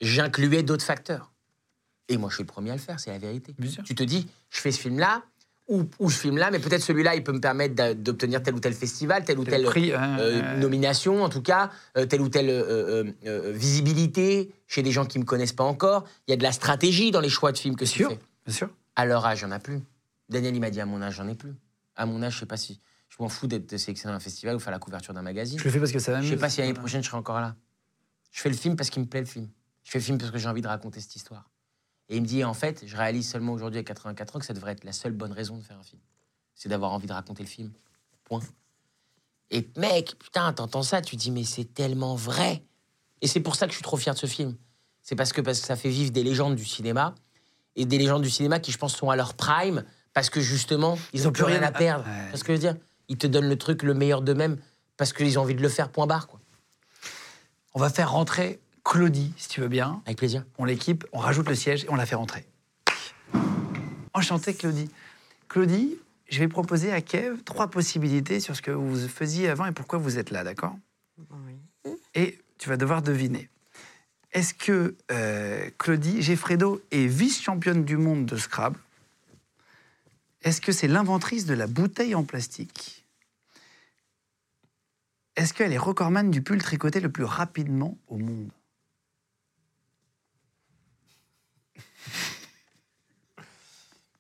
j'incluais 0.01 0.63
d'autres 0.63 0.85
facteurs. 0.85 1.35
Et 2.09 2.17
moi, 2.17 2.29
je 2.31 2.37
suis 2.37 2.43
le 2.43 2.47
premier 2.49 2.71
à 2.71 2.75
le 2.75 2.81
faire, 2.81 2.99
c'est 3.01 3.11
la 3.11 3.19
vérité. 3.19 3.55
Tu 3.85 3.95
te 3.95 4.03
dis, 4.03 4.27
je 4.51 4.61
fais 4.61 4.73
ce 4.73 4.81
film-là, 4.81 5.23
ou, 5.69 5.85
ou 5.99 6.09
je 6.09 6.17
filme 6.17 6.39
là, 6.39 6.51
mais 6.51 6.59
peut-être 6.61 6.81
celui-là, 6.83 7.15
il 7.15 7.23
peut 7.23 7.33
me 7.33 7.41
permettre 7.41 7.93
d'obtenir 7.93 8.43
tel 8.43 8.55
ou 8.55 8.59
tel 8.61 8.73
festival, 8.73 9.23
telle 9.25 9.39
ou 9.39 9.45
Le 9.45 9.51
telle 9.51 9.65
prix, 9.65 9.93
euh, 9.93 9.99
hein, 9.99 10.19
euh, 10.19 10.57
nomination, 10.57 11.23
en 11.23 11.29
tout 11.29 11.43
cas, 11.43 11.71
euh, 11.99 12.07
telle 12.07 12.23
ou 12.23 12.31
telle 12.31 12.49
euh, 12.49 13.05
euh, 13.27 13.53
visibilité 13.55 14.51
chez 14.67 14.83
des 14.83 14.91
gens 14.93 15.05
qui 15.05 15.19
ne 15.19 15.25
me 15.25 15.27
connaissent 15.27 15.53
pas 15.53 15.65
encore. 15.65 16.05
Il 16.27 16.31
y 16.31 16.35
a 16.35 16.39
de 16.39 16.43
la 16.43 16.53
stratégie 16.53 17.11
dans 17.11 17.21
les 17.21 17.29
choix 17.29 17.53
de 17.53 17.59
films 17.59 17.77
que 17.77 17.85
Bien 17.85 17.93
tu 17.93 17.99
sûr, 17.99 18.09
fais. 18.09 18.19
bien 18.47 18.55
sûr. 18.55 18.71
À 18.97 19.05
leur 19.05 19.27
âge, 19.27 19.41
j'en 19.41 19.53
ai 19.53 19.59
plus. 19.59 19.83
Daniel, 20.31 20.55
il 20.55 20.61
m'a 20.61 20.71
dit, 20.71 20.81
à 20.81 20.87
mon 20.87 21.03
âge, 21.03 21.17
j'en 21.17 21.29
ai 21.29 21.35
plus. 21.35 21.53
À 21.97 22.07
mon 22.07 22.23
âge, 22.23 22.35
je 22.35 22.39
sais 22.41 22.47
pas 22.47 22.57
si... 22.57 22.81
Je 23.11 23.17
m'en 23.23 23.29
fous 23.29 23.47
d'être 23.47 23.77
sélectionné 23.77 24.13
dans 24.13 24.17
un 24.17 24.21
festival 24.21 24.57
ou 24.57 24.59
faire 24.61 24.71
la 24.73 24.79
couverture 24.79 25.13
d'un 25.13 25.23
magazine. 25.23 25.59
Je 25.59 25.65
le 25.65 25.71
fais 25.71 25.79
parce 25.81 25.93
que 25.93 25.99
ça 25.99 26.13
Je 26.13 26.17
m'amuse. 26.17 26.31
sais 26.31 26.37
pas 26.37 26.49
si 26.51 26.61
l'année 26.61 26.73
prochaine 26.75 27.03
je 27.03 27.09
serai 27.09 27.17
encore 27.19 27.41
là. 27.41 27.57
Je 28.33 28.41
fais 28.41 28.49
le 28.51 28.55
film 28.57 28.77
parce 28.77 28.89
qu'il 28.91 29.03
me 29.03 29.07
plaît 29.09 29.21
le 29.21 29.27
film. 29.27 29.49
Je 29.85 29.91
fais 29.91 29.99
le 29.99 30.05
film 30.05 30.19
parce 30.19 30.31
que 30.31 30.39
j'ai 30.39 30.49
envie 30.49 30.61
de 30.63 30.69
raconter 30.69 31.01
cette 31.01 31.17
histoire. 31.17 31.49
Et 32.09 32.17
il 32.17 32.23
me 32.23 32.27
dit 32.27 32.45
en 32.45 32.55
fait, 32.55 32.85
je 32.87 32.97
réalise 32.97 33.29
seulement 33.29 33.53
aujourd'hui 33.53 33.81
à 33.81 33.85
84 33.85 34.37
ans 34.37 34.39
que 34.39 34.47
ça 34.47 34.55
devrait 34.55 34.73
être 34.73 34.85
la 34.85 34.93
seule 34.93 35.13
bonne 35.13 35.33
raison 35.33 35.57
de 35.57 35.63
faire 35.63 35.79
un 35.79 35.83
film. 35.83 36.01
C'est 36.55 36.69
d'avoir 36.69 36.93
envie 36.93 37.07
de 37.07 37.13
raconter 37.13 37.43
le 37.43 37.49
film. 37.49 37.71
Point. 38.25 38.41
Et 39.51 39.69
mec, 39.77 40.19
putain, 40.19 40.53
t'entends 40.53 40.83
ça, 40.83 41.01
tu 41.01 41.17
dis 41.17 41.31
mais 41.31 41.45
c'est 41.45 41.73
tellement 41.75 42.15
vrai. 42.15 42.63
Et 43.21 43.27
c'est 43.27 43.41
pour 43.41 43.57
ça 43.57 43.67
que 43.67 43.73
je 43.73 43.77
suis 43.77 43.83
trop 43.83 43.97
fier 43.97 44.15
de 44.15 44.19
ce 44.19 44.27
film. 44.27 44.57
C'est 45.03 45.17
parce 45.17 45.33
que, 45.33 45.41
parce 45.41 45.61
que 45.61 45.67
ça 45.67 45.77
fait 45.77 45.89
vivre 45.89 46.11
des 46.11 46.23
légendes 46.23 46.55
du 46.55 46.65
cinéma 46.65 47.15
et 47.77 47.87
des 47.87 47.99
légendes 47.99 48.23
du 48.23 48.31
cinéma 48.31 48.61
qui, 48.61 48.73
je 48.73 48.79
pense, 48.79 48.95
sont 48.95 49.11
à 49.11 49.17
leur 49.17 49.35
prime 49.35 49.85
parce 50.13 50.31
que 50.31 50.41
justement, 50.41 50.99
ils 51.13 51.25
n'ont 51.25 51.33
plus 51.33 51.45
rien 51.45 51.63
à 51.63 51.73
perdre. 51.73 52.05
Ouais. 52.05 52.25
Tu 52.25 52.29
vois 52.31 52.39
ce 52.39 52.45
que 52.45 52.53
je 52.53 52.61
veux 52.61 52.73
dire? 52.73 52.77
Ils 53.09 53.17
te 53.17 53.27
donnent 53.27 53.49
le 53.49 53.57
truc, 53.57 53.83
le 53.83 53.95
meilleur 53.95 54.23
d'eux-mêmes 54.23 54.59
parce 54.97 55.13
qu'ils 55.13 55.39
ont 55.39 55.43
envie 55.43 55.55
de 55.55 55.63
le 55.63 55.69
faire, 55.69 55.91
point 55.91 56.07
barre, 56.07 56.27
quoi. 56.27 56.41
On 57.75 57.81
va 57.81 57.91
faire 57.91 58.11
rentrer 58.13 58.61
Claudie, 58.89 59.35
si 59.37 59.49
tu 59.49 59.61
veux 59.61 59.69
bien. 59.69 60.01
Avec 60.07 60.17
plaisir. 60.17 60.47
On 60.57 60.65
l'équipe, 60.65 61.05
on 61.13 61.19
rajoute 61.19 61.47
le 61.47 61.55
siège 61.55 61.85
et 61.85 61.91
on 61.91 61.95
la 61.95 62.07
fait 62.07 62.15
rentrer. 62.15 62.47
Enchanté, 64.15 64.55
Claudie. 64.55 64.91
Claudie, 65.47 65.99
je 66.31 66.39
vais 66.39 66.49
proposer 66.49 66.91
à 66.91 67.03
Kev 67.03 67.43
trois 67.45 67.69
possibilités 67.69 68.41
sur 68.41 68.57
ce 68.57 68.63
que 68.63 68.71
vous 68.71 69.07
faisiez 69.07 69.51
avant 69.51 69.67
et 69.67 69.73
pourquoi 69.73 69.99
vous 69.99 70.17
êtes 70.17 70.31
là, 70.31 70.43
d'accord? 70.43 70.75
Oui. 71.19 71.93
Et 72.15 72.39
tu 72.57 72.71
vas 72.71 72.79
devoir 72.79 73.03
deviner. 73.03 73.51
Est-ce 74.33 74.55
que 74.55 74.97
euh, 75.13 75.69
Claudie 75.77 76.23
Geffredo 76.23 76.81
est 76.91 77.07
vice-championne 77.07 77.85
du 77.85 77.99
monde 77.99 78.25
de 78.25 78.39
Scrabble? 78.39 78.81
Est-ce 80.41 80.63
que 80.63 80.73
c'est 80.73 80.89
l'inventrice 80.89 81.45
de 81.45 81.53
la 81.53 81.67
bouteille 81.67 82.15
en 82.15 82.25
plastique? 82.25 83.05
Est-ce 85.37 85.53
qu'elle 85.53 85.75
est 85.75 85.79
recordman 85.79 86.31
du 86.31 86.41
pull 86.41 86.63
tricoté 86.63 87.01
le 87.01 87.11
plus 87.11 87.25
rapidement 87.25 87.99
au 88.09 88.17
monde? 88.17 88.49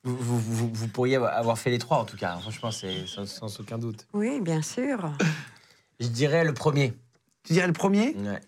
Vous, 0.08 0.38
vous- 0.38 0.40
vous- 0.40 0.70
vous 0.72 0.88
pourriez 0.88 1.16
avoir 1.16 1.58
fait 1.58 1.70
les 1.70 1.78
trois, 1.78 1.98
en 1.98 2.04
tout 2.04 2.16
cas. 2.16 2.36
Franchement, 2.38 2.70
c'est 2.70 3.06
sans, 3.06 3.26
sans 3.26 3.60
aucun 3.60 3.76
doute. 3.78 4.06
Oui, 4.14 4.40
bien 4.40 4.62
sûr. 4.62 5.12
Je 6.00 6.06
dirais 6.08 6.44
le 6.44 6.54
premier. 6.54 6.94
Tu 7.44 7.52
dirais 7.52 7.66
le 7.66 7.72
premier? 7.72 8.14
Ouais. 8.16 8.40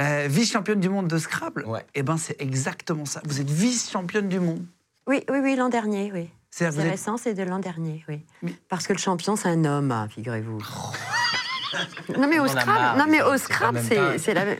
Euh, 0.00 0.26
Vice-championne 0.28 0.78
du 0.80 0.88
monde 0.88 1.08
de 1.08 1.18
Scrabble? 1.18 1.64
Ouais. 1.66 1.84
Eh 1.94 2.02
ben, 2.02 2.16
c'est 2.18 2.40
exactement 2.40 3.04
ça. 3.04 3.20
Vous 3.24 3.40
êtes 3.40 3.50
vice-championne 3.50 4.28
du 4.28 4.38
monde. 4.40 4.64
Oui, 5.06 5.24
oui, 5.30 5.38
oui, 5.42 5.56
l'an 5.56 5.68
dernier, 5.70 6.12
oui. 6.12 6.28
C'est-à-dire 6.50 6.72
C'est 6.74 6.80
vous 6.82 6.86
êtes- 6.86 6.90
récent, 6.92 7.16
c'est 7.16 7.34
de 7.34 7.42
l'an 7.42 7.58
dernier, 7.58 8.04
oui. 8.08 8.24
Mais- 8.42 8.54
Parce 8.68 8.86
que 8.86 8.92
le 8.92 8.98
champion, 8.98 9.34
c'est 9.36 9.48
un 9.48 9.64
homme, 9.64 9.90
hein, 9.90 10.06
figurez-vous. 10.08 10.58
non, 12.18 12.28
mais 12.28 12.38
au 12.38 12.46
Scrabble, 12.46 12.98
non, 12.98 13.06
mais 13.08 13.22
au 13.22 13.36
Scrabble, 13.36 13.80
c'est 14.18 14.34
la 14.34 14.44
même. 14.44 14.58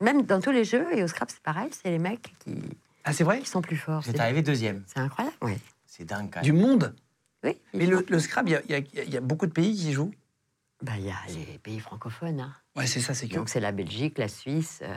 Même 0.00 0.22
dans 0.22 0.40
tous 0.40 0.50
les 0.50 0.64
jeux, 0.64 0.86
et 0.92 1.02
au 1.02 1.06
Scrabble, 1.06 1.30
c'est 1.30 1.42
pareil, 1.42 1.70
c'est 1.70 1.90
les 1.90 1.98
mecs 2.00 2.34
qui, 2.44 2.56
Ah, 3.04 3.12
c'est 3.12 3.24
vrai? 3.24 3.40
qui 3.40 3.48
sont 3.48 3.62
plus 3.62 3.76
forts. 3.76 4.00
Vous 4.02 4.10
êtes 4.10 4.16
C'est 4.16 4.22
arrivé 4.22 4.42
deuxième. 4.42 4.82
c'est 4.86 4.98
incroyable, 5.00 5.36
oui. 5.42 5.54
C'est 5.96 6.04
dingue 6.04 6.28
quand 6.32 6.40
même. 6.40 6.44
Du 6.44 6.52
monde 6.52 6.92
Oui. 7.44 7.56
Mais 7.72 7.86
le, 7.86 8.04
le 8.08 8.18
Scrabble, 8.18 8.48
il 8.68 8.70
y 8.72 8.74
a- 8.74 8.78
y, 9.04 9.14
y 9.14 9.20
beaucoup 9.20 9.46
de 9.46 9.52
pays 9.52 9.72
qui 9.76 9.90
y 9.90 9.92
jouent. 9.92 10.10
Bah, 10.82 10.94
il 10.98 11.04
y 11.04 11.10
a 11.10 11.14
les 11.28 11.58
pays 11.58 11.78
francophones. 11.78 12.40
hein. 12.40 12.52
Ouais, 12.74 12.88
c'est 12.88 12.98
ça, 13.00 13.14
c'est 13.14 13.28
que. 13.28 13.36
Donc 13.36 13.48
c'est 13.48 13.60
la 13.60 13.70
Belgique, 13.70 14.18
la 14.18 14.26
Suisse, 14.26 14.80
euh, 14.82 14.92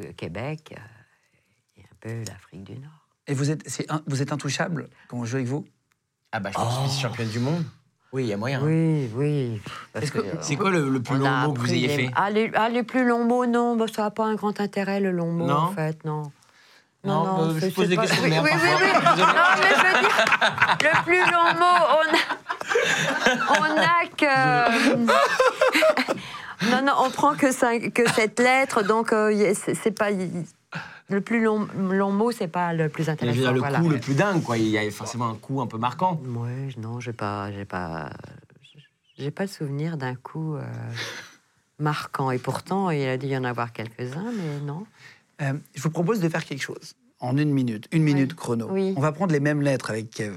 le 0.00 0.12
Québec 0.12 0.72
euh, 0.76 1.80
et 1.80 1.82
un 1.82 1.96
peu 1.98 2.22
l'Afrique 2.30 2.62
du 2.62 2.78
Nord. 2.78 3.08
Et 3.26 3.34
vous 3.34 3.50
êtes, 3.50 3.68
c'est 3.68 3.90
un- 3.90 4.02
vous 4.06 4.22
êtes 4.22 4.30
intouchable 4.32 4.88
quand 5.08 5.16
on 5.18 5.24
joue 5.24 5.36
avec 5.36 5.48
vous? 5.48 5.66
Ah 6.30 6.38
bah 6.38 6.50
je 6.52 6.56
pense 6.56 6.76
que 6.78 6.84
je 6.84 6.90
suis 6.90 7.00
championne 7.00 7.28
du 7.28 7.40
monde. 7.40 7.64
Oui, 8.12 8.24
il 8.24 8.28
y 8.28 8.32
a 8.32 8.36
moyen. 8.36 8.64
Oui, 8.64 9.10
oui. 9.14 9.60
que- 9.94 9.98
que, 10.00 10.42
C'est 10.42 10.54
euh, 10.54 10.56
quoi 10.58 10.70
le, 10.70 10.88
le 10.88 11.02
plus 11.02 11.16
on 11.16 11.18
long 11.18 11.26
a 11.26 11.46
mot 11.48 11.52
que 11.54 11.58
vous 11.58 11.72
ayez 11.74 11.88
les- 11.88 12.06
fait? 12.06 12.12
ah 12.14 12.30
les, 12.30 12.50
ah, 12.54 12.68
les 12.68 12.84
plus 12.84 13.04
longs 13.04 13.24
mots, 13.24 13.46
non, 13.46 13.74
bah, 13.76 13.86
ça 13.92 14.02
n'a 14.02 14.10
pas 14.12 14.26
un 14.26 14.36
grand 14.36 14.60
intérêt, 14.60 15.00
le 15.00 15.10
long 15.10 15.32
mot, 15.32 15.46
Non 15.46 15.56
en 15.56 15.72
fait, 15.72 16.04
non. 16.04 16.30
Non, 17.02 17.24
bah, 17.24 17.48
je 17.54 17.60
c'est- 17.60 17.70
pose 17.74 17.84
c'est 17.84 17.88
des 17.90 17.96
pas- 17.96 18.02
questions 18.02 18.22
de 18.22 18.26
oui, 18.26 18.30
merde 18.30 18.46
oui, 18.46 18.50
oui, 18.62 18.70
oui. 18.72 18.92
Non, 19.20 19.34
mais 19.58 19.70
je 19.70 19.82
veux 19.86 20.00
dire, 20.00 20.12
le 20.82 20.92
plus 21.04 21.24
long 21.32 21.48
mot, 21.58 21.78
on 21.98 22.06
a, 22.16 23.58
on 23.58 23.76
a 23.80 24.06
que... 24.16 25.06
Non, 26.70 26.82
non, 26.84 26.92
on 27.06 27.10
prend 27.10 27.34
que, 27.34 27.52
cinq- 27.52 27.92
que 27.94 28.06
cette 28.10 28.38
lettre, 28.38 28.82
donc 28.82 29.12
euh, 29.12 29.54
c'est 29.54 29.92
pas... 29.98 30.08
Le 31.08 31.20
plus 31.20 31.42
long, 31.42 31.66
long 31.74 32.12
mot, 32.12 32.30
c'est 32.30 32.46
pas 32.46 32.72
le 32.72 32.88
plus 32.88 33.08
Mais 33.08 33.16
je 33.16 33.16
veux 33.16 33.30
intéressant. 33.32 33.40
dire, 33.40 33.52
le 33.52 33.58
voilà. 33.58 33.80
coup 33.80 33.88
le 33.88 33.98
plus 33.98 34.14
dingue, 34.14 34.42
quoi. 34.44 34.58
Il 34.58 34.68
y 34.68 34.78
a 34.78 34.88
forcément 34.92 35.28
un 35.28 35.34
coup 35.34 35.60
un 35.60 35.66
peu 35.66 35.76
marquant. 35.78 36.20
Ouais, 36.24 36.68
non, 36.78 37.00
j'ai 37.00 37.12
pas, 37.12 37.50
j'ai 37.50 37.64
pas, 37.64 38.10
j'ai 39.18 39.32
pas 39.32 39.42
le 39.42 39.48
souvenir 39.48 39.96
d'un 39.96 40.14
coup 40.14 40.54
euh, 40.54 40.62
marquant. 41.80 42.30
Et 42.30 42.38
pourtant, 42.38 42.90
il 42.90 43.08
a 43.08 43.16
dû 43.16 43.26
y 43.26 43.36
en 43.36 43.42
avoir 43.42 43.72
quelques-uns, 43.72 44.30
mais 44.36 44.60
non. 44.64 44.86
Euh, 45.40 45.52
je 45.74 45.82
vous 45.82 45.90
propose 45.90 46.20
de 46.20 46.28
faire 46.28 46.44
quelque 46.44 46.62
chose 46.62 46.94
en 47.20 47.36
une 47.36 47.50
minute, 47.50 47.86
une 47.92 48.02
minute 48.02 48.34
chrono. 48.34 48.68
Oui. 48.70 48.94
On 48.96 49.00
va 49.00 49.12
prendre 49.12 49.32
les 49.32 49.40
mêmes 49.40 49.62
lettres 49.62 49.90
avec 49.90 50.10
Kev, 50.10 50.34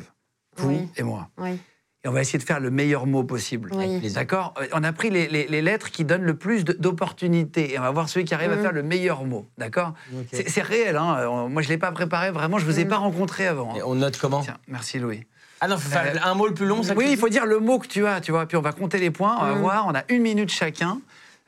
vous 0.57 0.69
Oui. 0.69 0.87
et 0.97 1.03
moi. 1.03 1.29
Oui. 1.37 1.59
Et 2.05 2.09
on 2.09 2.11
va 2.11 2.19
essayer 2.19 2.37
de 2.39 2.43
faire 2.43 2.59
le 2.59 2.69
meilleur 2.69 3.05
mot 3.05 3.23
possible. 3.23 3.69
Oui. 3.73 3.85
Avec 3.85 3.99
plaisir. 4.01 4.19
D'accord 4.19 4.53
Euh, 4.61 4.67
On 4.73 4.83
a 4.83 4.91
pris 4.91 5.09
les, 5.09 5.29
les- 5.29 5.47
les 5.47 5.61
lettres 5.61 5.89
qui 5.89 6.03
donnent 6.03 6.23
le 6.25 6.35
plus 6.35 6.65
d'opportunités. 6.65 7.73
Et 7.73 7.79
on 7.79 7.81
va 7.81 7.91
voir 7.91 8.09
celui 8.09 8.25
qui 8.25 8.33
arrive 8.33 8.51
à 8.51 8.57
Mhm. 8.57 8.61
faire 8.61 8.71
le 8.73 8.83
meilleur 8.83 9.23
mot. 9.23 9.47
D'accord. 9.57 9.93
C'est 10.33 10.61
réel. 10.61 10.97
Hein 10.97 11.15
Euh, 11.19 11.47
Moi, 11.47 11.61
je 11.61 11.67
ne 11.69 11.73
l'ai 11.73 11.77
pas 11.77 11.91
préparé. 11.93 12.31
Vraiment, 12.31 12.57
je 12.57 12.65
ne 12.65 12.71
vous 12.71 12.79
ai 12.79 12.83
Mhm. 12.83 12.89
pas 12.89 12.97
rencontré 12.97 13.47
avant. 13.47 13.73
Et 13.75 13.79
hein. 13.79 13.83
on 13.85 13.95
note 13.95 14.17
comment 14.17 14.41
Tiens, 14.41 14.57
merci 14.67 14.99
Louis. 14.99 15.23
Ah 15.61 15.69
non, 15.69 15.77
faut 15.77 15.89
faire 15.89 16.13
Euh, 16.15 16.19
un 16.29 16.33
mot 16.33 16.45
le 16.47 16.53
plus 16.53 16.65
long, 16.65 16.83
ça 16.83 16.93
Oui, 16.93 17.05
il 17.09 17.17
faut 17.17 17.29
dire 17.29 17.45
le 17.45 17.59
mot 17.59 17.79
que 17.79 17.87
tu 17.87 18.05
as, 18.05 18.19
tu 18.19 18.31
vois. 18.31 18.45
Puis 18.47 18.57
on 18.57 18.61
va 18.61 18.73
compter 18.73 18.97
les 18.99 19.11
points, 19.11 19.37
on 19.39 19.45
va 19.45 19.55
Mhm. 19.55 19.61
voir. 19.61 19.85
On 19.87 19.95
a 19.95 20.03
une 20.09 20.21
minute 20.23 20.49
chacun 20.51 20.99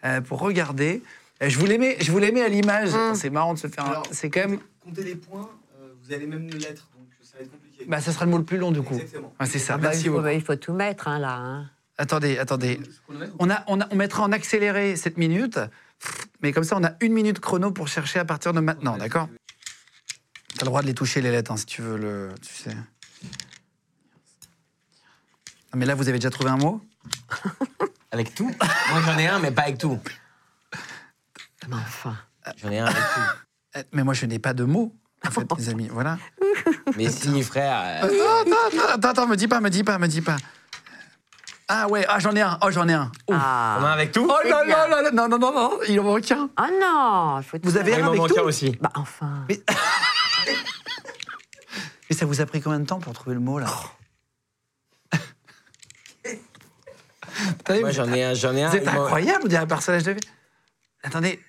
euh, 0.06 0.22
pour 0.22 0.40
regarder. 0.40 1.04
Euh, 1.44 1.50
je 1.50 1.60
vous 1.60 1.66
les 1.66 1.78
mets, 1.78 1.98
je 2.00 2.12
vous 2.12 2.20
mets 2.20 2.42
à 2.42 2.48
l'image. 2.50 2.92
Mhm. 2.94 3.16
C'est 3.16 3.30
marrant 3.30 3.54
de 3.54 3.60
se 3.60 3.68
faire. 3.68 4.04
C'est 4.12 4.30
quand 4.30 4.48
même. 4.48 4.60
Comptez 4.84 5.04
les 5.04 5.16
points, 5.16 5.50
euh, 5.82 5.94
vous 6.04 6.14
avez 6.14 6.28
même 6.28 6.48
les 6.48 6.60
lettres, 6.60 6.90
donc 6.98 7.08
ça 7.22 7.38
va 7.38 7.44
être 7.44 7.52
compliqué. 7.52 7.86
Bah, 7.88 8.00
ça 8.02 8.12
sera 8.14 8.26
le 8.26 8.32
mot 8.32 8.38
le 8.38 8.46
plus 8.46 8.58
long 8.58 8.72
du 8.72 8.82
coup. 8.82 8.94
Exactement. 8.96 9.34
Ouais, 9.40 9.46
c'est 9.46 9.60
ça. 9.60 9.74
Ah 9.74 9.78
bah, 9.78 9.90
Merci 9.90 10.04
il, 10.06 10.10
faut, 10.12 10.18
beaucoup. 10.22 10.28
il 10.30 10.42
faut 10.44 10.56
tout 10.56 10.74
mettre 10.74 11.08
hein, 11.08 11.20
là. 11.20 11.36
hein. 11.38 11.70
Attendez, 11.98 12.38
attendez. 12.38 12.80
On, 13.40 13.50
a, 13.50 13.64
on, 13.68 13.80
a- 13.82 13.88
on 13.92 13.96
mettra 13.96 14.24
en 14.24 14.32
accéléré 14.32 14.96
cette 14.98 15.18
minute, 15.18 15.60
mais 16.42 16.52
comme 16.52 16.64
ça, 16.66 16.76
on 16.78 16.84
a 16.84 16.92
une 17.02 17.14
minute 17.14 17.40
chrono 17.40 17.72
pour 17.72 17.88
chercher 17.88 18.20
à 18.20 18.26
partir 18.26 18.52
de 18.54 18.60
maintenant, 18.60 18.98
d'accord 18.98 19.30
T'as 20.58 20.62
le 20.62 20.66
droit 20.68 20.82
de 20.82 20.88
les 20.88 20.94
toucher, 20.94 21.22
les 21.22 21.32
lettres, 21.32 21.52
hein, 21.52 21.58
si 21.58 21.66
tu 21.66 21.82
veux, 21.82 21.98
le, 21.98 22.30
tu 22.42 22.54
sais. 22.54 22.76
Ah, 25.72 25.78
mais 25.78 25.86
là, 25.86 25.96
vous 25.96 26.08
avez 26.10 26.18
déjà 26.18 26.30
trouvé 26.30 26.50
un 26.50 26.58
mot? 26.58 26.82
Avec 28.12 28.34
tout? 28.36 28.50
Moi 28.92 29.02
j'en 29.06 29.18
ai 29.18 29.28
un, 29.28 29.40
mais 29.40 29.52
pas 29.52 29.64
avec 29.64 29.78
tout. 29.78 30.00
Mais 31.70 31.76
enfin. 31.76 32.16
J'en 32.58 32.70
ai 32.72 32.80
un 32.80 32.86
avec 32.86 32.98
tout. 32.98 33.22
Eh, 33.78 33.84
Mais 33.92 34.04
moi, 34.04 34.14
je 34.14 34.26
n'ai 34.26 34.40
pas 34.40 34.54
de 34.54 34.64
mots, 34.64 34.96
en 35.26 35.32
fait, 35.32 35.48
les 35.58 35.70
amis. 35.70 35.88
Voilà. 35.92 36.18
Mais 36.96 37.10
si, 37.10 37.42
frère. 37.44 38.04
euh, 38.04 38.08
Attends, 38.42 38.52
attends, 38.68 38.94
attends, 38.94 39.10
attends, 39.10 39.28
me 39.28 39.36
dis 39.36 39.48
pas, 39.48 39.60
me 39.62 39.70
dis 39.70 39.84
pas, 39.84 39.98
me 39.98 40.08
dis 40.08 40.22
pas. 40.22 40.38
Ah 41.68 41.88
ouais, 41.88 42.06
ah, 42.08 42.20
j'en 42.20 42.36
ai 42.36 42.42
un, 42.42 42.60
oh, 42.62 42.70
j'en 42.70 42.88
ai 42.88 42.94
un. 42.94 43.12
Oh, 43.28 43.34
Ah. 43.36 43.78
On 43.80 43.84
a 43.86 43.88
un 43.90 43.92
avec 43.94 44.12
tout 44.12 44.28
Oh 44.30 44.38
c'est 44.44 44.50
là 44.50 44.64
là 44.64 44.88
là 44.88 45.02
là, 45.02 45.12
non, 45.12 45.28
non, 45.28 45.40
non, 45.40 45.52
non, 45.52 45.80
il 45.90 46.00
en 46.00 46.04
manque 46.04 46.30
un. 46.32 46.48
Ah 46.56 46.68
non, 46.80 47.40
il 47.40 47.44
faut 47.44 47.58
Vous 47.64 47.76
avez. 47.78 47.94
Il 47.94 48.02
un 48.02 48.06
avec 48.08 48.20
manque 48.20 48.30
tout 48.36 48.40
un 48.40 48.44
aussi. 48.44 48.78
Bah 48.80 48.92
enfin. 48.96 49.46
Mais- 49.50 49.60
ça 52.16 52.26
vous 52.28 52.40
a 52.40 52.46
pris 52.46 52.62
combien 52.62 52.80
de 52.80 52.86
temps 52.86 53.00
pour 53.00 53.14
trouver 53.14 53.34
le 53.34 53.42
mot, 53.42 53.58
là 53.58 53.66
Attendez, 57.60 57.82
Moi 57.82 57.92
j'en 57.92 58.12
ai 58.14 58.24
un, 58.24 58.34
j'en 58.34 58.56
ai 58.56 58.64
un. 58.64 58.72
Il 58.74 58.84
m'en- 58.84 58.92
incroyable, 59.04 59.42
on 59.44 59.48
dirait 59.48 59.64
un 59.64 59.68
personnage 59.68 60.04
de 60.04 60.12
vie. 60.14 60.22
Attendez. 61.04 61.40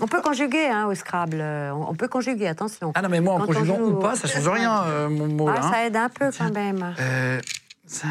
On 0.00 0.06
peut 0.06 0.20
conjuguer 0.20 0.66
hein, 0.66 0.86
au 0.86 0.94
Scrabble. 0.94 1.40
euh, 1.40 1.72
On 1.72 1.94
peut 1.94 2.08
conjuguer, 2.08 2.46
attention. 2.48 2.92
Ah 2.94 3.02
non, 3.02 3.08
mais 3.08 3.20
moi, 3.20 3.34
en 3.34 3.38
Quand 3.40 3.46
conjuguant 3.46 3.76
joue 3.78 3.84
ou 3.92 3.98
pas, 3.98 4.14
ça 4.14 4.28
change 4.28 4.46
rien, 4.48 4.82
euh, 4.84 5.08
mon 5.08 5.26
mot, 5.28 5.48
Ah, 5.48 5.54
là. 5.54 5.60
hein. 5.64 5.70
ça 5.72 5.86
aide 5.86 5.96
un 5.96 6.08
peu 6.08 6.30
Tiens. 6.30 6.48
quand 6.48 6.54
même. 6.54 6.94
Euh, 6.98 7.40
ça... 7.86 8.06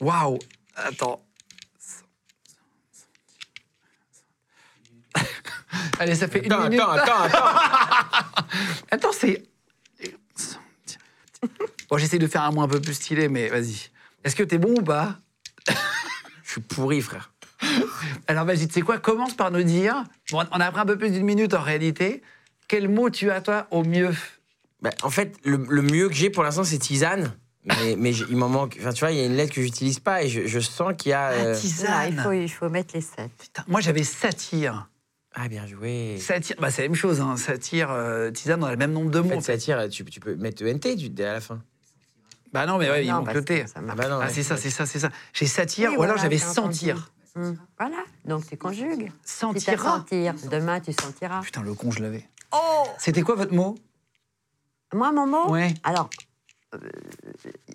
Waouh 0.00 0.38
Attends. 0.76 1.22
Allez, 5.98 6.14
ça 6.14 6.28
fait 6.28 6.46
une 6.46 6.56
minute. 6.64 6.80
attends, 6.80 6.90
attends, 6.92 7.22
attends. 7.24 8.46
Attends, 8.90 9.12
c'est... 9.12 9.42
Bon, 11.88 11.96
j'essaie 11.98 12.18
de 12.18 12.26
faire 12.26 12.42
un 12.42 12.50
mot 12.52 12.62
un 12.62 12.68
peu 12.68 12.80
plus 12.80 12.94
stylé, 12.94 13.28
mais 13.28 13.48
vas-y. 13.48 13.88
Est-ce 14.24 14.34
que 14.36 14.42
t'es 14.42 14.58
bon 14.58 14.74
ou 14.78 14.82
pas? 14.82 15.16
Je 16.44 16.52
suis 16.52 16.60
pourri, 16.60 17.00
frère. 17.00 17.29
Alors 18.28 18.44
vas-y, 18.44 18.66
tu 18.68 18.74
sais 18.74 18.80
quoi 18.82 18.98
Commence 18.98 19.34
par 19.34 19.50
nous 19.50 19.62
dire, 19.62 20.04
bon, 20.30 20.44
on 20.52 20.60
a 20.60 20.70
pris 20.70 20.80
un 20.80 20.86
peu 20.86 20.96
plus 20.96 21.10
d'une 21.10 21.24
minute 21.24 21.54
en 21.54 21.62
réalité, 21.62 22.22
quel 22.68 22.88
mot 22.88 23.10
tu 23.10 23.30
as 23.30 23.40
toi 23.40 23.66
au 23.70 23.82
mieux? 23.84 24.14
Bah, 24.82 24.90
en 25.02 25.10
fait, 25.10 25.34
le, 25.44 25.56
le 25.68 25.82
mieux 25.82 26.08
que 26.08 26.14
j'ai 26.14 26.30
pour 26.30 26.42
l'instant, 26.42 26.64
c'est 26.64 26.78
tisane. 26.78 27.32
Mais, 27.98 28.14
il 28.14 28.36
m'en 28.38 28.48
manque. 28.48 28.78
Enfin, 28.80 28.92
tu 28.94 29.00
vois, 29.00 29.12
il 29.12 29.18
y 29.18 29.20
a 29.20 29.26
une 29.26 29.36
lettre 29.36 29.52
que 29.54 29.60
j'utilise 29.60 29.98
pas 29.98 30.22
et 30.22 30.28
je, 30.30 30.46
je 30.46 30.60
sens 30.60 30.94
qu'il 30.96 31.10
y 31.10 31.12
a. 31.12 31.30
euh, 31.32 31.52
Là, 31.52 31.58
Tisane. 31.60 32.08
il, 32.10 32.18
faut, 32.18 32.32
il 32.32 32.48
faut 32.50 32.68
mettre 32.70 32.94
les 32.94 33.02
sept. 33.02 33.30
Putain, 33.38 33.62
moi 33.68 33.80
j'avais 33.82 34.02
satire. 34.02 34.88
Ah, 35.34 35.46
bien 35.46 35.66
joué. 35.66 36.16
Satire, 36.18 36.56
bah, 36.58 36.70
c'est 36.70 36.80
la 36.82 36.88
même 36.88 36.96
chose, 36.96 37.20
hein. 37.20 37.36
satire, 37.36 37.90
euh, 37.90 38.30
tisane, 38.30 38.62
on 38.64 38.66
a 38.66 38.70
le 38.70 38.78
même 38.78 38.92
nombre 38.92 39.10
de 39.10 39.18
En 39.20 39.24
mots. 39.24 39.28
fait, 39.28 39.36
en 39.36 39.40
fait. 39.42 39.52
satire, 39.58 39.88
tu, 39.90 40.04
tu 40.06 40.20
peux 40.20 40.34
mettre 40.36 40.64
ENT 40.64 40.96
tu- 40.96 41.22
à 41.22 41.34
la 41.34 41.40
fin. 41.42 41.60
Bah 42.52 42.64
non, 42.66 42.78
mais 42.78 42.88
ouais, 42.90 43.04
il 43.04 43.08
Non, 43.10 43.16
manque 43.18 43.26
bah, 43.26 43.34
le 43.34 43.44
T. 43.44 43.66
ça 43.66 43.80
Ah 43.86 43.94
bah 43.94 44.08
non, 44.08 44.18
Ah, 44.22 44.26
ouais. 44.26 44.32
c'est 44.32 44.42
ça, 44.42 44.56
c'est 44.56 44.70
ça, 44.70 44.86
c'est 44.86 44.98
ça. 44.98 45.10
J'ai 45.34 45.46
satire, 45.46 45.90
Oui, 45.90 45.96
ou 45.98 46.02
alors 46.02 46.16
voilà, 46.16 46.22
j'avais 46.22 46.38
sentir. 46.38 47.12
Hum, 47.36 47.56
Voilà, 47.78 48.02
donc 48.24 48.46
tu 48.48 48.56
conjugues. 48.56 49.12
Si 49.24 49.40
t'as 49.40 49.46
Sentira 49.46 49.82
sentir, 49.96 50.34
demain 50.50 50.80
tu 50.80 50.92
sentiras. 50.92 51.40
Putain, 51.42 51.62
le 51.62 51.74
con, 51.74 51.90
je 51.90 52.02
l'avais. 52.02 52.28
Oh 52.52 52.84
C'était 52.98 53.22
quoi 53.22 53.36
votre 53.36 53.54
mot? 53.54 53.76
Moi, 54.92 55.12
mon 55.12 55.26
mot? 55.26 55.48
Ouais. 55.50 55.72
Alors, 55.84 56.10
euh, 56.74 56.78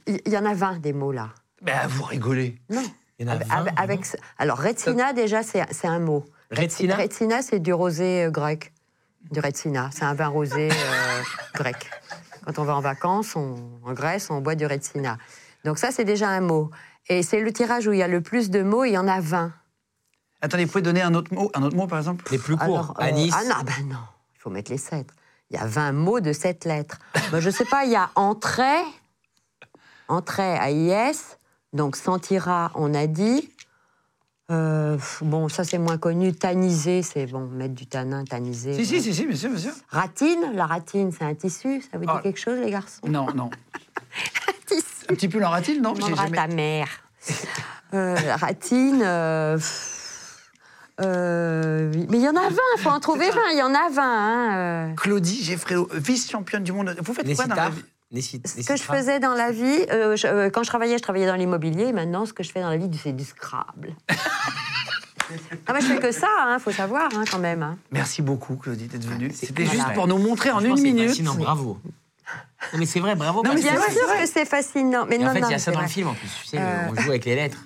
il 0.08 0.20
il 0.26 0.34
y, 0.34 0.38
en 0.38 0.46
a 0.46 0.54
20 0.54 0.80
des 0.80 0.92
mots 0.94 1.14
là. 1.14 1.30
Bah, 1.62 1.88
vous 1.88 2.04
rigolez. 2.04 2.60
Non. 2.70 2.84
Il 3.18 3.26
y 3.26 3.30
en 3.30 3.32
a 3.32 3.36
Avec, 3.36 3.48
20, 3.48 3.56
avec- 3.56 3.80
avec 3.80 4.06
ce- 4.06 4.18
alors, 4.38 4.58
Retsina, 4.58 5.14
déjà, 5.14 5.42
c'est 5.44 5.64
c'est 5.72 5.88
un 5.88 6.00
mot. 6.00 6.26
Retsina? 6.52 6.96
Retsina, 6.98 7.42
c'est 7.42 7.60
du 7.60 7.72
rosé 7.74 8.26
euh, 8.26 8.30
grec. 8.32 8.74
Du 9.32 9.40
Retsina. 9.40 9.90
C'est 9.94 10.04
un 10.04 10.14
vin 10.14 10.28
rosé 10.28 10.70
euh, 10.70 11.22
grec. 11.56 11.90
Quand 12.46 12.60
on 12.60 12.66
va 12.66 12.76
en 12.76 12.82
vacances, 12.82 13.36
on- 13.38 13.80
en 13.84 13.94
Grèce, 13.94 14.30
on 14.30 14.42
boit 14.42 14.56
du 14.56 14.66
Retsina. 14.66 15.18
Donc, 15.64 15.80
ça, 15.80 15.92
c'est 15.92 16.04
déjà 16.04 16.28
un 16.30 16.42
mot. 16.42 16.70
Et 17.08 17.24
c'est 17.24 17.40
le 17.40 17.52
tirage 17.54 17.88
où 17.88 17.94
il 17.94 18.00
y 18.00 18.04
a 18.04 18.08
le 18.08 18.22
plus 18.22 18.50
de 18.50 18.64
mots, 18.64 18.84
il 18.84 18.92
y 18.92 18.98
en 18.98 19.08
a 19.08 19.20
20. 19.22 19.52
Attendez, 20.42 20.66
vous 20.66 20.72
pouvez 20.72 20.82
donner 20.82 21.02
un 21.02 21.14
autre 21.14 21.34
mot, 21.34 21.50
un 21.54 21.64
autre 21.64 21.76
mot 21.76 21.88
par 21.88 22.00
exemple 22.00 22.26
Les 22.32 22.38
plus 22.38 22.56
courts. 22.58 22.66
Alors, 22.66 22.92
euh, 23.00 23.04
Anis. 23.04 23.32
Ah 23.36 23.44
non, 23.44 23.64
ben 23.64 23.88
non, 23.88 23.98
il 24.36 24.40
faut 24.40 24.50
mettre 24.50 24.72
les 24.72 24.78
7. 24.78 25.08
Il 25.52 25.58
y 25.58 25.60
a 25.60 25.66
20 25.66 25.92
mots 25.92 26.20
de 26.20 26.34
7 26.34 26.66
lettres. 26.66 26.98
Ben, 27.32 27.40
je 27.40 27.50
sais 27.50 27.66
pas, 27.66 27.86
il 27.86 27.92
y 27.92 27.96
a 27.96 28.10
entrée, 28.16 28.82
entrée 30.08 30.58
à 30.58 30.72
IS, 30.72 31.38
donc 31.74 31.96
sentira, 31.96 32.72
on 32.76 32.94
a 32.94 33.08
dit. 33.08 33.50
Euh, 34.52 34.98
bon, 35.22 35.50
ça 35.50 35.64
c'est 35.64 35.80
moins 35.80 35.98
connu. 35.98 36.34
Taniser, 36.34 37.02
c'est 37.02 37.26
bon, 37.28 37.48
mettre 37.48 37.74
du 37.74 37.88
tanin, 37.88 38.24
taniser. 38.26 38.76
Si, 38.76 38.86
si, 38.86 39.02
si, 39.02 39.14
si, 39.14 39.26
bien 39.26 39.36
sûr, 39.36 39.50
bien 39.50 39.58
sûr. 39.60 39.74
Ratine, 39.90 40.52
la 40.54 40.68
ratine, 40.68 41.12
c'est 41.12 41.24
un 41.26 41.34
tissu. 41.34 41.82
Ça 41.82 41.98
vous 41.98 42.06
dit 42.06 42.12
Ah. 42.14 42.20
quelque 42.22 42.40
chose, 42.40 42.60
les 42.60 42.70
garçons? 42.70 43.02
Non, 43.08 43.28
non. 43.34 43.50
Tissu. 44.68 44.84
Un 45.10 45.14
petit 45.16 45.28
peu 45.30 45.40
l'en-ratine, 45.40 45.82
non? 45.82 45.94
Tu 45.94 46.02
J'ai 46.02 46.06
demanderas 46.12 46.26
jamais- 46.26 46.38
ta 46.38 46.48
mère. 46.48 46.88
Euh, 47.94 48.16
ratine. 48.36 49.02
euh, 49.06 49.58
euh, 51.02 51.92
mais 52.10 52.18
il 52.18 52.24
y 52.24 52.28
en 52.28 52.36
a 52.36 52.50
20, 52.50 52.56
il 52.78 52.82
faut 52.82 52.90
en 52.90 53.00
trouver 53.00 53.30
20, 53.30 53.40
il 53.54 53.58
y 53.60 53.62
en 53.62 53.74
a 53.74 53.90
20. 53.90 54.02
hein, 54.04 54.58
euh. 54.58 54.94
Claudie 54.96 55.44
Geffréo, 55.44 55.88
vice-championne 55.94 56.64
du 56.64 56.72
monde. 56.74 56.96
Vous 57.02 57.14
faites 57.14 57.34
quoi 57.36 57.46
dans 57.46 57.56
la 57.56 57.70
vie? 57.70 57.84
Ce 58.22 58.66
que 58.68 58.76
je 58.76 58.84
faisais 58.84 59.20
dans 59.20 59.34
la 59.34 59.52
vie, 59.52 59.86
euh, 59.92 60.16
je- 60.16 60.28
euh, 60.28 60.50
quand 60.50 60.64
je 60.64 60.70
travaillais, 60.70 60.98
je 60.98 61.04
travaillais 61.04 61.28
dans 61.28 61.36
l'immobilier. 61.36 61.92
Maintenant, 61.94 62.26
ce 62.26 62.34
que 62.34 62.44
je 62.44 62.52
fais 62.52 62.62
dans 62.62 62.70
la 62.70 62.78
vie, 62.78 62.90
c'est 63.02 63.14
du 63.14 63.24
Scrabble. 63.26 63.94
ah 65.68 65.74
bah, 65.74 65.80
je 65.80 65.86
fais 65.86 66.00
que 66.00 66.12
ça, 66.12 66.28
il 66.54 66.60
faut 66.60 66.72
savoir 66.72 67.10
hein, 67.16 67.24
quand 67.30 67.40
même. 67.40 67.64
hein. 67.64 67.78
Merci 67.92 68.22
beaucoup, 68.22 68.56
Claudie, 68.56 68.88
d'être 68.88 69.06
venue. 69.06 69.32
C'était 69.34 69.64
voilà. 69.64 69.80
juste 69.80 69.94
pour 69.94 70.08
nous 70.08 70.18
montrer 70.18 70.52
en 70.52 70.60
une 70.62 70.80
minute. 70.82 71.10
fascinant, 71.10 71.36
bravo. 71.36 71.78
Non, 72.74 72.80
mais 72.80 72.86
c'est 72.86 73.00
vrai, 73.00 73.16
bravo. 73.16 73.44
Non, 73.44 73.52
parce 73.52 73.56
mais 73.56 73.62
que- 73.62 73.68
c'est 73.68 73.94
Bien 73.94 74.02
sûr 74.08 74.20
que 74.22 74.26
c'est 74.26 74.46
fascinant. 74.46 75.06
Mais 75.08 75.18
non, 75.18 75.28
en 75.28 75.34
fait, 75.34 75.42
non, 75.42 75.48
il 75.50 75.52
y 75.52 75.56
a 75.56 75.60
ça 75.60 75.72
dans 75.72 75.82
le 75.82 75.88
film 75.88 76.08
en 76.10 76.14
plus. 76.14 76.30
Tu 76.44 76.48
sais, 76.50 76.58
Euh. 76.60 76.90
on 76.90 76.96
joue 76.96 77.10
avec 77.10 77.26
les 77.26 77.36
lettres. 77.36 77.60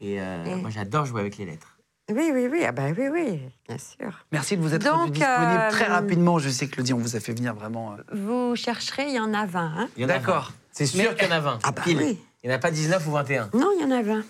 Et, 0.00 0.20
euh, 0.20 0.44
Et- 0.46 0.54
moi, 0.56 0.70
j'adore 0.70 1.04
jouer 1.06 1.20
avec 1.20 1.36
les 1.38 1.44
lettres. 1.46 1.76
Oui, 2.10 2.30
oui, 2.34 2.48
oui, 2.50 2.64
ah 2.66 2.72
bah 2.72 2.86
oui, 2.96 3.06
oui, 3.12 3.40
bien 3.68 3.78
sûr. 3.78 4.24
Merci 4.32 4.56
de 4.56 4.62
vous 4.62 4.74
être 4.74 4.82
Donc, 4.82 5.12
disponible 5.12 5.24
euh, 5.60 5.70
très 5.70 5.84
rapidement. 5.86 6.38
Je 6.40 6.48
sais, 6.48 6.66
Claudie, 6.66 6.92
on 6.92 6.98
vous 6.98 7.14
a 7.14 7.20
fait 7.20 7.32
venir 7.32 7.54
vraiment. 7.54 7.92
euh, 7.92 7.96
Vous 8.16 8.56
chercherez, 8.56 9.06
il 9.08 9.14
y 9.14 9.20
en 9.20 9.32
a 9.32 9.46
20. 9.46 9.72
Hein 9.76 9.88
Il 9.96 10.02
y 10.02 10.04
en 10.06 10.08
a 10.08 10.14
D'accord. 10.14 10.46
20. 10.46 10.54
C'est 10.72 10.86
sûr 10.86 11.14
qu'il 11.14 11.28
y 11.28 11.32
en 11.32 11.36
a 11.36 11.40
20. 11.40 11.58
Ah 11.62 11.70
bah. 11.70 11.82
Il 11.86 11.96
n'y 11.96 12.50
en 12.50 12.56
a 12.56 12.58
pas 12.58 12.70
19 12.72 13.06
ou 13.06 13.12
21. 13.12 13.50
non, 13.54 13.70
il 13.78 13.82
y 13.82 13.84
en 13.84 13.90
a 13.92 14.02
20. 14.02 14.22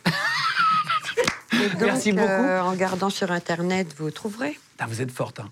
Et 1.53 1.69
donc, 1.71 1.81
Merci 1.83 2.13
beaucoup. 2.13 2.27
euh, 2.29 2.61
en 2.61 2.71
regardant 2.71 3.09
sur 3.09 3.31
Internet, 3.33 3.95
vous 3.97 4.11
trouverez. 4.11 4.59
Putain, 4.73 4.87
vous 4.87 5.01
êtes 5.01 5.11
forte. 5.13 5.41
hein. 5.41 5.49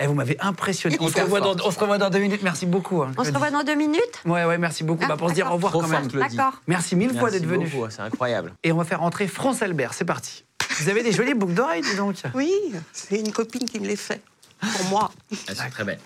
Eh, 0.00 0.06
vous 0.06 0.14
m'avez 0.14 0.36
impressionné. 0.40 0.96
On 0.98 1.08
se, 1.08 1.20
revoit 1.20 1.40
dans, 1.40 1.46
forte. 1.48 1.62
on 1.66 1.70
se 1.70 1.78
revoit 1.78 1.98
dans 1.98 2.08
deux 2.10 2.18
minutes. 2.18 2.42
Merci 2.42 2.64
beaucoup. 2.66 3.02
hein, 3.02 3.12
On 3.18 3.24
se 3.24 3.32
revoit 3.32 3.50
dans 3.50 3.62
deux 3.62 3.74
minutes 3.74 4.22
Ouais, 4.24 4.44
ouais, 4.44 4.56
merci 4.58 4.82
beaucoup. 4.82 5.02
Ah, 5.04 5.08
Bah, 5.08 5.16
pour 5.16 5.28
se 5.28 5.34
dire 5.34 5.46
au 5.50 5.54
revoir 5.54 5.72
Trop 5.72 5.82
quand 5.82 5.88
même. 5.88 6.06
D'accord. 6.08 6.60
Merci 6.66 6.96
mille 6.96 7.16
fois 7.16 7.30
d'être 7.30 7.46
venu. 7.46 7.70
C'est 7.90 8.00
incroyable. 8.00 8.52
Et 8.64 8.72
on 8.72 8.76
va 8.76 8.84
faire 8.84 9.02
entrer 9.02 9.28
France 9.28 9.62
Albert. 9.62 9.94
C'est 9.94 10.04
parti. 10.04 10.44
Vous 10.80 10.88
avez 10.88 11.02
des 11.02 11.12
jolies 11.12 11.34
boucles 11.34 11.54
d'oreilles, 11.54 11.82
dis 11.82 11.96
donc. 11.96 12.16
Oui, 12.34 12.52
c'est 12.92 13.18
une 13.18 13.32
copine 13.32 13.68
qui 13.68 13.78
me 13.80 13.86
les 13.86 13.96
fait. 13.96 14.22
Pour 14.60 14.86
moi. 14.86 15.10
Elles 15.48 15.56
sont 15.56 15.70
très 15.70 15.84
belles. 15.84 16.00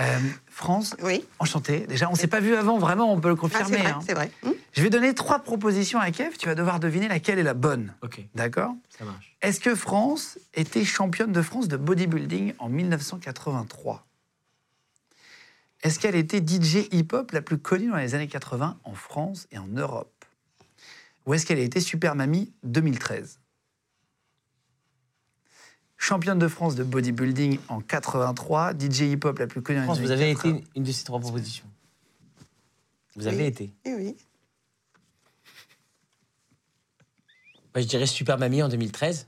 Euh, 0.00 0.18
France, 0.58 0.96
Oui. 1.02 1.24
enchanté. 1.38 1.86
Déjà, 1.86 2.10
on 2.10 2.16
s'est 2.16 2.26
pas 2.26 2.40
vu 2.40 2.56
avant, 2.56 2.78
vraiment, 2.78 3.12
on 3.12 3.20
peut 3.20 3.28
le 3.28 3.34
Ah, 3.34 3.40
confirmer. 3.40 3.76
c'est 3.76 3.82
vrai, 3.82 3.90
hein. 3.92 4.00
c'est 4.04 4.14
vrai. 4.14 4.30
Hum 4.44 4.54
Je 4.72 4.82
vais 4.82 4.90
donner 4.90 5.14
trois 5.14 5.38
propositions 5.38 6.00
à 6.00 6.10
Kev. 6.10 6.36
Tu 6.36 6.46
vas 6.46 6.56
devoir 6.56 6.80
deviner 6.80 7.06
laquelle 7.06 7.38
est 7.38 7.44
la 7.44 7.54
bonne. 7.54 7.94
Ok, 8.02 8.20
D'accord? 8.34 8.74
Ça 8.98 9.04
marche. 9.04 9.36
Est-ce 9.40 9.60
que 9.60 9.76
France 9.76 10.36
était 10.54 10.84
championne 10.84 11.30
de 11.30 11.42
France 11.42 11.68
de 11.68 11.76
bodybuilding 11.76 12.54
en 12.58 12.68
1983 12.68 14.04
Est-ce 15.84 16.00
qu'elle 16.00 16.16
était 16.16 16.40
DJ 16.44 16.88
hip-hop 16.92 17.30
la 17.30 17.40
plus 17.40 17.58
connue 17.58 17.88
dans 17.90 17.96
les 17.96 18.16
années 18.16 18.26
80 18.26 18.78
en 18.82 18.94
France 18.94 19.46
et 19.52 19.58
en 19.58 19.68
Europe? 19.68 20.24
Ou 21.26 21.34
est-ce 21.34 21.46
qu'elle 21.46 21.58
a 21.58 21.62
été 21.62 21.78
Super 21.80 22.16
Mamie 22.16 22.52
2013 22.64 23.38
Championne 25.98 26.38
de 26.38 26.46
France 26.48 26.76
de 26.76 26.84
bodybuilding 26.84 27.58
en 27.68 27.80
83, 27.80 28.72
DJ 28.72 29.00
hip-hop 29.00 29.38
la 29.38 29.46
plus 29.48 29.60
connue 29.62 29.80
les 29.80 29.84
France, 29.84 29.98
vous 29.98 30.10
avez 30.12 30.32
80. 30.32 30.54
été 30.56 30.64
une 30.76 30.84
de 30.84 30.92
ces 30.92 31.04
trois 31.04 31.18
propositions. 31.18 31.66
Vous 33.16 33.26
avez 33.26 33.46
été. 33.48 33.70
Eh 33.84 33.94
oui. 33.94 34.16
Moi, 37.74 37.82
je 37.82 37.88
dirais 37.88 38.06
Super 38.06 38.38
Mamie 38.38 38.62
en 38.62 38.68
2013. 38.68 39.26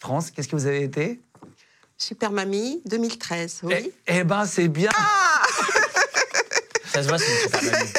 France, 0.00 0.30
qu'est-ce 0.30 0.48
que 0.48 0.56
vous 0.56 0.66
avez 0.66 0.82
été? 0.82 1.20
Super 1.98 2.30
Mamie 2.30 2.80
2013. 2.86 3.60
Oui. 3.64 3.74
Eh, 3.78 3.92
eh 4.06 4.24
ben, 4.24 4.46
c'est 4.46 4.68
bien. 4.68 4.90
Ça 6.92 7.02
se 7.02 7.08
voit, 7.08 7.18
c'est 7.18 7.30
une 7.30 7.38
Super 7.42 7.62
Mamie. 7.62 7.90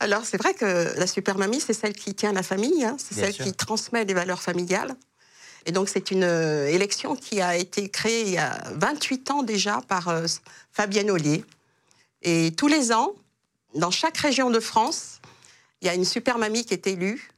Alors, 0.00 0.24
c'est 0.24 0.36
vrai 0.36 0.52
que 0.54 0.98
la 0.98 1.06
Super 1.06 1.38
Mamie, 1.38 1.60
c'est 1.60 1.74
celle 1.74 1.92
qui 1.92 2.12
tient 2.14 2.32
la 2.32 2.42
famille, 2.42 2.84
hein, 2.84 2.96
c'est 2.98 3.14
celle 3.14 3.32
sûr. 3.32 3.44
qui 3.44 3.52
transmet 3.52 4.04
les 4.04 4.14
valeurs 4.14 4.42
familiales. 4.42 4.96
Et 5.66 5.72
donc, 5.72 5.88
c'est 5.88 6.10
une 6.10 6.24
euh, 6.24 6.66
élection 6.66 7.14
qui 7.14 7.40
a 7.40 7.56
été 7.56 7.88
créée 7.88 8.22
il 8.22 8.32
y 8.32 8.38
a 8.38 8.62
28 8.74 9.30
ans 9.30 9.42
déjà 9.42 9.80
par 9.88 10.08
euh, 10.08 10.26
Fabienne 10.72 11.10
Ollier. 11.10 11.44
Et 12.22 12.52
tous 12.56 12.68
les 12.68 12.92
ans, 12.92 13.12
dans 13.74 13.90
chaque 13.90 14.16
région 14.16 14.50
de 14.50 14.60
France, 14.60 15.20
il 15.80 15.86
y 15.86 15.88
a 15.88 15.94
une 15.94 16.04
Super 16.04 16.38
Mamie 16.38 16.64
qui 16.64 16.74
est 16.74 16.86
élue. 16.86 17.30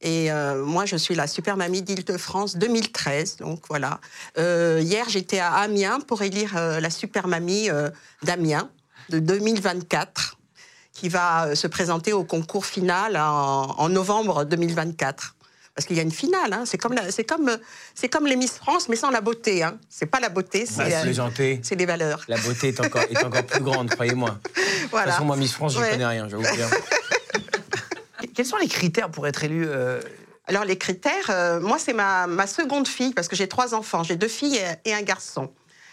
Et 0.00 0.30
euh, 0.30 0.64
moi, 0.64 0.84
je 0.84 0.96
suis 0.96 1.14
la 1.14 1.26
Super 1.26 1.56
Mamie 1.56 1.82
d'Île-de-France 1.82 2.56
2013. 2.56 3.36
Donc 3.38 3.62
voilà. 3.68 4.00
Hier, 4.36 5.08
j'étais 5.08 5.38
à 5.38 5.54
Amiens 5.54 6.00
pour 6.00 6.22
élire 6.22 6.54
la 6.54 6.90
Super 6.90 7.26
Mamie 7.26 7.68
d'Amiens 8.22 8.70
de 9.08 9.18
2024 9.18 10.38
qui 10.92 11.08
va 11.08 11.56
se 11.56 11.66
présenter 11.66 12.12
au 12.12 12.24
concours 12.24 12.66
final 12.66 13.16
en, 13.16 13.74
en 13.78 13.88
novembre 13.88 14.44
2024. 14.44 15.34
Parce 15.74 15.86
qu'il 15.86 15.96
y 15.96 15.98
a 16.00 16.02
une 16.04 16.12
finale, 16.12 16.52
hein. 16.52 16.62
c'est 16.66 16.78
comme, 16.78 16.94
c'est 17.10 17.24
comme, 17.24 17.58
c'est 17.96 18.08
comme 18.08 18.26
les 18.28 18.36
Miss 18.36 18.52
France, 18.52 18.88
mais 18.88 18.94
sans 18.94 19.10
la 19.10 19.20
beauté. 19.20 19.64
Hein. 19.64 19.76
C'est 19.90 20.06
pas 20.06 20.20
la 20.20 20.28
beauté, 20.28 20.66
c'est, 20.66 20.76
Bah, 20.76 20.84
euh, 21.04 21.56
c'est 21.62 21.74
les 21.74 21.84
valeurs. 21.86 22.22
La 22.28 22.36
beauté 22.38 22.68
est 22.68 22.80
encore, 22.80 23.02
est 23.02 23.24
encore 23.24 23.44
plus 23.44 23.60
grande, 23.60 23.90
croyez-moi. 23.90 24.30
De 24.44 24.60
toute 24.82 24.90
Voilà. 24.92 25.12
façon, 25.12 25.24
moi, 25.24 25.36
Miss 25.36 25.52
France, 25.52 25.74
je 25.74 25.80
Ouais. 25.80 25.90
connais 25.90 26.06
rien, 26.06 26.28
j'avoue 26.28 26.42
bien. 26.42 26.68
Quels 28.34 28.46
sont 28.46 28.56
les 28.56 28.68
critères 28.68 29.10
pour 29.10 29.26
être 29.26 29.42
élu 29.44 29.64
euh, 29.66 30.00
Alors 30.46 30.64
les 30.64 30.76
critères, 30.78 31.30
euh, 31.30 31.60
moi 31.60 31.78
c'est 31.78 31.92
ma, 31.92 32.26
ma 32.26 32.46
seconde 32.46 32.86
fille, 32.88 33.12
parce 33.12 33.28
que 33.28 33.36
j'ai 33.36 33.48
trois 33.48 33.74
enfants, 33.74 34.02
j'ai 34.02 34.16
deux 34.16 34.28
filles 34.28 34.56
et, 34.84 34.90
et 34.90 34.94
un 34.94 35.02
garçon. 35.02 35.52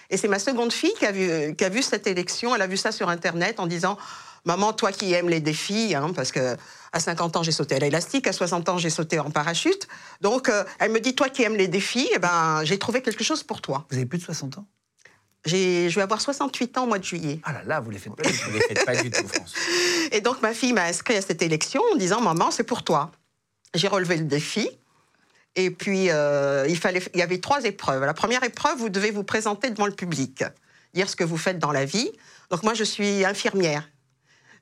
Et 0.09 0.17
c'est 0.17 0.27
ma 0.27 0.39
seconde 0.39 0.73
fille 0.73 0.93
qui 0.97 1.05
a, 1.05 1.11
vu, 1.11 1.55
qui 1.55 1.63
a 1.63 1.69
vu 1.69 1.81
cette 1.81 2.05
élection, 2.07 2.55
elle 2.55 2.61
a 2.61 2.67
vu 2.67 2.77
ça 2.77 2.91
sur 2.91 3.09
Internet 3.09 3.59
en 3.59 3.67
disant 3.67 3.97
Maman, 4.45 4.73
toi 4.73 4.91
qui 4.91 5.13
aimes 5.13 5.30
les 5.30 5.39
défis, 5.39 5.93
hein, 5.95 6.11
parce 6.15 6.31
que 6.31 6.55
à 6.93 6.99
50 6.99 7.38
ans 7.38 7.43
j'ai 7.43 7.51
sauté 7.51 7.76
à 7.76 7.80
l'élastique, 7.80 8.27
à 8.27 8.34
60 8.34 8.68
ans 8.69 8.77
j'ai 8.77 8.89
sauté 8.89 9.19
en 9.19 9.30
parachute. 9.31 9.88
Donc 10.22 10.49
euh, 10.49 10.63
elle 10.80 10.91
me 10.91 10.99
dit 10.99 11.13
Toi 11.15 11.30
qui 11.30 11.43
aimes 11.43 11.55
les 11.55 11.68
défis, 11.68 12.09
eh 12.15 12.19
ben, 12.19 12.61
j'ai 12.63 12.80
trouvé 12.80 13.01
quelque 13.01 13.23
chose 13.23 13.43
pour 13.43 13.61
toi. 13.61 13.85
Vous 13.91 13.97
avez 13.97 14.05
plus 14.05 14.18
de 14.18 14.23
60 14.23 14.57
ans? 14.57 14.65
J'ai- 15.45 15.89
Je 15.89 15.95
vais 15.95 16.01
avoir 16.01 16.22
68 16.22 16.77
ans 16.77 16.84
au 16.84 16.88
mois 16.88 16.99
de 16.99 17.03
juillet. 17.03 17.39
Ah 17.43 17.53
là 17.53 17.63
là, 17.65 17.80
vous 17.80 17.91
les 17.91 17.97
faites 17.99 18.15
pas 18.15 18.23
du 18.23 18.31
tout. 18.38 18.43
Vous 18.45 18.51
ne 18.51 18.55
les 18.57 18.61
faites 18.68 18.85
pas 18.85 18.95
du 18.95 19.09
tout, 19.11 19.27
France. 19.27 19.53
Et 20.11 20.22
donc 20.22 20.41
ma 20.41 20.53
fille 20.53 20.73
m'a 20.73 20.84
inscrit 20.85 21.15
à 21.18 21.22
cette 21.22 21.41
élection 21.41 21.81
en 21.93 21.95
disant 21.95 22.22
Maman, 22.22 22.51
c'est 22.51 22.63
pour 22.63 22.84
toi. 22.84 23.11
J'ai 23.73 23.88
relevé 23.88 24.18
le 24.18 24.26
défi. 24.26 24.69
Et 25.55 25.69
puis, 25.69 26.09
euh, 26.09 26.65
il, 26.69 26.77
fallait, 26.77 27.01
il 27.13 27.19
y 27.19 27.23
avait 27.23 27.39
trois 27.39 27.63
épreuves. 27.65 28.03
La 28.05 28.13
première 28.13 28.41
épreuve, 28.43 28.77
vous 28.77 28.88
devez 28.89 29.11
vous 29.11 29.23
présenter 29.26 29.69
devant 29.69 29.85
le 29.85 29.91
public, 29.91 30.45
dire 30.93 31.09
ce 31.09 31.15
que 31.18 31.26
vous 31.26 31.35
faites 31.38 31.59
dans 31.59 31.73
la 31.73 31.84
vie. 31.84 32.09
Donc 32.49 32.63
moi, 32.63 32.73
je 32.73 32.85
suis 32.85 33.26
infirmière. 33.26 33.89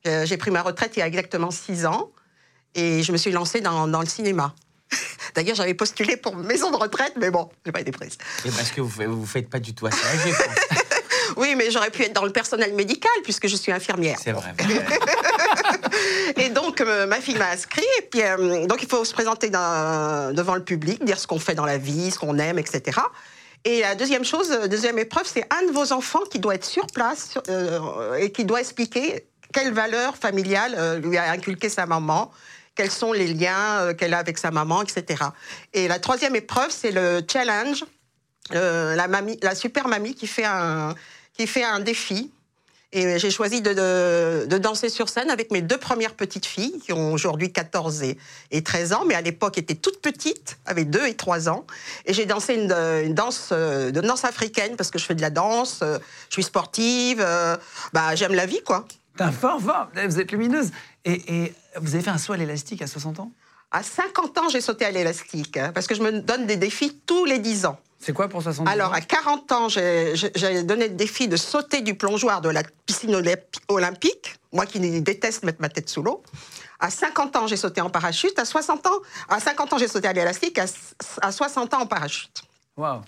Euh, 0.07 0.25
J'ai 0.25 0.37
pris 0.37 0.51
ma 0.51 0.61
retraite 0.61 0.91
il 0.95 0.99
y 0.99 1.03
a 1.03 1.07
exactement 1.07 1.51
six 1.51 1.85
ans 1.85 2.11
et 2.75 3.03
je 3.03 3.11
me 3.11 3.17
suis 3.17 3.31
lancée 3.31 3.61
dans, 3.61 3.87
dans 3.87 3.99
le 4.01 4.07
cinéma. 4.07 4.53
D'ailleurs, 5.35 5.55
j'avais 5.55 5.73
postulé 5.73 6.17
pour 6.17 6.35
maison 6.35 6.71
de 6.71 6.77
retraite, 6.77 7.13
mais 7.19 7.29
bon, 7.31 7.49
j'ai 7.65 7.71
pas 7.71 7.81
été 7.81 7.91
prise. 7.91 8.17
Et 8.45 8.49
parce 8.51 8.71
que 8.71 8.81
vous 8.81 9.01
ne 9.01 9.07
vous 9.07 9.25
faites 9.25 9.49
pas 9.49 9.59
du 9.59 9.73
tout 9.75 9.85
assez 9.87 10.05
âgé. 10.05 10.33
Oui, 11.37 11.53
mais 11.55 11.69
j'aurais 11.69 11.91
pu 11.91 12.01
être 12.03 12.11
dans 12.13 12.25
le 12.25 12.31
personnel 12.31 12.73
médical 12.73 13.11
puisque 13.23 13.47
je 13.47 13.55
suis 13.55 13.71
infirmière. 13.71 14.17
C'est 14.21 14.31
vrai. 14.31 14.51
Et 16.37 16.49
donc, 16.49 16.81
euh, 16.81 17.05
ma 17.05 17.21
fille 17.21 17.37
m'a 17.37 17.51
inscrit. 17.51 17.85
Et 17.99 18.01
puis, 18.03 18.21
euh, 18.23 18.65
donc, 18.65 18.81
il 18.81 18.89
faut 18.89 19.05
se 19.05 19.13
présenter 19.13 19.49
dans- 19.49 20.33
devant 20.33 20.55
le 20.55 20.63
public, 20.63 21.03
dire 21.05 21.19
ce 21.19 21.27
qu'on 21.27 21.39
fait 21.39 21.55
dans 21.55 21.65
la 21.67 21.77
vie, 21.77 22.11
ce 22.11 22.19
qu'on 22.19 22.37
aime, 22.39 22.57
etc. 22.59 22.99
Et 23.63 23.81
la 23.81 23.95
deuxième 23.95 24.25
chose, 24.25 24.51
euh, 24.51 24.67
deuxième 24.67 24.97
épreuve, 24.99 25.29
c'est 25.31 25.45
un 25.53 25.67
de 25.67 25.71
vos 25.71 25.93
enfants 25.93 26.23
qui 26.31 26.39
doit 26.39 26.55
être 26.55 26.65
sur 26.65 26.87
place 26.87 27.35
euh, 27.47 28.15
et 28.15 28.31
qui 28.31 28.43
doit 28.43 28.59
expliquer 28.61 29.27
quelles 29.53 29.73
valeurs 29.73 30.15
familiales 30.15 30.75
euh, 30.77 30.99
lui 30.99 31.17
a 31.17 31.31
inculqué 31.31 31.69
sa 31.69 31.85
maman, 31.85 32.31
quels 32.75 32.91
sont 32.91 33.13
les 33.13 33.27
liens 33.27 33.79
euh, 33.79 33.93
qu'elle 33.93 34.13
a 34.13 34.19
avec 34.19 34.37
sa 34.37 34.51
maman, 34.51 34.81
etc. 34.81 35.23
Et 35.73 35.87
la 35.87 35.99
troisième 35.99 36.35
épreuve, 36.35 36.71
c'est 36.71 36.91
le 36.91 37.21
challenge, 37.31 37.85
euh, 38.53 38.95
la, 38.95 39.55
super 39.55 39.87
mamie 39.87 40.15
qui 40.15 40.27
fait 40.27 40.45
un, 40.45 40.95
qui 41.33 41.47
fait 41.47 41.63
un 41.63 41.79
défi. 41.79 42.31
Et 42.91 43.19
j'ai 43.19 43.29
choisi 43.29 43.61
de, 43.61 44.47
danser 44.57 44.89
sur 44.89 45.09
scène 45.09 45.29
avec 45.29 45.51
mes 45.51 45.61
deux 45.61 45.77
premières 45.77 46.15
petites 46.15 46.47
filles, 46.47 46.79
qui 46.83 46.91
ont 46.91 47.13
aujourd'hui 47.13 47.53
14 47.53 48.01
et, 48.01 48.17
et 48.49 48.63
13 48.63 48.93
ans, 48.93 49.03
mais 49.05 49.13
à 49.13 49.21
l'époque 49.21 49.59
étaient 49.59 49.75
toutes 49.75 50.01
petites, 50.01 50.57
avaient 50.65 50.85
2 50.85 51.05
et 51.05 51.13
3 51.13 51.49
ans. 51.49 51.67
Et 52.07 52.15
j'ai 52.15 52.25
dansé 52.25 52.55
une, 52.55 53.13
danse, 53.13 53.53
africaine, 54.23 54.75
parce 54.75 54.89
que 54.89 54.97
je 54.97 55.05
fais 55.05 55.13
de 55.13 55.21
la 55.21 55.29
danse, 55.29 55.81
je 55.83 56.33
suis 56.33 56.41
sportive, 56.41 57.23
bah, 57.93 58.15
j'aime 58.15 58.33
la 58.33 58.47
vie, 58.47 58.63
quoi. 58.65 58.87
Putain, 59.19 59.31
fort, 59.33 59.59
fort. 59.59 59.89
Vous 60.07 60.19
êtes 60.21 60.31
lumineuse. 60.31 60.71
Et, 61.03 61.43
et 61.43 61.53
vous 61.75 61.93
avez 61.93 62.01
fait 62.03 62.09
un 62.09 62.17
saut 62.17 62.31
à 62.31 62.37
l'élastique 62.37 62.81
à 62.81 62.87
60 62.87 63.19
ans? 63.19 63.31
À 63.69 63.83
50 63.83 64.37
ans, 64.37 64.47
j'ai 64.49 64.61
sauté 64.61 64.85
à 64.85 64.91
l'élastique, 64.91 65.57
hein, 65.57 65.71
parce 65.73 65.87
que 65.87 65.93
je 65.93 66.01
me 66.01 66.21
donne 66.21 66.47
des 66.47 66.55
défis 66.55 67.01
tous 67.05 67.25
les 67.25 67.37
10 67.37 67.65
ans. 67.65 67.77
C'est 67.99 68.13
quoi 68.13 68.29
pour 68.29 68.41
60 68.41 68.65
Alors, 68.69 68.91
ans 68.91 68.93
à 68.93 69.01
40 69.01 69.51
ans, 69.51 69.67
j'ai 69.67 70.63
donné 70.63 70.87
le 70.87 70.95
défi 70.95 71.27
de 71.27 71.35
sauter 71.35 71.81
du 71.81 71.95
plongeoir 71.95 72.39
de 72.39 72.47
la 72.49 72.63
piscine 72.85 73.13
olympi- 73.13 73.59
olympique, 73.67 74.37
moi 74.53 74.65
qui 74.65 74.79
déteste 75.01 75.43
mettre 75.43 75.59
ma 75.59 75.67
tête 75.67 75.89
sous 75.89 76.01
l'eau. 76.01 76.23
À 76.79 76.89
50 76.89 77.35
ans, 77.35 77.45
j'ai 77.47 77.57
sauté 77.57 77.81
en 77.81 77.89
parachute. 77.89 78.39
À 78.39 78.45
60 78.45 78.87
ans, 78.87 78.99
à 79.27 79.41
50 79.41 79.73
ans, 79.73 79.77
j'ai 79.77 79.89
sauté 79.89 80.07
à 80.07 80.13
l'élastique. 80.13 80.57
À, 80.59 80.65
à 81.21 81.31
60 81.33 81.73
ans, 81.73 81.81
en 81.81 81.85
parachute. 81.87 82.41
Waouh. 82.77 83.01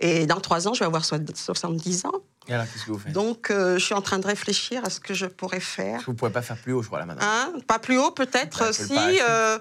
Et 0.00 0.26
dans 0.26 0.40
3 0.40 0.68
ans, 0.68 0.74
je 0.74 0.80
vais 0.80 0.84
avoir 0.86 1.04
so- 1.04 1.16
70 1.34 2.04
ans. 2.06 2.12
Et 2.48 2.54
alors, 2.54 2.66
qu'est-ce 2.72 2.84
que 2.86 2.92
vous 2.92 2.98
faites? 2.98 3.12
Donc, 3.12 3.50
euh, 3.50 3.78
je 3.78 3.84
suis 3.84 3.94
en 3.94 4.00
train 4.00 4.18
de 4.18 4.26
réfléchir 4.26 4.82
à 4.84 4.90
ce 4.90 5.00
que 5.00 5.12
je 5.12 5.26
pourrais 5.26 5.60
faire. 5.60 6.00
Vous 6.06 6.12
ne 6.12 6.16
pouvez 6.16 6.30
pas 6.30 6.42
faire 6.42 6.56
plus 6.56 6.72
haut, 6.72 6.82
je 6.82 6.86
crois, 6.86 7.00
là, 7.00 7.06
maintenant? 7.06 7.24
Hein? 7.26 7.52
Pas 7.66 7.78
plus 7.78 7.98
haut, 7.98 8.10
peut-être, 8.12 8.60
Bah, 8.60 8.72
si. 8.72 9.20
euh, 9.28 9.58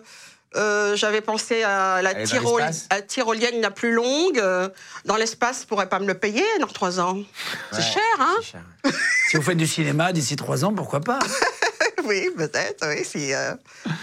euh, 0.55 0.95
J'avais 0.95 1.21
pensé 1.21 1.63
à 1.63 2.01
la 2.01 2.13
tyrol- 2.13 2.61
à 2.89 3.01
tyrolienne 3.01 3.61
la 3.61 3.71
plus 3.71 3.91
longue. 3.93 4.41
dans 5.05 5.15
l'espace, 5.17 5.61
je 5.63 5.67
pourrais 5.67 5.89
pas 5.89 5.99
me 5.99 6.07
le 6.07 6.13
payer 6.17 6.45
dans 6.61 6.67
trois 6.67 6.99
ans. 6.99 7.17
C'est 7.71 7.81
cher, 7.81 8.01
hein? 8.19 8.35
C'est 8.41 8.51
cher. 8.51 8.63
Si 9.29 9.37
vous 9.37 9.43
faites 9.43 9.57
du 9.57 9.67
cinéma 9.67 10.13
d'ici 10.13 10.35
3 10.35 10.63
ans, 10.63 10.73
pourquoi 10.73 11.01
pas? 11.01 11.19
Oui, 12.07 12.29
peut-être, 12.35 12.87
oui. 12.87 13.03
Si, 13.05 13.33
euh, 13.33 13.53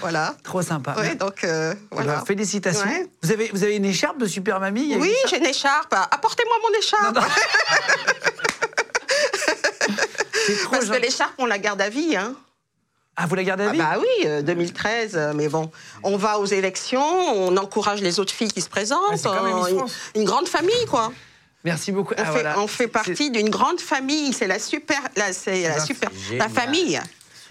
voilà. 0.01 0.35
Trop 0.45 0.63
sympa. 0.63 0.95
Oui, 0.99 1.17
donc, 1.17 1.43
euh, 1.45 1.75
voilà. 1.91 2.23
félicitations. 2.27 2.87
Ouais. 2.87 3.09
Vous, 3.23 3.33
avez, 3.33 3.51
vous 3.53 3.63
avez 3.65 3.77
une 3.77 3.85
écharpe 3.85 4.19
de 4.19 4.27
Super 4.27 4.61
Mamie 4.61 4.95
Oui, 4.97 5.15
j'ai 5.29 5.39
une 5.39 5.47
écharpe. 5.47 5.95
Apportez-moi 6.11 6.57
mon 6.63 6.79
écharpe. 6.79 7.19
C'est 10.47 10.57
trop 10.63 10.71
Parce 10.73 10.85
que 10.85 10.89
gentil. 10.95 11.01
l'écharpe, 11.01 11.33
on 11.39 11.47
la 11.47 11.59
garde 11.59 11.81
à 11.81 11.89
vie. 11.89 12.17
Hein. 12.17 12.35
Ah, 13.17 13.27
vous 13.27 13.35
la 13.35 13.45
gardez 13.45 13.65
à 13.65 13.69
Ah 13.69 13.73
vie 13.73 13.79
bah 13.79 13.97
oui, 13.99 14.27
euh, 14.27 14.43
2013, 14.43 15.13
euh, 15.15 15.33
mais 15.35 15.49
bon, 15.49 15.71
on 16.03 16.17
va 16.17 16.39
aux 16.41 16.47
élections, 16.47 17.01
on 17.01 17.57
encourage 17.57 18.01
les 18.03 18.19
autres 18.19 18.33
filles 18.35 18.51
qui 18.51 18.61
se 18.61 18.69
présentent. 18.69 19.13
Miss 19.13 19.25
euh, 19.25 19.81
une, 20.17 20.25
grande 20.25 20.49
famille, 20.49 20.85
quoi. 20.91 21.13
Merci 21.63 21.93
beaucoup. 21.93 22.13
On, 22.19 22.21
Ah, 22.21 22.25
fait, 22.27 22.31
voilà. 22.33 22.59
on 22.59 22.67
fait 22.67 22.89
partie 22.89 23.31
d'une 23.31 23.51
grande 23.51 23.81
famille. 23.81 24.33
C'est 24.33 24.49
la 24.49 24.59
super, 24.59 25.01
la, 25.17 25.33
super, 25.33 26.11
la 26.33 26.49
famille, 26.49 27.01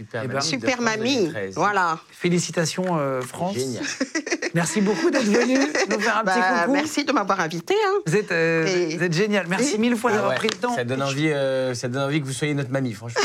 Super 0.06 0.24
Eh 0.24 0.28
ben, 0.28 0.34
mamie 0.34 0.40
de 0.46 0.50
super 0.50 0.74
France 0.76 0.86
mamie. 0.86 1.16
2013. 1.18 1.56
Voilà. 1.56 2.00
Félicitations, 2.12 2.86
euh, 3.00 3.22
France. 3.22 3.56
Génial. 3.56 3.84
Merci 4.54 4.82
beaucoup 4.82 5.10
d'être 5.10 5.24
venu 5.24 5.58
nous 5.90 6.00
faire 6.00 6.18
un 6.18 6.24
petit 6.26 6.40
Bah, 6.40 6.60
coucou. 6.66 6.74
merci 6.74 7.04
de 7.06 7.12
m'avoir 7.12 7.40
invité. 7.40 7.74
hein. 7.88 7.94
Vous 8.06 8.16
êtes, 8.16 8.32
euh, 8.32 8.68
Et- 8.68 8.96
vous 8.98 9.04
êtes 9.04 9.14
génial. 9.14 9.48
Merci 9.48 9.76
et- 9.76 9.78
mille 9.80 9.96
fois 9.98 10.12
Ah 10.12 10.16
d'avoir 10.16 10.32
ouais, 10.34 10.38
pris 10.38 10.50
le 10.50 10.58
temps. 10.58 10.76
Ça 10.76 10.84
donne 10.84 11.02
envie, 11.02 11.30
euh, 11.32 11.74
ça 11.74 11.88
donne 11.88 12.04
envie 12.04 12.22
que 12.22 12.26
vous 12.28 12.34
soyez 12.34 12.54
notre 12.54 12.70
mamie, 12.70 12.94
franchement. 12.94 13.20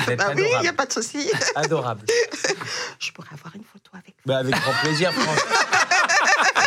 Vous 0.00 0.10
êtes 0.10 0.18
Bah 0.18 0.24
oui, 0.34 0.38
il 0.38 0.44
adorable. 0.46 0.62
n'y 0.62 0.68
a 0.68 0.72
pas 0.72 0.86
de 0.86 0.92
souci. 0.92 1.30
Adorable. 1.54 2.00
Je 2.98 3.12
pourrais 3.12 3.28
avoir 3.32 3.54
une 3.54 3.62
photo 3.62 3.90
avec 3.94 4.14
Bah, 4.26 4.38
avec 4.38 4.56
grand 4.56 4.72
plaisir, 4.82 5.12
France. 5.12 5.38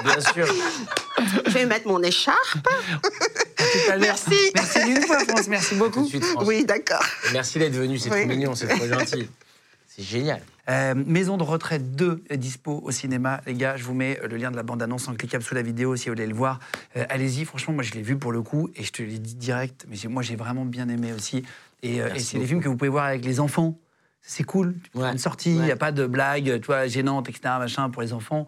Bien 0.06 0.22
sûr. 0.22 0.46
vous. 0.46 1.24
Je 1.48 1.52
vais 1.52 1.66
mettre 1.66 1.88
mon 1.88 2.02
écharpe. 2.02 2.68
Merci. 4.00 4.36
Merci 4.56 4.80
mille 4.86 5.06
fois, 5.06 5.20
France. 5.28 5.48
Merci 5.50 5.76
beaucoup. 5.76 6.06
suite, 6.08 6.24
France. 6.24 6.44
Oui, 6.48 6.64
d'accord. 6.66 7.04
Merci 7.34 7.60
d'être 7.60 7.74
venu, 7.76 7.98
c'est 8.00 8.10
Oui. 8.12 8.20
trop 8.22 8.30
mignon, 8.30 8.56
c'est 8.56 8.68
trop 8.68 8.88
gentil. 8.88 9.28
C'est 9.96 10.04
génial. 10.04 10.42
Euh, 10.68 10.94
Maison 10.96 11.38
de 11.38 11.44
retraite 11.44 11.96
2 11.96 12.24
est 12.30 12.38
dispo 12.38 12.82
au 12.84 12.92
cinéma. 12.92 13.40
Les 13.46 13.54
gars, 13.54 13.78
je 13.78 13.84
vous 13.84 13.94
mets 13.94 14.20
le 14.28 14.36
lien 14.36 14.52
de 14.52 14.58
la 14.58 14.64
bande-annonce 14.64 15.08
en 15.08 15.14
cliquable 15.14 15.44
sous 15.44 15.56
la 15.56 15.62
vidéo 15.62 15.96
si 15.96 16.10
vous 16.10 16.16
voulez 16.16 16.28
le 16.28 16.34
voir. 16.36 16.60
Euh, 16.98 17.06
Allez-y, 17.08 17.46
franchement, 17.46 17.74
moi 17.74 17.84
je 17.84 17.94
l'ai 17.94 18.02
vu 18.02 18.18
pour 18.18 18.32
le 18.34 18.42
coup 18.42 18.70
et 18.76 18.84
je 18.84 18.92
te 18.92 19.02
l'ai 19.02 19.20
dit 19.20 19.36
direct, 19.36 19.86
mais 19.88 19.96
moi 20.10 20.22
j'ai 20.22 20.36
vraiment 20.36 20.66
bien 20.66 20.90
aimé 20.90 21.14
aussi. 21.14 21.44
Et, 21.82 22.02
euh, 22.02 22.10
c'est 22.18 22.40
des 22.40 22.46
films 22.48 22.62
que 22.62 22.68
vous 22.68 22.76
pouvez 22.76 22.90
voir 22.90 23.06
avec 23.06 23.24
les 23.24 23.40
enfants. 23.40 23.78
C'est 24.22 24.44
cool. 24.44 24.76
Ouais. 24.96 25.12
une 25.12 25.18
sortie, 25.18 25.56
il 25.56 25.62
n'y 25.62 25.72
a 25.72 25.76
pas 25.78 25.92
de 25.92 26.06
blagues 26.08 26.60
tu 26.60 26.66
vois, 26.66 26.88
gênantes, 26.88 27.30
etc. 27.30 27.42
Machin, 27.60 27.90
pour 27.90 28.02
les 28.02 28.12
enfants. 28.12 28.48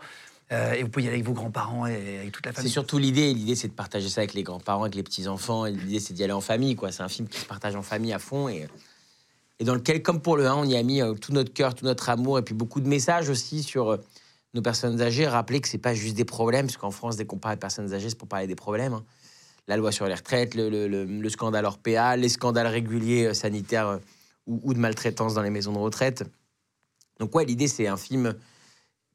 Euh, 0.52 0.74
et 0.74 0.82
vous 0.84 0.90
pouvez 0.90 1.04
y 1.04 1.08
aller 1.08 1.16
avec 1.18 1.26
vos 1.28 1.34
grands-parents 1.34 1.86
et 1.88 2.20
avec 2.20 2.32
toute 2.32 2.46
la 2.46 2.52
C'est 2.52 2.58
famille. 2.58 2.72
surtout 2.72 2.98
l'idée. 2.98 3.34
L'idée, 3.34 3.56
c'est 3.56 3.68
de 3.68 3.74
partager 3.74 4.10
ça 4.10 4.22
avec 4.22 4.34
les 4.34 4.44
grands-parents, 4.44 4.84
avec 4.84 4.96
les 4.96 5.04
petits-enfants. 5.04 5.66
Et 5.66 5.72
L'idée, 5.74 6.00
c'est 6.00 6.14
d'y 6.14 6.24
aller 6.24 6.34
en 6.34 6.42
famille. 6.42 6.76
quoi. 6.76 6.92
C'est 6.92 7.04
un 7.04 7.10
film 7.10 7.28
qui 7.28 7.40
se 7.40 7.46
partage 7.46 7.76
en 7.76 7.82
famille 7.84 8.14
à 8.14 8.20
fond. 8.20 8.48
Et, 8.50 8.66
et 9.60 9.64
dans 9.64 9.74
lequel, 9.76 10.04
comme 10.04 10.22
pour 10.22 10.38
le 10.38 10.46
1, 10.48 10.56
on 10.56 10.64
y 10.66 10.76
a 10.76 10.84
mis 10.84 11.02
euh, 11.02 11.14
tout 11.14 11.34
notre 11.34 11.52
cœur, 11.54 11.74
tout 11.74 11.86
notre 11.86 12.10
amour. 12.10 12.38
Et 12.40 12.42
puis 12.44 12.54
beaucoup 12.54 12.80
de 12.80 12.88
messages 12.88 13.30
aussi 13.30 13.64
sur 13.64 13.90
euh, 13.94 13.98
nos 14.54 14.62
personnes 14.62 15.02
âgées. 15.02 15.28
Rappeler 15.28 15.62
que 15.62 15.68
c'est 15.68 15.78
pas 15.80 15.94
juste 15.96 16.16
des 16.16 16.26
problèmes. 16.26 16.68
Parce 16.68 16.78
qu'en 16.78 16.92
France, 16.92 17.16
dès 17.16 17.26
qu'on 17.26 17.38
parle 17.40 17.56
de 17.56 17.60
personnes 17.60 17.92
âgées, 17.94 18.10
c'est 18.10 18.18
pour 18.18 18.28
parler 18.28 18.48
des 18.48 18.56
problèmes. 18.56 18.94
hein. 18.94 19.04
La 19.68 19.76
loi 19.76 19.92
sur 19.92 20.06
les 20.06 20.14
retraites, 20.14 20.56
le, 20.56 20.70
le- 20.70 20.88
le- 20.88 21.04
le 21.06 21.30
scandale 21.30 21.66
Orpea, 21.66 22.16
les 22.18 22.30
scandales 22.30 22.68
réguliers 22.68 23.26
euh, 23.26 23.34
sanitaires 23.34 24.00
ou, 24.46 24.74
de 24.74 24.80
maltraitance 24.80 25.34
dans 25.34 25.42
les 25.42 25.50
maisons 25.50 25.74
de 25.74 25.80
retraite. 25.80 26.24
Donc, 27.20 27.36
ouais, 27.36 27.44
l'idée, 27.44 27.68
c'est 27.68 27.88
un 27.88 27.98
film 27.98 28.36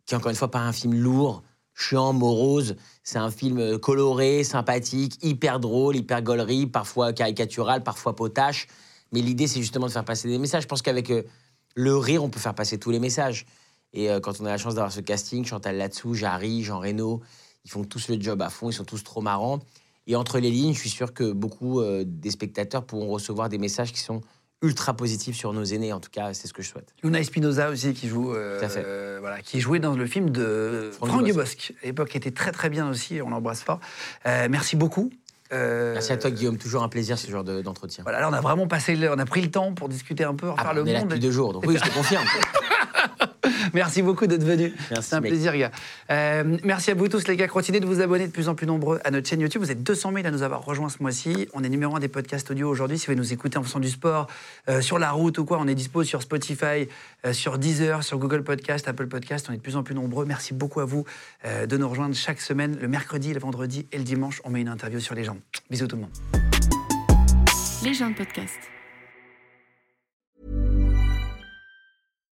qui 0.05 0.15
encore 0.17 0.31
une 0.31 0.37
fois 0.37 0.51
pas 0.51 0.59
un 0.59 0.73
film 0.73 0.95
lourd, 0.95 1.43
chiant, 1.75 2.13
morose. 2.13 2.75
C'est 3.05 3.19
un 3.19 3.31
film 3.31 3.79
coloré, 3.79 4.43
sympathique, 4.45 5.17
hyper 5.25 5.61
drôle, 5.61 5.97
hyper 5.97 6.21
gaulerie, 6.21 6.67
parfois 6.67 7.13
caricatural, 7.13 7.83
parfois 7.85 8.15
potache. 8.17 8.67
Mais 9.13 9.21
l'idée, 9.21 9.47
c'est 9.47 9.61
justement 9.61 9.87
de 9.87 9.93
faire 9.93 10.05
passer 10.05 10.29
des 10.29 10.39
messages. 10.39 10.63
Je 10.63 10.69
pense 10.69 10.83
qu'avec 10.83 11.11
euh, 11.11 11.23
le 11.75 11.97
rire, 11.97 12.25
on 12.25 12.31
peut 12.31 12.41
faire 12.41 12.55
passer 12.55 12.79
tous 12.79 12.91
les 12.91 12.99
messages. 12.99 13.47
Et 13.93 14.11
euh, 14.11 14.21
quand 14.21 14.41
on 14.41 14.47
a 14.47 14.51
la 14.51 14.59
chance 14.59 14.75
d'avoir 14.75 14.93
ce 14.93 15.01
casting, 15.01 15.45
Chantal 15.45 15.77
Latsou, 15.77 16.15
Jarry, 16.15 16.63
Jean 16.63 16.81
Reno, 16.81 17.21
ils 17.65 17.71
font 17.71 17.85
tous 17.85 18.09
le 18.09 18.21
job 18.21 18.41
à 18.43 18.49
fond, 18.51 18.71
ils 18.71 18.75
sont 18.75 18.85
tous 18.85 19.05
trop 19.05 19.21
marrants. 19.21 19.61
Et 20.07 20.17
entre 20.17 20.39
les 20.39 20.51
lignes, 20.51 20.75
je 20.75 20.81
suis 20.81 20.91
sûr 20.91 21.15
que 21.15 21.31
beaucoup 21.33 21.81
euh, 21.81 22.05
des 22.07 22.31
spectateurs 22.31 22.85
pourront 22.85 23.09
recevoir 23.09 23.49
des 23.49 23.59
messages 23.59 23.93
qui 23.93 24.01
sont 24.01 24.21
ultra 24.61 24.95
positifs 24.95 25.37
sur 25.37 25.53
nos 25.53 25.65
aînés. 25.65 25.93
En 25.93 26.01
tout 26.01 26.11
cas, 26.11 26.35
c'est 26.35 26.49
ce 26.49 26.53
que 26.53 26.63
je 26.63 26.69
souhaite. 26.69 26.95
Luna 27.03 27.21
Espinoza 27.21 27.71
aussi 27.71 27.95
qui 27.95 28.09
joue, 28.09 28.33
euh, 28.33 28.59
Tout 28.59 28.65
à 28.65 28.69
fait. 28.69 28.83
euh, 28.85 29.19
voilà, 29.21 29.43
qui 29.43 29.61
jouait 29.61 29.81
dans 29.81 29.95
le 29.95 30.07
film 30.07 30.31
de 30.31 30.91
Franck 30.95 31.11
Franck 31.11 31.25
Dubosc. 31.25 31.73
À 31.83 31.87
l'époque, 31.87 32.11
qui 32.11 32.17
était 32.17 32.31
très 32.31 32.53
très 32.53 32.71
bien 32.71 32.89
aussi. 32.89 33.21
On 33.23 33.31
l'embrasse 33.31 33.63
fort. 33.63 33.81
Merci 34.25 34.77
beaucoup. 34.77 35.11
Euh, 35.53 35.93
Merci 35.95 36.13
à 36.13 36.17
toi, 36.17 36.31
Guillaume. 36.31 36.57
Toujours 36.57 36.83
un 36.83 36.89
plaisir, 36.89 37.19
ce 37.19 37.31
genre 37.31 37.45
de- 37.45 37.61
d'entretien. 37.63 38.03
Voilà, 38.05 38.21
là, 38.21 38.29
on 38.31 38.33
a 38.33 38.41
vraiment 38.41 38.67
passé, 38.67 38.97
le- 38.97 39.11
on 39.13 39.19
a 39.19 39.25
pris 39.27 39.43
le 39.43 39.51
temps 39.51 39.73
pour 39.75 39.89
discuter 39.89 40.25
un 40.25 40.35
peu, 40.35 40.49
refaire 40.49 40.67
Ah, 40.71 40.73
le 40.75 40.83
on 40.83 40.87
est 40.87 40.93
là 40.93 41.01
monde. 41.01 41.09
depuis 41.09 41.21
deux 41.21 41.31
jours, 41.31 41.53
donc 41.53 41.65
oui, 41.67 41.77
je 41.79 41.89
te 41.89 41.95
confirme. 41.95 42.25
Merci 43.75 44.03
beaucoup 44.03 44.27
d'être 44.27 44.45
venu. 44.45 44.73
Merci, 44.91 45.09
C'est 45.09 45.17
un 45.17 45.21
mec. 45.21 45.31
plaisir, 45.31 45.57
gars. 45.57 45.71
Euh, 46.11 46.59
merci 46.65 46.91
à 46.91 46.95
vous 46.95 47.09
tous, 47.09 47.27
les 47.27 47.37
gars. 47.37 47.49
Continuez 47.49 47.81
de 47.81 47.87
vous 47.87 48.01
abonner 48.01 48.27
de 48.27 48.33
plus 48.33 48.49
en 48.49 48.55
plus 48.55 48.67
nombreux 48.67 49.01
à 49.05 49.11
notre 49.11 49.29
chaîne 49.29 49.41
YouTube. 49.41 49.63
Vous 49.63 49.71
êtes 49.71 49.83
200 49.83 50.13
000 50.15 50.27
à 50.27 50.31
nous 50.31 50.43
avoir 50.43 50.65
rejoints 50.65 50.89
ce 50.89 51.03
mois-ci. 51.03 51.49
On 51.53 51.65
est 51.65 51.69
numéro 51.69 51.97
un 51.97 52.01
des 52.01 52.09
podcasts 52.09 52.51
audio 52.51 52.69
aujourd'hui. 52.69 52.99
Si 52.99 53.07
vous 53.07 53.13
voulez 53.13 53.21
nous 53.21 53.33
écouter 53.33 53.59
en 53.59 53.63
faisant 53.63 53.81
du 53.81 53.91
sport, 53.91 54.29
euh, 54.69 54.81
sur 54.81 54.99
la 54.99 55.11
route 55.11 55.39
ou 55.39 55.45
quoi, 55.45 55.59
on 55.61 55.67
est 55.67 55.75
dispo 55.75 56.05
sur 56.05 56.23
Spotify, 56.23 56.89
euh, 57.25 57.33
sur 57.33 57.59
Deezer, 57.59 58.03
sur 58.05 58.19
Google 58.19 58.45
Podcast, 58.45 58.87
Apple 58.89 59.09
Podcast. 59.09 59.47
On 59.49 59.53
est 59.53 59.57
de 59.57 59.63
plus 59.63 59.77
en 59.77 59.83
plus 59.83 59.95
nombreux. 59.95 60.25
Merci 60.25 60.55
beaucoup 60.55 60.81
à 60.81 60.85
vous 60.85 61.05
euh, 61.45 61.67
de 61.67 61.77
nous 61.77 61.89
rejoindre 61.89 62.15
chaque 62.15 62.41
semaine, 62.41 62.79
le 62.81 62.89
mercredi, 62.89 63.33
le 63.35 63.41
vendredi 63.41 63.87
et 63.93 63.99
le 63.99 64.05
dimanche. 64.05 64.41
On 64.45 64.51
met 64.51 64.61
une 64.61 64.69
interview 64.69 65.01
sur 65.01 65.15
les 65.15 65.25
gens. 65.25 65.37
Bisous 65.71 65.87
tout 65.89 65.97
le 65.97 66.03
monde. 66.03 66.11
Les 67.85 67.95
gens 67.95 68.11
de 68.11 68.15
podcast. 68.15 68.59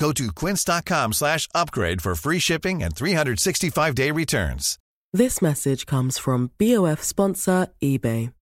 Go 0.00 0.12
to 0.12 0.32
quince.com 0.32 1.12
slash 1.12 1.46
upgrade 1.54 2.00
for 2.00 2.14
free 2.14 2.38
shipping 2.38 2.82
and 2.82 2.94
365-day 2.94 4.10
returns. 4.10 4.78
This 5.12 5.42
message 5.42 5.84
comes 5.84 6.16
from 6.16 6.52
BOF 6.58 7.02
sponsor 7.02 7.66
eBay. 7.82 8.32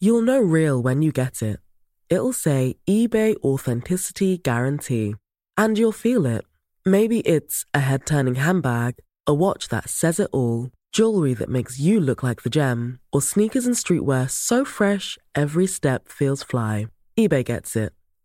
You'll 0.00 0.22
know 0.22 0.40
real 0.40 0.82
when 0.82 1.00
you 1.02 1.12
get 1.12 1.42
it. 1.42 1.60
It'll 2.08 2.32
say 2.32 2.74
eBay 2.88 3.36
Authenticity 3.44 4.38
Guarantee. 4.38 5.14
And 5.56 5.78
you'll 5.78 5.92
feel 5.92 6.26
it. 6.26 6.44
Maybe 6.84 7.20
it's 7.20 7.64
a 7.72 7.80
head 7.80 8.04
turning 8.04 8.34
handbag, 8.34 8.94
a 9.28 9.34
watch 9.34 9.68
that 9.68 9.88
says 9.88 10.18
it 10.18 10.30
all, 10.32 10.70
jewelry 10.92 11.34
that 11.34 11.48
makes 11.48 11.78
you 11.78 12.00
look 12.00 12.24
like 12.24 12.42
the 12.42 12.50
gem, 12.50 12.98
or 13.12 13.22
sneakers 13.22 13.66
and 13.66 13.76
streetwear 13.76 14.28
so 14.28 14.64
fresh 14.64 15.18
every 15.36 15.68
step 15.68 16.08
feels 16.08 16.42
fly. 16.42 16.88
eBay 17.16 17.44
gets 17.44 17.76
it. 17.76 17.92